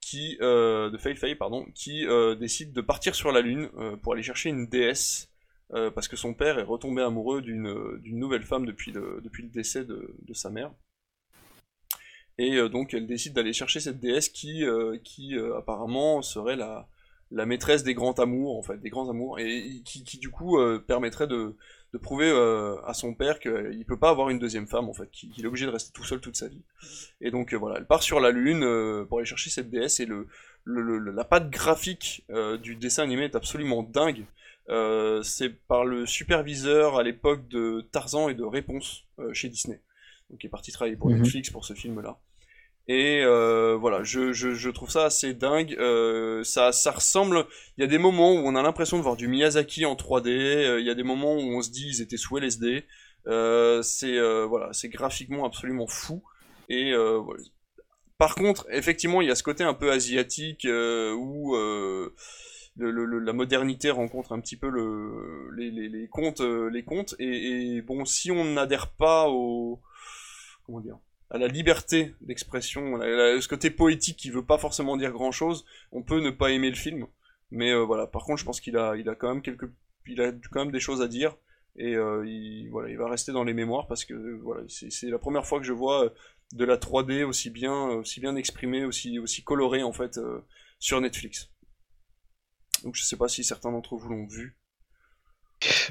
qui 0.00 0.38
euh, 0.40 0.90
de 0.90 0.98
Fei 0.98 1.14
Fei 1.14 1.34
pardon, 1.34 1.66
qui 1.74 2.06
euh, 2.06 2.34
décide 2.34 2.72
de 2.72 2.80
partir 2.80 3.14
sur 3.14 3.32
la 3.32 3.40
Lune 3.40 3.68
euh, 3.76 3.96
pour 3.96 4.14
aller 4.14 4.22
chercher 4.22 4.48
une 4.50 4.66
déesse 4.66 5.30
parce 5.94 6.08
que 6.08 6.16
son 6.16 6.32
père 6.32 6.58
est 6.58 6.62
retombé 6.62 7.02
amoureux 7.02 7.42
d'une 7.42 7.98
nouvelle 8.18 8.42
femme 8.42 8.64
depuis 8.64 8.90
le 8.90 9.20
depuis 9.22 9.42
le 9.42 9.50
décès 9.50 9.84
de, 9.84 10.16
de 10.22 10.32
sa 10.32 10.48
mère. 10.48 10.72
Et 12.38 12.56
donc 12.70 12.94
elle 12.94 13.06
décide 13.06 13.34
d'aller 13.34 13.52
chercher 13.52 13.78
cette 13.78 14.00
déesse 14.00 14.30
qui 14.30 14.64
qui, 15.04 15.36
apparemment 15.58 16.22
serait 16.22 16.56
la 16.56 16.88
la 17.30 17.44
maîtresse 17.44 17.82
des 17.82 17.92
grands 17.92 18.14
amours 18.14 18.58
en 18.58 18.62
fait 18.62 18.78
des 18.78 18.88
grands 18.88 19.10
amours 19.10 19.38
et 19.40 19.82
qui, 19.84 20.04
qui 20.04 20.16
du 20.16 20.30
coup 20.30 20.58
permettrait 20.86 21.26
de 21.26 21.54
de 21.92 21.98
prouver 21.98 22.28
euh, 22.30 22.76
à 22.84 22.92
son 22.94 23.14
père 23.14 23.38
qu'il 23.40 23.84
peut 23.86 23.98
pas 23.98 24.10
avoir 24.10 24.28
une 24.30 24.38
deuxième 24.38 24.66
femme 24.66 24.88
en 24.88 24.92
fait, 24.94 25.10
qu'il 25.10 25.42
est 25.44 25.48
obligé 25.48 25.64
de 25.66 25.70
rester 25.70 25.90
tout 25.92 26.04
seul 26.04 26.20
toute 26.20 26.36
sa 26.36 26.48
vie. 26.48 26.62
Et 27.20 27.30
donc 27.30 27.52
euh, 27.54 27.56
voilà, 27.56 27.78
elle 27.78 27.86
part 27.86 28.02
sur 28.02 28.20
la 28.20 28.30
lune 28.30 28.62
euh, 28.62 29.04
pour 29.06 29.18
aller 29.18 29.26
chercher 29.26 29.50
cette 29.50 29.70
déesse 29.70 29.98
et 30.00 30.06
le, 30.06 30.26
le, 30.64 30.82
le- 30.98 31.10
la 31.12 31.24
patte 31.24 31.48
graphique 31.50 32.24
du 32.62 32.76
dessin 32.76 33.02
animé 33.04 33.24
est 33.24 33.36
absolument 33.36 33.82
dingue. 33.82 34.24
C'est 35.22 35.48
par 35.66 35.86
le 35.86 36.04
superviseur 36.04 36.98
à 36.98 37.02
l'époque 37.02 37.48
de 37.48 37.86
Tarzan 37.90 38.28
et 38.28 38.34
de 38.34 38.44
Réponse 38.44 39.04
chez 39.32 39.48
Disney, 39.48 39.80
donc 40.28 40.40
qui 40.40 40.46
est 40.46 40.50
parti 40.50 40.72
travailler 40.72 40.96
pour 40.96 41.08
Mhm. 41.08 41.22
Netflix 41.22 41.48
pour 41.50 41.64
ce 41.64 41.72
film-là. 41.72 42.18
Et 42.90 43.20
euh, 43.22 43.76
voilà, 43.78 44.02
je, 44.02 44.32
je, 44.32 44.54
je 44.54 44.70
trouve 44.70 44.90
ça 44.90 45.04
assez 45.04 45.34
dingue. 45.34 45.76
Euh, 45.78 46.42
ça, 46.42 46.72
ça 46.72 46.90
ressemble. 46.92 47.46
Il 47.76 47.82
y 47.82 47.84
a 47.84 47.86
des 47.86 47.98
moments 47.98 48.32
où 48.32 48.38
on 48.38 48.56
a 48.56 48.62
l'impression 48.62 48.96
de 48.96 49.02
voir 49.02 49.16
du 49.16 49.28
Miyazaki 49.28 49.84
en 49.84 49.94
3D. 49.94 50.30
euh, 50.30 50.80
Il 50.80 50.86
y 50.86 50.90
a 50.90 50.94
des 50.94 51.02
moments 51.02 51.34
où 51.34 51.40
on 51.58 51.62
se 51.62 51.70
dit 51.70 51.86
ils 51.88 52.00
étaient 52.02 52.16
sous 52.16 52.38
LSD. 52.38 52.84
Euh, 53.26 53.82
c'est 53.82 54.16
euh, 54.16 54.46
voilà, 54.46 54.72
c'est 54.72 54.88
graphiquement 54.88 55.44
absolument 55.44 55.86
fou. 55.86 56.22
Et 56.70 56.92
voilà. 56.94 57.42
Par 58.18 58.34
contre, 58.34 58.66
effectivement, 58.70 59.20
il 59.22 59.28
y 59.28 59.30
a 59.30 59.34
ce 59.36 59.42
côté 59.44 59.64
un 59.64 59.74
peu 59.74 59.90
asiatique 59.92 60.66
où 60.66 61.56
le, 61.56 62.90
le- 63.04 63.18
la 63.18 63.32
modernité 63.32 63.90
rencontre 63.90 64.32
un 64.32 64.40
petit 64.40 64.56
peu 64.56 64.68
le, 64.68 65.50
les, 65.56 65.70
les, 65.70 65.88
les 65.88 66.08
contes, 66.08 66.40
les 66.40 66.84
contes. 66.84 67.14
Et, 67.18 67.76
et 67.76 67.82
bon, 67.82 68.04
si 68.04 68.30
on 68.30 68.44
n'adhère 68.44 68.90
pas 68.92 69.28
au 69.28 69.80
comment 70.64 70.80
dire 70.80 70.98
à 71.30 71.38
la 71.38 71.48
liberté 71.48 72.14
d'expression, 72.20 72.98
ce 73.00 73.48
côté 73.48 73.70
poétique 73.70 74.16
qui 74.16 74.30
veut 74.30 74.44
pas 74.44 74.58
forcément 74.58 74.96
dire 74.96 75.12
grand 75.12 75.32
chose, 75.32 75.64
on 75.92 76.02
peut 76.02 76.20
ne 76.20 76.30
pas 76.30 76.50
aimer 76.50 76.70
le 76.70 76.76
film. 76.76 77.06
Mais 77.50 77.72
euh, 77.72 77.84
voilà, 77.84 78.06
par 78.06 78.24
contre, 78.24 78.40
je 78.40 78.44
pense 78.44 78.60
qu'il 78.60 78.76
a, 78.76 78.96
il 78.96 79.08
a 79.08 79.14
quand 79.14 79.28
même 79.28 79.42
quelques, 79.42 79.70
il 80.06 80.20
a 80.20 80.32
quand 80.50 80.64
même 80.64 80.72
des 80.72 80.80
choses 80.80 81.02
à 81.02 81.08
dire 81.08 81.36
et 81.76 81.94
euh, 81.94 82.26
il, 82.26 82.68
voilà, 82.70 82.90
il 82.90 82.98
va 82.98 83.08
rester 83.08 83.32
dans 83.32 83.44
les 83.44 83.54
mémoires 83.54 83.86
parce 83.86 84.04
que 84.04 84.14
euh, 84.14 84.40
voilà, 84.42 84.62
c'est 84.68 85.08
la 85.08 85.18
première 85.18 85.46
fois 85.46 85.60
que 85.60 85.64
je 85.64 85.72
vois 85.72 86.06
euh, 86.06 86.10
de 86.52 86.64
la 86.64 86.76
3D 86.76 87.22
aussi 87.24 87.50
bien, 87.50 87.72
aussi 87.90 88.20
bien 88.20 88.36
exprimée, 88.36 88.84
aussi, 88.84 89.18
aussi 89.18 89.42
colorée 89.44 89.82
en 89.82 89.92
fait 89.92 90.18
euh, 90.18 90.44
sur 90.78 91.00
Netflix. 91.00 91.50
Donc 92.82 92.94
je 92.96 93.04
sais 93.04 93.16
pas 93.16 93.28
si 93.28 93.44
certains 93.44 93.70
d'entre 93.70 93.96
vous 93.96 94.08
l'ont 94.08 94.26
vu. 94.26 94.56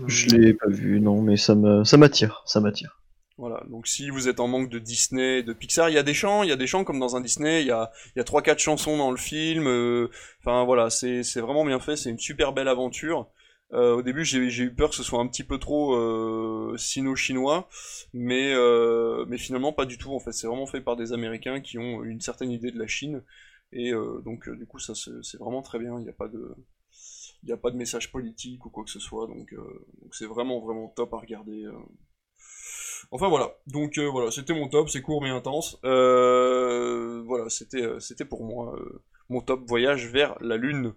Je 0.06 0.36
l'ai 0.36 0.54
pas 0.54 0.70
vu, 0.70 1.02
non, 1.02 1.22
mais 1.22 1.36
ça 1.38 1.56
m'attire, 1.56 2.44
ça 2.46 2.62
m'attire. 2.62 3.02
Voilà, 3.38 3.64
donc 3.70 3.86
si 3.86 4.10
vous 4.10 4.28
êtes 4.28 4.40
en 4.40 4.48
manque 4.48 4.70
de 4.70 4.80
Disney, 4.80 5.44
de 5.44 5.54
Pixar, 5.54 5.90
il 5.90 5.94
y 5.94 6.00
a 6.00 6.04
des 6.04 6.16
chants, 6.16 6.42
il 6.42 6.50
y 6.50 6.52
a 6.52 6.56
des 6.56 6.66
chants 6.66 6.84
comme 6.84 7.00
dans 7.00 7.16
un 7.16 7.22
Disney, 7.22 7.62
il 7.62 7.68
y 7.68 7.72
a, 7.72 7.92
y 8.16 8.20
a 8.20 8.24
3-4 8.24 8.58
chansons 8.58 8.98
dans 8.98 9.12
le 9.12 9.18
film, 9.18 9.68
euh, 9.68 10.10
enfin 10.40 10.66
voilà, 10.66 10.90
c'est 10.90 11.22
vraiment 11.40 11.64
bien 11.64 11.80
fait, 11.80 11.96
c'est 11.96 12.10
une 12.10 12.18
super 12.18 12.52
belle 12.52 12.68
aventure. 12.68 13.30
Euh, 13.74 13.98
au 13.98 14.02
début 14.02 14.24
j'ai 14.26 14.40
eu 14.40 14.74
peur 14.74 14.90
que 14.90 14.96
ce 14.96 15.04
soit 15.04 15.20
un 15.20 15.28
petit 15.28 15.44
peu 15.44 15.60
trop 15.60 15.94
euh, 15.96 16.76
sino-chinois, 16.78 17.70
mais, 18.12 18.56
mais 19.28 19.38
finalement 19.38 19.72
pas 19.72 19.86
du 19.86 20.00
tout, 20.00 20.14
en 20.16 20.20
fait. 20.20 20.32
C'est 20.32 20.48
vraiment 20.48 20.66
fait 20.66 20.82
par 20.82 20.96
des 20.96 21.14
Américains 21.14 21.62
qui 21.62 21.78
ont 21.78 22.04
une 22.04 22.22
certaine 22.22 22.52
idée 22.52 22.72
de 22.72 22.80
la 22.80 22.88
Chine, 22.88 23.22
et 23.72 23.92
donc 24.26 24.50
du 24.50 24.66
coup 24.66 24.80
ça 24.80 24.94
c'est 24.96 25.38
vraiment 25.38 25.62
très 25.62 25.78
bien, 25.78 26.00
il 26.00 26.04
n'y 26.04 26.10
a 26.10 26.14
pas 26.14 26.28
de... 26.28 26.56
Il 27.44 27.46
n'y 27.46 27.54
a 27.54 27.58
pas 27.58 27.70
de 27.70 27.78
message 27.78 28.12
politique 28.12 28.66
ou 28.66 28.72
quoi 28.72 28.84
que 28.84 28.90
ce 28.90 29.00
soit, 29.00 29.28
donc 29.28 29.54
c'est 30.12 30.26
vraiment 30.26 30.60
vraiment 30.60 30.88
top 30.88 31.14
à 31.14 31.18
regarder. 31.18 31.68
Enfin 33.12 33.30
voilà, 33.30 33.52
donc 33.68 33.98
euh, 33.98 34.06
voilà, 34.10 34.32
c'était 34.32 34.54
mon 34.54 34.68
top, 34.68 34.90
c'est 34.90 35.02
court 35.02 35.22
mais 35.22 35.30
intense. 35.30 35.80
Euh, 35.86 37.24
voilà, 37.26 37.50
c'était 37.50 37.82
euh, 37.82 38.00
c'était 38.00 38.26
pour 38.26 38.44
moi. 38.44 38.76
euh, 38.78 39.02
mon 39.30 39.42
top 39.42 39.62
voyage 39.68 40.08
vers 40.08 40.36
la 40.40 40.56
Lune. 40.58 40.94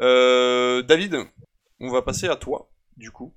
Euh, 0.00 0.82
David, 0.82 1.16
on 1.80 1.90
va 1.90 2.02
passer 2.02 2.26
à 2.26 2.34
toi, 2.36 2.68
du 2.96 3.10
coup. 3.12 3.34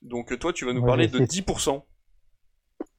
Donc 0.00 0.38
toi, 0.38 0.52
tu 0.52 0.64
vas 0.64 0.72
nous 0.72 0.84
parler 0.84 1.08
de 1.08 1.18
vais 1.18 1.24
10%. 1.26 1.84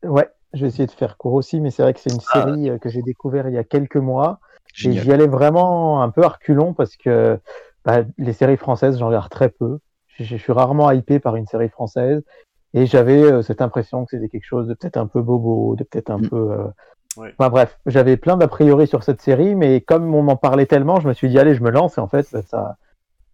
Ouais, 0.03 0.29
je 0.53 0.61
vais 0.61 0.67
essayer 0.67 0.85
de 0.85 0.91
faire 0.91 1.17
court 1.17 1.33
aussi, 1.33 1.59
mais 1.61 1.71
c'est 1.71 1.81
vrai 1.81 1.93
que 1.93 1.99
c'est 1.99 2.11
une 2.11 2.19
Ah. 2.31 2.45
série 2.45 2.69
euh, 2.69 2.77
que 2.77 2.89
j'ai 2.89 3.01
découvert 3.01 3.47
il 3.47 3.55
y 3.55 3.57
a 3.57 3.63
quelques 3.63 3.95
mois. 3.95 4.39
Et 4.85 4.91
j'y 4.93 5.11
allais 5.11 5.27
vraiment 5.27 6.03
un 6.03 6.09
peu 6.11 6.23
à 6.23 6.27
reculons 6.29 6.73
parce 6.75 6.95
que 6.95 7.39
bah, 7.85 8.03
les 8.19 8.33
séries 8.33 8.57
françaises, 8.57 8.99
j'en 8.99 9.07
regarde 9.07 9.31
très 9.31 9.49
peu. 9.49 9.79
Je, 10.09 10.23
je 10.23 10.35
suis 10.37 10.51
rarement 10.51 10.91
hypé 10.91 11.19
par 11.19 11.35
une 11.37 11.47
série 11.47 11.69
française. 11.69 12.21
Et 12.73 12.85
j'avais 12.85 13.21
euh, 13.23 13.41
cette 13.41 13.61
impression 13.61 14.05
que 14.05 14.11
c'était 14.11 14.29
quelque 14.29 14.45
chose 14.45 14.67
de 14.67 14.73
peut-être 14.73 14.97
un 14.97 15.07
peu 15.07 15.21
bobo, 15.21 15.75
de 15.75 15.83
peut-être 15.83 16.09
un 16.11 16.19
Mm. 16.19 16.29
peu. 16.29 16.51
euh, 16.51 16.67
Ouais. 17.17 17.33
Enfin 17.37 17.49
bref, 17.49 17.79
j'avais 17.87 18.15
plein 18.17 18.37
d'a 18.37 18.47
priori 18.47 18.85
sur 18.87 19.03
cette 19.03 19.19
série, 19.19 19.55
mais 19.55 19.81
comme 19.81 20.13
on 20.13 20.21
m'en 20.21 20.35
parlait 20.37 20.67
tellement, 20.67 20.99
je 20.99 21.07
me 21.07 21.13
suis 21.13 21.27
dit 21.27 21.39
allez, 21.39 21.55
je 21.55 21.63
me 21.63 21.71
lance. 21.71 21.97
Et 21.97 22.01
en 22.01 22.07
fait, 22.07 22.27
bah, 22.31 22.43
ça, 22.43 22.77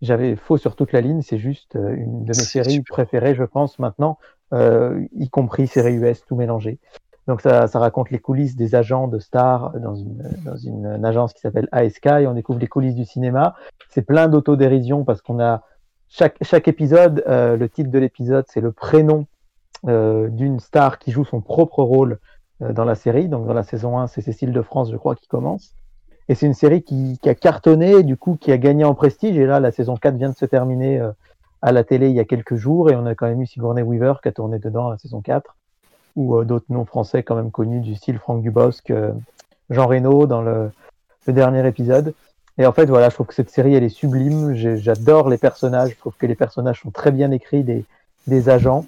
j'avais 0.01 0.35
faux 0.37 0.57
sur 0.57 0.75
toute 0.75 0.91
la 0.93 1.01
ligne. 1.01 1.21
C'est 1.21 1.37
juste 1.37 1.75
euh, 1.75 1.93
une 1.95 2.23
de 2.23 2.29
mes 2.29 2.33
séries 2.45 2.71
super. 2.71 2.93
préférées, 2.93 3.35
je 3.35 3.43
pense 3.43 3.77
maintenant, 3.77 4.17
euh, 4.53 5.03
y 5.13 5.29
compris 5.29 5.67
série 5.67 5.95
US, 5.95 6.23
tout 6.25 6.35
mélangé. 6.35 6.79
Donc 7.27 7.41
ça, 7.41 7.67
ça 7.67 7.79
raconte 7.79 8.11
les 8.11 8.19
coulisses 8.19 8.55
des 8.55 8.75
agents 8.75 9.07
de 9.07 9.19
stars 9.19 9.71
dans 9.79 9.93
une, 9.95 10.23
dans 10.45 10.55
une, 10.55 10.85
une 10.85 11.05
agence 11.05 11.33
qui 11.33 11.41
s'appelle 11.41 11.67
ASK 11.71 12.05
et 12.05 12.27
on 12.27 12.33
découvre 12.33 12.59
les 12.59 12.67
coulisses 12.67 12.95
du 12.95 13.05
cinéma. 13.05 13.55
C'est 13.89 14.03
plein 14.03 14.29
d'autodérision 14.29 15.03
parce 15.03 15.21
qu'on 15.21 15.39
a 15.39 15.61
chaque, 16.09 16.37
chaque 16.41 16.67
épisode, 16.67 17.23
euh, 17.27 17.57
le 17.57 17.69
titre 17.69 17.91
de 17.91 17.99
l'épisode, 17.99 18.45
c'est 18.47 18.61
le 18.61 18.71
prénom 18.71 19.25
euh, 19.87 20.29
d'une 20.29 20.59
star 20.59 20.99
qui 20.99 21.11
joue 21.11 21.25
son 21.25 21.41
propre 21.41 21.83
rôle 21.83 22.19
euh, 22.61 22.73
dans 22.73 22.85
la 22.85 22.95
série. 22.95 23.27
Donc 23.27 23.45
dans 23.47 23.53
la 23.53 23.63
saison 23.63 23.99
1, 23.99 24.07
c'est 24.07 24.21
Cécile 24.21 24.51
de 24.51 24.61
France, 24.61 24.91
je 24.91 24.97
crois, 24.97 25.15
qui 25.15 25.27
commence. 25.27 25.75
Et 26.27 26.35
c'est 26.35 26.45
une 26.45 26.53
série 26.53 26.81
qui, 26.81 27.19
qui 27.21 27.29
a 27.29 27.35
cartonné, 27.35 28.03
du 28.03 28.17
coup, 28.17 28.35
qui 28.39 28.51
a 28.51 28.57
gagné 28.57 28.83
en 28.83 28.95
prestige. 28.95 29.37
Et 29.37 29.45
là, 29.45 29.59
la 29.59 29.71
saison 29.71 29.95
4 29.95 30.15
vient 30.15 30.29
de 30.29 30.35
se 30.35 30.45
terminer 30.45 30.99
euh, 30.99 31.11
à 31.61 31.71
la 31.71 31.83
télé 31.83 32.09
il 32.09 32.15
y 32.15 32.19
a 32.19 32.25
quelques 32.25 32.55
jours. 32.55 32.89
Et 32.89 32.95
on 32.95 33.05
a 33.05 33.13
quand 33.13 33.27
même 33.27 33.41
eu 33.41 33.45
Sigourney 33.45 33.83
Weaver 33.83 34.15
qui 34.23 34.29
a 34.29 34.31
tourné 34.31 34.59
dedans 34.59 34.89
la 34.89 34.97
saison 34.97 35.21
4 35.21 35.55
ou 36.15 36.37
euh, 36.37 36.45
d'autres 36.45 36.65
noms 36.69 36.85
français 36.85 37.23
quand 37.23 37.35
même 37.35 37.51
connus 37.51 37.81
du 37.81 37.95
style 37.95 38.17
Franck 38.17 38.41
Dubosc, 38.41 38.89
euh, 38.89 39.11
Jean 39.69 39.85
Reno 39.85 40.25
dans 40.25 40.41
le, 40.41 40.71
le 41.27 41.33
dernier 41.33 41.67
épisode. 41.67 42.13
Et 42.57 42.65
en 42.65 42.71
fait, 42.71 42.85
voilà, 42.85 43.09
je 43.09 43.15
trouve 43.15 43.27
que 43.27 43.33
cette 43.33 43.49
série, 43.49 43.75
elle 43.75 43.83
est 43.83 43.89
sublime. 43.89 44.53
J'adore 44.55 45.29
les 45.29 45.37
personnages. 45.37 45.91
Je 45.91 45.97
trouve 45.97 46.13
que 46.17 46.25
les 46.25 46.35
personnages 46.35 46.81
sont 46.81 46.91
très 46.91 47.11
bien 47.11 47.31
écrits, 47.31 47.63
des, 47.63 47.83
des 48.27 48.49
agents. 48.49 48.85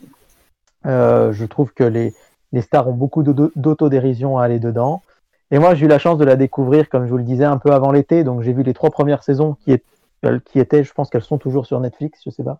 Euh, 0.85 1.33
je 1.33 1.45
trouve 1.45 1.73
que 1.73 1.83
les, 1.83 2.13
les 2.53 2.61
stars 2.61 2.87
ont 2.87 2.93
beaucoup 2.93 3.23
d'auto- 3.23 3.51
d'autodérision 3.55 4.37
à 4.37 4.45
aller 4.45 4.59
dedans. 4.59 5.01
Et 5.51 5.59
moi, 5.59 5.75
j'ai 5.75 5.85
eu 5.85 5.89
la 5.89 5.99
chance 5.99 6.17
de 6.17 6.25
la 6.25 6.35
découvrir, 6.35 6.89
comme 6.89 7.05
je 7.05 7.11
vous 7.11 7.17
le 7.17 7.23
disais, 7.23 7.43
un 7.45 7.57
peu 7.57 7.71
avant 7.71 7.91
l'été. 7.91 8.23
Donc, 8.23 8.41
j'ai 8.41 8.53
vu 8.53 8.63
les 8.63 8.73
trois 8.73 8.89
premières 8.89 9.23
saisons 9.23 9.57
qui, 9.63 9.71
est- 9.73 9.83
euh, 10.25 10.39
qui 10.45 10.59
étaient, 10.59 10.83
je 10.83 10.93
pense 10.93 11.09
qu'elles 11.09 11.21
sont 11.23 11.37
toujours 11.37 11.65
sur 11.65 11.79
Netflix, 11.79 12.21
je 12.25 12.29
sais 12.29 12.43
pas. 12.43 12.57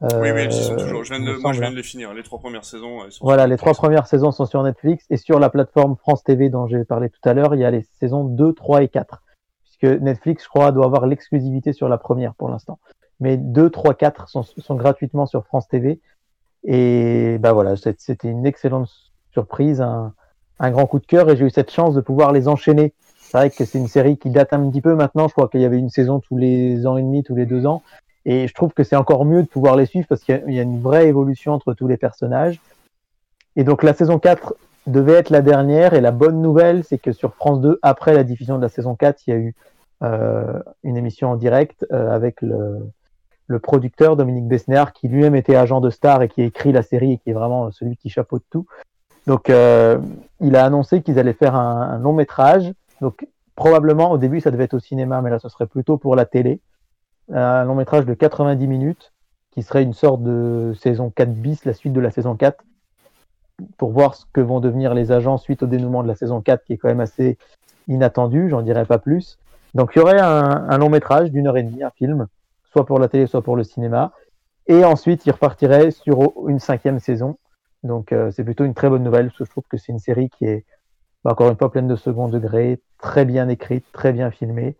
Oui, 0.00 0.30
oui, 0.30 0.42
elles 0.42 0.52
y 0.52 0.62
sont 0.62 0.74
Euh, 0.74 0.76
toujours. 0.76 1.02
Je 1.04 1.12
viens 1.14 1.18
de, 1.24 1.24
il 1.30 1.34
me 1.34 1.40
moi, 1.40 1.52
je 1.52 1.56
semble, 1.56 1.56
viens 1.58 1.66
hein. 1.68 1.70
de 1.72 1.76
les 1.76 1.82
finir. 1.82 2.14
Les 2.14 2.22
trois 2.22 2.38
premières 2.38 2.64
saisons. 2.64 3.04
elles 3.04 3.10
sont 3.12 3.24
Voilà, 3.24 3.46
les 3.48 3.56
trois 3.56 3.74
premières 3.74 4.06
saisons 4.06 4.30
sont 4.30 4.46
sur 4.46 4.62
Netflix 4.62 5.04
et 5.10 5.16
sur 5.16 5.40
la 5.40 5.50
plateforme 5.50 5.96
France 5.96 6.22
TV 6.22 6.48
dont 6.50 6.68
j'ai 6.68 6.84
parlé 6.84 7.10
tout 7.10 7.28
à 7.28 7.32
l'heure, 7.34 7.54
il 7.56 7.60
y 7.60 7.64
a 7.64 7.70
les 7.72 7.84
saisons 8.00 8.22
2, 8.24 8.52
3 8.52 8.82
et 8.82 8.88
4. 8.88 9.22
Netflix, 9.86 10.44
je 10.44 10.48
crois, 10.48 10.72
doit 10.72 10.86
avoir 10.86 11.06
l'exclusivité 11.06 11.72
sur 11.72 11.88
la 11.88 11.98
première 11.98 12.34
pour 12.34 12.48
l'instant. 12.48 12.78
Mais 13.20 13.36
2, 13.36 13.70
3, 13.70 13.94
4 13.94 14.28
sont, 14.28 14.74
gratuitement 14.76 15.26
sur 15.26 15.44
France 15.44 15.68
TV. 15.68 16.00
Et 16.64 17.38
bah 17.38 17.52
voilà, 17.52 17.74
c'était 17.76 18.28
une 18.28 18.46
excellente 18.46 18.90
surprise, 19.32 19.80
un, 19.80 20.12
grand 20.60 20.86
coup 20.86 20.98
de 20.98 21.06
cœur 21.06 21.30
et 21.30 21.36
j'ai 21.36 21.46
eu 21.46 21.50
cette 21.50 21.70
chance 21.70 21.94
de 21.94 22.00
pouvoir 22.00 22.32
les 22.32 22.48
enchaîner. 22.48 22.94
C'est 23.20 23.36
vrai 23.36 23.50
que 23.50 23.64
c'est 23.64 23.78
une 23.78 23.88
série 23.88 24.16
qui 24.16 24.30
date 24.30 24.52
un 24.52 24.70
petit 24.70 24.80
peu 24.80 24.94
maintenant. 24.94 25.28
Je 25.28 25.32
crois 25.32 25.48
qu'il 25.48 25.60
y 25.60 25.64
avait 25.64 25.78
une 25.78 25.90
saison 25.90 26.20
tous 26.20 26.36
les 26.36 26.86
ans 26.86 26.96
et 26.96 27.02
demi, 27.02 27.22
tous 27.22 27.36
les 27.36 27.46
deux 27.46 27.66
ans. 27.66 27.82
Et 28.24 28.48
je 28.48 28.54
trouve 28.54 28.72
que 28.72 28.84
c'est 28.84 28.96
encore 28.96 29.24
mieux 29.24 29.42
de 29.42 29.48
pouvoir 29.48 29.76
les 29.76 29.86
suivre 29.86 30.06
parce 30.08 30.22
qu'il 30.22 30.42
y 30.48 30.54
y 30.54 30.58
a 30.58 30.62
une 30.62 30.80
vraie 30.80 31.08
évolution 31.08 31.52
entre 31.52 31.74
tous 31.74 31.86
les 31.86 31.96
personnages. 31.96 32.60
Et 33.56 33.64
donc 33.64 33.82
la 33.82 33.94
saison 33.94 34.18
4 34.18 34.54
devait 34.90 35.14
être 35.14 35.30
la 35.30 35.42
dernière. 35.42 35.94
Et 35.94 36.00
la 36.00 36.10
bonne 36.10 36.40
nouvelle, 36.40 36.84
c'est 36.84 36.98
que 36.98 37.12
sur 37.12 37.34
France 37.34 37.60
2, 37.60 37.78
après 37.82 38.14
la 38.14 38.24
diffusion 38.24 38.56
de 38.56 38.62
la 38.62 38.68
saison 38.68 38.94
4, 38.94 39.26
il 39.26 39.30
y 39.30 39.32
a 39.32 39.36
eu 39.36 39.54
euh, 40.02 40.60
une 40.82 40.96
émission 40.96 41.30
en 41.30 41.36
direct 41.36 41.86
euh, 41.92 42.10
avec 42.10 42.40
le, 42.42 42.78
le 43.46 43.58
producteur 43.58 44.16
Dominique 44.16 44.46
Besnéard, 44.46 44.92
qui 44.92 45.08
lui-même 45.08 45.34
était 45.34 45.56
agent 45.56 45.80
de 45.80 45.90
star 45.90 46.22
et 46.22 46.28
qui 46.28 46.42
écrit 46.42 46.72
la 46.72 46.82
série 46.82 47.14
et 47.14 47.18
qui 47.18 47.30
est 47.30 47.34
vraiment 47.34 47.70
celui 47.70 47.96
qui 47.96 48.08
chapeaute 48.08 48.44
tout. 48.50 48.66
Donc 49.26 49.50
euh, 49.50 49.98
il 50.40 50.56
a 50.56 50.64
annoncé 50.64 51.02
qu'ils 51.02 51.18
allaient 51.18 51.32
faire 51.32 51.54
un, 51.54 51.82
un 51.82 51.98
long 51.98 52.12
métrage. 52.12 52.72
Donc 53.00 53.26
probablement 53.56 54.10
au 54.12 54.18
début 54.18 54.40
ça 54.40 54.50
devait 54.50 54.64
être 54.64 54.74
au 54.74 54.80
cinéma, 54.80 55.20
mais 55.20 55.30
là 55.30 55.38
ce 55.38 55.48
serait 55.48 55.66
plutôt 55.66 55.98
pour 55.98 56.14
la 56.14 56.24
télé. 56.24 56.60
Un 57.32 57.64
long 57.64 57.74
métrage 57.74 58.06
de 58.06 58.14
90 58.14 58.66
minutes 58.66 59.12
qui 59.50 59.62
serait 59.62 59.82
une 59.82 59.92
sorte 59.92 60.22
de 60.22 60.72
saison 60.80 61.10
4 61.10 61.32
bis, 61.32 61.64
la 61.64 61.74
suite 61.74 61.92
de 61.92 62.00
la 62.00 62.10
saison 62.10 62.36
4 62.36 62.64
pour 63.76 63.90
voir 63.90 64.14
ce 64.14 64.24
que 64.32 64.40
vont 64.40 64.60
devenir 64.60 64.94
les 64.94 65.12
agents 65.12 65.38
suite 65.38 65.62
au 65.62 65.66
dénouement 65.66 66.02
de 66.02 66.08
la 66.08 66.14
saison 66.14 66.40
4 66.40 66.64
qui 66.64 66.74
est 66.74 66.76
quand 66.76 66.88
même 66.88 67.00
assez 67.00 67.38
inattendu, 67.88 68.48
j'en 68.48 68.62
dirai 68.62 68.84
pas 68.84 68.98
plus. 68.98 69.38
Donc 69.74 69.92
il 69.94 69.98
y 69.98 70.02
aurait 70.02 70.20
un, 70.20 70.78
long 70.78 70.88
métrage 70.88 71.30
d'une 71.30 71.46
heure 71.46 71.56
et 71.56 71.62
demie, 71.62 71.82
un 71.82 71.90
film, 71.90 72.26
soit 72.70 72.86
pour 72.86 72.98
la 72.98 73.08
télé, 73.08 73.26
soit 73.26 73.42
pour 73.42 73.56
le 73.56 73.64
cinéma. 73.64 74.12
Et 74.66 74.84
ensuite, 74.84 75.24
il 75.26 75.30
repartirait 75.30 75.90
sur 75.90 76.32
une 76.48 76.58
cinquième 76.58 77.00
saison. 77.00 77.38
Donc 77.82 78.12
euh, 78.12 78.30
c'est 78.30 78.44
plutôt 78.44 78.64
une 78.64 78.74
très 78.74 78.88
bonne 78.88 79.02
nouvelle, 79.02 79.26
parce 79.26 79.38
que 79.38 79.44
je 79.44 79.50
trouve 79.50 79.64
que 79.68 79.76
c'est 79.76 79.92
une 79.92 79.98
série 79.98 80.30
qui 80.30 80.46
est, 80.46 80.64
bah, 81.24 81.32
encore 81.32 81.50
une 81.50 81.56
fois, 81.56 81.70
pleine 81.70 81.88
de 81.88 81.96
second 81.96 82.28
degré, 82.28 82.80
très 82.98 83.24
bien 83.24 83.48
écrite, 83.48 83.84
très 83.92 84.12
bien 84.12 84.30
filmée. 84.30 84.76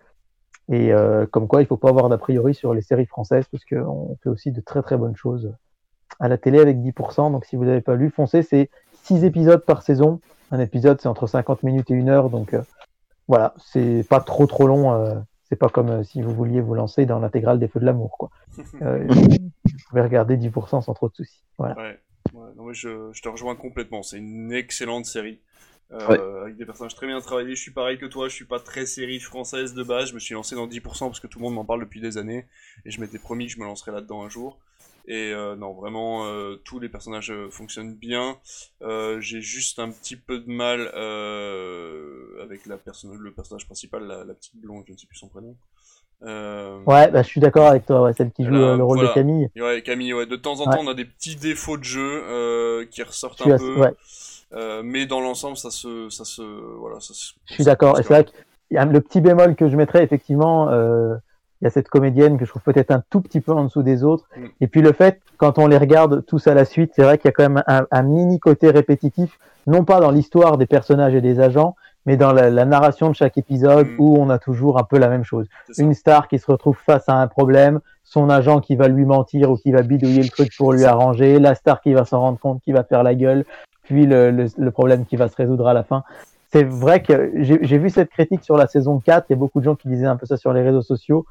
Et 0.71 0.93
euh, 0.93 1.27
comme 1.27 1.49
quoi, 1.49 1.63
il 1.63 1.67
faut 1.67 1.79
pas 1.79 1.89
avoir 1.89 2.09
d'a 2.09 2.19
priori 2.19 2.55
sur 2.55 2.75
les 2.75 2.83
séries 2.83 3.07
françaises, 3.07 3.47
parce 3.51 3.65
qu'on 3.65 4.17
fait 4.23 4.29
aussi 4.29 4.53
de 4.53 4.61
très 4.61 4.83
très 4.83 4.97
bonnes 4.97 5.17
choses 5.17 5.53
à 6.21 6.29
la 6.29 6.39
télé 6.39 6.59
avec 6.61 6.77
10%. 6.79 7.33
Donc 7.33 7.45
si 7.45 7.57
vous 7.57 7.65
n'avez 7.65 7.81
pas 7.81 7.95
lu, 7.95 8.11
foncez, 8.11 8.43
c'est 8.43 8.71
6 9.05 9.25
épisodes 9.25 9.65
par 9.65 9.83
saison. 9.83 10.21
Un 10.51 10.61
épisode, 10.61 11.01
c'est 11.01 11.09
entre 11.09 11.27
50 11.27 11.63
minutes 11.63 11.91
et 11.91 11.95
une 11.95 12.09
heure. 12.09 12.31
Donc 12.31 12.55
euh, 12.55 12.63
voilà, 13.27 13.55
c'est 13.65 14.05
pas 14.09 14.21
trop 14.21 14.47
trop 14.47 14.67
long. 14.67 14.93
euh, 14.93 15.15
c'est 15.49 15.57
pas 15.57 15.69
comme 15.71 15.89
euh, 15.89 16.03
si 16.03 16.21
vous 16.21 16.35
vouliez 16.35 16.61
vous 16.61 16.75
lancer 16.75 17.07
dans 17.07 17.19
l'intégrale 17.21 17.59
des 17.59 17.69
Feux 17.69 17.81
de 17.81 17.87
l'amour. 17.87 18.17
quoi. 18.19 18.31
Euh, 18.83 19.07
vous 19.09 19.91
pouvez 19.91 20.03
regarder 20.03 20.37
10% 20.37 20.83
sans 20.83 20.93
trop 20.95 21.09
de 21.09 21.15
soucis. 21.15 21.43
Voilà. 21.57 21.77
Ouais, 21.77 21.99
ouais, 22.35 22.49
non, 22.57 22.65
mais 22.65 22.75
je, 22.75 23.11
je 23.13 23.23
te 23.23 23.29
rejoins 23.29 23.55
complètement. 23.57 24.03
C'est 24.03 24.19
une 24.19 24.53
excellente 24.53 25.07
série. 25.07 25.39
Euh, 25.93 26.07
Ouais. 26.07 26.21
Avec 26.43 26.57
des 26.57 26.67
personnages 26.67 26.95
très 26.95 27.07
bien 27.07 27.19
travaillés. 27.21 27.55
Je 27.55 27.63
suis 27.63 27.71
pareil 27.71 27.97
que 27.99 28.05
toi, 28.05 28.29
je 28.29 28.35
suis 28.35 28.45
pas 28.45 28.61
très 28.61 28.85
série 28.85 29.21
française 29.21 29.73
de 29.73 29.83
base. 29.83 30.11
Je 30.11 30.15
me 30.15 30.19
suis 30.19 30.35
lancé 30.35 30.55
dans 30.55 30.67
10% 30.67 30.81
parce 31.07 31.21
que 31.21 31.27
tout 31.27 31.39
le 31.39 31.45
monde 31.45 31.55
m'en 31.55 31.65
parle 31.65 31.81
depuis 31.81 32.01
des 32.03 32.19
années. 32.19 32.45
Et 32.85 32.91
je 32.91 33.01
m'étais 33.01 33.19
promis 33.19 33.47
que 33.47 33.53
je 33.53 33.59
me 33.61 33.65
lancerais 33.65 33.93
là-dedans 33.93 34.23
un 34.23 34.29
jour. 34.29 34.59
Et 35.11 35.33
euh, 35.33 35.57
non, 35.57 35.73
vraiment, 35.73 36.27
euh, 36.27 36.57
tous 36.65 36.79
les 36.79 36.91
personnages 36.91 37.31
euh, 37.31 37.49
fonctionnent 37.51 37.95
bien. 37.95 38.37
J'ai 39.21 39.41
juste 39.41 39.79
un 39.79 39.91
petit 39.91 40.17
peu 40.17 40.39
de 40.39 40.51
mal 40.51 40.83
avec 42.43 42.67
la 42.67 42.77
personne, 42.77 43.17
le 43.17 43.33
personnage 43.33 43.65
principal, 43.67 44.07
la, 44.07 44.25
la 44.25 44.35
petite 44.35 44.57
blonde, 44.57 44.85
je 44.87 44.93
ne 44.93 44.99
sais 44.99 45.07
plus 45.07 45.17
son 45.17 45.29
prénom. 45.29 45.57
Ouais, 46.21 47.11
bah, 47.11 47.23
je 47.23 47.29
suis 47.29 47.41
d'accord 47.41 47.69
avec 47.69 47.87
toi. 47.87 48.03
Ouais, 48.03 48.13
celle 48.13 48.31
qui 48.33 48.45
joue 48.45 48.51
le 48.51 48.85
rôle 48.85 48.99
voilà. 48.99 49.11
de 49.11 49.15
Camille. 49.15 49.49
et 49.57 49.63
ouais, 49.63 49.83
Camille, 49.83 50.13
ouais, 50.13 50.27
de 50.27 50.37
temps 50.37 50.61
en 50.61 50.69
Ouais. 50.69 50.77
temps, 50.77 50.83
on 50.85 50.89
a 50.89 50.95
des 50.95 51.07
petits 51.07 51.37
défauts 51.37 51.79
de 51.79 51.85
jeu 51.85 52.85
qui 52.91 53.03
ressortent 53.03 53.41
un 53.43 53.53
assez- 53.53 53.65
peu. 53.65 53.81
ouais. 53.81 54.83
Mais 54.83 55.07
dans 55.07 55.21
l'ensemble, 55.21 55.57
ça 55.57 55.71
se, 55.71 56.11
ça 56.11 56.25
se, 56.27 56.43
voilà, 56.43 57.01
ça 57.01 57.15
se. 57.15 57.33
Je 57.47 57.55
suis 57.55 57.65
d'accord. 57.65 57.99
Et 57.99 58.03
c'est 58.03 58.09
vrai 58.13 58.27
a 58.77 58.85
le 58.85 59.01
petit 59.01 59.23
bémol 59.23 59.57
que 59.57 59.71
je 59.71 59.77
mettrais, 59.77 60.05
effectivement, 60.05 60.69
il 61.61 61.65
y 61.65 61.67
a 61.67 61.71
cette 61.71 61.89
comédienne 61.89 62.39
que 62.39 62.45
je 62.45 62.51
trouve 62.51 62.63
peut-être 62.63 62.91
un 62.91 63.03
tout 63.11 63.21
petit 63.21 63.41
peu 63.41 63.53
en 63.53 63.65
dessous 63.65 63.83
des 63.83 64.05
autres. 64.05 64.27
Mm. 64.37 64.45
Et 64.61 64.67
puis 64.69 64.83
le 64.83 64.93
fait, 64.93 65.21
quand 65.37 65.59
on 65.59 65.67
les 65.67 65.79
regarde 65.79 66.25
tous 66.27 66.47
à 66.47 66.55
la 66.55 66.65
suite, 66.65 66.93
c'est 66.95 67.03
vrai 67.03 67.19
qu'il 67.19 67.29
y 67.29 67.31
a 67.31 67.33
quand 67.33 67.49
même 67.49 67.63
un, 67.67 67.87
un 67.91 68.03
mini 68.03 68.39
côté 68.39 68.71
répétitif, 68.71 69.39
non 69.67 69.85
pas 69.85 70.01
dans 70.01 70.11
l'histoire 70.11 70.59
des 70.59 70.67
personnages 70.67 71.15
et 71.15 71.21
des 71.21 71.41
agents, 71.41 71.75
mais 72.07 72.17
dans 72.17 72.33
la, 72.33 72.49
la 72.49 72.65
narration 72.65 73.11
de 73.11 73.15
chaque 73.15 73.37
épisode 73.37 73.89
Mm. 73.89 73.97
où 73.99 74.17
on 74.19 74.31
a 74.31 74.39
toujours 74.39 74.79
un 74.79 74.85
peu 74.85 74.99
la 74.99 75.09
même 75.09 75.25
chose. 75.25 75.47
Une 75.77 75.95
star 75.95 76.29
qui 76.29 76.39
se 76.39 76.47
retrouve 76.47 76.77
face 76.77 77.09
à 77.09 77.15
un 77.15 77.27
problème, 77.27 77.81
son 78.05 78.31
agent 78.31 78.61
qui 78.61 78.77
va 78.77 78.89
lui 78.89 79.05
mentir 79.05 79.51
ou 79.51 79.57
qui 79.57 79.73
va 79.73 79.83
bidouiller 79.83 80.23
le 80.23 80.29
truc 80.29 80.51
pour 80.57 80.73
lui 80.73 80.85
arranger, 80.85 81.39
la 81.39 81.55
star 81.55 81.81
qui 81.81 81.93
va 81.93 82.05
s'en 82.05 82.21
rendre 82.21 82.39
compte, 82.39 82.63
qui 82.63 82.73
va 82.73 82.85
faire 82.85 83.03
la 83.03 83.15
gueule, 83.15 83.45
puis 83.83 84.07
le, 84.07 84.31
le, 84.31 84.47
le 84.57 84.71
problème 84.71 85.05
qui 85.05 85.17
va 85.17 85.29
se 85.29 85.37
résoudre 85.37 85.69
à 85.69 85.75
la 85.75 85.83
fin. 85.83 86.03
C'est 86.51 86.65
vrai 86.65 87.03
que 87.03 87.31
j'ai 87.37 87.59
j'ai 87.61 87.77
vu 87.77 87.91
cette 87.91 88.09
critique 88.09 88.43
sur 88.43 88.57
la 88.57 88.67
saison 88.67 89.01
4, 89.01 89.27
il 89.29 89.33
y 89.33 89.37
a 89.37 89.39
beaucoup 89.39 89.61
de 89.61 89.65
gens 89.65 89.75
qui 89.75 89.89
disaient 89.89 90.07
un 90.07 90.17
peu 90.17 90.25
ça 90.25 90.39
sur 90.39 90.53
les 90.55 90.63
réseaux 90.63 90.83
sociaux. 90.83 91.27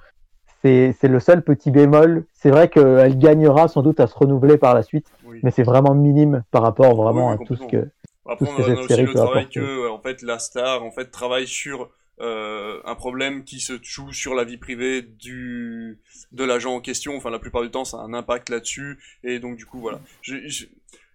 C'est 0.63 0.95
le 1.03 1.19
seul 1.19 1.43
petit 1.43 1.71
bémol. 1.71 2.25
C'est 2.33 2.49
vrai 2.49 2.69
qu'elle 2.69 3.17
gagnera 3.17 3.67
sans 3.67 3.81
doute 3.81 3.99
à 3.99 4.07
se 4.07 4.15
renouveler 4.15 4.57
par 4.57 4.73
la 4.73 4.83
suite, 4.83 5.07
Oui. 5.25 5.39
mais 5.43 5.51
c'est 5.51 5.63
vraiment 5.63 5.93
minime 5.95 6.43
par 6.51 6.61
rapport 6.63 6.95
vraiment 6.95 7.29
Oui, 7.29 7.35
à 7.41 7.45
tout 7.45 7.55
ce 7.55 7.63
que. 7.65 7.87
Après, 8.29 8.45
tout 8.45 8.45
ce 8.45 8.51
on 8.51 8.55
que 8.57 8.61
a, 8.61 8.65
cette 8.65 8.75
on 8.75 8.79
a 8.79 8.83
aussi 8.83 9.01
le 9.03 9.13
travail 9.13 9.37
apporter. 9.43 9.59
que, 9.61 9.89
en 9.89 9.99
fait, 10.01 10.21
la 10.21 10.39
star, 10.39 10.83
en 10.83 10.91
fait, 10.91 11.05
travaille 11.11 11.47
sur 11.47 11.89
euh, 12.19 12.79
un 12.83 12.95
problème 12.95 13.43
qui 13.43 13.59
se 13.59 13.73
joue 13.83 14.11
sur 14.11 14.33
la 14.33 14.43
vie 14.43 14.57
privée 14.57 15.01
du 15.03 15.99
de 16.31 16.43
l'agent 16.43 16.73
en 16.75 16.81
question. 16.81 17.15
Enfin, 17.15 17.29
la 17.29 17.39
plupart 17.39 17.61
du 17.61 17.69
temps, 17.69 17.85
ça 17.85 17.97
a 17.97 18.01
un 18.01 18.13
impact 18.13 18.49
là-dessus. 18.49 18.97
Et 19.23 19.39
donc, 19.39 19.55
du 19.55 19.65
coup, 19.65 19.79
voilà. 19.79 19.99
Je, 20.21 20.35
je- 20.47 20.65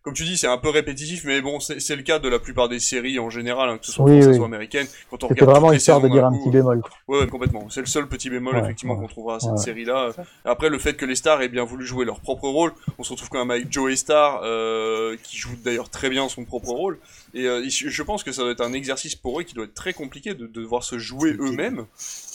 comme 0.03 0.15
tu 0.15 0.25
dis, 0.25 0.37
c'est 0.37 0.47
un 0.49 0.59
peu 0.59 0.69
répétitif, 0.69 1.25
mais 1.25 1.41
bon, 1.41 1.61
c'est 1.61 1.81
c'est 1.81 1.97
le 1.97 2.03
cas 2.03 2.19
de 2.19 2.29
la 2.29 2.39
plupart 2.39 2.69
des 2.69 2.81
séries 2.81 3.19
en 3.19 3.31
général, 3.31 3.69
hein, 3.69 3.79
que 3.79 3.87
ce 3.87 3.93
soit 3.93 4.05
Oui, 4.05 4.17
françaises 4.21 4.37
oui. 4.37 4.43
ou 4.43 4.45
américaines. 4.45 4.87
Quand 5.11 5.23
on 5.25 5.29
regarde 5.29 5.51
vraiment 5.51 5.73
histoire 5.73 6.01
de 6.01 6.09
dire 6.09 6.27
un 6.27 6.31
coup, 6.33 6.39
petit 6.45 6.51
bémol. 6.51 6.81
quoi. 6.81 6.91
Ouais, 7.09 7.21
ouais, 7.23 7.27
complètement. 7.29 7.69
C'est 7.71 7.81
le 7.81 7.87
seul 7.87 8.09
petit 8.09 8.29
bémol, 8.31 8.55
Ouais, 8.57 8.63
effectivement, 8.63 8.95
ouais. 8.95 9.01
qu'on 9.01 9.07
trouvera 9.09 9.37
à 9.37 9.41
cette 9.41 9.53
Ouais. 9.53 9.57
série-là. 9.59 10.11
Après, 10.45 10.69
le 10.71 10.79
fait 10.79 10.95
que 10.95 11.05
les 11.05 11.15
stars 11.17 11.41
aient 11.43 11.49
bien 11.49 11.65
voulu 11.65 11.87
jouer 11.87 12.05
leur 12.05 12.21
propre 12.21 12.49
rôle, 12.49 12.73
on 12.99 13.05
se 13.05 13.11
retrouve 13.13 13.29
quand 13.29 13.39
même 13.39 13.51
avec 13.51 13.71
Joey 13.73 13.97
Star, 13.97 14.41
euh, 14.45 15.17
qui 15.23 15.37
joue 15.37 15.51
d'ailleurs 15.65 15.89
très 15.89 16.11
bien 16.11 16.29
son 16.29 16.45
propre 16.45 16.71
rôle. 16.71 16.99
Et 17.35 17.47
euh, 17.47 17.65
je 17.69 18.03
pense 18.03 18.25
que 18.25 18.33
ça 18.33 18.43
doit 18.43 18.51
être 18.51 18.61
un 18.61 18.73
exercice 18.75 19.15
pour 19.15 19.41
eux 19.41 19.43
qui 19.43 19.55
doit 19.55 19.65
être 19.65 19.75
très 19.75 19.93
compliqué 19.95 20.35
de, 20.35 20.47
de 20.47 20.61
devoir 20.61 20.83
se 20.85 20.99
jouer 20.99 21.33
eux-mêmes, 21.39 21.87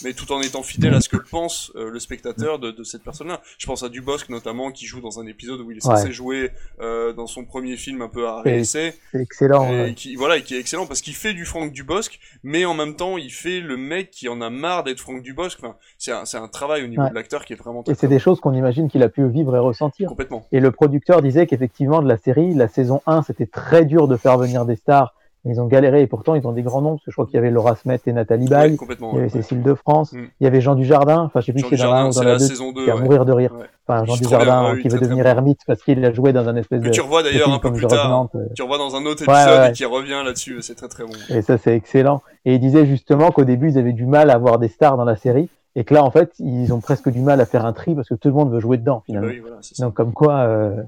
mais 0.03 0.13
tout 0.13 0.31
en 0.31 0.41
étant 0.41 0.63
fidèle 0.63 0.93
à 0.95 1.01
ce 1.01 1.09
que 1.09 1.17
pense 1.17 1.71
euh, 1.75 1.91
le 1.91 1.99
spectateur 1.99 2.57
de, 2.59 2.71
de 2.71 2.83
cette 2.83 3.03
personne-là. 3.03 3.41
Je 3.57 3.67
pense 3.67 3.83
à 3.83 3.89
Dubosc 3.89 4.29
notamment, 4.29 4.71
qui 4.71 4.85
joue 4.87 5.01
dans 5.01 5.19
un 5.19 5.27
épisode 5.27 5.61
où 5.61 5.69
il 5.71 5.77
est 5.77 5.81
censé 5.81 6.05
Ouais. 6.05 6.11
jouer 6.11 6.51
euh, 6.79 7.13
dans 7.13 7.27
son 7.27 7.43
premier 7.57 7.75
film 7.75 8.01
un 8.01 8.07
peu 8.07 8.27
à. 8.27 8.43
C'est 8.63 8.95
excellent. 9.13 9.71
Et 9.71 9.81
ouais. 9.81 9.93
qui, 9.93 10.15
voilà, 10.15 10.37
et 10.37 10.43
qui 10.43 10.55
est 10.55 10.59
excellent 10.59 10.85
parce 10.85 11.01
qu'il 11.01 11.15
fait 11.15 11.33
du 11.33 11.45
Franck 11.45 11.71
Dubosc, 11.71 12.19
mais 12.43 12.65
en 12.65 12.73
même 12.73 12.95
temps, 12.95 13.17
il 13.17 13.31
fait 13.31 13.59
le 13.59 13.77
mec 13.77 14.11
qui 14.11 14.29
en 14.29 14.41
a 14.41 14.49
marre 14.49 14.83
d'être 14.83 14.99
Franck 14.99 15.23
Dubosc. 15.23 15.57
Enfin, 15.61 15.75
c'est 15.97 16.11
un, 16.11 16.47
travail 16.47 16.83
au 16.83 16.87
niveau 16.87 17.01
Ouais. 17.01 17.09
de 17.09 17.15
l'acteur 17.15 17.45
qui 17.45 17.53
est 17.53 17.55
vraiment 17.55 17.83
Et 17.87 17.93
c'est 17.93 18.07
des 18.07 18.19
choses 18.19 18.39
qu'on 18.39 18.53
imagine 18.53 18.89
qu'il 18.89 19.03
a 19.03 19.09
pu 19.09 19.27
vivre 19.27 19.55
et 19.55 19.59
ressentir. 19.59 20.07
complètement. 20.09 20.47
Et 20.51 20.59
le 20.59 20.71
producteur 20.71 21.21
disait 21.21 21.45
qu'effectivement, 21.45 22.01
de 22.01 22.07
la 22.07 22.17
série, 22.17 22.53
la 22.53 22.67
saison 22.67 23.01
1, 23.05 23.23
c'était 23.23 23.45
très 23.45 23.85
dur 23.85 24.07
de 24.07 24.17
faire 24.17 24.37
venir 24.37 24.65
des 24.65 24.75
stars. 24.75 25.13
Ils 25.45 25.61
ont 25.61 25.67
galéré 25.67 26.01
et 26.01 26.07
pourtant, 26.07 26.35
ils 26.35 26.45
ont 26.47 26.51
des 26.51 26.63
grands 26.63 26.81
noms. 26.81 26.95
Parce 26.95 27.05
que 27.05 27.11
je 27.11 27.15
crois 27.15 27.25
qu'il 27.25 27.35
y 27.35 27.37
avait 27.37 27.51
Laura 27.51 27.75
Smet 27.75 27.99
et 28.05 28.13
Nathalie 28.13 28.47
Baye. 28.47 28.77
Ouais, 28.79 28.87
il 28.99 29.15
y 29.15 29.19
avait. 29.19 29.29
Cécile 29.29 29.63
de 29.63 29.73
France. 29.73 30.13
Mm. 30.13 30.25
Il 30.39 30.43
y 30.43 30.47
avait 30.47 30.61
Jean 30.61 30.75
Dujardin. 30.75 31.21
Enfin, 31.23 31.39
je 31.41 31.45
sais 31.47 31.53
plus 31.53 31.61
si 31.61 31.69
c'est 31.69 31.77
dans 31.77 31.91
la 31.93 32.03
Dujardin, 32.03 32.03
un 32.03 32.09
ou 32.09 32.13
dans 32.13 32.19
c'est 32.19 32.25
la 32.25 32.31
la 32.33 32.37
2 32.39 32.45
saison 32.45 32.71
2. 32.71 32.83
qui 32.83 32.91
a 32.91 32.95
ouais. 32.95 33.01
mourir 33.01 33.25
de 33.25 33.31
rire. 33.31 33.53
Ouais. 33.53 33.65
Enfin, 33.87 34.03
Jean 34.03 34.17
Dujardin 34.17 34.73
oui, 34.73 34.81
qui 34.81 34.89
veut 34.89 34.99
devenir 34.99 35.25
ermite 35.25 35.61
parce 35.65 35.81
qu'il 35.81 36.03
a 36.03 36.11
joué 36.11 36.33
dans 36.33 36.49
un 36.49 36.57
espèce 36.57 36.81
Que 36.81 36.87
de, 36.87 36.91
tu 36.91 36.99
revois 36.99 37.23
d'ailleurs 37.23 37.53
un 37.53 37.59
peu 37.59 37.71
plus 37.71 37.87
tard. 37.87 38.27
Euh. 38.35 38.39
Tu 38.53 38.61
revois 38.61 38.77
dans 38.77 38.95
un 38.97 39.05
autre 39.05 39.23
épisode 39.23 39.59
ouais. 39.59 39.69
et 39.69 39.73
qui 39.73 39.85
revient 39.85 40.21
là-dessus. 40.25 40.61
C'est 40.61 40.75
très 40.75 40.89
très 40.89 41.05
bon. 41.05 41.13
Et 41.29 41.41
ça, 41.41 41.57
c'est 41.57 41.73
excellent. 41.73 42.21
Et 42.43 42.55
il 42.55 42.59
disait 42.59 42.85
justement 42.85 43.31
qu'au 43.31 43.45
début, 43.45 43.69
ils 43.69 43.77
avaient 43.77 43.93
du 43.93 44.05
mal 44.05 44.29
à 44.29 44.33
avoir 44.33 44.59
des 44.59 44.67
stars 44.67 44.97
dans 44.97 45.05
la 45.05 45.15
série. 45.15 45.49
Et 45.77 45.85
que 45.85 45.93
là, 45.93 46.03
en 46.03 46.11
fait, 46.11 46.33
ils 46.39 46.73
ont 46.73 46.81
presque 46.81 47.07
du 47.07 47.21
mal 47.21 47.39
à 47.39 47.45
faire 47.45 47.65
un 47.65 47.71
tri 47.71 47.95
parce 47.95 48.09
que 48.09 48.15
tout 48.15 48.27
le 48.27 48.33
monde 48.33 48.51
veut 48.51 48.59
jouer 48.59 48.77
dedans, 48.77 49.03
finalement. 49.05 49.29
oui, 49.29 49.39
voilà. 49.39 49.57
Donc, 49.79 49.93
comme 49.93 50.11
quoi, 50.11 50.39
euh, 50.39 50.81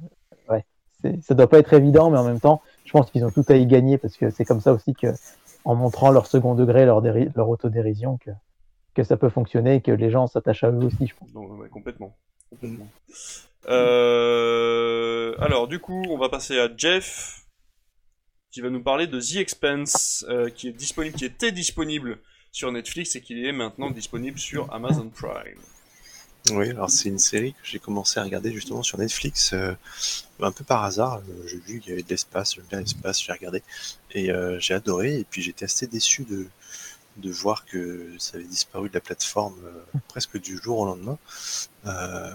ouais, 0.50 0.66
ça 1.22 1.36
doit 1.36 1.48
pas 1.48 1.60
être 1.60 1.74
évident, 1.74 2.10
mais 2.10 2.18
en 2.18 2.24
même 2.24 2.40
temps, 2.40 2.62
je 2.86 2.92
pense 2.92 3.12
qu'ils 3.12 3.24
ont 3.24 3.30
tout 3.30 3.46
à 3.50 3.56
y 3.56 3.66
gagner 3.68 3.98
parce 3.98 4.18
que 4.18 4.30
c'est 4.32 4.46
comme 4.46 4.62
ça 4.62 4.74
aussi 4.74 4.94
que, 4.94 5.08
en 5.64 5.76
montrant 5.76 6.10
leur 6.10 6.26
second 6.26 6.56
degré, 6.56 6.86
leur, 6.86 7.02
leur 7.02 7.50
autodérision, 7.50 8.18
que, 8.18 8.32
que 8.96 9.04
ça 9.04 9.16
peut 9.16 9.30
fonctionner 9.30 9.76
et 9.76 9.82
que 9.82 9.92
les 9.92 10.10
gens 10.10 10.26
s'attachent 10.26 10.64
à 10.64 10.72
eux 10.72 10.84
aussi, 10.84 11.08
je 11.08 11.14
pense. 11.16 11.30
Ouais, 11.36 11.70
complètement. 11.70 12.16
Complètement. 12.50 12.90
Euh, 13.68 15.36
alors, 15.40 15.68
du 15.68 15.80
coup, 15.80 16.04
on 16.10 16.18
va 16.18 16.30
passer 16.30 16.60
à 16.60 16.70
Jeff, 16.76 17.46
qui 18.52 18.62
va 18.62 18.70
nous 18.70 18.82
parler 18.82 19.08
de 19.08 19.20
The 19.20 19.36
Expanse, 19.38 20.26
euh, 20.30 20.50
qui 20.50 20.68
est 20.70 20.74
disponible, 20.74 21.16
qui 21.16 21.26
était 21.26 21.52
disponible 21.52 22.20
sur 22.52 22.72
Netflix 22.72 23.16
et 23.16 23.22
qui 23.22 23.46
est 23.46 23.52
maintenant 23.52 23.92
disponible 23.92 24.40
sur 24.40 24.74
Amazon 24.74 25.10
Prime. 25.10 25.62
Oui, 26.52 26.70
alors 26.70 26.90
c'est 26.90 27.10
une 27.10 27.20
série 27.20 27.52
que 27.54 27.60
j'ai 27.64 27.80
commencé 27.80 28.20
à 28.20 28.24
regarder 28.24 28.52
justement 28.52 28.82
sur 28.82 28.98
Netflix, 28.98 29.54
euh, 29.54 29.74
un 30.40 30.52
peu 30.52 30.64
par 30.64 30.84
hasard. 30.84 31.22
Euh, 31.30 31.48
J'ai 31.48 31.58
vu 31.58 31.80
qu'il 31.80 31.90
y 31.90 31.94
avait 31.94 32.02
de 32.02 32.10
l'espace, 32.10 32.56
j'aime 32.56 32.66
bien 32.70 32.80
l'espace, 32.80 33.22
j'ai 33.22 33.32
regardé 33.32 33.62
et 34.12 34.32
euh, 34.32 34.58
j'ai 34.60 34.74
adoré. 34.74 35.20
Et 35.20 35.26
puis 35.26 35.42
j'étais 35.42 35.66
assez 35.66 35.86
déçu 35.86 36.24
de, 36.24 36.48
de 37.20 37.32
voir 37.32 37.66
que 37.66 38.16
ça 38.18 38.38
avait 38.38 38.46
disparu 38.46 38.90
de 38.90 38.94
la 38.94 39.02
plateforme 39.02 39.56
euh, 39.64 40.00
presque 40.08 40.40
du 40.40 40.58
jour 40.58 40.80
au 40.80 40.86
lendemain. 40.86 41.18
Euh, 41.86 42.32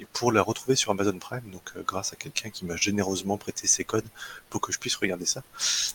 et 0.00 0.06
pour 0.12 0.32
la 0.32 0.42
retrouver 0.42 0.74
sur 0.74 0.90
Amazon 0.90 1.18
Prime, 1.18 1.48
donc 1.52 1.72
euh, 1.76 1.84
grâce 1.86 2.12
à 2.12 2.16
quelqu'un 2.16 2.50
qui 2.50 2.64
m'a 2.64 2.74
généreusement 2.74 3.36
prêté 3.38 3.68
ses 3.68 3.84
codes 3.84 4.06
pour 4.50 4.60
que 4.60 4.72
je 4.72 4.78
puisse 4.78 4.96
regarder 4.96 5.26
ça. 5.26 5.42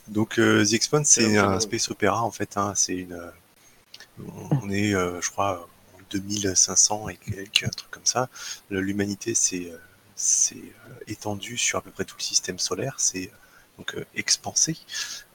Donc 0.07 0.39
euh, 0.39 0.65
The 0.65 0.73
Expanse, 0.73 1.07
C'est 1.07 1.37
un 1.37 1.59
space 1.59 1.89
opéra 1.91 2.23
en 2.23 2.31
fait. 2.31 2.55
Hein, 2.55 2.73
c'est 2.75 2.95
une, 2.95 3.19
on 4.61 4.69
est, 4.69 4.93
euh, 4.93 5.21
je 5.21 5.29
crois, 5.29 5.67
en 5.95 5.99
2500 6.11 7.09
et 7.09 7.17
quelques, 7.17 7.63
un 7.63 7.69
truc 7.69 7.91
comme 7.91 8.05
ça. 8.05 8.29
L'humanité 8.69 9.35
s'est 9.35 9.71
étendue 11.07 11.57
sur 11.57 11.79
à 11.79 11.81
peu 11.81 11.91
près 11.91 12.05
tout 12.05 12.15
le 12.17 12.23
système 12.23 12.59
solaire, 12.59 12.95
c'est 12.97 13.31
donc 13.77 13.95
euh, 13.95 14.05
expansé. 14.15 14.77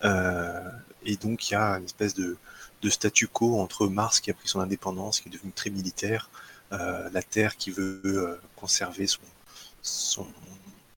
Euh, 0.04 0.70
et 1.04 1.16
donc 1.16 1.50
il 1.50 1.54
y 1.54 1.56
a 1.56 1.78
une 1.78 1.84
espèce 1.84 2.14
de, 2.14 2.36
de 2.84 2.90
statu 2.90 3.26
quo 3.26 3.60
entre 3.60 3.88
Mars 3.88 4.20
qui 4.20 4.30
a 4.30 4.34
pris 4.34 4.46
son 4.46 4.60
indépendance, 4.60 5.20
qui 5.20 5.28
est 5.28 5.32
devenu 5.32 5.52
très 5.52 5.70
militaire, 5.70 6.28
euh, 6.72 7.08
la 7.12 7.22
Terre 7.22 7.56
qui 7.56 7.70
veut 7.70 8.00
euh, 8.04 8.40
conserver 8.56 9.06
son, 9.82 10.26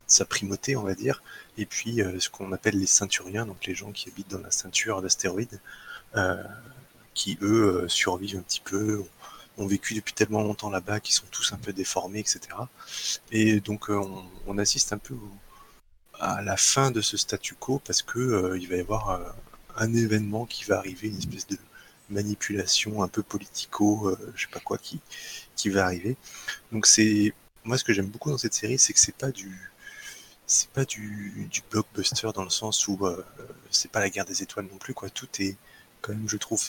sa 0.06 0.26
primauté, 0.26 0.76
on 0.76 0.84
va 0.84 0.96
dire, 0.96 1.24
et 1.58 1.66
puis 1.66 2.02
euh, 2.02 2.20
ce 2.20 2.30
qu'on 2.30 2.52
appelle 2.52 2.78
les 2.78 2.88
ceinturiens, 2.88 3.46
donc 3.46 3.66
les 3.66 3.74
gens 3.74 3.92
qui 3.92 4.10
habitent 4.10 4.30
dans 4.30 4.42
la 4.42 4.52
ceinture 4.52 5.02
d'astéroïdes, 5.02 5.60
qui 7.14 7.38
eux 7.42 7.86
survivent 7.88 8.38
un 8.38 8.42
petit 8.42 8.62
peu, 8.62 9.04
ont, 9.58 9.68
vécu 9.68 9.94
depuis 9.94 10.14
tellement 10.14 10.42
longtemps 10.42 10.70
là-bas, 10.70 11.00
qui 11.00 11.14
sont 11.14 11.26
tous 11.32 11.54
un 11.54 11.58
peu 11.58 11.74
déformés, 11.74 12.20
etc. 12.20 12.40
Et 13.32 13.60
donc 13.60 13.90
on, 13.90 14.58
assiste 14.58 14.94
un 14.94 14.98
peu 14.98 15.16
à 16.20 16.42
la 16.42 16.58
fin 16.58 16.90
de 16.92 17.02
ce 17.02 17.18
statu 17.18 17.54
quo 17.56 17.80
parce 17.86 18.02
que 18.02 18.58
il 18.60 18.68
va 18.68 18.78
y 18.78 18.80
avoir 18.80 19.36
un 19.76 19.94
événement 19.94 20.46
qui 20.46 20.64
va 20.64 20.78
arriver, 20.80 21.10
une 21.10 21.18
espèce 21.18 21.48
de 21.48 21.58
manipulation 22.10 23.04
un 23.04 23.08
peu 23.08 23.24
politico, 23.24 24.10
euh, 24.10 24.34
je 24.36 24.44
sais 24.44 24.52
pas 24.52 24.60
quoi, 24.60 24.78
qui, 24.78 25.00
qui 25.56 25.70
va 25.70 25.86
arriver. 25.86 26.18
Donc 26.72 26.86
c'est 26.88 27.34
moi 27.64 27.78
ce 27.78 27.84
que 27.84 27.94
j'aime 27.94 28.08
beaucoup 28.08 28.32
dans 28.32 28.38
cette 28.38 28.54
série, 28.54 28.80
c'est 28.80 28.94
que 28.94 29.00
c'est 29.00 29.16
pas 29.16 29.32
du 29.32 29.72
c'est 30.48 30.70
pas 30.70 30.86
du, 30.86 31.50
blockbuster 31.70 32.30
dans 32.34 32.44
le 32.44 32.50
sens 32.50 32.88
où 32.88 33.06
euh, 33.06 33.24
c'est 33.70 33.92
pas 33.92 34.00
la 34.00 34.10
guerre 34.10 34.26
des 34.26 34.42
étoiles 34.42 34.68
non 34.72 34.78
plus 34.78 34.94
quoi. 34.94 35.10
Tout 35.10 35.28
est 35.40 35.58
quand 36.02 36.14
même, 36.14 36.30
je 36.30 36.38
trouve, 36.38 36.64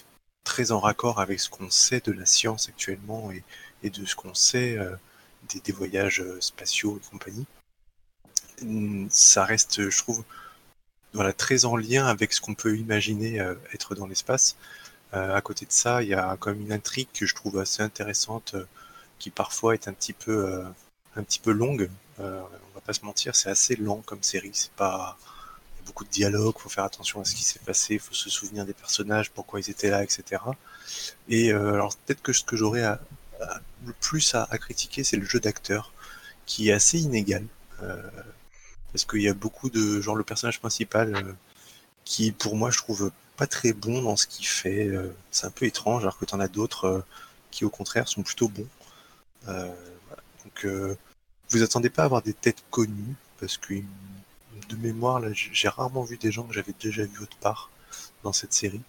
très 0.44 0.72
en 0.72 0.80
raccord 0.80 1.20
avec 1.20 1.40
ce 1.40 1.48
qu'on 1.48 1.70
sait 1.70 2.00
de 2.00 2.12
la 2.12 2.26
science 2.26 2.68
actuellement 2.68 3.30
et, 3.30 3.44
et 3.84 3.90
de 3.90 4.04
ce 4.04 4.16
qu'on 4.16 4.34
sait 4.34 4.76
euh, 4.78 4.96
des, 5.64 5.72
voyages 5.72 6.20
euh, 6.20 6.40
spatiaux 6.40 6.98
et 6.98 7.10
compagnie. 7.10 7.46
Ça 9.10 9.44
reste, 9.44 9.88
je 9.88 9.98
trouve, 9.98 10.24
voilà, 11.12 11.32
très 11.32 11.64
en 11.64 11.76
lien 11.76 12.06
avec 12.06 12.32
ce 12.32 12.40
qu'on 12.40 12.54
peut 12.54 12.76
imaginer 12.76 13.38
être 13.72 13.94
dans 13.94 14.08
l'espace. 14.08 14.56
Euh, 15.14 15.34
à 15.34 15.40
côté 15.40 15.64
de 15.64 15.72
ça, 15.72 16.02
il 16.02 16.08
y 16.08 16.14
a 16.14 16.36
quand 16.38 16.50
même 16.50 16.62
une 16.62 16.72
intrigue 16.72 17.08
que 17.14 17.26
je 17.26 17.34
trouve 17.34 17.58
assez 17.58 17.82
intéressante, 17.82 18.54
euh, 18.54 18.64
qui 19.18 19.30
parfois 19.30 19.74
est 19.74 19.88
un 19.88 19.92
petit 19.92 20.12
peu, 20.12 20.46
euh, 20.46 20.64
un 21.16 21.22
petit 21.22 21.38
peu 21.38 21.52
longue. 21.52 21.90
On 22.18 22.24
va 22.74 22.80
pas 22.84 22.92
se 22.92 23.04
mentir, 23.04 23.36
c'est 23.36 23.50
assez 23.50 23.76
lent 23.76 24.02
comme 24.04 24.22
série. 24.22 24.50
C'est 24.52 24.72
pas 24.72 25.16
il 25.76 25.80
y 25.80 25.84
a 25.84 25.86
beaucoup 25.86 26.04
de 26.04 26.10
dialogues, 26.10 26.58
faut 26.58 26.68
faire 26.68 26.84
attention 26.84 27.20
à 27.20 27.24
ce 27.24 27.34
qui 27.34 27.44
s'est 27.44 27.60
passé, 27.60 27.94
il 27.94 28.00
faut 28.00 28.14
se 28.14 28.28
souvenir 28.28 28.64
des 28.66 28.72
personnages, 28.72 29.30
pourquoi 29.30 29.60
ils 29.60 29.70
étaient 29.70 29.90
là, 29.90 30.02
etc. 30.02 30.42
Et 31.28 31.52
alors 31.52 31.96
peut-être 31.96 32.22
que 32.22 32.32
ce 32.32 32.42
que 32.42 32.56
j'aurais 32.56 32.82
le 33.86 33.92
plus 34.00 34.34
à, 34.34 34.46
critiquer, 34.58 35.04
c'est 35.04 35.16
le 35.16 35.24
jeu 35.24 35.38
d'acteur, 35.38 35.92
qui 36.46 36.70
est 36.70 36.72
assez 36.72 36.98
inégal. 36.98 37.44
Parce 38.92 39.04
qu'il 39.04 39.22
y 39.22 39.28
a 39.28 39.34
beaucoup 39.34 39.70
de 39.70 40.00
genre 40.00 40.16
le 40.16 40.24
personnage 40.24 40.58
principal 40.58 41.36
qui 42.04 42.32
pour 42.32 42.56
moi 42.56 42.70
je 42.70 42.78
trouve 42.78 43.12
pas 43.38 43.46
très 43.46 43.72
bon 43.72 44.02
dans 44.02 44.16
ce 44.16 44.26
qu'il 44.26 44.46
fait 44.46 44.88
euh, 44.88 45.14
c'est 45.30 45.46
un 45.46 45.50
peu 45.50 45.64
étrange 45.64 46.02
alors 46.02 46.18
que 46.18 46.24
t'en 46.24 46.40
as 46.40 46.48
d'autres 46.48 46.84
euh, 46.86 47.00
qui 47.52 47.64
au 47.64 47.70
contraire 47.70 48.08
sont 48.08 48.22
plutôt 48.22 48.48
bons. 48.48 48.66
Euh, 49.46 49.72
donc 50.44 50.66
vous 51.50 51.62
attendez 51.62 51.88
pas 51.88 52.02
à 52.02 52.04
avoir 52.06 52.22
des 52.22 52.34
têtes 52.34 52.64
connues 52.70 53.14
parce 53.40 53.56
que 53.56 53.74
de 54.68 54.76
mémoire 54.76 55.20
là 55.20 55.28
j'ai 55.32 55.68
rarement 55.68 56.02
vu 56.02 56.18
des 56.18 56.32
gens 56.32 56.44
que 56.44 56.52
j'avais 56.52 56.74
déjà 56.78 57.04
vu 57.04 57.20
autre 57.20 57.36
part 57.38 57.70
dans 58.24 58.32
cette 58.32 58.52
série. 58.52 58.82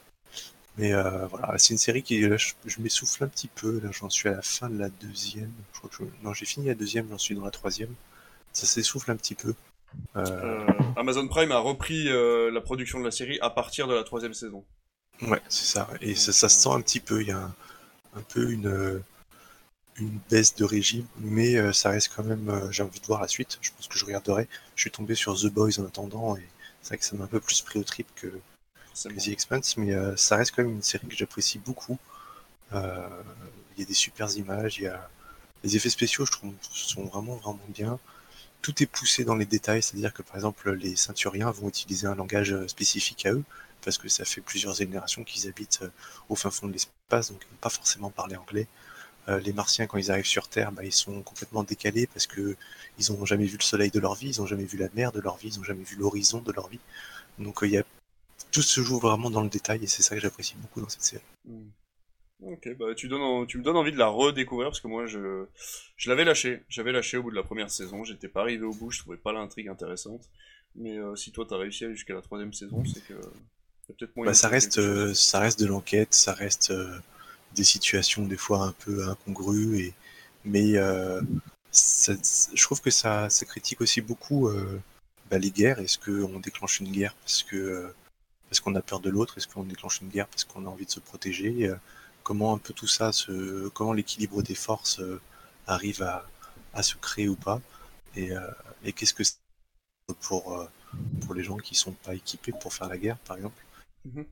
Mais 0.78 0.92
voilà 0.94 1.58
c'est 1.58 1.74
une 1.74 1.80
série 1.80 2.04
qui 2.04 2.22
je, 2.22 2.82
m'essouffle 2.82 3.24
un 3.24 3.28
petit 3.28 3.48
peu 3.50 3.80
là 3.84 3.92
j'en 3.92 4.10
suis 4.10 4.30
à 4.30 4.34
la 4.34 4.42
fin 4.42 4.70
de 4.70 4.80
la 4.80 4.90
deuxième 4.90 5.52
je 5.74 6.04
non 6.24 6.34
j'ai 6.34 6.46
fini 6.46 6.68
la 6.68 6.76
deuxième 6.76 7.08
j'en 7.10 7.18
suis 7.18 7.36
dans 7.36 7.46
la 7.46 7.52
troisième. 7.52 7.94
Ça 8.54 8.66
s'essouffle 8.66 9.12
un 9.12 9.16
petit 9.16 9.36
peu 9.36 9.54
Amazon 10.96 11.28
Prime 11.28 11.52
a 11.52 11.60
repris 11.60 12.10
euh, 12.10 12.52
la 12.52 12.62
production 12.62 13.00
de 13.00 13.06
la 13.06 13.12
série 13.12 13.40
à 13.42 13.50
partir 13.50 13.88
de 13.88 13.94
la 13.94 14.04
troisième 14.04 14.34
saison. 14.34 14.66
Ouais, 15.22 15.42
c'est 15.50 15.66
ça. 15.66 15.88
Et 16.02 16.16
ça, 16.16 16.32
ça 16.34 16.50
se 16.50 16.60
sent 16.62 16.70
un 16.72 16.82
petit 16.82 17.00
peu. 17.00 17.22
Il 17.22 17.28
y 17.28 17.32
a 17.32 17.38
un, 17.40 17.56
un 18.16 18.22
peu 18.22 18.52
une, 18.52 18.68
euh, 18.68 19.04
une 19.98 20.20
baisse 20.30 20.56
de 20.56 20.66
régime, 20.66 21.06
mais 21.18 21.58
euh, 21.58 21.74
ça 21.74 21.90
reste 21.90 22.12
quand 22.16 22.24
même. 22.24 22.50
euh, 22.50 22.72
J'ai 22.72 22.84
envie 22.84 23.00
de 23.00 23.06
voir 23.06 23.22
la 23.22 23.28
suite. 23.28 23.58
Je 23.62 23.72
pense 23.76 23.88
que 23.88 23.98
je 23.98 24.06
regarderai. 24.06 24.48
Je 24.76 24.82
suis 24.82 24.92
tombé 24.92 25.16
sur 25.16 25.36
The 25.40 25.48
Boys 25.48 25.80
en 25.80 25.86
attendant, 25.86 26.36
et 26.38 26.48
c'est 26.82 26.90
vrai 26.90 26.98
que 26.98 27.06
ça 27.06 27.16
m'a 27.18 27.26
un 27.26 27.28
peu 27.28 27.40
plus 27.42 27.62
pris 27.62 27.80
au 27.80 27.84
trip 27.84 28.08
que, 28.16 28.28
que 29.04 29.10
bon. 29.10 29.16
The 29.18 29.30
Expanse, 29.30 29.78
mais 29.78 29.94
euh, 29.94 30.16
ça 30.16 30.38
reste 30.38 30.56
quand 30.56 30.64
même 30.64 30.74
une 30.74 30.82
série 30.82 31.08
que 31.08 31.16
j'apprécie 31.16 31.60
beaucoup. 31.60 31.98
Euh, 32.74 33.08
Il 33.76 33.82
y 33.82 33.84
a 33.84 33.88
des 33.88 33.94
super 33.94 34.30
images, 34.38 34.78
il 34.80 34.84
y 34.84 34.88
a 34.88 35.10
les 35.64 35.76
effets 35.76 35.90
spéciaux, 35.90 36.26
je 36.26 36.32
trouve, 36.32 36.54
sont 36.62 37.06
vraiment 37.06 37.36
vraiment 37.38 37.60
bien. 37.70 38.00
Tout 38.62 38.84
est 38.84 38.88
poussé 38.88 39.24
dans 39.24 39.36
les 39.36 39.46
détails, 39.46 39.82
c'est-à-dire 39.82 40.14
que 40.14 40.22
par 40.22 40.36
exemple 40.36 40.72
les 40.72 40.96
ceinturiens 40.96 41.52
vont 41.52 41.70
utiliser 41.70 42.08
un 42.08 42.16
langage 42.16 42.54
euh, 42.54 42.68
spécifique 42.68 43.26
à 43.26 43.34
eux, 43.34 43.44
parce 43.84 43.98
que 43.98 44.10
ça 44.10 44.26
fait 44.26 44.42
plusieurs 44.42 44.76
générations 44.76 45.24
qu'ils 45.24 45.48
habitent 45.48 45.80
euh, 45.84 45.90
au 46.28 46.36
fin 46.36 46.52
fond 46.52 46.68
de 46.68 46.74
l'espace, 46.74 47.32
donc 47.32 47.42
ils 47.44 47.52
n'ont 47.52 47.60
pas 47.62 47.70
forcément 47.70 48.10
parlé 48.10 48.36
anglais. 48.36 48.68
Euh, 49.30 49.40
les 49.40 49.54
Martiens, 49.54 49.88
quand 49.88 49.98
ils 49.98 50.12
arrivent 50.12 50.26
sur 50.26 50.48
Terre, 50.48 50.72
bah, 50.72 50.84
ils 50.84 50.92
sont 50.92 51.22
complètement 51.22 51.64
décalés 51.64 52.08
parce 52.08 52.28
que 52.28 52.56
ils 52.98 53.12
ont 53.12 53.26
jamais 53.26 53.46
vu 53.46 53.58
le 53.58 53.64
soleil 53.64 53.92
de 53.92 54.00
leur 54.00 54.16
vie, 54.16 54.30
ils 54.30 54.42
ont 54.42 54.46
jamais 54.46 54.66
vu 54.66 54.78
la 54.78 54.90
mer 54.94 55.12
de 55.12 55.22
leur 55.22 55.38
vie, 55.38 55.50
ils 55.50 55.60
ont 55.60 55.64
jamais 55.64 55.84
vu 55.84 55.96
l'horizon 55.96 56.42
de 56.42 56.52
leur 56.52 56.68
vie. 56.68 56.80
Donc 57.38 57.60
il 57.64 57.72
y 57.72 57.78
a 57.78 57.84
tout 58.52 58.62
se 58.62 58.82
joue 58.82 59.00
vraiment 59.00 59.30
dans 59.30 59.42
le 59.42 59.50
détail 59.50 59.84
et 59.84 59.88
c'est 59.88 60.02
ça 60.02 60.16
que 60.16 60.22
j'apprécie 60.22 60.56
beaucoup 60.56 60.82
dans 60.82 60.90
cette 60.90 61.04
série. 61.04 61.24
Ok, 62.42 62.70
bah 62.78 62.96
tu, 62.96 63.10
donnes, 63.10 63.22
en- 63.22 63.46
tu 63.46 63.58
me 63.58 63.64
donnes 63.64 63.76
envie 63.76 63.92
de 63.92 63.98
la 63.98 64.08
redécouvrir 64.08 64.70
parce 64.70 64.80
que 64.80 64.88
moi 64.88 65.06
je, 65.08 65.46
je 65.98 66.10
l'avais 66.10 66.24
lâché. 66.24 66.64
J'avais 66.70 66.94
lâché 66.94 67.18
au 67.18 67.24
bout 67.24 67.32
de 67.32 67.36
la 67.36 67.44
première 67.44 67.70
saison, 67.70 68.04
j'étais 68.06 68.30
pas 68.30 68.42
arrivé 68.42 68.64
au 68.64 68.74
bout, 68.74 68.92
je 68.92 69.00
trouvais 69.00 69.18
pas 69.18 69.34
l'intrigue 69.34 69.68
intéressante. 69.68 70.30
Mais 70.76 70.98
euh, 70.98 71.16
si 71.16 71.32
toi 71.34 71.46
t'as 71.48 71.58
réussi 71.58 71.84
à 71.84 71.88
aller 71.88 71.96
jusqu'à 71.98 72.14
la 72.14 72.22
troisième 72.22 72.54
saison, 72.54 72.86
c'est 72.86 73.02
que. 73.04 73.14
peut-être 73.88 74.16
moyen 74.16 74.32
Bah, 74.32 74.34
ça 74.34 74.48
reste, 74.50 74.78
euh, 74.80 75.14
ça 75.14 75.40
reste 75.40 75.60
de 75.60 75.66
l'enquête, 75.66 76.14
ça 76.14 76.34
reste 76.34 76.72
euh, 76.72 77.00
des 77.56 77.64
situations 77.64 78.26
des 78.26 78.38
fois 78.38 78.64
un 78.66 78.72
peu 78.74 79.08
incongrues 79.08 79.80
et 79.80 79.94
mais 80.46 80.76
ça- 81.72 82.14
je 82.54 82.64
trouve 82.64 82.82
que 82.82 82.90
ça, 82.92 83.30
ça 83.30 83.46
critique 83.46 83.82
aussi 83.82 84.02
beaucoup 84.02 84.50
bah, 85.32 85.38
les 85.40 85.52
guerres. 85.52 85.80
Est-ce 85.80 86.00
qu'on 86.00 86.40
déclenche 86.40 86.80
une 86.80 86.92
guerre 86.92 87.16
parce 87.16 87.44
que 87.44 87.94
parce 88.50 88.60
qu'on 88.62 88.76
a 88.76 88.82
peur 88.84 89.00
de 89.02 89.10
l'autre? 89.12 89.38
Est-ce 89.38 89.48
qu'on 89.48 89.64
déclenche 89.64 90.02
une 90.02 90.10
guerre 90.10 90.28
parce 90.28 90.46
qu'on 90.46 90.66
a 90.66 90.70
envie 90.70 90.86
de 90.86 90.92
se 90.92 91.00
protéger? 91.02 91.72
Comment 92.30 92.54
un 92.56 92.60
peu 92.60 92.74
tout 92.74 92.88
ça 92.88 93.12
se, 93.14 93.70
comment 93.70 93.94
l'équilibre 93.94 94.44
des 94.44 94.56
forces 94.56 95.00
euh, 95.02 95.22
arrive 95.68 96.04
à, 96.04 96.26
à 96.74 96.84
se 96.84 96.96
créer 96.98 97.30
ou 97.30 97.36
pas 97.36 97.62
Et, 98.16 98.32
euh, 98.34 98.42
et 98.86 98.94
qu'est-ce 98.94 99.16
que 99.16 99.26
c'est 99.26 99.38
pour 100.22 100.58
euh, 100.60 100.68
pour 101.22 101.36
les 101.36 101.44
gens 101.44 101.58
qui 101.58 101.76
sont 101.76 101.94
pas 101.94 102.16
équipés 102.16 102.54
pour 102.54 102.74
faire 102.74 102.90
la 102.90 102.98
guerre, 103.00 103.18
par 103.20 103.38
exemple 103.38 103.64
Mhm. 104.06 104.26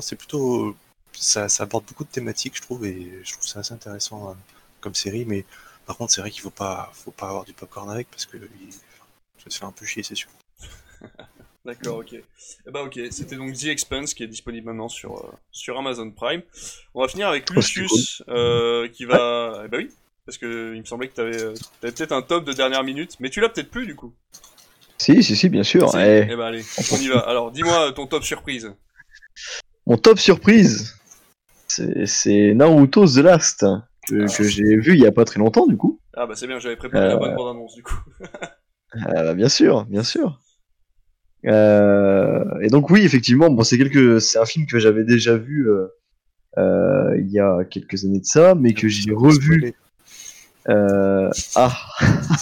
c'est 0.00 0.16
plutôt. 0.16 0.76
Ça, 1.12 1.48
ça 1.48 1.64
aborde 1.64 1.84
beaucoup 1.86 2.04
de 2.04 2.08
thématiques, 2.10 2.56
je 2.56 2.62
trouve, 2.62 2.84
et 2.86 3.20
je 3.24 3.32
trouve 3.32 3.46
ça 3.46 3.60
assez 3.60 3.74
intéressant 3.74 4.30
euh, 4.30 4.34
comme 4.80 4.94
série, 4.94 5.24
mais 5.24 5.44
par 5.86 5.96
contre, 5.96 6.12
c'est 6.12 6.20
vrai 6.20 6.30
qu'il 6.30 6.42
faut 6.42 6.50
pas, 6.50 6.90
faut 6.94 7.10
pas 7.10 7.28
avoir 7.28 7.44
du 7.44 7.52
popcorn 7.54 7.90
avec 7.90 8.08
parce 8.10 8.26
que 8.26 8.36
il- 8.36 8.72
ça 8.72 9.50
se 9.50 9.58
fait 9.58 9.64
un 9.66 9.72
peu 9.72 9.86
chier, 9.86 10.02
c'est 10.02 10.14
sûr. 10.14 10.30
D'accord, 11.68 11.98
ok. 11.98 12.14
Eh 12.14 12.70
bah 12.70 12.82
ok, 12.82 12.98
c'était 13.10 13.36
donc 13.36 13.52
The 13.52 13.66
Expanse 13.66 14.14
qui 14.14 14.22
est 14.22 14.26
disponible 14.26 14.66
maintenant 14.68 14.88
sur, 14.88 15.18
euh, 15.18 15.30
sur 15.52 15.78
Amazon 15.78 16.10
Prime. 16.10 16.40
On 16.94 17.02
va 17.02 17.08
finir 17.08 17.28
avec 17.28 17.44
Oh, 17.50 17.54
Lucius, 17.56 18.22
euh, 18.30 18.88
qui 18.88 19.04
va... 19.04 19.64
Eh 19.66 19.68
bah 19.68 19.76
oui, 19.76 19.90
parce 20.24 20.38
que 20.38 20.72
il 20.74 20.80
me 20.80 20.86
semblait 20.86 21.08
que 21.08 21.14
t'avais 21.14 21.42
euh, 21.42 21.52
t'avais 21.82 21.92
peut-être 21.92 22.12
un 22.12 22.22
top 22.22 22.46
de 22.46 22.54
dernière 22.54 22.82
minute, 22.84 23.16
mais 23.20 23.28
tu 23.28 23.40
l'as 23.42 23.50
peut-être 23.50 23.70
plus 23.70 23.84
du 23.86 23.94
coup. 23.94 24.14
Si, 24.96 25.22
si, 25.22 25.36
si, 25.36 25.50
bien 25.50 25.62
sûr. 25.62 25.90
Si 25.90 25.98
Eh, 25.98 26.26
Eh 26.30 26.36
bah 26.36 26.46
allez, 26.46 26.64
on 26.90 26.96
y 26.96 27.08
va. 27.08 27.18
Alors 27.20 27.50
dis-moi 27.52 27.92
ton 27.92 28.06
top 28.06 28.24
surprise. 28.24 28.72
Mon 29.86 29.98
top 29.98 30.18
surprise, 30.18 30.96
c'est 31.66 32.54
Naruto 32.54 33.06
The 33.06 33.18
Last, 33.18 33.66
que, 34.08 34.22
Ah. 34.24 34.34
que 34.34 34.42
j'ai 34.44 34.74
vu 34.78 34.94
il 34.94 35.00
y 35.00 35.06
a 35.06 35.12
pas 35.12 35.26
très 35.26 35.38
longtemps 35.38 35.66
du 35.66 35.76
coup. 35.76 36.00
Ah 36.16 36.24
bah 36.26 36.32
c'est 36.34 36.46
bien, 36.46 36.58
j'avais 36.60 36.76
préparé 36.76 37.08
la 37.08 37.14
Euh. 37.14 37.18
bonne 37.18 37.36
bande-annonce 37.36 37.74
du 37.74 37.82
coup. 37.82 37.98
Ah 38.94 39.22
bah, 39.22 39.34
bien 39.34 39.50
sûr, 39.50 39.84
bien 39.84 40.02
sûr. 40.02 40.40
Euh, 41.46 42.44
et 42.62 42.68
donc 42.68 42.90
oui, 42.90 43.02
effectivement, 43.02 43.48
bon, 43.50 43.62
c'est 43.62 43.78
quelque, 43.78 44.18
c'est 44.18 44.38
un 44.38 44.44
film 44.44 44.66
que 44.66 44.78
j'avais 44.78 45.04
déjà 45.04 45.36
vu 45.36 45.68
euh, 45.70 45.86
euh, 46.58 47.16
il 47.18 47.30
y 47.30 47.38
a 47.38 47.64
quelques 47.64 48.04
années 48.04 48.20
de 48.20 48.24
ça, 48.24 48.54
mais 48.54 48.74
que 48.74 48.88
j'ai 48.88 49.12
revu. 49.12 49.74
Euh, 50.68 51.30
ah, 51.54 51.72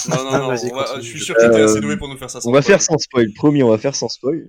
Non, 0.08 0.16
non, 0.24 0.30
non, 0.32 0.44
on 0.72 0.74
va- 0.74 0.96
je 0.96 1.00
suis 1.06 1.20
sûr 1.20 1.36
que 1.36 1.42
Euh, 1.42 1.64
assez 1.66 1.80
doué 1.80 1.96
pour 1.96 2.08
nous 2.08 2.16
faire 2.16 2.30
ça 2.30 2.40
sans 2.40 2.48
on 2.48 2.52
va 2.52 2.62
spoil. 2.62 2.72
faire 2.78 2.82
sans 2.82 2.98
spoil. 2.98 3.32
Promis, 3.34 3.62
on 3.62 3.68
va 3.70 3.78
faire 3.78 3.94
sans 3.94 4.08
spoil. 4.08 4.48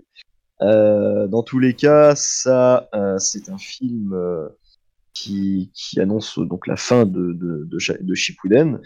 Euh, 0.61 1.27
dans 1.27 1.43
tous 1.43 1.59
les 1.59 1.73
cas, 1.75 2.15
ça, 2.15 2.89
euh, 2.95 3.19
c'est 3.19 3.49
un 3.49 3.57
film 3.59 4.13
euh, 4.13 4.47
qui, 5.13 5.69
qui 5.75 5.99
annonce 5.99 6.39
donc 6.39 6.65
la 6.65 6.75
fin 6.77 7.05
de, 7.05 7.33
de, 7.33 7.67
de, 7.69 7.77
de 8.01 8.15
Shippuden. 8.15 8.79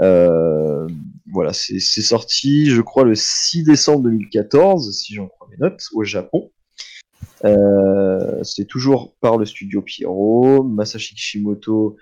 Euh, 0.00 0.88
voilà, 1.32 1.52
c'est 1.52 1.80
sorti, 1.80 2.66
je 2.66 2.80
crois, 2.80 3.04
le 3.04 3.14
6 3.14 3.64
décembre 3.64 4.04
2014, 4.04 4.96
si 4.96 5.14
j'en 5.14 5.28
crois 5.28 5.48
mes 5.50 5.56
notes, 5.58 5.82
au 5.94 6.04
Japon. 6.04 6.50
Euh, 7.44 8.42
c'est 8.42 8.66
toujours 8.66 9.14
par 9.20 9.36
le 9.36 9.44
studio 9.44 9.82
Pierrot, 9.82 10.62
Masashi 10.62 11.14
Kishimoto 11.14 11.96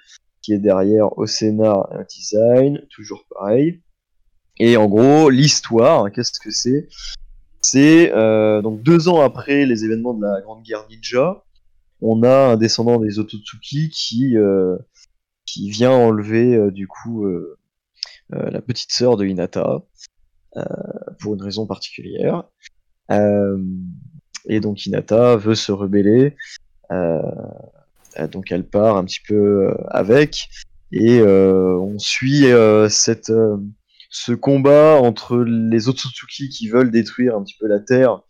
qui 0.45 0.53
est 0.53 0.59
derrière 0.59 1.17
Osena 1.19 1.89
Design, 2.09 2.83
toujours 2.91 3.25
pareil. 3.31 3.81
Et 4.59 4.77
en 4.77 4.89
gros, 4.89 5.31
l'histoire, 5.31 6.05
hein, 6.05 6.11
qu'est-ce 6.11 6.39
que 6.39 6.51
c'est? 6.51 6.89
C'est 7.63 8.13
euh, 8.13 8.61
donc 8.61 8.83
deux 8.83 9.09
ans 9.09 9.23
après 9.23 9.65
les 9.65 9.85
événements 9.85 10.13
de 10.13 10.23
la 10.23 10.43
Grande 10.43 10.63
Guerre 10.63 10.87
Ninja, 10.91 11.43
on 12.03 12.23
a 12.23 12.53
un 12.53 12.57
descendant 12.57 13.01
des 13.01 13.19
Ototsuki 13.19 13.89
qui 13.89 14.37
euh, 14.37 14.77
qui 15.47 15.71
vient 15.71 15.93
enlever 15.93 16.55
euh, 16.55 16.71
du 16.71 16.87
coup 16.87 17.25
euh, 17.25 17.57
la 18.31 18.61
petite 18.61 18.93
sœur 18.93 19.17
de 19.17 19.27
Hinata 19.27 19.83
euh, 20.57 20.63
pour 21.21 21.35
une 21.35 21.43
raison 21.43 21.67
particulière. 21.67 22.45
Euh, 23.11 23.59
et 24.47 24.61
donc 24.61 24.87
Hinata 24.87 25.37
veut 25.37 25.55
se 25.55 25.73
rebeller. 25.73 26.37
Euh, 26.91 27.21
euh, 28.19 28.29
donc 28.29 28.53
elle 28.53 28.65
part 28.65 28.97
un 28.97 29.05
petit 29.05 29.21
peu 29.27 29.69
euh, 29.69 29.75
avec 29.89 30.49
et 30.93 31.19
euh, 31.19 31.77
on 31.79 31.99
suit 31.99 32.47
euh, 32.47 32.89
euh, 33.31 33.57
ce 34.11 34.33
combat 34.33 35.01
entre 35.01 35.39
les 35.39 35.89
Otsutsuki 35.89 36.49
qui 36.49 36.69
veulent 36.69 36.93
détruire 36.93 37.37
un 37.37 37.43
petit 37.43 37.57
peu 37.59 37.67
la 37.67 37.81
Terre, 37.81 38.21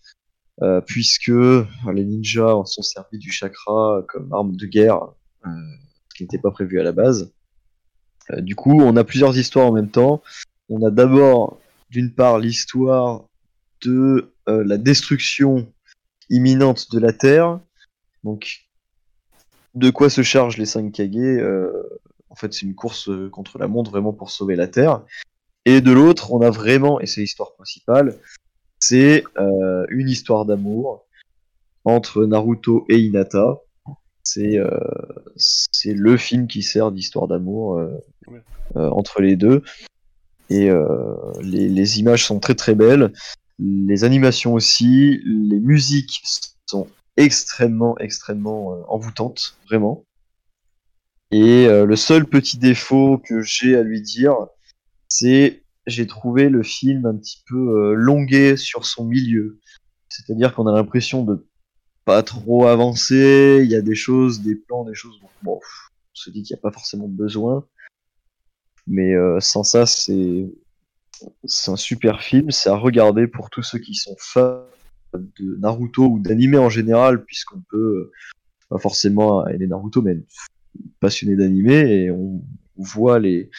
euh, 0.63 0.81
puisque 0.81 1.29
les 1.29 2.05
ninjas 2.05 2.65
sont 2.65 2.81
servis 2.81 3.19
du 3.19 3.31
chakra 3.31 4.03
comme 4.09 4.33
arme 4.33 4.57
de 4.57 4.65
guerre, 4.65 5.03
euh, 5.45 5.51
ce 6.09 6.15
qui 6.17 6.23
n'était 6.23 6.39
pas 6.39 6.53
prévu 6.53 6.81
à 6.81 6.85
la 6.85 6.93
base. 6.93 7.35
Euh, 8.31 8.41
du 8.41 8.55
coup, 8.55 8.81
on 8.81 8.97
a 8.97 9.05
plusieurs 9.05 9.37
histoires 9.37 9.67
en 9.67 9.73
même 9.73 9.91
temps. 9.91 10.23
On 10.69 10.87
a 10.87 10.91
d'abord, 10.91 11.61
d'une 11.91 12.13
part, 12.13 12.39
l'histoire 12.39 13.25
de 13.83 14.33
euh, 14.49 14.65
la 14.65 14.79
destruction 14.79 15.71
imminente 16.31 16.91
de 16.93 16.99
la 16.99 17.13
Terre. 17.13 17.61
Donc, 18.23 18.67
de 19.75 19.91
quoi 19.91 20.09
se 20.09 20.23
chargent 20.23 20.57
les 20.57 20.67
5 20.67 20.93
Kage 20.93 21.11
euh, 21.15 21.71
En 22.31 22.35
fait, 22.35 22.53
c'est 22.53 22.63
une 22.63 22.75
course 22.75 23.11
contre 23.31 23.59
la 23.59 23.69
montre 23.69 23.91
vraiment 23.91 24.13
pour 24.13 24.31
sauver 24.31 24.57
la 24.57 24.69
Terre. 24.69 25.03
Et 25.67 25.81
de 25.81 25.93
l'autre, 25.93 26.33
on 26.33 26.41
a 26.43 26.51
vraiment, 26.51 27.01
et 27.01 27.07
c'est 27.07 27.21
l'histoire 27.21 27.55
principale, 27.55 28.19
c'est 28.79 29.25
une 29.89 30.11
histoire 30.11 30.45
d'amour 30.45 31.07
entre 31.85 32.27
Naruto 32.27 32.85
et 32.91 32.99
Hinata. 32.99 33.63
C'est 34.23 34.59
c'est 35.85 35.93
le 35.93 36.17
film 36.17 36.47
qui 36.47 36.63
sert 36.63 36.91
d'histoire 36.91 37.29
d'amour 37.29 37.77
euh, 37.77 37.91
Ouais. 38.27 38.41
euh, 38.77 38.89
entre 38.89 39.21
les 39.21 39.37
deux. 39.37 39.63
Et 40.49 40.71
euh, 40.71 41.15
les, 41.43 41.69
les 41.69 42.01
images 42.01 42.25
sont 42.25 42.41
très 42.41 42.55
très 42.55 42.75
belles, 42.75 43.13
les 43.59 44.03
animations 44.03 44.55
aussi, 44.55 45.21
les 45.27 45.61
musiques 45.61 46.23
sont 46.67 46.89
extrêmement 47.19 47.99
extrêmement 47.99 48.83
envoûtantes, 48.89 49.59
vraiment. 49.67 50.05
Et 51.31 51.67
le 51.69 51.97
seul 51.97 52.27
petit 52.27 52.59
défaut 52.59 53.19
que 53.19 53.43
j'ai 53.43 53.77
à 53.77 53.83
lui 53.83 54.01
dire, 54.03 54.35
c'est 55.09 55.63
j'ai 55.87 56.07
trouvé 56.07 56.49
le 56.49 56.63
film 56.63 57.07
un 57.07 57.17
petit 57.17 57.43
peu 57.47 57.95
longué 57.95 58.57
sur 58.57 58.85
son 58.87 59.05
milieu. 59.05 59.61
C'est-à-dire 60.09 60.55
qu'on 60.55 60.67
a 60.67 60.73
l'impression 60.73 61.25
de 61.25 61.47
pas 62.05 62.23
trop 62.23 62.67
avancer, 62.67 63.61
il 63.65 63.71
y 63.71 63.75
a 63.75 63.83
des 63.83 63.95
choses, 63.95 64.43
des 64.43 64.55
plans, 64.55 64.85
des 64.85 64.95
choses, 64.95 65.19
bon, 65.43 65.57
on 65.57 65.61
se 66.13 66.31
dit 66.31 66.43
qu'il 66.43 66.55
n'y 66.55 66.59
a 66.59 66.63
pas 66.63 66.73
forcément 66.73 67.09
besoin. 67.09 67.67
Mais 68.87 69.15
euh, 69.15 69.41
sans 69.41 69.65
ça, 69.65 69.87
c'est 69.87 70.51
un 71.69 71.77
super 71.77 72.23
film, 72.23 72.51
c'est 72.51 72.69
à 72.69 72.77
regarder 72.77 73.27
pour 73.27 73.51
tous 73.51 73.63
ceux 73.63 73.79
qui 73.79 73.95
sont 73.95 74.15
fans 74.19 74.65
de 75.15 75.57
Naruto 75.57 76.07
ou 76.07 76.19
d'anime 76.19 76.57
en 76.57 76.69
général, 76.69 77.25
puisqu'on 77.25 77.63
peut 77.71 78.11
euh, 78.11 78.13
pas 78.69 78.79
forcément 78.79 79.47
aimer 79.47 79.67
Naruto, 79.67 80.03
mais 80.03 80.19
passionné 81.01 81.37
d'anime 81.37 81.71
et 81.71 82.11
on 82.11 82.43
voit 82.77 83.21
les 83.21 83.51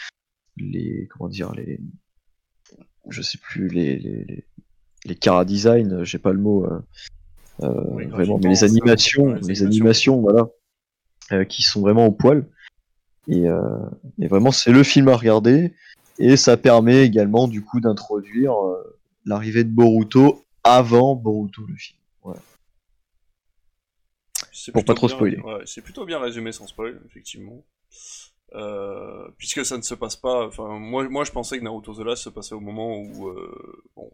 les 0.57 1.07
comment 1.09 1.29
dire 1.29 1.53
les 1.53 1.79
je 3.09 3.21
sais 3.21 3.37
plus 3.37 3.67
les 3.69 3.97
les 3.97 4.45
les, 5.05 5.17
chara 5.23 5.45
design, 5.45 6.03
j'ai 6.03 6.17
pas 6.17 6.33
le 6.33 6.39
mot 6.39 6.65
euh, 6.65 6.79
euh, 7.63 7.71
Oui, 7.91 8.05
vraiment, 8.07 8.39
mais 8.41 8.49
les 8.49 8.63
animations, 8.63 9.33
les 9.33 9.47
les 9.47 9.63
animations. 9.63 10.21
voilà, 10.21 10.47
euh, 11.31 11.45
qui 11.45 11.61
sont 11.63 11.81
vraiment 11.81 12.05
au 12.07 12.11
poil. 12.11 12.45
Et, 13.27 13.47
euh, 13.47 13.59
et 14.19 14.27
vraiment, 14.27 14.51
c'est 14.51 14.71
le 14.71 14.83
film 14.83 15.07
à 15.09 15.15
regarder. 15.15 15.73
Et 16.19 16.37
ça 16.37 16.57
permet 16.57 17.03
également, 17.05 17.47
du 17.47 17.63
coup, 17.63 17.79
d'introduire 17.81 18.53
l'arrivée 19.25 19.63
de 19.63 19.69
Boruto 19.69 20.43
avant 20.63 21.15
Boruto, 21.15 21.65
le 21.67 21.75
film. 21.75 21.99
Voilà. 22.23 22.39
Pour 24.73 24.85
pas 24.85 24.93
trop 24.93 25.07
bien- 25.07 25.15
spoiler. 25.15 25.39
ouais, 25.39 25.61
c'est 25.65 25.81
plutôt 25.81 26.05
bien 26.05 26.19
résumé 26.19 26.51
sans 26.51 26.67
spoil, 26.67 27.01
effectivement. 27.05 27.63
Puisque 29.37 29.65
ça 29.65 29.77
ne 29.77 29.81
se 29.81 29.95
passe 29.95 30.15
pas. 30.15 30.47
Enfin, 30.47 30.79
moi, 30.79 31.07
moi, 31.09 31.23
je 31.23 31.31
pensais 31.31 31.57
que 31.59 31.63
Naruto 31.63 31.93
The 31.93 32.05
Last 32.05 32.23
se 32.23 32.29
passait 32.29 32.55
au 32.55 32.61
moment 32.61 32.97
où. 32.97 33.29
bon, 33.95 34.11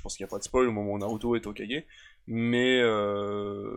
je 0.00 0.02
pense 0.02 0.16
qu'il 0.16 0.24
n'y 0.24 0.28
a 0.28 0.30
pas 0.30 0.38
de 0.38 0.44
spoil 0.44 0.66
au 0.66 0.72
moment 0.72 0.92
où 0.92 0.98
Naruto 0.98 1.36
est 1.36 1.46
Okage. 1.46 1.84
Mais. 2.26 2.80
Euh, 2.80 3.68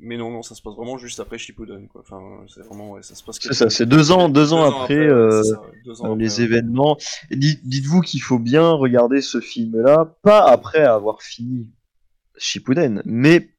mais 0.00 0.16
non, 0.16 0.30
non, 0.30 0.42
ça 0.42 0.54
se 0.54 0.62
passe 0.62 0.74
vraiment 0.74 0.96
juste 0.96 1.20
après 1.20 1.36
Shippuden, 1.36 1.86
quoi. 1.86 2.00
Enfin, 2.00 2.46
c'est 2.48 2.62
vraiment, 2.62 2.92
ouais, 2.92 3.02
ça 3.02 3.14
se 3.14 3.22
passe. 3.22 3.36
C'est 3.42 3.52
ça, 3.52 3.68
c'est 3.68 3.84
deux 3.84 4.10
ans, 4.10 4.30
deux 4.30 4.54
ans 4.54 4.62
après, 4.62 4.96
euh, 4.96 5.42
c'est 5.42 5.50
ça, 5.50 5.60
ouais, 5.60 5.68
deux 5.84 6.00
ans 6.00 6.04
après, 6.06 6.18
les 6.18 6.40
événements. 6.40 6.96
Dites-vous 7.30 8.00
qu'il 8.00 8.22
faut 8.22 8.38
bien 8.38 8.70
regarder 8.70 9.20
ce 9.20 9.38
film-là, 9.38 10.16
pas 10.22 10.48
après 10.48 10.80
avoir 10.80 11.20
fini 11.20 11.70
Shippuden, 12.38 13.02
mais 13.04 13.50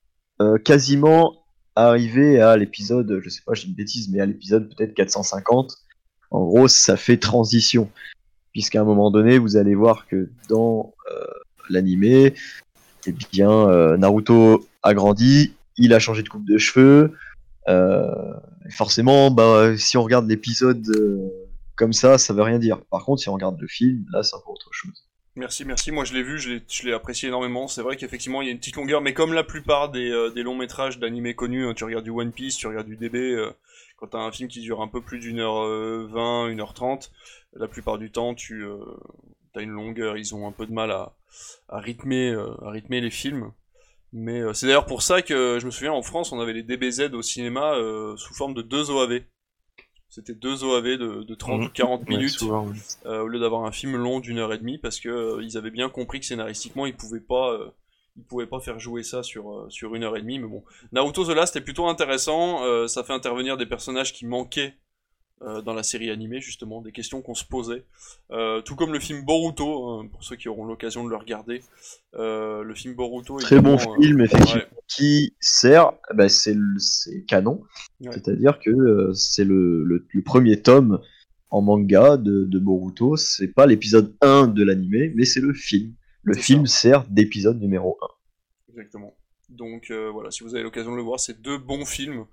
euh, 0.41 0.57
quasiment 0.57 1.45
arrivé 1.75 2.41
à 2.41 2.57
l'épisode, 2.57 3.21
je 3.23 3.29
sais 3.29 3.41
pas, 3.45 3.53
j'ai 3.53 3.67
une 3.67 3.75
bêtise, 3.75 4.09
mais 4.09 4.19
à 4.19 4.25
l'épisode 4.25 4.75
peut-être 4.75 4.95
450. 4.95 5.77
En 6.31 6.45
gros, 6.45 6.67
ça 6.67 6.97
fait 6.97 7.17
transition, 7.17 7.91
puisqu'à 8.53 8.81
un 8.81 8.85
moment 8.85 9.11
donné, 9.11 9.37
vous 9.37 9.55
allez 9.55 9.75
voir 9.75 10.07
que 10.07 10.31
dans 10.49 10.93
euh, 11.11 11.25
l'animé, 11.69 12.33
eh 13.05 13.11
bien, 13.11 13.51
euh, 13.51 13.97
Naruto 13.97 14.67
a 14.81 14.93
grandi, 14.93 15.53
il 15.77 15.93
a 15.93 15.99
changé 15.99 16.23
de 16.23 16.29
coupe 16.29 16.45
de 16.45 16.57
cheveux. 16.57 17.13
Euh, 17.67 18.33
forcément, 18.69 19.31
bah, 19.31 19.77
si 19.77 19.97
on 19.97 20.03
regarde 20.03 20.27
l'épisode 20.27 20.87
euh, 20.89 21.29
comme 21.75 21.93
ça, 21.93 22.17
ça 22.17 22.33
veut 22.33 22.43
rien 22.43 22.59
dire. 22.59 22.79
Par 22.89 23.03
contre, 23.05 23.21
si 23.21 23.29
on 23.29 23.33
regarde 23.33 23.59
le 23.59 23.67
film, 23.67 24.05
là, 24.11 24.23
c'est 24.23 24.35
encore 24.35 24.53
autre 24.53 24.69
chose. 24.71 25.05
Merci, 25.35 25.65
merci. 25.65 25.91
Moi, 25.91 26.05
je 26.05 26.13
l'ai 26.13 26.21
vu, 26.21 26.37
je 26.37 26.59
l'ai, 26.85 26.93
apprécié 26.93 27.27
énormément. 27.27 27.67
C'est 27.67 27.81
vrai 27.81 27.97
qu'effectivement, 27.97 28.41
il 28.41 28.45
y 28.45 28.49
a 28.49 28.51
une 28.51 28.59
petite 28.59 28.75
longueur, 28.75 29.01
mais 29.01 29.13
comme 29.13 29.33
la 29.33 29.43
plupart 29.43 29.89
des, 29.89 30.09
longs 30.35 30.55
métrages 30.55 30.99
d'animés 30.99 31.33
connus, 31.33 31.65
hein, 31.65 31.73
tu 31.73 31.83
regardes 31.83 32.03
du 32.03 32.11
One 32.11 32.31
Piece, 32.31 32.55
tu 32.55 32.67
regardes 32.67 32.87
du 32.87 32.97
DB, 32.97 33.35
quand 33.97 34.07
t'as 34.07 34.19
un 34.19 34.31
film 34.31 34.47
qui 34.47 34.61
dure 34.61 34.81
un 34.81 34.87
peu 34.87 35.01
plus 35.01 35.17
d'une 35.19 35.39
heure 35.39 35.65
vingt, 36.07 36.49
une 36.49 36.61
heure 36.61 36.75
trente, 36.75 37.11
la 37.55 37.67
plupart 37.67 37.97
du 37.97 38.11
temps, 38.11 38.35
tu 38.35 38.63
as 39.55 39.61
une 39.61 39.71
longueur. 39.71 40.17
Ils 40.17 40.33
ont 40.35 40.47
un 40.47 40.51
peu 40.51 40.65
de 40.65 40.71
mal 40.73 40.91
à, 40.91 41.13
à 41.69 41.79
rythmer, 41.79 42.29
euh, 42.31 42.53
à 42.65 42.71
rythmer 42.71 43.01
les 43.01 43.11
films. 43.11 43.51
Mais 44.11 44.41
euh, 44.41 44.53
c'est 44.53 44.67
d'ailleurs 44.67 44.85
pour 44.85 45.01
ça 45.01 45.21
que 45.21 45.57
je 45.59 45.65
me 45.65 45.71
souviens 45.71 45.91
en 45.93 46.03
France, 46.03 46.31
on 46.31 46.39
avait 46.39 46.53
les 46.53 46.63
DBZ 46.63 47.13
au 47.13 47.21
cinéma 47.21 47.73
euh, 47.75 48.15
sous 48.17 48.33
forme 48.35 48.53
de 48.53 48.61
deux 48.61 48.91
OAV. 48.91 49.21
C'était 50.09 50.35
deux 50.35 50.63
OAV 50.63 50.83
de, 50.97 51.23
de 51.23 51.35
30 51.35 51.59
Mhm. 51.61 51.65
ou 51.65 51.69
40 51.69 52.01
Ouais, 52.01 52.09
minutes 52.09 52.29
souvent, 52.29 52.67
au 53.05 53.27
lieu 53.27 53.39
d'avoir 53.39 53.65
un 53.65 53.71
film 53.71 53.95
long 53.95 54.19
d'une 54.19 54.37
heure 54.37 54.53
et 54.53 54.59
demie 54.59 54.77
parce 54.77 54.99
que 54.99 55.41
ils 55.41 55.57
avaient 55.57 55.71
bien 55.71 55.89
compris 55.89 56.19
que 56.19 56.27
scénaristiquement 56.27 56.85
ils 56.85 56.95
pouvaient 56.95 57.19
pas 57.19 57.57
ils 58.15 58.23
pouvaient 58.23 58.45
pas 58.45 58.59
faire 58.59 58.79
jouer 58.79 59.01
ça 59.01 59.23
sur 59.23 59.51
euh, 59.51 59.69
sur 59.71 59.95
une 59.95 60.03
heure 60.03 60.15
et 60.15 60.21
demie 60.21 60.37
mais 60.37 60.47
bon 60.47 60.63
Naruto 60.91 61.25
The 61.25 61.29
Last 61.35 61.55
est 61.55 61.61
plutôt 61.61 61.87
intéressant 61.87 62.63
euh, 62.63 62.85
ça 62.85 63.03
fait 63.03 63.13
intervenir 63.13 63.57
des 63.57 63.65
personnages 63.65 64.13
qui 64.13 64.27
manquaient 64.27 64.75
euh, 65.43 65.61
dans 65.61 65.73
la 65.73 65.83
série 65.83 66.09
animée 66.09 66.39
justement 66.41 66.81
des 66.81 66.91
questions 66.91 67.21
qu'on 67.21 67.35
se 67.35 67.45
posait 67.45 67.83
Euh, 68.31 68.61
tout 68.61 68.75
comme 68.75 68.93
le 68.93 68.99
film 68.99 69.23
Boruto 69.25 69.89
hein, 69.89 70.07
pour 70.11 70.23
ceux 70.23 70.35
qui 70.35 70.47
auront 70.49 70.65
l'occasion 70.65 71.03
de 71.03 71.09
le 71.09 71.15
regarder 71.17 71.61
Euh, 72.15 72.63
le 72.63 72.73
film 72.75 72.93
Boruto 72.95 73.37
Très 73.39 73.59
bon 73.59 73.77
film, 73.77 74.21
effectivement, 74.21 74.61
ouais, 74.61 74.67
qui 74.87 75.35
sert, 75.39 75.93
bah, 76.13 76.29
c'est 76.29 76.55
canon, 77.27 77.63
Ouais. 78.01 78.11
c'est-à-dire 78.13 78.59
que 78.59 79.11
c'est 79.13 79.43
le, 79.45 79.83
le- 79.83 80.05
le 80.11 80.21
premier 80.21 80.61
tome 80.61 80.99
en 81.49 81.61
manga 81.61 82.17
de, 82.17 82.45
de 82.45 82.59
Boruto, 82.59 83.15
c'est 83.15 83.47
pas 83.47 83.65
l'épisode 83.67 84.15
1 84.21 84.47
de 84.47 84.63
l'animé, 84.63 85.11
mais 85.15 85.25
c'est 85.25 85.39
le 85.41 85.53
film. 85.53 85.93
Le 86.23 86.35
film 86.35 86.65
sert 86.67 87.05
d'épisode 87.09 87.59
numéro 87.59 87.97
1. 88.01 88.07
Exactement. 88.71 89.13
Donc 89.53 89.91
euh, 89.91 90.09
voilà, 90.09 90.31
si 90.31 90.43
vous 90.43 90.55
avez 90.55 90.63
l'occasion 90.63 90.91
de 90.91 90.97
le 90.97 91.03
voir, 91.03 91.19
c'est 91.19 91.41
deux 91.41 91.57
bons 91.57 91.85
films 91.85 92.25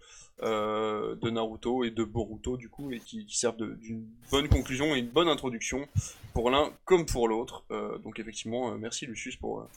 euh, 0.43 1.15
de 1.17 1.31
Naruto 1.31 1.85
et 1.85 1.91
de 1.91 2.03
Boruto 2.03 2.57
du 2.57 2.69
coup, 2.69 2.91
et 2.93 3.01
qui, 3.01 3.27
servent 3.29 3.57
d'une 3.57 4.07
bonne 4.31 4.49
conclusion 4.49 4.95
et 4.95 4.99
une 4.99 5.09
bonne 5.09 5.29
introduction 5.29 5.87
pour 6.33 6.51
l'un 6.51 6.73
comme 6.85 7.07
pour 7.07 7.29
l'autre. 7.29 7.65
Euh, 7.71 7.99
donc 7.99 8.19
effectivement, 8.19 8.77
merci 8.77 9.07
Lucius 9.07 9.37
pour 9.37 9.69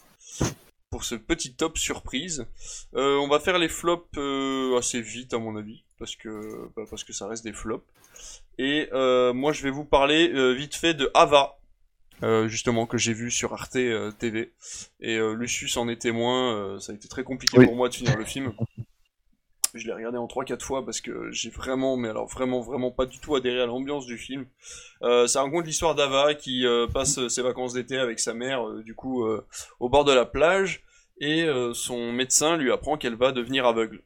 ce 1.01 1.15
petit 1.15 1.53
top 1.53 1.77
surprise. 1.77 2.45
On 2.93 3.27
va 3.27 3.39
faire 3.39 3.59
les 3.59 3.69
flops 3.69 4.17
assez 4.77 5.01
vite 5.01 5.33
à 5.33 5.39
mon 5.39 5.55
avis, 5.55 5.83
parce 5.99 6.15
que 6.15 6.69
bah, 6.75 6.83
parce 6.89 7.03
que 7.03 7.13
ça 7.13 7.27
reste 7.27 7.43
des 7.43 7.53
flops. 7.53 7.85
Et 8.57 8.87
moi, 9.33 9.51
je 9.51 9.63
vais 9.63 9.71
vous 9.71 9.85
parler 9.85 10.53
vite 10.53 10.75
fait 10.75 10.93
de 10.93 11.11
Ava. 11.13 11.57
Euh, 12.23 12.47
justement 12.47 12.87
que 12.87 12.97
j'ai 12.97 13.13
vu 13.13 13.29
sur 13.29 13.53
Arte 13.53 13.75
euh, 13.75 14.11
TV 14.11 14.53
et 14.99 15.17
euh, 15.17 15.33
Lucius 15.33 15.77
en 15.77 15.87
est 15.87 16.01
témoin 16.01 16.79
ça 16.79 16.91
a 16.91 16.95
été 16.95 17.07
très 17.07 17.23
compliqué 17.23 17.59
Oui. 17.59 17.65
pour 17.65 17.75
moi 17.75 17.89
de 17.89 17.93
finir 17.93 18.17
le 18.17 18.25
film. 18.25 18.51
Je 19.73 19.87
l'ai 19.87 19.93
regardé 19.93 20.17
en 20.17 20.27
3-4 20.27 20.61
fois 20.61 20.85
parce 20.85 21.01
que 21.01 21.31
j'ai 21.31 21.49
vraiment 21.49 21.97
mais 21.97 22.09
alors 22.09 22.27
vraiment 22.27 22.61
vraiment 22.61 22.91
pas 22.91 23.05
du 23.05 23.19
tout 23.19 23.35
adhéré 23.35 23.61
à 23.61 23.65
l'ambiance 23.65 24.05
du 24.05 24.17
film. 24.17 24.45
Euh, 25.01 25.27
ça 25.27 25.41
raconte 25.41 25.65
l'histoire 25.65 25.95
d'Ava 25.95 26.35
qui 26.35 26.65
passe 26.93 27.27
ses 27.27 27.41
vacances 27.41 27.73
d'été 27.73 27.97
avec 27.97 28.19
sa 28.19 28.33
mère 28.33 28.67
du 28.83 28.95
coup 28.95 29.25
au 29.79 29.89
bord 29.89 30.05
de 30.05 30.13
la 30.13 30.25
plage. 30.25 30.83
Et 31.19 31.47
son 31.73 32.11
médecin 32.11 32.57
lui 32.57 32.71
apprend 32.71 32.97
qu'elle 32.97 33.15
va 33.15 33.31
devenir 33.31 33.65
aveugle. 33.65 34.01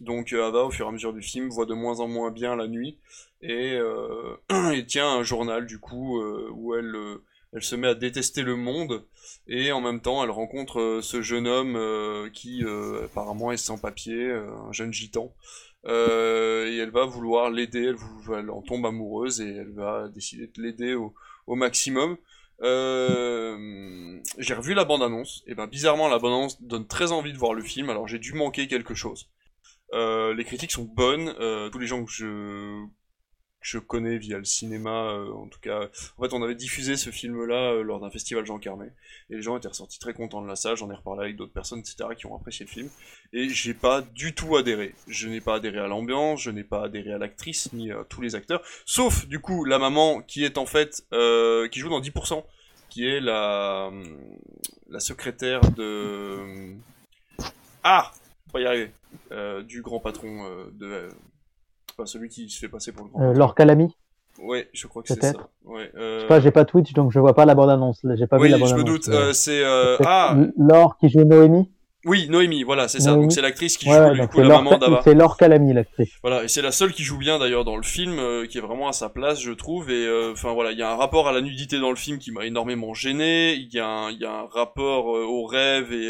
Donc 0.00 0.32
Ava 0.32 0.64
au 0.64 0.70
fur 0.70 0.86
et 0.86 0.88
à 0.88 0.92
mesure 0.92 1.12
du 1.12 1.22
film 1.22 1.48
voit 1.48 1.66
de 1.66 1.74
moins 1.74 2.00
en 2.00 2.08
moins 2.08 2.30
bien 2.30 2.56
la 2.56 2.66
nuit. 2.66 2.98
Et, 3.42 3.74
euh, 3.74 4.36
et 4.72 4.84
tient 4.86 5.08
un 5.08 5.22
journal 5.22 5.66
du 5.66 5.78
coup 5.78 6.20
euh, 6.20 6.48
où 6.52 6.74
elle 6.74 6.94
euh, 6.94 7.22
elle 7.52 7.62
se 7.62 7.76
met 7.76 7.88
à 7.88 7.94
détester 7.94 8.42
le 8.42 8.56
monde 8.56 9.04
et 9.46 9.72
en 9.72 9.80
même 9.80 10.00
temps 10.00 10.22
elle 10.22 10.30
rencontre 10.30 10.80
euh, 10.80 11.02
ce 11.02 11.22
jeune 11.22 11.46
homme 11.46 11.76
euh, 11.76 12.28
qui 12.30 12.64
euh, 12.64 13.04
apparemment 13.06 13.52
est 13.52 13.56
sans 13.56 13.78
papier, 13.78 14.30
un 14.30 14.72
jeune 14.72 14.92
gitan. 14.92 15.32
Et 15.88 16.78
elle 16.78 16.90
va 16.90 17.04
vouloir 17.04 17.48
l'aider, 17.50 17.92
elle, 18.36 18.50
en 18.50 18.60
tombe 18.60 18.84
amoureuse 18.86 19.40
et 19.40 19.48
elle 19.48 19.72
va 19.72 20.08
décider 20.08 20.48
de 20.48 20.60
l'aider 20.60 20.94
au, 20.94 21.14
au 21.46 21.54
maximum. 21.54 22.16
J'ai 22.60 22.66
revu 24.54 24.74
la 24.74 24.84
bande-annonce, 24.84 25.44
et 25.46 25.54
ben 25.54 25.68
bizarrement 25.68 26.08
la 26.08 26.18
bande-annonce 26.18 26.60
donne 26.60 26.88
très 26.88 27.12
envie 27.12 27.32
de 27.32 27.38
voir 27.38 27.54
le 27.54 27.62
film, 27.62 27.88
alors 27.88 28.08
j'ai 28.08 28.18
dû 28.18 28.32
manquer 28.32 28.66
quelque 28.66 28.94
chose. 28.94 29.30
Les 29.92 30.44
critiques 30.44 30.72
sont 30.72 30.90
bonnes, 30.92 31.32
tous 31.70 31.78
les 31.78 31.86
gens 31.86 32.04
que 32.04 32.10
je 32.10 32.84
je 33.66 33.80
connais 33.80 34.16
via 34.16 34.38
le 34.38 34.44
cinéma, 34.44 35.10
euh, 35.10 35.32
en 35.32 35.48
tout 35.48 35.58
cas, 35.58 35.88
en 36.18 36.22
fait 36.22 36.32
on 36.32 36.42
avait 36.42 36.54
diffusé 36.54 36.96
ce 36.96 37.10
film-là 37.10 37.72
euh, 37.72 37.82
lors 37.82 37.98
d'un 37.98 38.10
festival 38.10 38.46
Jean 38.46 38.60
Carmet, 38.60 38.92
et 39.28 39.34
les 39.34 39.42
gens 39.42 39.56
étaient 39.56 39.66
ressortis 39.66 39.98
très 39.98 40.14
contents 40.14 40.40
de 40.40 40.46
la 40.46 40.54
salle, 40.54 40.76
j'en 40.76 40.88
ai 40.88 40.94
reparlé 40.94 41.24
avec 41.24 41.36
d'autres 41.36 41.52
personnes, 41.52 41.80
etc., 41.80 42.10
qui 42.16 42.26
ont 42.26 42.36
apprécié 42.36 42.64
le 42.64 42.70
film, 42.70 42.88
et 43.32 43.48
j'ai 43.48 43.74
pas 43.74 44.02
du 44.02 44.34
tout 44.36 44.56
adhéré. 44.56 44.94
Je 45.08 45.28
n'ai 45.28 45.40
pas 45.40 45.56
adhéré 45.56 45.80
à 45.80 45.88
l'ambiance, 45.88 46.42
je 46.42 46.52
n'ai 46.52 46.62
pas 46.62 46.84
adhéré 46.84 47.12
à 47.12 47.18
l'actrice, 47.18 47.72
ni 47.72 47.90
à 47.90 48.04
tous 48.08 48.20
les 48.20 48.36
acteurs, 48.36 48.62
sauf 48.84 49.26
du 49.26 49.40
coup 49.40 49.64
la 49.64 49.80
maman 49.80 50.22
qui 50.22 50.44
est 50.44 50.58
en 50.58 50.66
fait, 50.66 51.04
euh, 51.12 51.66
qui 51.66 51.80
joue 51.80 51.88
dans 51.88 52.00
10%, 52.00 52.44
qui 52.88 53.04
est 53.04 53.20
la, 53.20 53.90
la 54.88 55.00
secrétaire 55.00 55.60
de... 55.72 56.76
Ah 57.82 58.12
On 58.48 58.58
va 58.58 58.60
y 58.60 58.66
arriver. 58.66 58.92
Du 59.64 59.82
grand 59.82 59.98
patron 59.98 60.68
de... 60.72 61.08
Enfin, 61.98 62.06
celui 62.06 62.28
qui 62.28 62.48
se 62.50 62.58
fait 62.58 62.68
passer 62.68 62.92
pour 62.92 63.06
le 63.06 63.10
grand 63.10 63.48
Euh, 63.48 63.52
Calamy 63.56 63.94
Ouais, 64.42 64.68
je 64.74 64.86
crois 64.86 65.02
que 65.02 65.08
c'est 65.08 65.22
ça. 65.22 65.32
Ouais, 65.64 65.90
Je 65.94 65.98
euh... 65.98 66.20
sais 66.20 66.26
pas, 66.26 66.40
j'ai 66.40 66.50
pas 66.50 66.66
Twitch, 66.66 66.92
donc 66.92 67.10
je 67.10 67.18
vois 67.18 67.34
pas 67.34 67.46
la 67.46 67.54
bande-annonce. 67.54 68.04
J'ai 68.16 68.26
pas 68.26 68.36
oui, 68.36 68.52
vu 68.52 68.58
la 68.58 68.66
je 68.66 68.74
me 68.74 68.84
doute. 68.84 69.08
euh, 69.08 69.32
c'est 69.32 69.64
euh, 69.64 69.96
ah 70.04 70.36
Laure 70.58 70.98
qui 70.98 71.08
joue 71.08 71.24
Noémie 71.24 71.70
oui 72.08 72.28
Noémie, 72.28 72.62
voilà, 72.62 72.86
c'est 72.86 73.00
ça. 73.00 73.14
Donc 73.14 73.32
c'est 73.32 73.40
l'actrice 73.40 73.76
qui 73.76 73.86
joue 73.86 73.90
ouais, 73.90 74.12
du 74.12 74.20
coup 74.28 74.36
c'est 74.36 74.42
la 74.42 74.48
Laure, 74.50 74.62
maman 74.62 74.78
d'Ava. 74.78 75.00
c'est 75.02 75.14
Laure 75.14 75.36
Calamy, 75.36 75.72
l'actrice. 75.72 76.12
Voilà, 76.22 76.44
et 76.44 76.48
c'est 76.48 76.62
la 76.62 76.70
seule 76.70 76.92
qui 76.92 77.02
joue 77.02 77.18
bien 77.18 77.40
d'ailleurs 77.40 77.64
dans 77.64 77.76
le 77.76 77.82
film, 77.82 78.20
euh, 78.20 78.46
qui 78.46 78.58
est 78.58 78.60
vraiment 78.60 78.86
à 78.86 78.92
sa 78.92 79.08
place, 79.08 79.40
je 79.40 79.50
trouve. 79.50 79.90
Et 79.90 80.06
euh, 80.06 80.30
enfin 80.30 80.52
voilà, 80.52 80.70
il 80.70 80.78
y 80.78 80.82
a 80.82 80.92
un 80.92 80.94
rapport 80.94 81.26
à 81.26 81.32
la 81.32 81.40
nudité 81.40 81.80
dans 81.80 81.90
le 81.90 81.96
film 81.96 82.18
qui 82.18 82.30
m'a 82.30 82.46
énormément 82.46 82.94
gêné. 82.94 83.54
Il 83.54 83.74
y 83.74 83.80
a 83.80 83.88
un, 83.88 84.12
y 84.12 84.24
a 84.24 84.30
un 84.32 84.46
rapport 84.46 85.06
au 85.06 85.46
rêve 85.46 85.92
et, 85.92 86.04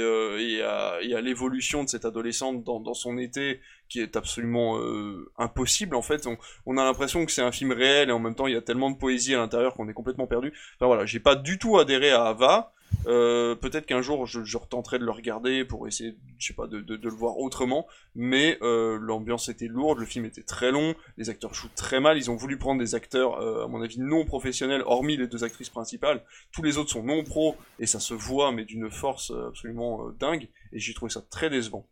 et 0.57 0.63
à, 0.63 0.97
et 1.01 1.15
à 1.15 1.23
l'évolution 1.23 1.83
de 1.85 1.89
cette 1.89 2.05
adolescente 2.05 2.63
dans, 2.63 2.79
dans 2.79 2.93
son 2.93 3.17
été 3.17 3.61
qui 3.89 4.01
est 4.01 4.17
absolument 4.17 4.79
euh, 4.79 5.31
impossible. 5.39 5.95
En 5.97 6.03
fait, 6.03 6.27
on, 6.67 6.79
a 6.79 6.85
l'impression 6.85 7.25
que 7.25 7.33
c'est 7.33 7.43
un 7.43 7.53
film 7.53 7.73
réel 7.73 8.09
et 8.09 8.13
en 8.13 8.19
même 8.19 8.35
temps 8.35 8.47
il 8.47 8.55
y 8.55 8.57
a 8.57 8.63
tellement 8.63 8.91
de 8.91 8.97
poésie 8.97 9.35
à 9.35 9.39
l'intérieur 9.39 9.75
qu'on 9.75 9.89
est 9.89 9.95
complètement 9.95 10.27
perdu. 10.27 10.53
Enfin 10.77 10.87
voilà, 10.87 11.07
j'ai 11.07 11.21
pas 11.21 11.37
du 11.37 11.59
tout 11.59 11.79
adhéré 11.79 12.11
à 12.11 12.27
Ava. 12.27 12.73
Euh, 13.09 13.57
peut-être 13.57 13.85
qu'un 13.85 14.01
jour 14.01 14.27
je, 14.27 14.57
retenterai 14.57 15.01
de 15.01 15.05
le 15.05 15.11
regarder 15.11 15.65
pour 15.65 15.89
essayer, 15.89 16.17
je 16.39 16.47
sais 16.47 16.55
pas, 16.55 16.69
de, 16.69 16.79
le 16.79 17.11
voir 17.11 17.39
autrement. 17.39 17.87
Mais 18.15 18.59
euh, 18.63 18.99
l'ambiance 19.01 19.49
était 19.49 19.67
lourde, 19.67 19.99
le 19.99 20.07
film 20.07 20.25
était 20.25 20.43
très 20.43 20.71
long, 20.71 20.95
les 21.17 21.31
acteurs 21.31 21.55
jouent 21.55 21.71
très 21.75 22.01
mal. 22.01 22.17
Ils 22.17 22.31
ont 22.31 22.37
voulu 22.37 22.59
prendre 22.59 22.81
des 22.81 22.95
acteurs, 22.95 23.41
à 23.63 23.69
mon 23.69 23.83
avis, 23.83 24.01
non 24.01 24.25
professionnels, 24.25 24.83
hormis 24.87 25.17
les 25.17 25.27
deux 25.27 25.45
actrices 25.45 25.71
principales. 25.71 26.23
Tous 26.53 26.63
les 26.63 26.79
autres 26.79 26.91
sont 26.91 27.03
non 27.03 27.25
pro 27.25 27.57
et 27.79 27.87
ça 27.87 28.01
se 28.01 28.15
voit, 28.15 28.53
mais 28.53 28.65
d'une 28.65 28.91
force 28.91 29.33
absolument 29.49 30.11
dingue. 30.19 30.49
Et 30.73 30.79
j'ai 30.79 30.95
trouvé 30.95 31.11
ça 31.11 31.23
très 31.29 31.51
décevant. 31.51 31.87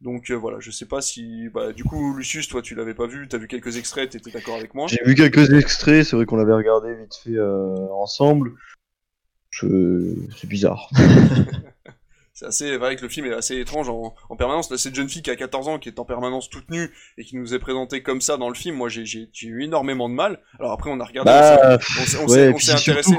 Donc 0.00 0.30
euh, 0.30 0.34
voilà, 0.34 0.60
je 0.60 0.70
sais 0.70 0.86
pas 0.86 1.00
si, 1.00 1.48
bah, 1.48 1.72
du 1.72 1.82
coup, 1.82 2.14
Lucius, 2.14 2.46
toi, 2.48 2.62
tu 2.62 2.74
l'avais 2.76 2.94
pas 2.94 3.06
vu, 3.06 3.26
t'as 3.26 3.38
vu 3.38 3.48
quelques 3.48 3.76
extraits, 3.76 4.10
t'étais 4.10 4.30
d'accord 4.30 4.54
avec 4.54 4.74
moi 4.74 4.86
J'ai 4.86 5.00
vu 5.04 5.14
quelques 5.14 5.52
extraits, 5.52 6.04
c'est 6.04 6.14
vrai 6.14 6.24
qu'on 6.24 6.36
l'avait 6.36 6.54
regardé 6.54 6.94
vite 6.94 7.14
fait 7.16 7.36
euh, 7.36 7.74
ensemble. 7.92 8.52
Je... 9.50 10.14
C'est 10.36 10.48
bizarre. 10.48 10.88
C'est 12.38 12.46
assez 12.46 12.76
vrai 12.76 12.94
que 12.94 13.02
le 13.02 13.08
film 13.08 13.26
est 13.26 13.32
assez 13.34 13.58
étrange 13.58 13.88
en, 13.88 14.14
en 14.28 14.36
permanence. 14.36 14.70
Là, 14.70 14.78
cette 14.78 14.94
jeune 14.94 15.08
fille 15.08 15.22
qui 15.22 15.30
a 15.30 15.34
14 15.34 15.66
ans, 15.66 15.80
qui 15.80 15.88
est 15.88 15.98
en 15.98 16.04
permanence 16.04 16.48
toute 16.48 16.70
nue 16.70 16.88
et 17.16 17.24
qui 17.24 17.36
nous 17.36 17.52
est 17.52 17.58
présentée 17.58 18.04
comme 18.04 18.20
ça 18.20 18.36
dans 18.36 18.48
le 18.48 18.54
film, 18.54 18.76
moi 18.76 18.88
j'ai 18.88 19.28
eu 19.42 19.64
énormément 19.64 20.08
de 20.08 20.14
mal. 20.14 20.38
Alors 20.60 20.70
après, 20.70 20.88
on 20.88 21.00
a 21.00 21.04
regardé, 21.04 21.32
Bah, 21.32 21.78
on 22.00 22.06
s'est- 22.06 22.18
ouais, 22.18 22.52
intéressé. 22.70 23.16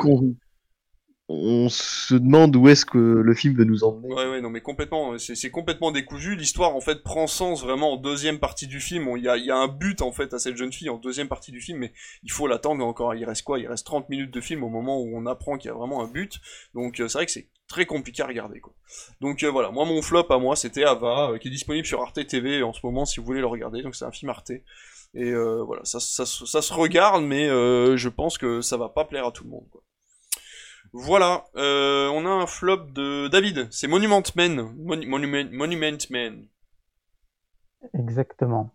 On 1.32 1.70
se 1.70 2.16
demande 2.16 2.56
où 2.56 2.68
est-ce 2.70 2.88
que 2.88 2.98
le 2.98 3.36
film 3.36 3.56
veut 3.56 3.64
nous 3.64 3.84
emmener. 3.84 4.08
Ouais, 4.08 4.28
ouais, 4.28 4.42
non, 4.42 4.50
mais 4.50 4.62
complètement, 4.62 5.16
c'est 5.20 5.52
complètement 5.52 5.92
décousu. 5.92 6.36
L'histoire, 6.36 6.76
en 6.76 6.82
fait, 6.82 7.04
prend 7.04 7.28
sens 7.28 7.62
vraiment 7.62 7.94
en 7.94 7.98
deuxième 7.98 8.40
partie 8.40 8.66
du 8.66 8.80
film. 8.80 9.08
Il 9.16 9.24
y 9.24 9.30
a, 9.30 9.56
un 9.56 9.68
but, 9.68 10.02
en 10.02 10.12
fait, 10.12 10.34
à 10.34 10.40
cette 10.40 10.58
jeune 10.58 10.74
fille 10.74 10.90
en 10.90 10.98
deuxième 10.98 11.28
partie 11.28 11.52
du 11.52 11.62
film, 11.62 11.78
mais 11.78 11.94
il 12.24 12.32
faut 12.32 12.48
l'attendre 12.48 12.84
encore. 12.84 13.14
Il 13.14 13.24
reste 13.26 13.44
quoi? 13.44 13.60
Il 13.60 13.68
reste 13.68 13.86
30 13.86 14.10
minutes 14.10 14.34
de 14.34 14.42
film 14.42 14.64
au 14.64 14.70
moment 14.70 15.00
où 15.00 15.16
on 15.16 15.28
apprend 15.28 15.60
qu'il 15.60 15.70
y 15.70 15.72
a 15.72 15.78
vraiment 15.78 16.04
un 16.04 16.08
but. 16.08 16.40
Donc, 16.74 17.00
euh, 17.00 17.08
c'est 17.08 17.20
vrai 17.20 17.26
que 17.28 17.32
c'est 17.32 17.48
très 17.68 17.86
compliqué 17.86 18.24
à 18.24 18.26
regarder, 18.26 18.60
quoi. 18.60 18.74
Donc, 19.22 19.44
euh, 19.44 19.52
voilà. 19.52 19.70
Moi, 19.70 19.86
mon 19.86 20.02
flop 20.02 20.26
à 20.32 20.40
moi, 20.40 20.56
c'était 20.56 20.84
Ava, 20.84 21.30
euh, 21.30 21.38
qui 21.38 21.50
est 21.50 21.52
disponible 21.52 21.86
sur 21.86 22.02
Arte 22.02 22.26
TV 22.26 22.64
en 22.64 22.74
ce 22.74 22.80
moment, 22.84 23.06
si 23.06 23.20
vous 23.20 23.26
voulez 23.28 23.42
le 23.42 23.48
regarder. 23.48 23.84
Donc, 23.84 23.94
c'est 23.94 24.06
un 24.06 24.12
film 24.12 24.30
Arte. 24.32 24.52
Et 25.14 25.32
voilà, 25.32 25.86
ça, 25.86 26.00
ça, 26.00 26.26
se- 26.26 26.74
regarde, 26.74 27.24
mais 27.24 27.48
je 27.48 28.10
pense 28.10 28.38
que 28.40 28.62
ça 28.62 28.78
va 28.78 28.90
pas 28.90 29.06
plaire 29.06 29.28
à 29.28 29.32
tout 29.32 29.44
le 29.44 29.52
monde, 29.52 29.68
quoi. 29.72 29.82
Voilà, 30.92 31.46
euh, 31.56 32.10
on 32.10 32.26
a 32.26 32.30
un 32.30 32.48
flop 32.48 32.88
de 32.94 33.28
David, 33.28 33.68
c'est 33.70 33.88
Monument 33.88 34.24
Men. 34.36 34.62
Monu- 34.78 35.08
Monument, 35.08 35.50
Monument 35.52 35.98
Men. 36.10 36.46
Exactement. 37.94 38.72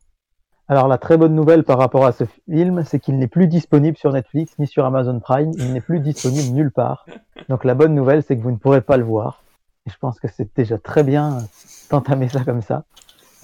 Alors 0.68 0.88
la 0.88 0.96
très 0.96 1.16
bonne 1.16 1.34
nouvelle 1.34 1.64
par 1.64 1.78
rapport 1.78 2.06
à 2.06 2.12
ce 2.12 2.24
film, 2.48 2.84
c'est 2.84 2.98
qu'il 3.00 3.18
n'est 3.18 3.28
plus 3.28 3.48
disponible 3.48 3.96
sur 3.96 4.12
Netflix 4.12 4.54
ni 4.58 4.66
sur 4.66 4.84
Amazon 4.86 5.20
Prime, 5.20 5.52
il 5.58 5.72
n'est 5.72 5.80
plus 5.80 6.00
disponible 6.00 6.54
nulle 6.54 6.70
part. 6.70 7.04
Donc 7.48 7.64
la 7.64 7.74
bonne 7.74 7.94
nouvelle, 7.94 8.22
c'est 8.22 8.36
que 8.36 8.42
vous 8.42 8.50
ne 8.52 8.56
pourrez 8.56 8.80
pas 8.80 8.96
le 8.96 9.04
voir. 9.04 9.42
Et 9.86 9.90
je 9.90 9.98
pense 9.98 10.18
que 10.18 10.28
c'est 10.28 10.48
déjà 10.56 10.78
très 10.78 11.02
bien 11.02 11.46
d'entamer 11.90 12.28
ça 12.30 12.44
comme 12.44 12.62
ça. 12.62 12.84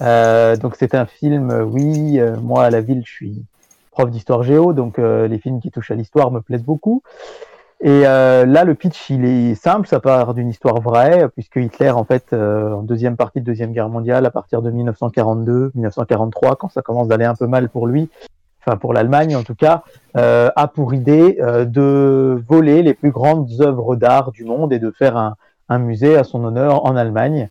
Euh, 0.01 0.55
donc 0.55 0.75
c'est 0.77 0.95
un 0.95 1.05
film, 1.05 1.51
euh, 1.51 1.63
oui, 1.63 2.19
moi 2.41 2.63
à 2.63 2.69
la 2.71 2.81
ville, 2.81 3.03
je 3.05 3.11
suis 3.11 3.45
prof 3.91 4.09
d'histoire 4.09 4.41
géo, 4.41 4.73
donc 4.73 4.97
les 4.97 5.37
films 5.37 5.59
qui 5.61 5.69
touchent 5.69 5.91
à 5.91 5.95
l'histoire 5.95 6.31
me 6.31 6.39
plaisent 6.41 6.63
beaucoup. 6.63 7.03
Et 7.83 8.05
euh, 8.05 8.45
là, 8.45 8.63
le 8.63 8.75
pitch, 8.75 9.09
il 9.09 9.25
est 9.25 9.55
simple, 9.55 9.87
ça 9.87 9.99
part 9.99 10.35
d'une 10.35 10.49
histoire 10.49 10.79
vraie, 10.81 11.27
puisque 11.29 11.55
Hitler, 11.55 11.89
en 11.89 12.03
fait, 12.03 12.27
euh, 12.31 12.73
en 12.73 12.83
deuxième 12.83 13.17
partie 13.17 13.41
de 13.41 13.45
Deuxième 13.45 13.71
Guerre 13.71 13.89
mondiale, 13.89 14.25
à 14.25 14.31
partir 14.31 14.61
de 14.61 14.69
1942, 14.69 15.71
1943, 15.73 16.57
quand 16.57 16.69
ça 16.69 16.83
commence 16.83 17.07
d'aller 17.07 17.25
un 17.25 17.33
peu 17.33 17.47
mal 17.47 17.69
pour 17.69 17.87
lui, 17.87 18.09
enfin 18.59 18.77
pour 18.77 18.93
l'Allemagne 18.93 19.35
en 19.35 19.43
tout 19.43 19.55
cas, 19.55 19.83
euh, 20.17 20.49
a 20.55 20.67
pour 20.67 20.93
idée 20.93 21.37
euh, 21.41 21.65
de 21.65 22.41
voler 22.47 22.83
les 22.83 22.93
plus 22.93 23.11
grandes 23.11 23.49
œuvres 23.61 23.95
d'art 23.95 24.31
du 24.31 24.45
monde 24.45 24.71
et 24.73 24.79
de 24.79 24.91
faire 24.91 25.17
un, 25.17 25.35
un 25.69 25.79
musée 25.79 26.17
à 26.17 26.23
son 26.23 26.43
honneur 26.43 26.85
en 26.85 26.95
Allemagne. 26.95 27.49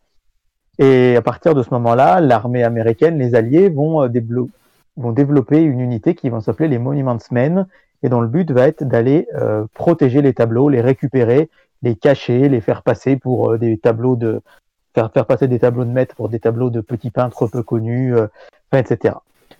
Et 0.78 1.16
à 1.16 1.22
partir 1.22 1.54
de 1.54 1.62
ce 1.62 1.70
moment-là, 1.72 2.20
l'armée 2.20 2.64
américaine, 2.64 3.18
les 3.18 3.34
Alliés, 3.34 3.68
vont, 3.68 4.02
euh, 4.02 4.08
vont 4.96 5.12
développer 5.12 5.60
une 5.60 5.80
unité 5.80 6.14
qui 6.14 6.30
va 6.30 6.40
s'appeler 6.40 6.68
les 6.68 6.78
Monuments 6.78 7.18
Men, 7.30 7.66
et 8.02 8.08
dont 8.08 8.20
le 8.20 8.28
but 8.28 8.50
va 8.50 8.66
être 8.66 8.84
d'aller 8.84 9.28
euh, 9.34 9.64
protéger 9.74 10.22
les 10.22 10.34
tableaux, 10.34 10.68
les 10.68 10.80
récupérer, 10.80 11.50
les 11.82 11.96
cacher, 11.96 12.48
les 12.48 12.60
faire 12.60 12.82
passer 12.82 13.16
pour 13.16 13.52
euh, 13.52 13.58
des 13.58 13.78
tableaux 13.78 14.16
de 14.16 14.40
faire, 14.94 15.10
faire 15.12 15.26
passer 15.26 15.48
des 15.48 15.58
tableaux 15.58 15.84
de 15.84 15.90
maîtres 15.90 16.14
pour 16.14 16.28
des 16.28 16.40
tableaux 16.40 16.70
de 16.70 16.80
petits 16.80 17.10
peintres 17.10 17.46
peu 17.46 17.62
connus, 17.62 18.14
euh, 18.14 18.26
etc. 18.72 19.14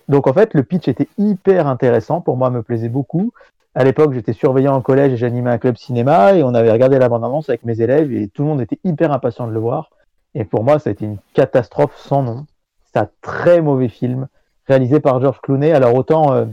Donc 0.07 0.27
en 0.27 0.33
fait, 0.33 0.53
le 0.53 0.63
pitch 0.63 0.87
était 0.87 1.07
hyper 1.17 1.67
intéressant, 1.67 2.21
pour 2.21 2.37
moi, 2.37 2.49
me 2.49 2.63
plaisait 2.63 2.89
beaucoup. 2.89 3.31
À 3.73 3.83
l'époque, 3.83 4.13
j'étais 4.13 4.33
surveillant 4.33 4.77
au 4.77 4.81
collège 4.81 5.13
et 5.13 5.17
j'animais 5.17 5.51
un 5.51 5.57
club 5.57 5.77
cinéma 5.77 6.33
et 6.33 6.43
on 6.43 6.53
avait 6.53 6.71
regardé 6.71 6.99
la 6.99 7.07
bande-annonce 7.07 7.47
avec 7.47 7.63
mes 7.63 7.79
élèves 7.79 8.11
et 8.11 8.27
tout 8.27 8.41
le 8.41 8.49
monde 8.49 8.61
était 8.61 8.79
hyper 8.83 9.13
impatient 9.13 9.47
de 9.47 9.53
le 9.53 9.59
voir. 9.59 9.91
Et 10.35 10.43
pour 10.43 10.63
moi, 10.63 10.79
ça 10.79 10.89
a 10.89 10.93
été 10.93 11.05
une 11.05 11.17
catastrophe 11.33 11.95
sans 11.95 12.23
nom. 12.23 12.45
C'est 12.85 12.99
un 12.99 13.09
très 13.21 13.61
mauvais 13.61 13.87
film 13.87 14.27
réalisé 14.67 14.99
par 14.99 15.21
George 15.21 15.39
Clooney. 15.41 15.71
Alors 15.71 15.95
autant, 15.95 16.33
euh, 16.33 16.45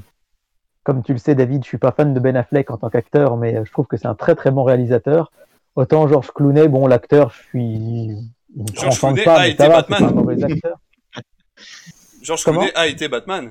comme 0.89 1.03
tu 1.03 1.13
le 1.13 1.19
sais, 1.19 1.35
David, 1.35 1.65
je 1.65 1.69
suis 1.69 1.77
pas 1.77 1.93
fan 1.93 2.15
de 2.15 2.19
Ben 2.19 2.35
Affleck 2.35 2.71
en 2.71 2.79
tant 2.79 2.89
qu'acteur, 2.89 3.37
mais 3.37 3.55
euh, 3.57 3.65
je 3.67 3.71
trouve 3.73 3.87
que 3.87 3.99
c'est 3.99 4.07
un 4.09 4.15
très 4.15 4.35
très 4.35 4.51
bon 4.51 4.63
réalisateur. 4.65 5.31
Autant 5.77 6.09
George 6.09 6.31
Clooney, 6.35 6.67
bon, 6.67 6.87
l'acteur, 6.87 7.31
je 7.31 7.43
suis, 7.43 7.63
il 7.75 8.17
me 8.57 8.67
George 8.69 8.99
transcende 8.99 9.17
Clooney 9.21 9.25
pas, 9.25 9.41
a 9.43 9.49
été 9.49 9.69
va, 9.69 9.77
Batman. 9.83 9.99
pas 10.01 10.07
un 10.07 10.11
mauvais 10.13 10.43
acteur. 10.45 10.79
George 12.23 12.43
Comment 12.43 12.61
Clooney 12.61 12.75
a 12.75 12.87
été 12.87 13.07
Batman. 13.09 13.51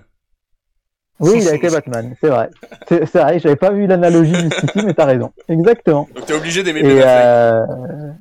Oui, 1.19 1.33
il 1.41 1.47
a 1.47 1.53
été 1.53 1.69
Batman, 1.69 2.15
c'est 2.19 2.27
vrai. 2.29 2.49
C'est 2.87 3.13
vrai, 3.13 3.37
j'avais 3.37 3.55
pas 3.55 3.69
vu 3.69 3.85
l'analogie 3.85 4.33
jusqu'ici, 4.33 4.83
mais 4.83 4.95
t'as 4.95 5.05
raison. 5.05 5.31
Exactement. 5.47 6.07
Donc 6.15 6.25
t'es 6.25 6.33
obligé 6.33 6.63
d'aimer 6.63 6.81
Ben 6.81 6.97
Affleck. 6.97 7.05
euh, 7.07 8.11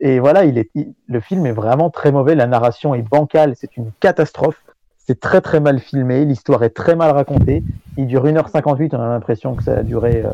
et 0.00 0.20
voilà, 0.20 0.46
il 0.46 0.56
est, 0.56 0.70
il- 0.74 0.94
le 1.06 1.20
film 1.20 1.44
est 1.44 1.52
vraiment 1.52 1.90
très 1.90 2.12
mauvais. 2.12 2.34
La 2.34 2.46
narration 2.46 2.94
est 2.94 3.02
bancale, 3.02 3.56
c'est 3.56 3.76
une 3.76 3.92
catastrophe. 4.00 4.62
C'est 5.08 5.20
très 5.20 5.40
très 5.40 5.58
mal 5.58 5.78
filmé, 5.78 6.26
l'histoire 6.26 6.62
est 6.64 6.68
très 6.68 6.94
mal 6.94 7.12
racontée. 7.12 7.64
Il 7.96 8.06
dure 8.08 8.26
1h58, 8.26 8.94
on 8.94 9.00
a 9.00 9.08
l'impression 9.08 9.54
que 9.54 9.62
ça 9.62 9.78
a 9.78 9.82
duré 9.82 10.22
euh, 10.22 10.28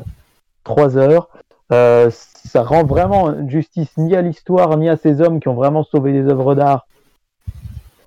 3 0.64 0.98
heures. 0.98 1.28
Euh, 1.72 2.10
ça 2.10 2.64
rend 2.64 2.82
vraiment 2.82 3.48
justice 3.48 3.96
ni 3.96 4.16
à 4.16 4.20
l'histoire 4.20 4.76
ni 4.76 4.88
à 4.88 4.96
ces 4.96 5.20
hommes 5.20 5.38
qui 5.38 5.46
ont 5.46 5.54
vraiment 5.54 5.84
sauvé 5.84 6.12
des 6.12 6.28
œuvres 6.28 6.56
d'art. 6.56 6.88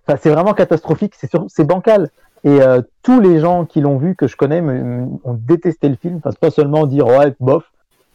Enfin, 0.06 0.19
c'est 0.22 0.30
vraiment 0.30 0.53
catastrophique, 0.53 1.14
c'est 1.15 1.64
bancal. 1.64 2.10
Et 2.44 2.61
euh, 2.61 2.81
tous 3.02 3.22
les 3.22 3.39
gens 3.39 3.64
qui 3.64 3.80
l'ont 3.80 3.98
vu, 3.98 4.18
que 4.18 4.27
je 4.27 4.35
connais, 4.35 4.60
ont 4.60 5.34
détesté 5.39 5.88
le 5.88 5.95
film. 5.95 6.18
Enfin, 6.18 6.31
pas 6.38 6.52
seulement 6.52 6.85
dire 6.85 7.07
ouais, 7.07 7.34
bof. 7.39 7.64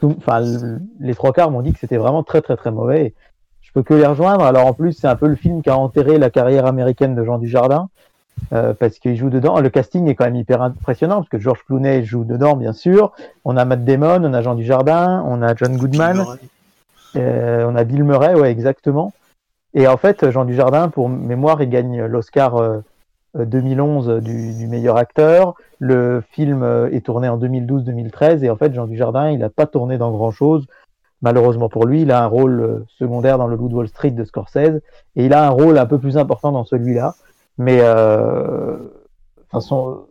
Enfin, 0.03 0.41
le- 0.41 0.79
les 0.99 1.15
trois 1.15 1.33
quarts 1.33 1.49
m'ont 1.49 1.63
dit 1.63 1.73
que 1.73 1.79
c'était 1.79 1.97
vraiment 1.97 2.21
très 2.21 2.43
très 2.43 2.55
très 2.55 2.69
mauvais. 2.69 3.05
Et 3.07 3.13
je 3.61 3.71
peux 3.73 3.81
que 3.81 3.95
les 3.95 4.05
rejoindre. 4.05 4.45
Alors 4.45 4.67
en 4.67 4.73
plus, 4.73 4.93
c'est 4.93 5.07
un 5.07 5.15
peu 5.15 5.27
le 5.27 5.35
film 5.35 5.63
qui 5.63 5.71
a 5.71 5.77
enterré 5.77 6.19
la 6.19 6.29
carrière 6.29 6.67
américaine 6.67 7.15
de 7.15 7.23
Jean 7.23 7.39
Dujardin. 7.39 7.89
Euh, 8.51 8.73
parce 8.73 8.99
qu'il 8.99 9.15
joue 9.15 9.29
dedans. 9.29 9.59
Le 9.59 9.69
casting 9.69 10.07
est 10.07 10.15
quand 10.15 10.25
même 10.25 10.35
hyper 10.35 10.61
impressionnant 10.61 11.17
parce 11.17 11.29
que 11.29 11.39
George 11.39 11.63
Clooney 11.65 12.03
joue 12.03 12.23
dedans, 12.23 12.55
bien 12.55 12.73
sûr. 12.73 13.11
On 13.45 13.57
a 13.57 13.65
Matt 13.65 13.83
Damon, 13.83 14.23
on 14.23 14.33
a 14.33 14.41
Jean 14.41 14.55
Dujardin, 14.55 15.23
on 15.25 15.41
a 15.41 15.55
John 15.55 15.75
Goodman. 15.77 16.23
Euh, 17.15 17.65
on 17.67 17.75
a 17.75 17.83
Bill 17.83 18.03
Murray, 18.03 18.35
ouais, 18.35 18.51
exactement. 18.51 19.13
Et 19.73 19.87
en 19.87 19.97
fait, 19.97 20.29
Jean 20.29 20.45
Dujardin, 20.45 20.89
pour 20.89 21.09
mémoire, 21.09 21.61
il 21.61 21.69
gagne 21.69 22.05
l'Oscar 22.05 22.57
euh, 22.57 22.79
euh, 23.37 23.45
2011 23.45 24.21
du, 24.21 24.53
du 24.53 24.67
meilleur 24.67 24.97
acteur. 24.97 25.55
Le 25.79 26.23
film 26.31 26.63
est 26.91 27.05
tourné 27.05 27.27
en 27.29 27.37
2012-2013 27.39 28.43
et 28.43 28.49
en 28.49 28.55
fait, 28.55 28.73
Jean 28.73 28.87
Dujardin, 28.87 29.31
il 29.31 29.39
n'a 29.39 29.49
pas 29.49 29.65
tourné 29.65 29.97
dans 29.97 30.11
grand-chose. 30.11 30.65
Malheureusement 31.21 31.69
pour 31.69 31.85
lui, 31.85 32.01
il 32.01 32.11
a 32.11 32.23
un 32.23 32.27
rôle 32.27 32.85
secondaire 32.99 33.37
dans 33.37 33.47
le 33.47 33.55
Loup 33.55 33.69
de 33.69 33.75
Wall 33.75 33.87
Street 33.87 34.11
de 34.11 34.25
Scorsese 34.25 34.81
et 35.15 35.25
il 35.25 35.33
a 35.33 35.45
un 35.45 35.49
rôle 35.49 35.77
un 35.77 35.85
peu 35.85 35.97
plus 35.97 36.17
important 36.17 36.51
dans 36.51 36.65
celui-là. 36.65 37.15
Mais 37.57 37.79
euh, 37.81 38.77
enfin, 39.49 39.61
son- 39.61 40.05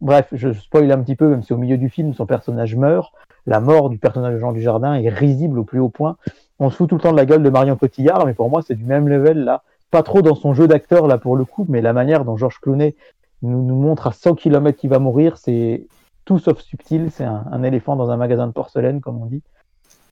bref, 0.00 0.28
je 0.32 0.52
spoil 0.52 0.90
un 0.92 1.02
petit 1.02 1.16
peu, 1.16 1.28
même 1.28 1.42
si 1.42 1.52
au 1.52 1.58
milieu 1.58 1.78
du 1.78 1.88
film, 1.88 2.14
son 2.14 2.26
personnage 2.26 2.76
meurt. 2.76 3.12
La 3.46 3.60
mort 3.60 3.90
du 3.90 3.98
personnage 3.98 4.34
de 4.34 4.38
Jean 4.38 4.52
Dujardin 4.52 4.94
est 4.94 5.08
risible 5.08 5.58
au 5.58 5.64
plus 5.64 5.80
haut 5.80 5.90
point 5.90 6.16
on 6.58 6.70
se 6.70 6.76
fout 6.76 6.88
tout 6.88 6.96
le 6.96 7.00
temps 7.00 7.12
de 7.12 7.16
la 7.16 7.26
gueule 7.26 7.42
de 7.42 7.50
Marion 7.50 7.76
Cotillard, 7.76 8.26
mais 8.26 8.34
pour 8.34 8.50
moi, 8.50 8.62
c'est 8.62 8.74
du 8.74 8.84
même 8.84 9.08
level 9.08 9.44
là. 9.44 9.62
Pas 9.90 10.02
trop 10.02 10.22
dans 10.22 10.34
son 10.34 10.54
jeu 10.54 10.66
d'acteur 10.66 11.06
là 11.06 11.18
pour 11.18 11.36
le 11.36 11.44
coup, 11.44 11.66
mais 11.68 11.80
la 11.80 11.92
manière 11.92 12.24
dont 12.24 12.36
Georges 12.36 12.60
Clooney 12.60 12.94
nous, 13.42 13.62
montre 13.62 14.06
à 14.06 14.12
100 14.12 14.34
km 14.34 14.78
qu'il 14.78 14.90
va 14.90 14.98
mourir, 14.98 15.36
c'est 15.36 15.86
tout 16.24 16.38
sauf 16.38 16.60
subtil. 16.60 17.10
C'est 17.10 17.24
un, 17.24 17.44
un 17.50 17.62
éléphant 17.62 17.96
dans 17.96 18.10
un 18.10 18.16
magasin 18.16 18.46
de 18.46 18.52
porcelaine, 18.52 19.00
comme 19.00 19.20
on 19.20 19.26
dit. 19.26 19.42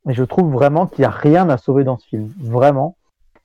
Et 0.08 0.14
je 0.14 0.24
trouve 0.24 0.52
vraiment 0.52 0.86
qu'il 0.86 1.02
n'y 1.02 1.06
a 1.06 1.10
rien 1.10 1.48
à 1.48 1.56
sauver 1.56 1.84
dans 1.84 1.96
ce 1.96 2.06
film. 2.06 2.30
Vraiment. 2.40 2.96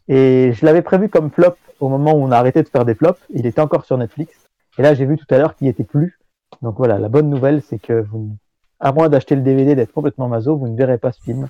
Et 0.07 0.51
je 0.53 0.65
l'avais 0.65 0.81
prévu 0.81 1.09
comme 1.09 1.29
flop 1.29 1.55
au 1.79 1.89
moment 1.89 2.13
où 2.13 2.17
on 2.23 2.31
a 2.31 2.37
arrêté 2.37 2.63
de 2.63 2.69
faire 2.69 2.85
des 2.85 2.95
flops. 2.95 3.19
Il 3.29 3.45
était 3.45 3.61
encore 3.61 3.85
sur 3.85 3.97
Netflix. 3.97 4.33
Et 4.77 4.81
là, 4.81 4.93
j'ai 4.93 5.05
vu 5.05 5.17
tout 5.17 5.25
à 5.33 5.37
l'heure 5.37 5.55
qu'il 5.55 5.65
n'y 5.65 5.71
était 5.71 5.83
plus. 5.83 6.19
Donc 6.61 6.75
voilà, 6.77 6.97
la 6.97 7.09
bonne 7.09 7.29
nouvelle, 7.29 7.61
c'est 7.61 7.79
que 7.79 8.01
vous, 8.01 8.35
à 8.79 8.91
moins 8.91 9.09
d'acheter 9.09 9.35
le 9.35 9.41
DVD, 9.41 9.75
d'être 9.75 9.91
complètement 9.91 10.27
maso, 10.27 10.55
vous 10.55 10.67
ne 10.67 10.77
verrez 10.77 10.97
pas 10.97 11.11
ce 11.11 11.21
film. 11.21 11.47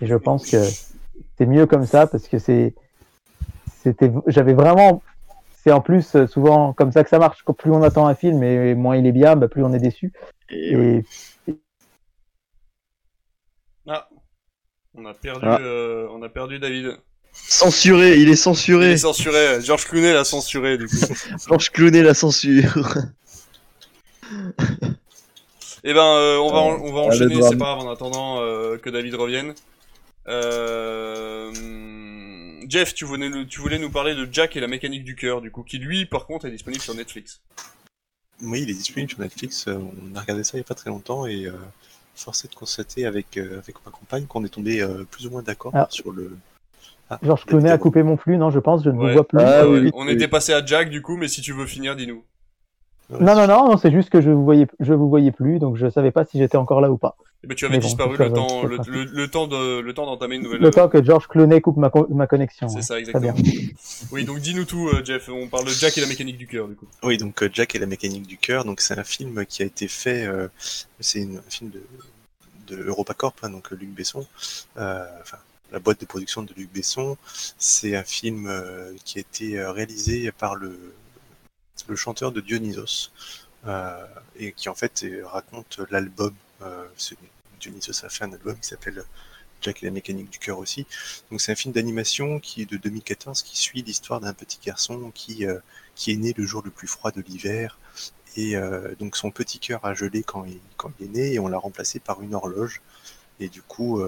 Et 0.00 0.06
je 0.06 0.14
pense 0.14 0.50
que 0.50 0.58
c'est 1.36 1.46
mieux 1.46 1.66
comme 1.66 1.84
ça 1.86 2.06
parce 2.06 2.28
que 2.28 2.38
c'est, 2.38 2.74
c'était, 3.82 4.12
j'avais 4.26 4.54
vraiment, 4.54 5.02
c'est 5.62 5.72
en 5.72 5.80
plus 5.80 6.14
euh, 6.16 6.26
souvent 6.26 6.72
comme 6.72 6.92
ça 6.92 7.04
que 7.04 7.10
ça 7.10 7.18
marche. 7.18 7.44
Plus 7.44 7.70
on 7.72 7.82
attend 7.82 8.06
un 8.06 8.14
film 8.14 8.42
et 8.42 8.74
moins 8.74 8.96
il 8.96 9.06
est 9.06 9.12
bien, 9.12 9.36
bah, 9.36 9.48
plus 9.48 9.64
on 9.64 9.72
est 9.72 9.78
déçu. 9.78 10.12
Et, 10.50 11.04
Et 11.46 11.54
Ah, 13.86 14.08
on 14.94 15.04
a 15.06 15.14
perdu, 15.14 15.46
Ah. 15.46 15.58
euh, 15.60 16.08
on 16.10 16.22
a 16.22 16.28
perdu 16.28 16.58
David. 16.58 16.98
Censuré, 17.32 18.18
il 18.18 18.28
est 18.28 18.32
Il 18.32 18.36
censuré. 18.36 18.92
est 18.92 18.96
censuré. 18.98 19.60
George 19.62 19.86
Clooney 19.86 20.12
l'a 20.12 20.24
censuré 20.24 20.76
du 20.78 20.86
coup. 20.86 20.96
Georges 21.48 21.70
Clooney 21.70 22.02
la 22.02 22.14
censure. 22.14 22.96
Eh 25.84 25.94
ben, 25.94 26.04
euh, 26.04 26.36
on 26.38 26.50
va, 26.52 26.58
en- 26.58 26.80
on 26.80 26.92
va 26.92 27.00
enchaîner. 27.00 27.40
C'est 27.42 27.56
pas 27.56 27.74
grave 27.74 27.78
en 27.78 27.90
attendant 27.90 28.40
euh, 28.42 28.76
que 28.76 28.90
David 28.90 29.14
revienne. 29.14 29.54
Euh... 30.28 31.52
Jeff, 32.68 32.94
tu 32.94 33.04
voulais, 33.06 33.28
nous- 33.30 33.44
tu 33.46 33.60
voulais 33.60 33.78
nous 33.78 33.88
parler 33.90 34.14
de 34.14 34.28
Jack 34.30 34.56
et 34.56 34.60
la 34.60 34.66
mécanique 34.68 35.04
du 35.04 35.16
cœur, 35.16 35.40
du 35.40 35.50
coup, 35.50 35.62
qui 35.62 35.78
lui, 35.78 36.04
par 36.04 36.26
contre, 36.26 36.46
est 36.46 36.50
disponible 36.50 36.82
sur 36.82 36.94
Netflix. 36.94 37.40
Oui, 38.42 38.62
il 38.62 38.70
est 38.70 38.74
disponible 38.74 39.10
sur 39.10 39.20
Netflix. 39.20 39.66
euh, 39.68 39.78
On 40.12 40.16
a 40.16 40.20
regardé 40.20 40.44
ça 40.44 40.52
il 40.54 40.58
y 40.58 40.60
a 40.60 40.64
pas 40.64 40.74
très 40.74 40.90
longtemps 40.90 41.24
et 41.26 41.46
euh, 41.46 41.52
force 42.14 42.44
est 42.44 42.48
de 42.50 42.54
constater 42.54 43.06
avec, 43.06 43.36
euh, 43.38 43.58
avec 43.58 43.76
ma 43.86 43.90
compagne 43.90 44.26
qu'on 44.26 44.44
est 44.44 44.48
tombé 44.50 44.82
euh, 44.82 45.04
plus 45.10 45.26
ou 45.26 45.30
moins 45.30 45.42
d'accord 45.42 45.72
Ah. 45.74 45.86
sur 45.90 46.12
le. 46.12 46.36
Ah, 47.10 47.18
Georges 47.22 47.44
Clooney 47.46 47.70
a 47.70 47.78
coupé 47.78 48.02
mon 48.02 48.16
flux, 48.16 48.36
non, 48.36 48.50
je 48.50 48.58
pense, 48.58 48.84
je 48.84 48.90
ne 48.90 48.98
Ouais. 48.98 49.08
vous 49.08 49.12
vois 49.14 49.26
plus. 49.26 49.38
Ah, 49.40 49.62
Euh, 49.64 49.80
oui, 49.84 49.90
on 49.94 50.06
était 50.08 50.28
passé 50.28 50.52
à 50.52 50.64
Jack, 50.64 50.90
du 50.90 51.00
coup, 51.02 51.16
mais 51.16 51.28
si 51.28 51.40
tu 51.40 51.52
veux 51.52 51.66
finir, 51.66 51.96
dis-nous. 51.96 52.22
Non, 53.10 53.34
non, 53.34 53.46
non, 53.46 53.68
non, 53.70 53.76
c'est 53.78 53.90
juste 53.90 54.10
que 54.10 54.20
je 54.20 54.30
vous 54.30 54.44
voyais, 54.44 54.66
je 54.80 54.92
vous 54.92 55.08
voyais 55.08 55.32
plus, 55.32 55.58
donc 55.58 55.76
je 55.78 55.88
savais 55.88 56.10
pas 56.10 56.26
si 56.26 56.36
j'étais 56.38 56.58
encore 56.58 56.82
là 56.82 56.90
ou 56.90 56.98
pas. 56.98 57.16
Eh 57.42 57.46
ben, 57.46 57.54
tu 57.54 57.64
avais 57.64 57.76
Mais 57.76 57.80
bon, 57.80 57.86
disparu 57.86 58.16
le 58.18 58.32
temps, 58.32 58.64
le, 58.66 58.74
pratique. 58.76 58.92
le- 58.92 59.04
le 59.04 59.28
temps 59.28 59.46
de, 59.46 59.78
le 59.80 59.94
temps 59.94 60.04
d'entamer 60.04 60.36
une 60.36 60.42
nouvelle. 60.42 60.60
Le 60.60 60.70
temps 60.70 60.88
que 60.88 61.02
George 61.02 61.26
Clooney 61.28 61.60
coupe 61.62 61.78
ma, 61.78 61.88
co- 61.88 62.06
ma 62.10 62.26
connexion. 62.26 62.68
C'est 62.68 62.76
ouais. 62.76 62.82
ça, 62.82 62.98
exactement. 62.98 63.32
Oui, 64.12 64.24
donc 64.24 64.40
dis-nous 64.40 64.64
tout, 64.66 64.88
euh, 64.88 65.02
Jeff. 65.04 65.30
On 65.30 65.46
parle 65.46 65.64
de 65.64 65.70
Jack 65.70 65.96
et 65.96 66.00
la 66.02 66.06
mécanique 66.08 66.36
du 66.36 66.46
cœur, 66.48 66.68
du 66.68 66.74
coup. 66.74 66.86
Oui, 67.02 67.16
donc 67.16 67.42
euh, 67.42 67.48
Jack 67.50 67.74
et 67.76 67.78
la 67.78 67.86
mécanique 67.86 68.26
du 68.26 68.36
cœur, 68.36 68.64
donc 68.64 68.80
c'est 68.82 68.98
un 68.98 69.04
film 69.04 69.46
qui 69.46 69.62
a 69.62 69.66
été 69.66 69.88
fait, 69.88 70.26
euh, 70.26 70.48
c'est 71.00 71.22
un 71.22 71.40
film 71.48 71.70
de, 71.70 71.80
de 72.76 72.82
EuropaCorp, 72.88 73.36
hein, 73.44 73.50
donc 73.50 73.70
Luc 73.70 73.88
Besson, 73.94 74.26
euh, 74.76 75.04
enfin 75.22 75.38
la 75.72 75.78
boîte 75.78 76.00
de 76.00 76.06
production 76.06 76.42
de 76.42 76.52
Luc 76.54 76.72
Besson. 76.72 77.16
C'est 77.58 77.96
un 77.96 78.04
film 78.04 78.46
euh, 78.46 78.94
qui 79.04 79.18
a 79.18 79.20
été 79.20 79.58
euh, 79.58 79.72
réalisé 79.72 80.32
par 80.32 80.54
le, 80.54 80.94
le 81.86 81.96
chanteur 81.96 82.32
de 82.32 82.40
Dionysos 82.40 83.10
euh, 83.66 84.06
et 84.36 84.52
qui 84.52 84.68
en 84.68 84.74
fait 84.74 85.06
raconte 85.24 85.80
l'album. 85.90 86.34
Dionysos 87.60 88.04
a 88.04 88.08
fait 88.08 88.24
un 88.24 88.32
album 88.32 88.56
qui 88.58 88.68
s'appelle 88.68 89.04
Jack 89.60 89.82
et 89.82 89.86
la 89.86 89.92
mécanique 89.92 90.30
du 90.30 90.38
cœur 90.38 90.58
aussi. 90.58 90.86
Donc 91.30 91.40
c'est 91.40 91.52
un 91.52 91.56
film 91.56 91.74
d'animation 91.74 92.38
qui 92.40 92.62
est 92.62 92.70
de 92.70 92.76
2014 92.76 93.42
qui 93.42 93.56
suit 93.58 93.82
l'histoire 93.82 94.20
d'un 94.20 94.32
petit 94.32 94.58
garçon 94.64 95.10
qui 95.12 95.44
qui 95.94 96.12
est 96.12 96.16
né 96.16 96.32
le 96.36 96.44
jour 96.44 96.62
le 96.64 96.70
plus 96.70 96.86
froid 96.88 97.10
de 97.10 97.20
l'hiver. 97.20 97.78
Et 98.36 98.54
donc 98.98 99.16
son 99.16 99.30
petit 99.30 99.58
cœur 99.58 99.84
a 99.84 99.94
gelé 99.94 100.22
quand 100.22 100.44
il, 100.44 100.60
quand 100.76 100.92
il 100.98 101.06
est 101.06 101.08
né 101.08 101.32
et 101.34 101.38
on 101.38 101.48
l'a 101.48 101.58
remplacé 101.58 101.98
par 102.00 102.22
une 102.22 102.34
horloge. 102.34 102.80
Et 103.40 103.48
du 103.48 103.62
coup, 103.62 104.00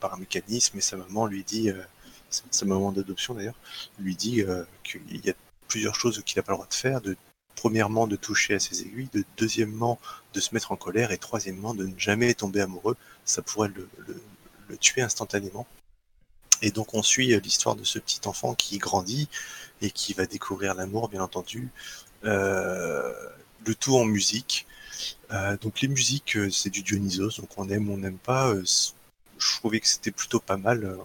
par 0.00 0.14
un 0.14 0.18
mécanisme, 0.18 0.78
et 0.78 0.80
sa 0.80 0.96
maman 0.96 1.26
lui 1.26 1.44
dit, 1.44 1.70
euh, 1.70 1.82
sa- 2.30 2.64
maman 2.64 2.92
d'adoption 2.92 3.34
d'ailleurs, 3.34 3.58
lui 3.98 4.14
dit 4.16 4.42
euh, 4.42 4.64
qu'il 4.84 5.24
y 5.24 5.30
a 5.30 5.34
plusieurs 5.68 5.94
choses 5.94 6.22
qu'il 6.24 6.38
n'a 6.38 6.42
pas 6.42 6.52
le 6.52 6.56
droit 6.56 6.68
de 6.68 6.74
faire. 6.74 7.00
De, 7.00 7.16
premièrement, 7.56 8.06
de 8.06 8.16
toucher 8.16 8.54
à 8.54 8.60
ses 8.60 8.82
aiguilles. 8.82 9.08
De, 9.12 9.24
deuxièmement, 9.36 9.98
de 10.34 10.40
se 10.40 10.54
mettre 10.54 10.72
en 10.72 10.76
colère. 10.76 11.10
Et 11.12 11.18
troisièmement, 11.18 11.74
de 11.74 11.86
ne 11.86 11.98
jamais 11.98 12.34
tomber 12.34 12.60
amoureux. 12.60 12.96
Ça 13.24 13.42
pourrait 13.42 13.70
le, 13.74 13.88
tuer 14.78 15.02
instantanément. 15.02 15.66
Et 16.62 16.70
donc 16.70 16.94
on 16.94 17.02
suit 17.02 17.34
euh, 17.34 17.40
l'histoire 17.40 17.76
de 17.76 17.84
ce 17.84 17.98
petit 17.98 18.20
enfant 18.26 18.54
qui 18.54 18.78
grandit 18.78 19.28
et 19.82 19.90
qui 19.90 20.14
va 20.14 20.26
découvrir 20.26 20.74
l'amour, 20.74 21.08
bien 21.08 21.22
entendu. 21.22 21.70
Le 22.22 23.74
tout 23.78 23.96
en 23.96 24.04
musique. 24.04 24.66
Donc 25.60 25.80
les 25.80 25.88
musiques, 25.88 26.38
c'est 26.50 26.70
du 26.70 26.82
Dionysos, 26.82 27.40
donc 27.40 27.50
on 27.56 27.68
aime, 27.68 27.90
on 27.90 27.96
n'aime 27.96 28.18
pas. 28.18 28.54
Je 29.42 29.56
trouvais 29.58 29.80
que 29.80 29.88
c'était 29.88 30.10
plutôt 30.10 30.40
pas 30.40 30.56
mal. 30.56 30.84
Euh, 30.84 30.96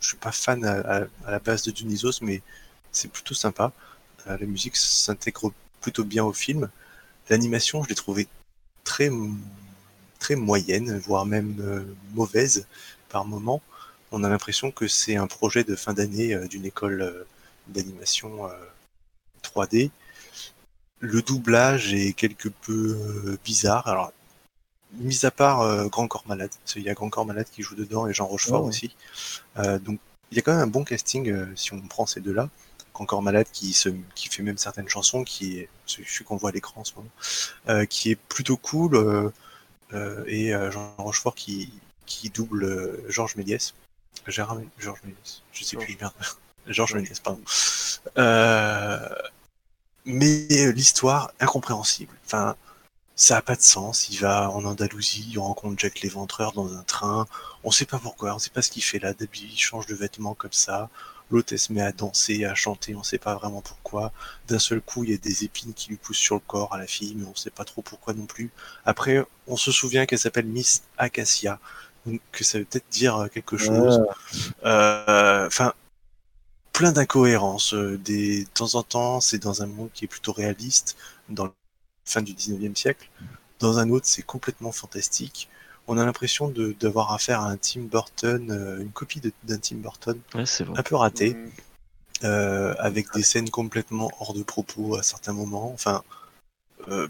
Je 0.00 0.08
suis 0.08 0.16
pas 0.16 0.32
fan 0.32 0.64
à, 0.64 1.06
la 1.26 1.38
base 1.40 1.62
de 1.64 1.70
Dionysos, 1.72 2.20
mais 2.22 2.42
c'est 2.92 3.10
plutôt 3.10 3.34
sympa. 3.34 3.72
Euh, 4.26 4.36
la 4.38 4.46
musique 4.46 4.76
s'intègre 4.76 5.52
plutôt 5.80 6.04
bien 6.04 6.24
au 6.24 6.32
film. 6.32 6.70
L'animation, 7.30 7.82
je 7.82 7.88
l'ai 7.88 7.94
trouvée 7.94 8.28
très, 8.84 9.10
très 10.18 10.36
moyenne, 10.36 10.98
voire 10.98 11.26
même 11.26 11.56
euh, 11.60 11.84
mauvaise 12.14 12.66
par 13.08 13.24
moment. 13.24 13.62
On 14.12 14.24
a 14.24 14.28
l'impression 14.28 14.70
que 14.70 14.88
c'est 14.88 15.16
un 15.16 15.26
projet 15.26 15.64
de 15.64 15.76
fin 15.76 15.94
d'année 15.94 16.36
d'une 16.48 16.64
école 16.64 17.26
d'animation 17.68 18.46
euh, 18.46 18.50
3D. 19.42 19.90
Le 21.00 21.22
doublage 21.22 21.94
est 21.94 22.12
quelque 22.12 22.48
peu 22.48 23.38
bizarre. 23.44 24.12
Mis 24.92 25.24
à 25.24 25.30
part 25.30 25.60
euh, 25.62 25.86
Grand 25.88 26.08
Corps 26.08 26.24
Malade, 26.26 26.50
parce 26.62 26.72
qu'il 26.74 26.82
y 26.82 26.88
a 26.90 26.94
Grand 26.94 27.10
Corps 27.10 27.26
Malade 27.26 27.46
qui 27.50 27.62
joue 27.62 27.74
dedans 27.74 28.06
et 28.06 28.14
Jean 28.14 28.26
Rochefort 28.26 28.64
Oh. 28.64 28.68
aussi. 28.68 28.94
Euh, 29.58 29.78
donc, 29.78 29.98
il 30.30 30.36
y 30.36 30.38
a 30.40 30.42
quand 30.42 30.52
même 30.52 30.60
un 30.62 30.66
bon 30.66 30.84
casting 30.84 31.28
euh, 31.30 31.46
si 31.56 31.72
on 31.72 31.80
prend 31.80 32.06
ces 32.06 32.20
deux-là. 32.20 32.48
Grand 32.94 33.06
Corps 33.06 33.22
Malade 33.22 33.46
qui, 33.52 33.72
se, 33.72 33.90
qui 34.14 34.28
fait 34.28 34.42
même 34.42 34.58
certaines 34.58 34.88
chansons, 34.88 35.22
qui 35.24 35.58
est 35.58 35.68
celui 35.86 36.24
qu'on 36.24 36.36
voit 36.36 36.50
à 36.50 36.52
l'écran 36.52 36.80
en 36.80 36.84
ce 36.84 36.92
moment, 36.96 37.84
qui 37.86 38.10
est 38.10 38.16
plutôt 38.16 38.56
cool. 38.56 39.32
et 40.26 40.50
Jean 40.72 40.94
Rochefort 40.98 41.36
qui, 41.36 41.72
qui 42.06 42.28
double 42.30 42.98
Georges 43.08 43.36
Méliès. 43.36 43.74
Gérard 44.26 44.58
Georges 44.78 45.00
Méliès, 45.04 45.42
je 45.52 45.62
sais 45.62 45.76
plus, 45.76 45.96
merde. 46.00 46.12
Georges 46.66 46.94
Méliès, 46.94 47.20
pardon. 47.20 47.40
Mais 50.04 50.72
l'histoire, 50.72 51.30
incompréhensible. 51.38 52.14
Enfin, 52.26 52.56
ça 53.18 53.36
a 53.38 53.42
pas 53.42 53.56
de 53.56 53.62
sens. 53.62 54.08
Il 54.10 54.20
va 54.20 54.50
en 54.50 54.64
Andalousie, 54.64 55.26
il 55.30 55.38
rencontre 55.38 55.78
Jack 55.78 56.00
l'éventreur 56.02 56.52
dans 56.52 56.72
un 56.74 56.82
train. 56.84 57.26
On 57.64 57.70
sait 57.72 57.86
pas 57.86 57.98
pourquoi, 57.98 58.34
on 58.34 58.38
sait 58.40 58.50
pas 58.50 58.62
ce 58.62 58.70
qu'il 58.70 58.82
fait 58.84 59.00
là. 59.00 59.12
D'habitude, 59.14 59.50
il 59.52 59.58
change 59.58 59.86
de 59.86 59.94
vêtements 59.96 60.34
comme 60.34 60.52
ça. 60.52 60.90
L'autre, 61.30 61.52
elle 61.52 61.58
se 61.58 61.72
met 61.74 61.82
à 61.82 61.92
danser, 61.92 62.44
à 62.46 62.54
chanter, 62.54 62.94
on 62.96 63.02
sait 63.02 63.18
pas 63.18 63.34
vraiment 63.34 63.60
pourquoi. 63.60 64.12
D'un 64.48 64.58
seul 64.58 64.80
coup, 64.80 65.04
il 65.04 65.10
y 65.10 65.14
a 65.14 65.18
des 65.18 65.44
épines 65.44 65.74
qui 65.74 65.90
lui 65.90 65.96
poussent 65.98 66.16
sur 66.18 66.36
le 66.36 66.40
corps 66.46 66.72
à 66.74 66.78
la 66.78 66.86
fille, 66.86 67.14
mais 67.16 67.26
on 67.26 67.34
sait 67.34 67.50
pas 67.50 67.64
trop 67.64 67.82
pourquoi 67.82 68.14
non 68.14 68.26
plus. 68.26 68.50
Après, 68.86 69.24
on 69.46 69.56
se 69.58 69.70
souvient 69.72 70.06
qu'elle 70.06 70.18
s'appelle 70.18 70.46
Miss 70.46 70.84
Acacia, 70.96 71.60
donc 72.06 72.20
que 72.32 72.44
ça 72.44 72.58
veut 72.58 72.64
peut-être 72.64 72.88
dire 72.90 73.16
euh, 73.16 73.28
quelque 73.28 73.58
chose. 73.58 74.00
Euh, 74.64 75.46
Enfin, 75.46 75.74
plein 76.72 76.92
d'incohérences. 76.92 77.74
euh, 77.74 77.98
Des, 77.98 78.44
de 78.44 78.50
temps 78.50 78.74
en 78.74 78.82
temps, 78.82 79.20
c'est 79.20 79.38
dans 79.38 79.62
un 79.62 79.66
monde 79.66 79.90
qui 79.94 80.04
est 80.04 80.08
plutôt 80.08 80.32
réaliste, 80.32 80.96
dans 81.28 81.48
fin 82.08 82.22
du 82.22 82.32
19e 82.34 82.74
siècle. 82.76 83.08
Dans 83.58 83.78
un 83.78 83.90
autre, 83.90 84.06
c'est 84.06 84.22
complètement 84.22 84.72
fantastique. 84.72 85.48
On 85.86 85.98
a 85.98 86.04
l'impression 86.04 86.48
de- 86.48 86.72
d'avoir 86.80 87.12
affaire 87.12 87.40
à 87.40 87.50
un 87.50 87.56
Tim 87.56 87.82
Burton, 87.82 88.50
euh, 88.50 88.80
une 88.80 88.90
copie 88.92 89.20
de- 89.20 89.32
d'un 89.44 89.58
Tim 89.58 89.76
Burton 89.76 90.20
Ouais, 90.34 90.46
c'est 90.46 90.64
vrai. 90.64 90.78
un 90.78 90.82
peu 90.82 90.96
raté, 90.96 91.34
Mm. 91.34 91.50
euh, 92.24 92.74
avec 92.78 93.12
des 93.14 93.22
scènes 93.22 93.50
complètement 93.50 94.10
hors 94.20 94.34
de 94.34 94.42
propos 94.42 94.96
à 94.96 95.02
certains 95.02 95.32
moments. 95.32 95.72
Enfin, 95.72 96.02
euh, 96.88 97.08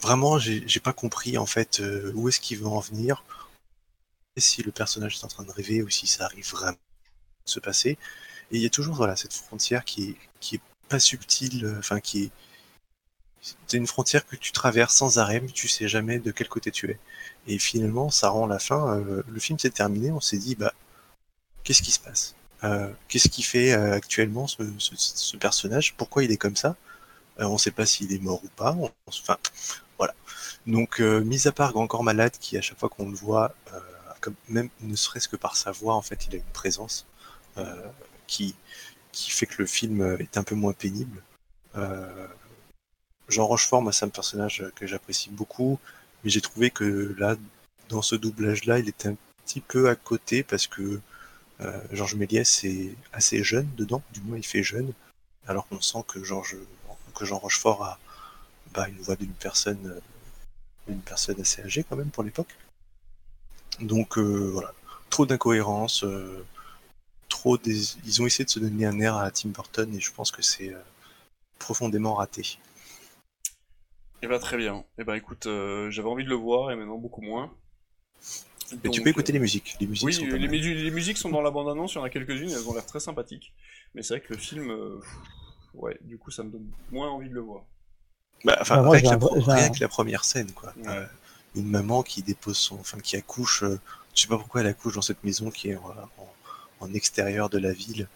vraiment, 0.00 0.38
j'ai 0.38 0.66
j'ai 0.66 0.80
pas 0.80 0.92
compris 0.92 1.36
en 1.38 1.46
fait 1.46 1.80
euh, 1.80 2.12
où 2.14 2.28
est-ce 2.28 2.40
qu'il 2.40 2.58
veut 2.58 2.66
en 2.66 2.80
venir, 2.80 3.24
et 4.36 4.40
si 4.40 4.62
le 4.62 4.72
personnage 4.72 5.16
est 5.18 5.24
en 5.24 5.28
train 5.28 5.44
de 5.44 5.50
rêver 5.50 5.82
ou 5.82 5.90
si 5.90 6.06
ça 6.06 6.24
arrive 6.26 6.48
vraiment 6.50 6.72
de 7.46 7.50
se 7.50 7.60
passer. 7.60 7.90
Et 8.50 8.56
il 8.58 8.62
y 8.62 8.66
a 8.66 8.70
toujours 8.70 8.94
voilà 8.94 9.16
cette 9.16 9.34
frontière 9.34 9.84
qui 9.84 10.10
est 10.10 10.16
qui 10.40 10.56
est 10.56 10.60
pas 10.88 11.00
subtile, 11.00 11.74
enfin 11.78 12.00
qui 12.00 12.24
est 12.24 12.30
c'est 13.42 13.76
une 13.76 13.86
frontière 13.86 14.26
que 14.26 14.36
tu 14.36 14.52
traverses 14.52 14.96
sans 14.96 15.18
arrêt, 15.18 15.40
mais 15.40 15.48
tu 15.48 15.68
sais 15.68 15.88
jamais 15.88 16.18
de 16.18 16.30
quel 16.32 16.48
côté 16.48 16.70
tu 16.70 16.90
es. 16.90 16.98
Et 17.46 17.58
finalement, 17.58 18.10
ça 18.10 18.28
rend 18.30 18.46
la 18.46 18.58
fin. 18.58 18.98
euh, 18.98 19.22
le 19.28 19.40
film 19.40 19.58
s'est 19.58 19.70
terminé, 19.70 20.10
on 20.12 20.20
s'est 20.20 20.38
dit 20.38 20.54
bah 20.56 20.72
qu'est-ce 21.64 21.82
qui 21.82 21.90
se 21.92 22.00
passe? 22.00 22.34
Euh, 22.64 22.90
Qu'est-ce 23.08 23.28
qui 23.28 23.42
fait 23.42 23.72
euh, 23.72 23.94
actuellement 23.94 24.46
ce, 24.46 24.62
ce- 24.78 24.94
ce 24.96 25.36
personnage? 25.36 25.94
Pourquoi 25.96 26.24
il 26.24 26.30
est 26.32 26.36
comme 26.36 26.56
ça? 26.56 26.76
Euh, 27.40 27.46
On 27.46 27.54
ne 27.54 27.58
sait 27.58 27.70
pas 27.72 27.86
s'il 27.86 28.12
est 28.14 28.20
mort 28.22 28.42
ou 28.44 28.48
pas. 28.56 28.72
On- 28.80 28.90
enfin, 29.08 29.38
voilà. 29.98 30.14
Donc, 30.66 31.00
euh, 31.00 31.20
mis 31.24 31.48
à 31.48 31.52
part 31.52 31.72
Grand 31.72 31.86
Corps 31.88 32.04
Malade, 32.04 32.34
qui 32.40 32.56
à 32.58 32.62
chaque 32.62 32.78
fois 32.80 32.88
qu'on 32.90 33.08
le 33.10 33.16
voit, 33.16 33.54
euh, 33.74 33.80
comme, 34.22 34.34
même 34.48 34.70
ne 34.82 34.96
serait-ce 34.96 35.28
que 35.28 35.36
par 35.36 35.56
sa 35.56 35.72
voix, 35.72 35.94
en 35.96 36.02
fait, 36.02 36.26
il 36.28 36.34
a 36.36 36.38
une 36.38 36.44
présence 36.54 37.06
qui, 38.26 38.54
qui 39.12 39.30
fait 39.32 39.46
que 39.46 39.56
le 39.60 39.66
film 39.66 40.16
est 40.20 40.36
un 40.38 40.44
peu 40.44 40.54
moins 40.56 40.72
pénible. 40.72 41.22
Jean 43.32 43.46
Rochefort, 43.46 43.82
moi, 43.82 43.92
c'est 43.92 44.04
un 44.04 44.10
personnage 44.10 44.64
que 44.76 44.86
j'apprécie 44.86 45.30
beaucoup, 45.30 45.80
mais 46.22 46.30
j'ai 46.30 46.40
trouvé 46.40 46.70
que 46.70 47.14
là, 47.18 47.36
dans 47.88 48.02
ce 48.02 48.14
doublage-là, 48.14 48.78
il 48.78 48.88
était 48.88 49.08
un 49.08 49.16
petit 49.44 49.60
peu 49.60 49.88
à 49.88 49.94
côté 49.96 50.42
parce 50.42 50.66
que 50.66 51.00
euh, 51.60 51.80
Georges 51.92 52.14
Méliès 52.14 52.64
est 52.64 52.94
assez 53.12 53.42
jeune 53.42 53.68
dedans, 53.76 54.02
du 54.12 54.20
moins 54.20 54.36
il 54.36 54.46
fait 54.46 54.62
jeune, 54.62 54.92
alors 55.46 55.66
qu'on 55.68 55.80
sent 55.80 56.04
que 56.08 56.22
Jean 56.22 56.42
Rochefort 57.38 57.84
a 57.84 57.98
bah, 58.74 58.88
une 58.88 59.00
voix 59.00 59.16
d'une 59.16 59.32
personne 59.32 59.86
euh, 59.86 60.00
d'une 60.88 61.00
personne 61.00 61.40
assez 61.40 61.62
âgée 61.62 61.84
quand 61.88 61.96
même 61.96 62.10
pour 62.10 62.24
l'époque. 62.24 62.54
Donc 63.80 64.18
euh, 64.18 64.50
voilà, 64.52 64.74
trop 65.10 65.26
d'incohérences, 65.26 66.04
trop 67.28 67.56
des... 67.56 67.96
ils 68.04 68.20
ont 68.20 68.26
essayé 68.26 68.44
de 68.44 68.50
se 68.50 68.58
donner 68.58 68.86
un 68.86 68.98
air 69.00 69.16
à 69.16 69.30
Tim 69.30 69.50
Burton 69.50 69.94
et 69.94 70.00
je 70.00 70.12
pense 70.12 70.32
que 70.32 70.42
c'est 70.42 70.74
profondément 71.58 72.14
raté. 72.14 72.58
Eh 74.22 74.26
ben 74.26 74.38
très 74.38 74.56
bien. 74.56 74.86
Eh 74.96 75.04
ben 75.04 75.14
écoute, 75.14 75.46
euh, 75.46 75.90
j'avais 75.90 76.08
envie 76.08 76.24
de 76.24 76.28
le 76.30 76.34
voir 76.34 76.70
et 76.70 76.76
maintenant 76.76 76.96
beaucoup 76.96 77.20
moins. 77.20 77.54
Mais 78.82 78.90
tu 78.90 79.00
peux 79.02 79.10
écouter 79.10 79.32
euh, 79.32 79.32
les 79.32 79.38
musiques, 79.38 79.76
les 79.80 79.86
musiques 79.86 80.02
Oui, 80.06 80.12
sont 80.12 80.24
les, 80.26 80.38
mal. 80.38 80.50
mu- 80.50 80.74
les 80.74 80.90
musiques 80.90 81.18
sont 81.18 81.30
dans 81.30 81.42
la 81.42 81.50
bande-annonce, 81.50 81.94
il 81.94 81.96
y 81.96 81.98
en 82.00 82.04
a 82.04 82.10
quelques-unes, 82.10 82.50
elles 82.50 82.68
ont 82.68 82.74
l'air 82.74 82.86
très 82.86 83.00
sympathiques. 83.00 83.54
Mais 83.94 84.02
c'est 84.02 84.14
vrai 84.18 84.26
que 84.26 84.32
le 84.32 84.38
film, 84.38 84.70
euh, 84.70 85.00
ouais, 85.74 85.98
du 86.02 86.18
coup 86.18 86.30
ça 86.30 86.42
me 86.44 86.50
donne 86.50 86.70
moins 86.90 87.10
envie 87.10 87.28
de 87.30 87.34
le 87.34 87.40
voir. 87.42 87.64
Bah, 88.44 88.58
enfin, 88.60 88.76
Bah, 88.76 88.82
moi, 88.82 88.96
rien, 88.96 89.02
que 89.18 89.24
la, 89.24 89.54
rien 89.54 89.70
que 89.70 89.80
la 89.80 89.88
première 89.88 90.24
scène, 90.24 90.50
quoi. 90.52 90.74
Ouais. 90.76 90.84
Euh, 90.88 91.06
une 91.54 91.68
maman 91.68 92.02
qui 92.02 92.22
dépose 92.22 92.56
son, 92.56 92.76
enfin, 92.80 92.98
qui 92.98 93.16
accouche, 93.16 93.62
euh, 93.62 93.78
je 94.14 94.22
sais 94.22 94.28
pas 94.28 94.38
pourquoi 94.38 94.62
elle 94.62 94.66
accouche 94.66 94.94
dans 94.94 95.02
cette 95.02 95.22
maison 95.24 95.50
qui 95.50 95.70
est 95.70 95.76
en, 95.76 95.84
en- 96.18 96.32
en 96.80 96.94
extérieur 96.94 97.48
de 97.50 97.58
la 97.58 97.72
ville, 97.72 98.08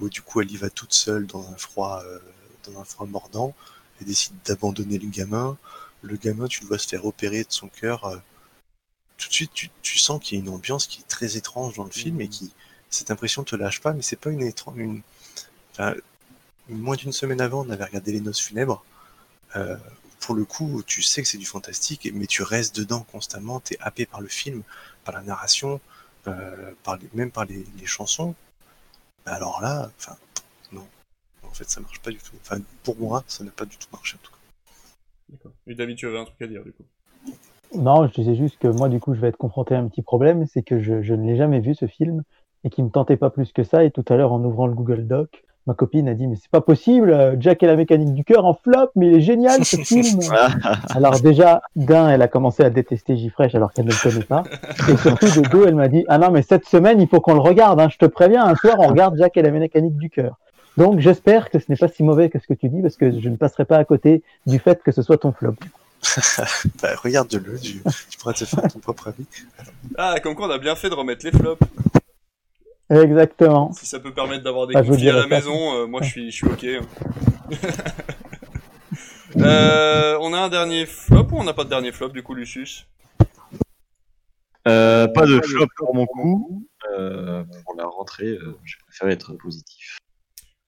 où 0.00 0.08
du 0.10 0.22
coup 0.22 0.40
elle 0.40 0.50
y 0.50 0.56
va 0.56 0.68
toute 0.70 0.92
seule 0.92 1.26
dans 1.26 1.48
un 1.50 1.56
froid, 1.56 2.02
euh, 2.04 2.18
dans 2.64 2.80
un 2.80 2.84
froid 2.84 3.06
mordant. 3.06 3.54
Elle 4.00 4.06
décide 4.06 4.34
d'abandonner 4.44 4.98
le 4.98 5.08
gamin. 5.08 5.56
Le 6.02 6.16
gamin, 6.16 6.46
tu 6.48 6.62
le 6.62 6.68
vois 6.68 6.78
se 6.78 6.88
faire 6.88 7.04
opérer 7.06 7.44
de 7.44 7.52
son 7.52 7.68
cœur. 7.68 8.04
euh, 8.06 8.16
tout 9.18 9.28
de 9.28 9.34
suite, 9.34 9.52
tu, 9.52 9.70
tu 9.82 9.98
sens 9.98 10.20
qu'il 10.22 10.38
y 10.38 10.40
a 10.40 10.44
une 10.44 10.50
ambiance 10.50 10.86
qui 10.86 11.00
est 11.00 11.08
très 11.08 11.36
étrange 11.36 11.74
dans 11.74 11.84
le 11.84 11.90
film 11.90 12.20
et 12.20 12.28
qui, 12.28 12.52
cette 12.88 13.10
impression 13.10 13.44
te 13.44 13.54
lâche 13.56 13.80
pas, 13.80 13.92
mais 13.92 14.02
c'est 14.02 14.16
pas 14.16 14.30
une 14.30 14.42
étrange, 14.42 14.78
une, 14.78 15.02
enfin, 15.72 15.94
moins 16.68 16.96
d'une 16.96 17.12
semaine 17.12 17.40
avant, 17.40 17.66
on 17.66 17.70
avait 17.70 17.84
regardé 17.84 18.12
Les 18.12 18.20
Noces 18.20 18.40
funèbres. 18.40 18.82
euh, 19.56 19.76
pour 20.20 20.34
le 20.34 20.44
coup, 20.44 20.82
tu 20.86 21.02
sais 21.02 21.22
que 21.22 21.28
c'est 21.28 21.38
du 21.38 21.46
fantastique, 21.46 22.10
mais 22.14 22.26
tu 22.26 22.42
restes 22.42 22.76
dedans 22.76 23.06
constamment, 23.12 23.60
t'es 23.60 23.78
happé 23.80 24.06
par 24.06 24.20
le 24.20 24.28
film, 24.28 24.62
par 25.04 25.14
la 25.14 25.22
narration, 25.22 25.80
euh, 26.26 26.72
par 26.82 26.96
les, 26.98 27.08
même 27.14 27.30
par 27.30 27.44
les, 27.46 27.64
les 27.78 27.86
chansons. 27.86 28.34
Bah 29.24 29.34
alors 29.34 29.60
là, 29.60 29.90
enfin. 29.98 30.16
En 31.50 31.54
fait, 31.54 31.68
ça 31.68 31.80
marche 31.80 32.00
pas 32.00 32.10
du 32.10 32.18
tout. 32.18 32.32
Enfin, 32.42 32.60
pour 32.84 32.96
moi, 32.98 33.24
ça 33.26 33.44
n'a 33.44 33.50
pas 33.50 33.64
du 33.64 33.76
tout 33.76 33.88
marché 33.92 34.16
en 34.16 34.24
tout 34.24 34.32
cas. 34.32 34.38
D'accord. 35.30 35.52
Et 35.66 35.74
David, 35.74 35.96
tu 35.96 36.06
avais 36.06 36.18
un 36.18 36.24
truc 36.24 36.40
à 36.42 36.46
dire 36.46 36.62
du 36.64 36.72
coup. 36.72 36.84
Non, 37.74 38.06
je 38.08 38.12
disais 38.12 38.34
juste 38.34 38.58
que 38.58 38.68
moi, 38.68 38.88
du 38.88 38.98
coup, 38.98 39.14
je 39.14 39.20
vais 39.20 39.28
être 39.28 39.36
confronté 39.36 39.74
à 39.74 39.78
un 39.78 39.88
petit 39.88 40.02
problème, 40.02 40.46
c'est 40.46 40.62
que 40.62 40.80
je, 40.80 41.02
je 41.02 41.14
ne 41.14 41.26
l'ai 41.26 41.36
jamais 41.36 41.60
vu 41.60 41.74
ce 41.74 41.86
film 41.86 42.22
et 42.64 42.70
qui 42.70 42.82
me 42.82 42.90
tentait 42.90 43.16
pas 43.16 43.30
plus 43.30 43.52
que 43.52 43.62
ça. 43.62 43.84
Et 43.84 43.90
tout 43.90 44.04
à 44.08 44.16
l'heure, 44.16 44.32
en 44.32 44.42
ouvrant 44.42 44.66
le 44.66 44.74
Google 44.74 45.06
Doc, 45.06 45.44
ma 45.66 45.74
copine 45.74 46.08
a 46.08 46.14
dit 46.14 46.26
mais 46.26 46.36
c'est 46.36 46.50
pas 46.50 46.60
possible, 46.60 47.10
euh, 47.10 47.36
Jack 47.38 47.62
et 47.62 47.66
la 47.66 47.76
mécanique 47.76 48.14
du 48.14 48.24
cœur 48.24 48.44
en 48.44 48.54
flop, 48.54 48.90
mais 48.96 49.08
il 49.08 49.14
est 49.16 49.20
génial 49.20 49.64
ce 49.64 49.76
film. 49.84 50.20
alors 50.94 51.20
déjà, 51.20 51.62
d'un, 51.76 52.08
elle 52.08 52.22
a 52.22 52.28
commencé 52.28 52.62
à 52.62 52.70
détester 52.70 53.16
J-Fresh 53.16 53.54
alors 53.54 53.72
qu'elle 53.72 53.86
ne 53.86 53.90
le 53.90 54.02
connaît 54.02 54.24
pas. 54.24 54.42
Et 54.88 54.96
surtout 54.96 55.26
de 55.26 55.48
deux, 55.48 55.66
elle 55.68 55.76
m'a 55.76 55.88
dit 55.88 56.04
ah 56.08 56.18
non 56.18 56.30
mais 56.30 56.42
cette 56.42 56.66
semaine 56.66 57.00
il 57.00 57.08
faut 57.08 57.20
qu'on 57.20 57.34
le 57.34 57.40
regarde, 57.40 57.80
hein, 57.80 57.88
je 57.88 57.98
te 57.98 58.06
préviens, 58.06 58.44
un 58.44 58.56
soir 58.56 58.76
on 58.78 58.88
regarde 58.88 59.16
Jack 59.16 59.36
et 59.36 59.42
la 59.42 59.50
mécanique 59.50 59.96
du 59.96 60.10
cœur. 60.10 60.38
Donc 60.76 61.00
j'espère 61.00 61.50
que 61.50 61.58
ce 61.58 61.64
n'est 61.68 61.76
pas 61.76 61.88
si 61.88 62.02
mauvais 62.02 62.30
que 62.30 62.38
ce 62.38 62.46
que 62.46 62.54
tu 62.54 62.68
dis 62.68 62.80
parce 62.82 62.96
que 62.96 63.10
je 63.20 63.28
ne 63.28 63.36
passerai 63.36 63.64
pas 63.64 63.76
à 63.78 63.84
côté 63.84 64.22
du 64.46 64.58
fait 64.58 64.82
que 64.82 64.92
ce 64.92 65.02
soit 65.02 65.18
ton 65.18 65.32
flop. 65.32 65.54
bah, 66.82 66.94
regarde-le, 67.02 67.58
tu, 67.60 67.82
tu 68.08 68.18
pourras 68.18 68.32
te 68.32 68.44
faire 68.44 68.62
ton 68.72 68.78
propre 68.78 69.08
avis. 69.08 69.26
Ah, 69.98 70.14
comme 70.22 70.34
quoi 70.34 70.46
on 70.46 70.50
a 70.50 70.58
bien 70.58 70.74
fait 70.74 70.88
de 70.88 70.94
remettre 70.94 71.26
les 71.26 71.32
flops. 71.32 71.60
Exactement. 72.88 73.72
Si 73.72 73.86
ça 73.86 74.00
peut 74.00 74.12
permettre 74.14 74.42
d'avoir 74.42 74.66
des 74.66 74.74
Ah, 74.76 74.82
vous 74.82 74.92
conflits 74.92 75.10
à 75.10 75.14
la 75.14 75.22
ça. 75.22 75.28
maison, 75.28 75.74
euh, 75.74 75.86
moi 75.86 76.00
je 76.02 76.08
suis, 76.08 76.30
je 76.30 76.36
suis 76.36 76.46
ok. 76.46 76.64
hein. 76.64 76.80
Euh, 79.36 80.18
on 80.20 80.32
a 80.32 80.38
un 80.40 80.48
dernier 80.48 80.86
flop 80.86 81.28
ou 81.30 81.38
on 81.38 81.44
n'a 81.44 81.52
pas 81.54 81.62
de 81.62 81.68
dernier 81.68 81.92
flop 81.92 82.08
du 82.08 82.20
coup, 82.20 82.34
Lucius? 82.34 82.86
Euh, 84.66 85.06
pas 85.06 85.24
de 85.24 85.40
flop 85.40 85.68
pour 85.76 85.94
mon 85.94 86.04
coup. 86.04 86.66
Euh, 86.98 87.44
pour 87.64 87.76
la 87.76 87.86
rentrée, 87.86 88.26
euh, 88.26 88.58
je 88.64 88.74
préfère 88.84 89.08
être 89.08 89.34
positif. 89.34 89.98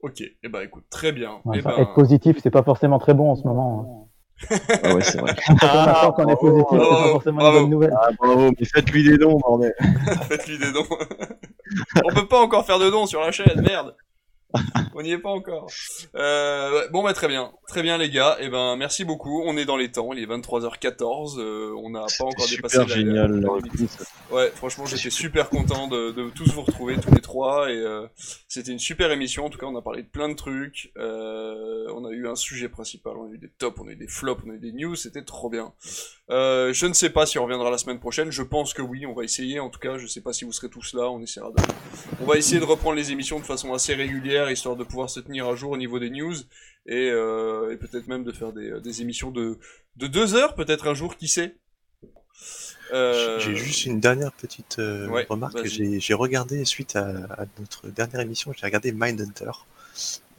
Ok, 0.03 0.21
et 0.21 0.37
eh 0.43 0.49
ben 0.49 0.63
écoute, 0.63 0.85
très 0.91 1.13
bien. 1.13 1.41
Ouais, 1.45 1.59
Eh 1.61 1.63
ben... 1.63 1.71
Être 1.79 1.95
positif, 1.95 2.39
c'est 2.43 2.51
pas 2.51 2.65
forcément 2.65 2.99
très 2.99 3.15
bon 3.15 3.31
en 3.31 3.37
ce 3.37 3.45
moment. 3.45 4.09
Ah 4.83 4.95
ouais, 4.95 5.03
c'est 5.03 5.21
vrai. 5.21 5.33
hein. 5.49 5.57
Quand 6.17 6.25
on 6.25 6.29
est 6.29 6.37
positif, 6.37 6.67
c'est 6.71 6.77
bravo, 6.77 7.05
pas 7.05 7.11
forcément 7.11 7.39
bravo. 7.39 7.57
une 7.59 7.63
bonne 7.63 7.71
nouvelle. 7.71 7.95
Ah 7.97 8.09
bravo, 8.19 8.51
mais 8.59 8.67
faites-lui 8.67 9.05
des 9.05 9.17
dons, 9.17 9.39
bordel. 9.39 9.73
Faites-lui 10.29 10.59
des 10.59 10.73
dons. 10.73 10.87
on 12.05 12.15
peut 12.15 12.27
pas 12.27 12.41
encore 12.41 12.67
faire 12.67 12.81
de 12.81 12.91
dons 12.91 13.07
sur 13.07 13.21
la 13.21 13.31
chaîne, 13.31 13.61
merde. 13.61 13.95
On 14.95 15.03
n'y 15.03 15.13
est 15.13 15.19
pas 15.19 15.31
encore. 15.31 15.69
Euh, 16.15 16.87
bon 16.91 17.03
bah 17.03 17.13
très 17.15 17.29
bien, 17.29 17.53
très 17.69 17.83
bien 17.83 17.97
les 17.99 18.11
gars. 18.11 18.37
Et 18.41 18.49
ben 18.49 18.77
merci 18.77 19.05
beaucoup. 19.05 19.43
On 19.47 19.57
est 19.57 19.65
dans 19.65 19.77
les 19.77 19.91
temps. 19.91 20.13
Il 20.13 20.19
est 20.23 20.27
23h14. 20.27 21.39
euh, 21.41 21.75
on 21.83 21.91
n'a 21.91 22.01
pas 22.19 22.25
encore 22.25 22.47
dépassé 22.49 22.79
super 22.79 22.89
la- 22.89 22.95
génial. 22.95 23.41
la. 23.41 23.49
Ouais, 24.31 24.51
franchement, 24.55 24.85
j'étais 24.87 25.11
super 25.11 25.49
content 25.51 25.89
de, 25.89 26.11
de 26.13 26.31
tous 26.31 26.53
vous 26.53 26.63
retrouver 26.63 26.97
tous 26.99 27.13
les 27.15 27.21
trois 27.21 27.71
et 27.71 27.77
euh, 27.77 28.07
c'était 28.49 28.73
une 28.73 28.79
super 28.79 29.11
émission. 29.13 29.47
En 29.47 29.51
tout 29.51 29.59
cas, 29.59 29.67
on 29.67 29.77
a 29.77 29.83
parlé 29.83 30.03
de 30.03 30.09
plein 30.09 30.29
de 30.29 30.35
trucs. 30.35 30.93
On 30.97 32.05
a 32.05 32.11
eu 32.11 32.27
un 32.29 32.37
sujet 32.37 32.69
principal, 32.69 33.15
on 33.17 33.31
a 33.31 33.35
eu 33.35 33.39
des 33.39 33.49
tops, 33.51 33.79
on 33.81 33.89
a 33.89 33.93
eu 33.93 33.97
des 33.97 34.09
flops, 34.09 34.43
on 34.47 34.51
a 34.51 34.55
eu 34.55 34.59
des 34.59 34.73
news. 34.73 34.97
C'était 34.97 35.23
trop 35.25 35.49
bien. 35.51 35.73
Je 36.29 36.87
ne 36.87 36.93
sais 36.93 37.11
pas 37.11 37.27
si 37.27 37.39
on 37.39 37.45
reviendra 37.45 37.71
la 37.71 37.79
semaine 37.79 37.99
prochaine. 38.01 38.31
Je 38.31 38.43
pense 38.43 38.75
que 38.75 38.83
oui, 38.83 39.07
on 39.07 39.15
va 39.15 39.25
essayer. 39.25 39.61
En 39.61 39.71
tout 39.71 39.79
cas, 39.81 39.99
je 39.99 40.07
sais 40.07 40.21
pas 40.21 40.33
si 40.33 40.45
vous 40.45 40.53
serez 40.53 40.69
tous 40.71 40.95
là. 40.95 41.11
On 41.11 41.21
essaiera 41.23 41.51
de. 41.51 41.57
On 42.21 42.27
va 42.27 42.37
essayer 42.37 42.61
de 42.61 42.65
reprendre 42.65 42.97
les 42.97 43.13
émissions 43.13 43.39
de 43.39 43.45
façon 43.45 43.73
assez 43.75 43.95
régulière, 43.95 44.42
histoire 44.51 44.77
de 44.77 44.85
pouvoir 44.85 45.09
se 45.11 45.21
tenir 45.21 45.47
à 45.47 45.55
jour 45.55 45.71
au 45.71 45.77
niveau 45.77 45.99
des 45.99 46.11
news 46.11 46.35
et, 46.87 47.11
euh, 47.11 47.73
et 47.73 47.77
peut-être 47.77 48.09
même 48.09 48.25
de 48.25 48.33
faire 48.33 48.53
des, 48.53 48.81
des 48.81 49.03
émissions 49.03 49.31
de 49.31 49.59
de 49.97 50.07
deux 50.07 50.35
heures, 50.35 50.55
peut-être 50.55 50.89
un 50.89 50.95
jour, 50.95 51.17
qui 51.17 51.29
sait. 51.29 51.55
Euh, 52.93 53.39
J'ai 53.39 53.55
juste 53.55 53.85
une 53.87 54.01
dernière 54.01 54.33
petite 54.33 54.79
euh, 54.79 55.07
ouais, 55.09 55.27
remarque. 55.29 55.65
J'ai 55.65 56.15
regardé, 56.15 56.65
suite 56.65 56.97
à, 56.97 57.09
à 57.35 57.47
notre 57.59 57.89
dernière 57.89 58.21
émission, 58.21 58.53
j'ai 58.53 58.67
regardé 58.67 58.93
Mindhunter. 58.93 59.51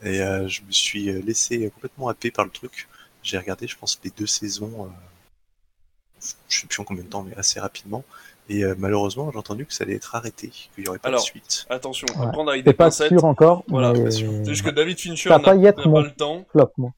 Et 0.04 0.22
euh, 0.22 0.48
je 0.48 0.62
me 0.64 0.72
suis 0.72 1.10
euh, 1.10 1.22
laissé 1.22 1.70
complètement 1.70 2.10
happé 2.10 2.30
par 2.32 2.46
le 2.46 2.52
truc. 2.52 2.88
J'ai 3.22 3.38
regardé, 3.38 3.68
je 3.68 3.78
pense, 3.78 4.00
les 4.04 4.10
deux 4.10 4.28
saisons, 4.28 4.86
euh, 4.86 6.28
je 6.50 6.62
sais 6.62 6.68
plus 6.68 6.82
en 6.82 6.84
combien 6.84 7.04
de 7.04 7.10
temps, 7.10 7.24
mais 7.24 7.36
assez 7.38 7.60
rapidement. 7.60 8.04
Et 8.49 8.64
euh, 8.64 8.76
malheureusement, 8.78 9.32
j'ai 9.32 9.38
entendu 9.38 9.65
que 9.65 9.74
ça 9.74 9.84
allait 9.86 9.95
être 9.95 10.15
arrêté, 10.15 10.49
qu'il 10.49 10.84
n'y 10.84 10.90
aurait 10.90 10.99
pas 10.99 11.07
Alors, 11.10 11.22
de 11.22 11.26
suite. 11.26 11.65
Attention, 11.70 12.06
Ouais. 12.18 12.26
à 12.26 12.30
prendre 12.30 12.52
avec 12.52 12.65
des 12.65 12.74
pas 12.74 12.86
pincettes. 12.86 13.10
sûr 13.10 13.24
encore. 13.24 13.64
Voilà, 13.68 13.94
mais... 13.94 14.11
c'est 14.11 14.45
juste 14.45 14.64
que 14.65 14.70
David 14.70 14.99
Fincher 14.99 15.30
n'a 15.30 15.38
va 15.38 15.44
pas 15.44 15.53
le 15.56 16.11
temps. 16.11 16.45
Flop, 16.52 16.72
moi. 16.78 16.91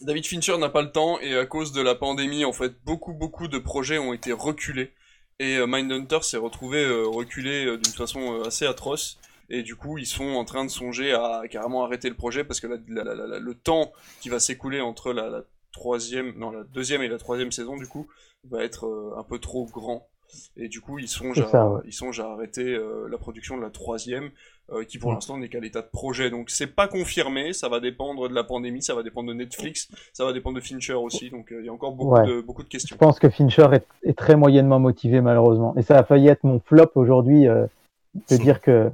David 0.00 0.26
Fincher 0.26 0.56
n'a 0.58 0.68
pas 0.68 0.82
le 0.82 0.92
temps 0.92 1.18
et 1.20 1.36
à 1.36 1.46
cause 1.46 1.72
de 1.72 1.80
la 1.82 1.94
pandémie, 1.94 2.44
en 2.44 2.52
fait, 2.52 2.74
beaucoup 2.84 3.12
beaucoup 3.12 3.48
de 3.48 3.58
projets 3.58 3.98
ont 3.98 4.12
été 4.12 4.32
reculés 4.32 4.92
et 5.40 5.56
euh, 5.56 5.66
Mindhunter 5.66 6.18
s'est 6.22 6.36
retrouvé 6.36 6.84
euh, 6.84 7.04
reculé 7.06 7.64
euh, 7.66 7.76
d'une 7.78 7.92
façon 7.92 8.20
euh, 8.40 8.46
assez 8.46 8.66
atroce 8.66 9.18
et 9.50 9.62
du 9.62 9.74
coup 9.76 9.98
ils 9.98 10.06
sont 10.06 10.24
en 10.34 10.44
train 10.44 10.64
de 10.64 10.70
songer 10.70 11.12
à 11.12 11.42
carrément 11.50 11.84
arrêter 11.84 12.08
le 12.08 12.14
projet 12.16 12.44
parce 12.44 12.60
que 12.60 12.66
la- 12.66 12.76
la- 12.88 13.14
la- 13.14 13.26
la- 13.26 13.38
le 13.40 13.54
temps 13.54 13.92
qui 14.20 14.28
va 14.28 14.38
s'écouler 14.40 14.80
entre 14.80 15.12
la, 15.12 15.28
la 15.28 15.42
troisième, 15.72 16.34
non 16.38 16.50
la 16.50 16.62
deuxième 16.64 17.02
et 17.02 17.08
la 17.08 17.18
troisième 17.18 17.50
saison 17.52 17.76
du 17.76 17.86
coup 17.88 18.06
va 18.48 18.62
être 18.62 18.86
euh, 18.86 19.14
un 19.18 19.24
peu 19.24 19.38
trop 19.38 19.64
grand 19.66 20.06
et 20.56 20.68
du 20.68 20.80
coup 20.80 20.98
ils 20.98 21.08
songent 21.08 21.40
à, 21.40 21.48
ça, 21.48 21.68
ouais. 21.68 21.80
ils 21.86 21.92
songent 21.92 22.20
à 22.20 22.30
arrêter 22.32 22.74
euh, 22.74 23.08
la 23.10 23.18
production 23.18 23.56
de 23.56 23.62
la 23.62 23.70
troisième 23.70 24.30
euh, 24.72 24.82
qui 24.84 24.98
pour 24.98 25.10
Mm. 25.10 25.14
l'instant 25.14 25.36
n'est 25.38 25.48
qu'à 25.48 25.60
l'état 25.60 25.82
de 25.82 25.88
projet 25.92 26.30
donc 26.30 26.48
c'est 26.50 26.66
pas 26.66 26.88
confirmé 26.88 27.52
ça 27.52 27.68
va 27.68 27.80
dépendre 27.80 28.28
de 28.28 28.34
la 28.34 28.44
pandémie 28.44 28.82
ça 28.82 28.94
va 28.94 29.02
dépendre 29.02 29.28
de 29.28 29.34
Netflix 29.34 29.88
ça 30.12 30.24
va 30.24 30.32
dépendre 30.32 30.56
de 30.56 30.62
Fincher 30.62 30.94
aussi 30.94 31.30
donc 31.30 31.52
euh, 31.52 31.60
il 31.60 31.66
y 31.66 31.68
a 31.68 31.72
encore 31.72 31.92
beaucoup 31.92 32.14
Ouais. 32.14 32.26
de 32.26 32.40
beaucoup 32.40 32.62
de 32.62 32.68
Je 32.68 32.72
questions 32.72 32.96
pense 32.96 33.18
que 33.18 33.28
Fincher 33.28 33.66
est, 33.72 33.86
est 34.04 34.16
très 34.16 34.36
moyennement 34.36 34.78
motivé, 34.80 35.20
malheureusement. 35.20 35.74
Et 35.76 35.82
ça 35.82 35.98
a 35.98 36.04
failli 36.04 36.28
être 36.28 36.44
mon 36.44 36.60
flop 36.60 36.90
aujourd'hui, 36.94 37.44
de 37.46 38.36
dire 38.36 38.60
que 38.60 38.90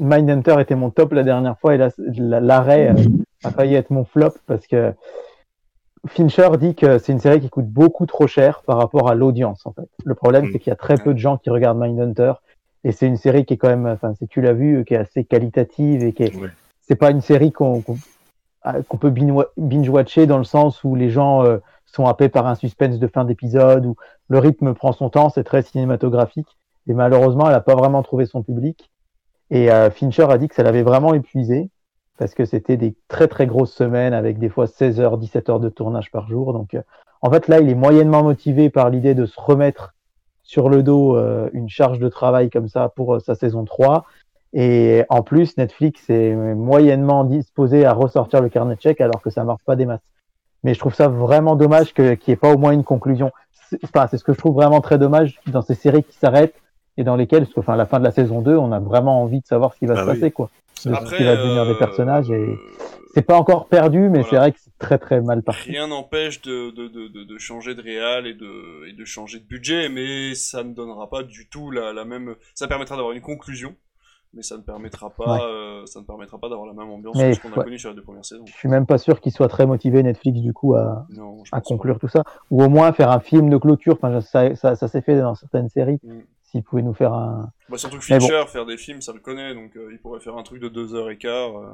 Mindhunter 0.00 0.56
était 0.60 0.74
mon 0.74 0.90
top 0.90 1.12
la 1.12 1.22
dernière 1.22 1.58
fois, 1.58 1.74
et 1.74 1.78
la- 1.78 2.40
l'arrêt 2.40 2.94
a 3.44 3.50
failli 3.50 3.74
être 3.74 3.90
mon 3.90 4.04
flop 4.04 4.32
parce 4.46 4.66
que 4.66 4.92
Fincher 6.08 6.48
dit 6.58 6.74
que 6.74 6.98
c'est 6.98 7.12
une 7.12 7.20
série 7.20 7.40
qui 7.40 7.48
coûte 7.48 7.66
beaucoup 7.66 8.06
trop 8.06 8.26
cher 8.26 8.62
par 8.66 8.78
rapport 8.78 9.08
à 9.08 9.14
l'audience, 9.14 9.66
en 9.66 9.72
fait. 9.72 9.88
Le 10.04 10.14
problème, 10.14 10.46
Mm. 10.46 10.48
c'est 10.52 10.58
qu'il 10.58 10.70
y 10.70 10.72
a 10.72 10.76
très 10.76 10.96
peu 10.96 11.14
de 11.14 11.18
gens 11.18 11.36
qui 11.38 11.50
regardent 11.50 11.78
Mindhunter, 11.78 12.32
et 12.84 12.92
c'est 12.92 13.06
une 13.06 13.16
série 13.16 13.44
qui 13.44 13.54
est 13.54 13.56
quand 13.56 13.68
même, 13.68 13.86
enfin, 13.86 14.14
si 14.14 14.26
tu 14.28 14.40
l'as 14.40 14.52
vu, 14.52 14.84
qui 14.84 14.94
est 14.94 14.98
assez 14.98 15.24
qualitative 15.24 16.02
et 16.04 16.12
qui 16.12 16.24
est, 16.24 16.36
Ouais. 16.36 16.48
c'est 16.86 16.96
pas 16.96 17.10
une 17.10 17.20
série 17.20 17.52
qu'on 17.52 17.80
qu'on 17.82 17.96
ah, 18.62 18.74
peut 18.98 19.10
binge- 19.10 19.46
binge-watcher 19.56 20.26
dans 20.26 20.38
le 20.38 20.44
sens 20.44 20.82
où 20.82 20.96
les 20.96 21.08
gens 21.08 21.44
euh, 21.44 21.58
sont 21.84 22.06
happés 22.06 22.28
par 22.28 22.48
un 22.48 22.56
suspense 22.56 22.98
de 22.98 23.06
fin 23.06 23.24
d'épisode, 23.24 23.86
où 23.86 23.94
le 24.28 24.38
rythme 24.40 24.74
prend 24.74 24.90
son 24.90 25.08
temps, 25.08 25.28
c'est 25.28 25.44
très 25.44 25.62
cinématographique. 25.62 26.48
Et 26.88 26.92
malheureusement, 26.92 27.46
elle 27.46 27.52
n'a 27.52 27.60
pas 27.60 27.76
vraiment 27.76 28.02
trouvé 28.02 28.26
son 28.26 28.42
public. 28.42 28.90
Et 29.50 29.70
euh, 29.70 29.88
Fincher 29.90 30.26
a 30.30 30.36
dit 30.38 30.48
que 30.48 30.54
ça 30.56 30.64
l'avait 30.64 30.82
vraiment 30.82 31.14
épuisé, 31.14 31.70
parce 32.18 32.34
que 32.34 32.44
c'était 32.44 32.76
des 32.76 32.94
très 33.08 33.28
très 33.28 33.46
grosses 33.46 33.72
semaines 33.72 34.14
avec 34.14 34.38
des 34.38 34.48
fois 34.48 34.66
16 34.66 35.00
heures, 35.00 35.18
17 35.18 35.48
heures 35.48 35.60
de 35.60 35.68
tournage 35.68 36.10
par 36.10 36.28
jour. 36.28 36.52
Donc 36.52 36.74
euh, 36.74 36.82
en 37.22 37.30
fait, 37.30 37.48
là, 37.48 37.60
il 37.60 37.68
est 37.68 37.74
moyennement 37.74 38.22
motivé 38.22 38.70
par 38.70 38.90
l'idée 38.90 39.14
de 39.14 39.26
se 39.26 39.40
remettre 39.40 39.94
sur 40.42 40.68
le 40.68 40.82
dos 40.82 41.16
euh, 41.16 41.48
une 41.52 41.68
charge 41.68 41.98
de 41.98 42.08
travail 42.08 42.50
comme 42.50 42.68
ça 42.68 42.88
pour 42.88 43.14
euh, 43.16 43.18
sa 43.20 43.34
saison 43.34 43.64
3. 43.64 44.04
Et 44.52 45.04
en 45.10 45.22
plus, 45.22 45.56
Netflix 45.58 46.08
est 46.08 46.34
moyennement 46.34 47.24
disposé 47.24 47.84
à 47.84 47.92
ressortir 47.92 48.40
le 48.40 48.48
carnet 48.48 48.76
de 48.76 48.80
chèques 48.80 49.00
alors 49.00 49.20
que 49.20 49.28
ça 49.30 49.44
marche 49.44 49.62
pas 49.64 49.76
des 49.76 49.86
masses. 49.86 50.00
Mais 50.62 50.72
je 50.72 50.78
trouve 50.78 50.94
ça 50.94 51.08
vraiment 51.08 51.56
dommage 51.56 51.92
que- 51.92 52.14
qu'il 52.14 52.32
n'y 52.32 52.34
ait 52.34 52.36
pas 52.40 52.52
au 52.54 52.58
moins 52.58 52.72
une 52.72 52.84
conclusion. 52.84 53.32
C'est 53.68 53.78
enfin, 53.84 54.06
ce 54.06 54.22
que 54.22 54.32
je 54.32 54.38
trouve 54.38 54.54
vraiment 54.54 54.80
très 54.80 54.98
dommage 54.98 55.40
dans 55.48 55.62
ces 55.62 55.74
séries 55.74 56.04
qui 56.04 56.16
s'arrêtent 56.16 56.54
et 56.96 57.04
dans 57.04 57.16
lesquelles, 57.16 57.42
parce 57.42 57.52
que, 57.54 57.60
enfin, 57.60 57.74
à 57.74 57.76
la 57.76 57.84
fin 57.86 57.98
de 57.98 58.04
la 58.04 58.12
saison 58.12 58.40
2, 58.40 58.56
on 58.56 58.72
a 58.72 58.78
vraiment 58.78 59.20
envie 59.20 59.40
de 59.40 59.46
savoir 59.46 59.74
ce 59.74 59.78
qui 59.80 59.86
va 59.86 59.94
Bah 59.94 60.04
se 60.04 60.10
oui. 60.10 60.14
passer, 60.14 60.30
quoi. 60.30 60.48
De 60.76 60.80
ce 60.80 60.88
après 60.90 61.16
qui 61.16 61.24
va 61.24 61.36
devenir 61.36 61.64
des 61.64 61.72
euh, 61.72 61.78
personnages. 61.78 62.30
Et 62.30 62.46
c'est 63.14 63.22
pas 63.22 63.36
encore 63.36 63.68
perdu, 63.68 64.00
mais 64.10 64.20
Voilà. 64.20 64.24
c'est 64.28 64.36
vrai 64.36 64.52
que 64.52 64.58
c'est 64.60 64.78
très 64.78 64.98
très 64.98 65.20
mal 65.22 65.42
parti. 65.42 65.70
rien 65.70 65.86
n'empêche 65.88 66.42
de, 66.42 66.70
de, 66.70 66.88
de, 67.24 67.38
changer 67.38 67.74
de 67.74 67.80
réal 67.82 68.26
et 68.26 68.34
de, 68.34 68.88
et 68.88 68.92
de 68.92 69.04
changer 69.04 69.38
de 69.38 69.44
budget, 69.46 69.88
mais 69.88 70.34
ça 70.34 70.62
ne 70.64 70.74
donnera 70.74 71.08
pas 71.08 71.22
du 71.22 71.48
tout 71.48 71.70
la, 71.70 71.92
la 71.94 72.04
même. 72.04 72.34
Ça 72.54 72.68
permettra 72.68 72.94
d'avoir 72.96 73.14
une 73.14 73.22
conclusion, 73.22 73.74
mais 74.34 74.42
ça 74.42 74.58
ne 74.58 74.62
permettra 74.62 75.08
pas, 75.08 75.36
Ouais. 75.36 75.40
euh, 75.44 75.86
ça 75.86 76.00
ne 76.00 76.04
permettra 76.04 76.36
pas 76.38 76.50
d'avoir 76.50 76.66
la 76.66 76.74
même 76.74 76.90
ambiance 76.90 77.16
Mais 77.16 77.30
que 77.30 77.36
ce 77.36 77.40
qu'on 77.40 77.52
a 77.54 77.58
ouais. 77.58 77.64
connu 77.64 77.78
sur 77.78 77.88
les 77.88 77.96
deux 77.96 78.02
premières 78.02 78.24
saisons. 78.26 78.44
Je 78.44 78.52
suis 78.52 78.68
même 78.68 78.84
pas 78.84 78.98
sûr 78.98 79.18
qu'ils 79.20 79.32
soient 79.32 79.48
très 79.48 79.64
motivés, 79.64 80.02
Netflix, 80.02 80.40
du 80.40 80.52
coup, 80.52 80.74
à, 80.74 81.06
Non, 81.08 81.42
à 81.52 81.62
conclure 81.62 81.98
tout 81.98 82.08
ça. 82.08 82.22
Ou 82.50 82.62
au 82.62 82.68
moins 82.68 82.92
faire 82.92 83.10
un 83.10 83.20
film 83.20 83.48
de 83.48 83.56
clôture. 83.56 83.94
Enfin, 83.94 84.20
ça, 84.20 84.54
ça, 84.56 84.76
ça 84.76 84.88
s'est 84.88 85.00
fait 85.00 85.18
dans 85.18 85.34
certaines 85.34 85.70
séries. 85.70 86.00
Mm. 86.02 86.18
S'ils 86.50 86.62
pouvaient 86.62 86.82
nous 86.82 86.94
faire 86.94 87.12
un. 87.12 87.50
Bah, 87.68 87.76
surtout 87.76 87.98
que 87.98 88.08
bon. 88.08 88.20
Fincher, 88.20 88.42
faire 88.48 88.66
des 88.66 88.76
films, 88.76 89.00
ça 89.02 89.12
le 89.12 89.18
connaît, 89.20 89.54
donc 89.54 89.76
euh, 89.76 89.88
il 89.92 89.98
pourrait 89.98 90.20
faire 90.20 90.36
un 90.36 90.42
truc 90.42 90.60
de 90.62 90.68
deux 90.68 90.94
heures 90.94 91.10
et 91.10 91.18
quart. 91.18 91.56
euh. 91.58 91.66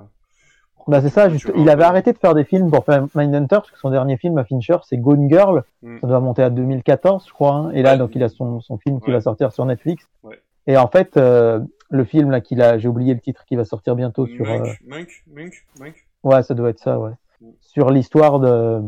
Bah 0.88 1.00
c'est 1.00 1.10
ça, 1.10 1.28
juste, 1.28 1.48
il 1.56 1.68
avait 1.70 1.84
arrêté 1.84 2.12
de 2.12 2.18
faire 2.18 2.34
des 2.34 2.42
films 2.42 2.68
pour 2.70 2.84
faire 2.84 3.06
Mindhunter, 3.14 3.56
parce 3.56 3.70
que 3.70 3.78
son 3.78 3.90
dernier 3.90 4.16
film 4.16 4.36
à 4.38 4.44
Fincher, 4.44 4.78
c'est 4.82 4.96
Gone 4.96 5.28
Girl, 5.28 5.62
Mm. 5.82 5.98
ça 6.00 6.06
doit 6.08 6.18
monter 6.20 6.42
à 6.42 6.50
2014, 6.50 7.24
je 7.28 7.32
crois, 7.32 7.52
hein. 7.54 7.70
et 7.72 7.82
là, 7.82 7.92
Ouais. 7.92 7.98
donc 7.98 8.16
il 8.16 8.22
a 8.24 8.28
son, 8.28 8.60
son 8.60 8.78
film 8.78 9.00
qui 9.00 9.06
Ouais. 9.08 9.12
va 9.12 9.20
sortir 9.20 9.52
sur 9.52 9.64
Netflix. 9.64 10.08
Ouais. 10.24 10.40
Et 10.66 10.76
en 10.76 10.88
fait, 10.88 11.16
euh, 11.16 11.60
le 11.90 12.04
film 12.04 12.30
là 12.32 12.40
qu'il 12.40 12.60
a, 12.62 12.78
j'ai 12.78 12.88
oublié 12.88 13.14
le 13.14 13.20
titre, 13.20 13.44
qui 13.44 13.54
va 13.54 13.64
sortir 13.64 13.94
bientôt 13.94 14.26
sur, 14.26 14.44
Munk, 14.44 14.66
euh, 14.66 14.72
Munk, 14.86 15.24
Munk. 15.78 16.06
ouais, 16.24 16.42
ça 16.42 16.54
doit 16.54 16.70
être 16.70 16.80
ça, 16.80 16.98
ouais, 16.98 17.12
Mm. 17.40 17.46
sur 17.60 17.90
l'histoire 17.90 18.40
de, 18.40 18.80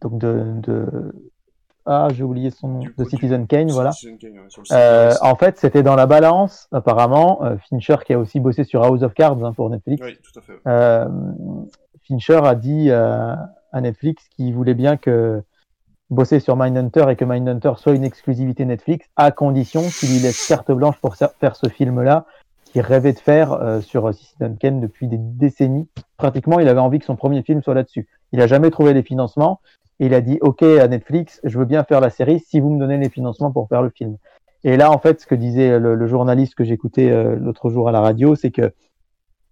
donc 0.00 0.16
de, 0.18 0.44
de... 0.62 1.12
ah 1.86 2.08
j'ai 2.12 2.22
oublié 2.22 2.50
son 2.50 2.68
nom, 2.68 2.80
de 2.96 3.04
Citizen 3.04 3.46
Kane, 3.46 3.70
voilà. 3.70 3.92
Citizen 3.92 4.18
Kane, 4.18 4.32
ouais, 4.32 4.48
sur 4.48 4.62
le 4.62 4.74
Euh, 4.76 5.14
en 5.22 5.34
fait, 5.36 5.58
c'était 5.58 5.82
dans 5.82 5.96
la 5.96 6.06
balance, 6.06 6.68
apparemment. 6.72 7.42
Euh, 7.42 7.56
Fincher, 7.68 7.96
qui 8.04 8.12
a 8.12 8.18
aussi 8.18 8.40
bossé 8.40 8.64
sur 8.64 8.84
House 8.84 9.02
of 9.02 9.14
Cards 9.14 9.42
hein, 9.44 9.52
pour 9.52 9.70
Netflix, 9.70 10.02
Oui, 10.04 10.18
tout 10.22 10.38
à 10.38 10.42
fait. 10.42 10.58
euh, 10.66 11.08
Fincher 12.06 12.40
a 12.44 12.54
dit 12.54 12.90
euh, 12.90 13.34
à 13.72 13.80
Netflix 13.80 14.28
qu'il 14.36 14.52
voulait 14.54 14.74
bien 14.74 14.96
que 14.96 15.42
bosser 16.10 16.40
sur 16.40 16.56
Mindhunter 16.56 17.06
et 17.08 17.16
que 17.16 17.24
Mindhunter 17.24 17.72
soit 17.76 17.94
une 17.94 18.04
exclusivité 18.04 18.64
Netflix, 18.64 19.06
à 19.16 19.30
condition 19.30 19.82
qu'il 19.82 20.10
lui 20.10 20.18
laisse 20.18 20.48
carte 20.48 20.70
blanche 20.72 20.96
pour 21.00 21.14
faire 21.16 21.54
ce 21.56 21.68
film-là, 21.68 22.26
qu'il 22.64 22.82
rêvait 22.82 23.12
de 23.12 23.18
faire 23.18 23.52
euh, 23.52 23.80
sur 23.80 24.12
Citizen 24.12 24.56
Kane 24.58 24.80
depuis 24.80 25.06
des 25.08 25.18
décennies. 25.18 25.88
Pratiquement, 26.16 26.58
il 26.60 26.68
avait 26.68 26.80
envie 26.80 26.98
que 26.98 27.04
son 27.04 27.16
premier 27.16 27.42
film 27.42 27.62
soit 27.62 27.74
là-dessus. 27.74 28.08
Il 28.32 28.40
a 28.40 28.46
jamais 28.46 28.70
trouvé 28.70 28.92
les 28.92 29.02
financements 29.02 29.60
et 30.00 30.06
il 30.06 30.14
a 30.14 30.20
dit 30.20 30.38
OK 30.40 30.62
à 30.62 30.88
Netflix, 30.88 31.40
je 31.44 31.56
veux 31.58 31.64
bien 31.66 31.84
faire 31.84 32.00
la 32.00 32.10
série 32.10 32.40
si 32.40 32.58
vous 32.58 32.70
me 32.70 32.78
donnez 32.80 32.96
les 32.98 33.10
financements 33.10 33.52
pour 33.52 33.68
faire 33.68 33.82
le 33.82 33.90
film. 33.90 34.16
Et 34.64 34.76
là, 34.76 34.90
en 34.90 34.98
fait, 34.98 35.20
ce 35.20 35.26
que 35.26 35.34
disait 35.36 35.78
le, 35.78 35.94
le 35.94 36.06
journaliste 36.06 36.54
que 36.54 36.64
j'écoutais 36.64 37.10
euh, 37.10 37.36
l'autre 37.36 37.70
jour 37.70 37.88
à 37.88 37.92
la 37.92 38.00
radio, 38.00 38.34
c'est 38.34 38.50
que 38.50 38.72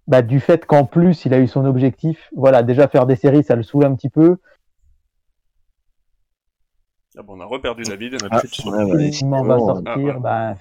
bah, 0.07 0.23
du 0.23 0.41
fait 0.41 0.67
qu'en 0.67 0.85
plus 0.85 1.25
il 1.27 1.35
a 1.35 1.39
eu 1.39 1.47
son 1.47 1.65
objectif, 1.67 2.29
voilà, 2.35 2.63
déjà 2.63 2.89
faire 2.89 3.07
des 3.07 3.17
séries, 3.17 3.45
ça 3.45 3.55
le 3.57 3.63
saoule 3.63 3.85
un 3.85 3.95
petit 3.95 4.09
peu. 4.11 4.37
Ah 7.17 7.23
bon, 7.23 7.37
on 7.37 7.41
a 7.41 7.45
reperdu 7.47 7.83
David. 7.83 8.17
On 8.23 8.27
a 8.27 8.29
Ah, 8.31 8.41
plus 8.41 8.51
de 8.51 8.71
ouais, 8.71 9.47
va 9.49 9.59
sortir, 9.59 9.85
Ah, 9.87 9.99
ouais. 9.99 10.13
bah, 10.21 10.55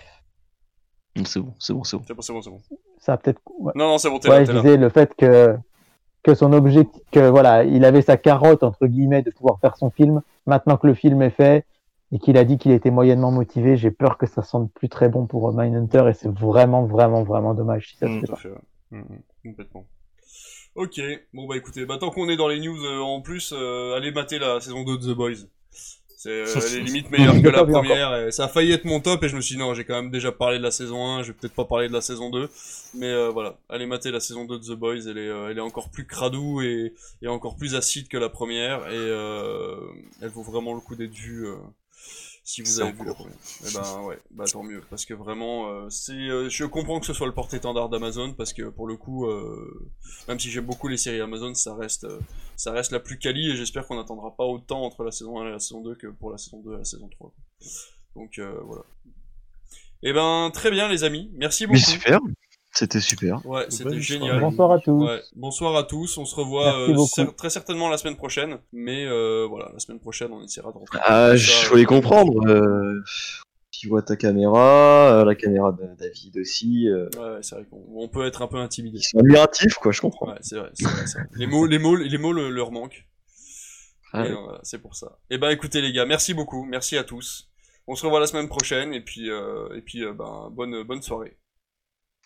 C'est 1.26 1.40
bon, 1.40 1.54
c'est 1.60 1.74
bon, 1.74 1.84
c'est 1.84 1.98
bon. 1.98 2.04
C'est 2.08 2.14
bon, 2.14 2.22
c'est 2.22 2.34
bon, 2.34 2.42
c'est 2.42 2.50
bon. 2.50 2.62
ça 3.00 3.14
a 3.14 3.18
peut-être. 3.18 3.42
Ouais, 3.60 3.74
Non, 3.76 3.88
non, 3.90 3.98
c'est 3.98 4.10
bon, 4.10 4.20
t'es 4.20 4.30
Ouais, 4.30 4.40
là, 4.40 4.46
je 4.46 4.52
là. 4.52 4.62
disais 4.62 4.78
le 4.78 4.90
fait 4.90 5.14
que 5.16 5.58
que 6.28 6.36
son 6.36 6.54
objectif, 6.54 7.02
que 7.12 7.30
voilà, 7.30 7.64
il 7.64 7.86
avait 7.86 8.02
sa 8.04 8.18
carotte 8.18 8.64
entre 8.64 8.86
guillemets 8.88 9.24
de 9.24 9.32
pouvoir 9.32 9.60
faire 9.62 9.78
son 9.78 9.90
film. 9.92 10.22
Maintenant 10.46 10.78
que 10.78 10.88
le 10.88 10.94
film 10.94 11.22
est 11.22 11.30
fait 11.32 11.66
et 12.12 12.20
qu'il 12.20 12.38
a 12.38 12.44
dit 12.46 12.58
qu'il 12.58 12.72
était 12.74 12.92
moyennement 12.92 13.32
motivé, 13.32 13.78
j'ai 13.78 13.92
peur 13.92 14.18
que 14.18 14.28
ça 14.28 14.44
sente 14.44 14.72
plus 14.74 14.90
très 14.90 15.10
bon 15.10 15.26
pour 15.28 15.54
Mindhunter 15.54 16.06
et 16.10 16.14
c'est 16.14 16.30
vraiment, 16.32 16.86
vraiment, 16.86 17.24
vraiment 17.24 17.54
dommage 17.54 17.90
si 17.92 17.98
ça 17.98 18.10
se 18.10 18.18
Mm, 18.18 18.20
fait 18.20 18.28
tout 18.28 18.34
à 18.34 18.36
pas. 18.36 18.42
fait, 18.42 18.50
ouais. 18.50 18.62
Mm, 18.92 19.00
mm, 19.00 19.24
complètement. 19.44 19.88
Ok, 20.76 21.02
bon 21.34 21.48
bah 21.48 21.58
écoutez, 21.58 21.86
bah 21.86 21.98
tant 22.00 22.12
qu'on 22.12 22.30
est 22.30 22.38
dans 22.38 22.48
les 22.48 22.60
news 22.60 22.78
euh, 22.86 23.00
en 23.00 23.22
plus, 23.22 23.54
euh, 23.54 23.96
allez 23.96 24.12
mater 24.12 24.40
la 24.40 24.62
saison 24.62 24.84
2 24.84 24.98
de 24.98 25.14
The 25.14 25.18
Boys. 25.18 25.48
C'est 26.18 26.32
euh, 26.32 26.46
elle 26.72 26.78
est 26.78 26.82
limite 26.82 27.12
meilleure 27.12 27.36
Je 27.36 27.42
que 27.42 27.48
la 27.50 27.64
première. 27.64 28.16
et 28.28 28.32
ça 28.32 28.46
a 28.46 28.48
failli 28.48 28.72
être 28.72 28.86
mon 28.86 29.00
top 29.00 29.24
et 29.24 29.30
je 29.30 29.36
me 29.36 29.42
suis 29.42 29.54
dit 29.54 29.62
non, 29.62 29.76
j'ai 29.76 29.86
quand 29.86 29.94
même 29.94 30.10
déjà 30.10 30.32
parlé 30.32 30.58
de 30.58 30.64
la 30.64 30.72
saison 30.72 31.06
1, 31.06 31.22
je 31.22 31.28
vais 31.28 31.38
peut-être 31.38 31.54
pas 31.54 31.66
parler 31.66 31.90
de 31.90 31.94
la 31.94 32.02
saison 32.02 32.32
2. 32.32 32.50
Mais 32.96 33.06
euh, 33.06 33.30
voilà, 33.30 33.60
allez 33.70 33.86
mater 33.86 34.10
la 34.10 34.20
saison 34.20 34.46
2 34.46 34.58
de 34.58 34.64
The 34.64 34.72
Boys, 34.72 35.08
elle 35.08 35.20
est, 35.20 35.30
euh, 35.30 35.50
elle 35.52 35.60
est 35.60 35.62
encore 35.62 35.92
plus 35.92 36.08
cradou 36.08 36.64
et, 36.64 36.96
et 37.22 37.28
encore 37.28 37.56
plus 37.56 37.76
acide 37.76 38.08
que 38.08 38.18
la 38.18 38.30
première 38.30 38.88
et 38.88 38.96
euh, 38.96 39.78
elle 40.20 40.30
vaut 40.30 40.42
vraiment 40.42 40.74
le 40.74 40.80
coup 40.80 40.96
d'être 40.96 41.14
vue. 41.14 41.48
Si 42.48 42.62
vous 42.62 42.80
avez 42.80 42.94
vu 42.94 43.00
la 43.00 43.06
cours. 43.14 43.16
première. 43.16 43.38
Eh 43.68 43.74
ben 43.74 44.02
ouais, 44.04 44.18
bah 44.32 44.46
tant 44.50 44.64
mieux, 44.64 44.82
parce 44.90 45.06
que 45.06 45.14
vraiment, 45.14 45.68
euh, 45.70 45.90
c'est, 45.90 46.14
euh, 46.14 46.48
je 46.48 46.64
comprends 46.64 47.02
que 47.02 47.06
ce 47.06 47.12
soit 47.14 47.28
le 47.28 47.34
porte-étendard 47.34 47.90
d'Amazon, 47.90 48.34
parce 48.34 48.54
que 48.54 48.70
pour 48.70 48.88
le 48.88 48.96
coup, 48.96 49.28
euh, 49.28 49.92
même 50.30 50.40
si 50.40 50.50
j'aime 50.50 50.66
beaucoup 50.66 50.88
les 50.88 50.96
séries 50.96 51.20
Amazon, 51.20 51.54
ça 51.56 51.76
reste, 51.76 52.06
euh, 52.06 52.22
ça 52.56 52.72
reste 52.72 52.94
la 52.94 53.02
plus 53.02 53.20
quali, 53.20 53.52
et 53.52 53.58
j'espère 53.58 53.86
qu'on 53.86 53.98
n'attendra 53.98 54.34
pas 54.34 54.46
autant 54.46 54.84
entre 54.84 55.04
la 55.04 55.12
saison 55.12 55.42
1 55.42 55.50
et 55.50 55.52
la 55.52 55.60
saison 55.60 55.82
2 55.82 55.96
que 55.96 56.08
pour 56.08 56.32
la 56.32 56.38
saison 56.38 56.62
2 56.62 56.74
et 56.74 56.78
la 56.78 56.86
saison 56.86 57.10
3. 57.10 57.34
Donc 58.16 58.40
euh, 58.40 58.58
voilà. 58.64 58.84
Eh 60.04 60.14
ben 60.14 60.50
très 60.54 60.72
bien 60.72 60.88
les 60.88 61.04
amis, 61.04 61.30
merci 61.34 61.66
beaucoup. 61.68 61.80
Mais 61.80 61.84
super, 61.84 62.20
c'était 62.78 63.00
super. 63.02 63.46
Ouais, 63.46 63.66
c'était 63.70 64.00
génial. 64.02 64.40
Bonsoir 64.40 64.72
à 64.72 64.80
tous. 64.80 65.04
Ouais, 65.04 65.22
bonsoir 65.36 65.76
à 65.76 65.84
tous, 65.84 66.18
on 66.18 66.26
se 66.26 66.36
revoit 66.36 66.80
euh, 66.80 66.94
cer- 66.96 67.36
très 67.36 67.50
certainement 67.50 67.90
la 67.90 67.98
semaine 67.98 68.16
prochaine, 68.18 68.60
mais 68.72 69.06
euh, 69.06 69.46
voilà, 69.50 69.70
la 69.74 69.80
semaine 69.80 70.00
prochaine 70.00 70.32
on 70.32 70.44
essaiera 70.44 70.72
de 70.72 70.78
rentrer. 70.78 71.00
Ah, 71.04 71.36
je 71.36 71.68
voulais 71.70 71.86
comprendre. 71.86 72.46
Euh, 72.48 73.02
tu 73.72 73.90
vois 73.90 74.02
ta 74.02 74.16
caméra, 74.16 75.24
la 75.26 75.36
caméra 75.36 75.72
de 75.72 75.84
David 76.00 76.38
aussi. 76.40 76.88
Ouais, 76.90 77.20
ouais, 77.20 77.40
c'est 77.42 77.56
vrai 77.56 77.66
qu'on 77.70 77.84
on 77.96 78.08
peut 78.08 78.26
être 78.26 78.42
un 78.42 78.48
peu 78.48 78.58
intimidé. 78.58 78.98
ils 78.98 79.04
sont 79.04 79.20
admiratifs, 79.20 79.76
quoi, 79.76 79.92
je 79.92 80.02
comprends. 80.02 80.30
Ouais, 80.30 80.38
c'est 80.42 80.58
vrai. 80.58 80.72
Les 81.36 81.46
mots, 81.48 81.66
les 81.68 81.78
mots, 81.78 81.96
les 81.96 82.18
mots 82.18 82.34
le- 82.34 82.50
leur 82.50 82.72
manquent. 82.72 83.06
Ah 84.14 84.24
ouais. 84.24 84.32
voilà, 84.32 84.60
c'est 84.64 84.80
pour 84.82 84.96
ça. 84.96 85.20
Et 85.30 85.38
ben 85.38 85.50
écoutez 85.50 85.82
les 85.82 85.92
gars, 85.92 86.06
merci 86.06 86.34
beaucoup, 86.34 86.64
merci 86.64 86.98
à 86.98 87.04
tous. 87.04 87.50
On 87.88 87.96
se 87.96 88.06
revoit 88.06 88.20
la 88.22 88.28
semaine 88.28 88.48
prochaine 88.48 88.94
et 88.94 89.02
puis 89.02 89.30
euh, 89.30 89.68
et 89.76 89.82
puis 89.82 90.04
euh, 90.04 90.14
ben 90.14 90.50
bonne 90.52 90.84
bonne 90.84 91.02
soirée. 91.02 91.38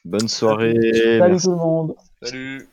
Bonne 0.04 0.28
soirée. 0.28 1.18
Salut 1.20 1.38
tout 1.38 1.52
le 1.52 1.56
monde. 1.58 1.96
Salut. 2.22 2.68